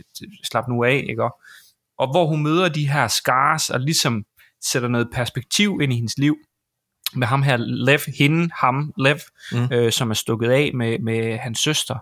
slap 0.45 0.69
nu 0.69 0.85
af, 0.85 1.05
ikke? 1.09 1.25
Og, 1.99 2.11
hvor 2.11 2.27
hun 2.27 2.43
møder 2.43 2.69
de 2.69 2.89
her 2.89 3.09
scars, 3.09 3.71
og 3.71 3.81
ligesom 3.81 4.25
sætter 4.65 4.89
noget 4.89 5.09
perspektiv 5.13 5.79
ind 5.83 5.93
i 5.93 5.97
hendes 5.97 6.19
liv, 6.19 6.37
med 7.15 7.27
ham 7.27 7.43
her, 7.43 7.57
Lev, 7.57 8.01
hende, 8.19 8.51
ham, 8.55 8.93
Lev, 8.99 9.19
mm. 9.53 9.69
øh, 9.73 9.93
som 9.93 10.11
er 10.11 10.15
stukket 10.15 10.51
af 10.51 10.71
med, 10.75 10.99
med 10.99 11.39
hans 11.39 11.59
søster. 11.59 11.99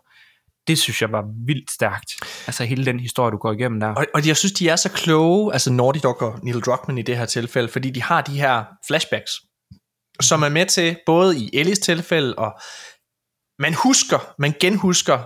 Det 0.66 0.78
synes 0.78 1.02
jeg 1.02 1.12
var 1.12 1.24
vildt 1.46 1.70
stærkt. 1.70 2.12
Altså 2.46 2.64
hele 2.64 2.86
den 2.86 3.00
historie, 3.00 3.32
du 3.32 3.36
går 3.36 3.52
igennem 3.52 3.80
der. 3.80 3.88
Og, 3.88 4.06
og 4.14 4.26
jeg 4.26 4.36
synes, 4.36 4.52
de 4.52 4.68
er 4.68 4.76
så 4.76 4.88
kloge, 4.88 5.52
altså 5.52 5.72
Naughty 5.72 6.00
Dog 6.02 6.22
og 6.22 6.38
Neil 6.42 6.60
Druckmann 6.60 6.98
i 6.98 7.02
det 7.02 7.16
her 7.18 7.26
tilfælde, 7.26 7.68
fordi 7.68 7.90
de 7.90 8.02
har 8.02 8.20
de 8.20 8.40
her 8.40 8.64
flashbacks, 8.86 9.32
som 10.20 10.42
er 10.42 10.48
med 10.48 10.66
til, 10.66 10.96
både 11.06 11.38
i 11.38 11.50
Ellies 11.52 11.78
tilfælde 11.78 12.34
og 12.34 12.60
man 13.58 13.74
husker, 13.74 14.34
man 14.38 14.54
genhusker 14.60 15.18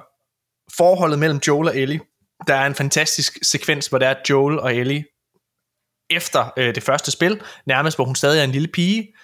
forholdet 0.77 1.19
mellem 1.19 1.41
Joel 1.47 1.69
og 1.69 1.77
Ellie. 1.77 2.01
Der 2.47 2.55
er 2.55 2.67
en 2.67 2.75
fantastisk 2.75 3.39
sekvens, 3.43 3.87
hvor 3.87 3.99
der 3.99 4.09
er 4.09 4.15
Joel 4.31 4.61
og 4.61 4.75
Ellie 4.75 5.05
efter 6.11 6.53
øh, 6.57 6.75
det 6.75 6.83
første 6.83 7.11
spil, 7.11 7.43
nærmest 7.67 7.97
hvor 7.97 8.05
hun 8.05 8.15
stadig 8.15 8.41
er 8.41 8.45
en 8.45 8.51
lille 8.51 8.69
pige, 8.69 9.15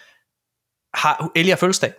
har 0.94 1.30
Ellie 1.34 1.52
har 1.52 1.56
fødselsdag, 1.56 1.92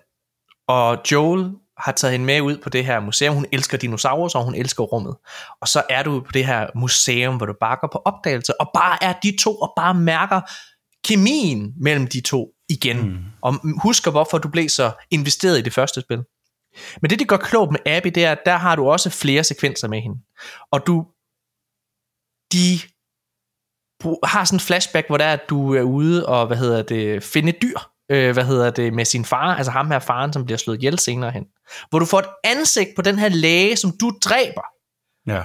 og 0.68 1.02
Joel 1.12 1.54
har 1.80 1.92
taget 1.92 2.12
hende 2.12 2.26
med 2.26 2.42
ud 2.42 2.58
på 2.58 2.70
det 2.70 2.86
her 2.86 3.00
museum. 3.00 3.36
Hun 3.36 3.46
elsker 3.52 3.78
dinosaurer, 3.78 4.36
og 4.36 4.44
hun 4.44 4.56
elsker 4.56 4.84
rummet. 4.84 5.16
Og 5.62 5.68
så 5.68 5.84
er 5.90 6.04
du 6.04 6.20
på 6.20 6.32
det 6.32 6.46
her 6.46 6.68
museum, 6.76 7.38
hvor 7.38 7.46
du 7.46 7.54
bare 7.60 7.78
går 7.82 7.90
på 7.92 8.02
opdagelse, 8.06 8.62
og 8.62 8.70
bare 8.74 9.04
er 9.04 9.14
de 9.24 9.38
to, 9.40 9.56
og 9.56 9.74
bare 9.78 9.94
mærker 9.94 10.42
kemien 11.08 11.74
mellem 11.78 12.08
de 12.08 12.22
to 12.22 12.50
igen. 12.70 13.10
Mm. 13.10 13.18
Og 13.42 13.56
husker, 13.82 14.12
hvorfor 14.12 14.38
du 14.38 14.50
blev 14.50 14.70
så 14.70 14.92
investeret 15.12 15.60
i 15.60 15.62
det 15.62 15.74
første 15.74 16.02
spil. 16.02 16.24
Men 17.02 17.10
det, 17.10 17.20
det 17.20 17.28
gør 17.28 17.38
klogt 17.38 17.72
med 17.72 17.80
Abby, 17.86 18.08
det 18.08 18.26
er, 18.26 18.32
at 18.32 18.46
der 18.46 18.58
har 18.58 18.76
du 18.76 18.90
også 18.90 19.10
flere 19.10 19.44
sekvenser 19.44 19.88
med 19.88 20.02
hende. 20.02 20.20
Og 20.72 20.88
du, 20.88 21.06
de 22.54 22.80
har 24.24 24.46
sådan 24.46 24.56
en 24.56 24.60
flashback, 24.60 25.08
hvor 25.08 25.18
der 25.18 25.26
er, 25.26 25.34
at 25.34 25.50
du 25.50 25.76
er 25.76 25.82
ude 25.82 26.26
og, 26.28 26.48
hvad 26.48 26.58
hedder 26.58 26.82
det, 26.82 27.24
finde 27.24 27.52
dyr, 27.52 27.78
øh, 28.12 28.34
hvad 28.34 28.44
hedder 28.44 28.70
det, 28.70 28.94
med 28.94 29.06
sin 29.06 29.26
far, 29.26 29.56
altså 29.56 29.72
ham 29.72 29.92
her 29.92 30.00
faren, 30.00 30.34
som 30.34 30.46
bliver 30.46 30.58
slået 30.58 30.78
ihjel 30.78 31.00
senere 31.00 31.32
hen. 31.32 31.44
Hvor 31.90 32.00
du 32.00 32.06
får 32.06 32.20
et 32.20 32.30
ansigt 32.44 32.90
på 32.96 33.02
den 33.02 33.20
her 33.20 33.30
læge, 33.30 33.76
som 33.78 33.92
du 34.02 34.12
dræber. 34.24 34.66
Ja. 35.28 35.44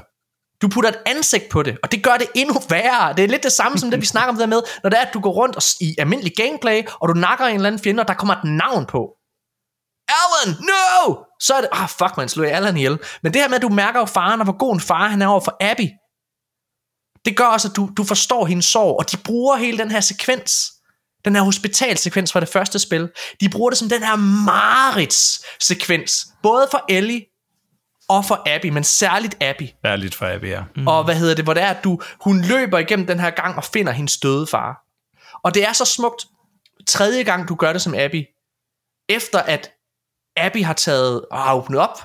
Du 0.62 0.68
putter 0.68 0.90
et 0.90 0.98
ansigt 1.06 1.48
på 1.50 1.62
det, 1.62 1.78
og 1.82 1.92
det 1.92 2.04
gør 2.04 2.16
det 2.16 2.26
endnu 2.34 2.54
værre. 2.68 3.14
Det 3.16 3.24
er 3.24 3.28
lidt 3.28 3.42
det 3.42 3.52
samme 3.52 3.78
som 3.78 3.90
det, 3.90 4.00
vi 4.00 4.06
snakker 4.06 4.32
om 4.32 4.38
der 4.38 4.46
med, 4.46 4.62
når 4.82 4.90
det 4.90 4.98
er, 4.98 5.02
at 5.02 5.14
du 5.14 5.20
går 5.20 5.30
rundt 5.30 5.56
og, 5.56 5.62
i 5.80 5.94
almindelig 5.98 6.32
gameplay, 6.36 6.82
og 7.00 7.08
du 7.08 7.14
nakker 7.14 7.44
en 7.44 7.54
eller 7.54 7.66
anden 7.66 7.82
fjende, 7.82 8.00
og 8.00 8.08
der 8.08 8.14
kommer 8.14 8.34
et 8.34 8.44
navn 8.44 8.86
på. 8.86 9.10
Alan, 10.08 10.56
no! 10.60 11.24
Så 11.40 11.54
er 11.54 11.60
det, 11.60 11.68
ah 11.72 11.82
oh, 11.82 11.88
fuck 11.88 12.16
man, 12.16 12.28
slår 12.28 12.44
jeg 12.44 12.52
Alan 12.52 12.76
ihjel. 12.76 12.98
Men 13.22 13.32
det 13.32 13.40
her 13.40 13.48
med, 13.48 13.56
at 13.56 13.62
du 13.62 13.68
mærker 13.68 14.00
jo 14.00 14.06
faren, 14.06 14.40
og 14.40 14.44
hvor 14.44 14.58
god 14.58 14.74
en 14.74 14.80
far 14.80 15.08
han 15.08 15.22
er 15.22 15.26
over 15.26 15.40
for 15.40 15.56
Abby, 15.60 15.88
det 17.24 17.36
gør 17.36 17.44
også, 17.44 17.68
at 17.68 17.76
du, 17.76 17.90
du 17.96 18.04
forstår 18.04 18.46
hendes 18.46 18.64
sorg, 18.64 18.98
og 18.98 19.12
de 19.12 19.16
bruger 19.16 19.56
hele 19.56 19.78
den 19.78 19.90
her 19.90 20.00
sekvens, 20.00 20.52
den 21.24 21.34
her 21.34 21.42
hospitalsekvens 21.42 22.32
fra 22.32 22.40
det 22.40 22.48
første 22.48 22.78
spil, 22.78 23.10
de 23.40 23.48
bruger 23.48 23.70
det 23.70 23.78
som 23.78 23.88
den 23.88 24.02
her 24.02 24.16
Marits-sekvens, 24.16 26.26
både 26.42 26.68
for 26.70 26.84
Ellie 26.88 27.24
og 28.08 28.24
for 28.24 28.42
Abby, 28.46 28.66
men 28.66 28.84
særligt 28.84 29.42
Abby. 29.42 29.68
Særligt 29.86 30.14
for 30.14 30.34
Abby, 30.34 30.48
ja. 30.48 30.62
Mm. 30.76 30.86
Og 30.86 31.04
hvad 31.04 31.14
hedder 31.14 31.34
det, 31.34 31.44
hvor 31.44 31.54
det 31.54 31.62
er, 31.62 31.68
at 31.68 31.84
du, 31.84 32.00
hun 32.20 32.40
løber 32.40 32.78
igennem 32.78 33.06
den 33.06 33.20
her 33.20 33.30
gang 33.30 33.56
og 33.56 33.64
finder 33.64 33.92
hendes 33.92 34.18
døde 34.18 34.46
far. 34.46 34.82
Og 35.44 35.54
det 35.54 35.68
er 35.68 35.72
så 35.72 35.84
smukt, 35.84 36.26
tredje 36.88 37.22
gang 37.22 37.48
du 37.48 37.54
gør 37.54 37.72
det 37.72 37.82
som 37.82 37.94
Abby, 37.94 38.24
efter 39.08 39.38
at 39.38 39.70
Abby 40.36 40.64
har 40.64 40.72
taget 40.72 41.24
og 41.30 41.38
har 41.38 41.54
åbnet 41.54 41.80
op, 41.80 41.98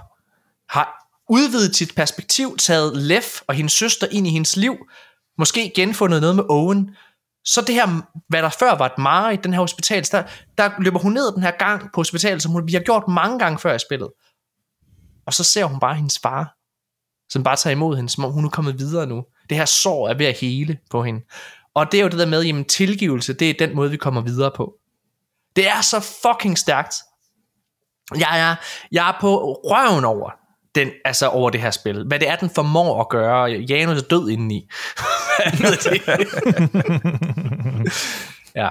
har 0.69 1.07
udvidet 1.29 1.75
sit 1.75 1.95
perspektiv, 1.95 2.57
taget 2.57 2.97
Lev 2.97 3.23
og 3.47 3.55
hendes 3.55 3.73
søster 3.73 4.07
ind 4.11 4.27
i 4.27 4.29
hendes 4.29 4.55
liv, 4.55 4.75
måske 5.37 5.71
genfundet 5.75 6.21
noget 6.21 6.35
med 6.35 6.43
Owen, 6.49 6.95
så 7.47 7.61
det 7.61 7.75
her, 7.75 8.01
hvad 8.29 8.41
der 8.41 8.49
før 8.49 8.75
var 8.75 8.85
et 8.85 8.97
mare 8.97 9.33
i 9.33 9.37
den 9.37 9.53
her 9.53 9.59
hospital, 9.59 10.05
der, 10.11 10.23
der 10.57 10.71
løber 10.79 10.99
hun 10.99 11.13
ned 11.13 11.31
den 11.33 11.43
her 11.43 11.51
gang 11.51 11.81
på 11.81 11.99
hospitalet, 11.99 12.41
som 12.41 12.51
hun, 12.51 12.67
vi 12.67 12.73
har 12.73 12.79
gjort 12.79 13.07
mange 13.07 13.39
gange 13.39 13.59
før 13.59 13.75
i 13.75 13.79
spillet. 13.79 14.09
Og 15.25 15.33
så 15.33 15.43
ser 15.43 15.65
hun 15.65 15.79
bare 15.79 15.95
hendes 15.95 16.19
far, 16.19 16.55
som 17.29 17.43
bare 17.43 17.55
tager 17.55 17.71
imod 17.71 17.95
hende, 17.95 18.09
som 18.09 18.25
om 18.25 18.31
hun 18.31 18.45
er 18.45 18.49
kommet 18.49 18.79
videre 18.79 19.07
nu. 19.07 19.23
Det 19.49 19.57
her 19.57 19.65
sår 19.65 20.09
er 20.09 20.13
ved 20.13 20.25
at 20.25 20.37
hele 20.37 20.77
på 20.89 21.03
hende. 21.03 21.21
Og 21.75 21.91
det 21.91 21.97
er 21.97 22.03
jo 22.03 22.09
det 22.09 22.19
der 22.19 22.25
med, 22.25 22.43
jamen 22.43 22.65
tilgivelse, 22.65 23.33
det 23.33 23.49
er 23.49 23.53
den 23.59 23.75
måde, 23.75 23.91
vi 23.91 23.97
kommer 23.97 24.21
videre 24.21 24.51
på. 24.55 24.73
Det 25.55 25.67
er 25.67 25.81
så 25.81 25.99
fucking 25.99 26.57
stærkt. 26.57 26.95
Jeg 28.19 28.49
er, 28.49 28.55
jeg 28.91 29.09
er 29.09 29.17
på 29.21 29.53
røven 29.53 30.05
over 30.05 30.46
den, 30.77 30.89
altså 31.05 31.27
over 31.27 31.49
det 31.49 31.61
her 31.61 31.71
spil. 31.71 32.03
Hvad 32.07 32.19
det 32.19 32.29
er, 32.29 32.35
den 32.35 32.49
formår 32.55 33.01
at 33.01 33.09
gøre. 33.09 33.43
Janus 33.43 34.01
er 34.01 34.05
død 34.09 34.29
indeni. 34.29 34.69
Hvad 35.59 35.71
er 35.71 35.75
det? 35.75 36.01
ja. 38.61 38.69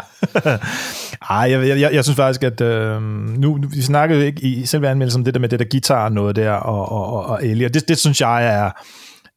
Ej, 1.31 1.51
jeg, 1.51 1.81
jeg, 1.81 1.95
jeg 1.95 2.05
synes 2.05 2.17
faktisk, 2.17 2.43
at 2.43 2.61
øh, 2.61 3.03
nu, 3.03 3.59
vi 3.71 3.83
snakkede 3.83 4.27
ikke 4.27 4.43
i 4.43 4.67
selve 4.67 4.89
anmeldelsen 4.89 5.21
om 5.21 5.25
det 5.25 5.35
der 5.35 5.41
med 5.41 5.49
det 5.49 5.59
der 5.59 5.67
guitar 5.71 6.09
noget 6.09 6.37
der, 6.37 6.53
og, 6.53 6.93
og, 6.93 7.07
og, 7.13 7.27
og 7.27 7.47
Ellie, 7.47 7.67
og 7.67 7.75
det, 7.75 7.89
det 7.89 7.99
synes 7.99 8.21
jeg 8.21 8.47
er, 8.47 8.71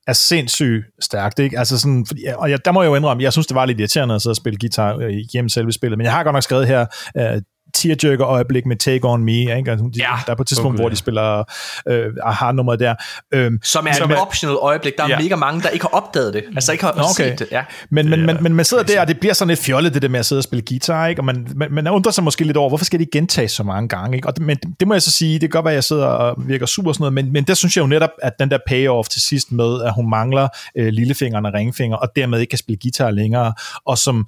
er 0.08 0.14
sindssygt 0.14 0.86
stærkt, 1.02 1.40
ikke? 1.40 1.60
Altså 1.60 1.80
sådan, 1.80 2.06
fordi, 2.06 2.22
og 2.38 2.50
jeg, 2.50 2.66
der 2.66 2.72
må 2.72 2.82
jeg 2.82 2.90
jo 2.90 2.96
indrømme, 2.96 3.24
jeg 3.24 3.32
synes, 3.32 3.48
det 3.48 3.56
var 3.56 3.66
lidt 3.66 3.80
irriterende 3.80 4.16
at 4.16 4.22
sidde 4.22 4.32
og 4.32 4.38
spille 4.38 4.60
guitar 4.60 4.96
øh, 4.96 5.14
hjemme 5.34 5.50
selve 5.50 5.72
spillet, 5.72 5.98
men 5.98 6.06
jeg 6.06 6.14
har 6.14 6.24
godt 6.24 6.34
nok 6.34 6.44
skrevet 6.44 6.68
her, 6.68 6.86
øh, 7.18 7.42
tearjerker 7.74 8.26
øjeblik 8.26 8.66
med 8.66 8.76
Take 8.76 9.00
On 9.04 9.24
Me, 9.24 9.32
ikke? 9.32 9.72
Altså, 9.72 9.90
de, 9.94 10.00
ja, 10.00 10.16
der 10.26 10.32
er 10.32 10.36
på 10.36 10.42
et 10.42 10.48
tidspunkt, 10.48 10.76
okay. 10.76 10.82
hvor 10.84 10.90
de 10.90 10.96
spiller 10.96 11.44
øh, 11.88 12.16
har 12.26 12.52
nummeret 12.52 12.80
der. 12.80 12.96
Øhm, 13.34 13.60
som 13.64 13.88
er 13.88 13.94
som 13.94 14.12
et 14.12 14.18
optional 14.18 14.58
øjeblik. 14.62 14.94
Der 14.98 15.04
er 15.04 15.08
ja. 15.08 15.20
mega 15.20 15.36
mange, 15.36 15.62
der 15.62 15.70
ikke 15.70 15.86
har 15.92 15.98
opdaget 16.02 16.34
det. 16.34 16.44
Altså 16.56 16.72
ikke 16.72 16.84
har 16.84 16.92
okay. 16.92 17.30
set 17.30 17.40
det. 17.40 17.48
Ja. 17.52 17.64
Men, 17.90 18.10
men, 18.10 18.26
men, 18.26 18.38
men 18.42 18.56
man 18.56 18.66
sidder 18.66 18.84
der, 18.84 19.02
og 19.02 19.08
det 19.08 19.20
bliver 19.20 19.34
sådan 19.34 19.50
lidt 19.50 19.60
fjollet, 19.60 19.94
det 19.94 20.02
der 20.02 20.10
med 20.10 20.20
at 20.20 20.26
sidde 20.26 20.40
og 20.40 20.44
spille 20.44 20.66
guitar, 20.70 21.08
ikke? 21.08 21.22
Og 21.22 21.26
man, 21.26 21.48
man, 21.56 21.72
man 21.72 21.88
undrer 21.88 22.12
sig 22.12 22.24
måske 22.24 22.44
lidt 22.44 22.58
over, 22.58 22.70
hvorfor 22.70 22.86
skal 22.86 23.00
de 23.00 23.06
gentages 23.12 23.52
så 23.52 23.64
mange 23.64 23.90
gange, 23.90 24.16
ikke? 24.16 24.28
Og 24.28 24.36
det, 24.36 24.46
men 24.46 24.58
det 24.80 24.88
må 24.88 24.94
jeg 24.94 25.02
så 25.02 25.12
sige, 25.12 25.34
det 25.34 25.42
kan 25.42 25.50
godt 25.50 25.66
være, 25.66 25.74
at 25.74 25.76
jeg 25.76 25.84
sidder 25.84 26.06
og 26.06 26.36
virker 26.48 26.66
super 26.66 26.94
sådan 26.94 27.02
noget, 27.02 27.14
men, 27.14 27.34
men 27.34 27.44
der 27.44 27.54
synes 27.54 27.78
jeg 27.78 27.82
jo 27.82 27.88
netop, 27.88 28.10
at 28.22 28.34
den 28.40 28.52
der 28.52 28.58
payoff 28.68 29.10
til 29.10 29.22
sidst 29.22 29.52
med, 29.52 29.84
at 29.84 29.94
hun 29.94 30.10
mangler 30.10 30.48
øh, 30.78 30.88
lillefingeren 30.88 31.46
og 31.46 31.54
ringfinger, 31.54 31.98
og 31.98 32.10
dermed 32.16 32.40
ikke 32.40 32.50
kan 32.52 32.60
spille 32.60 32.80
guitar 32.82 33.12
længere, 33.12 33.54
og 33.86 33.98
som, 33.98 34.28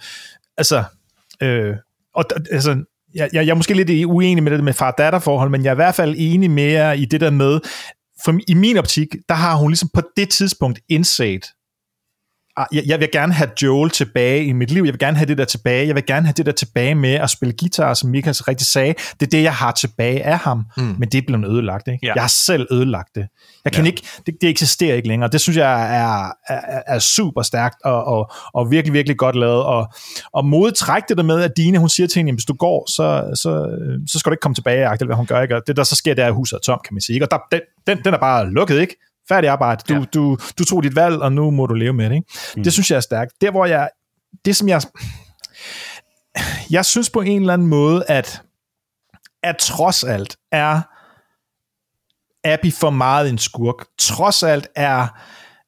altså, 0.58 0.84
øh, 1.42 1.76
og 2.16 2.26
altså, 2.52 2.84
jeg, 3.16 3.30
jeg, 3.34 3.46
jeg 3.46 3.52
er 3.52 3.56
måske 3.56 3.74
lidt 3.74 4.06
uenig 4.06 4.44
med 4.44 4.52
det 4.52 4.64
med 4.64 4.74
far-datter-forhold, 4.74 5.50
men 5.50 5.64
jeg 5.64 5.70
er 5.70 5.74
i 5.74 5.76
hvert 5.76 5.96
fald 5.96 6.16
enig 6.18 6.52
mere 6.52 6.98
i 6.98 7.06
det 7.06 7.22
der 7.22 7.32
med, 7.32 7.60
for 8.26 8.40
i 8.48 8.54
min 8.54 8.78
optik, 8.78 9.08
der 9.30 9.36
har 9.36 9.56
hun 9.56 9.70
ligesom 9.72 9.90
på 9.94 10.02
det 10.18 10.30
tidspunkt 10.30 10.80
indset, 10.90 11.46
jeg, 12.58 12.84
jeg 12.86 13.00
vil 13.00 13.10
gerne 13.12 13.34
have 13.34 13.50
Joel 13.62 13.90
tilbage 13.90 14.46
i 14.46 14.52
mit 14.52 14.72
liv, 14.72 14.84
jeg 14.84 14.94
vil 14.94 15.00
gerne 15.00 15.18
have 15.18 15.28
det 15.28 15.38
der 15.38 15.46
tilbage, 15.46 15.88
jeg 15.88 15.96
vil 15.96 16.06
gerne 16.06 16.26
have 16.26 16.34
det 16.38 16.46
der 16.46 16.52
tilbage 16.52 16.96
med 16.96 17.14
at 17.14 17.30
spille 17.30 17.54
guitar, 17.60 17.94
som 17.94 18.10
Michael 18.10 18.36
så 18.36 18.44
rigtig 18.48 18.68
sagde, 18.68 18.94
det 19.20 19.26
er 19.26 19.30
det, 19.30 19.44
jeg 19.44 19.54
har 19.54 19.72
tilbage 19.72 20.24
af 20.24 20.38
ham, 20.38 20.66
mm. 20.78 20.96
men 21.00 21.10
det 21.10 21.18
er 21.18 21.22
blevet 21.28 21.46
ødelagt, 21.48 21.88
ikke? 21.88 22.00
Ja. 22.08 22.14
Jeg 22.14 22.24
har 22.24 22.28
selv 22.28 22.68
ødelagt 22.72 23.10
det. 23.16 23.28
Jeg 23.66 23.74
kan 23.74 23.84
ja. 23.86 23.92
ikke, 23.92 24.08
det, 24.26 24.36
det 24.42 24.50
eksisterer 24.50 24.96
ikke 24.96 25.08
længere. 25.08 25.30
Det 25.30 25.42
synes 25.42 25.58
jeg 25.58 25.98
er, 25.98 26.32
er, 26.48 26.82
er 26.88 27.00
super 27.00 27.42
stærkt 27.42 27.76
og, 27.86 28.04
og, 28.04 28.32
og 28.54 28.72
virkelig, 28.72 28.94
virkelig 28.94 29.18
godt 29.18 29.36
lavet, 29.36 29.64
og, 29.64 29.94
og 30.34 30.46
modtræk 30.46 31.04
det 31.10 31.18
der 31.18 31.24
med, 31.24 31.42
at 31.42 31.52
Dine, 31.58 31.78
hun 31.78 31.90
siger 31.90 32.08
til 32.08 32.20
hende, 32.20 32.34
hvis 32.34 32.46
du 32.46 32.54
går, 32.54 32.92
så, 32.92 33.32
så, 33.36 33.78
så 34.08 34.20
skal 34.20 34.30
du 34.30 34.34
ikke 34.34 34.42
komme 34.42 34.56
tilbage, 34.56 35.06
hvad 35.06 35.16
hun 35.16 35.26
gør, 35.26 35.42
ikke? 35.42 35.56
Og 35.56 35.62
det 35.68 35.78
der 35.78 35.84
så 35.84 35.96
sker, 35.96 36.14
det 36.14 36.24
er, 36.24 36.28
at 36.28 36.34
huset 36.34 36.58
er 36.58 36.60
tom, 36.60 36.80
kan 36.88 36.94
man 36.94 37.02
sige, 37.02 37.14
ikke? 37.14 37.26
Og 37.26 37.32
der, 37.32 37.38
den, 37.52 37.62
den, 37.88 38.04
den 38.06 38.14
er 38.14 38.18
bare 38.18 38.50
lukket, 38.50 38.80
ikke? 38.80 38.96
Færdig 39.32 39.50
arbejde. 39.50 39.84
Du, 39.90 39.94
ja. 39.94 40.06
du, 40.14 40.38
du 40.60 40.66
tog 40.66 40.84
dit 40.84 40.96
valg, 40.96 41.22
og 41.22 41.32
nu 41.32 41.52
må 41.52 41.66
du 41.66 41.74
leve 41.74 41.94
med 41.94 42.10
det. 42.10 42.16
Ikke? 42.16 42.28
Mm. 42.58 42.64
Det 42.64 42.74
synes 42.74 42.92
jeg 42.92 42.98
er 42.98 43.02
stærkt. 43.02 43.32
Der, 43.42 43.52
hvor 43.52 43.66
jeg... 43.66 43.90
Det, 44.46 44.56
som 44.56 44.70
jeg... 44.70 44.82
Jeg 46.70 46.86
synes 46.86 47.10
på 47.10 47.22
en 47.22 47.42
eller 47.42 47.54
anden 47.54 47.68
måde, 47.68 48.04
at, 48.08 48.42
at 49.44 49.58
trods 49.58 50.04
alt 50.04 50.38
er 50.52 50.82
Abby 52.44 52.74
for 52.74 52.90
meget 52.90 53.30
en 53.30 53.38
skurk. 53.38 53.86
Trods 54.00 54.44
alt 54.44 54.68
er... 54.76 55.08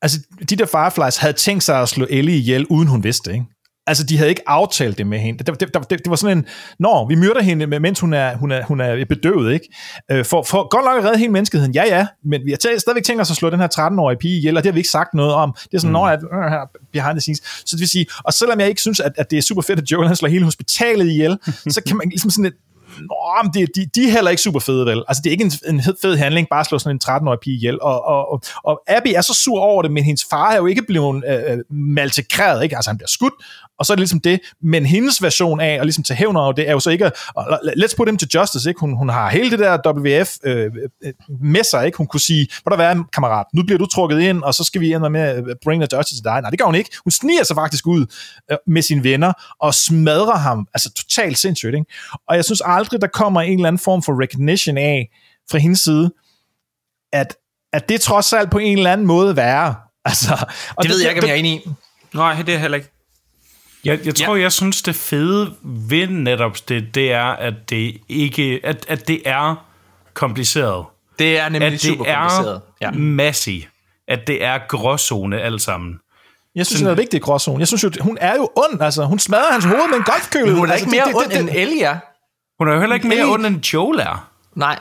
Altså, 0.02 0.20
de 0.50 0.56
der 0.56 0.66
Fireflies 0.66 1.18
havde 1.18 1.34
tænkt 1.34 1.64
sig 1.64 1.82
at 1.82 1.90
slå 1.90 2.08
Ellie 2.10 2.38
ihjel, 2.38 2.66
uden 2.66 2.88
hun 2.88 3.04
vidste, 3.04 3.34
ikke? 3.34 3.46
Altså, 3.88 4.04
de 4.04 4.18
havde 4.18 4.30
ikke 4.30 4.50
aftalt 4.50 4.98
det 4.98 5.08
med 5.08 5.20
hende. 5.20 5.44
Det, 5.44 5.60
det, 5.60 5.74
det, 5.74 5.90
det 5.90 6.10
var 6.10 6.16
sådan 6.16 6.38
en, 6.38 6.46
nå, 6.80 7.08
vi 7.08 7.16
myrder 7.16 7.42
hende, 7.42 7.80
mens 7.80 8.00
hun 8.00 8.14
er, 8.14 8.36
hun 8.36 8.52
er, 8.52 8.66
hun 8.66 8.82
er 8.82 9.06
bedøvet, 9.06 9.54
ikke? 9.54 9.68
Øh, 10.12 10.26
for, 10.26 10.44
for 10.44 10.68
godt 10.70 10.86
nok 10.86 10.98
at 10.98 11.04
redde 11.04 11.18
hele 11.18 11.32
menneskeheden, 11.32 11.74
ja, 11.74 11.84
ja, 11.86 12.08
men 12.26 12.42
vi 12.46 12.52
har 12.52 12.58
tæ- 12.58 12.78
stadigvæk 12.78 13.04
tænkt 13.04 13.22
os 13.22 13.32
at 13.32 13.38
slå 13.38 13.50
den 13.50 13.60
her 13.60 13.68
13-årige 13.80 14.18
pige 14.18 14.38
ihjel, 14.38 14.58
og 14.58 14.64
det 14.64 14.70
har 14.70 14.74
vi 14.74 14.80
ikke 14.80 14.90
sagt 14.90 15.14
noget 15.14 15.34
om. 15.34 15.56
Det 15.64 15.74
er 15.74 15.78
sådan, 15.78 15.90
mm. 15.90 15.94
når 15.94 16.08
at, 16.08 16.20
øh, 16.24 16.52
her, 16.52 16.70
behind 16.92 17.14
the 17.14 17.22
scenes. 17.22 17.40
Så 17.40 17.76
det 17.76 17.80
vil 17.80 17.90
sige, 17.90 18.06
og 18.24 18.34
selvom 18.34 18.60
jeg 18.60 18.70
ikke 18.70 18.82
synes, 18.82 19.00
at, 19.00 19.12
at 19.18 19.32
det 19.32 19.38
er 19.38 19.42
super 19.42 19.62
fedt, 19.62 19.80
at 19.80 19.92
Joel 19.92 20.08
han 20.08 20.16
slår 20.16 20.30
hele 20.30 20.46
hospitalet 20.46 21.10
ihjel, 21.10 21.38
så 21.70 21.82
kan 21.88 21.98
man 21.98 22.10
ligesom 22.10 22.30
sådan 22.30 22.46
et, 22.46 22.54
Nå, 23.00 23.44
men 23.44 23.54
de, 23.54 23.68
de, 23.76 23.86
de 23.96 24.08
er 24.08 24.12
heller 24.12 24.32
ikke 24.32 24.44
super 24.44 24.60
fede, 24.60 24.86
vel? 24.86 25.04
Altså, 25.08 25.22
det 25.24 25.30
er 25.30 25.32
ikke 25.32 25.44
en, 25.44 25.52
en 25.76 25.82
fed 26.02 26.18
handling, 26.18 26.48
bare 26.50 26.60
at 26.60 26.66
slå 26.66 26.80
sådan 26.80 26.96
en 26.96 27.02
13-årig 27.04 27.40
pige 27.40 27.56
ihjel. 27.56 27.82
Og, 27.82 28.06
og, 28.06 28.32
og, 28.32 28.42
og 28.64 28.82
Abby 28.88 29.08
er 29.16 29.22
så 29.22 29.34
sur 29.34 29.60
over 29.60 29.82
det, 29.82 29.92
men 29.92 30.04
hendes 30.04 30.26
far 30.30 30.52
er 30.52 30.58
jo 30.58 30.66
ikke 30.66 30.84
blevet 30.88 31.24
øh, 31.28 31.58
maltekreret, 31.70 32.64
ikke? 32.64 32.76
Altså, 32.76 32.90
han 32.90 32.98
bliver 32.98 33.08
skudt, 33.08 33.34
og 33.84 33.88
så 33.88 33.94
er 33.94 33.96
det 33.96 34.02
ligesom 34.02 34.20
det. 34.20 34.40
Men 34.62 34.86
hendes 34.86 35.24
version 35.24 35.60
af 35.60 35.74
at 35.80 35.86
ligesom 35.86 36.04
tage 36.04 36.18
hævn 36.18 36.36
over 36.36 36.52
det, 36.52 36.68
er 36.68 36.72
jo 36.72 36.80
så 36.80 36.90
ikke, 36.90 37.12
og 37.36 37.60
let's 37.64 37.96
put 37.98 38.08
him 38.08 38.18
to 38.18 38.40
justice, 38.40 38.70
ikke? 38.70 38.80
Hun, 38.80 38.98
hun 38.98 39.10
har 39.10 39.30
hele 39.30 39.52
det 39.52 39.60
der 39.60 39.92
WF 39.92 40.38
øh, 40.44 40.72
øh, 41.04 41.14
med 41.42 41.64
sig, 41.64 41.86
ikke? 41.86 41.98
Hun 41.98 42.08
kunne 42.08 42.20
sige, 42.20 42.48
hvor 42.62 42.70
der 42.70 42.78
være 42.78 43.06
kammerat, 43.14 43.46
nu 43.54 43.64
bliver 43.64 43.78
du 43.78 43.86
trukket 43.86 44.20
ind, 44.20 44.44
og 44.44 44.54
så 44.54 44.64
skal 44.64 44.82
vi 44.82 44.94
ind 44.94 45.10
med 45.10 45.56
bring 45.64 45.82
the 45.82 45.98
justice 45.98 46.16
til 46.16 46.24
dig. 46.24 46.42
Nej, 46.42 46.50
det 46.50 46.60
gør 46.60 46.66
hun 46.66 46.76
ikke. 46.76 46.90
Hun 47.04 47.12
sniger 47.12 47.44
sig 47.44 47.56
faktisk 47.56 47.88
ud 47.88 48.06
øh, 48.52 48.58
med 48.68 48.82
sine 48.82 49.04
venner, 49.04 49.34
og 49.60 49.74
smadrer 49.74 50.38
ham, 50.38 50.68
altså 50.74 50.94
totalt 50.94 51.38
sindssygt, 51.38 51.76
ikke? 51.76 51.86
Og 52.30 52.36
jeg 52.36 52.46
synes 52.46 52.62
aldrig, 52.66 53.02
der 53.02 53.08
kommer 53.08 53.42
en 53.42 53.54
eller 53.54 53.68
anden 53.68 53.80
form 53.80 54.04
for 54.04 54.22
recognition 54.24 54.78
af, 54.78 55.10
fra 55.52 55.58
hendes 55.58 55.80
side, 55.80 56.12
at, 57.14 57.36
at 57.74 57.90
det 57.90 58.02
trods 58.02 58.34
alt 58.34 58.52
på 58.52 58.58
en 58.58 58.78
eller 58.78 58.92
anden 58.92 59.08
måde 59.08 59.36
være. 59.36 59.76
Altså, 60.06 60.34
og 60.76 60.84
det, 60.84 60.90
det 60.90 60.90
ved 60.90 61.02
jeg 61.02 61.10
ikke, 61.10 61.22
om 61.22 61.28
jeg 61.28 61.34
er 61.34 61.40
enig 61.40 61.52
i. 61.52 61.70
Nej, 62.14 62.42
det 62.42 62.56
er 62.56 62.58
heller 62.58 62.78
ikke. 62.78 62.93
Jeg, 63.86 64.00
jeg 64.06 64.16
tror, 64.16 64.36
ja. 64.36 64.42
jeg 64.42 64.52
synes, 64.52 64.82
det 64.82 64.96
fede 64.96 65.54
ved 65.64 66.08
netop 66.08 66.58
det, 66.70 66.96
det 66.96 67.12
er, 67.12 67.24
at 67.26 67.54
det 67.70 67.98
ikke 68.10 68.60
at, 68.64 68.86
at 68.88 69.08
det 69.08 69.22
er 69.26 69.66
kompliceret. 70.14 70.86
Det 71.20 71.40
er 71.40 71.50
nemlig 71.50 71.66
at 71.68 71.72
det 71.72 71.82
super 71.82 72.06
kompliceret. 72.06 72.62
er 72.82 72.88
Ja. 72.88 72.92
massig. 72.92 73.68
At 74.08 74.20
det 74.28 74.44
er 74.44 74.60
gråzone 74.70 75.42
alt 75.42 75.62
sammen. 75.62 76.00
Jeg 76.56 76.66
synes, 76.66 76.82
det 76.82 76.92
er 76.92 76.96
vigtigt 76.96 77.24
gråzone. 77.24 77.60
Jeg 77.60 77.68
synes 77.68 77.84
jo, 77.84 77.92
hun 78.02 78.18
er 78.22 78.36
jo 78.36 78.50
ond, 78.56 78.82
altså. 78.82 79.06
Hun 79.06 79.20
smadrer 79.20 79.52
hans 79.52 79.66
hoved 79.66 79.90
med 79.90 79.98
en 79.98 80.04
golfkøle. 80.04 80.46
Men 80.46 80.56
hun 80.56 80.68
er 80.70 80.74
altså, 80.74 80.86
ikke 80.88 80.98
mere 80.98 81.16
ond, 81.16 81.32
end 81.34 81.50
Ellie 81.54 81.84
er. 81.84 81.98
Hun 82.60 82.68
er 82.70 82.74
jo 82.74 82.80
heller 82.80 82.96
ikke 82.96 83.08
mere 83.08 83.20
Nej. 83.26 83.34
ond, 83.34 83.46
end 83.46 83.66
Joel 83.74 84.00
er. 84.00 84.30
Nej. 84.56 84.80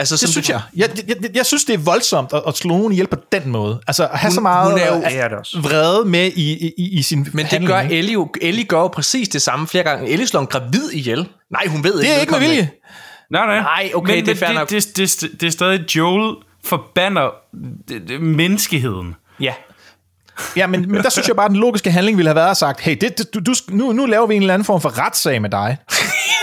Altså, 0.00 0.16
Det 0.16 0.28
synes 0.28 0.46
du, 0.46 0.52
jeg. 0.52 0.60
Jeg, 0.76 0.88
jeg, 1.08 1.16
jeg. 1.22 1.30
jeg 1.36 1.46
synes, 1.46 1.64
det 1.64 1.74
er 1.74 1.78
voldsomt 1.78 2.32
at, 2.32 2.42
at 2.46 2.56
slå 2.56 2.68
nogen 2.68 2.92
ihjel 2.92 3.06
på 3.06 3.16
den 3.32 3.48
måde. 3.48 3.80
Altså, 3.86 4.02
at 4.08 4.18
have 4.18 4.28
Hun- 4.30 4.34
så 4.34 4.40
meget 4.40 4.70
hun 4.70 4.80
er 4.80 4.86
jo- 4.94 5.00
Det 5.02 5.16
er 5.18 5.28
det 5.28 5.64
vrede 5.64 6.04
med 6.04 6.26
i, 6.36 6.66
i, 6.78 6.98
i 6.98 7.02
sin 7.02 7.18
Men 7.18 7.26
det 7.44 7.46
handling, 7.46 7.68
gør 7.72 7.80
ikke? 7.80 7.94
Ellie 7.98 8.12
jo. 8.12 8.28
Ellie 8.42 8.64
gør 8.64 8.78
jo 8.80 8.88
præcis 8.88 9.28
det 9.28 9.42
samme 9.42 9.66
flere 9.66 9.84
gange. 9.84 10.08
Ellie 10.08 10.26
slår 10.26 10.40
en 10.40 10.46
gravid 10.46 10.90
ihjel. 10.92 11.28
Nej, 11.50 11.66
hun 11.66 11.84
ved 11.84 11.98
Det 11.98 12.10
er 12.16 12.20
ikke 12.20 12.32
med 12.32 12.40
vilje. 12.40 12.70
Nej, 13.30 13.46
nej. 13.46 13.60
Nej, 13.60 13.90
okay, 13.94 14.14
men, 14.14 14.26
det 14.26 14.32
er 14.42 14.46
fair 14.46 14.52
nok. 14.54 14.70
det, 14.70 14.96
det, 14.96 15.16
det, 15.20 15.40
det 15.40 15.46
er 15.46 15.50
stadig, 15.50 15.96
Joel 15.96 16.36
forbander 16.64 17.30
det, 17.88 18.02
det, 18.08 18.20
menneskeheden. 18.20 19.14
Ja. 19.40 19.52
Ja, 20.56 20.66
men, 20.66 20.92
men 20.92 21.02
der 21.02 21.10
synes 21.10 21.28
jeg 21.28 21.36
bare, 21.36 21.44
at 21.46 21.50
den 21.50 21.60
logiske 21.60 21.90
handling 21.90 22.16
ville 22.16 22.28
have 22.28 22.36
været 22.36 22.50
at 22.50 22.56
sagt, 22.56 22.80
hey, 22.80 22.96
det, 23.00 23.18
det, 23.18 23.34
du, 23.34 23.40
du, 23.40 23.54
nu, 23.68 23.92
nu 23.92 24.06
laver 24.06 24.26
vi 24.26 24.34
en 24.34 24.42
eller 24.42 24.54
anden 24.54 24.64
form 24.66 24.80
for 24.80 24.98
retssag 25.06 25.42
med 25.42 25.50
dig. 25.50 25.76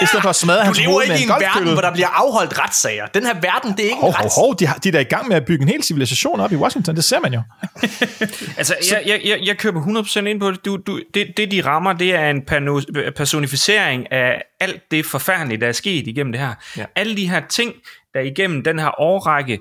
I 0.01 0.05
stedet 0.05 0.23
for 0.23 0.29
at 0.29 0.35
smadre 0.35 0.59
Du 0.59 0.65
hans 0.65 0.79
lever 0.79 0.91
hoved 0.91 1.03
ikke 1.03 1.13
med 1.13 1.19
i 1.19 1.23
en 1.23 1.31
en 1.31 1.41
verden, 1.41 1.73
hvor 1.73 1.81
der 1.81 1.93
bliver 1.93 2.07
afholdt 2.07 2.59
retssager. 2.59 3.05
Den 3.05 3.25
her 3.25 3.33
verden, 3.33 3.71
det 3.71 3.79
er 3.79 3.83
ikke 3.83 3.95
Hov, 3.95 4.09
en 4.09 4.15
hov, 4.15 4.25
rets... 4.25 4.35
hov, 4.35 4.55
de, 4.59 4.65
har, 4.65 4.75
de 4.75 4.87
er 4.87 4.91
da 4.91 4.99
i 4.99 5.03
gang 5.03 5.27
med 5.27 5.35
at 5.35 5.45
bygge 5.45 5.63
en 5.63 5.69
hel 5.69 5.83
civilisation 5.83 6.39
op 6.39 6.51
i 6.51 6.55
Washington, 6.55 6.95
det 6.95 7.03
ser 7.03 7.19
man 7.19 7.33
jo. 7.33 7.41
Altså, 8.57 8.75
jeg, 8.91 9.03
jeg, 9.05 9.21
jeg, 9.25 9.39
jeg 9.43 9.57
køber 9.57 9.81
100% 9.81 10.19
ind 10.19 10.39
på 10.39 10.51
det. 10.51 10.65
Du, 10.65 10.77
du, 10.87 11.01
det. 11.13 11.37
Det, 11.37 11.51
de 11.51 11.61
rammer, 11.61 11.93
det 11.93 12.15
er 12.15 12.29
en 12.29 12.41
personificering 13.15 14.11
af 14.11 14.41
alt 14.59 14.81
det 14.91 15.05
forfærdelige, 15.05 15.61
der 15.61 15.67
er 15.67 15.71
sket 15.71 16.07
igennem 16.07 16.31
det 16.31 16.41
her. 16.41 16.53
Ja. 16.77 16.85
Alle 16.95 17.17
de 17.17 17.29
her 17.29 17.41
ting, 17.49 17.73
der 18.13 18.19
igennem 18.19 18.63
den 18.63 18.79
her 18.79 19.01
årrække 19.01 19.59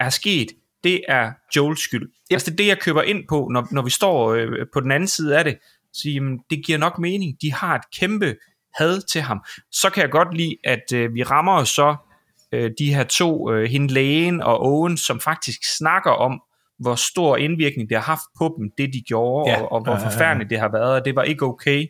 er 0.00 0.10
sket, 0.10 0.48
det 0.84 1.00
er 1.08 1.30
Joels 1.56 1.80
skyld. 1.84 2.02
Yep. 2.02 2.10
Altså, 2.30 2.50
det 2.50 2.54
er 2.54 2.56
det, 2.56 2.66
jeg 2.66 2.78
køber 2.78 3.02
ind 3.02 3.24
på, 3.28 3.48
når, 3.52 3.68
når 3.70 3.82
vi 3.82 3.90
står 3.90 4.34
øh, 4.34 4.48
på 4.72 4.80
den 4.80 4.92
anden 4.92 5.08
side 5.08 5.38
af 5.38 5.44
det. 5.44 5.58
Så 5.92 6.08
jamen, 6.08 6.38
det 6.50 6.66
giver 6.66 6.78
nok 6.78 6.98
mening. 6.98 7.36
De 7.42 7.52
har 7.52 7.74
et 7.74 7.84
kæmpe 7.98 8.34
had 8.78 9.00
til 9.00 9.20
ham. 9.20 9.40
Så 9.72 9.90
kan 9.90 10.02
jeg 10.02 10.10
godt 10.10 10.34
lide, 10.36 10.56
at 10.64 10.92
øh, 10.94 11.14
vi 11.14 11.22
rammer 11.22 11.58
jo 11.58 11.64
så 11.64 11.96
øh, 12.52 12.70
de 12.78 12.94
her 12.94 13.04
to, 13.04 13.52
øh, 13.52 13.70
hende 13.70 13.94
lægen 13.94 14.42
og 14.42 14.60
Owen, 14.62 14.96
som 14.96 15.20
faktisk 15.20 15.76
snakker 15.76 16.10
om, 16.10 16.42
hvor 16.78 16.94
stor 16.94 17.36
indvirkning 17.36 17.88
det 17.88 17.96
har 17.96 18.04
haft 18.04 18.22
på 18.38 18.54
dem, 18.58 18.70
det 18.78 18.92
de 18.92 19.00
gjorde, 19.00 19.50
Ja. 19.50 19.62
og, 19.62 19.72
og 19.72 19.82
hvor 19.82 19.98
forfærdeligt 19.98 20.50
det 20.50 20.58
har 20.60 20.68
været, 20.72 20.92
og 20.94 21.04
det 21.04 21.16
var 21.16 21.22
ikke 21.22 21.44
okay. 21.44 21.86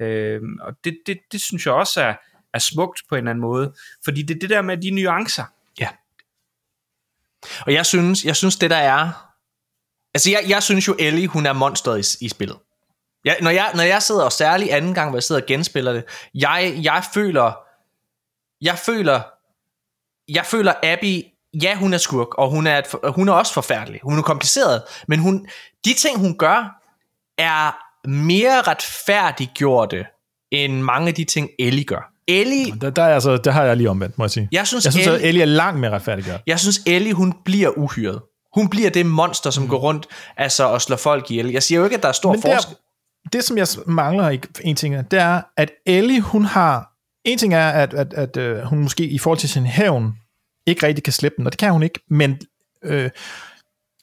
Øh, 0.00 0.40
og 0.60 0.72
det, 0.84 0.98
det, 1.06 1.18
det 1.32 1.40
synes 1.40 1.66
jeg 1.66 1.74
også 1.74 2.00
er, 2.02 2.14
er 2.54 2.58
smukt 2.58 3.00
på 3.08 3.14
en 3.14 3.18
eller 3.18 3.30
anden 3.30 3.42
måde, 3.42 3.74
fordi 4.04 4.22
det 4.22 4.34
er 4.34 4.38
det 4.38 4.50
der 4.50 4.62
med 4.62 4.76
de 4.76 4.90
nuancer. 4.90 5.44
Ja. 5.80 5.88
Og 7.66 7.72
jeg 7.72 7.86
synes, 7.86 8.24
jeg 8.24 8.36
synes 8.36 8.56
det 8.56 8.70
der 8.70 8.76
er... 8.76 9.28
Altså, 10.14 10.30
jeg, 10.30 10.40
jeg 10.48 10.62
synes 10.62 10.88
jo, 10.88 10.96
Ellie, 10.98 11.26
hun 11.26 11.46
er 11.46 11.52
monstret 11.52 12.16
i, 12.20 12.24
i 12.24 12.28
spillet. 12.28 12.56
Jeg, 13.24 13.36
når, 13.40 13.50
jeg, 13.50 13.70
når 13.74 13.82
jeg 13.82 14.02
sidder, 14.02 14.24
og 14.24 14.32
særligt 14.32 14.70
anden 14.70 14.94
gang, 14.94 15.10
hvor 15.10 15.16
jeg 15.16 15.22
sidder 15.22 15.40
og 15.40 15.46
genspiller 15.46 15.92
det, 15.92 16.04
jeg, 16.34 16.78
jeg 16.82 17.02
føler... 17.14 17.52
Jeg 18.60 18.78
føler... 18.78 19.20
Jeg 20.28 20.46
føler 20.46 20.72
Abby... 20.82 21.22
Ja, 21.62 21.74
hun 21.74 21.94
er 21.94 21.98
skurk, 21.98 22.38
og 22.38 22.50
hun 22.50 22.66
er, 22.66 22.78
et, 22.78 22.86
hun 23.14 23.28
er 23.28 23.32
også 23.32 23.52
forfærdelig. 23.52 24.00
Hun 24.02 24.18
er 24.18 24.22
kompliceret, 24.22 24.82
men 25.08 25.18
hun, 25.18 25.46
de 25.84 25.94
ting, 25.94 26.18
hun 26.18 26.38
gør, 26.38 26.80
er 27.38 27.76
mere 28.08 28.60
retfærdiggjorte, 28.62 30.06
end 30.50 30.80
mange 30.80 31.08
af 31.08 31.14
de 31.14 31.24
ting, 31.24 31.50
Ellie 31.58 31.84
gør. 31.84 32.12
Ellie, 32.28 32.72
Der, 32.80 32.90
der, 32.90 33.02
er 33.02 33.14
altså, 33.14 33.36
der 33.36 33.50
har 33.50 33.64
jeg 33.64 33.76
lige 33.76 33.90
omvendt, 33.90 34.18
må 34.18 34.24
jeg 34.24 34.30
sige. 34.30 34.48
jeg 34.52 34.66
synes, 34.66 34.84
Jeg 34.84 34.92
synes, 34.92 35.06
Ellie, 35.06 35.20
at 35.20 35.28
Ellie 35.28 35.42
er 35.42 35.46
langt 35.46 35.80
mere 35.80 35.90
retfærdiggjort. 35.90 36.40
jeg 36.46 36.60
synes, 36.60 36.80
Ellie, 36.86 37.12
hun 37.12 37.34
bliver 37.44 37.78
uhyret. 37.78 38.20
Hun 38.54 38.68
bliver 38.68 38.90
det 38.90 39.06
monster, 39.06 39.50
som 39.50 39.62
mm. 39.62 39.68
går 39.68 39.78
rundt 39.78 40.06
altså, 40.36 40.64
og 40.64 40.82
slår 40.82 40.96
folk 40.96 41.30
ihjel. 41.30 41.50
Jeg 41.50 41.62
siger 41.62 41.78
jo 41.78 41.84
ikke, 41.84 41.96
at 41.96 42.02
der 42.02 42.08
er 42.08 42.12
stor 42.12 42.36
forskel 42.42 42.76
det, 43.32 43.44
som 43.44 43.58
jeg 43.58 43.66
mangler 43.86 44.30
i 44.30 44.40
en 44.60 44.76
ting, 44.76 45.10
det 45.10 45.18
er, 45.18 45.42
at 45.56 45.70
Ellie, 45.86 46.20
hun 46.20 46.44
har... 46.44 46.88
En 47.24 47.38
ting 47.38 47.54
er, 47.54 47.68
at, 47.68 47.94
at, 47.94 48.14
at 48.14 48.36
øh, 48.36 48.62
hun 48.62 48.78
måske 48.78 49.04
i 49.04 49.18
forhold 49.18 49.38
til 49.38 49.48
sin 49.48 49.66
hævn 49.66 50.14
ikke 50.66 50.86
rigtig 50.86 51.04
kan 51.04 51.12
slippe 51.12 51.36
den, 51.36 51.46
og 51.46 51.52
det 51.52 51.58
kan 51.58 51.72
hun 51.72 51.82
ikke, 51.82 52.00
men 52.08 52.40
øh, 52.82 53.10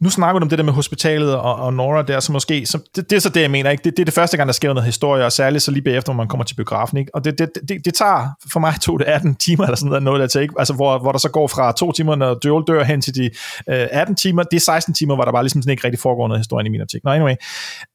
nu 0.01 0.09
snakker 0.09 0.39
du 0.39 0.43
om 0.43 0.49
det 0.49 0.57
der 0.57 0.63
med 0.63 0.73
hospitalet 0.73 1.35
og, 1.35 1.55
og 1.55 1.73
Nora 1.73 2.01
der, 2.01 2.19
så 2.19 2.31
måske, 2.31 2.65
så 2.65 2.80
det, 2.95 3.09
det 3.09 3.15
er 3.15 3.19
så 3.19 3.30
det, 3.30 3.41
jeg 3.41 3.51
mener, 3.51 3.69
ikke? 3.69 3.84
Det, 3.84 3.97
det 3.97 4.03
er 4.03 4.05
det 4.05 4.13
første 4.13 4.38
gang, 4.38 4.47
der 4.47 4.53
sker 4.53 4.73
noget 4.73 4.85
historie, 4.85 5.26
og 5.26 5.31
særligt 5.31 5.63
så 5.63 5.71
lige 5.71 5.84
bagefter, 5.84 6.13
når 6.13 6.17
man 6.17 6.27
kommer 6.27 6.43
til 6.43 6.55
biografen, 6.55 6.97
ikke? 6.97 7.15
Og 7.15 7.26
det, 7.26 7.39
det, 7.39 7.49
det, 7.69 7.85
det 7.85 7.93
tager, 7.93 8.27
for 8.51 8.59
mig 8.59 8.73
tog 8.81 8.99
det 8.99 9.05
18 9.05 9.35
timer, 9.35 9.63
eller 9.63 9.76
sådan 9.76 9.89
noget, 9.89 10.03
noget 10.03 10.19
der 10.19 10.27
til, 10.27 10.41
ikke? 10.41 10.53
Altså, 10.59 10.73
hvor, 10.73 10.99
hvor 10.99 11.11
der 11.11 11.19
så 11.19 11.30
går 11.30 11.47
fra 11.47 11.71
to 11.71 11.91
timer, 11.91 12.15
når 12.15 12.38
Joel 12.45 12.63
dør 12.67 12.84
hen 12.84 13.01
til 13.01 13.15
de 13.15 13.26
øh, 13.69 13.88
18 13.91 14.15
timer, 14.15 14.43
det 14.43 14.57
er 14.57 14.61
16 14.61 14.93
timer, 14.93 15.15
hvor 15.15 15.26
der 15.26 15.31
bare 15.31 15.43
ligesom 15.43 15.61
sådan 15.61 15.71
ikke 15.71 15.84
rigtig 15.84 15.99
foregår 15.99 16.27
noget 16.27 16.39
historie 16.39 16.65
i 16.65 16.69
min 16.69 16.81
optik. 16.81 17.03
Nå, 17.03 17.11
anyway. 17.11 17.35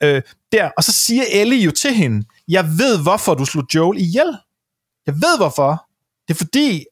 Øh, 0.02 0.22
der, 0.52 0.70
og 0.76 0.84
så 0.84 0.92
siger 0.92 1.22
Ellie 1.32 1.64
jo 1.64 1.70
til 1.70 1.94
hende, 1.94 2.26
jeg 2.48 2.64
ved, 2.64 3.02
hvorfor 3.02 3.34
du 3.34 3.44
slog 3.44 3.64
Joel 3.74 4.00
ihjel. 4.00 4.36
Jeg 5.06 5.14
ved, 5.14 5.36
hvorfor. 5.38 5.84
Det 6.28 6.34
er 6.34 6.38
fordi, 6.38 6.84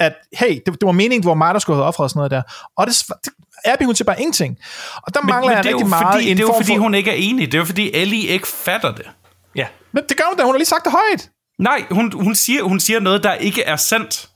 at, 0.00 0.14
hey, 0.32 0.60
det, 0.66 0.66
det 0.66 0.86
var 0.86 0.92
meningen, 0.92 1.22
det 1.22 1.28
var 1.28 1.34
mig, 1.34 1.54
der 1.54 1.60
skulle 1.60 1.76
have 1.76 1.86
offret 1.86 2.10
sådan 2.10 2.18
noget 2.18 2.30
der. 2.30 2.42
Og 2.76 2.86
det, 2.86 2.94
det 3.24 3.32
Abby, 3.64 3.82
hun 3.84 3.94
til 3.94 4.04
bare 4.04 4.20
ingenting. 4.20 4.58
Og 4.96 5.14
der 5.14 5.20
Men, 5.20 5.30
mangler 5.30 5.48
men 5.48 5.56
jeg 5.56 5.64
det 5.64 5.70
er 5.70 5.74
rigtig 5.74 5.84
jo 5.84 5.88
meget 5.88 6.14
fordi, 6.14 6.30
det 6.30 6.38
er 6.40 6.42
jo 6.42 6.54
fordi 6.56 6.74
for, 6.76 6.82
hun 6.82 6.94
ikke 6.94 7.10
er 7.10 7.14
enig. 7.14 7.46
Det 7.52 7.54
er 7.54 7.58
jo 7.58 7.64
fordi, 7.64 7.94
Ellie 7.94 8.26
ikke 8.26 8.48
fatter 8.48 8.94
det. 8.94 9.06
Ja. 9.56 9.66
Men 9.92 10.02
det 10.08 10.16
gør 10.16 10.24
hun 10.28 10.36
da, 10.36 10.42
hun 10.44 10.54
har 10.54 10.58
lige 10.58 10.66
sagt 10.66 10.84
det 10.84 10.92
højt. 10.92 11.30
Nej, 11.58 11.84
hun, 11.90 12.12
hun, 12.12 12.34
siger, 12.34 12.62
hun 12.62 12.80
siger 12.80 13.00
noget, 13.00 13.22
der 13.24 13.34
ikke 13.34 13.62
er 13.62 13.76
sandt. 13.76 14.28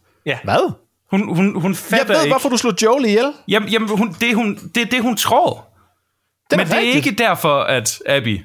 Hvad? 0.45 0.73
Hun, 1.11 1.37
hun, 1.37 1.61
hun 1.61 1.71
Jeg 1.71 1.77
fatter 1.79 2.07
ved, 2.15 2.23
ikke. 2.23 2.33
hvorfor 2.33 2.49
du 2.49 2.57
slog 2.57 2.75
Joel 2.83 3.05
ihjel. 3.05 3.33
Jamen, 3.49 3.69
jamen 3.69 3.89
hun, 3.89 4.17
det, 4.21 4.31
er 4.31 4.35
hun, 4.35 4.59
det 4.75 4.83
er 4.83 4.87
det, 4.87 5.03
hun 5.03 5.17
tror. 5.17 5.69
Det 6.51 6.59
Men 6.59 6.67
det 6.67 6.75
er 6.75 6.81
ikke 6.81 7.11
derfor, 7.11 7.61
at 7.61 7.99
Abby... 8.07 8.41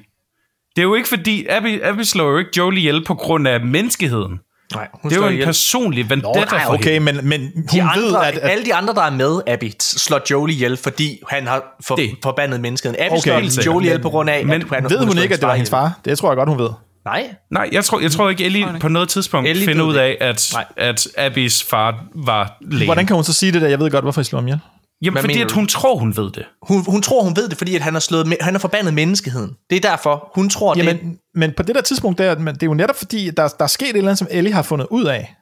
Det 0.76 0.82
er 0.82 0.86
jo 0.86 0.94
ikke 0.94 1.08
fordi... 1.08 1.46
Abby, 1.46 1.82
Abby 1.82 2.02
slår 2.02 2.30
jo 2.30 2.38
ikke 2.38 2.50
Joel 2.56 2.76
ihjel 2.76 3.04
på 3.04 3.14
grund 3.14 3.48
af 3.48 3.60
menneskeheden. 3.60 4.40
Nej, 4.74 4.88
hun 5.02 5.10
Det 5.10 5.16
er 5.16 5.20
jo 5.20 5.26
en 5.26 5.32
ihjel. 5.32 5.46
personlig 5.46 6.10
vendetta 6.10 6.44
Nej, 6.50 6.64
for 6.66 6.74
okay, 6.74 6.92
hende. 6.92 7.12
men, 7.12 7.28
men 7.28 7.40
hun 7.54 7.64
de 7.72 7.82
andre, 7.82 8.02
ved, 8.02 8.14
at, 8.16 8.34
at 8.38 8.50
alle 8.50 8.64
de 8.64 8.74
andre, 8.74 8.94
der 8.94 9.02
er 9.02 9.10
med 9.10 9.40
Abby, 9.46 9.72
slår 9.80 10.20
Joel 10.30 10.50
ihjel, 10.52 10.76
fordi 10.76 11.20
han 11.30 11.46
har 11.46 11.62
for, 11.86 11.96
Det. 11.96 12.10
forbandet 12.22 12.60
menneskeheden. 12.60 13.04
Abby 13.04 13.18
Okay, 13.18 13.48
slår. 13.48 13.64
Joel 13.64 13.84
ihjel 13.84 14.00
på 14.02 14.10
grund 14.10 14.30
af, 14.30 14.46
Men 14.46 14.62
at 14.62 14.68
han 14.70 14.90
ved 14.90 14.98
hun 14.98 15.12
slår 15.12 15.22
ikke, 15.22 15.34
at 15.34 15.40
det 15.40 15.48
var 15.48 15.54
hendes 15.54 15.70
far? 15.70 15.92
Det 16.04 16.18
tror 16.18 16.30
jeg 16.30 16.36
godt, 16.36 16.48
hun 16.48 16.58
ved. 16.58 16.70
Nej, 17.04 17.26
Nej, 17.50 17.68
jeg 17.72 17.84
tror, 17.84 18.00
jeg 18.00 18.10
tror 18.10 18.30
ikke, 18.30 18.44
Ellie 18.44 18.66
på 18.80 18.88
noget 18.88 19.08
tidspunkt 19.08 19.48
Ellie 19.48 19.66
finder 19.66 19.84
ud 19.84 19.94
af, 19.94 20.16
at, 20.20 20.50
Nej. 20.52 20.64
at 20.76 21.06
Abbys 21.18 21.62
far 21.62 21.94
var 22.14 22.56
læge. 22.60 22.84
Hvordan 22.84 23.06
kan 23.06 23.14
hun 23.16 23.24
så 23.24 23.32
sige 23.32 23.52
det 23.52 23.62
der? 23.62 23.68
Jeg 23.68 23.78
ved 23.78 23.90
godt, 23.90 24.04
hvorfor 24.04 24.20
I 24.20 24.24
slår 24.24 24.38
ham 24.40 24.46
ihjel. 24.46 24.60
Jamen, 25.04 25.12
Hvad 25.14 25.22
fordi 25.22 25.40
at 25.40 25.50
hun 25.52 25.66
tror, 25.66 25.96
hun 25.98 26.16
ved 26.16 26.30
det. 26.30 26.44
hun, 26.62 26.84
hun 26.88 27.02
tror, 27.02 27.22
hun 27.22 27.36
ved 27.36 27.48
det, 27.48 27.58
fordi 27.58 27.74
at 27.76 27.82
han 27.82 27.92
har, 27.92 28.00
slået, 28.00 28.36
han 28.40 28.54
har 28.54 28.58
forbandet 28.58 28.94
menneskeheden. 28.94 29.56
Det 29.70 29.76
er 29.76 29.80
derfor, 29.90 30.30
hun 30.34 30.48
tror, 30.48 30.74
det, 30.74 30.84
Jamen, 30.86 31.18
men 31.34 31.52
på 31.56 31.62
det 31.62 31.74
der 31.74 31.80
tidspunkt, 31.80 32.18
der, 32.18 32.38
men 32.38 32.54
det 32.54 32.62
er 32.62 32.66
jo 32.66 32.74
netop 32.74 32.96
fordi, 32.96 33.30
der, 33.30 33.48
der 33.48 33.64
er 33.64 33.66
sket 33.66 33.88
et 33.88 33.96
eller 33.96 34.08
andet, 34.08 34.18
som 34.18 34.28
Ellie 34.30 34.52
har 34.52 34.62
fundet 34.62 34.86
ud 34.90 35.04
af. 35.04 35.34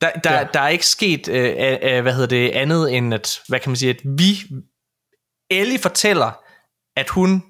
Der, 0.00 0.10
der, 0.24 0.32
ja. 0.32 0.44
der 0.54 0.60
er 0.60 0.68
ikke 0.68 0.86
sket, 0.86 1.28
øh, 1.28 1.54
øh, 1.82 2.02
hvad 2.02 2.12
hedder 2.12 2.26
det, 2.26 2.48
andet 2.50 2.96
end 2.96 3.14
at, 3.14 3.40
hvad 3.48 3.60
kan 3.60 3.70
man 3.70 3.76
sige, 3.76 3.90
at 3.90 4.00
vi, 4.04 4.38
Ellie 5.50 5.78
fortæller, 5.78 6.30
at 6.96 7.08
hun, 7.08 7.42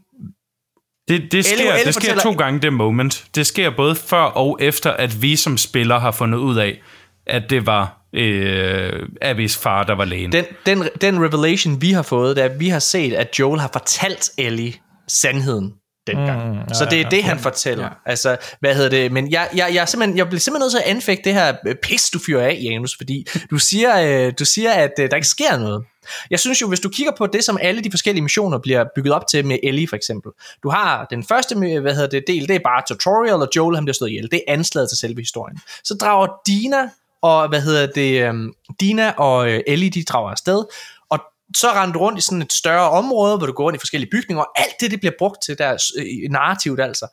Det, 1.08 1.32
det 1.32 1.44
sker, 1.44 1.56
Elle 1.72 1.84
det 1.84 1.94
sker 1.94 2.00
fortæller- 2.00 2.22
to 2.22 2.32
gange, 2.32 2.60
det 2.60 2.72
moment. 2.72 3.24
Det 3.34 3.46
sker 3.46 3.70
både 3.76 3.94
før 3.96 4.22
og 4.22 4.58
efter, 4.60 4.90
at 4.90 5.22
vi 5.22 5.36
som 5.36 5.56
spiller 5.58 5.98
har 5.98 6.10
fundet 6.10 6.38
ud 6.38 6.56
af, 6.56 6.80
at 7.26 7.42
det 7.50 7.66
var 7.66 7.99
øh, 8.12 9.08
Abbys 9.22 9.56
far, 9.56 9.84
der 9.84 9.94
var 9.94 10.04
lægen. 10.04 10.32
den, 10.32 10.44
den, 10.66 10.88
den 11.00 11.24
revelation, 11.24 11.82
vi 11.82 11.92
har 11.92 12.02
fået, 12.02 12.36
det 12.36 12.44
er, 12.44 12.48
at 12.48 12.60
vi 12.60 12.68
har 12.68 12.78
set, 12.78 13.12
at 13.12 13.38
Joel 13.38 13.60
har 13.60 13.70
fortalt 13.72 14.30
Ellie 14.38 14.74
sandheden 15.08 15.72
dengang. 16.06 16.48
Mm, 16.48 16.58
ja, 16.58 16.74
så 16.74 16.84
det 16.90 17.00
er 17.00 17.08
det, 17.08 17.24
han 17.24 17.38
fortæller. 17.38 17.84
Ja. 17.84 17.90
Altså, 18.06 18.36
hvad 18.60 18.74
hedder 18.74 18.90
det? 18.90 19.12
Men 19.12 19.30
jeg, 19.30 19.48
jeg, 19.54 19.70
jeg, 19.74 19.88
simpelthen, 19.88 20.18
jeg 20.18 20.26
bliver 20.26 20.40
simpelthen 20.40 20.64
nødt 20.64 20.72
til 20.72 20.78
at 20.78 20.96
anfægte 20.96 21.24
det 21.24 21.34
her 21.34 21.54
øh, 21.66 21.74
pis, 21.74 22.10
du 22.10 22.18
fyrer 22.26 22.42
af, 22.42 22.58
Janus, 22.62 22.96
fordi 22.96 23.26
du 23.50 23.58
siger, 23.58 24.26
øh, 24.26 24.32
du 24.38 24.44
siger 24.44 24.72
at 24.72 24.92
øh, 25.00 25.10
der 25.10 25.16
ikke 25.16 25.28
sker 25.28 25.58
noget. 25.58 25.84
Jeg 26.30 26.40
synes 26.40 26.62
jo, 26.62 26.68
hvis 26.68 26.80
du 26.80 26.88
kigger 26.88 27.12
på 27.18 27.26
det, 27.26 27.44
som 27.44 27.58
alle 27.60 27.82
de 27.82 27.90
forskellige 27.90 28.22
missioner 28.22 28.58
bliver 28.58 28.84
bygget 28.96 29.14
op 29.14 29.26
til 29.26 29.46
med 29.46 29.58
Ellie 29.62 29.88
for 29.88 29.96
eksempel. 29.96 30.32
Du 30.62 30.70
har 30.70 31.06
den 31.10 31.24
første 31.24 31.54
hvad 31.80 31.94
hedder 31.94 32.08
det, 32.08 32.24
del, 32.26 32.48
det 32.48 32.56
er 32.56 32.60
bare 32.64 32.82
tutorial, 32.88 33.34
og 33.34 33.48
Joel 33.56 33.76
han 33.76 33.84
bliver 33.84 33.94
slået 33.94 34.10
ihjel. 34.10 34.30
Det 34.30 34.42
er 34.48 34.52
anslaget 34.52 34.88
til 34.88 34.98
selve 34.98 35.20
historien. 35.20 35.58
Så 35.84 35.94
drager 35.94 36.26
Dina 36.46 36.88
og 37.22 37.48
hvad 37.48 37.60
hedder 37.60 37.86
det, 37.86 38.22
øhm, 38.22 38.52
Dina 38.80 39.10
og 39.10 39.51
øh, 39.51 39.60
Ellie, 39.66 39.90
de 39.90 40.05
drager 40.05 40.30
afsted, 40.30 40.64
og 41.10 41.18
så 41.56 41.68
render 41.72 41.92
du 41.92 41.98
rundt 41.98 42.18
i 42.18 42.22
sådan 42.22 42.42
et 42.42 42.52
større 42.52 42.90
område, 42.90 43.36
hvor 43.36 43.47
du 43.47 43.52
går 43.52 43.64
rundt 43.64 43.76
i 43.76 43.78
forskellige 43.78 44.10
bygninger, 44.10 44.42
og 44.42 44.51
alt 44.56 44.74
det, 44.80 44.90
det 44.90 45.01
bliver 45.01 45.14
brugt 45.18 45.42
til 45.47 45.59
deres 45.59 45.82
øh, 45.98 46.30
narrativt 46.30 46.80
altså, 46.80 47.06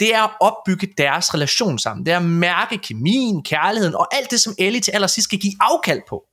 det 0.00 0.14
er 0.14 0.22
at 0.22 0.30
opbygge 0.40 0.88
deres 0.98 1.34
relation 1.34 1.78
sammen. 1.78 2.06
Det 2.06 2.12
er 2.12 2.16
at 2.16 2.24
mærke 2.24 2.78
kemien, 2.78 3.42
kærligheden, 3.42 3.94
og 3.94 4.16
alt 4.16 4.30
det, 4.30 4.40
som 4.40 4.54
Ellie 4.58 4.80
til 4.80 4.92
allersidst 4.92 5.24
skal 5.24 5.38
give 5.38 5.52
afkald 5.60 6.00
på. 6.08 6.24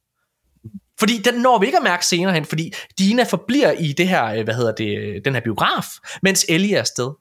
Fordi 0.99 1.17
den 1.17 1.33
når 1.33 1.59
vi 1.59 1.65
ikke 1.65 1.77
at 1.77 1.83
mærke 1.83 2.05
senere 2.05 2.33
hen, 2.33 2.45
fordi 2.45 2.73
Dina 2.99 3.23
forbliver 3.23 3.71
i 3.71 3.93
det 3.93 4.07
her, 4.07 4.25
øh, 4.25 4.43
hvad 4.43 4.53
hedder 4.53 4.71
det, 4.71 4.97
øh, 4.97 5.21
den 5.25 5.33
her 5.33 5.41
biograf, 5.41 5.85
mens 6.21 6.45
Ellie 6.49 6.75
er 6.75 6.79
afsted. 6.79 7.11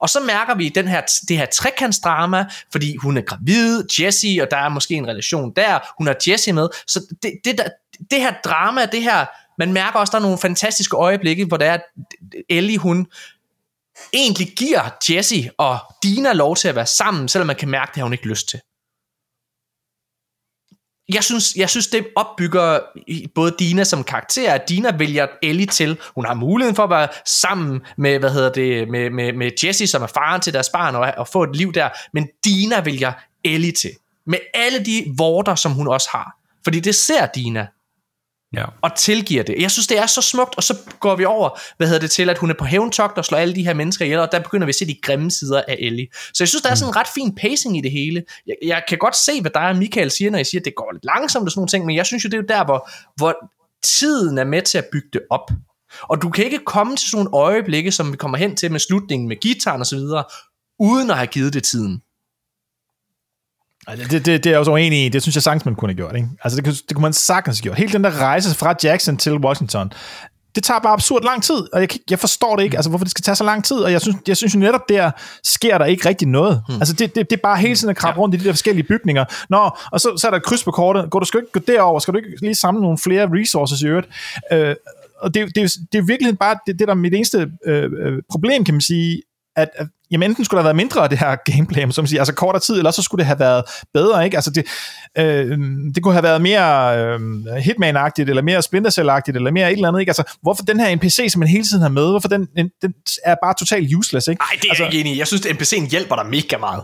Og 0.00 0.08
så 0.08 0.20
mærker 0.20 0.54
vi 0.54 0.68
den 0.68 0.88
her, 0.88 1.00
det 1.28 1.36
her 1.36 1.46
trekantsdrama, 1.46 2.46
fordi 2.72 2.96
hun 2.96 3.16
er 3.16 3.22
gravid, 3.22 3.84
Jessie, 4.00 4.42
og 4.42 4.50
der 4.50 4.56
er 4.56 4.68
måske 4.68 4.94
en 4.94 5.08
relation 5.08 5.52
der, 5.56 5.78
hun 5.98 6.06
har 6.06 6.16
Jessie 6.28 6.52
med, 6.52 6.68
så 6.86 7.00
det, 7.22 7.32
det 7.44 7.58
der, 7.58 7.64
det 8.10 8.20
her 8.20 8.34
drama, 8.44 8.86
det 8.86 9.02
her, 9.02 9.26
man 9.58 9.72
mærker 9.72 9.98
også, 9.98 10.10
der 10.10 10.18
er 10.18 10.22
nogle 10.22 10.38
fantastiske 10.38 10.96
øjeblikke, 10.96 11.44
hvor 11.44 11.56
der 11.56 11.66
er, 11.66 11.74
at 11.74 11.82
Ellie, 12.48 12.78
hun 12.78 13.06
egentlig 14.12 14.48
giver 14.56 14.96
Jesse 15.10 15.50
og 15.58 15.78
Dina 16.02 16.32
lov 16.32 16.56
til 16.56 16.68
at 16.68 16.74
være 16.74 16.86
sammen, 16.86 17.28
selvom 17.28 17.46
man 17.46 17.56
kan 17.56 17.68
mærke, 17.68 17.88
det 17.88 17.96
har 17.96 18.02
hun 18.02 18.12
ikke 18.12 18.28
lyst 18.28 18.48
til. 18.48 18.60
Jeg 21.14 21.24
synes, 21.24 21.54
jeg 21.56 21.70
synes, 21.70 21.86
det 21.86 22.06
opbygger 22.16 22.78
både 23.34 23.54
Dina 23.58 23.84
som 23.84 24.04
karakter, 24.04 24.52
at 24.52 24.68
Dina 24.68 24.96
vælger 24.98 25.26
Ellie 25.42 25.66
til. 25.66 25.98
Hun 26.14 26.24
har 26.24 26.34
muligheden 26.34 26.76
for 26.76 26.84
at 26.84 26.90
være 26.90 27.08
sammen 27.26 27.80
med, 27.96 28.18
hvad 28.18 28.30
hedder 28.30 28.52
det, 28.52 28.88
med, 28.88 29.10
med, 29.10 29.32
med 29.32 29.50
Jesse, 29.64 29.86
som 29.86 30.02
er 30.02 30.06
faren 30.06 30.40
til 30.40 30.52
deres 30.52 30.68
barn, 30.68 30.94
og, 30.94 31.12
og 31.16 31.28
få 31.28 31.42
et 31.42 31.56
liv 31.56 31.72
der. 31.72 31.88
Men 32.12 32.28
Dina 32.44 32.80
vælger 32.80 33.12
Ellie 33.44 33.72
til. 33.72 33.90
Med 34.26 34.38
alle 34.54 34.84
de 34.84 35.04
vorter, 35.16 35.54
som 35.54 35.72
hun 35.72 35.88
også 35.88 36.08
har. 36.12 36.36
Fordi 36.64 36.80
det 36.80 36.94
ser 36.94 37.26
Dina 37.26 37.66
Ja. 38.56 38.64
og 38.82 38.96
tilgiver 38.96 39.42
det. 39.42 39.54
Jeg 39.58 39.70
synes, 39.70 39.86
det 39.86 39.98
er 39.98 40.06
så 40.06 40.22
smukt, 40.22 40.56
og 40.56 40.62
så 40.62 40.76
går 41.00 41.16
vi 41.16 41.24
over, 41.24 41.58
hvad 41.76 41.86
hedder 41.86 42.00
det 42.00 42.10
til, 42.10 42.30
at 42.30 42.38
hun 42.38 42.50
er 42.50 42.54
på 42.54 42.64
hævntogt 42.64 43.18
og 43.18 43.24
slår 43.24 43.38
alle 43.38 43.54
de 43.54 43.64
her 43.64 43.74
mennesker 43.74 44.04
ihjel, 44.04 44.18
og 44.18 44.32
der 44.32 44.40
begynder 44.40 44.66
vi 44.66 44.70
at 44.70 44.74
se 44.74 44.86
de 44.86 44.96
grimme 45.02 45.30
sider 45.30 45.62
af 45.68 45.76
Ellie. 45.78 46.08
Så 46.12 46.44
jeg 46.44 46.48
synes, 46.48 46.62
der 46.62 46.70
er 46.70 46.74
sådan 46.74 46.90
en 46.90 46.96
ret 46.96 47.08
fin 47.14 47.34
pacing 47.34 47.78
i 47.78 47.80
det 47.80 47.90
hele. 47.90 48.24
Jeg, 48.46 48.56
jeg 48.64 48.82
kan 48.88 48.98
godt 48.98 49.16
se, 49.16 49.40
hvad 49.40 49.50
der 49.50 49.60
er, 49.60 49.72
Michael 49.72 50.10
siger, 50.10 50.30
når 50.30 50.38
jeg 50.38 50.46
siger, 50.46 50.60
at 50.60 50.64
det 50.64 50.74
går 50.74 50.92
lidt 50.92 51.04
langsomt 51.04 51.44
og 51.44 51.50
sådan 51.50 51.58
nogle 51.60 51.68
ting, 51.68 51.86
men 51.86 51.96
jeg 51.96 52.06
synes 52.06 52.24
jo, 52.24 52.28
det 52.28 52.34
er 52.34 52.42
jo 52.42 52.46
der, 52.48 52.64
hvor, 52.64 52.90
hvor 53.16 53.34
tiden 53.82 54.38
er 54.38 54.44
med 54.44 54.62
til 54.62 54.78
at 54.78 54.84
bygge 54.92 55.08
det 55.12 55.22
op. 55.30 55.50
Og 56.02 56.22
du 56.22 56.30
kan 56.30 56.44
ikke 56.44 56.58
komme 56.66 56.96
til 56.96 57.10
sådan 57.10 57.24
nogle 57.24 57.36
øjeblikke, 57.44 57.92
som 57.92 58.12
vi 58.12 58.16
kommer 58.16 58.38
hen 58.38 58.56
til 58.56 58.72
med 58.72 58.80
slutningen 58.80 59.28
med 59.28 59.36
gitaren 59.36 59.80
og 59.80 59.86
så 59.86 59.96
videre, 59.96 60.24
uden 60.78 61.10
at 61.10 61.16
have 61.16 61.26
givet 61.26 61.52
det 61.52 61.64
tiden. 61.64 62.02
Det, 63.88 64.10
det, 64.10 64.26
det 64.26 64.46
er 64.46 64.50
jeg 64.50 64.58
også 64.58 64.70
uenig 64.72 65.06
i. 65.06 65.08
Det 65.08 65.22
synes 65.22 65.36
jeg 65.36 65.42
sagtens, 65.42 65.64
man 65.64 65.74
kunne 65.74 65.88
have 65.88 65.96
gjort. 65.96 66.16
Ikke? 66.16 66.28
Altså, 66.44 66.56
det, 66.56 66.64
kunne- 66.64 66.74
det 66.88 66.94
kunne 66.96 67.02
man 67.02 67.12
sagtens 67.12 67.58
have 67.58 67.62
gjort. 67.62 67.76
Hele 67.78 67.92
den 67.92 68.04
der 68.04 68.20
rejse 68.22 68.54
fra 68.54 68.74
Jackson 68.84 69.16
til 69.16 69.36
Washington, 69.36 69.92
det 70.54 70.62
tager 70.64 70.80
bare 70.80 70.92
absurd 70.92 71.24
lang 71.24 71.42
tid, 71.42 71.54
og 71.72 71.80
jeg, 71.80 71.88
jeg 72.10 72.18
forstår 72.18 72.56
det 72.56 72.62
ikke, 72.64 72.76
altså 72.76 72.88
hvorfor 72.90 73.04
det 73.04 73.10
skal 73.10 73.22
tage 73.22 73.34
så 73.34 73.44
lang 73.44 73.64
tid, 73.64 73.76
og 73.76 73.92
jeg 73.92 74.00
synes, 74.00 74.16
jeg 74.28 74.36
synes 74.36 74.54
jo 74.54 74.58
netop 74.60 74.88
der 74.88 75.10
sker 75.44 75.78
der 75.78 75.84
ikke 75.84 76.08
rigtig 76.08 76.28
noget. 76.28 76.62
Hmm. 76.68 76.76
Altså 76.76 76.94
det, 76.94 77.14
det, 77.14 77.30
det 77.30 77.36
er 77.36 77.40
bare 77.42 77.56
hele 77.58 77.74
tiden 77.76 77.90
at 77.90 77.96
krabbe 77.96 78.20
rundt 78.20 78.34
i 78.34 78.38
de 78.38 78.44
der 78.44 78.52
forskellige 78.52 78.86
bygninger. 78.86 79.24
Nå, 79.50 79.70
og 79.92 80.00
så, 80.00 80.16
så 80.16 80.26
er 80.26 80.30
der 80.30 80.38
et 80.38 80.44
kryds 80.44 80.64
på 80.64 80.70
kortet. 80.70 81.10
Går 81.10 81.18
du 81.18 81.24
skal 81.26 81.40
ikke 81.40 81.52
gå 81.52 81.60
derover? 81.66 81.98
Skal 81.98 82.14
du 82.14 82.18
ikke 82.18 82.28
lige 82.42 82.54
samle 82.54 82.80
nogle 82.82 82.98
flere 82.98 83.28
resources 83.32 83.82
i 83.82 83.86
øvrigt? 83.86 84.08
Øh, 84.52 84.74
og 85.20 85.34
det, 85.34 85.42
er 85.42 85.46
det, 85.46 85.72
det 85.92 85.98
er 85.98 86.02
virkelig 86.02 86.38
bare 86.38 86.56
det, 86.66 86.78
det 86.78 86.88
der 86.88 86.94
er 86.94 86.98
mit 86.98 87.14
eneste 87.14 87.50
øh, 87.66 87.90
øh, 87.98 88.22
problem, 88.30 88.64
kan 88.64 88.74
man 88.74 88.80
sige, 88.80 89.22
at, 89.56 89.68
at 89.74 89.86
jamen 90.10 90.30
enten 90.30 90.44
skulle 90.44 90.58
der 90.58 90.62
have 90.62 90.66
været 90.66 90.76
mindre 90.76 91.02
af 91.02 91.08
det 91.08 91.18
her 91.18 91.36
gameplay, 91.52 91.90
som 91.90 92.06
siger, 92.06 92.20
altså 92.20 92.34
kortere 92.34 92.60
tid, 92.60 92.76
eller 92.76 92.90
så 92.90 93.02
skulle 93.02 93.18
det 93.18 93.26
have 93.26 93.38
været 93.38 93.64
bedre, 93.94 94.24
ikke? 94.24 94.36
Altså 94.36 94.50
det, 94.50 94.64
øh, 95.18 95.58
det 95.94 96.02
kunne 96.02 96.14
have 96.14 96.22
været 96.22 96.42
mere 96.42 96.98
øh, 96.98 97.20
Hitman-agtigt, 97.56 98.28
eller 98.30 98.42
mere 98.42 98.62
Splinter 98.62 98.90
Cell-agtigt, 98.90 99.36
eller 99.36 99.50
mere 99.50 99.72
et 99.72 99.76
eller 99.76 99.88
andet, 99.88 100.00
ikke? 100.00 100.10
Altså, 100.10 100.36
hvorfor 100.42 100.62
den 100.62 100.80
her 100.80 100.96
NPC, 100.96 101.26
som 101.28 101.38
man 101.38 101.48
hele 101.48 101.64
tiden 101.64 101.82
har 101.82 101.88
med, 101.88 102.10
hvorfor 102.10 102.28
den, 102.28 102.48
den, 102.56 102.94
er 103.24 103.34
bare 103.42 103.54
totalt 103.58 103.94
useless, 103.94 104.28
ikke? 104.28 104.42
Nej, 104.42 104.48
det 104.52 104.64
er 104.64 104.70
altså, 104.70 104.84
jeg 104.84 104.92
ikke 104.92 105.00
enig 105.00 105.14
i. 105.14 105.18
Jeg 105.18 105.26
synes, 105.26 105.46
at 105.46 105.56
NPC'en 105.56 105.90
hjælper 105.90 106.16
dig 106.16 106.26
mega 106.26 106.58
meget. 106.58 106.82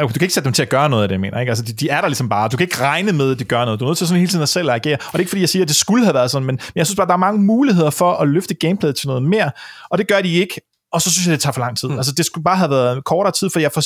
Du 0.00 0.08
kan 0.08 0.22
ikke 0.22 0.34
sætte 0.34 0.44
dem 0.44 0.52
til 0.52 0.62
at 0.62 0.68
gøre 0.68 0.88
noget 0.88 1.02
af 1.02 1.08
det, 1.08 1.20
mener 1.20 1.40
ikke? 1.40 1.50
Altså, 1.50 1.64
de, 1.64 1.72
de 1.72 1.88
er 1.88 2.00
der 2.00 2.08
ligesom 2.08 2.28
bare. 2.28 2.48
Du 2.48 2.56
kan 2.56 2.64
ikke 2.64 2.80
regne 2.80 3.12
med, 3.12 3.32
at 3.32 3.38
de 3.38 3.44
gør 3.44 3.64
noget. 3.64 3.80
Du 3.80 3.84
er 3.84 3.88
nødt 3.88 3.98
til 3.98 4.06
sådan 4.06 4.18
hele 4.20 4.30
tiden 4.30 4.42
at 4.42 4.48
selv 4.48 4.70
agere. 4.70 4.94
Og 4.94 5.12
det 5.12 5.14
er 5.14 5.18
ikke, 5.18 5.28
fordi 5.28 5.40
jeg 5.40 5.48
siger, 5.48 5.62
at 5.64 5.68
det 5.68 5.76
skulle 5.76 6.04
have 6.04 6.14
været 6.14 6.30
sådan, 6.30 6.46
men, 6.46 6.54
men 6.54 6.72
jeg 6.74 6.86
synes 6.86 6.96
bare, 6.96 7.06
der 7.06 7.12
er 7.12 7.16
mange 7.16 7.42
muligheder 7.42 7.90
for 7.90 8.12
at 8.12 8.28
løfte 8.28 8.54
gameplayet 8.54 8.96
til 8.96 9.08
noget 9.08 9.22
mere, 9.22 9.50
og 9.90 9.98
det 9.98 10.08
gør 10.08 10.20
de 10.20 10.32
ikke. 10.32 10.60
Og 10.92 11.02
så 11.02 11.12
synes 11.12 11.26
jeg, 11.26 11.32
det 11.32 11.40
tager 11.40 11.52
for 11.52 11.60
lang 11.60 11.78
tid. 11.78 11.88
Mm. 11.88 11.96
Altså, 11.96 12.12
det 12.12 12.26
skulle 12.26 12.44
bare 12.44 12.56
have 12.56 12.70
været 12.70 13.04
kortere 13.04 13.32
tid, 13.32 13.50
for 13.50 13.60
jeg, 13.60 13.72
for, 13.72 13.80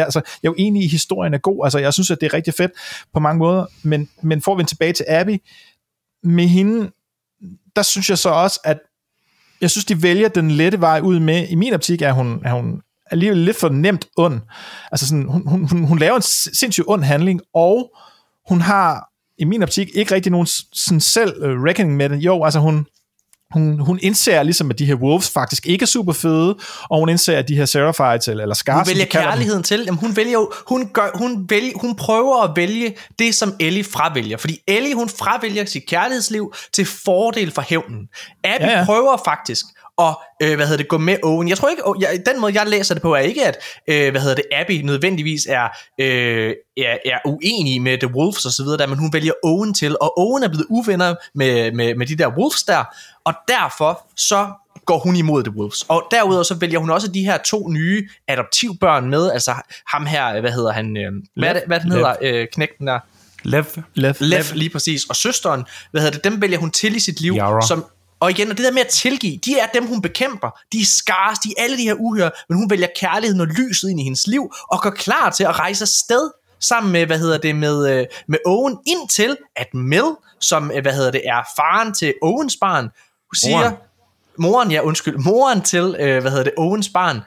altså, 0.00 0.20
jeg 0.42 0.48
er 0.48 0.52
jo 0.52 0.54
enig 0.58 0.82
i, 0.82 0.84
at 0.84 0.90
historien 0.90 1.34
er 1.34 1.38
god. 1.38 1.66
Altså, 1.66 1.78
jeg 1.78 1.92
synes, 1.92 2.10
at 2.10 2.18
det 2.20 2.26
er 2.26 2.34
rigtig 2.34 2.54
fedt 2.54 2.72
på 3.14 3.20
mange 3.20 3.38
måder. 3.38 3.66
Men, 3.82 4.08
men 4.22 4.42
for 4.42 4.52
at 4.52 4.58
vende 4.58 4.70
tilbage 4.70 4.92
til 4.92 5.06
Abby, 5.08 5.42
med 6.22 6.46
hende, 6.46 6.90
der 7.76 7.82
synes 7.82 8.10
jeg 8.10 8.18
så 8.18 8.28
også, 8.28 8.60
at 8.64 8.78
jeg 9.60 9.70
synes, 9.70 9.84
de 9.84 10.02
vælger 10.02 10.28
den 10.28 10.50
lette 10.50 10.80
vej 10.80 11.00
ud 11.00 11.18
med. 11.20 11.48
I 11.48 11.54
min 11.54 11.74
optik 11.74 12.02
er 12.02 12.12
hun, 12.12 12.42
er 12.44 12.52
hun 12.52 12.82
alligevel 13.10 13.38
lidt 13.38 13.56
for 13.56 13.68
nemt 13.68 14.06
ond. 14.16 14.40
Altså 14.92 15.06
sådan, 15.06 15.24
hun, 15.24 15.48
hun, 15.48 15.68
hun, 15.68 15.84
hun 15.84 15.98
laver 15.98 16.16
en 16.16 16.22
sindssygt 16.54 16.86
ond 16.88 17.02
handling, 17.02 17.40
og 17.54 17.96
hun 18.48 18.60
har 18.60 19.10
i 19.38 19.44
min 19.44 19.62
optik 19.62 19.88
ikke 19.94 20.14
rigtig 20.14 20.32
nogen 20.32 20.46
sådan 20.72 21.00
selv 21.00 21.44
uh, 21.44 21.64
reckoning 21.64 21.96
med 21.96 22.08
det. 22.08 22.16
Jo, 22.16 22.44
altså 22.44 22.60
hun, 22.60 22.86
hun, 23.52 23.80
hun 23.80 23.98
indser 24.02 24.42
ligesom, 24.42 24.70
at 24.70 24.78
de 24.78 24.84
her 24.86 24.94
wolves 24.94 25.30
faktisk 25.30 25.66
ikke 25.66 25.82
er 25.82 25.86
super 25.86 26.12
fede, 26.12 26.56
og 26.90 26.98
hun 26.98 27.08
indser, 27.08 27.38
at 27.38 27.48
de 27.48 27.56
her 27.56 27.64
Seraphites, 27.64 28.28
eller, 28.28 28.42
eller 28.44 28.54
Scars, 28.54 28.88
Hun 28.88 28.94
vælger 28.94 29.04
dem- 29.04 29.10
kærligheden 29.22 29.62
til. 29.62 29.82
Jamen, 29.86 29.98
hun, 30.00 30.16
vælger 30.16 30.64
hun, 30.68 30.90
gør, 30.92 31.10
hun, 31.14 31.46
vælger, 31.48 31.72
hun 31.80 31.96
prøver 31.96 32.42
at 32.42 32.50
vælge 32.56 32.94
det, 33.18 33.34
som 33.34 33.54
Ellie 33.60 33.84
fravælger. 33.84 34.36
Fordi 34.36 34.58
Ellie, 34.66 34.94
hun 34.94 35.08
fravælger 35.08 35.64
sit 35.64 35.86
kærlighedsliv 35.86 36.54
til 36.72 36.86
fordel 36.86 37.50
for 37.50 37.62
hævnen. 37.68 38.08
Abby 38.44 38.64
ja. 38.64 38.78
ja. 38.78 38.84
prøver 38.84 39.16
faktisk 39.24 39.64
at 40.00 40.16
øh, 40.42 40.56
hvad 40.56 40.66
hedder 40.66 40.76
det, 40.76 40.88
gå 40.88 40.98
med 40.98 41.16
Owen. 41.22 41.48
Jeg 41.48 41.56
tror 41.56 41.68
ikke, 41.68 41.86
oh, 41.86 42.02
jeg, 42.02 42.22
den 42.26 42.40
måde, 42.40 42.54
jeg 42.54 42.66
læser 42.66 42.94
det 42.94 43.02
på, 43.02 43.14
er 43.14 43.18
ikke, 43.18 43.46
at 43.46 43.56
øh, 43.88 44.10
hvad 44.10 44.20
hedder 44.20 44.34
det, 44.34 44.44
Abby 44.52 44.72
nødvendigvis 44.72 45.46
er, 45.46 45.68
øh, 46.00 46.54
er, 46.76 46.96
er 47.04 47.18
uenig 47.24 47.82
med 47.82 47.98
The 47.98 48.14
Wolves 48.14 48.44
og 48.44 48.52
så 48.52 48.62
videre, 48.62 48.78
der, 48.78 48.86
men 48.86 48.98
hun 48.98 49.12
vælger 49.12 49.32
Owen 49.44 49.74
til, 49.74 49.96
og 50.00 50.18
Owen 50.18 50.42
er 50.42 50.48
blevet 50.48 50.66
uvenner 50.70 51.14
med, 51.34 51.72
med, 51.72 51.94
med 51.94 52.06
de 52.06 52.16
der 52.16 52.28
Wolves 52.28 52.62
der, 52.62 52.84
og 53.24 53.34
derfor 53.48 54.06
så 54.16 54.48
går 54.84 54.98
hun 54.98 55.16
imod 55.16 55.44
The 55.44 55.52
Wolves. 55.56 55.84
Og 55.88 56.02
derudover 56.10 56.42
så 56.42 56.54
vælger 56.54 56.78
hun 56.78 56.90
også 56.90 57.08
de 57.08 57.24
her 57.24 57.38
to 57.38 57.68
nye 57.68 58.08
adoptivbørn 58.28 59.10
med, 59.10 59.30
altså 59.30 59.54
ham 59.86 60.06
her, 60.06 60.40
hvad 60.40 60.52
hedder 60.52 60.72
han, 60.72 60.96
øh, 60.96 61.12
hvad, 61.36 61.48
er 61.48 61.52
det, 61.52 61.62
hvad 61.66 61.80
den 61.80 61.92
hedder, 61.92 62.14
øh, 62.22 62.46
knægten 62.52 62.86
der, 62.86 62.98
Lev. 63.42 63.64
Lev. 63.94 64.14
Lev 64.20 64.42
lige 64.54 64.70
præcis, 64.70 65.04
og 65.04 65.16
søsteren, 65.16 65.64
hvad 65.90 66.00
hedder 66.00 66.14
det, 66.14 66.24
dem 66.24 66.42
vælger 66.42 66.58
hun 66.58 66.70
til 66.70 66.96
i 66.96 67.00
sit 67.00 67.20
liv, 67.20 67.34
Yara. 67.36 67.66
som 67.66 67.84
og 68.20 68.30
igen, 68.30 68.50
og 68.50 68.56
det 68.56 68.64
der 68.64 68.72
med 68.72 68.80
at 68.80 68.88
tilgive, 68.88 69.36
de 69.36 69.58
er 69.58 69.66
dem, 69.66 69.86
hun 69.86 70.02
bekæmper. 70.02 70.60
De 70.72 70.80
er 70.80 70.84
skars, 70.98 71.38
de 71.38 71.54
er 71.58 71.62
alle 71.62 71.76
de 71.76 71.82
her 71.82 71.94
uhyre, 71.94 72.30
men 72.48 72.58
hun 72.58 72.70
vælger 72.70 72.88
kærligheden 72.96 73.40
og 73.40 73.46
lyset 73.46 73.90
ind 73.90 74.00
i 74.00 74.02
hendes 74.02 74.26
liv, 74.26 74.52
og 74.70 74.82
går 74.82 74.90
klar 74.90 75.30
til 75.30 75.44
at 75.44 75.58
rejse 75.58 75.82
afsted 75.82 76.30
sammen 76.60 76.92
med, 76.92 77.06
hvad 77.06 77.18
hedder 77.18 77.38
det, 77.38 77.56
med, 77.56 77.90
øh, 77.90 78.06
med 78.28 78.38
Owen, 78.46 78.78
indtil 78.86 79.36
at 79.56 79.74
Mel, 79.74 80.04
som, 80.40 80.70
øh, 80.74 80.82
hvad 80.82 80.92
hedder 80.92 81.10
det, 81.10 81.22
er 81.24 81.42
faren 81.56 81.94
til 81.94 82.14
Owens 82.22 82.56
barn, 82.60 82.84
hun 82.84 83.34
siger, 83.34 83.58
Moren. 83.60 83.74
moren, 84.38 84.70
ja, 84.70 84.80
undskyld, 84.80 85.16
moren 85.18 85.62
til, 85.62 85.96
øh, 85.98 86.20
hvad 86.20 86.30
hedder 86.30 86.44
det, 86.44 86.52
Owens 86.58 86.88
barn, 86.88 87.16
øh, 87.16 87.22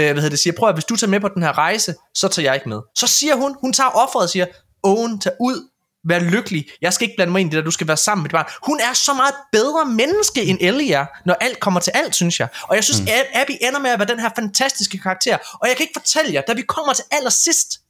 hvad 0.00 0.14
hedder 0.14 0.28
det, 0.28 0.38
siger, 0.38 0.54
prøv 0.58 0.68
at 0.68 0.74
hvis 0.74 0.84
du 0.84 0.96
tager 0.96 1.10
med 1.10 1.20
på 1.20 1.28
den 1.28 1.42
her 1.42 1.58
rejse, 1.58 1.94
så 2.14 2.28
tager 2.28 2.48
jeg 2.48 2.54
ikke 2.54 2.68
med. 2.68 2.80
Så 2.94 3.06
siger 3.06 3.36
hun, 3.36 3.56
hun 3.60 3.72
tager 3.72 3.90
offeret 3.90 4.22
og 4.22 4.30
siger, 4.30 4.46
Owen, 4.82 5.20
tag 5.20 5.32
ud, 5.40 5.68
vær 6.04 6.18
lykkelig, 6.18 6.68
jeg 6.82 6.92
skal 6.92 7.04
ikke 7.04 7.16
blande 7.16 7.32
mig 7.32 7.40
ind 7.40 7.52
i 7.52 7.56
det 7.56 7.58
der, 7.58 7.64
du 7.64 7.70
skal 7.70 7.88
være 7.88 7.96
sammen 7.96 8.22
med 8.22 8.28
dit 8.28 8.34
barn. 8.34 8.46
Hun 8.66 8.80
er 8.80 8.92
så 8.92 9.12
meget 9.14 9.34
bedre 9.52 9.84
menneske, 9.86 10.42
end 10.44 10.58
Ellie 10.60 10.94
er, 10.94 11.06
når 11.26 11.34
alt 11.40 11.60
kommer 11.60 11.80
til 11.80 11.90
alt, 11.94 12.14
synes 12.14 12.40
jeg. 12.40 12.48
Og 12.62 12.76
jeg 12.76 12.84
synes, 12.84 13.00
mm. 13.00 13.08
Abby 13.34 13.50
ender 13.60 13.80
med 13.80 13.90
at 13.90 13.98
være 13.98 14.08
den 14.08 14.20
her 14.20 14.30
fantastiske 14.36 14.98
karakter, 14.98 15.38
og 15.52 15.68
jeg 15.68 15.76
kan 15.76 15.84
ikke 15.84 16.00
fortælle 16.00 16.32
jer, 16.34 16.40
da 16.40 16.52
vi 16.52 16.62
kommer 16.62 16.92
til 16.92 17.04
allersidst, 17.10 17.80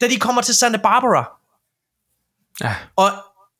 da 0.00 0.08
de 0.08 0.16
kommer 0.16 0.42
til 0.42 0.54
Santa 0.54 0.78
Barbara, 0.78 1.30
Ja. 2.60 2.74
og 2.96 3.10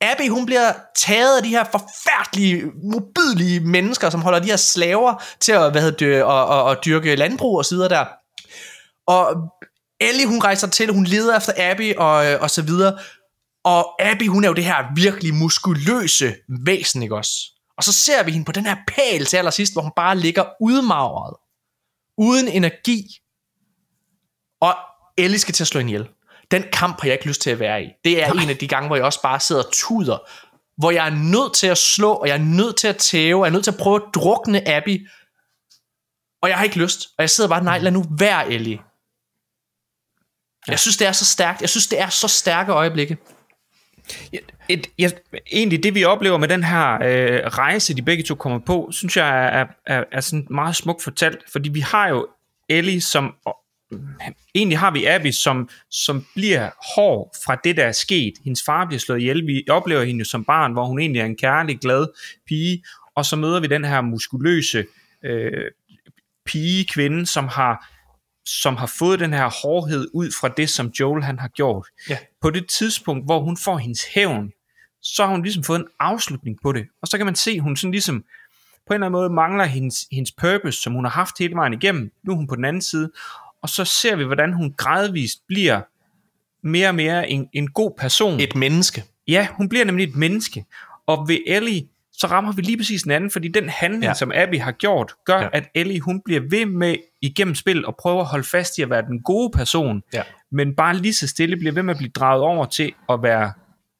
Abby, 0.01 0.28
hun 0.31 0.47
bliver 0.47 0.72
taget 0.97 1.36
af 1.36 1.43
de 1.43 1.48
her 1.48 1.64
forfærdelige, 1.64 2.64
mobilige 2.93 3.60
mennesker, 3.60 4.10
som 4.10 4.22
holder 4.22 4.39
de 4.39 4.47
her 4.47 4.56
slaver 4.56 5.22
til 5.40 5.52
at, 5.52 5.70
hvad 5.70 5.82
hedder 5.82 5.97
det, 5.97 6.14
at, 6.14 6.59
at, 6.59 6.70
at 6.70 6.85
dyrke 6.85 7.16
landbrug 7.16 7.59
og 7.59 7.64
så 7.64 7.74
videre 7.74 7.89
der. 7.89 8.05
Og 9.06 9.35
Ellie, 10.01 10.27
hun 10.27 10.40
rejser 10.44 10.66
til, 10.68 10.93
hun 10.93 11.05
leder 11.05 11.36
efter 11.36 11.52
Abby 11.70 11.97
og, 11.97 12.14
og 12.40 12.51
så 12.51 12.62
videre. 12.62 12.98
Og 13.65 14.03
Abby, 14.03 14.28
hun 14.28 14.45
er 14.45 14.49
jo 14.49 14.55
det 14.55 14.65
her 14.65 14.95
virkelig 14.95 15.35
muskuløse 15.35 16.35
væsen, 16.49 17.03
ikke 17.03 17.16
også? 17.16 17.32
Og 17.77 17.85
så 17.85 17.93
ser 17.93 18.23
vi 18.23 18.32
hende 18.32 18.45
på 18.45 18.53
den 18.53 18.66
her 18.66 18.77
pæl 18.89 19.27
til 19.27 19.37
allersidst, 19.37 19.73
hvor 19.73 19.82
hun 19.82 19.93
bare 19.97 20.19
ligger 20.19 20.45
udmagret. 20.61 21.37
Uden 22.19 22.49
energi. 22.49 23.03
Og 24.61 24.74
Ellie 25.16 25.39
skal 25.39 25.55
til 25.55 25.65
at 25.65 25.69
slå 25.69 25.81
hende 25.81 25.93
ihjel. 25.93 26.09
Den 26.51 26.65
kamp 26.73 27.01
har 27.01 27.09
jeg 27.09 27.15
ikke 27.15 27.27
lyst 27.27 27.41
til 27.41 27.51
at 27.51 27.59
være 27.59 27.85
i. 27.85 27.89
Det 28.05 28.23
er 28.23 28.32
en 28.32 28.51
af 28.51 28.57
de 28.57 28.69
gange, 28.69 28.87
hvor 28.87 28.97
jeg 28.97 29.05
også 29.05 29.23
bare 29.23 29.41
sidder 29.41 29.65
og 29.65 29.73
tuder. 29.73 30.19
Hvor 30.77 30.91
jeg 30.91 31.07
er 31.07 31.15
nødt 31.15 31.55
til 31.55 31.66
at 31.66 31.78
slå, 31.78 32.12
og 32.12 32.28
jeg 32.28 32.35
er 32.35 32.45
nødt 32.45 32.77
til 32.77 32.89
at 32.89 32.97
tæve, 32.97 33.41
og 33.41 33.45
jeg 33.45 33.51
er 33.51 33.53
nødt 33.53 33.65
til 33.65 33.70
at 33.70 33.78
prøve 33.78 33.97
at 33.97 34.15
drukne 34.15 34.69
Abby. 34.69 35.09
Og 36.43 36.49
jeg 36.49 36.57
har 36.57 36.65
ikke 36.65 36.78
lyst. 36.78 37.07
Og 37.19 37.23
jeg 37.23 37.31
sidder 37.31 37.51
bare, 37.51 37.65
nej, 37.65 37.78
lad 37.78 37.93
nu 37.93 38.05
være, 38.19 38.51
Ellie. 38.53 38.78
Jeg 40.66 40.78
synes, 40.78 40.97
det 40.97 41.07
er 41.07 41.12
så 41.12 41.24
stærkt. 41.24 41.61
Jeg 41.61 41.69
synes, 41.69 41.87
det 41.87 42.01
er 42.01 42.09
så 42.09 42.28
stærke 42.28 42.73
øjeblikke 42.73 43.19
et, 44.69 44.87
jeg, 44.99 45.12
egentlig 45.53 45.82
det 45.82 45.95
vi 45.95 46.05
oplever 46.05 46.39
med 46.39 46.49
den 46.49 46.65
her 46.65 46.95
øh, 46.95 47.47
rejse, 47.47 47.97
de 47.97 48.03
begge 48.03 48.23
to 48.23 48.35
kommer 48.35 48.59
på, 48.59 48.89
synes 48.93 49.16
jeg 49.16 49.61
er, 49.61 49.66
er, 49.87 50.05
er 50.12 50.20
sådan 50.20 50.47
meget 50.51 50.77
smukt 50.77 51.03
fortalt, 51.03 51.39
fordi 51.53 51.69
vi 51.69 51.81
har 51.81 52.09
jo 52.09 52.27
Ellie, 52.69 53.01
som 53.01 53.35
og, 53.45 53.57
egentlig 54.55 54.78
har 54.78 54.91
vi 54.91 55.07
Abby, 55.07 55.31
som, 55.31 55.69
som 55.91 56.27
bliver 56.35 56.70
hård 56.95 57.35
fra 57.45 57.57
det, 57.65 57.77
der 57.77 57.85
er 57.85 57.93
sket. 57.93 58.32
Hendes 58.45 58.62
far 58.66 58.87
bliver 58.87 59.01
slået 59.01 59.20
ihjel. 59.20 59.47
Vi 59.47 59.65
oplever 59.70 60.05
hende 60.05 60.19
jo 60.19 60.24
som 60.24 60.45
barn, 60.45 60.73
hvor 60.73 60.85
hun 60.85 61.01
egentlig 61.01 61.20
er 61.20 61.27
en 61.27 61.37
kærlig, 61.37 61.78
glad 61.78 62.07
pige, 62.47 62.85
og 63.15 63.24
så 63.24 63.37
møder 63.37 63.61
vi 63.61 63.66
den 63.66 63.85
her 63.85 64.01
muskuløse 64.01 64.85
øh, 65.24 65.70
pige, 66.47 66.85
kvinde, 66.85 67.27
som 67.27 67.49
har 67.49 67.87
som 68.51 68.77
har 68.77 68.86
fået 68.86 69.20
den 69.20 69.32
her 69.32 69.51
hårdhed 69.62 70.09
ud 70.14 70.31
fra 70.40 70.48
det, 70.48 70.70
som 70.70 70.86
Joel 70.86 71.22
han 71.22 71.39
har 71.39 71.48
gjort. 71.48 71.86
Ja. 72.09 72.18
På 72.40 72.51
det 72.51 72.68
tidspunkt, 72.68 73.24
hvor 73.24 73.40
hun 73.40 73.56
får 73.56 73.78
hendes 73.78 74.05
hævn, 74.14 74.52
så 75.02 75.24
har 75.24 75.31
hun 75.31 75.43
ligesom 75.43 75.64
fået 75.64 75.78
en 75.78 75.86
afslutning 76.01 76.59
på 76.62 76.72
det. 76.72 76.86
Og 77.02 77.09
så 77.09 77.16
kan 77.16 77.27
man 77.27 77.35
se, 77.35 77.51
at 77.51 77.60
hun 77.60 77.77
sådan 77.77 77.90
ligesom 77.90 78.24
på 78.86 78.94
en 78.94 78.94
eller 78.94 79.06
anden 79.06 79.20
måde 79.20 79.31
mangler 79.31 79.64
hendes, 79.64 80.06
hendes 80.12 80.32
purpose, 80.32 80.82
som 80.82 80.93
hun 80.93 81.05
har 81.05 81.10
haft 81.10 81.39
hele 81.39 81.55
vejen 81.55 81.72
igennem. 81.72 82.12
Nu 82.22 82.32
er 82.32 82.36
hun 82.36 82.47
på 82.47 82.56
den 82.56 82.64
anden 82.64 82.82
side. 82.82 83.10
Og 83.62 83.68
så 83.68 83.85
ser 83.85 84.16
vi, 84.16 84.24
hvordan 84.24 84.52
hun 84.52 84.74
gradvist 84.77 85.47
bliver 85.47 85.81
mere 86.62 86.89
og 86.89 86.94
mere 86.94 87.31
en, 87.31 87.48
en 87.52 87.70
god 87.70 87.93
person. 87.98 88.40
Et 88.40 88.55
menneske. 88.55 89.05
Ja, 89.28 89.48
hun 89.56 89.68
bliver 89.68 89.85
nemlig 89.85 90.09
et 90.09 90.16
menneske. 90.16 90.64
Og 91.06 91.28
ved 91.28 91.39
Ellie, 91.47 91.86
så 92.21 92.27
rammer 92.27 92.53
vi 92.53 92.63
lige 92.63 92.77
præcis 92.77 93.03
den 93.03 93.11
anden, 93.11 93.31
fordi 93.31 93.49
den 93.49 93.69
handling, 93.69 94.05
Ja. 94.05 94.15
som 94.15 94.33
Abby 94.35 94.61
har 94.61 94.73
gjort, 94.73 95.13
gør, 95.27 95.41
Ja. 95.41 95.49
at 95.53 95.69
Ellie, 95.75 96.01
hun 96.01 96.21
bliver 96.25 96.41
ved 96.51 96.67
med 96.67 96.97
igennem 97.23 97.55
spil 97.55 97.87
og 97.87 97.97
prøver 98.01 98.21
at 98.21 98.27
holde 98.27 98.45
fast 98.49 98.79
i 98.79 98.83
at 98.83 98.91
være 98.91 99.03
den 99.03 99.23
gode 99.23 99.51
person, 99.57 100.03
Ja. 100.15 100.23
men 100.53 100.77
bare 100.77 100.97
lige 100.97 101.15
så 101.15 101.27
stille 101.29 101.57
bliver 101.57 101.73
ved 101.73 101.83
med 101.83 101.95
at 101.95 101.99
blive 101.99 102.11
draget 102.15 102.43
over 102.43 102.65
til 102.67 102.93
at 103.09 103.19
være 103.23 103.53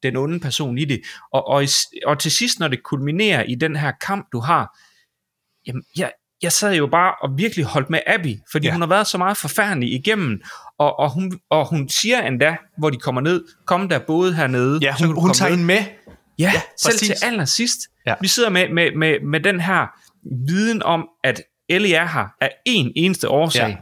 den 0.03 0.17
onde 0.17 0.41
person 0.41 0.79
i 0.79 0.85
det. 0.85 1.01
Og, 1.33 1.49
og, 1.49 1.65
og 2.07 2.19
til 2.19 2.31
sidst, 2.31 2.61
når 2.61 2.69
det 2.69 2.83
kulminerer 2.83 3.43
i 3.43 3.55
den 3.55 3.77
her 3.77 3.93
kamp, 4.07 4.27
du 4.33 4.41
har, 4.41 4.79
jamen, 5.67 5.83
jeg, 5.97 6.13
jeg 6.43 6.53
sad 6.53 6.75
jo 6.75 6.87
bare 6.87 7.15
og 7.23 7.39
virkelig 7.39 7.65
holdt 7.65 7.91
med 7.91 8.01
Abby, 8.07 8.37
fordi 8.53 8.67
Ja. 8.67 8.73
hun 8.73 8.81
har 8.81 8.89
været 8.89 9.07
så 9.07 9.19
meget 9.19 9.37
forfærdelig 9.37 9.93
igennem, 9.93 10.41
og, 10.79 10.99
og, 10.99 11.11
hun, 11.13 11.33
og 11.51 11.69
hun 11.71 11.89
siger 11.89 12.23
endda, 12.23 12.57
hvor 12.79 12.91
de 12.91 12.97
kommer 12.99 13.21
ned, 13.21 13.45
kom 13.67 13.89
der 13.89 13.99
både 13.99 14.35
hernede. 14.35 14.79
Ja, 14.83 14.95
så 14.99 15.07
hun, 15.07 15.15
du 15.15 15.21
hun 15.21 15.33
tager 15.35 15.51
hende 15.51 15.65
med. 15.65 15.85
Ja, 16.41 16.53
Ja, 16.55 16.61
selv 16.77 16.99
til 16.99 17.15
allersidst. 17.23 17.81
Ja. 18.07 18.15
Vi 18.21 18.29
sidder 18.29 18.49
med, 18.49 18.69
med, 18.69 18.97
med, 18.97 19.21
med 19.21 19.41
den 19.41 19.61
her 19.61 19.87
viden 20.47 20.83
om, 20.83 21.09
at 21.25 21.43
Ellie 21.69 21.95
er 21.95 22.07
her 22.07 22.27
af 22.41 22.51
en 22.67 22.93
eneste 22.97 23.29
årsag. 23.29 23.69
Ja. 23.69 23.77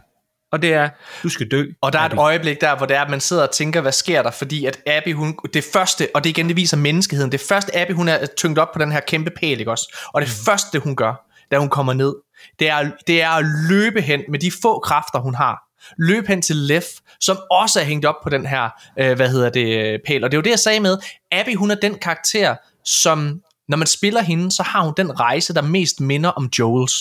Og 0.52 0.62
det 0.62 0.72
er, 0.72 0.88
du 1.22 1.28
skal 1.28 1.50
dø. 1.50 1.64
Og 1.82 1.92
der 1.92 1.98
er 1.98 2.02
et 2.02 2.12
Abby. 2.12 2.18
øjeblik 2.18 2.60
der, 2.60 2.76
hvor 2.76 2.86
det 2.86 2.96
er, 2.96 3.02
at 3.02 3.10
man 3.10 3.20
sidder 3.20 3.42
og 3.42 3.50
tænker, 3.50 3.80
hvad 3.80 3.92
sker 3.92 4.22
der? 4.22 4.30
Fordi 4.30 4.64
at 4.64 4.80
Abby, 4.86 5.14
hun, 5.14 5.38
det 5.54 5.64
første, 5.72 6.08
og 6.14 6.24
det 6.24 6.30
igen, 6.30 6.48
det 6.48 6.56
viser 6.56 6.76
menneskeheden. 6.76 7.32
Det 7.32 7.40
første, 7.40 7.76
Abby, 7.76 7.92
hun 7.92 8.08
er 8.08 8.26
tyngt 8.26 8.58
op 8.58 8.72
på 8.72 8.78
den 8.78 8.92
her 8.92 9.00
kæmpe 9.00 9.30
pæl, 9.30 9.58
ikke 9.58 9.70
også? 9.70 10.08
Og 10.14 10.22
det 10.22 10.30
første, 10.30 10.78
hun 10.78 10.96
gør, 10.96 11.28
da 11.50 11.58
hun 11.58 11.68
kommer 11.68 11.92
ned, 11.92 12.14
det 12.58 12.70
er, 12.70 12.90
det 13.06 13.22
er 13.22 13.30
at 13.30 13.44
løbe 13.68 14.00
hen 14.00 14.22
med 14.28 14.38
de 14.38 14.50
få 14.62 14.78
kræfter, 14.78 15.18
hun 15.18 15.34
har. 15.34 15.67
Løb 15.98 16.26
hen 16.26 16.42
til 16.42 16.56
Lev, 16.56 16.82
som 17.20 17.36
også 17.50 17.80
er 17.80 17.84
hængt 17.84 18.06
op 18.06 18.14
på 18.22 18.28
den 18.28 18.46
her, 18.46 18.68
øh, 18.98 19.16
hvad 19.16 19.28
hedder 19.28 19.50
det, 19.50 20.00
pæl. 20.06 20.24
Og 20.24 20.30
det 20.30 20.36
er 20.36 20.38
jo 20.38 20.42
det, 20.42 20.50
jeg 20.50 20.58
sagde 20.58 20.80
med, 20.80 20.98
Abby, 21.32 21.56
hun 21.56 21.70
er 21.70 21.74
den 21.74 21.94
karakter, 21.94 22.56
som, 22.84 23.42
når 23.68 23.76
man 23.76 23.86
spiller 23.86 24.22
hende, 24.22 24.52
så 24.52 24.62
har 24.62 24.82
hun 24.84 24.94
den 24.96 25.20
rejse, 25.20 25.54
der 25.54 25.62
mest 25.62 26.00
minder 26.00 26.30
om 26.30 26.50
Joels 26.58 26.94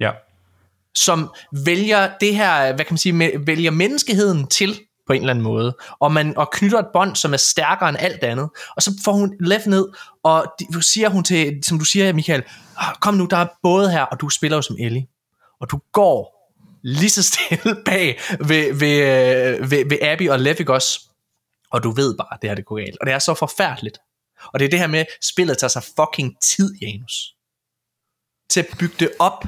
Ja. 0.00 0.10
som 0.94 1.30
vælger 1.64 2.10
det 2.20 2.36
her, 2.36 2.72
hvad 2.72 2.84
kan 2.84 2.92
man 2.92 2.98
sige, 2.98 3.32
vælger 3.46 3.70
menneskeheden 3.70 4.46
til 4.46 4.80
på 5.06 5.12
en 5.12 5.20
eller 5.20 5.30
anden 5.30 5.44
måde, 5.44 5.76
og 6.00 6.12
man 6.12 6.36
og 6.36 6.50
knytter 6.52 6.78
et 6.78 6.86
bånd, 6.92 7.16
som 7.16 7.32
er 7.32 7.36
stærkere 7.36 7.88
end 7.88 7.98
alt 8.00 8.24
andet, 8.24 8.48
og 8.76 8.82
så 8.82 8.90
får 9.04 9.12
hun 9.12 9.34
Lev 9.40 9.58
ned, 9.66 9.88
og 10.24 10.44
de, 10.60 10.82
siger 10.82 11.08
hun 11.08 11.24
til, 11.24 11.58
som 11.66 11.78
du 11.78 11.84
siger, 11.84 12.12
Michael, 12.12 12.42
"Ah, 12.76 12.94
kom 13.00 13.14
nu, 13.14 13.26
der 13.30 13.36
er 13.36 13.46
både 13.62 13.90
her, 13.90 14.02
og 14.02 14.20
du 14.20 14.28
spiller 14.28 14.56
jo 14.56 14.62
som 14.62 14.76
Ellie, 14.80 15.06
og 15.60 15.70
du 15.70 15.80
går 15.92 16.35
lige 16.82 17.10
så 17.10 17.22
stille 17.22 17.76
bag 17.86 18.20
ved, 18.40 18.74
ved, 18.74 18.98
øh, 18.98 19.70
ved, 19.70 19.88
ved 19.88 19.98
Abby 20.02 20.28
og 20.30 20.40
Lev, 20.40 20.56
også? 20.68 21.00
og 21.70 21.82
du 21.82 21.90
ved 21.90 22.16
bare, 22.16 22.38
det 22.42 22.50
her 22.50 22.54
det 22.54 22.64
går 22.64 22.76
galt, 22.76 22.96
og 23.00 23.06
det 23.06 23.14
er 23.14 23.18
så 23.18 23.34
forfærdeligt, 23.34 23.98
og 24.52 24.58
det 24.58 24.64
er 24.64 24.70
det 24.70 24.78
her 24.78 24.86
med, 24.86 25.04
spillet 25.32 25.58
tager 25.58 25.68
sig 25.68 25.82
fucking 25.82 26.34
tid, 26.44 26.74
Janus, 26.82 27.34
til 28.50 28.60
at 28.60 28.66
bygge 28.78 28.94
det 28.98 29.10
op, 29.18 29.44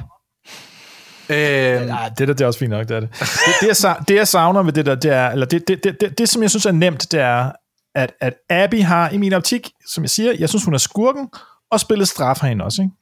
øh, 1.29 1.37
Ja, 1.37 2.09
det 2.17 2.27
der, 2.27 2.33
det 2.33 2.41
er 2.41 2.47
også 2.47 2.59
fint 2.59 2.71
nok, 2.71 2.89
det 2.89 2.95
er 2.95 2.99
det. 2.99 3.09
Det, 3.19 3.27
det, 3.61 3.83
jeg, 3.83 3.95
det 4.07 4.15
jeg 4.15 4.27
savner 4.27 4.63
ved 4.63 4.73
det 4.73 4.85
der, 4.85 4.95
det 4.95 5.11
er, 5.11 5.29
eller 5.29 5.45
det, 5.45 5.67
det, 5.67 5.83
det, 5.83 6.01
det, 6.01 6.17
det 6.17 6.29
som 6.29 6.41
jeg 6.41 6.49
synes 6.49 6.65
er 6.65 6.71
nemt, 6.71 7.11
det 7.11 7.19
er, 7.19 7.51
at, 7.95 8.13
at 8.21 8.33
Abby 8.49 8.83
har, 8.83 9.09
i 9.09 9.17
min 9.17 9.33
optik, 9.33 9.71
som 9.87 10.03
jeg 10.03 10.09
siger, 10.09 10.33
jeg 10.39 10.49
synes, 10.49 10.65
hun 10.65 10.73
er 10.73 10.77
skurken, 10.77 11.29
og 11.71 11.79
spillet 11.79 12.07
straffer 12.07 12.47
hende 12.47 12.65
også, 12.65 12.81
ikke? 12.81 12.93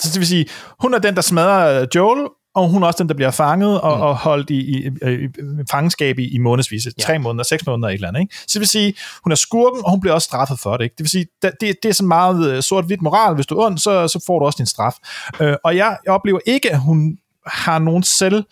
Så 0.00 0.08
det 0.12 0.18
vil 0.18 0.26
sige, 0.26 0.46
hun 0.80 0.94
er 0.94 0.98
den, 0.98 1.16
der 1.16 1.22
smadrer 1.22 1.80
øh, 1.80 1.88
Joel, 1.94 2.28
og 2.54 2.68
hun 2.68 2.82
er 2.82 2.86
også 2.86 3.02
den, 3.02 3.08
der 3.08 3.14
bliver 3.14 3.30
fanget 3.30 3.80
og, 3.80 3.96
mm. 3.96 4.02
og 4.02 4.16
holdt 4.16 4.50
i, 4.50 4.54
i, 4.54 4.86
i, 4.86 5.24
i 5.24 5.28
fangenskab 5.70 6.18
i, 6.18 6.34
i 6.34 6.38
månedsvis, 6.38 6.86
ja. 6.86 7.02
tre 7.02 7.18
måneder, 7.18 7.44
seks 7.44 7.66
måneder, 7.66 7.88
et 7.88 7.94
eller 7.94 8.08
andet. 8.08 8.20
Ikke? 8.20 8.34
Så 8.36 8.50
det 8.52 8.60
vil 8.60 8.68
sige, 8.68 8.94
hun 9.24 9.32
er 9.32 9.36
skurken, 9.36 9.84
og 9.84 9.90
hun 9.90 10.00
bliver 10.00 10.14
også 10.14 10.26
straffet 10.26 10.58
for 10.58 10.76
det. 10.76 10.84
Ikke? 10.84 10.94
Det 10.98 11.04
vil 11.04 11.10
sige, 11.10 11.26
det, 11.42 11.52
det, 11.60 11.88
er 11.88 11.92
sådan 11.92 12.08
meget 12.08 12.50
øh, 12.50 12.62
sort-hvidt 12.62 13.02
moral. 13.02 13.34
Hvis 13.34 13.46
du 13.46 13.58
er 13.58 13.66
ond, 13.66 13.78
så, 13.78 14.08
så 14.08 14.24
får 14.26 14.38
du 14.38 14.44
også 14.44 14.56
din 14.56 14.66
straf. 14.66 14.94
Øh, 15.40 15.56
og 15.64 15.76
jeg, 15.76 15.96
jeg 16.04 16.12
oplever 16.12 16.38
ikke, 16.46 16.72
at 16.72 16.80
hun 16.80 17.18
har 17.46 17.78
nogen 17.78 18.02
selv, 18.02 18.44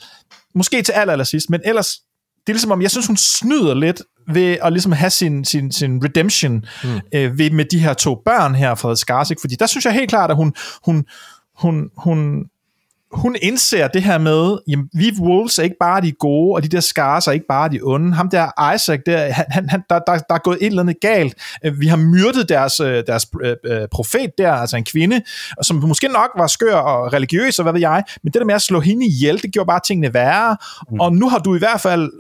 måske 0.55 0.83
til 0.83 0.93
aller, 0.93 1.13
aller 1.13 1.25
sidst, 1.25 1.51
men 1.51 1.61
ellers, 1.65 1.99
det 2.47 2.49
er 2.49 2.53
ligesom 2.53 2.71
om, 2.71 2.83
jeg 2.83 2.91
synes, 2.91 3.07
hun 3.07 3.17
snyder 3.17 3.75
lidt 3.75 4.03
ved 4.29 4.57
at 4.63 4.73
ligesom 4.73 4.93
have 4.93 5.11
sin, 5.11 5.45
sin, 5.45 5.73
sin 5.73 6.05
redemption 6.05 6.65
mm. 6.85 7.01
øh, 7.15 7.39
ved, 7.39 7.51
med 7.51 7.65
de 7.65 7.79
her 7.79 7.95
to 7.95 8.23
børn 8.25 8.55
her 8.55 8.75
fra 8.75 8.97
Skarsik, 8.97 9.37
fordi 9.41 9.55
der 9.55 9.67
synes 9.67 9.85
jeg 9.85 9.93
helt 9.95 10.11
klart, 10.11 10.31
at 10.31 10.37
hun, 10.37 10.55
hun, 10.85 11.05
hun, 11.59 11.91
hun, 11.97 12.45
hun 13.13 13.37
indser 13.43 13.89
det 13.89 14.03
her 14.03 14.19
med, 14.19 14.59
jamen, 14.69 14.89
vi 14.95 15.13
Wolves 15.21 15.59
er 15.59 15.63
ikke 15.63 15.77
bare 15.81 16.01
de 16.01 16.13
gode, 16.13 16.55
og 16.55 16.63
de 16.63 16.69
der 16.69 16.81
Scars 16.81 17.27
er 17.27 17.33
ikke 17.33 17.47
bare 17.49 17.69
de 17.69 17.81
onde. 17.83 18.15
Ham 18.15 18.29
der 18.29 18.73
Isaac, 18.75 19.01
der, 19.07 19.33
han, 19.33 19.69
han, 19.69 19.83
der, 19.91 19.99
der, 19.99 20.19
der 20.19 20.35
er 20.35 20.39
gået 20.39 20.59
et 20.61 20.67
eller 20.67 20.83
andet 20.83 21.01
galt. 21.01 21.35
Øh, 21.65 21.81
Vi 21.81 21.87
har 21.87 21.97
myrdet 21.97 22.49
deres, 22.49 22.81
øh, 22.81 23.05
deres 23.07 23.27
øh, 23.65 23.89
profet 23.93 24.31
der, 24.39 24.53
altså 24.53 24.77
en 24.77 24.85
kvinde, 24.85 25.23
som 25.63 25.77
måske 25.77 26.09
nok 26.09 26.31
var 26.37 26.47
skør 26.47 26.75
og 26.75 27.13
religiøs, 27.13 27.59
og 27.59 27.63
hvad 27.63 27.73
ved 27.73 27.81
jeg, 27.81 28.03
men 28.23 28.33
det 28.33 28.41
der 28.41 28.47
med 28.47 28.55
at 28.55 28.63
slå 28.63 28.81
hende 28.81 29.07
ihjel, 29.07 29.43
det 29.43 29.53
gjorde 29.53 29.67
bare 29.67 29.81
tingene 29.87 30.15
værre. 30.15 30.57
Mm. 30.91 31.01
Og 31.01 31.13
nu 31.13 31.29
har 31.29 31.39
du 31.39 31.55
i 31.55 31.59
hvert 31.59 31.81
fald, 31.81 32.11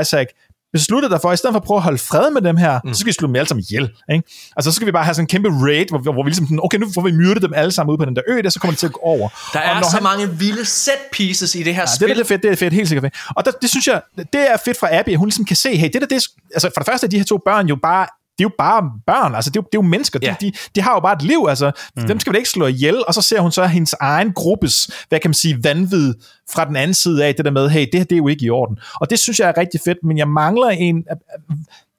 Isaac, 0.00 0.26
besluttet 0.74 1.10
dig 1.10 1.20
for, 1.20 1.28
at 1.30 1.34
i 1.34 1.36
stedet 1.36 1.54
for 1.54 1.60
at 1.60 1.66
prøve 1.66 1.76
at 1.78 1.82
holde 1.82 1.98
fred 1.98 2.30
med 2.30 2.42
dem 2.42 2.56
her, 2.56 2.80
mm. 2.84 2.94
så 2.94 3.00
skal 3.00 3.06
vi 3.06 3.12
slå 3.12 3.26
dem 3.26 3.36
alle 3.36 3.48
sammen 3.48 3.64
ihjel. 3.70 3.90
Ikke? 4.12 4.24
Altså, 4.56 4.70
så 4.70 4.74
skal 4.76 4.86
vi 4.86 4.92
bare 4.92 5.04
have 5.04 5.14
sådan 5.14 5.22
en 5.22 5.28
kæmpe 5.28 5.48
raid, 5.48 5.86
hvor, 5.90 5.98
hvor 6.12 6.22
vi 6.24 6.28
ligesom, 6.30 6.46
sådan, 6.46 6.60
okay, 6.62 6.78
nu 6.78 6.86
får 6.94 7.02
vi 7.02 7.12
myrdet 7.12 7.42
dem 7.42 7.52
alle 7.54 7.72
sammen 7.72 7.90
ude 7.92 7.98
på 7.98 8.04
den 8.04 8.16
der 8.16 8.22
ø, 8.28 8.42
der 8.42 8.50
så 8.50 8.60
kommer 8.60 8.72
det 8.72 8.78
til 8.78 8.86
at 8.86 8.92
gå 8.92 9.00
over. 9.02 9.28
Der 9.52 9.60
er 9.60 9.82
så 9.82 9.90
han- 9.96 10.02
mange 10.02 10.38
vilde 10.38 10.64
set 10.64 10.92
pieces 11.12 11.54
i 11.54 11.62
det 11.62 11.74
her 11.74 11.82
Ja, 11.82 11.86
spil. 11.86 12.08
det 12.08 12.12
er 12.12 12.16
lidt 12.16 12.28
fedt, 12.28 12.42
det 12.42 12.50
er 12.52 12.56
fedt, 12.56 12.72
helt 12.74 12.88
sikkert 12.88 13.02
fedt. 13.04 13.14
Og 13.36 13.44
der, 13.44 13.50
det 13.62 13.70
synes 13.70 13.86
jeg, 13.86 14.00
det 14.16 14.50
er 14.52 14.56
fedt 14.64 14.78
fra 14.78 14.98
Abby, 14.98 15.10
at 15.10 15.18
hun 15.18 15.28
ligesom 15.28 15.44
kan 15.44 15.56
se, 15.56 15.76
hey, 15.76 15.90
det 15.92 16.00
der, 16.00 16.06
det 16.06 16.16
er, 16.16 16.26
altså 16.54 16.70
for 16.74 16.80
det 16.80 16.86
første 16.86 17.06
er 17.06 17.08
de 17.08 17.16
her 17.18 17.24
to 17.24 17.38
børn 17.44 17.66
jo 17.68 17.76
bare, 17.82 18.06
det 18.38 18.44
er 18.44 18.48
jo 18.48 18.50
bare 18.58 18.82
børn, 19.06 19.34
altså 19.34 19.50
det 19.50 19.56
er 19.56 19.60
jo, 19.60 19.66
det 19.72 19.78
er 19.78 19.82
jo 19.82 19.88
mennesker, 19.88 20.18
Ja. 20.22 20.34
de, 20.40 20.46
de, 20.46 20.52
de 20.74 20.80
har 20.80 20.92
jo 20.94 21.00
bare 21.00 21.12
et 21.16 21.22
liv, 21.22 21.46
altså 21.48 21.72
mm. 21.96 22.06
dem 22.06 22.20
skal 22.20 22.32
vi 22.32 22.34
da 22.34 22.38
ikke 22.38 22.50
slå 22.50 22.66
ihjel, 22.66 23.04
og 23.06 23.14
så 23.14 23.22
ser 23.22 23.40
hun 23.40 23.52
så 23.52 23.66
hendes 23.66 23.94
egen 24.00 24.32
gruppes, 24.32 24.90
hvad 25.08 25.20
kan 25.20 25.28
man 25.28 25.34
sige, 25.34 25.64
vanvid 25.64 26.14
fra 26.54 26.64
den 26.64 26.76
anden 26.76 26.94
side 26.94 27.24
af, 27.24 27.34
det 27.34 27.44
der 27.44 27.50
med, 27.50 27.68
hey, 27.68 27.80
det 27.92 28.00
her, 28.00 28.04
det 28.04 28.12
er 28.12 28.16
jo 28.16 28.28
ikke 28.28 28.44
i 28.44 28.50
orden. 28.50 28.78
Og 29.00 29.10
det 29.10 29.18
synes 29.18 29.40
jeg 29.40 29.48
er 29.48 29.58
rigtig 29.58 29.80
fedt, 29.84 29.98
men 30.04 30.18
jeg 30.18 30.28
mangler 30.28 30.68
en, 30.68 31.04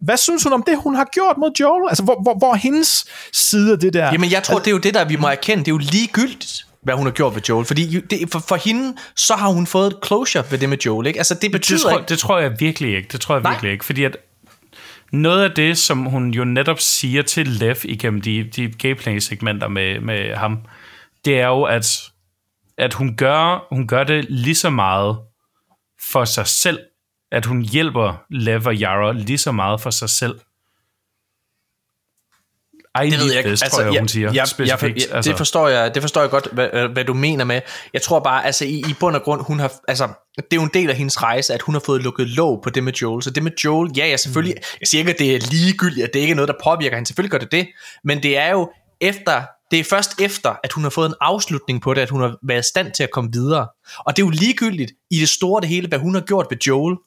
hvad 0.02 0.18
synes 0.18 0.44
hun 0.44 0.53
om 0.53 0.64
det, 0.64 0.78
hun 0.84 0.95
har 0.95 1.07
gjort 1.14 1.38
mod 1.38 1.52
Joel? 1.60 1.90
Altså, 1.90 2.03
hvor, 2.03 2.22
hvor, 2.24 2.38
hvor 2.38 2.52
er 2.53 2.57
hendes 2.57 3.06
side 3.34 3.72
af 3.72 3.80
det 3.80 3.94
der? 3.94 4.12
Jamen, 4.12 4.32
jeg 4.32 4.44
tror, 4.44 4.60
det 4.60 4.68
er 4.68 4.72
jo 4.72 4.78
det, 4.78 4.94
der 4.94 5.06
vi 5.06 5.16
må 5.16 5.28
erkende. 5.28 5.60
Det 5.66 5.68
er 5.68 5.76
jo 5.76 5.78
ligegyldigt, 5.78 6.66
hvad 6.84 6.95
hun 6.95 7.06
har 7.06 7.12
gjort 7.12 7.36
ved 7.36 7.41
Joel. 7.49 7.66
Fordi 7.66 7.99
det, 7.99 8.20
for, 8.32 8.40
for 8.40 8.56
hende, 8.56 8.95
så 9.16 9.34
har 9.34 9.48
hun 9.49 9.68
fået 9.68 9.88
et 9.88 9.95
closure 10.06 10.44
ved 10.49 10.57
det 10.60 10.70
med 10.70 10.78
Joel. 10.78 11.07
Ikke? 11.07 11.20
Altså, 11.20 11.34
det 11.34 11.41
Det 11.41 11.52
betyder 11.52 11.80
tror, 11.80 11.91
ikke... 11.91 12.10
det 12.10 12.20
tror 12.20 12.40
jeg 12.40 12.60
virkelig 12.60 12.95
ikke. 12.95 13.10
Det 13.12 13.22
tror 13.22 13.36
jeg 13.36 13.41
Nej. 13.41 13.52
virkelig 13.52 13.72
ikke. 13.72 13.86
Fordi 13.86 14.03
at 14.03 14.18
noget 15.16 15.44
af 15.44 15.52
det, 15.52 15.78
som 15.78 16.06
hun 16.06 16.32
jo 16.32 16.44
netop 16.44 16.80
siger 16.80 17.22
til 17.22 17.48
Lev 17.48 17.76
igennem 17.84 18.22
de, 18.22 18.44
de 18.44 18.72
gameplay-segmenter 18.72 19.68
med, 19.68 20.00
med 20.00 20.36
ham, 20.36 20.66
det 21.26 21.40
er 21.40 21.48
jo, 21.48 21.64
at, 21.64 22.12
at 22.78 22.94
hun, 22.94 23.16
gør, 23.16 23.68
hun 23.70 23.88
gør 23.88 24.04
det 24.04 24.26
lige 24.30 24.56
så 24.56 24.70
meget 24.70 25.18
for 26.12 26.26
sig 26.26 26.48
selv, 26.48 26.80
at 27.32 27.46
hun 27.46 27.62
hjælper 27.62 28.24
Lev 28.30 28.62
og 28.66 28.76
Yara 28.76 29.12
lige 29.14 29.38
så 29.38 29.52
meget 29.52 29.82
for 29.82 29.90
sig 29.90 30.10
selv. 30.10 30.40
I 33.04 33.10
Det 33.10 33.20
ved 33.20 33.28
jeg 33.28 33.38
ikke. 33.38 33.50
This, 33.50 33.60
tror 33.60 33.82
jeg, 33.82 34.00
hun 34.00 34.08
siger. 34.08 34.28
jeg, 34.28 34.36
jeg, 34.36 34.48
specifikt. 34.48 35.14
jeg, 35.14 35.24
det, 35.24 35.38
forstår 35.38 35.68
jeg, 35.68 35.96
det 35.96 36.04
forstår 36.04 36.22
jeg 36.22 36.30
godt, 36.30 36.48
hvad, 36.52 36.90
hvad 36.94 37.06
du 37.06 37.14
mener 37.14 37.46
med. 37.46 37.62
Jeg 37.94 38.02
tror 38.02 38.20
bare, 38.20 38.46
altså 38.46 38.66
i, 38.66 38.84
i 38.90 38.96
bund 39.00 39.16
og 39.16 39.22
grund, 39.22 39.42
hun 39.42 39.60
har, 39.60 39.74
altså, 39.88 40.08
det 40.38 40.44
er 40.52 40.56
jo 40.56 40.64
en 40.64 40.72
del 40.74 40.90
af 40.90 40.96
hendes 40.96 41.24
rejse, 41.24 41.54
at 41.54 41.62
hun 41.62 41.76
har 41.76 41.82
fået 41.86 42.04
lukket 42.04 42.30
låg 42.30 42.62
på 42.64 42.70
det 42.70 42.84
med 42.84 42.94
Joel. 42.94 43.24
Så 43.24 43.30
det 43.30 43.44
med 43.44 43.52
Joel, 43.66 43.92
ja, 43.98 44.08
ja, 44.08 44.18
selvfølgelig, 44.18 44.56
mm. 44.58 44.78
jeg 44.80 44.88
siger 44.88 45.00
ikke, 45.00 45.12
at 45.12 45.20
det 45.20 45.36
er 45.36 45.40
ligegyldigt, 45.52 46.04
at 46.08 46.14
det 46.14 46.20
ikke 46.20 46.32
er 46.32 46.36
noget, 46.36 46.48
der 46.48 46.56
påvirker 46.64 46.98
hende. 46.98 47.08
Selvfølgelig 47.08 47.32
gør 47.32 47.38
det 47.38 47.52
det, 47.52 47.68
men 48.04 48.24
det 48.24 48.38
er 48.38 48.52
jo 48.52 48.72
efter, 49.02 49.42
det 49.72 49.80
er 49.80 49.84
først 49.84 50.22
efter, 50.22 50.56
at 50.64 50.72
hun 50.72 50.84
har 50.84 50.90
fået 50.90 51.10
en 51.10 51.16
afslutning 51.22 51.82
på 51.82 51.94
det, 51.94 52.02
at 52.02 52.10
hun 52.10 52.22
har 52.22 52.38
været 52.44 52.66
i 52.66 52.68
stand 52.68 52.92
til 52.92 53.04
at 53.04 53.12
komme 53.12 53.32
videre. 53.34 53.68
Og 54.00 54.16
det 54.16 54.22
er 54.22 54.26
jo 54.26 54.30
ligegyldigt 54.30 54.92
i 55.12 55.20
det 55.20 55.30
store 55.30 55.62
det 55.62 55.70
hele, 55.70 55.88
hvad 55.88 56.00
hun 56.00 56.14
har 56.14 56.22
gjort 56.22 56.48
ved 56.50 56.58
Joel. 56.68 56.98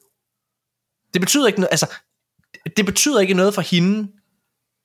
Det 1.13 1.21
betyder 1.21 1.47
ikke 1.47 1.59
noget, 1.59 1.71
altså, 1.71 1.87
det 2.77 2.85
betyder 2.85 3.19
ikke 3.19 3.33
noget 3.33 3.53
for 3.53 3.61
hende. 3.61 4.07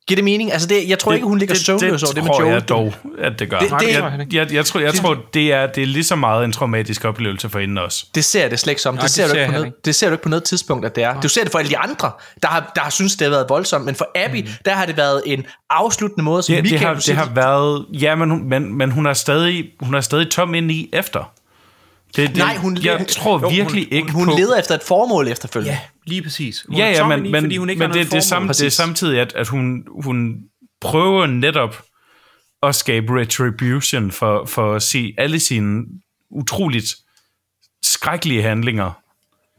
Giver 0.09 0.17
det 0.17 0.25
mening? 0.25 0.53
Altså, 0.53 0.69
det, 0.69 0.89
jeg 0.89 0.99
tror 0.99 1.11
det, 1.13 1.17
ikke, 1.17 1.27
hun 1.29 1.39
ligger 1.39 1.55
søvnløs 1.55 2.03
over 2.03 2.13
det 2.13 2.23
med 2.25 2.31
tror 2.31 2.41
Joel. 2.41 2.53
jeg 2.53 2.69
dog, 2.69 2.95
at 3.19 3.39
det 3.39 3.51
gør. 3.51 3.59
Det- 3.59 3.71
Det, 3.71 3.81
det- 3.81 3.89
det, 3.89 3.95
jeg, 3.95 4.23
jeg, 4.33 4.53
jeg, 4.53 4.65
tror, 4.65 4.81
jeg 4.81 4.95
tror, 4.95 5.17
det 5.35 5.53
er, 5.53 5.67
det 5.67 5.83
er 5.83 5.87
lige 5.87 6.05
så 6.05 6.17
meget 6.17 6.45
en 6.45 6.53
traumatisk 6.53 7.05
oplevelse 7.05 7.49
for 7.49 7.59
hende 7.59 7.83
også. 7.83 8.07
Det 8.15 8.25
ser 8.25 8.41
jeg 8.41 8.51
det 8.51 8.61
slet 8.61 8.71
ikke 8.71 8.83
som. 8.83 8.95
Det, 8.95 9.03
det 9.03 9.11
ser, 9.11 9.23
du 9.25 9.29
ser 9.29 9.35
ikke 9.35 9.41
jeg 9.43 9.51
på 9.51 9.59
noget, 9.59 9.85
det 9.85 9.95
ser 9.95 10.07
du 10.09 10.13
ikke 10.13 10.23
på 10.23 10.29
noget 10.29 10.45
tidspunkt, 10.45 10.87
at 10.87 10.97
det 10.97 11.05
er. 11.05 11.21
Du 11.21 11.29
ser 11.29 11.43
det 11.43 11.53
for 11.53 11.59
alle 11.59 11.71
de 11.71 11.79
andre, 11.79 12.11
der 12.43 12.49
har, 12.49 12.73
der 12.75 12.81
har 12.81 12.91
synes 12.91 13.17
det 13.17 13.25
har 13.25 13.31
været 13.31 13.47
voldsomt. 13.49 13.85
Men 13.85 13.95
for 13.95 14.09
Abby, 14.15 14.37
mm. 14.41 14.49
der 14.65 14.73
har 14.73 14.87
det 14.87 14.97
været 14.97 15.23
en 15.27 15.45
afsluttende 15.71 16.25
måde, 16.25 16.43
som 16.43 16.53
Ja, 16.55 16.61
det, 16.61 16.65
Michael 16.71 16.87
har, 16.87 16.95
du 16.95 17.01
det 17.07 17.17
har 17.17 17.31
været... 17.35 17.87
Ja, 17.93 18.15
men, 18.15 18.31
hun- 18.31 18.49
men, 18.49 18.79
men 18.79 18.91
hun, 18.91 19.07
er 19.07 19.13
stadig, 19.13 19.65
hun 19.81 19.95
er 19.95 20.01
stadig 20.01 20.31
tom 20.31 20.55
ind 20.55 20.71
i 20.71 20.91
efter. 20.93 21.31
Det, 22.17 22.29
det, 22.29 22.37
Nej, 22.37 22.57
hun, 22.57 22.79
jeg 22.83 23.07
tror 23.09 23.41
jo, 23.41 23.49
virkelig 23.49 23.85
hun, 23.85 23.93
ikke 23.93 24.13
hun, 24.13 24.25
på... 24.25 24.31
hun 24.31 24.41
leder 24.41 24.59
efter 24.59 24.75
et 24.75 24.83
formål 24.83 25.29
efterfølgende. 25.29 25.73
Ja, 25.73 25.81
lige 26.07 26.23
præcis. 26.23 26.65
Hun 26.69 26.77
ja, 26.77 26.91
ja, 26.91 27.09
men, 27.09 27.33
men, 27.33 27.43
fordi 27.43 27.57
hun 27.57 27.71
ikke 27.71 27.79
men 27.79 27.91
har 27.91 27.99
det, 27.99 28.11
det, 28.11 28.17
er 28.17 28.21
samt, 28.21 28.49
det 28.49 28.67
er 28.67 28.71
samtidig, 28.71 29.21
at, 29.21 29.33
at 29.35 29.49
hun, 29.49 29.85
hun 30.03 30.37
prøver 30.81 31.27
netop 31.27 31.83
at 32.63 32.75
skabe 32.75 33.21
retribution 33.21 34.11
for, 34.11 34.45
for 34.47 34.75
at 34.75 34.83
se 34.83 35.15
alle 35.19 35.41
sine 35.41 35.83
utroligt 36.31 36.95
skrækkelige 37.83 38.43
handlinger. 38.43 38.91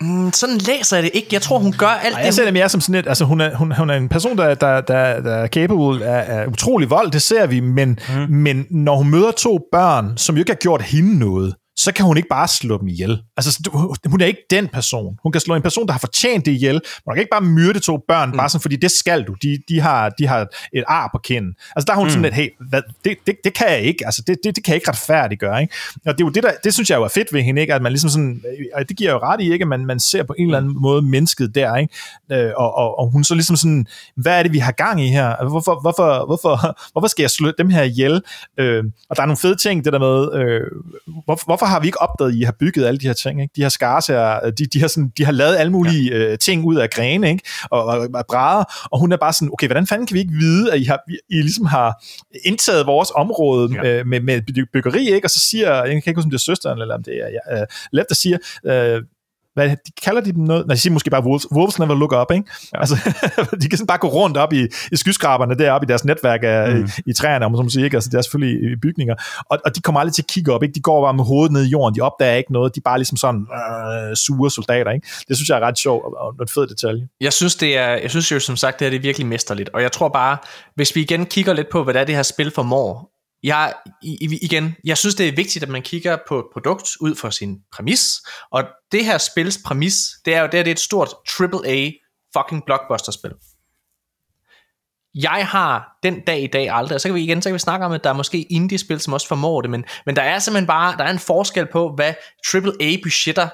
Mm, 0.01 0.31
Sådan 0.33 0.57
læser 0.57 0.97
jeg 0.97 1.03
det 1.03 1.11
ikke. 1.13 1.27
Jeg 1.31 1.41
tror, 1.41 1.59
hun 1.59 1.73
gør 1.77 1.87
alt 1.87 2.13
Ej, 2.13 2.19
det, 2.19 2.25
jeg 2.25 2.33
ser 2.33 2.43
det 2.43 2.53
mere 2.53 2.69
som 2.69 2.81
sådan 2.81 2.95
et, 2.95 3.07
altså 3.07 3.25
hun 3.25 3.41
er, 3.41 3.55
hun, 3.55 3.71
hun 3.71 3.89
er 3.89 3.93
en 3.93 4.09
person, 4.09 4.37
der, 4.37 4.55
der, 4.55 4.81
der, 4.81 5.21
der 5.21 5.33
er 5.33 5.47
capable 5.47 6.05
af, 6.05 6.39
af 6.39 6.47
utrolig 6.47 6.89
vold, 6.89 7.11
det 7.11 7.21
ser 7.21 7.47
vi, 7.47 7.59
men, 7.59 7.99
mm. 8.09 8.33
men 8.35 8.65
når 8.69 8.95
hun 8.95 9.09
møder 9.09 9.31
to 9.31 9.59
børn, 9.71 10.17
som 10.17 10.35
jo 10.35 10.39
ikke 10.39 10.51
har 10.51 10.59
gjort 10.61 10.81
hende 10.81 11.19
noget, 11.19 11.55
så 11.77 11.93
kan 11.93 12.05
hun 12.05 12.17
ikke 12.17 12.29
bare 12.29 12.47
slå 12.47 12.77
dem 12.77 12.87
ihjel. 12.87 13.21
Altså, 13.37 13.69
hun 14.05 14.21
er 14.21 14.25
ikke 14.25 14.45
den 14.49 14.67
person. 14.67 15.19
Hun 15.23 15.31
kan 15.31 15.41
slå 15.41 15.55
en 15.55 15.61
person, 15.61 15.87
der 15.87 15.91
har 15.91 15.99
fortjent 15.99 16.45
det 16.45 16.51
ihjel, 16.51 16.81
hun 17.05 17.13
kan 17.13 17.21
ikke 17.21 17.31
bare 17.31 17.41
myrde 17.41 17.79
to 17.79 17.99
børn, 18.07 18.29
mm. 18.29 18.37
bare 18.37 18.49
sådan, 18.49 18.61
fordi 18.61 18.75
det 18.75 18.91
skal 18.91 19.23
du. 19.23 19.35
De, 19.43 19.57
de, 19.69 19.79
har, 19.79 20.09
de 20.09 20.27
har 20.27 20.47
et 20.73 20.83
ar 20.87 21.09
på 21.13 21.17
kinden. 21.17 21.55
Altså, 21.75 21.85
der 21.85 21.93
er 21.93 21.97
hun 21.97 22.05
mm. 22.05 22.09
sådan 22.09 22.23
lidt, 22.23 22.33
hey, 22.33 22.49
hvad, 22.69 22.81
det, 23.05 23.17
det, 23.27 23.35
det, 23.43 23.53
kan 23.53 23.67
jeg 23.69 23.81
ikke. 23.81 24.05
Altså, 24.05 24.23
det, 24.27 24.37
det, 24.43 24.55
det 24.55 24.63
kan 24.63 24.71
jeg 24.71 24.75
ikke 24.75 24.89
retfærdiggøre. 24.89 25.61
Ikke? 25.61 25.73
Og 26.05 26.13
det 26.13 26.21
er 26.21 26.25
jo 26.25 26.29
det, 26.29 26.43
der, 26.43 26.51
det 26.63 26.73
synes 26.73 26.89
jeg 26.89 26.97
jo 26.97 27.03
er 27.03 27.07
fedt 27.07 27.33
ved 27.33 27.41
hende, 27.41 27.61
ikke? 27.61 27.73
at 27.73 27.81
man 27.81 27.91
ligesom 27.91 28.09
sådan, 28.09 28.41
og 28.73 28.89
det 28.89 28.97
giver 28.97 29.11
jo 29.11 29.17
ret 29.17 29.41
i, 29.41 29.51
ikke? 29.51 29.63
at 29.63 29.67
man, 29.67 29.85
man 29.85 29.99
ser 29.99 30.23
på 30.23 30.35
en 30.37 30.45
eller 30.45 30.57
anden 30.57 30.81
måde 30.81 31.01
mennesket 31.01 31.55
der, 31.55 31.75
ikke? 31.75 31.93
Øh, 32.31 32.51
og, 32.57 32.77
og, 32.77 32.99
og 32.99 33.11
hun 33.11 33.23
så 33.23 33.35
ligesom 33.35 33.55
sådan, 33.55 33.87
hvad 34.15 34.39
er 34.39 34.43
det, 34.43 34.53
vi 34.53 34.59
har 34.59 34.71
gang 34.71 35.01
i 35.01 35.07
her? 35.07 35.27
Altså, 35.27 35.55
Hvorfor, 35.55 35.81
hvorfor, 35.81 36.25
hvorfor, 36.25 36.77
hvorfor 36.91 37.07
skal 37.07 37.23
jeg 37.23 37.29
slå 37.29 37.51
dem 37.57 37.69
her 37.69 37.83
ihjel? 37.83 38.21
Øh, 38.57 38.83
og 39.09 39.15
der 39.15 39.21
er 39.21 39.25
nogle 39.25 39.37
fede 39.37 39.55
ting, 39.55 39.85
det 39.85 39.93
der 39.93 39.99
med, 39.99 40.41
øh, 40.41 40.61
hvor, 41.25 41.45
hvorfor 41.45 41.64
har 41.65 41.79
vi 41.79 41.87
ikke 41.87 42.01
opdaget, 42.01 42.31
at 42.31 42.35
I 42.37 42.41
har 42.43 42.55
bygget 42.59 42.85
alle 42.85 42.97
de 42.99 43.07
her 43.07 43.13
ting? 43.13 43.41
Ikke? 43.41 43.53
De 43.55 43.61
har 43.61 43.69
skarser, 43.69 44.49
de, 44.57 44.65
de, 44.65 44.79
har 44.81 44.87
sådan, 44.87 45.11
de 45.17 45.25
har 45.25 45.31
lavet 45.31 45.55
alle 45.57 45.71
mulige 45.71 46.11
ja. 46.17 46.31
øh, 46.31 46.37
ting 46.37 46.65
ud 46.65 46.75
af 46.75 46.89
grene, 46.89 47.29
ikke? 47.29 47.43
Og, 47.71 47.83
og, 47.85 48.07
og 48.13 48.25
brædder, 48.29 48.63
og 48.91 48.99
hun 48.99 49.11
er 49.11 49.17
bare 49.17 49.33
sådan, 49.33 49.49
okay, 49.53 49.67
hvordan 49.67 49.87
fanden 49.87 50.07
kan 50.07 50.13
vi 50.13 50.19
ikke 50.19 50.33
vide, 50.33 50.73
at 50.73 50.79
I, 50.79 50.83
har, 50.83 50.99
I 51.29 51.41
ligesom 51.41 51.65
har 51.65 52.03
indtaget 52.45 52.85
vores 52.87 53.11
område 53.15 53.75
Ja. 53.83 53.89
ja. 53.95 54.03
med, 54.03 54.19
med 54.19 54.41
by- 54.41 54.69
byggeri, 54.73 55.13
ikke? 55.13 55.25
Og 55.25 55.29
så 55.29 55.39
siger, 55.39 55.73
jeg 55.75 55.87
kan 55.87 55.95
ikke 55.95 56.15
huske, 56.15 56.27
om 56.27 56.31
det 56.31 56.37
er 56.37 56.39
søsteren, 56.39 56.81
eller 56.81 56.95
om 56.95 57.03
det 57.03 57.13
er 57.23 57.29
ja, 57.29 57.61
uh, 57.61 57.67
Lev, 57.91 58.05
der 58.09 58.15
siger, 58.15 58.37
øh, 58.65 59.01
hvad 59.55 59.69
de, 59.69 59.91
kalder 60.03 60.21
de 60.21 60.31
dem 60.31 60.43
noget? 60.43 60.67
Nej, 60.67 60.73
de 60.73 60.79
siger 60.79 60.93
måske 60.93 61.09
bare 61.09 61.23
wolves, 61.23 61.51
wolves 61.51 61.79
never 61.79 61.95
look 61.95 62.13
up, 62.21 62.31
ikke? 62.35 62.49
Ja. 62.73 62.79
Altså, 62.79 62.95
de 63.61 63.69
kan 63.69 63.77
sådan 63.77 63.87
bare 63.87 63.97
gå 63.97 64.07
rundt 64.07 64.37
op 64.37 64.53
i, 64.53 64.67
i 64.91 64.95
skyskraberne 64.95 65.55
deroppe 65.55 65.85
i 65.85 65.87
deres 65.87 66.05
netværk 66.05 66.39
af, 66.43 66.75
mm. 66.75 66.89
i, 67.05 67.09
i 67.09 67.13
træerne, 67.13 67.45
om 67.45 67.51
man 67.51 67.57
så 67.57 67.63
må 67.63 67.69
sige, 67.69 67.85
ikke? 67.85 67.97
Altså, 67.97 68.09
det 68.09 68.17
er 68.17 68.21
selvfølgelig 68.21 68.71
i 68.71 68.75
bygninger. 68.75 69.15
Og, 69.49 69.59
og 69.65 69.75
de 69.75 69.81
kommer 69.81 69.99
aldrig 69.99 70.13
til 70.13 70.21
at 70.21 70.27
kigge 70.27 70.53
op, 70.53 70.63
ikke? 70.63 70.73
De 70.73 70.81
går 70.81 71.05
bare 71.05 71.13
med 71.13 71.23
hovedet 71.23 71.51
ned 71.51 71.63
i 71.65 71.69
jorden, 71.69 71.95
de 71.95 72.01
opdager 72.01 72.35
ikke 72.35 72.53
noget, 72.53 72.75
de 72.75 72.79
er 72.79 72.81
bare 72.89 72.97
ligesom 72.97 73.17
sådan 73.17 73.41
øh, 73.41 74.15
sure 74.15 74.51
soldater, 74.51 74.91
ikke? 74.91 75.07
Det 75.27 75.37
synes 75.37 75.49
jeg 75.49 75.57
er 75.57 75.61
ret 75.61 75.77
sjovt 75.77 76.05
og, 76.05 76.17
og 76.17 76.35
en 76.41 76.47
fed 76.47 76.67
detalje. 76.67 77.07
Jeg 77.21 77.33
synes, 77.33 77.55
det 77.55 77.77
er, 77.77 77.89
jeg 77.89 78.09
synes 78.09 78.31
jo 78.31 78.39
som 78.39 78.55
sagt, 78.55 78.79
det 78.79 78.85
her 78.85 78.89
det 78.89 78.97
er 78.97 79.01
virkelig 79.01 79.27
mesterligt. 79.27 79.69
Og 79.73 79.81
jeg 79.81 79.91
tror 79.91 80.09
bare, 80.09 80.37
hvis 80.75 80.95
vi 80.95 81.01
igen 81.01 81.25
kigger 81.25 81.53
lidt 81.53 81.69
på, 81.71 81.83
hvad 81.83 81.93
det 81.93 82.01
er, 82.01 82.05
det 82.05 82.15
her 82.15 82.23
spil 82.23 82.51
formår. 82.51 83.14
Jeg, 83.45 83.73
igen, 84.41 84.75
jeg 84.83 84.97
synes, 84.97 85.15
det 85.15 85.27
er 85.27 85.35
vigtigt, 85.35 85.63
at 85.63 85.69
man 85.69 85.81
kigger 85.81 86.17
på 86.27 86.39
et 86.39 86.45
produkt 86.53 86.89
ud 86.99 87.15
fra 87.15 87.31
sin 87.31 87.57
præmis. 87.73 88.21
Og 88.51 88.63
det 88.91 89.05
her 89.05 89.17
spils 89.17 89.59
præmis, 89.65 89.95
det 90.25 90.35
er 90.35 90.41
jo 90.41 90.47
det, 90.51 90.59
er, 90.59 90.63
det 90.63 90.69
er 90.69 90.75
et 90.75 90.79
stort 90.79 91.09
AAA 91.39 91.91
fucking 92.37 92.65
blockbuster-spil. 92.65 93.31
Jeg 95.15 95.47
har 95.47 95.97
den 96.03 96.19
dag 96.19 96.43
i 96.43 96.47
dag 96.47 96.69
aldrig, 96.69 96.95
og 96.95 97.01
så 97.01 97.07
kan 97.07 97.15
vi 97.15 97.23
igen 97.23 97.41
så 97.41 97.49
kan 97.49 97.53
vi 97.53 97.59
snakke 97.59 97.85
om, 97.85 97.91
at 97.91 98.03
der 98.03 98.09
er 98.09 98.13
måske 98.13 98.41
indie-spil, 98.41 98.99
som 98.99 99.13
også 99.13 99.27
formår 99.27 99.61
det, 99.61 99.69
men, 99.69 99.85
men 100.05 100.15
der 100.15 100.21
er 100.21 100.39
simpelthen 100.39 100.67
bare, 100.67 100.97
der 100.97 101.03
er 101.03 101.11
en 101.11 101.19
forskel 101.19 101.67
på, 101.71 101.95
hvad 101.95 102.13
AAA-budgetter 102.53 103.49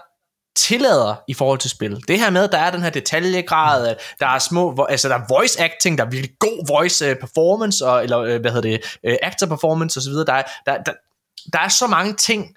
tillader 0.55 1.15
i 1.27 1.33
forhold 1.33 1.59
til 1.59 1.69
spil. 1.69 2.03
Det 2.07 2.19
her 2.19 2.29
med, 2.29 2.47
der 2.47 2.57
er 2.57 2.71
den 2.71 2.81
her 2.81 2.89
detaljegrad, 2.89 3.87
at 3.87 3.99
der 4.19 4.27
er 4.27 4.39
små, 4.39 4.85
altså 4.89 5.09
der 5.09 5.15
er 5.15 5.25
voice 5.29 5.61
acting, 5.61 5.97
der 5.97 6.05
er 6.05 6.09
virkelig 6.09 6.35
god 6.39 6.67
voice 6.67 7.05
øh, 7.05 7.15
performance, 7.15 7.87
og, 7.87 8.03
eller 8.03 8.19
øh, 8.19 8.41
hvad 8.41 8.51
hedder 8.51 8.69
det, 8.69 8.97
øh, 9.03 9.17
actor 9.21 9.47
performance 9.47 9.97
osv. 9.99 10.13
Der, 10.13 10.33
er- 10.33 10.43
der, 10.65 10.83
der, 10.83 10.93
der 11.53 11.59
er 11.59 11.67
så 11.67 11.87
mange 11.87 12.13
ting, 12.13 12.55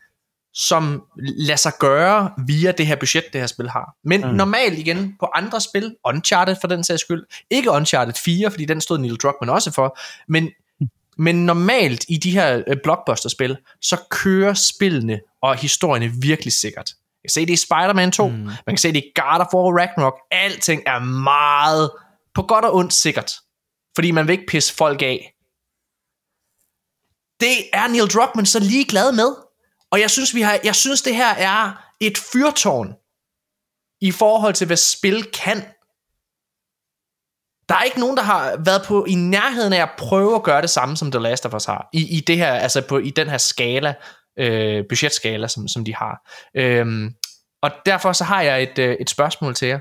som 0.54 1.02
lader 1.16 1.56
sig 1.56 1.72
gøre 1.80 2.30
via 2.46 2.72
det 2.72 2.86
her 2.86 2.96
budget, 2.96 3.24
det 3.32 3.40
her 3.40 3.46
spil 3.46 3.70
har. 3.70 3.94
Men 4.04 4.20
mm. 4.20 4.34
normalt 4.34 4.78
igen 4.78 5.16
på 5.20 5.28
andre 5.34 5.60
spil, 5.60 5.96
Uncharted 6.04 6.56
for 6.60 6.68
den 6.68 6.84
sags 6.84 7.00
skyld, 7.00 7.24
ikke 7.50 7.70
Uncharted 7.70 8.14
4, 8.24 8.50
fordi 8.50 8.64
den 8.64 8.80
stod 8.80 8.98
Neil 8.98 9.16
Druckmann 9.16 9.50
også 9.50 9.70
for, 9.70 9.98
men, 10.28 10.48
men 11.18 11.46
normalt 11.46 12.04
i 12.08 12.16
de 12.16 12.30
her 12.30 12.62
blockbuster-spil, 12.82 13.56
så 13.82 13.96
kører 14.10 14.54
spillene 14.54 15.20
og 15.42 15.56
historierne 15.56 16.12
virkelig 16.20 16.52
sikkert. 16.52 16.90
Kan 17.24 17.30
se 17.30 17.40
det 17.40 17.52
i 17.52 17.56
Spider-Man 17.56 18.12
2, 18.12 18.28
mm. 18.28 18.34
man 18.36 18.56
kan 18.68 18.78
se 18.78 18.92
det 18.92 19.05
i 19.05 19.12
God 19.14 19.40
of 19.40 19.55
War 19.55 19.78
Ragnarok, 19.80 20.18
alting 20.30 20.82
er 20.86 20.98
meget 20.98 21.90
på 22.34 22.42
godt 22.42 22.64
og 22.64 22.74
ondt 22.74 22.92
sikkert, 22.92 23.32
fordi 23.94 24.10
man 24.10 24.26
vil 24.26 24.32
ikke 24.32 24.46
pisse 24.46 24.74
folk 24.74 25.02
af. 25.02 25.34
Det 27.40 27.56
er 27.72 27.88
Neil 27.88 28.06
Druckmann 28.06 28.46
så 28.46 28.59
ligeglad 28.59 29.12
med, 29.12 29.34
og 29.90 30.01
jeg 30.01 30.10
synes, 30.10 30.34
vi 30.34 30.40
har, 30.40 30.59
jeg 30.64 30.74
synes, 30.74 31.02
det 31.02 31.16
her 31.16 31.34
er 31.34 31.72
et 32.01 32.18
fyrtårn 32.18 32.94
i 34.01 34.10
forhold 34.10 34.55
til, 34.55 34.66
hvad 34.66 34.76
spil 34.76 35.24
kan. 35.24 35.64
Der 37.68 37.74
er 37.74 37.82
ikke 37.82 38.01
nogen, 38.01 38.16
der 38.16 38.22
har 38.22 38.56
været 38.64 38.82
på 38.86 39.05
i 39.05 39.14
nærheden 39.14 39.72
af 39.72 39.82
at 39.82 39.90
prøve 39.98 40.34
at 40.34 40.42
gøre 40.42 40.62
det 40.62 40.70
samme, 40.70 40.96
som 40.96 41.10
The 41.10 41.20
Last 41.20 41.46
of 41.46 41.55
Us 41.55 41.64
har. 41.64 41.88
I, 41.92 42.16
i 42.16 42.20
det 42.20 42.36
her, 42.36 42.52
altså 42.52 42.82
på, 42.88 42.98
i 42.98 43.10
den 43.10 43.28
her 43.28 43.38
skala, 43.38 43.94
øh, 44.39 44.85
budgetskala, 44.89 45.48
som, 45.48 45.69
som 45.69 45.85
de 45.85 45.94
har. 45.94 46.31
Øhm, 46.55 47.15
og 47.62 47.70
derfor 47.86 48.12
så 48.12 48.24
har 48.24 48.43
jeg 48.43 48.62
et, 48.62 48.78
øh, 48.78 48.97
et 49.01 49.11
spørgsmål 49.11 49.55
til 49.55 49.69
jer. 49.69 49.81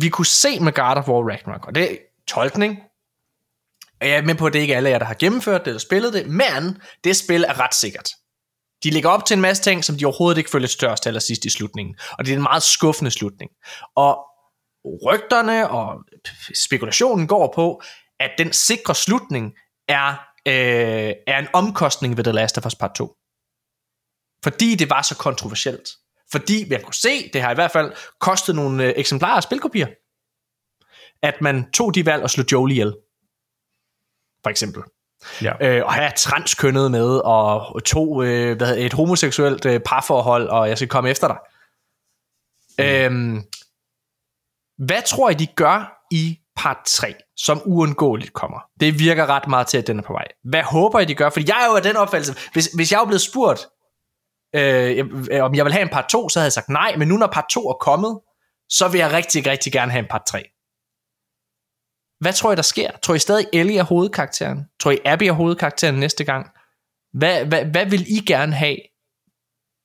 Vi 0.00 0.08
kunne 0.08 0.26
se 0.26 0.60
med 0.60 0.72
God 0.72 0.96
of 0.96 1.08
War 1.08 1.30
Ragnarok, 1.30 1.66
og 1.66 1.74
det 1.74 1.92
er 1.92 1.96
tolkning. 2.28 2.82
Jeg 4.00 4.10
er 4.10 4.22
med 4.22 4.34
på, 4.34 4.46
at 4.46 4.52
det 4.52 4.58
ikke 4.58 4.72
er 4.72 4.76
alle 4.76 4.90
jer, 4.90 4.98
der 4.98 5.06
har 5.06 5.16
gennemført 5.18 5.60
det 5.60 5.70
eller 5.70 5.80
spillet 5.80 6.12
det, 6.12 6.26
men 6.28 6.82
det 7.04 7.16
spil 7.16 7.44
er 7.44 7.60
ret 7.60 7.74
sikkert. 7.74 8.10
De 8.84 8.90
lægger 8.90 9.10
op 9.10 9.24
til 9.24 9.34
en 9.34 9.40
masse 9.40 9.62
ting, 9.62 9.84
som 9.84 9.98
de 9.98 10.04
overhovedet 10.04 10.38
ikke 10.38 10.50
følger 10.50 10.68
størst 10.68 11.06
eller 11.06 11.20
sidst 11.20 11.44
i 11.44 11.50
slutningen. 11.50 11.96
Og 12.18 12.24
det 12.24 12.32
er 12.32 12.36
en 12.36 12.42
meget 12.42 12.62
skuffende 12.62 13.10
slutning. 13.10 13.50
Og 13.96 14.26
rygterne 15.06 15.70
og 15.70 16.04
spekulationen 16.54 17.26
går 17.26 17.52
på, 17.54 17.82
at 18.20 18.30
den 18.38 18.52
sikre 18.52 18.94
slutning 18.94 19.52
er, 19.88 20.25
øh, 20.46 21.12
er 21.26 21.38
en 21.38 21.48
omkostning 21.52 22.16
ved 22.16 22.24
The 22.24 22.32
Last 22.32 22.58
of 22.58 22.66
Us 22.66 22.74
Part 22.74 22.94
2. 22.94 23.16
Fordi 24.44 24.74
det 24.74 24.90
var 24.90 25.02
så 25.02 25.16
kontroversielt. 25.16 25.88
Fordi 26.32 26.68
man 26.70 26.82
kunne 26.82 26.94
se, 26.94 27.30
det 27.32 27.42
har 27.42 27.50
i 27.50 27.54
hvert 27.54 27.70
fald 27.70 27.92
kostet 28.20 28.54
nogle 28.54 28.84
øh, 28.84 28.92
eksemplarer 28.96 29.36
af 29.36 29.42
spilkopier, 29.42 29.86
at 31.22 31.40
man 31.40 31.70
tog 31.72 31.94
de 31.94 32.06
valg 32.06 32.22
og 32.22 32.30
slog 32.30 32.52
Joel 32.52 32.72
ihjel. 32.72 32.96
For 34.42 34.50
eksempel 34.50 34.82
Ja. 35.42 35.52
øh, 35.60 35.84
og 35.84 35.94
have 35.94 36.12
transkønnet 36.16 36.90
med, 36.90 37.20
og 37.24 37.84
to, 37.84 38.22
øh, 38.22 38.56
hvad 38.56 38.66
hedder, 38.66 38.86
et 38.86 38.92
homoseksuelt 38.92 39.66
øh, 39.66 39.80
parforhold, 39.80 40.48
og 40.48 40.68
jeg 40.68 40.78
skal 40.78 40.88
komme 40.88 41.10
efter 41.10 41.28
dig. 41.28 41.38
Mm. 42.78 42.84
Øhm, 42.84 43.42
hvad 44.78 45.02
tror 45.06 45.30
I, 45.30 45.34
de 45.34 45.46
gør 45.46 46.06
i 46.10 46.38
part 46.56 46.76
3, 46.86 47.14
som 47.36 47.62
uundgåeligt 47.64 48.32
kommer? 48.32 48.60
Det 48.80 48.98
virker 48.98 49.26
ret 49.26 49.48
meget 49.48 49.66
til, 49.66 49.78
at 49.78 49.86
den 49.86 49.98
er 49.98 50.02
på 50.02 50.12
vej. 50.12 50.26
Hvad 50.44 50.62
håber 50.62 51.00
I, 51.00 51.04
de 51.04 51.14
gør? 51.14 51.30
Fordi 51.30 51.44
jeg 51.48 51.64
er 51.64 51.70
jo 51.70 51.76
af 51.76 51.82
den 51.82 51.96
opfattelse, 51.96 52.50
hvis, 52.52 52.66
hvis 52.74 52.92
jeg 52.92 53.00
er 53.00 53.04
blevet 53.04 53.20
spurgt, 53.20 53.66
øh, 54.54 55.10
øh 55.30 55.44
om 55.44 55.54
jeg 55.54 55.64
vil 55.64 55.72
have 55.72 55.82
en 55.82 55.88
part 55.88 56.08
2, 56.08 56.28
så 56.28 56.38
havde 56.38 56.46
jeg 56.46 56.52
sagt 56.52 56.68
nej, 56.68 56.96
men 56.96 57.08
nu 57.08 57.16
når 57.16 57.26
part 57.26 57.46
2 57.50 57.68
er 57.68 57.74
kommet, 57.74 58.20
så 58.68 58.88
vil 58.88 58.98
jeg 58.98 59.12
rigtig, 59.12 59.46
rigtig 59.46 59.72
gerne 59.72 59.92
have 59.92 60.02
en 60.02 60.08
part 60.10 60.26
3. 60.26 60.44
Hvad 62.20 62.32
tror 62.32 62.52
I, 62.52 62.56
der 62.56 62.62
sker? 62.62 62.90
Tror 63.02 63.14
I 63.14 63.18
stadig, 63.18 63.46
Ellie 63.52 63.78
er 63.78 63.82
hovedkarakteren? 63.82 64.64
Tror 64.80 64.90
I, 64.90 64.98
Abby 65.04 65.22
er 65.22 65.32
hovedkarakteren 65.32 65.94
næste 65.94 66.24
gang? 66.24 66.50
Hvad, 67.12 67.44
hvad, 67.44 67.64
hvad 67.64 67.86
vil 67.86 68.04
I 68.08 68.20
gerne 68.26 68.52
have? 68.52 68.76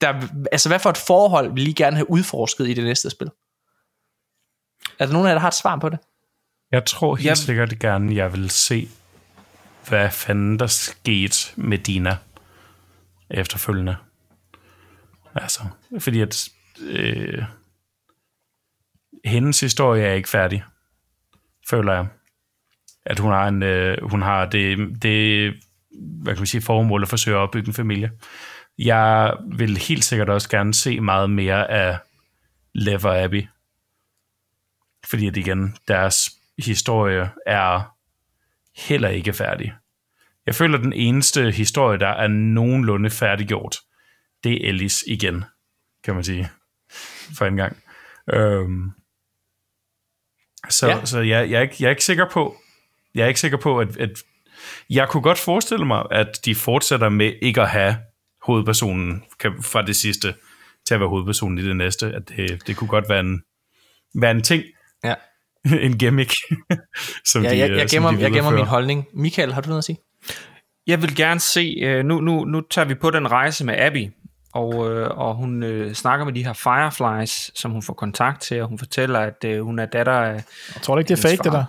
Der, 0.01 0.27
altså, 0.51 0.69
hvad 0.69 0.79
for 0.79 0.89
et 0.89 0.97
forhold 0.97 1.53
vil 1.53 1.67
I 1.67 1.73
gerne 1.73 1.95
have 1.95 2.09
udforsket 2.09 2.67
i 2.67 2.73
det 2.73 2.83
næste 2.83 3.09
spil? 3.09 3.31
Er 4.99 5.05
der 5.05 5.13
nogen 5.13 5.27
af 5.27 5.29
jer, 5.29 5.35
der 5.35 5.41
har 5.41 5.47
et 5.47 5.53
svar 5.53 5.79
på 5.79 5.89
det? 5.89 5.99
Jeg 6.71 6.85
tror 6.85 7.15
helt 7.15 7.27
Jeg- 7.27 7.37
sikkert 7.37 7.79
gerne, 7.79 8.15
jeg 8.15 8.33
vil 8.33 8.49
se, 8.49 8.89
hvad 9.89 10.11
fanden 10.11 10.59
der 10.59 10.67
skete 10.67 11.37
med 11.55 11.77
Dina 11.77 12.17
efterfølgende. 13.29 13.95
Altså, 15.35 15.61
fordi 15.99 16.21
at 16.21 16.49
øh, 16.81 17.43
hendes 19.25 19.59
historie 19.59 20.03
er 20.03 20.13
ikke 20.13 20.29
færdig, 20.29 20.63
føler 21.69 21.93
jeg. 21.93 22.07
At 23.05 23.19
hun 23.19 23.31
har, 23.31 23.47
en, 23.47 23.63
øh, 23.63 23.97
hun 24.09 24.21
har 24.21 24.45
det, 24.45 24.77
det 25.03 25.53
hvad 25.99 26.33
kan 26.33 26.41
man 26.41 26.47
sige, 26.47 26.61
formål 26.61 27.01
at 27.03 27.09
forsøge 27.09 27.37
at 27.37 27.41
opbygge 27.41 27.67
en 27.67 27.73
familie. 27.73 28.11
Jeg 28.77 29.33
vil 29.57 29.77
helt 29.77 30.03
sikkert 30.03 30.29
også 30.29 30.49
gerne 30.49 30.73
se 30.73 30.99
meget 30.99 31.29
mere 31.29 31.69
af 31.71 31.97
Lev 32.73 32.99
og 33.05 33.19
Abby. 33.21 33.47
Fordi 35.05 35.27
at 35.27 35.37
igen, 35.37 35.75
deres 35.87 36.29
historie 36.65 37.29
er 37.45 37.95
heller 38.87 39.09
ikke 39.09 39.33
færdig. 39.33 39.73
Jeg 40.45 40.55
føler, 40.55 40.77
at 40.77 40.83
den 40.83 40.93
eneste 40.93 41.51
historie, 41.51 41.99
der 41.99 42.07
er 42.07 42.27
nogenlunde 42.27 43.09
færdiggjort, 43.09 43.77
det 44.43 44.53
er 44.53 44.69
Ellis 44.69 45.03
igen, 45.07 45.45
kan 46.03 46.15
man 46.15 46.23
sige, 46.23 46.49
for 47.37 47.45
en 47.45 47.55
gang. 47.55 47.77
Øhm, 48.33 48.91
så 50.69 50.87
Ja. 50.87 51.05
så 51.05 51.19
jeg, 51.19 51.49
jeg, 51.51 51.57
er 51.57 51.61
ikke, 51.61 51.75
jeg 51.79 51.85
er 51.85 51.89
ikke 51.89 52.03
sikker 52.03 52.29
på, 52.29 52.57
jeg 53.15 53.23
er 53.23 53.27
ikke 53.27 53.39
sikker 53.39 53.57
på, 53.57 53.79
at, 53.79 53.97
at 53.97 54.23
jeg 54.89 55.09
kunne 55.09 55.23
godt 55.23 55.37
forestille 55.37 55.85
mig, 55.85 56.03
at 56.11 56.39
de 56.45 56.55
fortsætter 56.55 57.09
med 57.09 57.33
ikke 57.41 57.61
at 57.61 57.69
have 57.69 57.95
hovedpersonen 58.41 59.23
kan, 59.39 59.63
fra 59.63 59.81
det 59.81 59.95
sidste 59.95 60.35
til 60.87 60.93
at 60.93 60.99
være 60.99 61.09
hovedpersonen 61.09 61.57
i 61.57 61.63
det 61.63 61.75
næste. 61.75 62.13
At 62.13 62.29
det, 62.29 62.67
det 62.67 62.77
kunne 62.77 62.87
godt 62.87 63.09
være 63.09 63.19
en, 63.19 63.43
være 64.15 64.31
en 64.31 64.41
ting. 64.41 64.63
en 65.87 65.97
gimmick, 65.97 66.33
som 67.25 67.43
Ja, 67.43 67.49
de, 67.49 67.57
jeg, 67.57 67.69
øh, 67.69 67.77
jeg, 67.77 67.89
som 67.89 67.95
gemmer, 67.95 68.11
de 68.11 68.21
jeg 68.21 68.31
gemmer 68.31 68.51
min 68.51 68.65
holdning. 68.65 69.05
Michael, 69.13 69.53
har 69.53 69.61
du 69.61 69.67
noget 69.67 69.77
at 69.77 69.83
sige? 69.83 69.97
Jeg 70.87 71.01
vil 71.01 71.15
gerne 71.15 71.39
se, 71.39 71.75
øh, 71.83 72.05
nu, 72.05 72.21
nu, 72.21 72.45
nu 72.45 72.61
tager 72.61 72.85
vi 72.85 72.95
på 72.95 73.11
den 73.11 73.31
rejse 73.31 73.65
med 73.65 73.75
Abby, 73.77 74.09
og, 74.53 74.91
øh, 74.91 75.17
og 75.17 75.35
hun 75.35 75.63
øh, 75.63 75.93
snakker 75.93 76.25
med 76.25 76.33
de 76.33 76.45
her 76.45 76.53
Fireflies, 76.53 77.51
som 77.55 77.71
hun 77.71 77.81
får 77.81 77.93
kontakt 77.93 78.41
til, 78.41 78.61
og 78.61 78.67
hun 78.67 78.79
fortæller, 78.79 79.19
at 79.19 79.43
øh, 79.45 79.61
hun 79.61 79.79
er 79.79 79.85
datter 79.85 80.13
af... 80.13 80.33
Jeg 80.75 80.81
tror 80.81 80.95
du 80.95 80.99
ikke, 80.99 81.09
det 81.09 81.17
er 81.17 81.29
fake, 81.29 81.43
det 81.43 81.51
far. 81.51 81.57
der? 81.57 81.65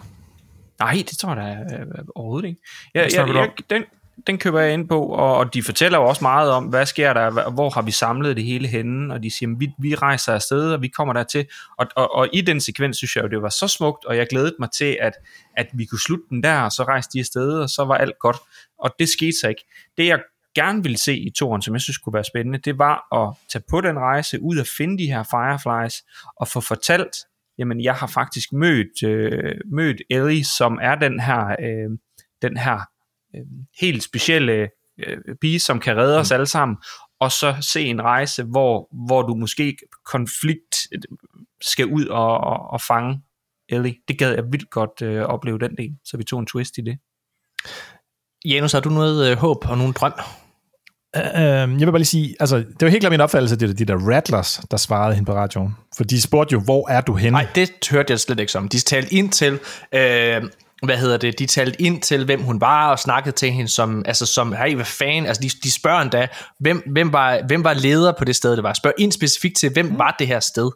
Nej, 0.79 1.03
det 1.11 1.19
tror 1.19 1.35
jeg 1.35 1.67
da 1.71 1.77
øh, 1.77 1.87
overhovedet 2.15 2.49
ikke. 2.49 2.61
Jeg, 2.95 3.11
jeg, 3.17 3.29
jeg, 3.29 3.51
den, 3.71 3.85
den 4.27 4.39
køber 4.39 4.61
jeg 4.61 4.73
ind 4.73 4.89
på, 4.89 5.03
og, 5.03 5.37
og 5.37 5.55
de 5.55 5.63
fortæller 5.63 5.99
jo 5.99 6.05
også 6.05 6.25
meget 6.25 6.51
om, 6.51 6.65
hvad 6.65 6.87
sker 6.87 7.13
der, 7.13 7.51
hvor 7.51 7.71
har 7.71 7.83
vi 7.83 7.91
samlet 7.91 8.37
det 8.37 8.45
hele 8.45 8.69
henne, 8.69 9.15
og 9.15 9.23
de 9.23 9.31
siger, 9.31 9.57
vi, 9.59 9.71
vi 9.79 9.95
rejser 9.95 10.35
afsted, 10.35 10.73
og 10.73 10.83
vi 10.83 10.89
kommer 10.89 11.15
dertil, 11.15 11.47
og, 11.79 11.87
og, 11.97 12.15
og 12.15 12.29
i 12.33 12.41
den 12.41 12.61
sekvens 12.61 12.97
synes 12.97 13.17
jeg 13.17 13.25
jo, 13.25 13.29
det 13.29 13.43
var 13.43 13.49
så 13.49 13.69
smukt, 13.69 14.05
og 14.05 14.17
jeg 14.17 14.27
glædede 14.31 14.57
mig 14.59 14.69
til, 14.79 14.99
at, 15.01 15.13
at 15.57 15.67
vi 15.75 15.85
kunne 15.85 16.01
slutte 16.01 16.25
den 16.31 16.43
der, 16.43 16.61
og 16.61 16.73
så 16.73 16.83
rejste 16.83 17.13
de 17.13 17.21
afsted, 17.21 17.53
og 17.53 17.69
så 17.69 17.85
var 17.85 17.95
alt 17.95 18.19
godt, 18.21 18.37
og 18.79 18.95
det 18.99 19.09
skete 19.09 19.33
så 19.41 19.49
ikke. 19.49 19.65
Det 19.97 20.07
jeg 20.07 20.21
gerne 20.55 20.83
ville 20.83 20.99
se 20.99 21.17
i 21.17 21.31
toren, 21.31 21.63
som 21.63 21.75
jeg 21.75 21.81
synes 21.81 21.99
kunne 21.99 22.15
være 22.15 22.25
spændende, 22.25 22.59
det 22.59 22.79
var 22.79 23.15
at 23.23 23.37
tage 23.53 23.65
på 23.71 23.81
den 23.81 23.99
rejse, 23.99 24.43
ud 24.43 24.59
og 24.59 24.67
finde 24.67 24.99
de 24.99 25.07
her 25.07 25.23
Fireflies, 25.23 26.05
og 26.37 26.49
få 26.49 26.61
fortalt, 26.61 27.17
jamen 27.59 27.81
jeg 27.81 27.95
har 27.95 28.07
faktisk 28.07 28.53
mødt, 28.53 29.03
øh, 29.03 29.55
mødt 29.73 30.03
Ellie, 30.11 30.45
som 30.45 30.79
er 30.83 30.95
den 30.95 31.21
her, 31.21 31.57
øh, 31.61 31.99
den 32.43 32.57
her 32.57 32.92
øh, 33.35 33.43
helt 33.81 34.03
specielle 34.03 34.69
øh, 35.07 35.19
pige, 35.41 35.61
som 35.61 35.81
kan 35.81 35.97
redde 35.97 36.19
os 36.19 36.33
alle 36.33 36.47
sammen, 36.47 36.77
og 37.21 37.33
så 37.33 37.55
se 37.61 37.85
en 37.85 38.03
rejse, 38.03 38.43
hvor, 38.43 38.89
hvor 39.07 39.23
du 39.23 39.35
måske 39.35 39.77
konflikt 40.07 40.77
øh, 40.93 41.01
skal 41.61 41.87
ud 41.87 42.07
og, 42.07 42.39
og, 42.39 42.71
og 42.71 42.81
fange 42.81 43.23
Ellie. 43.69 43.95
Det 44.09 44.19
gad 44.19 44.35
jeg 44.35 44.45
vildt 44.53 44.71
godt 44.71 45.03
øh, 45.03 45.23
opleve 45.23 45.59
den 45.59 45.77
del, 45.77 45.91
så 46.05 46.17
vi 46.17 46.25
tog 46.25 46.41
en 46.41 46.47
twist 46.47 46.79
i 46.79 46.81
det. 46.81 46.99
Janus, 48.45 48.73
har 48.73 48.81
du 48.81 48.91
noget 48.91 49.31
øh, 49.31 49.37
håb 49.37 49.69
og 49.69 49.79
nogen 49.79 49.93
drøm? 49.93 50.13
Øh, 51.17 51.23
jeg 51.35 51.67
vil 51.69 51.87
bare 51.87 51.99
lige 51.99 52.05
sige, 52.05 52.37
altså, 52.41 52.57
det 52.57 52.83
var 52.83 52.89
helt 52.89 53.03
klart 53.03 53.13
min 53.13 53.21
opfattelse, 53.21 53.55
at 53.55 53.61
det 53.61 53.69
var 53.69 53.75
de 53.75 53.85
der 53.85 53.97
rattlers, 53.97 54.61
der 54.71 54.77
svarede 54.77 55.15
hende 55.15 55.27
på 55.27 55.35
radioen. 55.35 55.77
For 55.97 56.05
de 56.05 56.23
spurgte 56.23 56.53
jo, 56.53 56.61
hvor 56.61 56.91
er 56.91 57.01
du 57.01 57.15
henne? 57.15 57.31
Nej, 57.31 57.47
det 57.55 57.71
hørte 57.91 58.11
jeg 58.11 58.21
slet 58.21 58.41
ikke 58.41 58.53
som. 58.53 58.69
De 58.69 58.79
talte 58.79 59.15
ind 59.15 59.31
til, 59.31 59.53
øh, 59.95 60.43
hvad 60.83 60.97
hedder 60.97 61.17
det, 61.17 61.39
de 61.39 61.47
talte 61.47 61.83
ind 61.83 62.03
til, 62.03 62.25
hvem 62.25 62.43
hun 62.43 62.61
var, 62.61 62.91
og 62.91 62.99
snakkede 62.99 63.37
til 63.37 63.51
hende 63.51 63.69
som, 63.71 64.03
altså 64.07 64.27
som, 64.27 64.53
hey, 64.53 64.75
hvad 64.75 64.85
fanden, 64.85 65.27
altså 65.27 65.43
de, 65.43 65.49
de 65.65 65.73
spørger 65.73 66.01
endda, 66.01 66.27
hvem, 66.61 66.83
hvem, 66.93 67.13
var, 67.13 67.39
hvem 67.47 67.65
var 67.65 67.75
leder 67.75 68.13
på 68.19 68.25
det 68.25 68.37
sted, 68.37 68.57
det 68.57 68.63
var. 68.63 68.73
Spørg 68.73 68.93
ind 68.99 69.13
specifikt 69.13 69.57
til, 69.57 69.71
hvem 69.73 69.99
var 69.99 70.17
det 70.19 70.27
her 70.27 70.41
sted. 70.41 70.71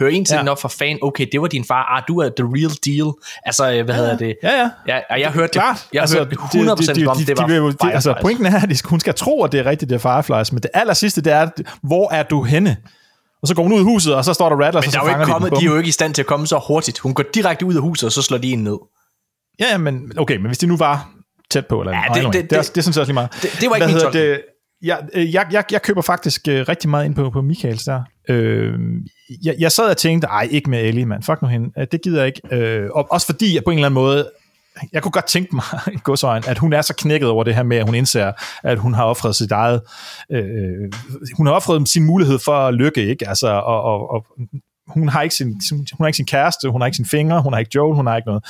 Hør 0.00 0.08
ind 0.08 0.26
til 0.26 0.34
Ja. 0.34 0.44
ja. 0.44 0.50
op 0.50 0.60
for 0.60 0.68
fan, 0.68 0.98
okay, 1.02 1.26
det 1.32 1.40
var 1.40 1.46
din 1.46 1.64
far, 1.64 1.96
ah, 1.96 2.02
du 2.08 2.18
er 2.20 2.28
the 2.36 2.44
real 2.46 2.70
deal. 2.86 3.12
Altså, 3.46 3.72
øh, 3.72 3.84
hvad 3.84 3.94
hedder 3.94 4.16
det? 4.16 4.36
Ja, 4.42 4.50
ja. 4.60 4.68
Ja, 4.88 4.98
og 5.10 5.20
jeg 5.20 5.30
hørte 5.30 5.52
Klart. 5.52 5.76
det, 5.76 5.88
jeg 5.94 6.00
altså, 6.00 6.16
hørte 6.16 6.30
det 6.30 6.38
100% 6.38 6.92
de, 6.94 7.00
de, 7.00 7.06
om, 7.06 7.16
de, 7.16 7.26
det 7.26 7.38
var 7.38 7.46
de, 7.46 7.54
jo- 7.54 7.70
de, 7.70 7.92
altså, 7.92 8.14
pointen 8.20 8.46
er, 8.46 8.60
at 8.62 8.68
de- 8.70 8.76
hun 8.88 9.00
skal 9.00 9.14
tro, 9.14 9.44
at 9.44 9.52
det 9.52 9.60
er 9.60 9.66
rigtigt, 9.66 9.88
det 9.90 9.94
er 10.04 10.22
Fireflies, 10.22 10.52
men 10.52 10.62
det 10.62 10.70
aller 10.74 10.94
sidste, 10.94 11.20
det 11.20 11.32
er, 11.32 11.48
hvor 11.82 12.12
er 12.12 12.22
du 12.22 12.42
henne? 12.42 12.76
Og 13.42 13.48
så 13.48 13.54
går 13.54 13.62
hun 13.62 13.72
ud 13.72 13.78
af 13.78 13.84
huset, 13.84 14.14
og 14.14 14.24
så 14.24 14.32
står 14.34 14.48
der 14.48 14.56
Rattlers, 14.56 14.84
Men 14.84 14.88
og 14.88 14.92
der 14.92 14.98
så 14.98 14.98
er 14.98 15.02
jo 15.04 15.10
fanger 15.10 15.24
ikke 15.26 15.32
kommet, 15.32 15.50
de, 15.50 15.56
de 15.56 15.64
er 15.66 15.70
jo 15.70 15.76
ikke 15.76 15.88
i 15.88 15.92
stand 15.92 16.14
til 16.14 16.22
at 16.22 16.26
komme 16.26 16.46
så 16.46 16.60
hurtigt. 16.68 16.98
Hun 16.98 17.14
går 17.14 17.24
direkte 17.34 17.66
ud 17.66 17.74
af 17.74 17.80
huset, 17.82 18.06
og 18.06 18.12
så 18.12 18.22
slår 18.22 18.38
de 18.38 18.52
en 18.52 18.64
ned. 18.64 18.78
Ja, 19.60 19.78
men 19.78 20.12
okay, 20.18 20.36
men 20.36 20.46
hvis 20.46 20.58
de 20.58 20.66
nu 20.66 20.76
var 20.76 21.10
tæt 21.50 21.66
på, 21.66 21.80
eller 21.80 21.92
Ja, 21.92 22.02
det- 22.14 22.14
det, 22.14 22.32
det- 22.32 22.32
det, 22.42 22.50
det, 22.50 22.56
er, 22.58 22.62
det- 22.62 22.74
det, 22.74 22.84
synes 22.84 22.96
jeg 22.96 23.00
også 23.02 23.10
lige 23.10 23.14
meget. 23.14 23.30
det- 23.42 23.50
det 23.60 23.70
var 23.70 23.76
ikke 23.76 23.86
Hvad 23.86 24.12
min 24.12 24.22
det? 24.22 24.40
Jeg, 24.82 24.98
øh, 25.14 25.34
jeg, 25.34 25.46
jeg, 25.52 25.64
jeg 25.72 25.82
køber 25.82 26.02
faktisk 26.02 26.48
øh, 26.48 26.68
rigtig 26.68 26.90
meget 26.90 27.04
ind 27.04 27.14
på, 27.14 27.30
på 27.30 27.42
Michaels 27.42 27.84
der. 27.84 28.02
Øh, 28.28 28.72
jeg, 29.44 29.54
jeg 29.58 29.72
sad 29.72 29.90
og 29.90 29.96
tænkte, 29.96 30.26
ej, 30.26 30.48
ikke 30.50 30.70
med 30.70 30.80
Ellie, 30.84 31.06
mand. 31.06 31.22
Fuck 31.22 31.42
nu 31.42 31.48
hende. 31.48 31.70
Øh, 31.78 31.86
Det 31.92 32.02
gider 32.02 32.18
jeg 32.18 32.26
ikke. 32.26 32.40
Øh, 32.56 32.88
og 32.94 33.06
også 33.12 33.26
fordi, 33.26 33.54
jeg 33.54 33.64
på 33.64 33.70
en 33.70 33.78
eller 33.78 33.86
anden 33.86 33.94
måde, 33.94 34.30
jeg 34.92 35.02
kunne 35.02 35.12
godt 35.12 35.26
tænke 35.26 35.54
mig, 35.54 35.64
i 35.94 35.98
godsøjne, 36.04 36.48
at 36.48 36.58
hun 36.58 36.72
er 36.72 36.82
så 36.82 36.94
knækket 36.98 37.28
over 37.28 37.44
det 37.44 37.54
her 37.54 37.62
med, 37.62 37.76
at 37.76 37.84
hun 37.86 37.94
indser, 37.94 38.32
at 38.62 38.78
hun 38.78 38.94
har 38.94 39.04
offret 39.04 39.36
sit 39.36 39.52
eget, 39.52 39.80
øh, 40.32 40.92
hun 41.36 41.46
har 41.46 41.54
offret 41.54 41.88
sin 41.88 42.04
mulighed 42.04 42.38
for 42.44 42.52
at 42.52 42.74
lykke, 42.74 43.06
ikke? 43.06 43.28
Altså, 43.28 43.48
og, 43.48 43.82
og, 43.82 44.10
og 44.10 44.26
hun 44.88 45.08
har 45.08 45.22
ikke 45.22 45.34
sin, 45.34 45.60
sin, 45.68 45.76
hun 45.76 46.04
har 46.04 46.06
ikke 46.06 46.16
sin 46.16 46.26
kæreste, 46.26 46.68
hun 46.70 46.80
har 46.80 46.86
ikke 46.86 46.96
sin 46.96 47.06
fingre, 47.06 47.42
hun 47.42 47.52
har 47.52 47.60
ikke 47.60 47.70
Joel, 47.74 47.94
hun 47.96 48.06
har 48.06 48.16
ikke 48.16 48.26
noget. 48.28 48.44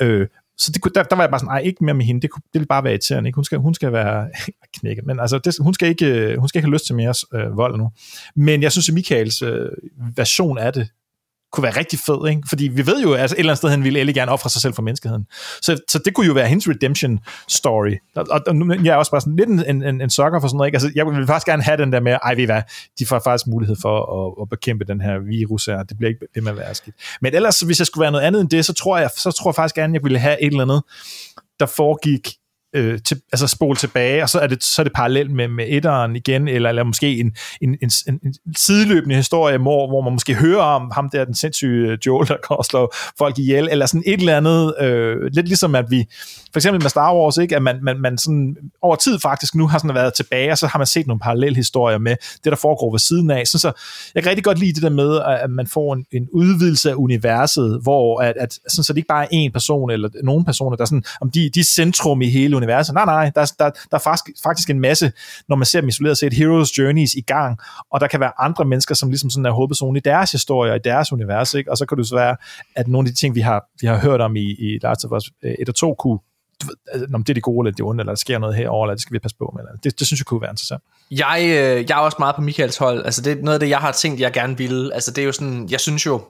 Øh, 0.00 0.26
så 0.58 0.72
det, 0.72 0.82
kunne- 0.82 0.92
der, 0.94 1.02
der 1.02 1.16
var 1.16 1.22
jeg 1.22 1.30
bare 1.30 1.38
sådan, 1.38 1.50
nej, 1.50 1.58
ikke 1.58 1.84
mere 1.84 1.94
med 1.94 2.04
hende, 2.04 2.20
det, 2.20 2.30
kunne, 2.30 2.42
det 2.52 2.58
ville 2.60 2.66
bare 2.66 2.84
være 2.84 2.92
irriterende, 2.92 3.28
ikke? 3.28 3.36
Hun 3.36 3.44
skal, 3.44 3.58
hun 3.58 3.74
skal 3.74 3.92
være 3.92 4.28
knækket, 4.80 5.06
men 5.06 5.20
altså, 5.20 5.38
det, 5.38 5.54
hun, 5.60 5.74
skal 5.74 5.88
ikke, 5.88 6.06
øh, 6.06 6.38
hun 6.38 6.48
skal 6.48 6.58
ikke 6.58 6.66
have 6.66 6.74
lyst 6.74 6.86
til 6.86 6.94
mere 6.94 7.14
øh, 7.34 7.56
vold 7.56 7.78
nu. 7.78 7.90
Men 8.36 8.62
jeg 8.62 8.72
synes, 8.72 8.88
at 8.88 8.94
Michaels 8.94 9.42
øh, 9.42 9.68
version 10.16 10.58
af 10.58 10.72
det, 10.72 10.88
kunne 11.54 11.62
være 11.62 11.78
rigtig 11.78 11.98
fed, 11.98 12.28
ikke? 12.28 12.42
Fordi 12.48 12.68
vi 12.68 12.86
ved 12.86 13.02
jo, 13.02 13.12
at 13.12 13.20
altså, 13.20 13.34
et 13.34 13.38
eller 13.38 13.52
andet 13.52 13.58
sted, 13.58 13.70
han 13.70 13.84
ville 13.84 14.00
Ellie 14.00 14.14
gerne 14.14 14.30
ofre 14.30 14.50
sig 14.50 14.62
selv 14.62 14.74
for 14.74 14.82
menneskeheden. 14.82 15.26
Så, 15.62 15.78
så 15.88 15.98
det 16.04 16.14
kunne 16.14 16.26
jo 16.26 16.32
være 16.32 16.48
hendes 16.48 16.68
redemption 16.68 17.18
story. 17.48 17.94
Og, 18.16 18.26
og, 18.30 18.40
og 18.46 18.84
jeg 18.84 18.92
er 18.92 18.96
også 18.96 19.10
bare 19.10 19.20
sådan 19.20 19.36
lidt 19.36 19.48
en, 19.48 19.64
en, 19.66 19.82
en, 19.82 20.00
en 20.00 20.10
sokker 20.10 20.40
for 20.40 20.48
sådan 20.48 20.56
noget, 20.56 20.68
ikke? 20.68 20.76
Altså, 20.76 20.90
jeg 20.94 21.06
vil 21.06 21.26
faktisk 21.26 21.46
gerne 21.46 21.62
have 21.62 21.76
den 21.76 21.92
der 21.92 22.00
med, 22.00 22.12
ej, 22.12 22.34
ved 22.34 22.44
hvad, 22.44 22.62
de 22.98 23.06
får 23.06 23.20
faktisk 23.24 23.46
mulighed 23.46 23.76
for 23.82 23.96
at, 24.26 24.42
at 24.42 24.48
bekæmpe 24.48 24.84
den 24.84 25.00
her 25.00 25.18
virus 25.18 25.64
her. 25.66 25.82
Det 25.82 25.96
bliver 25.98 26.08
ikke 26.08 26.26
ved 26.34 26.42
med 26.42 26.52
at 26.52 26.58
være 26.58 26.74
skidt. 26.74 26.96
Men 27.20 27.34
ellers, 27.34 27.60
hvis 27.60 27.78
jeg 27.78 27.86
skulle 27.86 28.02
være 28.02 28.12
noget 28.12 28.24
andet 28.24 28.40
end 28.40 28.50
det, 28.50 28.64
så 28.64 28.72
tror 28.72 28.98
jeg, 28.98 29.10
så 29.16 29.30
tror 29.30 29.50
jeg 29.50 29.54
faktisk 29.54 29.74
gerne, 29.74 29.94
jeg 29.94 30.02
ville 30.02 30.18
have 30.18 30.42
et 30.42 30.46
eller 30.46 30.62
andet, 30.62 30.82
der 31.60 31.66
foregik 31.66 32.28
øh, 32.74 32.98
til, 33.04 33.20
altså 33.32 33.46
spole 33.46 33.76
tilbage, 33.76 34.22
og 34.22 34.28
så 34.28 34.38
er 34.38 34.46
det, 34.46 34.64
så 34.64 34.82
er 34.82 34.84
det 34.84 34.92
parallelt 34.92 35.30
med, 35.30 35.48
med 35.48 35.64
etteren 35.68 36.16
igen, 36.16 36.48
eller, 36.48 36.68
eller 36.68 36.84
måske 36.84 37.20
en, 37.20 37.36
en, 37.60 37.76
en, 37.82 37.90
en, 38.08 38.20
en 38.24 38.34
sideløbende 38.56 39.16
historie, 39.16 39.58
hvor, 39.58 39.88
hvor 39.88 40.00
man 40.00 40.12
måske 40.12 40.34
hører 40.34 40.62
om 40.62 40.90
ham 40.94 41.10
der, 41.10 41.24
den 41.24 41.34
sindssyge 41.34 41.90
øh, 41.90 41.98
Joel, 42.06 42.28
der 42.28 42.36
kan 42.48 42.56
slå 42.64 42.92
folk 43.18 43.38
ihjel, 43.38 43.68
eller 43.70 43.86
sådan 43.86 44.02
et 44.06 44.20
eller 44.20 44.36
andet, 44.36 44.74
øh, 44.80 45.16
lidt 45.32 45.46
ligesom 45.46 45.74
at 45.74 45.90
vi, 45.90 46.04
for 46.52 46.58
eksempel 46.58 46.82
med 46.82 46.90
Star 46.90 47.14
Wars, 47.14 47.36
ikke, 47.36 47.56
at 47.56 47.62
man, 47.62 47.78
man, 47.82 48.00
man 48.00 48.18
sådan, 48.18 48.56
over 48.82 48.96
tid 48.96 49.18
faktisk 49.18 49.54
nu 49.54 49.66
har 49.66 49.78
sådan 49.78 49.94
været 49.94 50.14
tilbage, 50.14 50.52
og 50.52 50.58
så 50.58 50.66
har 50.66 50.78
man 50.78 50.86
set 50.86 51.06
nogle 51.06 51.20
parallelle 51.20 51.56
historier 51.56 51.98
med 51.98 52.16
det, 52.44 52.50
der 52.50 52.56
foregår 52.56 52.90
ved 52.90 52.98
siden 52.98 53.30
af. 53.30 53.46
Så, 53.46 53.58
så 53.58 53.72
jeg 54.14 54.22
kan 54.22 54.30
rigtig 54.30 54.44
godt 54.44 54.58
lide 54.58 54.72
det 54.72 54.82
der 54.82 54.90
med, 54.90 55.20
at 55.42 55.50
man 55.50 55.66
får 55.66 55.94
en, 55.94 56.06
en 56.12 56.28
udvidelse 56.32 56.90
af 56.90 56.94
universet, 56.94 57.80
hvor 57.82 58.20
at, 58.20 58.34
at 58.40 58.58
sådan, 58.68 58.84
så 58.84 58.92
det 58.92 58.96
ikke 58.96 59.08
bare 59.08 59.34
er 59.34 59.48
én 59.48 59.52
person, 59.52 59.90
eller 59.90 60.08
nogen 60.22 60.44
personer, 60.44 60.76
der 60.76 60.84
sådan, 60.84 61.04
om 61.20 61.30
de, 61.30 61.50
de 61.54 61.60
er 61.60 61.64
centrum 61.64 62.22
i 62.22 62.28
hele 62.28 62.56
universet. 62.64 62.94
Nej, 62.94 63.04
nej, 63.04 63.30
der, 63.34 63.52
der, 63.58 63.70
der 63.70 63.96
er 63.96 63.98
faktisk, 63.98 64.42
faktisk 64.42 64.70
en 64.70 64.80
masse, 64.80 65.12
når 65.48 65.56
man 65.56 65.66
ser 65.66 65.80
dem 65.80 65.88
isoleret 65.88 66.18
set, 66.18 66.32
heroes 66.32 66.78
journeys 66.78 67.14
i 67.14 67.20
gang, 67.20 67.58
og 67.90 68.00
der 68.00 68.06
kan 68.06 68.20
være 68.20 68.32
andre 68.38 68.64
mennesker, 68.64 68.94
som 68.94 69.10
ligesom 69.10 69.30
sådan 69.30 69.46
er 69.46 69.50
hovedpersonen 69.50 69.96
i 69.96 70.00
deres 70.00 70.32
historie, 70.32 70.72
og 70.72 70.76
i 70.76 70.80
deres 70.84 71.12
univers, 71.12 71.54
ikke? 71.54 71.70
og 71.70 71.78
så 71.78 71.86
kan 71.86 71.98
det 71.98 72.08
så 72.08 72.14
være, 72.14 72.36
at 72.76 72.88
nogle 72.88 73.08
af 73.08 73.14
de 73.14 73.20
ting, 73.20 73.34
vi 73.34 73.40
har, 73.40 73.64
vi 73.80 73.86
har 73.86 73.98
hørt 73.98 74.20
om 74.20 74.36
i, 74.36 74.54
i 74.58 74.78
Last 74.82 75.04
of 75.04 75.12
Us 75.12 75.30
øh, 75.42 75.54
1 75.58 75.68
og 75.68 75.74
2, 75.74 75.94
kunne 75.94 76.18
du 76.62 76.66
ved, 76.66 76.74
altså, 76.92 77.06
om 77.14 77.24
det 77.24 77.32
er 77.32 77.34
det 77.34 77.42
gode 77.42 77.66
eller 77.66 77.76
det 77.76 77.84
onde, 77.84 78.00
eller 78.00 78.12
der 78.12 78.18
sker 78.18 78.38
noget 78.38 78.56
herovre, 78.56 78.86
eller 78.86 78.94
det 78.94 79.02
skal 79.02 79.14
vi 79.14 79.18
passe 79.18 79.36
på 79.36 79.52
med. 79.54 79.62
Eller, 79.62 79.80
det, 79.80 79.98
det 79.98 80.06
synes 80.06 80.20
jeg 80.20 80.26
kunne 80.26 80.40
være 80.40 80.50
interessant. 80.50 80.82
Jeg, 81.10 81.40
øh, 81.42 81.84
jeg 81.88 81.96
er 81.98 82.02
også 82.02 82.16
meget 82.18 82.34
på 82.34 82.42
Michaels 82.42 82.76
hold. 82.76 83.04
Altså, 83.04 83.22
det 83.22 83.38
er 83.38 83.42
noget 83.42 83.54
af 83.54 83.60
det, 83.60 83.68
jeg 83.68 83.78
har 83.78 83.92
tænkt, 83.92 84.20
jeg 84.20 84.32
gerne 84.32 84.56
ville. 84.58 84.94
Altså, 84.94 85.10
det 85.10 85.22
er 85.22 85.26
jo 85.26 85.32
sådan, 85.32 85.68
jeg 85.70 85.80
synes 85.80 86.06
jo, 86.06 86.22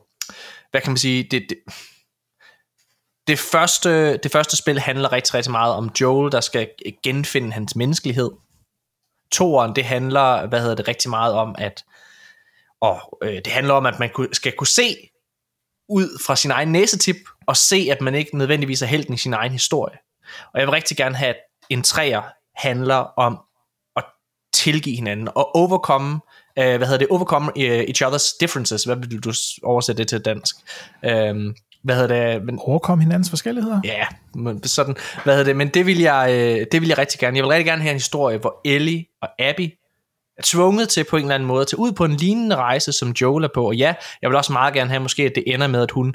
hvad 0.71 0.81
kan 0.81 0.91
man 0.91 0.97
sige, 0.97 1.23
det, 1.31 1.43
det, 1.49 1.57
det, 3.27 3.39
første, 3.39 4.17
det 4.17 4.33
første 4.33 4.57
spil 4.57 4.81
handler 4.81 5.13
rigtig, 5.13 5.35
rigtig 5.35 5.53
meget 5.53 5.75
om 5.75 5.91
Joel, 6.01 6.33
der 6.33 6.41
skal 6.41 6.71
genfinde 7.03 7.53
hans 7.53 7.77
menneskelighed. 7.77 8.31
Toren, 9.33 9.77
det 9.77 9.85
handler, 9.85 10.47
hvad 10.47 10.61
hedder 10.61 10.75
det, 10.75 10.89
rigtig 10.89 11.11
meget 11.11 11.35
om, 11.35 11.55
at 11.59 11.85
og 12.85 13.19
øh, 13.23 13.35
det 13.35 13.47
handler 13.47 13.75
om, 13.75 13.87
at 13.87 13.99
man 13.99 14.11
skal 14.33 14.53
kunne 14.53 14.67
se 14.67 14.97
ud 15.89 16.23
fra 16.27 16.37
sin 16.37 16.51
egen 16.51 16.73
næsetip, 16.73 17.17
og 17.47 17.57
se, 17.57 17.89
at 17.91 18.01
man 18.01 18.15
ikke 18.15 18.39
nødvendigvis 18.39 18.83
er 18.83 18.87
helten 18.87 19.15
i 19.15 19.17
sin 19.17 19.35
egen 19.35 19.53
historie. 19.53 19.99
Og 20.53 20.61
jeg 20.61 20.67
vil 20.67 20.73
rigtig 20.73 20.97
gerne 20.97 21.15
have, 21.15 21.29
at 21.29 21.37
en 21.71 21.83
træer 21.83 22.23
handler 22.55 22.97
om 22.97 23.39
at 23.97 24.05
tilgive 24.55 24.97
hinanden, 24.97 25.29
og 25.35 25.57
overkomme, 25.57 26.21
øh, 26.59 26.77
hvad 26.77 26.87
hedder 26.87 26.99
det, 26.99 27.09
overcome 27.09 27.53
øh, 27.57 27.81
each 27.81 28.05
other's 28.05 28.37
differences, 28.41 28.85
hvad 28.85 28.97
vil 28.97 29.21
du 29.25 29.33
oversætte 29.63 30.03
det 30.03 30.09
til 30.09 30.21
dansk? 30.21 30.57
Um, 31.03 31.57
hvad 31.85 31.97
hedder 31.97 32.33
det, 32.33 32.45
men, 32.45 32.59
Overkom 32.59 33.01
hinandens 33.01 33.31
forskelligheder. 33.31 33.81
Ja, 33.85 34.05
men 34.35 34.65
sådan, 34.65 34.97
hvad 35.25 35.35
hedder 35.35 35.51
det, 35.51 35.57
men 35.57 35.69
det 35.69 35.87
vil, 35.87 35.99
jeg, 35.99 36.29
øh, 36.31 36.67
det 36.73 36.81
vil 36.81 36.89
jeg 36.89 36.99
rigtig 36.99 37.21
gerne. 37.21 37.37
Jeg 37.37 37.45
vil 37.45 37.51
rigtig 37.51 37.67
gerne 37.67 37.83
have 37.83 37.91
en 37.91 37.97
historie, 37.97 38.39
hvor 38.39 38.61
Ellie 38.65 39.05
og 39.23 39.29
Abby 39.39 39.71
er 40.39 40.43
tvunget 40.45 40.89
til 40.89 41.05
på 41.11 41.17
en 41.17 41.23
eller 41.23 41.35
anden 41.35 41.47
måde 41.47 41.61
at 41.61 41.67
tage 41.67 41.79
ud 41.79 41.93
på 41.93 42.05
en 42.05 42.13
lignende 42.17 42.57
rejse, 42.57 42.93
som 42.93 43.11
Joel 43.11 43.45
er 43.45 43.49
på. 43.55 43.67
Og 43.67 43.77
ja, 43.77 43.95
jeg 44.23 44.31
vil 44.31 44.37
også 44.37 44.53
meget 44.53 44.75
gerne 44.75 44.91
have 44.91 45.01
måske, 45.01 45.23
at 45.23 45.33
det 45.35 45.45
ender 45.47 45.67
med, 45.67 45.83
at 45.83 45.91
hun 45.91 46.15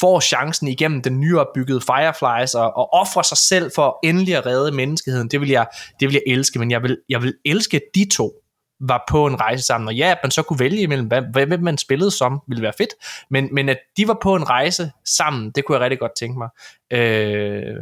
får 0.00 0.20
chancen 0.20 0.68
igennem 0.68 1.02
den 1.02 1.20
nyopbyggede 1.20 1.80
Fireflies 1.80 2.54
og, 2.54 2.76
og 2.76 2.92
offrer 2.92 3.22
sig 3.22 3.38
selv 3.38 3.70
for 3.74 3.98
endelig 4.04 4.36
at 4.36 4.46
redde 4.46 4.72
menneskeheden. 4.72 5.28
Det 5.28 5.40
vil 5.40 5.48
jeg, 5.48 5.66
det 6.00 6.08
vil 6.08 6.12
jeg 6.12 6.22
elske, 6.34 6.58
men 6.58 6.70
jeg 6.70 6.82
vil, 6.82 6.98
jeg 7.08 7.22
vil 7.22 7.34
elske, 7.44 7.80
de 7.94 8.08
to 8.12 8.32
var 8.80 9.04
på 9.08 9.26
en 9.26 9.40
rejse 9.40 9.62
sammen, 9.62 9.88
og 9.88 9.94
ja, 9.94 10.10
at 10.10 10.18
man 10.22 10.30
så 10.30 10.42
kunne 10.42 10.58
vælge 10.58 10.80
imellem, 10.80 11.10
hvem 11.32 11.62
man 11.62 11.78
spillede 11.78 12.10
som, 12.10 12.40
ville 12.48 12.62
være 12.62 12.72
fedt, 12.78 12.90
men, 13.30 13.48
men 13.52 13.68
at 13.68 13.78
de 13.96 14.08
var 14.08 14.18
på 14.22 14.34
en 14.34 14.50
rejse 14.50 14.92
sammen, 15.04 15.50
det 15.50 15.64
kunne 15.64 15.76
jeg 15.76 15.82
rigtig 15.82 15.98
godt 15.98 16.12
tænke 16.18 16.38
mig. 16.38 16.48
Øh, 16.92 17.76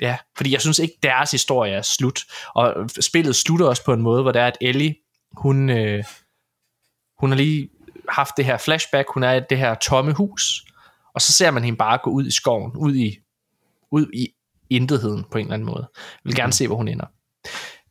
ja, 0.00 0.16
fordi 0.36 0.52
jeg 0.52 0.60
synes 0.60 0.78
ikke, 0.78 0.94
deres 1.02 1.30
historie 1.30 1.72
er 1.72 1.82
slut. 1.82 2.20
Og 2.54 2.90
spillet 3.00 3.36
slutter 3.36 3.66
også 3.66 3.84
på 3.84 3.92
en 3.92 4.02
måde, 4.02 4.22
hvor 4.22 4.32
det 4.32 4.42
er, 4.42 4.46
at 4.46 4.58
Ellie, 4.60 4.94
hun, 5.32 5.70
øh, 5.70 6.04
hun 7.18 7.30
har 7.30 7.36
lige 7.36 7.68
haft 8.08 8.36
det 8.36 8.44
her 8.44 8.58
flashback, 8.58 9.08
hun 9.14 9.22
er 9.22 9.32
i 9.32 9.40
det 9.50 9.58
her 9.58 9.74
tomme 9.74 10.12
hus, 10.12 10.64
og 11.14 11.20
så 11.20 11.32
ser 11.32 11.50
man 11.50 11.64
hende 11.64 11.76
bare 11.76 11.98
gå 12.04 12.10
ud 12.10 12.26
i 12.26 12.30
skoven, 12.30 12.72
ud 12.76 12.94
i, 12.94 13.18
ud 13.90 14.06
i 14.14 14.28
intetheden 14.70 15.24
på 15.30 15.38
en 15.38 15.44
eller 15.44 15.54
anden 15.54 15.66
måde. 15.66 15.88
Jeg 15.94 16.20
vil 16.24 16.34
gerne 16.34 16.48
mm. 16.48 16.52
se, 16.52 16.66
hvor 16.66 16.76
hun 16.76 16.88
ender. 16.88 17.06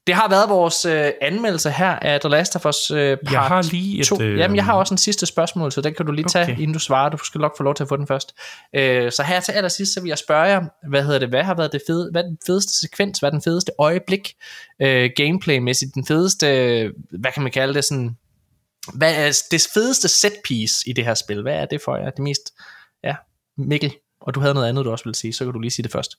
Det 0.09 0.17
har 0.17 0.29
været 0.29 0.49
vores 0.49 0.85
øh, 0.85 1.11
anmeldelse 1.21 1.71
her 1.71 1.89
af 1.89 2.19
The 2.19 2.29
Last 2.29 2.55
of 2.55 2.65
Us 2.65 2.91
øh, 2.91 3.17
part 3.17 3.33
Jeg 3.33 3.41
har 3.41 3.61
lige 3.61 3.99
et, 3.99 4.05
2. 4.05 4.21
øh, 4.21 4.37
Jamen, 4.39 4.55
jeg 4.55 4.65
har 4.65 4.73
også 4.73 4.93
en 4.93 4.97
sidste 4.97 5.25
spørgsmål, 5.25 5.71
så 5.71 5.81
den 5.81 5.93
kan 5.93 6.05
du 6.05 6.11
lige 6.11 6.25
tage, 6.25 6.43
Okay. 6.43 6.57
inden 6.57 6.73
du 6.73 6.79
svarer. 6.79 7.09
Du 7.09 7.17
skal 7.17 7.41
nok 7.41 7.57
få 7.57 7.63
lov 7.63 7.75
til 7.75 7.83
at 7.83 7.89
få 7.89 7.97
den 7.97 8.07
først. 8.07 8.35
Øh, 8.75 9.11
så 9.11 9.23
her 9.23 9.39
til 9.39 9.51
allersidst, 9.51 9.93
så 9.93 10.01
vil 10.01 10.09
jeg 10.09 10.17
spørge 10.17 10.41
jer, 10.41 10.61
hvad 10.89 11.03
hedder 11.03 11.19
det, 11.19 11.29
hvad 11.29 11.43
har 11.43 11.55
været 11.55 11.71
det 11.71 11.81
fede, 11.87 12.09
hvad 12.11 12.23
er 12.23 12.27
den 12.27 12.37
fedeste 12.45 12.79
sekvens, 12.79 13.19
hvad 13.19 13.29
er 13.29 13.31
den 13.31 13.41
fedeste 13.41 13.71
øjeblik, 13.79 14.33
øh, 14.81 15.09
gameplaymæssigt, 15.15 15.95
den 15.95 16.05
fedeste, 16.05 16.45
hvad 17.19 17.31
kan 17.31 17.43
man 17.43 17.51
kalde 17.51 17.73
det, 17.73 17.85
sådan, 17.85 18.17
hvad 18.93 19.15
er 19.15 19.41
det 19.51 19.67
fedeste 19.73 20.07
set 20.07 20.33
piece 20.45 20.89
i 20.89 20.93
det 20.93 21.05
her 21.05 21.13
spil? 21.13 21.41
Hvad 21.41 21.53
er 21.53 21.65
det 21.65 21.81
for 21.81 21.95
jer? 21.97 22.09
Det 22.09 22.19
mest, 22.19 22.53
ja, 23.03 23.15
Mikkel, 23.57 23.93
og 24.21 24.35
du 24.35 24.39
havde 24.39 24.53
noget 24.53 24.69
andet, 24.69 24.85
du 24.85 24.91
også 24.91 25.03
ville 25.05 25.15
sige, 25.15 25.33
så 25.33 25.43
kan 25.43 25.53
du 25.53 25.59
lige 25.59 25.71
sige 25.71 25.83
det 25.83 25.91
først. 25.91 26.15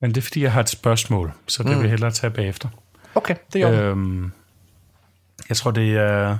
Men 0.00 0.10
det 0.10 0.16
er 0.16 0.22
fordi, 0.22 0.42
jeg 0.42 0.52
har 0.52 0.60
et 0.60 0.68
spørgsmål, 0.68 1.32
så 1.48 1.62
det 1.62 1.70
Mm. 1.72 1.76
vil 1.76 1.82
jeg 1.82 1.90
hellere 1.90 2.10
tage 2.10 2.30
bagefter. 2.30 2.68
Okay, 3.14 3.36
det 3.52 3.62
gør 3.62 3.82
øh, 3.84 3.90
Øhm, 3.90 4.32
jeg 5.48 5.56
tror, 5.56 5.70
det 5.70 5.96
er 5.96 6.38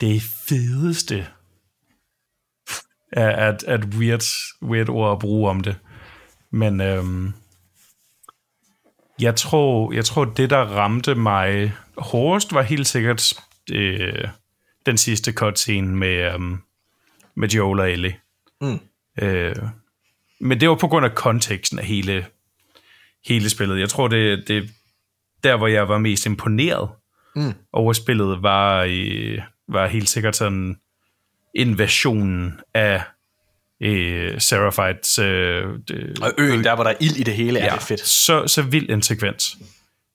det 0.00 0.22
fedeste 0.48 1.26
er 3.12 3.30
at, 3.48 3.62
at 3.64 3.84
weird, 3.84 4.22
weird 4.62 4.88
ord 4.88 5.12
at 5.12 5.18
bruge 5.18 5.50
om 5.50 5.60
det. 5.60 5.76
Men 6.50 6.80
øhm, 6.80 7.32
jeg, 9.20 9.36
tror, 9.36 9.92
jeg 9.92 10.04
tror, 10.04 10.24
det, 10.24 10.50
der 10.50 10.58
ramte 10.58 11.14
mig 11.14 11.72
hårdest, 11.96 12.54
var 12.54 12.62
helt 12.62 12.86
sikkert 12.86 13.32
øh, 13.72 14.28
den 14.86 14.96
sidste 14.98 15.32
cutscene 15.32 15.96
med, 15.96 16.32
øhm, 16.34 16.58
med 17.36 17.48
Joel 17.48 17.80
og 17.80 17.90
Ellie. 17.90 18.16
Mm. 18.60 18.78
Øh, 19.22 19.56
men 20.40 20.60
det 20.60 20.68
var 20.68 20.74
på 20.74 20.88
grund 20.88 21.04
af 21.06 21.14
konteksten 21.14 21.78
af 21.78 21.84
hele, 21.84 22.26
hele 23.26 23.50
spillet. 23.50 23.80
Jeg 23.80 23.88
tror, 23.88 24.08
det, 24.08 24.48
det 24.48 24.70
der, 25.44 25.56
hvor 25.56 25.66
jeg 25.66 25.88
var 25.88 25.98
mest 25.98 26.26
imponeret 26.26 26.88
Mm. 27.36 27.52
over 27.72 27.92
spillet, 27.92 28.42
var, 28.42 28.86
øh, 28.88 29.38
var 29.68 29.86
helt 29.86 30.08
sikkert 30.08 30.36
sådan 30.36 30.76
invasionen 31.54 32.60
af 32.74 33.02
øh, 33.82 34.40
Seraphites. 34.40 35.18
Øh, 35.18 35.64
og 36.22 36.32
øen, 36.38 36.64
der 36.64 36.74
hvor 36.74 36.84
der 36.84 36.90
er 36.90 36.96
ild 37.00 37.16
i 37.16 37.22
det 37.22 37.34
hele, 37.34 37.58
er 37.58 37.64
ja, 37.64 37.74
det 37.74 37.82
fedt. 37.82 38.00
Så, 38.00 38.46
så 38.46 38.62
vild 38.62 38.90
en 38.90 39.02
sekvens. 39.02 39.56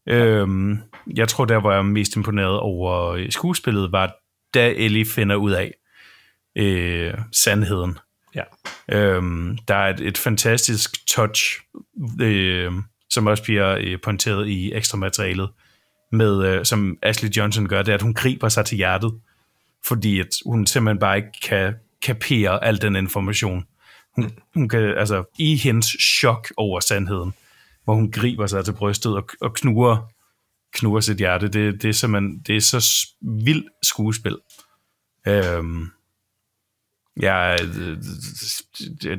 Øhm, 0.07 0.77
jeg 1.15 1.27
tror, 1.27 1.45
der 1.45 1.59
hvor 1.59 1.71
jeg 1.71 1.77
var 1.77 1.83
mest 1.83 2.15
imponeret 2.15 2.59
over 2.59 3.11
øh, 3.11 3.31
skuespillet, 3.31 3.91
var 3.91 4.15
da 4.53 4.69
Ellie 4.69 5.05
finder 5.05 5.35
ud 5.35 5.51
af 5.51 5.73
øh, 6.55 7.13
sandheden. 7.31 7.97
Ja. 8.35 8.43
Øhm, 8.91 9.57
der 9.67 9.75
er 9.75 9.93
et, 9.93 9.99
et 9.99 10.17
fantastisk 10.17 11.07
touch, 11.07 11.59
øh, 12.21 12.71
som 13.09 13.27
også 13.27 13.43
bliver 13.43 13.77
øh, 13.81 14.01
pointeret 14.03 14.47
i 14.47 14.73
ekstra 14.73 14.97
materialet, 14.97 15.49
med, 16.11 16.45
øh, 16.45 16.65
som 16.65 16.97
Ashley 17.01 17.29
Johnson 17.29 17.67
gør, 17.67 17.81
det 17.81 17.91
er, 17.91 17.95
at 17.95 18.01
hun 18.01 18.13
griber 18.13 18.49
sig 18.49 18.65
til 18.65 18.75
hjertet, 18.75 19.19
fordi 19.87 20.19
at 20.19 20.27
hun 20.45 20.67
simpelthen 20.67 20.99
bare 20.99 21.17
ikke 21.17 21.31
kan 21.43 21.73
kapere 22.01 22.63
al 22.63 22.81
den 22.81 22.95
information. 22.95 23.65
Hun, 24.15 24.31
hun 24.53 24.69
kan, 24.69 24.97
altså, 24.97 25.23
i 25.39 25.55
hendes 25.55 25.87
chok 26.19 26.51
over 26.57 26.79
sandheden, 26.79 27.33
hvor 27.83 27.95
hun 27.95 28.11
griber 28.11 28.47
sig 28.47 28.65
til 28.65 28.73
brystet 28.73 29.15
og, 29.15 29.29
og 29.41 29.53
knuger, 29.53 30.11
knuger 30.73 30.99
sit 30.99 31.17
hjerte, 31.17 31.47
det, 31.47 31.81
det 31.81 31.89
er 31.89 31.93
simpelthen, 31.93 32.39
det 32.47 32.55
er 32.55 32.61
så 32.61 33.07
vildt 33.21 33.65
skuespil. 33.83 34.37
Øhm, 35.27 35.87
ja, 37.21 37.55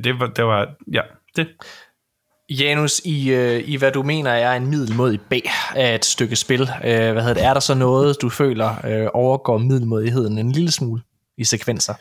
det, 0.05 0.21
var, 0.21 0.27
det 0.27 0.45
var, 0.45 0.75
ja, 0.93 1.01
det. 1.37 1.49
Janus, 2.51 3.01
i, 3.05 3.31
øh, 3.31 3.69
i 3.69 3.77
hvad 3.77 3.93
du 3.93 4.03
mener 4.03 4.31
er 4.31 4.57
en 4.57 4.67
middelmodig 4.67 5.21
B 5.21 5.33
af 5.77 5.95
et 5.95 6.05
stykke 6.05 6.37
spil, 6.37 6.61
øh, 6.63 7.13
hvad 7.13 7.23
hedder 7.23 7.35
det, 7.35 7.45
er 7.45 7.53
der 7.53 7.61
så 7.61 7.75
noget, 7.75 8.17
du 8.23 8.29
føler 8.29 8.87
øh, 8.87 9.09
overgår 9.15 9.59
middelmodigheden 9.59 10.39
en 10.39 10.53
lille 10.53 10.71
smule 10.71 11.03
i 11.39 11.45
sekvenser? 11.45 11.95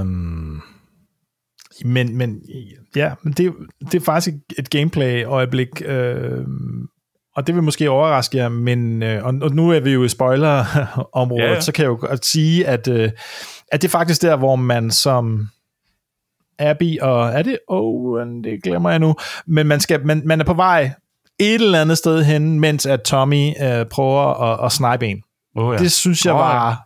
Um, 0.00 0.62
men, 1.84 2.16
men 2.16 2.42
ja, 2.96 3.14
men 3.22 3.32
det, 3.32 3.52
det 3.80 3.94
er 3.94 4.00
faktisk 4.04 4.34
et- 4.34 4.42
et 4.58 4.70
gameplay-øjeblik, 4.70 5.68
øh, 5.84 6.38
og 7.36 7.46
det 7.46 7.54
vil 7.54 7.62
måske 7.62 7.90
overraske 7.90 8.38
jer, 8.38 8.48
men 8.48 9.02
øh, 9.02 9.24
og, 9.24 9.34
og 9.42 9.50
nu 9.50 9.70
er 9.70 9.80
vi 9.80 9.90
jo 9.90 10.04
i 10.04 10.08
spoiler-området, 10.08 11.44
Ja, 11.44 11.52
ja. 11.52 11.60
så 11.60 11.72
kan 11.72 11.82
jeg 11.82 11.88
jo 11.88 11.96
godt 12.00 12.26
sige, 12.26 12.66
at, 12.66 12.88
øh, 12.88 13.10
at 13.72 13.82
det 13.82 13.88
er 13.88 13.92
faktisk 13.92 14.22
der, 14.22 14.36
hvor 14.36 14.56
man 14.56 14.90
som 14.90 15.48
Abby 16.58 16.98
og 17.00 17.28
er 17.28 17.42
det 17.42 17.58
Owen, 17.68 18.44
det 18.44 18.62
glemmer 18.62 18.90
jeg 18.90 18.98
nu, 18.98 19.14
men 19.46 19.66
man, 19.66 19.80
skal, 19.80 20.06
man, 20.06 20.22
man 20.24 20.40
er 20.40 20.44
på 20.44 20.54
vej 20.54 20.90
et 21.40 21.54
eller 21.54 21.80
andet 21.80 21.98
sted 21.98 22.24
hen, 22.24 22.60
mens 22.60 22.86
at 22.86 23.02
Tommy 23.02 23.50
øh, 23.62 23.86
prøver 23.90 24.42
at, 24.52 24.66
at 24.66 24.72
snipe 24.72 25.06
en. 25.06 25.22
Oh, 25.56 25.74
ja. 25.74 25.78
Det 25.78 25.92
synes 25.92 26.26
jeg 26.26 26.32
ja. 26.32 26.38
var... 26.38 26.82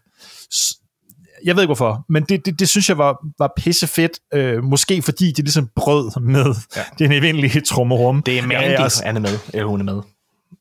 Jeg 1.44 1.57
ved 1.57 1.62
ikke 1.62 1.68
hvorfor, 1.68 2.05
men 2.08 2.23
det, 2.23 2.47
det, 2.47 2.58
det 2.60 2.68
synes 2.68 2.89
jeg 2.89 2.99
var, 2.99 3.16
var 3.39 3.52
pisse 3.57 3.86
fedt. 3.86 4.12
Øh, 4.34 4.65
måske 4.65 5.02
fordi 5.02 5.33
de 5.33 5.42
ligesom 5.42 5.68
brød 5.76 6.20
med 6.20 6.55
ja. 6.76 6.83
den 7.05 7.12
evindelige 7.12 7.60
trummerum. 7.60 8.23
Det 8.23 8.39
er 8.39 8.42
Mandy, 8.47 8.62
ja, 8.62 8.84
også- 8.84 9.05
han 9.07 9.16
er 9.16 9.20
med, 9.20 9.39
eller 9.55 9.66
hun 9.66 9.81
er 9.81 9.84
med. 9.94 10.02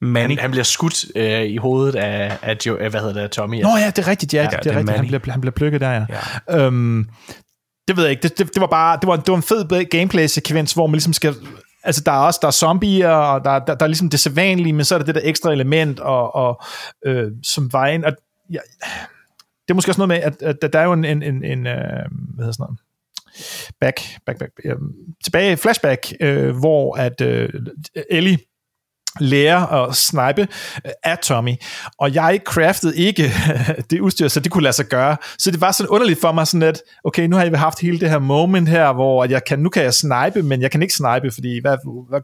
Manny. 0.01 0.33
Han, 0.33 0.39
han 0.39 0.51
bliver 0.51 0.63
skudt 0.63 1.05
øh, 1.15 1.41
i 1.41 1.57
hovedet 1.57 1.95
af, 1.95 2.37
af 2.41 2.57
jo, 2.65 2.77
hvad 2.77 3.01
hedder 3.01 3.21
det, 3.21 3.31
Tommy. 3.31 3.61
Nå 3.61 3.69
ja, 3.69 3.85
det 3.85 3.99
er 3.99 4.07
rigtigt, 4.07 4.33
ja. 4.33 4.41
ja 4.43 4.49
det 4.49 4.63
det 4.63 4.69
er 4.69 4.73
er 4.73 4.77
rigtigt. 4.77 4.97
Han 4.97 5.07
bliver, 5.07 5.31
han 5.31 5.41
bliver 5.41 5.51
plukket 5.51 5.81
der, 5.81 5.91
ja. 5.91 6.05
Ja. 6.49 6.65
Øhm, 6.65 7.09
det 7.87 7.97
ved 7.97 8.03
jeg 8.03 8.11
ikke. 8.11 8.23
Det, 8.23 8.37
det, 8.37 8.53
det 8.53 8.61
var 8.61 8.67
bare 8.67 8.97
det 9.01 9.07
var, 9.07 9.15
det 9.15 9.27
var 9.27 9.35
en 9.35 9.43
fed 9.43 9.85
gameplay-sekvens, 9.89 10.73
hvor 10.73 10.87
man 10.87 10.93
ligesom 10.93 11.13
skal... 11.13 11.35
Altså, 11.83 12.01
der 12.05 12.11
er 12.11 12.17
også 12.17 12.39
der 12.41 12.47
er 12.47 12.51
zombier, 12.51 13.09
og 13.09 13.45
der, 13.45 13.59
der, 13.59 13.75
der 13.75 13.85
er 13.85 13.87
ligesom 13.87 14.09
det 14.09 14.19
sædvanlige, 14.19 14.73
men 14.73 14.85
så 14.85 14.95
er 14.95 14.99
der 14.99 15.05
det 15.05 15.15
der 15.15 15.21
ekstra 15.23 15.51
element, 15.51 15.99
og, 15.99 16.35
og 16.35 16.61
øh, 17.05 17.31
som 17.43 17.73
vejen... 17.73 18.05
Og, 18.05 18.11
ja, 18.51 18.59
det 19.67 19.69
er 19.69 19.73
måske 19.73 19.91
også 19.91 20.05
noget 20.05 20.09
med, 20.09 20.47
at, 20.47 20.63
at 20.63 20.73
der 20.73 20.79
er 20.79 20.83
jo 20.83 20.93
en, 20.93 21.05
en, 21.05 21.23
en, 21.23 21.43
en 21.43 21.67
øh, 21.67 21.75
hvad 21.75 22.45
hedder 22.45 22.51
sådan 22.51 22.63
noget, 22.63 22.79
back, 23.79 23.99
back, 24.25 24.39
back, 24.39 24.51
øh, 24.65 24.75
tilbage 25.23 25.57
flashback, 25.57 26.13
øh, 26.19 26.57
hvor 26.57 26.95
at 26.97 27.21
øh, 27.21 27.49
Ellie 28.09 28.37
lære 29.19 29.83
at 29.83 29.95
snipe 29.95 30.41
øh, 30.85 30.91
af 31.03 31.17
Tommy. 31.17 31.53
Og 31.97 32.13
jeg 32.13 32.39
craftede 32.45 32.97
ikke 32.97 33.31
det 33.89 33.99
udstyr, 33.99 34.27
så 34.27 34.39
det 34.39 34.51
kunne 34.51 34.63
lade 34.63 34.73
sig 34.73 34.85
gøre. 34.85 35.17
Så 35.39 35.51
det 35.51 35.61
var 35.61 35.71
sådan 35.71 35.89
underligt 35.89 36.21
for 36.21 36.31
mig, 36.31 36.47
sådan 36.47 36.63
at, 36.63 36.81
okay, 37.03 37.27
nu 37.27 37.35
har 37.35 37.43
jeg 37.43 37.59
haft 37.59 37.81
hele 37.81 37.99
det 37.99 38.09
her 38.09 38.19
moment 38.19 38.69
her, 38.69 38.93
hvor 38.93 39.23
at 39.23 39.31
jeg 39.31 39.43
kan, 39.43 39.59
nu 39.59 39.69
kan 39.69 39.83
jeg 39.83 39.93
snipe, 39.93 40.43
men 40.43 40.61
jeg 40.61 40.71
kan 40.71 40.81
ikke 40.81 40.93
snipe, 40.93 41.31
fordi 41.31 41.61
hvad, 41.61 41.77
hvad, 42.09 42.21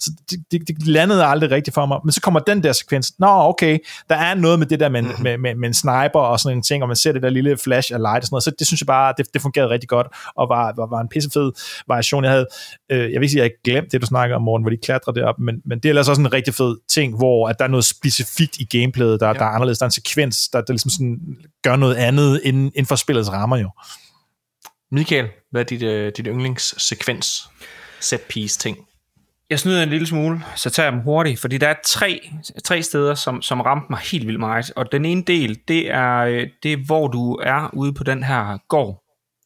så 0.00 0.10
det, 0.30 0.38
det, 0.50 0.68
det 0.68 0.86
landede 0.86 1.24
aldrig 1.24 1.50
rigtigt 1.50 1.74
for 1.74 1.86
mig. 1.86 1.98
Men 2.04 2.12
så 2.12 2.20
kommer 2.20 2.40
den 2.40 2.62
der 2.62 2.72
sekvens, 2.72 3.12
nå 3.18 3.26
okay, 3.28 3.78
der 4.08 4.16
er 4.16 4.34
noget 4.34 4.58
med 4.58 4.66
det 4.66 4.80
der 4.80 4.88
med, 4.88 5.02
mm-hmm. 5.02 5.22
med, 5.22 5.38
med, 5.38 5.54
med 5.54 5.68
en 5.68 5.74
sniper 5.74 6.20
og 6.20 6.40
sådan 6.40 6.58
en 6.58 6.62
ting, 6.62 6.82
og 6.82 6.88
man 6.88 6.96
ser 6.96 7.12
det 7.12 7.22
der 7.22 7.30
lille 7.30 7.56
flash 7.56 7.94
af 7.94 7.98
light 7.98 8.22
og 8.22 8.26
sådan 8.26 8.34
noget, 8.34 8.44
så 8.44 8.52
det 8.58 8.66
synes 8.66 8.80
jeg 8.80 8.86
bare, 8.86 9.14
det, 9.18 9.26
det 9.34 9.42
fungerede 9.42 9.70
rigtig 9.70 9.88
godt, 9.88 10.06
og 10.36 10.48
var, 10.48 10.72
var, 10.76 10.86
var 10.86 11.00
en 11.00 11.08
pissefed 11.08 11.52
variation. 11.88 12.24
Jeg 12.24 12.32
havde, 12.32 12.46
øh, 12.90 12.98
jeg 12.98 13.20
vil 13.20 13.22
ikke 13.22 13.28
sige, 13.28 13.40
at 13.40 13.44
jeg 13.44 13.44
ikke 13.44 13.62
glemt 13.64 13.92
det, 13.92 14.00
du 14.00 14.06
snakker 14.06 14.36
om, 14.36 14.42
Morten, 14.42 14.62
hvor 14.62 14.70
de 14.70 14.76
klatrer 14.76 15.12
det 15.12 15.22
op, 15.22 15.38
men, 15.38 15.60
men 15.64 15.78
det 15.78 15.84
er 15.84 15.90
ellers 15.90 16.08
også 16.08 16.22
en 16.22 16.31
rigtig 16.32 16.54
fed 16.54 16.76
ting, 16.88 17.16
hvor 17.16 17.48
at 17.48 17.58
der 17.58 17.64
er 17.64 17.68
noget 17.68 17.84
specifikt 17.84 18.58
i 18.58 18.64
gameplayet, 18.64 19.20
der, 19.20 19.26
ja. 19.26 19.32
der 19.32 19.44
er 19.44 19.48
anderledes. 19.48 19.78
Der 19.78 19.84
er 19.84 19.88
en 19.88 19.92
sekvens, 19.92 20.48
der, 20.48 20.60
der 20.60 20.72
ligesom 20.72 20.90
sådan 20.90 21.18
gør 21.62 21.76
noget 21.76 21.94
andet 21.94 22.40
inden, 22.44 22.64
inden 22.64 22.86
for 22.86 22.96
spillets 22.96 23.32
rammer 23.32 23.56
jo. 23.56 23.70
Michael, 24.92 25.28
hvad 25.50 25.60
er 25.60 25.64
dit, 25.64 25.82
øh, 25.82 26.12
dit 26.16 26.26
yndlingssekvens 26.26 27.48
set 28.00 28.20
piece 28.20 28.58
ting? 28.58 28.78
Jeg 29.50 29.60
snyder 29.60 29.82
en 29.82 29.88
lille 29.88 30.06
smule, 30.06 30.42
så 30.56 30.70
tager 30.70 30.86
jeg 30.86 30.92
dem 30.92 31.00
hurtigt, 31.00 31.40
fordi 31.40 31.58
der 31.58 31.68
er 31.68 31.74
tre, 31.84 32.30
tre 32.64 32.82
steder, 32.82 33.14
som, 33.14 33.42
som 33.42 33.60
ramte 33.60 33.86
mig 33.90 33.98
helt 33.98 34.26
vildt 34.26 34.40
meget. 34.40 34.72
Og 34.76 34.92
den 34.92 35.04
ene 35.04 35.22
del, 35.22 35.58
det 35.68 35.90
er, 35.90 36.18
øh, 36.18 36.48
det 36.62 36.72
er, 36.72 36.76
hvor 36.86 37.08
du 37.08 37.34
er 37.34 37.70
ude 37.72 37.92
på 37.92 38.04
den 38.04 38.22
her 38.22 38.58
gård, 38.68 39.01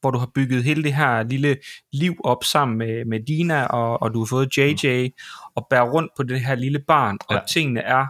hvor 0.06 0.10
du 0.10 0.18
har 0.18 0.30
bygget 0.34 0.64
hele 0.64 0.82
det 0.82 0.94
her 0.94 1.22
lille 1.22 1.56
liv 1.92 2.14
op 2.24 2.44
sammen 2.44 2.78
med, 2.78 3.04
med 3.04 3.20
Dina, 3.20 3.64
og, 3.66 4.02
og 4.02 4.14
du 4.14 4.18
har 4.18 4.26
fået 4.26 4.56
JJ, 4.56 5.08
og 5.56 5.66
bærer 5.70 5.90
rundt 5.90 6.12
på 6.16 6.22
det 6.22 6.40
her 6.40 6.54
lille 6.54 6.78
barn, 6.78 7.18
og 7.28 7.34
Ja. 7.34 7.40
tingene 7.50 7.80
er 7.80 8.06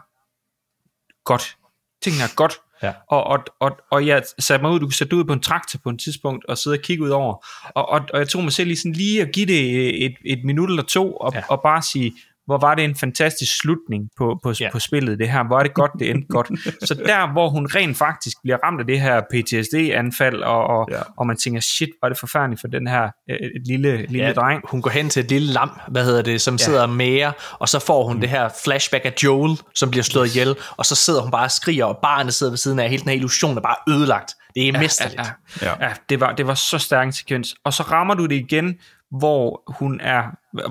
godt. 1.25 1.57
Tingene 2.03 2.25
er 2.25 2.35
godt. 2.37 2.53
Ja. 2.83 2.93
Og, 3.09 3.25
og, 3.25 3.45
og, 3.61 3.79
og 3.91 4.07
jeg 4.07 4.23
satte 4.39 4.63
mig 4.63 4.73
ud, 4.73 4.81
du 4.81 4.87
kunne 4.87 4.93
sætte 4.95 5.17
ud 5.17 5.25
på 5.25 5.33
en 5.33 5.41
traktor 5.41 5.79
på 5.85 5.91
et 5.91 6.01
tidspunkt, 6.01 6.45
og 6.45 6.59
sidde 6.59 6.75
og 6.75 6.83
kigge 6.83 7.05
ud 7.05 7.09
over, 7.11 7.47
og, 7.75 7.89
og, 7.89 8.01
og 8.13 8.19
jeg 8.19 8.29
tog 8.29 8.43
mig 8.43 8.53
selv 8.53 8.71
i 8.71 8.75
sådan 8.77 8.93
lige 8.93 9.23
at 9.23 9.33
give 9.33 9.47
det 9.47 10.05
et, 10.05 10.15
et 10.25 10.45
minut 10.45 10.71
eller 10.71 10.83
to, 10.83 11.17
og, 11.17 11.33
ja. 11.35 11.43
og 11.49 11.61
bare 11.63 11.83
sige, 11.83 12.13
hvor 12.47 12.59
var 12.59 12.75
det 12.75 12.85
en 12.85 12.95
fantastisk 12.97 13.59
slutning 13.59 14.09
på, 14.19 14.39
på, 14.43 14.51
Ja. 14.51 14.55
ja. 14.65 14.71
på 14.73 14.79
spillet, 14.79 15.19
det 15.19 15.29
her. 15.31 15.45
Hvor 15.47 15.59
er 15.59 15.63
det 15.63 15.75
godt, 15.75 15.91
det 15.99 16.11
endte 16.11 16.27
godt. 16.29 16.49
Så 16.85 16.95
der, 17.07 17.33
hvor 17.33 17.49
hun 17.49 17.67
rent 17.75 17.97
faktisk 17.97 18.37
bliver 18.43 18.59
ramt 18.65 18.81
af 18.81 18.87
det 18.87 19.01
her 19.01 19.21
PTSD-anfald, 19.21 20.43
og, 20.43 20.67
og, 20.67 20.89
Ja. 20.91 20.97
ja. 20.97 21.03
og 21.19 21.27
man 21.27 21.37
tænker, 21.37 21.61
shit, 21.61 21.89
var 22.03 22.09
det 22.09 22.19
forfærdeligt 22.19 22.61
for 22.61 22.69
den 22.69 22.87
her 22.87 23.03
øh, 23.31 23.37
et 23.37 23.67
lille, 23.67 23.97
lille 23.97 24.19
Ja, 24.19 24.27
ja. 24.27 24.33
dreng. 24.33 24.63
hun 24.71 24.83
går 24.83 24.91
hen 24.91 25.09
til 25.11 25.21
et 25.25 25.31
lille 25.31 25.53
lam, 25.53 25.71
hvad 25.89 26.05
hedder 26.05 26.23
det, 26.23 26.41
som 26.41 26.55
ja. 26.55 26.59
sidder 26.59 26.83
og 26.83 26.91
mæger, 26.91 27.33
og 27.53 27.69
så 27.69 27.79
får 27.79 28.07
hun 28.07 28.15
mm. 28.15 28.21
det 28.21 28.31
her 28.31 28.49
flashback 28.65 29.05
af 29.05 29.13
Joel, 29.25 29.59
som 29.75 29.91
bliver 29.91 30.05
slået 30.05 30.27
ihjel, 30.37 30.57
og 30.77 30.87
så 30.87 30.95
sidder 30.95 31.23
hun 31.23 31.31
bare 31.31 31.45
og 31.45 31.51
skriger, 31.51 31.85
og 31.85 31.99
barnet 32.03 32.35
sidder 32.35 32.53
ved 32.53 32.59
siden 32.59 32.79
af, 32.79 32.89
hele 32.91 33.01
den 33.01 33.09
her 33.09 33.17
illusion 33.17 33.57
er 33.57 33.61
bare 33.61 33.77
ødelagt. 33.89 34.31
Det 34.55 34.69
er 34.69 34.79
mesterligt. 34.79 35.21
Ja, 35.21 35.27
Ja. 35.63 35.67
ja. 35.81 35.87
ja 35.87 35.93
det, 36.09 36.21
var, 36.21 36.33
det 36.33 36.47
var 36.47 36.55
så 36.55 36.79
stærk 36.79 37.07
en 37.07 37.13
sekvens. 37.13 37.55
Og 37.65 37.73
så 37.73 37.83
rammer 37.83 38.15
du 38.15 38.27
det 38.27 38.35
igen, 38.37 38.75
hvor 39.19 39.63
hun 39.81 40.01
er, 40.01 40.23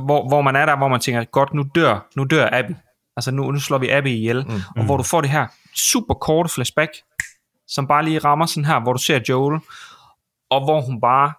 hvor, 0.05 0.27
hvor 0.27 0.41
man 0.41 0.55
er 0.55 0.65
der, 0.65 0.77
hvor 0.77 0.88
man 0.88 0.99
tænker, 0.99 1.23
godt, 1.23 1.53
nu 1.53 1.65
dør, 1.75 2.07
nu 2.15 2.23
dør 2.23 2.49
Abby. 2.51 2.72
Altså 3.17 3.31
nu, 3.31 3.51
nu 3.51 3.59
slår 3.59 3.77
vi 3.77 3.89
Abby 3.89 4.07
ihjel. 4.07 4.45
Mm. 4.47 4.61
Og 4.75 4.85
hvor 4.85 4.97
du 4.97 5.03
får 5.03 5.22
det 5.22 5.30
her 5.30 5.47
super 5.75 6.14
korte 6.14 6.49
flashback, 6.53 6.91
som 7.67 7.88
bare 7.88 8.05
lige 8.05 8.19
rammer 8.19 8.45
sådan 8.45 8.65
her, 8.65 8.80
hvor 8.80 8.93
du 8.93 8.99
ser 8.99 9.19
Joel, 9.30 9.59
og 10.49 10.64
hvor 10.64 10.81
hun 10.81 11.01
bare, 11.01 11.33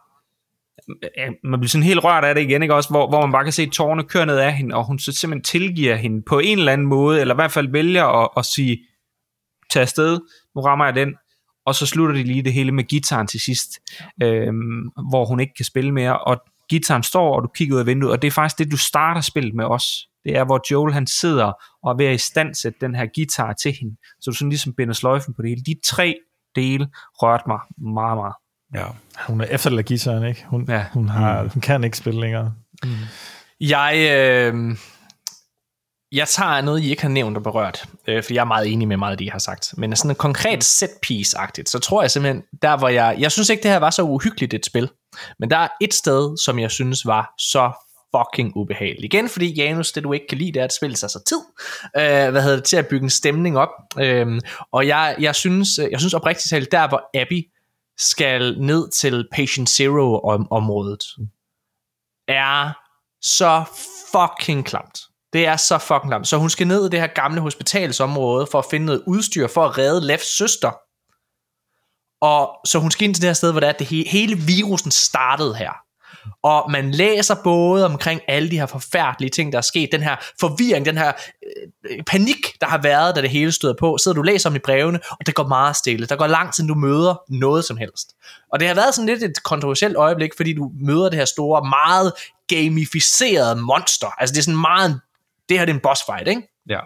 man 1.44 1.60
bliver 1.60 1.68
sådan 1.68 1.84
helt 1.84 2.04
rørt 2.04 2.24
af 2.24 2.34
det 2.34 2.42
igen, 2.42 2.62
ikke 2.62 2.74
også? 2.74 2.90
Hvor, 2.90 3.08
hvor 3.08 3.20
man 3.20 3.32
bare 3.32 3.44
kan 3.44 3.52
se 3.52 3.70
tårerne 3.70 4.04
køre 4.04 4.26
ned 4.26 4.38
af 4.38 4.52
hende, 4.54 4.74
og 4.74 4.84
hun 4.84 4.98
så 4.98 5.12
simpelthen 5.12 5.44
tilgiver 5.44 5.94
hende 5.94 6.22
på 6.22 6.38
en 6.38 6.58
eller 6.58 6.72
anden 6.72 6.86
måde, 6.86 7.20
eller 7.20 7.34
i 7.34 7.36
hvert 7.36 7.52
fald 7.52 7.72
vælger 7.72 8.04
at, 8.04 8.28
at 8.36 8.44
sige, 8.44 8.78
tag 9.70 9.82
afsted, 9.82 10.20
nu 10.54 10.60
rammer 10.60 10.84
jeg 10.84 10.94
den, 10.94 11.14
og 11.66 11.74
så 11.74 11.86
slutter 11.86 12.14
de 12.14 12.22
lige 12.22 12.42
det 12.42 12.52
hele 12.52 12.72
med 12.72 12.84
gitaren 12.84 13.26
til 13.26 13.40
sidst, 13.40 13.70
øhm, 14.22 14.90
hvor 15.10 15.24
hun 15.24 15.40
ikke 15.40 15.54
kan 15.56 15.64
spille 15.64 15.92
mere, 15.92 16.18
og 16.18 16.42
gitaren 16.70 17.02
står, 17.02 17.36
og 17.36 17.42
du 17.42 17.48
kigger 17.54 17.74
ud 17.74 17.80
af 17.80 17.86
vinduet, 17.86 18.12
og 18.12 18.22
det 18.22 18.28
er 18.28 18.32
faktisk 18.32 18.58
det, 18.58 18.70
du 18.70 18.76
starter 18.76 19.20
spillet 19.20 19.54
med 19.54 19.64
os. 19.64 19.84
Det 20.24 20.36
er, 20.36 20.44
hvor 20.44 20.60
Joel 20.70 20.92
han 20.92 21.06
sidder 21.06 21.52
og 21.82 21.90
er 21.90 21.96
ved 21.96 22.06
at 22.06 22.14
i 22.14 22.18
stand 22.18 22.54
sætte 22.54 22.78
den 22.80 22.94
her 22.94 23.06
guitar 23.14 23.52
til 23.52 23.72
hende, 23.80 23.96
så 24.20 24.30
du 24.30 24.36
sådan 24.36 24.48
ligesom 24.48 24.74
binder 24.76 24.94
sløjfen 24.94 25.34
på 25.34 25.42
det 25.42 25.50
hele. 25.50 25.62
De 25.66 25.74
tre 25.86 26.14
dele 26.54 26.88
rørte 27.22 27.44
mig 27.46 27.58
meget, 27.94 28.16
meget. 28.16 28.34
Ja. 28.74 28.86
Hun 29.26 29.40
er 29.40 29.44
efterladt 29.44 29.88
guitaren, 29.88 30.24
ikke? 30.24 30.44
Hun, 30.46 30.64
ja. 30.68 30.84
Hun, 30.92 31.08
har, 31.08 31.42
hun 31.42 31.60
kan 31.60 31.84
ikke 31.84 31.96
spille 31.96 32.20
længere. 32.20 32.52
Jeg, 33.60 33.94
øh, 34.10 34.76
jeg 36.16 36.28
tager 36.28 36.60
noget, 36.60 36.82
I 36.82 36.90
ikke 36.90 37.02
har 37.02 37.08
nævnt 37.08 37.36
og 37.36 37.42
berørt, 37.42 37.84
øh, 38.06 38.22
for 38.22 38.34
jeg 38.34 38.40
er 38.40 38.44
meget 38.44 38.72
enig 38.72 38.88
med 38.88 38.96
meget 38.96 39.12
af 39.12 39.18
det, 39.18 39.24
I 39.24 39.28
har 39.28 39.38
sagt. 39.38 39.74
Men 39.76 39.96
sådan 39.96 40.10
en 40.10 40.14
konkret 40.14 40.64
set 40.64 40.90
piece-agtigt, 41.06 41.70
så 41.70 41.78
tror 41.78 42.02
jeg 42.02 42.10
simpelthen, 42.10 42.42
der 42.62 42.76
hvor 42.76 42.88
jeg... 42.88 43.16
Jeg 43.18 43.32
synes 43.32 43.48
ikke, 43.48 43.62
det 43.62 43.70
her 43.70 43.78
var 43.78 43.90
så 43.90 44.02
uhyggeligt 44.02 44.54
et 44.54 44.66
spil, 44.66 44.90
men 45.38 45.50
der 45.50 45.56
er 45.56 45.68
et 45.80 45.94
sted, 45.94 46.36
som 46.44 46.58
jeg 46.58 46.70
synes 46.70 47.06
var 47.06 47.34
så 47.38 47.72
fucking 48.16 48.56
ubehageligt. 48.56 49.14
Igen, 49.14 49.28
fordi 49.28 49.54
Janus, 49.54 49.92
det 49.92 50.04
du 50.04 50.12
ikke 50.12 50.26
kan 50.26 50.38
lide, 50.38 50.52
det 50.52 50.60
er 50.60 50.64
at 50.64 50.72
spille 50.72 50.96
sig 50.96 51.10
så 51.10 51.22
tid, 51.26 51.40
øh, 51.96 52.30
hvad 52.30 52.42
hedder 52.42 52.56
det, 52.56 52.64
til 52.64 52.76
at 52.76 52.86
bygge 52.86 53.04
en 53.04 53.10
stemning 53.10 53.58
op. 53.58 53.68
Øh, 54.00 54.40
og 54.72 54.86
jeg, 54.86 55.16
jeg, 55.20 55.34
synes, 55.34 55.68
jeg 55.90 56.00
synes 56.00 56.14
oprigtigt 56.14 56.50
talt, 56.50 56.72
der 56.72 56.88
hvor 56.88 57.02
Abby 57.14 57.42
skal 57.98 58.58
ned 58.58 58.90
til 58.90 59.28
Patient 59.32 59.70
Zero-området, 59.70 61.02
er 62.28 62.72
så 63.22 63.64
fucking 64.12 64.66
klamt. 64.66 64.98
Det 65.36 65.46
er 65.46 65.56
så 65.56 65.78
fucking 65.78 66.10
klamt. 66.10 66.28
Så 66.28 66.36
hun 66.36 66.50
skal 66.50 66.66
ned 66.66 66.86
i 66.86 66.88
det 66.88 67.00
her 67.00 67.06
gamle 67.06 67.40
hospitalsområde 67.40 68.46
for 68.50 68.58
at 68.58 68.64
finde 68.70 68.86
noget 68.86 69.02
udstyr 69.06 69.46
for 69.46 69.64
at 69.64 69.78
redde 69.78 70.06
Lefs 70.06 70.36
søster. 70.36 70.70
Og 72.20 72.50
så 72.66 72.78
hun 72.78 72.90
skal 72.90 73.04
ind 73.04 73.14
til 73.14 73.22
det 73.22 73.28
her 73.28 73.34
sted, 73.34 73.50
hvor 73.50 73.60
det 73.60 73.66
er, 73.66 73.72
at 73.72 73.78
det 73.78 73.84
he- 73.84 74.10
hele 74.10 74.36
virusen 74.36 74.90
startede 74.90 75.54
her. 75.54 75.70
Og 76.42 76.70
man 76.70 76.90
læser 76.90 77.34
både 77.44 77.84
omkring 77.84 78.20
alle 78.28 78.50
de 78.50 78.58
her 78.58 78.66
forfærdelige 78.66 79.30
ting, 79.30 79.52
der 79.52 79.58
er 79.58 79.62
sket, 79.62 79.88
den 79.92 80.02
her 80.02 80.16
forvirring, 80.40 80.86
den 80.86 80.98
her 80.98 81.12
øh, 81.86 81.92
øh 81.98 82.02
panik, 82.06 82.60
der 82.60 82.66
har 82.66 82.78
været, 82.78 83.16
da 83.16 83.22
det 83.22 83.30
hele 83.30 83.52
støder 83.52 83.74
på, 83.80 83.98
sidder 83.98 84.14
du 84.14 84.20
og 84.20 84.24
læser 84.24 84.50
om 84.50 84.56
i 84.56 84.58
brevene, 84.58 85.00
og 85.10 85.26
det 85.26 85.34
går 85.34 85.46
meget 85.46 85.76
stille. 85.76 86.06
Der 86.06 86.16
går 86.16 86.26
lang 86.26 86.54
tid, 86.54 86.68
du 86.68 86.74
møder 86.74 87.22
noget 87.28 87.64
som 87.64 87.76
helst. 87.76 88.14
Og 88.52 88.60
det 88.60 88.68
har 88.68 88.74
været 88.74 88.94
sådan 88.94 89.06
lidt 89.06 89.22
et 89.22 89.42
kontroversielt 89.42 89.96
øjeblik, 89.96 90.30
fordi 90.36 90.52
du 90.52 90.70
møder 90.80 91.08
det 91.08 91.18
her 91.18 91.24
store, 91.24 91.68
meget 91.68 92.12
gamificerede 92.48 93.56
monster. 93.56 94.20
Altså 94.20 94.32
det 94.32 94.38
er 94.38 94.44
sådan 94.44 94.60
meget, 94.60 95.00
det 95.48 95.58
her 95.58 95.64
det 95.64 95.72
er 95.72 95.76
en 95.76 95.82
boss 95.82 96.02
fight, 96.06 96.28
ikke? 96.28 96.42
Ja. 96.68 96.80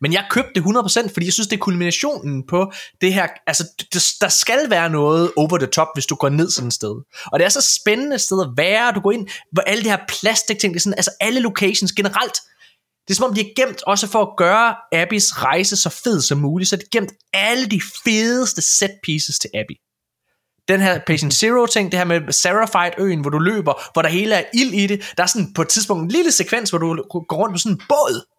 Men 0.00 0.12
jeg 0.12 0.26
købte 0.30 0.50
det 0.54 0.60
100%, 0.60 1.12
fordi 1.12 1.26
jeg 1.26 1.32
synes, 1.32 1.46
det 1.46 1.56
er 1.56 1.60
kulminationen 1.60 2.46
på 2.46 2.72
det 3.00 3.14
her. 3.14 3.26
Altså, 3.46 3.64
det, 3.92 4.04
der 4.20 4.28
skal 4.28 4.70
være 4.70 4.90
noget 4.90 5.32
over 5.36 5.58
the 5.58 5.66
top, 5.66 5.88
hvis 5.94 6.06
du 6.06 6.14
går 6.14 6.28
ned 6.28 6.50
sådan 6.50 6.68
et 6.68 6.74
sted. 6.74 7.02
Og 7.32 7.38
det 7.38 7.44
er 7.44 7.48
så 7.48 7.78
spændende 7.80 8.18
sted 8.18 8.40
at 8.40 8.48
være. 8.56 8.92
Du 8.92 9.00
går 9.00 9.12
ind, 9.12 9.28
hvor 9.52 9.62
alle 9.62 9.84
de 9.84 9.88
her 9.88 9.98
plastikting, 10.08 10.74
det 10.74 10.78
er 10.78 10.82
sådan, 10.82 10.98
altså 10.98 11.10
alle 11.20 11.40
locations 11.40 11.92
generelt, 11.92 12.36
det 13.08 13.10
er 13.10 13.14
som 13.14 13.30
om, 13.30 13.34
de 13.34 13.40
er 13.40 13.52
gemt 13.56 13.82
også 13.82 14.06
for 14.06 14.22
at 14.22 14.36
gøre 14.36 14.74
Abbys 14.92 15.42
rejse 15.42 15.76
så 15.76 15.90
fed 15.90 16.20
som 16.20 16.38
muligt, 16.38 16.70
så 16.70 16.76
de 16.76 16.82
er 16.82 16.98
gemt 16.98 17.12
alle 17.32 17.66
de 17.66 17.80
fedeste 18.04 18.62
set 18.62 18.94
pieces 19.04 19.38
til 19.38 19.50
Abby. 19.54 19.76
Den 20.68 20.80
her 20.80 21.00
Patient 21.06 21.34
Zero 21.34 21.66
ting, 21.66 21.92
det 21.92 21.98
her 21.98 22.04
med 22.04 22.32
Seraphite 22.32 23.02
øen, 23.02 23.20
hvor 23.20 23.30
du 23.30 23.38
løber, 23.38 23.90
hvor 23.92 24.02
der 24.02 24.08
hele 24.08 24.34
er 24.34 24.44
ild 24.54 24.74
i 24.74 24.86
det. 24.86 25.12
Der 25.16 25.22
er 25.22 25.26
sådan 25.26 25.52
på 25.54 25.62
et 25.62 25.68
tidspunkt 25.68 26.02
en 26.02 26.08
lille 26.08 26.32
sekvens, 26.32 26.70
hvor 26.70 26.78
du 26.78 27.02
går 27.28 27.36
rundt 27.36 27.54
på 27.54 27.58
sådan 27.58 27.72
en 27.72 27.80
båd, 27.88 28.31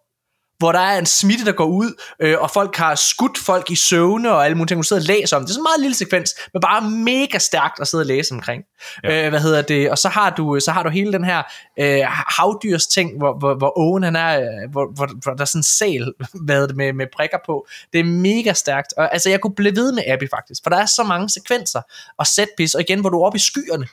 hvor 0.64 0.72
der 0.72 0.80
er 0.80 1.00
en 1.00 1.06
smitte, 1.06 1.46
der 1.46 1.52
går 1.52 1.66
ud, 1.66 2.02
øh, 2.20 2.36
og 2.40 2.52
folk 2.52 2.76
har 2.76 2.96
skudt 2.96 3.38
folk 3.38 3.72
i 3.72 3.76
søvne, 3.76 4.32
og 4.32 4.46
alle 4.46 4.58
mulige 4.58 4.68
ting, 4.68 4.78
du 4.78 4.84
sidder 4.84 5.02
og 5.02 5.06
læser 5.06 5.38
om. 5.38 5.44
Det 5.44 5.50
er 5.50 5.54
sådan 5.54 5.60
en 5.60 5.64
meget 5.64 5.80
lille 5.80 5.96
sekvens, 5.96 6.36
men 6.54 6.62
bare 6.62 6.90
mega 6.90 7.38
stærkt 7.38 7.80
at 7.80 7.88
sidde 7.88 8.02
og 8.02 8.06
læse 8.06 8.34
omkring. 8.34 8.64
Ja. 9.04 9.26
Øh, 9.26 9.30
hvad 9.30 9.40
hedder 9.40 9.62
det? 9.62 9.92
Og 9.92 9.98
så 9.98 10.10
har 10.10 10.30
du, 10.30 10.60
så 10.60 10.72
har 10.72 10.84
du 10.84 10.90
hele 10.90 11.14
den 11.14 11.24
her 11.24 11.44
øh, 11.80 12.02
havdyrs 12.08 12.88
ting, 12.88 13.18
hvor, 13.18 13.40
hvor, 13.40 13.56
hvor 13.56 13.74
Owen 13.80 14.04
han 14.04 14.16
er, 14.16 14.40
øh, 14.40 14.72
hvor, 14.72 14.86
hvor, 14.96 15.10
hvor 15.24 15.34
der 15.34 15.42
er 15.42 15.46
sådan 15.46 15.60
en 15.60 15.64
sæl 15.64 16.14
hvad 16.46 16.68
det, 16.68 16.76
med, 16.76 16.94
med 16.94 17.08
prikker 17.16 17.38
på. 17.46 17.68
Det 17.94 18.00
er 18.00 18.04
mega 18.04 18.54
stærkt. 18.54 18.94
Og 18.98 19.14
altså, 19.14 19.30
jeg 19.30 19.42
kunne 19.42 19.56
blive 19.56 19.76
ved 19.76 19.92
med 19.92 20.04
Abby 20.08 20.30
faktisk, 20.30 20.64
for 20.64 20.70
der 20.70 20.78
er 20.78 20.86
så 20.86 21.04
mange 21.04 21.30
sekvenser 21.30 21.82
og 22.18 22.28
set 22.28 22.50
piece, 22.58 22.78
og 22.78 22.82
igen, 22.82 23.00
hvor 23.00 23.10
du 23.10 23.22
er 23.22 23.26
oppe 23.26 23.36
i 23.36 23.40
skyerne, 23.40 23.88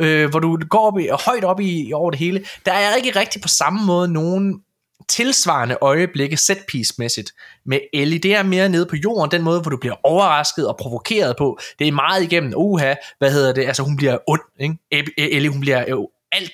øh, 0.00 0.30
hvor 0.30 0.40
du 0.40 0.58
går 0.70 0.86
op 0.86 0.98
i, 0.98 1.08
højt 1.26 1.44
op 1.44 1.60
i 1.60 1.92
over 1.94 2.10
det 2.10 2.20
hele. 2.20 2.44
Der 2.66 2.72
er 2.72 2.94
ikke 2.94 3.18
rigtig 3.18 3.42
på 3.42 3.48
samme 3.48 3.86
måde 3.86 4.12
nogen 4.12 4.62
tilsvarende 5.08 5.78
øjeblikke 5.80 6.36
set 6.36 6.58
piece 6.68 6.94
mæssigt 6.98 7.32
med 7.66 7.80
Ellie. 7.92 8.18
Det 8.18 8.34
er 8.34 8.42
mere 8.42 8.68
nede 8.68 8.86
på 8.86 8.96
jorden, 8.96 9.30
den 9.30 9.42
måde, 9.42 9.60
hvor 9.60 9.70
du 9.70 9.76
bliver 9.76 9.94
overrasket 10.04 10.68
og 10.68 10.76
provokeret 10.76 11.34
på. 11.38 11.58
Det 11.78 11.88
er 11.88 11.92
meget 11.92 12.22
igennem, 12.22 12.52
uha, 12.56 12.94
hvad 13.18 13.32
hedder 13.32 13.52
det, 13.52 13.64
altså 13.66 13.82
hun 13.82 13.96
bliver 13.96 14.18
ond, 14.26 14.40
ikke? 14.60 14.76
Ellie, 15.18 15.50
hun 15.50 15.60
bliver 15.60 15.84
jo 15.90 16.10
alt, 16.32 16.52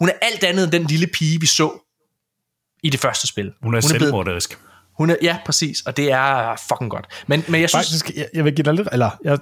hun 0.00 0.08
er 0.08 0.12
alt 0.22 0.44
andet 0.44 0.62
end 0.64 0.72
den 0.72 0.84
lille 0.84 1.06
pige, 1.06 1.40
vi 1.40 1.46
så 1.46 1.78
i 2.82 2.90
det 2.90 3.00
første 3.00 3.26
spil. 3.26 3.52
Hun 3.62 3.74
er, 3.74 3.80
blevet- 3.80 4.00
selvmorderisk. 4.00 4.58
Hun 4.98 5.10
er, 5.10 5.16
ja, 5.22 5.36
præcis, 5.46 5.80
og 5.86 5.96
det 5.96 6.12
er 6.12 6.60
fucking 6.68 6.90
godt. 6.90 7.06
Men, 7.26 7.44
men 7.48 7.60
jeg 7.60 7.70
synes, 7.70 7.86
Faktisk, 7.86 8.16
jeg, 8.16 8.26
jeg 8.34 8.44
vil 8.44 8.54
give 8.54 8.64
dig 8.64 8.74
lidt, 8.74 8.88
eller 8.92 9.10
jeg, 9.24 9.38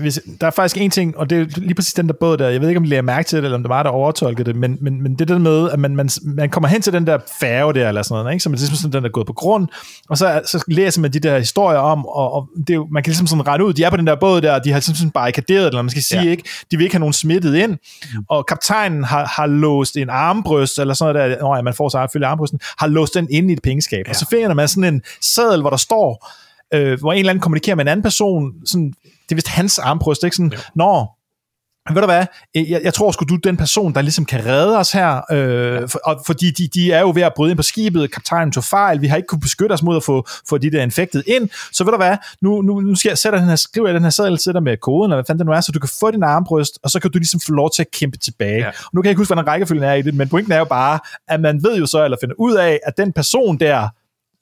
hvis, 0.00 0.20
der 0.40 0.46
er 0.46 0.50
faktisk 0.50 0.76
en 0.76 0.90
ting, 0.90 1.16
og 1.16 1.30
det 1.30 1.40
er 1.40 1.60
lige 1.60 1.74
præcis 1.74 1.94
den 1.94 2.08
der 2.08 2.14
båd 2.20 2.36
der, 2.36 2.48
jeg 2.48 2.60
ved 2.60 2.68
ikke, 2.68 2.78
om 2.78 2.84
I 2.84 2.88
lærer 2.88 3.02
mærke 3.02 3.28
til 3.28 3.36
det, 3.36 3.44
eller 3.44 3.56
om 3.56 3.62
det 3.62 3.68
var 3.68 3.82
der 3.82 3.90
overtolkede 3.90 4.44
det, 4.44 4.56
men, 4.56 4.78
men, 4.80 5.02
men 5.02 5.14
det 5.14 5.28
der 5.28 5.38
med, 5.38 5.70
at 5.70 5.78
man, 5.78 5.96
man, 5.96 6.10
man 6.22 6.50
kommer 6.50 6.68
hen 6.68 6.82
til 6.82 6.92
den 6.92 7.06
der 7.06 7.18
færge 7.40 7.74
der, 7.74 7.88
eller 7.88 8.02
sådan 8.02 8.22
noget, 8.22 8.34
ikke? 8.34 8.42
som 8.42 8.52
er 8.52 8.56
ligesom 8.56 8.76
sådan, 8.76 8.92
den 8.92 9.02
der 9.02 9.08
er 9.08 9.12
gået 9.12 9.26
på 9.26 9.32
grund, 9.32 9.68
og 10.08 10.18
så, 10.18 10.40
så 10.46 10.64
læser 10.68 11.00
man 11.00 11.12
de 11.12 11.20
der 11.20 11.38
historier 11.38 11.78
om, 11.78 12.06
og, 12.06 12.32
og 12.32 12.48
det 12.58 12.70
er 12.70 12.74
jo, 12.74 12.88
man 12.90 13.02
kan 13.02 13.10
ligesom 13.10 13.26
sådan 13.26 13.46
rette 13.46 13.64
ud, 13.64 13.72
de 13.72 13.84
er 13.84 13.90
på 13.90 13.96
den 13.96 14.06
der 14.06 14.16
båd 14.20 14.40
der, 14.40 14.52
og 14.52 14.64
de 14.64 14.70
har 14.70 14.76
ligesom 14.78 14.94
sådan 14.94 15.10
barrikaderet, 15.10 15.66
eller 15.66 15.82
man 15.82 15.90
skal 15.90 16.02
sige, 16.02 16.22
Ja. 16.22 16.30
ikke? 16.30 16.42
de 16.70 16.76
vil 16.76 16.84
ikke 16.84 16.94
have 16.94 17.00
nogen 17.00 17.12
smittet 17.12 17.54
ind, 17.54 17.76
og 18.28 18.46
kaptajnen 18.46 19.04
har, 19.04 19.26
har 19.26 19.46
låst 19.46 19.96
en 19.96 20.10
armbryst, 20.10 20.78
eller 20.78 20.94
sådan 20.94 21.14
noget 21.14 21.30
der, 21.30 21.42
når 21.42 21.56
ja, 21.56 21.62
man 21.62 21.74
får 21.74 21.88
sig 21.88 22.02
selvfølgelig 22.02 22.28
armbrysten, 22.28 22.60
har 22.78 22.86
låst 22.86 23.14
den 23.14 23.28
inde 23.30 23.50
i 23.50 23.52
et 23.52 23.62
pengeskab, 23.62 24.02
ja. 24.06 24.10
og 24.10 24.16
så 24.16 24.26
finder 24.30 24.54
man 24.54 24.68
sådan 24.68 24.94
en 24.94 24.97
seddel, 25.20 25.60
hvor 25.60 25.70
der 25.70 25.76
står, 25.76 26.30
øh, 26.74 27.00
hvor 27.00 27.12
en 27.12 27.18
eller 27.18 27.30
anden 27.30 27.42
kommunikerer 27.42 27.76
med 27.76 27.84
en 27.84 27.88
anden 27.88 28.02
person, 28.02 28.52
sådan, 28.66 28.92
det 29.02 29.30
er 29.30 29.34
vist 29.34 29.48
hans 29.48 29.78
armbryst, 29.78 30.24
ikke 30.24 30.36
sådan, 30.36 30.52
nå, 30.74 31.06
ved 31.94 32.02
du 32.02 32.06
hvad, 32.06 32.26
jeg, 32.54 32.80
jeg 32.84 32.94
tror 32.94 33.10
sgu, 33.10 33.24
du 33.24 33.34
er 33.34 33.38
den 33.38 33.56
person, 33.56 33.94
der 33.94 34.02
ligesom 34.02 34.24
kan 34.24 34.46
redde 34.46 34.78
os 34.78 34.92
her, 34.92 35.32
øh, 35.32 35.88
for, 35.88 36.00
og, 36.04 36.22
fordi 36.26 36.50
de, 36.50 36.68
de 36.74 36.92
er 36.92 37.00
jo 37.00 37.12
ved 37.14 37.22
at 37.22 37.32
bryde 37.36 37.50
ind 37.50 37.56
på 37.56 37.62
skibet, 37.62 38.12
kaptajnen 38.12 38.52
tog 38.52 38.64
fejl, 38.64 39.00
vi 39.00 39.06
har 39.06 39.16
ikke 39.16 39.26
kunnet 39.26 39.42
beskytte 39.42 39.72
os 39.72 39.82
mod 39.82 39.96
at 39.96 40.02
få, 40.02 40.26
få 40.48 40.58
de 40.58 40.70
der 40.70 40.82
infektet 40.82 41.22
ind, 41.26 41.48
så 41.72 41.84
ved 41.84 41.92
du 41.92 41.96
hvad, 41.96 42.16
nu, 42.40 42.62
nu, 42.62 42.80
nu 42.80 42.94
skal 42.94 43.10
jeg 43.10 43.18
sætte 43.18 43.38
den 43.38 43.48
her, 43.48 43.56
skriver 43.56 43.86
jeg 43.86 43.94
den 43.94 44.02
her 44.02 44.36
til 44.36 44.52
dig 44.52 44.62
med 44.62 44.76
koden, 44.76 45.04
eller 45.04 45.16
hvad 45.16 45.24
fanden 45.26 45.38
det 45.38 45.46
nu 45.46 45.52
er, 45.52 45.60
så 45.60 45.72
du 45.72 45.78
kan 45.78 45.90
få 46.00 46.10
din 46.10 46.22
armbrøst, 46.22 46.78
og 46.82 46.90
så 46.90 47.00
kan 47.00 47.10
du 47.10 47.18
ligesom 47.18 47.40
få 47.46 47.52
lov 47.52 47.70
til 47.74 47.82
at 47.82 47.90
kæmpe 47.90 48.18
tilbage. 48.18 48.58
Ja. 48.58 48.64
Ja. 48.64 48.70
Nu 48.92 49.02
kan 49.02 49.06
jeg 49.06 49.10
ikke 49.10 49.20
huske, 49.20 49.34
hvordan 49.34 49.48
rækkefølgen 49.48 49.84
er 49.84 49.94
i 49.94 50.02
det, 50.02 50.14
men 50.14 50.28
pointen 50.28 50.52
er 50.52 50.58
jo 50.58 50.64
bare, 50.64 50.98
at 51.28 51.40
man 51.40 51.62
ved 51.62 51.78
jo 51.78 51.86
så, 51.86 52.04
eller 52.04 52.16
finder 52.20 52.34
ud 52.38 52.54
af, 52.54 52.80
at 52.86 52.96
den 52.96 53.12
person 53.12 53.58
der, 53.58 53.88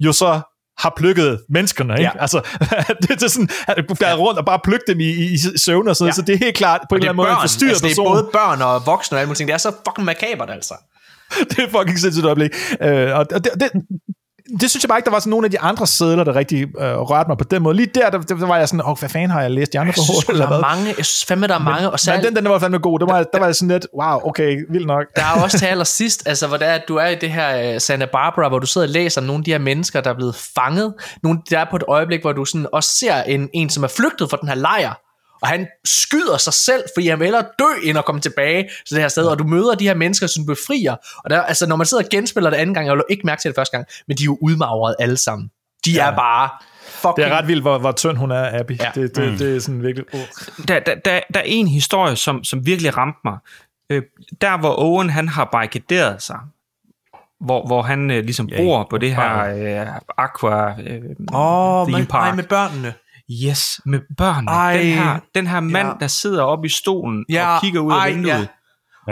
jo 0.00 0.12
så 0.12 0.41
har 0.78 0.92
plukket 0.97 1.41
menneskerne, 1.49 1.92
ikke? 1.92 2.02
Ja. 2.15 2.20
Altså, 2.20 2.41
det 3.02 3.23
er 3.23 3.28
sådan, 3.28 3.49
at 3.68 3.76
går 3.86 4.15
rundt 4.16 4.39
og 4.39 4.44
bare 4.44 4.60
plukke 4.65 4.84
dem 4.86 5.00
i, 5.00 5.05
i, 5.05 5.33
i 5.34 5.58
søvn 5.58 5.89
og 5.89 5.97
sådan 5.97 6.08
Ja. 6.08 6.12
så 6.12 6.23
det 6.23 6.34
er 6.34 6.39
helt 6.39 6.57
klart 6.57 6.81
på 6.89 6.94
en 6.94 6.97
eller 6.97 7.08
er 7.08 7.10
anden 7.10 7.16
måde 7.16 7.31
en 7.31 7.41
forstyrret 7.41 7.70
altså, 7.70 7.84
det 7.86 7.92
er 7.92 7.94
person. 7.94 8.07
både 8.07 8.28
børn 8.33 8.62
og 8.62 8.86
voksne 8.86 9.16
og 9.16 9.20
alle 9.20 9.28
mulige 9.28 9.36
ting. 9.36 9.49
Det 9.49 9.55
er 9.55 9.58
så 9.58 9.73
fucking 9.89 10.05
makabert, 10.05 10.50
altså. 10.50 10.75
det 11.50 11.58
er 11.58 11.68
fucking 11.78 11.99
sindssygt 11.99 12.26
øjeblik. 12.26 12.50
Øh, 12.81 13.18
og 13.18 13.31
det, 13.31 13.49
det, 13.60 13.70
det 14.60 14.70
synes 14.70 14.84
jeg 14.84 14.89
bare 14.89 14.99
ikke, 14.99 15.05
der 15.05 15.10
var 15.10 15.18
sådan 15.18 15.31
nogle 15.31 15.44
af 15.44 15.50
de 15.50 15.60
andre 15.60 15.86
sædler, 15.86 16.25
der 16.25 16.34
rigtig 16.34 16.62
øh, 16.62 16.97
rørte 16.99 17.28
mig 17.28 17.39
på 17.39 17.44
den 17.44 17.62
måde. 17.62 17.76
Lige 17.76 17.91
der, 17.94 18.10
der, 18.10 18.18
der 18.18 18.47
var 18.47 18.57
jeg 18.57 18.68
sådan, 18.68 18.86
åh, 18.86 18.99
hvad 18.99 19.08
fanden 19.08 19.31
har 19.31 19.42
jeg 19.42 19.50
læst 19.50 19.73
de 19.73 19.78
andre 19.78 19.92
Jeg 19.97 20.05
synes, 20.05 20.25
eller 20.28 20.47
der 20.47 20.52
er 20.52 20.58
hvad? 20.58 20.60
mange, 20.60 20.86
jeg 20.86 21.05
synes 21.05 21.25
fandme, 21.25 21.47
der 21.47 21.55
er 21.55 21.58
mange, 21.58 21.86
og 21.86 21.92
Men 21.92 21.99
særligt, 21.99 22.26
den, 22.26 22.36
den 22.36 22.49
var 22.52 22.58
fandme 22.58 22.78
god. 22.78 22.99
Der 22.99 23.07
var, 23.07 23.23
der 23.23 23.39
var 23.39 23.47
jeg 23.47 23.55
sådan 23.55 23.68
lidt, 23.68 23.86
wow, 24.00 24.20
okay, 24.28 24.65
vildt 24.70 24.86
nok. 24.86 25.05
Der 25.16 25.23
er 25.23 25.42
også 25.42 25.58
til 25.58 25.66
allersidst, 25.66 26.28
altså 26.28 26.47
hvor 26.47 26.57
det 26.57 26.68
er, 26.68 26.73
at 26.73 26.83
du 26.89 26.97
er 26.97 27.07
i 27.07 27.15
det 27.15 27.31
her 27.31 27.75
uh, 27.75 27.81
Santa 27.81 28.07
Barbara, 28.12 28.49
hvor 28.49 28.58
du 28.58 28.66
sidder 28.66 28.86
og 28.86 28.92
læser 28.92 29.20
om 29.20 29.26
nogle 29.26 29.41
af 29.41 29.44
de 29.44 29.50
her 29.50 29.58
mennesker, 29.58 30.00
der 30.00 30.10
er 30.10 30.15
blevet 30.15 30.34
fanget. 30.55 30.94
Nogle, 31.23 31.39
der 31.50 31.58
er 31.58 31.66
på 31.70 31.76
et 31.76 31.84
øjeblik, 31.89 32.20
hvor 32.20 32.33
du 32.33 32.44
sådan 32.44 32.66
også 32.73 32.91
ser 33.00 33.23
en, 33.23 33.49
en, 33.55 33.70
som 33.70 33.84
er 33.84 33.89
flygtet 33.89 34.31
fra 34.31 34.36
den 34.41 34.49
her 34.49 34.55
lejr, 34.55 34.94
og 35.47 35.50
han 35.50 35.66
skyder 35.84 36.36
sig 36.36 36.52
selv, 36.52 36.84
fordi 36.94 37.08
han 37.08 37.18
vil 37.18 37.26
hellere 37.26 37.44
dø, 37.58 37.89
end 37.89 37.99
at 37.99 38.05
komme 38.05 38.20
tilbage 38.20 38.62
til 38.86 38.94
det 38.94 39.00
her 39.02 39.08
sted, 39.08 39.25
og 39.25 39.39
du 39.39 39.44
møder 39.44 39.75
de 39.75 39.84
her 39.84 39.94
mennesker, 39.94 40.26
som 40.26 40.47
befrier, 40.47 40.97
og 41.25 41.31
der, 41.31 41.42
altså 41.42 41.66
når 41.66 41.76
man 41.76 41.86
sidder 41.86 42.05
og 42.05 42.10
genspiller 42.10 42.50
det 42.50 42.57
anden 42.57 42.75
gang, 42.75 42.86
jeg 42.86 42.94
vil 42.94 43.05
ikke 43.10 43.26
mærke 43.26 43.42
til 43.42 43.49
det 43.49 43.57
første 43.57 43.76
gang, 43.76 43.86
men 44.08 44.16
de 44.16 44.23
er 44.23 44.25
jo 44.25 44.39
udmagret 44.42 44.97
alle 44.99 45.16
sammen. 45.16 45.50
De 45.84 45.91
ja. 45.91 46.10
er 46.10 46.16
bare 46.16 46.49
fucking... 46.86 47.16
Det 47.16 47.25
er 47.25 47.39
ret 47.39 47.49
vildt, 47.49 47.62
hvor, 47.62 47.78
hvor 47.78 47.92
tynd 47.92 48.16
hun 48.16 48.31
er, 48.31 48.60
Abby. 48.60 48.78
Ja. 48.81 48.91
Det, 48.94 49.16
det, 49.16 49.33
mm. 49.33 49.39
det 49.39 49.57
er 49.57 49.60
sådan 49.60 49.83
virkelig... 49.83 50.15
Uh. 50.15 50.20
der, 50.68 50.81
der, 50.81 50.94
der, 50.94 51.20
der 51.34 51.41
er 51.41 51.44
en 51.47 51.68
historie, 51.68 52.16
som, 52.16 52.44
som 52.44 52.66
virkelig 52.66 52.97
ramte 52.97 53.18
mig. 53.25 53.39
Øh, 53.91 54.02
der, 54.41 54.58
hvor 54.58 54.75
Owen 54.78 55.10
han 55.10 55.28
har 55.28 55.49
barrikaderet 55.52 56.23
sig, 56.23 56.39
hvor, 57.41 57.66
hvor 57.66 57.83
han 57.83 58.10
øh, 58.10 58.25
ligesom 58.25 58.49
Ja, 58.49 58.57
bor 58.57 58.86
på 58.91 58.99
det 58.99 59.16
her 59.16 59.44
øh, 59.44 59.86
aqua 60.18 60.75
øh, 60.81 61.02
Åh, 61.34 61.86
theme 61.86 61.99
men, 61.99 62.07
park. 62.07 62.28
ej, 62.31 62.34
med 62.34 62.44
børnene. 62.44 62.94
Yes, 63.30 63.80
med 63.84 64.00
børnene. 64.16 64.50
Ej. 64.50 64.76
Den 64.76 64.86
her, 64.86 65.18
den 65.34 65.46
her 65.46 65.60
mand, 65.60 65.88
Ja. 65.88 65.94
der 66.00 66.06
sidder 66.06 66.42
oppe 66.42 66.66
i 66.66 66.68
stolen 66.68 67.24
Ja, 67.28 67.55
og 67.55 67.60
kigger 67.62 67.80
ud 67.80 67.92
af 67.92 67.96
ej, 67.96 68.10
vinduet, 68.10 68.26
ja. 68.32 68.38
ja. 68.38 68.46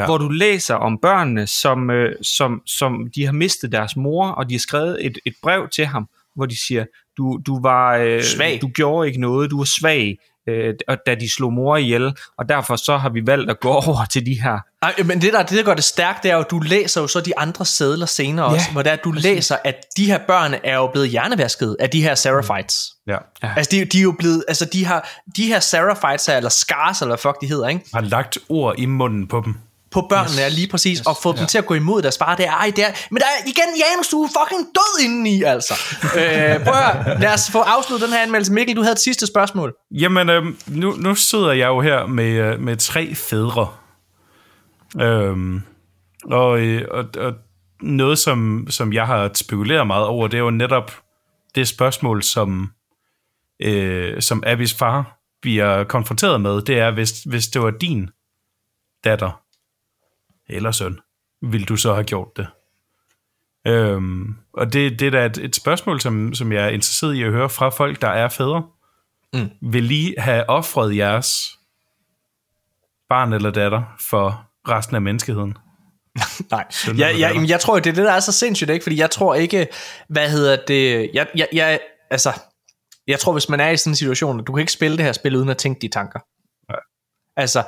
Ja. 0.01 0.05
hvor 0.07 0.19
du 0.19 0.29
læser 0.29 0.75
om 0.75 0.99
børnene, 1.03 1.47
som, 1.47 1.91
øh, 1.91 2.13
som, 2.23 2.63
som 2.67 3.11
de 3.15 3.25
har 3.25 3.33
mistet 3.33 3.73
deres 3.73 3.97
mor, 3.97 4.29
og 4.29 4.49
de 4.49 4.55
har 4.55 4.59
skrevet 4.59 5.07
et, 5.07 5.19
et 5.27 5.35
brev 5.43 5.69
til 5.69 5.87
ham, 5.87 6.09
hvor 6.37 6.47
de 6.47 6.67
siger, 6.67 6.85
du, 7.17 7.41
du 7.47 7.63
var 7.63 7.97
øh, 7.97 8.23
Svag. 8.23 8.59
du 8.63 8.69
gjorde 8.69 9.09
ikke 9.09 9.21
noget, 9.21 9.51
du 9.51 9.57
var 9.59 9.65
svag, 9.81 10.17
øh, 10.47 10.75
og 10.89 10.97
da 11.07 11.15
de 11.15 11.33
slog 11.33 11.53
mor 11.53 11.77
ihjel, 11.77 12.17
og 12.39 12.49
derfor 12.49 12.77
så 12.77 12.97
har 12.97 13.09
vi 13.09 13.23
valgt 13.27 13.51
at 13.51 13.61
gå 13.61 13.69
over 13.89 14.05
til 14.05 14.27
de 14.27 14.43
her 14.43 14.59
Ej, 14.83 14.95
men 15.05 15.23
det 15.23 15.33
der, 15.33 15.43
det 15.43 15.59
der 15.59 15.63
gør 15.63 15.75
det 15.75 15.85
stærkt, 15.85 16.23
det 16.23 16.31
er 16.31 16.35
jo, 16.35 16.41
at 16.41 16.51
du 16.51 16.59
læser 16.59 17.01
jo 17.01 17.07
så 17.07 17.21
de 17.21 17.39
andre 17.39 17.65
sædler 17.65 18.07
senere 18.07 18.47
også, 18.47 18.67
Ja, 18.69 18.73
hvor 18.73 18.83
det 18.83 18.91
er, 18.91 18.95
at 18.95 19.05
du 19.05 19.11
læser, 19.11 19.57
at 19.65 19.87
de 19.97 20.07
her 20.07 20.19
børn 20.27 20.55
er 20.65 20.77
jo 20.77 20.87
blevet 20.87 21.09
hjernevasket 21.09 21.77
af 21.81 21.91
de 21.91 22.03
her 22.03 22.15
Seraphites. 22.15 22.93
Ja. 23.07 23.17
Altså, 23.43 23.71
de, 23.71 23.85
de 23.85 23.99
er 23.99 24.03
jo 24.03 24.15
blevet, 24.19 24.45
altså 24.49 24.65
de, 24.65 24.85
har, 24.85 25.09
de 25.37 25.47
her 25.47 25.61
Seraphites, 25.61 26.29
eller 26.29 26.51
Scars, 26.51 27.01
eller 27.01 27.11
hvad 27.11 27.19
fuck 27.19 27.41
de 27.41 27.47
hedder, 27.47 27.69
ikke? 27.69 27.85
Har 27.95 28.01
lagt 28.01 28.39
ord 28.49 28.75
i 28.79 28.87
munden 28.87 29.29
på 29.29 29.43
dem. 29.45 29.55
På 29.95 30.07
børnene 30.09 30.35
yes. 30.35 30.41
er 30.41 30.49
lige 30.49 30.69
præcis, 30.69 30.99
yes. 30.99 31.07
og 31.07 31.17
få 31.23 31.33
dem 31.33 31.47
til 31.47 31.59
at 31.59 31.67
gå 31.67 31.75
imod 31.75 32.03
deres 32.03 32.19
far. 32.19 32.37
Det 32.37 32.47
er, 32.47 32.51
ej, 32.51 32.73
det 32.77 32.85
er, 32.85 32.91
men 33.11 33.21
der 33.21 33.27
er 33.27 33.49
igen, 33.49 33.71
Janus, 33.83 34.09
du 34.09 34.23
er 34.23 34.29
fucking 34.29 34.67
død 34.75 35.05
indeni, 35.05 35.43
altså. 35.43 35.75
øh, 36.21 36.65
prøv 36.65 36.75
at 36.75 37.21
lad 37.21 37.35
os 37.35 37.51
få 37.51 37.59
afsluttet 37.59 38.09
den 38.09 38.17
her 38.17 38.23
anmeldelse. 38.23 38.53
Mikkel, 38.53 38.77
du 38.77 38.83
havde 38.83 38.93
et 38.93 38.99
sidste 38.99 39.27
spørgsmål. 39.27 39.75
Jamen, 39.91 40.31
øh, 40.31 40.45
nu, 40.67 40.91
nu 40.91 41.15
sidder 41.15 41.53
jeg 41.53 41.67
jo 41.67 41.81
her 41.81 42.07
med, 42.07 42.31
øh, 42.31 42.61
med 42.61 42.77
tre 42.77 43.15
fædre. 43.15 43.69
Øhm, 45.01 45.63
og, 46.25 46.61
øh, 46.61 46.83
og, 46.91 47.05
og 47.19 47.33
noget, 47.83 48.19
som, 48.19 48.67
som 48.71 48.93
jeg 48.93 49.07
har 49.07 49.31
spekuleret 49.35 49.87
meget 49.87 50.07
over, 50.07 50.29
det 50.29 50.37
er 50.37 50.43
jo 50.43 50.51
netop 50.51 50.93
det 51.55 51.69
spørgsmål, 51.69 52.23
som, 52.23 52.71
øh, 53.63 54.23
som 54.23 54.43
Abis 54.47 54.75
far 54.75 55.19
bliver 55.43 55.85
konfronteret 55.85 56.41
med. 56.41 56.63
Det 56.63 56.79
er, 56.79 56.91
hvis, 56.91 57.23
hvis 57.23 57.47
det 57.47 57.63
var 57.63 57.71
din 57.71 58.11
datter 59.05 59.44
eller 60.49 60.71
søn, 60.71 60.99
ville 61.43 61.67
du 61.67 61.77
så 61.77 61.95
have 61.95 62.05
gjort 62.05 62.29
det? 62.37 62.47
Øhm, 63.67 64.35
og 64.53 64.73
det, 64.73 65.01
det 65.01 65.07
er 65.07 65.11
da 65.11 65.27
et, 65.27 65.39
et 65.39 65.57
spørgsmål, 65.57 66.01
som, 66.01 66.35
som 66.35 66.53
jeg 66.53 66.65
er 66.65 66.69
interesseret 66.69 67.15
i 67.15 67.23
at 67.23 67.33
høre 67.33 67.49
fra 67.49 67.69
folk, 67.69 68.03
der 68.03 68.09
er 68.09 68.29
fædre. 68.29 68.63
Mm. 69.33 69.51
Vil 69.73 69.91
I 69.91 70.15
have 70.19 70.51
offret 70.51 70.97
jeres 70.97 71.59
barn 73.09 73.33
eller 73.33 73.51
datter 73.51 73.83
for 74.11 74.47
resten 74.69 74.97
af 74.97 75.03
menneskeheden? 75.03 75.57
Nej, 76.51 76.65
Søn 76.71 76.97
ja, 76.97 77.09
eller 77.09 77.19
ja, 77.19 77.23
datter? 77.23 77.35
jamen, 77.35 77.49
jeg 77.49 77.61
tror, 77.61 77.79
det 77.79 77.91
er 77.91 77.95
det, 77.95 78.05
der 78.05 78.13
er 78.13 78.21
så 78.21 78.33
sindssygt, 78.33 78.71
ikke? 78.71 78.83
Fordi 78.83 78.97
jeg 78.97 79.11
tror 79.11 79.35
ikke, 79.35 79.67
hvad 80.09 80.31
hedder 80.31 80.57
det, 80.69 81.11
jeg, 81.15 81.27
jeg, 81.37 81.49
jeg, 81.53 81.81
altså, 82.11 82.33
jeg 83.07 83.19
tror, 83.19 83.33
hvis 83.33 83.49
man 83.49 83.61
er 83.61 83.71
i 83.71 83.77
sådan 83.77 83.91
en 83.91 83.97
situation, 83.97 84.41
at 84.41 84.47
du 84.47 84.53
kan 84.53 84.61
ikke 84.61 84.73
spille 84.73 84.97
det 84.97 85.05
her 85.05 85.13
spil, 85.13 85.37
uden 85.37 85.49
at 85.49 85.57
tænke 85.57 85.81
de 85.81 85.89
tanker. 85.89 86.21
Altså, 87.37 87.63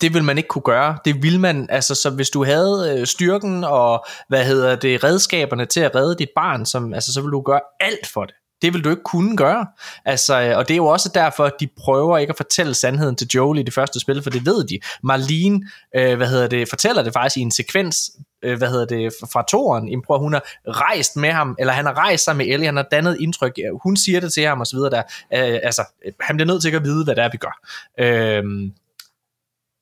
det 0.00 0.14
vil 0.14 0.24
man 0.24 0.38
ikke 0.38 0.48
kunne 0.48 0.62
gøre. 0.62 0.98
Det 1.04 1.22
vil 1.22 1.40
man, 1.40 1.66
altså, 1.70 1.94
så 1.94 2.10
hvis 2.10 2.30
du 2.30 2.44
havde 2.44 2.96
øh, 2.98 3.06
styrken 3.06 3.64
og, 3.64 4.06
hvad 4.28 4.44
hedder 4.44 4.76
det, 4.76 5.04
redskaberne 5.04 5.66
til 5.66 5.80
at 5.80 5.94
redde 5.94 6.14
dit 6.18 6.28
barn, 6.36 6.66
som, 6.66 6.94
altså, 6.94 7.12
så 7.12 7.20
vil 7.20 7.30
du 7.30 7.40
gøre 7.40 7.60
alt 7.80 8.06
for 8.06 8.24
det. 8.24 8.34
Det 8.62 8.72
vil 8.72 8.84
du 8.84 8.90
ikke 8.90 9.02
kunne 9.02 9.36
gøre. 9.36 9.66
Altså, 10.04 10.40
øh, 10.40 10.58
og 10.58 10.68
det 10.68 10.74
er 10.74 10.76
jo 10.76 10.86
også 10.86 11.10
derfor, 11.14 11.44
at 11.44 11.52
de 11.60 11.68
prøver 11.84 12.18
ikke 12.18 12.30
at 12.30 12.36
fortælle 12.36 12.74
sandheden 12.74 13.16
til 13.16 13.28
Joel 13.34 13.58
i 13.58 13.62
det 13.62 13.74
første 13.74 14.00
spil, 14.00 14.22
for 14.22 14.30
det 14.30 14.46
ved 14.46 14.64
de. 14.64 14.78
Marlene, 15.02 15.60
øh, 15.96 16.16
hvad 16.16 16.28
hedder 16.28 16.46
det, 16.46 16.68
fortæller 16.68 17.02
det 17.02 17.12
faktisk 17.12 17.36
i 17.36 17.40
en 17.40 17.50
sekvens, 17.50 18.10
øh, 18.44 18.58
hvad 18.58 18.68
hedder 18.68 18.86
det, 18.86 19.12
fra 19.32 19.44
toren. 19.48 19.88
Jamen, 19.88 20.02
prøv, 20.02 20.18
hun 20.18 20.32
har 20.32 20.42
rejst 20.66 21.16
med 21.16 21.32
ham, 21.32 21.56
eller 21.58 21.72
han 21.72 21.86
har 21.86 21.98
rejst 21.98 22.24
sig 22.24 22.36
med 22.36 22.46
Ellie, 22.46 22.66
han 22.66 22.76
har 22.76 22.86
dannet 22.90 23.16
indtryk, 23.20 23.58
ja, 23.58 23.64
hun 23.82 23.96
siger 23.96 24.20
det 24.20 24.32
til 24.32 24.46
ham 24.46 24.60
og 24.60 24.66
så 24.66 24.76
videre 24.76 24.90
der. 24.90 25.02
Øh, 25.34 25.60
altså, 25.62 25.84
han 26.20 26.36
bliver 26.36 26.46
nødt 26.46 26.62
til 26.62 26.74
at 26.74 26.84
vide, 26.84 27.04
hvad 27.04 27.16
det 27.16 27.24
er, 27.24 27.30
vi 27.32 27.38
gør. 27.38 27.60
Øh, 27.98 28.44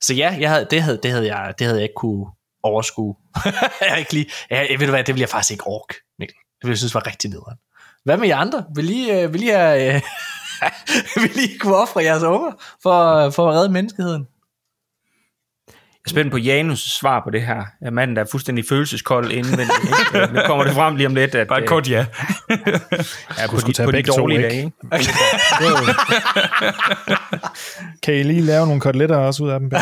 så 0.01 0.13
ja, 0.13 0.37
jeg 0.39 0.49
havde, 0.49 0.67
det, 0.71 0.81
havde, 0.81 0.99
det, 1.03 1.11
havde 1.11 1.35
jeg, 1.35 1.53
det 1.59 1.67
havde 1.67 1.77
jeg 1.77 1.83
ikke 1.83 1.95
kunne 1.95 2.25
overskue. 2.63 3.15
jeg 3.89 3.99
ikke 3.99 4.13
lige, 4.13 4.31
jeg, 4.49 4.67
ved 4.79 4.87
du 4.87 4.91
hvad, 4.91 5.03
det 5.03 5.15
vil 5.15 5.19
jeg 5.19 5.29
faktisk 5.29 5.51
ikke 5.51 5.67
orke, 5.67 5.93
Mikkel. 6.19 6.35
Det 6.35 6.63
ville 6.63 6.71
jeg 6.71 6.77
synes 6.77 6.95
var 6.95 7.07
rigtig 7.07 7.29
nederen. 7.29 7.57
Hvad 8.03 8.17
med 8.17 8.27
jer 8.27 8.37
andre? 8.37 8.65
Vil 8.75 8.89
I, 8.89 9.11
øh, 9.11 9.33
vil 9.33 9.43
I, 9.43 9.47
have, 9.47 9.95
øh, 9.95 10.01
vil 11.23 11.43
I 11.43 11.57
kunne 11.57 11.75
ofre 11.75 12.03
jeres 12.03 12.23
unger 12.23 12.51
for, 12.83 13.29
for 13.29 13.49
at 13.49 13.55
redde 13.55 13.69
menneskeheden? 13.69 14.27
Jeg 16.05 16.09
er 16.09 16.13
spændt 16.13 16.31
på 16.31 16.37
Janus' 16.37 16.99
svar 16.99 17.21
på 17.23 17.29
det 17.29 17.41
her. 17.41 17.63
Ja, 17.81 17.89
manden, 17.89 18.15
der 18.15 18.21
er 18.21 18.25
fuldstændig 18.31 18.65
følelseskold 18.69 19.31
indvendigt. 19.31 19.71
ikke? 20.15 20.33
Nu 20.33 20.39
kommer 20.45 20.63
det 20.63 20.73
frem 20.73 20.95
lige 20.95 21.07
om 21.07 21.15
lidt, 21.15 21.35
at 21.35 21.47
Bare 21.47 21.57
et 21.57 21.63
øh, 21.63 21.67
kort 21.67 21.89
ja. 21.89 21.97
ja, 23.39 23.47
på, 23.49 23.59
skulle 23.59 23.67
de, 23.67 23.73
tage 23.73 23.87
på 23.87 23.91
de 23.91 24.01
to, 24.01 24.13
dårlige 24.13 24.37
ikke? 24.37 24.49
dage. 24.49 24.71
ikke? 24.99 25.11
Kan 28.03 28.13
I 28.13 28.23
lige 28.23 28.41
lave 28.41 28.65
nogle 28.65 28.81
koteletter 28.81 29.17
også 29.17 29.43
ud 29.43 29.49
af 29.49 29.59
dem? 29.59 29.71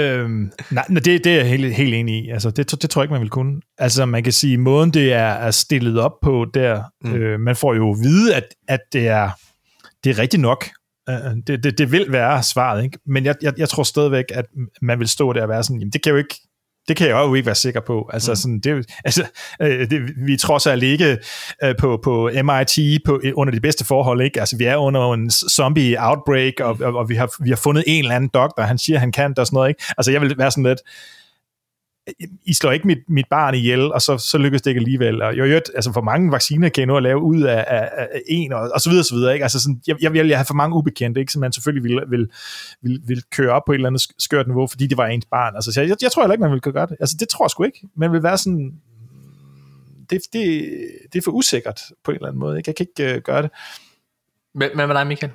øhm, 0.00 0.52
nej, 0.70 0.84
nej, 0.88 1.02
det, 1.02 1.24
det 1.24 1.32
er 1.32 1.36
jeg 1.36 1.48
helt, 1.48 1.74
helt 1.74 1.94
enig 1.94 2.24
i. 2.24 2.30
Altså, 2.30 2.50
det, 2.50 2.82
det 2.82 2.90
tror 2.90 3.02
jeg 3.02 3.04
ikke, 3.04 3.12
man 3.12 3.22
vil 3.22 3.30
kunne. 3.30 3.60
Altså, 3.78 4.06
man 4.06 4.22
kan 4.22 4.32
sige, 4.32 4.58
måden 4.58 4.90
det 4.90 5.12
er, 5.12 5.18
er 5.18 5.50
stillet 5.50 6.00
op 6.00 6.12
på 6.22 6.46
der, 6.54 6.82
mm. 7.04 7.14
øh, 7.14 7.40
man 7.40 7.56
får 7.56 7.74
jo 7.74 7.90
at 7.90 7.96
vide, 8.02 8.34
at, 8.34 8.44
at 8.68 8.80
det, 8.92 9.08
er, 9.08 9.30
det 10.04 10.10
er 10.10 10.18
rigtigt 10.18 10.40
nok. 10.40 10.68
Øh, 11.08 11.16
det, 11.46 11.64
det, 11.64 11.78
det 11.78 11.92
vil 11.92 12.12
være 12.12 12.42
svaret, 12.42 12.84
ikke? 12.84 12.98
Men 13.06 13.24
jeg, 13.24 13.34
jeg, 13.42 13.52
jeg 13.58 13.68
tror 13.68 13.82
stadigvæk, 13.82 14.24
at 14.34 14.44
man 14.82 14.98
vil 14.98 15.08
stå 15.08 15.32
der 15.32 15.42
og 15.42 15.48
være 15.48 15.64
sådan, 15.64 15.80
jamen 15.80 15.92
det 15.92 16.02
kan 16.02 16.10
jo 16.10 16.16
ikke, 16.16 16.40
det 16.88 16.96
kan 16.96 17.08
jeg 17.08 17.14
jo 17.14 17.34
ikke 17.34 17.46
være 17.46 17.54
sikker 17.54 17.80
på. 17.80 18.10
Altså, 18.12 18.32
mm. 18.32 18.36
sådan, 18.36 18.60
det, 18.60 18.86
altså 19.04 19.24
øh, 19.62 19.90
det, 19.90 20.26
vi 20.26 20.32
er 20.32 20.38
trods 20.38 20.66
alt 20.66 20.82
ikke 20.82 21.18
øh, 21.64 21.74
på, 21.78 22.00
på 22.04 22.30
MIT 22.44 23.02
på, 23.04 23.20
under 23.34 23.52
de 23.52 23.60
bedste 23.60 23.84
forhold. 23.84 24.20
Ikke? 24.22 24.40
Altså, 24.40 24.56
vi 24.56 24.64
er 24.64 24.76
under 24.76 25.12
en 25.12 25.30
zombie 25.30 25.96
outbreak, 25.98 26.52
og, 26.60 26.78
og, 26.80 26.94
og 26.94 27.08
vi, 27.08 27.14
har, 27.14 27.42
vi 27.44 27.48
har 27.48 27.56
fundet 27.56 27.84
en 27.86 28.04
eller 28.04 28.16
anden 28.16 28.30
doktor, 28.34 28.62
han 28.62 28.78
siger, 28.78 28.98
han 28.98 29.12
kan 29.12 29.30
det 29.30 29.38
og 29.38 29.46
sådan 29.46 29.56
noget. 29.56 29.68
Ikke? 29.68 29.84
Altså, 29.98 30.12
jeg 30.12 30.20
vil 30.20 30.38
være 30.38 30.50
sådan 30.50 30.64
lidt, 30.64 30.80
I 32.44 32.54
slår 32.54 32.72
ikke 32.72 32.86
mit, 32.86 32.98
mit 33.08 33.26
barn 33.30 33.54
ihjel, 33.54 33.92
og 33.92 34.00
så, 34.00 34.18
så 34.18 34.38
lykkes 34.38 34.62
det 34.62 34.70
ikke 34.70 34.78
alligevel. 34.78 35.22
Og 35.22 35.38
jo, 35.38 35.44
jo, 35.44 35.54
altså 35.54 35.92
for 35.92 36.00
mange 36.00 36.32
vacciner 36.32 36.68
kan 36.68 36.80
jeg 36.80 36.86
nu 36.86 36.96
at 36.96 37.02
lave 37.02 37.22
ud 37.22 37.42
af, 37.42 37.64
af, 37.68 37.90
af 37.94 38.22
en, 38.26 38.52
og, 38.52 38.70
og 38.74 38.80
så 38.80 38.90
videre, 38.90 39.04
så 39.04 39.14
videre. 39.14 39.32
Ikke? 39.32 39.44
Altså 39.44 39.60
sådan, 39.62 39.80
jeg, 39.86 39.96
jeg 40.02 40.12
vil 40.12 40.28
jeg 40.28 40.38
have 40.38 40.46
for 40.46 40.54
mange 40.54 40.76
ubekendte, 40.76 41.20
ikke? 41.20 41.32
som 41.32 41.40
man 41.40 41.52
selvfølgelig 41.52 41.84
vil, 41.84 42.00
vil, 42.08 42.28
vil, 42.82 43.00
vil 43.06 43.22
køre 43.30 43.50
op 43.52 43.62
på 43.66 43.72
et 43.72 43.76
eller 43.76 43.88
andet 43.88 44.02
skørt 44.18 44.46
niveau, 44.46 44.66
fordi 44.66 44.86
det 44.86 44.96
var 44.96 45.06
ens 45.06 45.26
barn. 45.26 45.54
Altså, 45.54 45.72
så 45.72 45.80
jeg, 45.80 45.96
jeg 46.02 46.12
tror 46.12 46.22
heller 46.22 46.34
ikke, 46.34 46.42
man 46.42 46.52
vil 46.52 46.60
kunne 46.60 46.72
gøre 46.72 46.86
det. 46.86 46.96
Altså, 47.00 47.16
det 47.20 47.28
tror 47.28 47.44
jeg 47.44 47.50
sgu 47.50 47.64
ikke. 47.64 47.88
Man 47.96 48.12
vil 48.12 48.22
være 48.22 48.38
sådan, 48.38 48.74
det, 50.10 50.20
det, 50.32 50.70
det 51.12 51.18
er 51.18 51.22
for 51.24 51.32
usikkert 51.32 51.80
på 52.04 52.10
en 52.10 52.14
eller 52.14 52.28
anden 52.28 52.40
måde. 52.40 52.58
Ikke? 52.58 52.68
Jeg 52.68 52.76
kan 52.76 52.86
ikke 52.96 53.16
uh, 53.16 53.22
gøre 53.22 53.42
det. 53.42 53.50
Men, 54.54 54.70
men 54.74 54.88
med 54.88 54.96
dig, 54.96 55.06
Michael? 55.06 55.32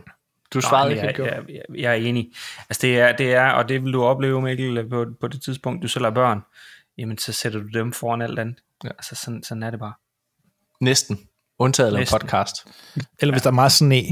Du 0.53 0.61
svarede 0.61 0.91
ikke. 0.91 1.05
jeg, 1.05 1.19
jeg, 1.19 1.43
jeg, 1.49 1.61
jeg 1.77 1.91
er 1.91 1.95
enig. 1.95 2.31
Altså 2.69 2.81
det 2.81 2.99
er, 2.99 3.15
det 3.15 3.33
er, 3.33 3.49
og 3.49 3.69
det 3.69 3.83
vil 3.83 3.93
du 3.93 4.03
opleve, 4.03 4.41
Mikkel, 4.41 4.89
på, 4.89 5.05
på 5.21 5.27
det 5.27 5.41
tidspunkt, 5.41 5.83
du 5.83 5.87
selv 5.87 6.05
har 6.05 6.11
børn, 6.11 6.41
jamen 6.99 7.17
så 7.17 7.33
sætter 7.33 7.59
du 7.59 7.67
dem 7.67 7.93
foran 7.93 8.21
alt 8.21 8.39
andet. 8.39 8.55
Ja. 8.83 8.89
Altså 8.89 9.15
sådan, 9.15 9.43
sådan 9.43 9.63
er 9.63 9.71
det 9.71 9.79
bare. 9.79 9.93
Næsten. 10.81 11.19
Undtaget 11.59 11.93
Næsten. 11.93 12.19
podcast. 12.19 12.67
Eller 13.19 13.33
hvis 13.33 13.41
der 13.41 13.49
er 13.49 13.53
meget 13.53 13.71
sne. 13.71 13.95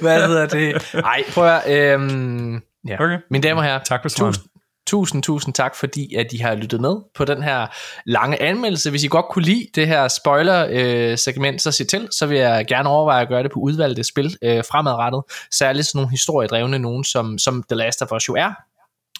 Hvad 0.00 0.26
hedder 0.26 0.46
det? 0.46 0.94
Ej, 0.94 1.24
prøv 1.34 1.46
at 1.48 1.70
øhm, 1.70 2.54
ja. 2.88 2.94
Okay. 2.94 3.18
Mine 3.30 3.42
damer 3.42 3.60
og 3.60 3.64
herrer, 3.64 3.84
Tak 3.84 4.02
for 4.02 4.08
tusind, 4.08 4.44
tusind, 4.86 5.22
tusind 5.22 5.54
tak, 5.54 5.76
fordi 5.76 6.14
at 6.14 6.32
I 6.32 6.36
har 6.36 6.54
lyttet 6.54 6.80
med 6.80 6.96
på 7.14 7.24
den 7.24 7.42
her 7.42 7.66
lange 8.06 8.42
anmeldelse. 8.42 8.90
Hvis 8.90 9.04
I 9.04 9.08
godt 9.08 9.26
kunne 9.30 9.44
lide 9.44 9.66
det 9.74 9.86
her 9.86 10.08
spoiler-segment, 10.08 11.62
så 11.62 11.72
sig 11.72 11.88
til, 11.88 12.08
så 12.10 12.26
vil 12.26 12.38
jeg 12.38 12.66
gerne 12.66 12.88
overveje 12.88 13.22
at 13.22 13.28
gøre 13.28 13.42
det 13.42 13.52
på 13.52 13.60
udvalgte 13.60 14.04
spil 14.04 14.36
øh, 14.42 14.64
fremadrettet. 14.70 15.22
Særligt 15.54 15.86
sådan 15.86 15.98
nogle 15.98 16.10
historiedrevne, 16.10 16.78
nogen 16.78 17.04
som, 17.04 17.38
som 17.38 17.64
The 17.68 17.76
Last 17.76 18.02
of 18.02 18.12
Us 18.12 18.28
jo 18.28 18.34
er. 18.34 18.52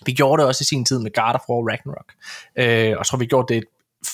Vi 0.07 0.13
gjorde 0.13 0.41
det 0.41 0.49
også 0.49 0.63
i 0.63 0.65
sin 0.65 0.85
tid 0.85 0.99
med 0.99 1.13
God 1.13 1.35
of 1.35 1.49
War 1.49 1.71
Ragnarok. 1.71 2.13
Øh, 2.59 2.93
og 2.93 2.99
jeg 2.99 3.07
tror, 3.07 3.19
vi 3.19 3.27
gjorde 3.27 3.55
det 3.55 3.59
et 3.59 3.65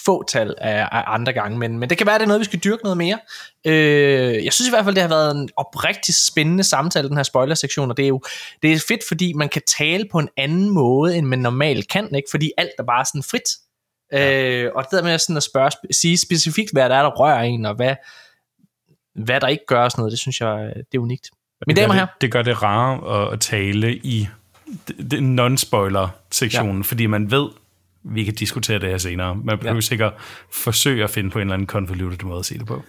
fåtal 0.04 0.54
af, 0.58 0.88
af 0.92 1.04
andre 1.06 1.32
gange, 1.32 1.58
men, 1.58 1.78
men 1.78 1.90
det 1.90 1.98
kan 1.98 2.06
være, 2.06 2.14
at 2.14 2.20
det 2.20 2.24
er 2.24 2.28
noget, 2.28 2.40
vi 2.40 2.44
skal 2.44 2.58
dyrke 2.58 2.82
noget 2.82 2.96
mere. 2.96 3.18
Øh, 3.66 4.44
jeg 4.44 4.52
synes 4.52 4.68
i 4.68 4.70
hvert 4.70 4.84
fald, 4.84 4.94
det 4.94 5.02
har 5.02 5.08
været 5.08 5.36
en 5.36 5.48
oprigtig 5.56 6.14
spændende 6.14 6.64
samtale, 6.64 7.08
den 7.08 7.16
her 7.16 7.24
spoiler-sektion, 7.24 7.90
og 7.90 7.96
det 7.96 8.04
er 8.04 8.08
jo 8.08 8.22
det 8.62 8.72
er 8.72 8.84
fedt, 8.88 9.00
fordi 9.08 9.32
man 9.32 9.48
kan 9.48 9.62
tale 9.78 10.04
på 10.12 10.18
en 10.18 10.28
anden 10.36 10.70
måde, 10.70 11.16
end 11.16 11.26
man 11.26 11.38
normalt 11.38 11.88
kan, 11.88 12.14
ikke? 12.14 12.28
fordi 12.30 12.52
alt 12.58 12.70
er 12.78 12.82
bare 12.82 13.04
sådan 13.04 13.22
frit. 13.22 13.48
Øh, 14.12 14.70
og 14.74 14.84
det 14.84 14.92
der 14.92 15.02
med 15.02 15.18
sådan 15.18 15.36
at 15.36 15.42
spørge, 15.42 15.70
sige 15.90 16.18
specifikt, 16.18 16.72
hvad 16.72 16.88
der 16.88 16.96
er, 16.96 17.02
der 17.02 17.10
rører 17.10 17.42
en, 17.42 17.66
og 17.66 17.74
hvad, 17.74 17.94
hvad 19.24 19.40
der 19.40 19.48
ikke 19.48 19.66
gør 19.66 19.88
sådan 19.88 20.00
noget, 20.00 20.10
det 20.10 20.20
synes 20.20 20.40
jeg, 20.40 20.72
det 20.76 20.98
er 20.98 20.98
unikt. 20.98 21.30
Mine 21.66 21.80
damer 21.80 21.88
og 21.88 21.94
herrer. 21.94 22.06
Det, 22.20 22.32
gør 22.32 22.42
det 22.42 22.62
rare 22.62 23.22
at, 23.26 23.32
at 23.32 23.40
tale 23.40 23.96
i 23.96 24.28
det, 24.88 25.10
det 25.10 25.22
non-spoiler-sektionen, 25.22 26.76
ja. 26.76 26.82
fordi 26.82 27.06
man 27.06 27.30
ved, 27.30 27.48
vi 28.02 28.24
kan 28.24 28.34
diskutere 28.34 28.78
det 28.78 28.88
her 28.88 28.98
senere. 28.98 29.34
Man 29.34 29.58
behøver 29.58 29.74
ja. 29.74 29.80
sikkert 29.80 30.12
forsøge 30.52 31.04
at 31.04 31.10
finde 31.10 31.30
på 31.30 31.38
en 31.38 31.42
eller 31.42 31.54
anden 31.54 31.66
convoluted 31.66 32.26
måde 32.26 32.38
at 32.38 32.46
se 32.46 32.58
det 32.58 32.66
på. 32.66 32.82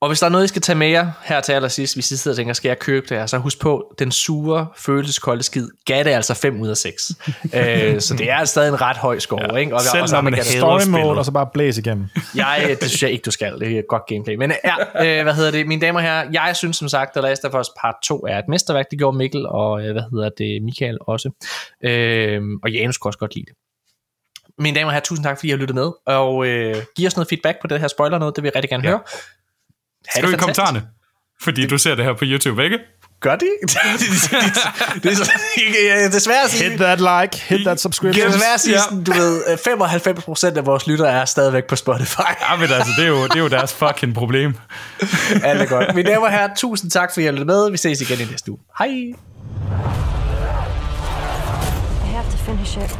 Og 0.00 0.08
hvis 0.08 0.20
der 0.20 0.26
er 0.26 0.30
noget, 0.30 0.44
I 0.44 0.48
skal 0.48 0.62
tage 0.62 0.76
med 0.76 0.88
jer 0.88 1.10
her 1.24 1.40
til 1.40 1.52
allersidst, 1.52 1.96
hvis 1.96 2.10
I 2.10 2.16
sidder 2.16 2.34
og 2.34 2.36
tænker, 2.36 2.52
skal 2.54 2.68
jeg 2.68 2.78
købe 2.78 3.06
det 3.08 3.18
her, 3.18 3.26
så 3.26 3.38
husk 3.38 3.60
på, 3.60 3.94
den 3.98 4.12
sure, 4.12 4.66
følelseskolde 4.76 5.42
skid, 5.42 5.68
gav 5.86 6.04
det 6.04 6.10
altså 6.10 6.34
5 6.34 6.60
ud 6.60 6.68
af 6.68 6.76
6. 6.76 7.12
øh, 7.54 8.00
så 8.00 8.14
det 8.18 8.30
er 8.30 8.44
stadig 8.44 8.68
en 8.68 8.80
ret 8.80 8.96
høj 8.96 9.18
score, 9.18 9.52
ja. 9.52 9.56
ikke? 9.56 9.74
Og, 9.74 9.80
Selv 9.80 10.02
og, 10.02 10.08
når 10.12 10.20
man 10.20 10.44
Story 10.44 10.80
hader 10.80 10.90
mode, 10.90 11.18
og 11.18 11.24
så 11.24 11.32
bare 11.32 11.46
blæse 11.54 11.80
igennem. 11.80 12.06
jeg, 12.36 12.76
det 12.80 12.88
synes 12.90 13.02
jeg 13.02 13.10
ikke, 13.10 13.22
du 13.22 13.30
skal. 13.30 13.60
Det 13.60 13.74
er 13.74 13.78
et 13.78 13.84
godt 13.88 14.02
gameplay. 14.08 14.34
Men 14.34 14.52
ja, 14.64 15.18
øh, 15.18 15.22
hvad 15.22 15.34
hedder 15.34 15.50
det? 15.50 15.66
Mine 15.66 15.80
damer 15.80 15.98
og 16.00 16.04
herrer, 16.04 16.28
jeg 16.32 16.56
synes 16.56 16.76
som 16.76 16.88
sagt, 16.88 17.16
at 17.16 17.22
Last 17.22 17.44
of 17.44 17.54
Us 17.60 17.66
Part 17.80 17.94
2 18.04 18.26
er 18.28 18.38
et 18.38 18.44
mesterværk. 18.48 18.86
Det 18.90 18.98
gjorde 18.98 19.16
Mikkel 19.16 19.46
og, 19.46 19.86
øh, 19.86 19.92
hvad 19.92 20.02
hedder 20.12 20.30
det, 20.38 20.62
Michael 20.62 20.98
også. 21.00 21.30
Øh, 21.84 22.42
og 22.62 22.70
Janus 22.70 22.96
kunne 22.96 23.08
også 23.08 23.18
godt 23.18 23.34
lide 23.34 23.46
det. 23.46 23.54
Mine 24.58 24.76
damer 24.76 24.86
og 24.86 24.92
herrer, 24.92 25.04
tusind 25.04 25.24
tak, 25.24 25.38
fordi 25.38 25.48
I 25.48 25.50
har 25.50 25.58
lyttet 25.58 25.74
med. 25.74 25.90
Og 26.06 26.46
øh, 26.46 26.76
giv 26.96 27.06
os 27.06 27.16
noget 27.16 27.28
feedback 27.28 27.60
på 27.60 27.66
det 27.66 27.80
her 27.80 27.88
spoiler 27.88 28.18
noget. 28.18 28.36
Det 28.36 28.42
vil 28.42 28.48
jeg 28.48 28.54
rigtig 28.56 28.70
gerne 28.70 28.84
Ja. 28.84 28.90
høre. 28.90 29.00
Skriv 30.14 30.28
i 30.28 30.32
det 30.32 30.40
kommentarerne, 30.40 30.82
fordi 31.42 31.66
du 31.66 31.78
ser 31.78 31.94
det 31.94 32.04
her 32.04 32.12
på 32.12 32.24
YouTube, 32.24 32.64
ikke? 32.64 32.78
Gør 33.20 33.36
de? 33.36 33.46
det, 33.62 33.70
det, 35.02 35.02
det 35.02 36.04
er 36.04 36.08
desværre 36.08 36.42
at 36.44 36.50
sige, 36.50 36.70
Hit 36.70 36.78
that 36.80 36.98
like, 37.00 37.44
hit 37.48 37.58
that 37.60 37.70
det 37.74 37.80
subscription. 37.80 38.26
er 38.26 38.30
desværre 38.30 38.54
at 38.54 38.60
sige, 38.60 38.74
Ja. 38.76 38.96
du 39.06 39.12
ved, 39.12 39.42
øh, 39.48 40.52
95% 40.52 40.58
af 40.58 40.66
vores 40.66 40.86
lyttere 40.86 41.10
er 41.10 41.24
stadigvæk 41.24 41.64
på 41.64 41.76
Spotify. 41.76 42.20
Ja, 42.50 42.56
men 42.56 42.72
altså, 42.72 42.92
det 42.98 43.04
er 43.04 43.08
jo, 43.08 43.24
det 43.24 43.36
er 43.36 43.40
jo 43.40 43.48
deres 43.48 43.74
fucking 43.74 44.14
problem. 44.14 44.54
Alt 45.42 45.62
er 45.62 45.66
godt. 45.66 45.94
Mine 45.94 46.10
damer 46.10 46.26
og 46.26 46.32
herrer, 46.32 46.48
tusind 46.56 46.90
tak, 46.90 47.10
fordi 47.12 47.22
I 47.22 47.24
har 47.24 47.32
lyttet 47.32 47.46
med. 47.46 47.70
Vi 47.70 47.76
ses 47.76 48.00
igen 48.00 48.20
i 48.20 48.24
næste 48.30 48.50
uge. 48.50 48.60
Hej! 48.78 48.88
I 52.06 52.08
have 52.14 52.24
to 52.30 52.36
finish 52.36 52.78
it. 52.78 52.98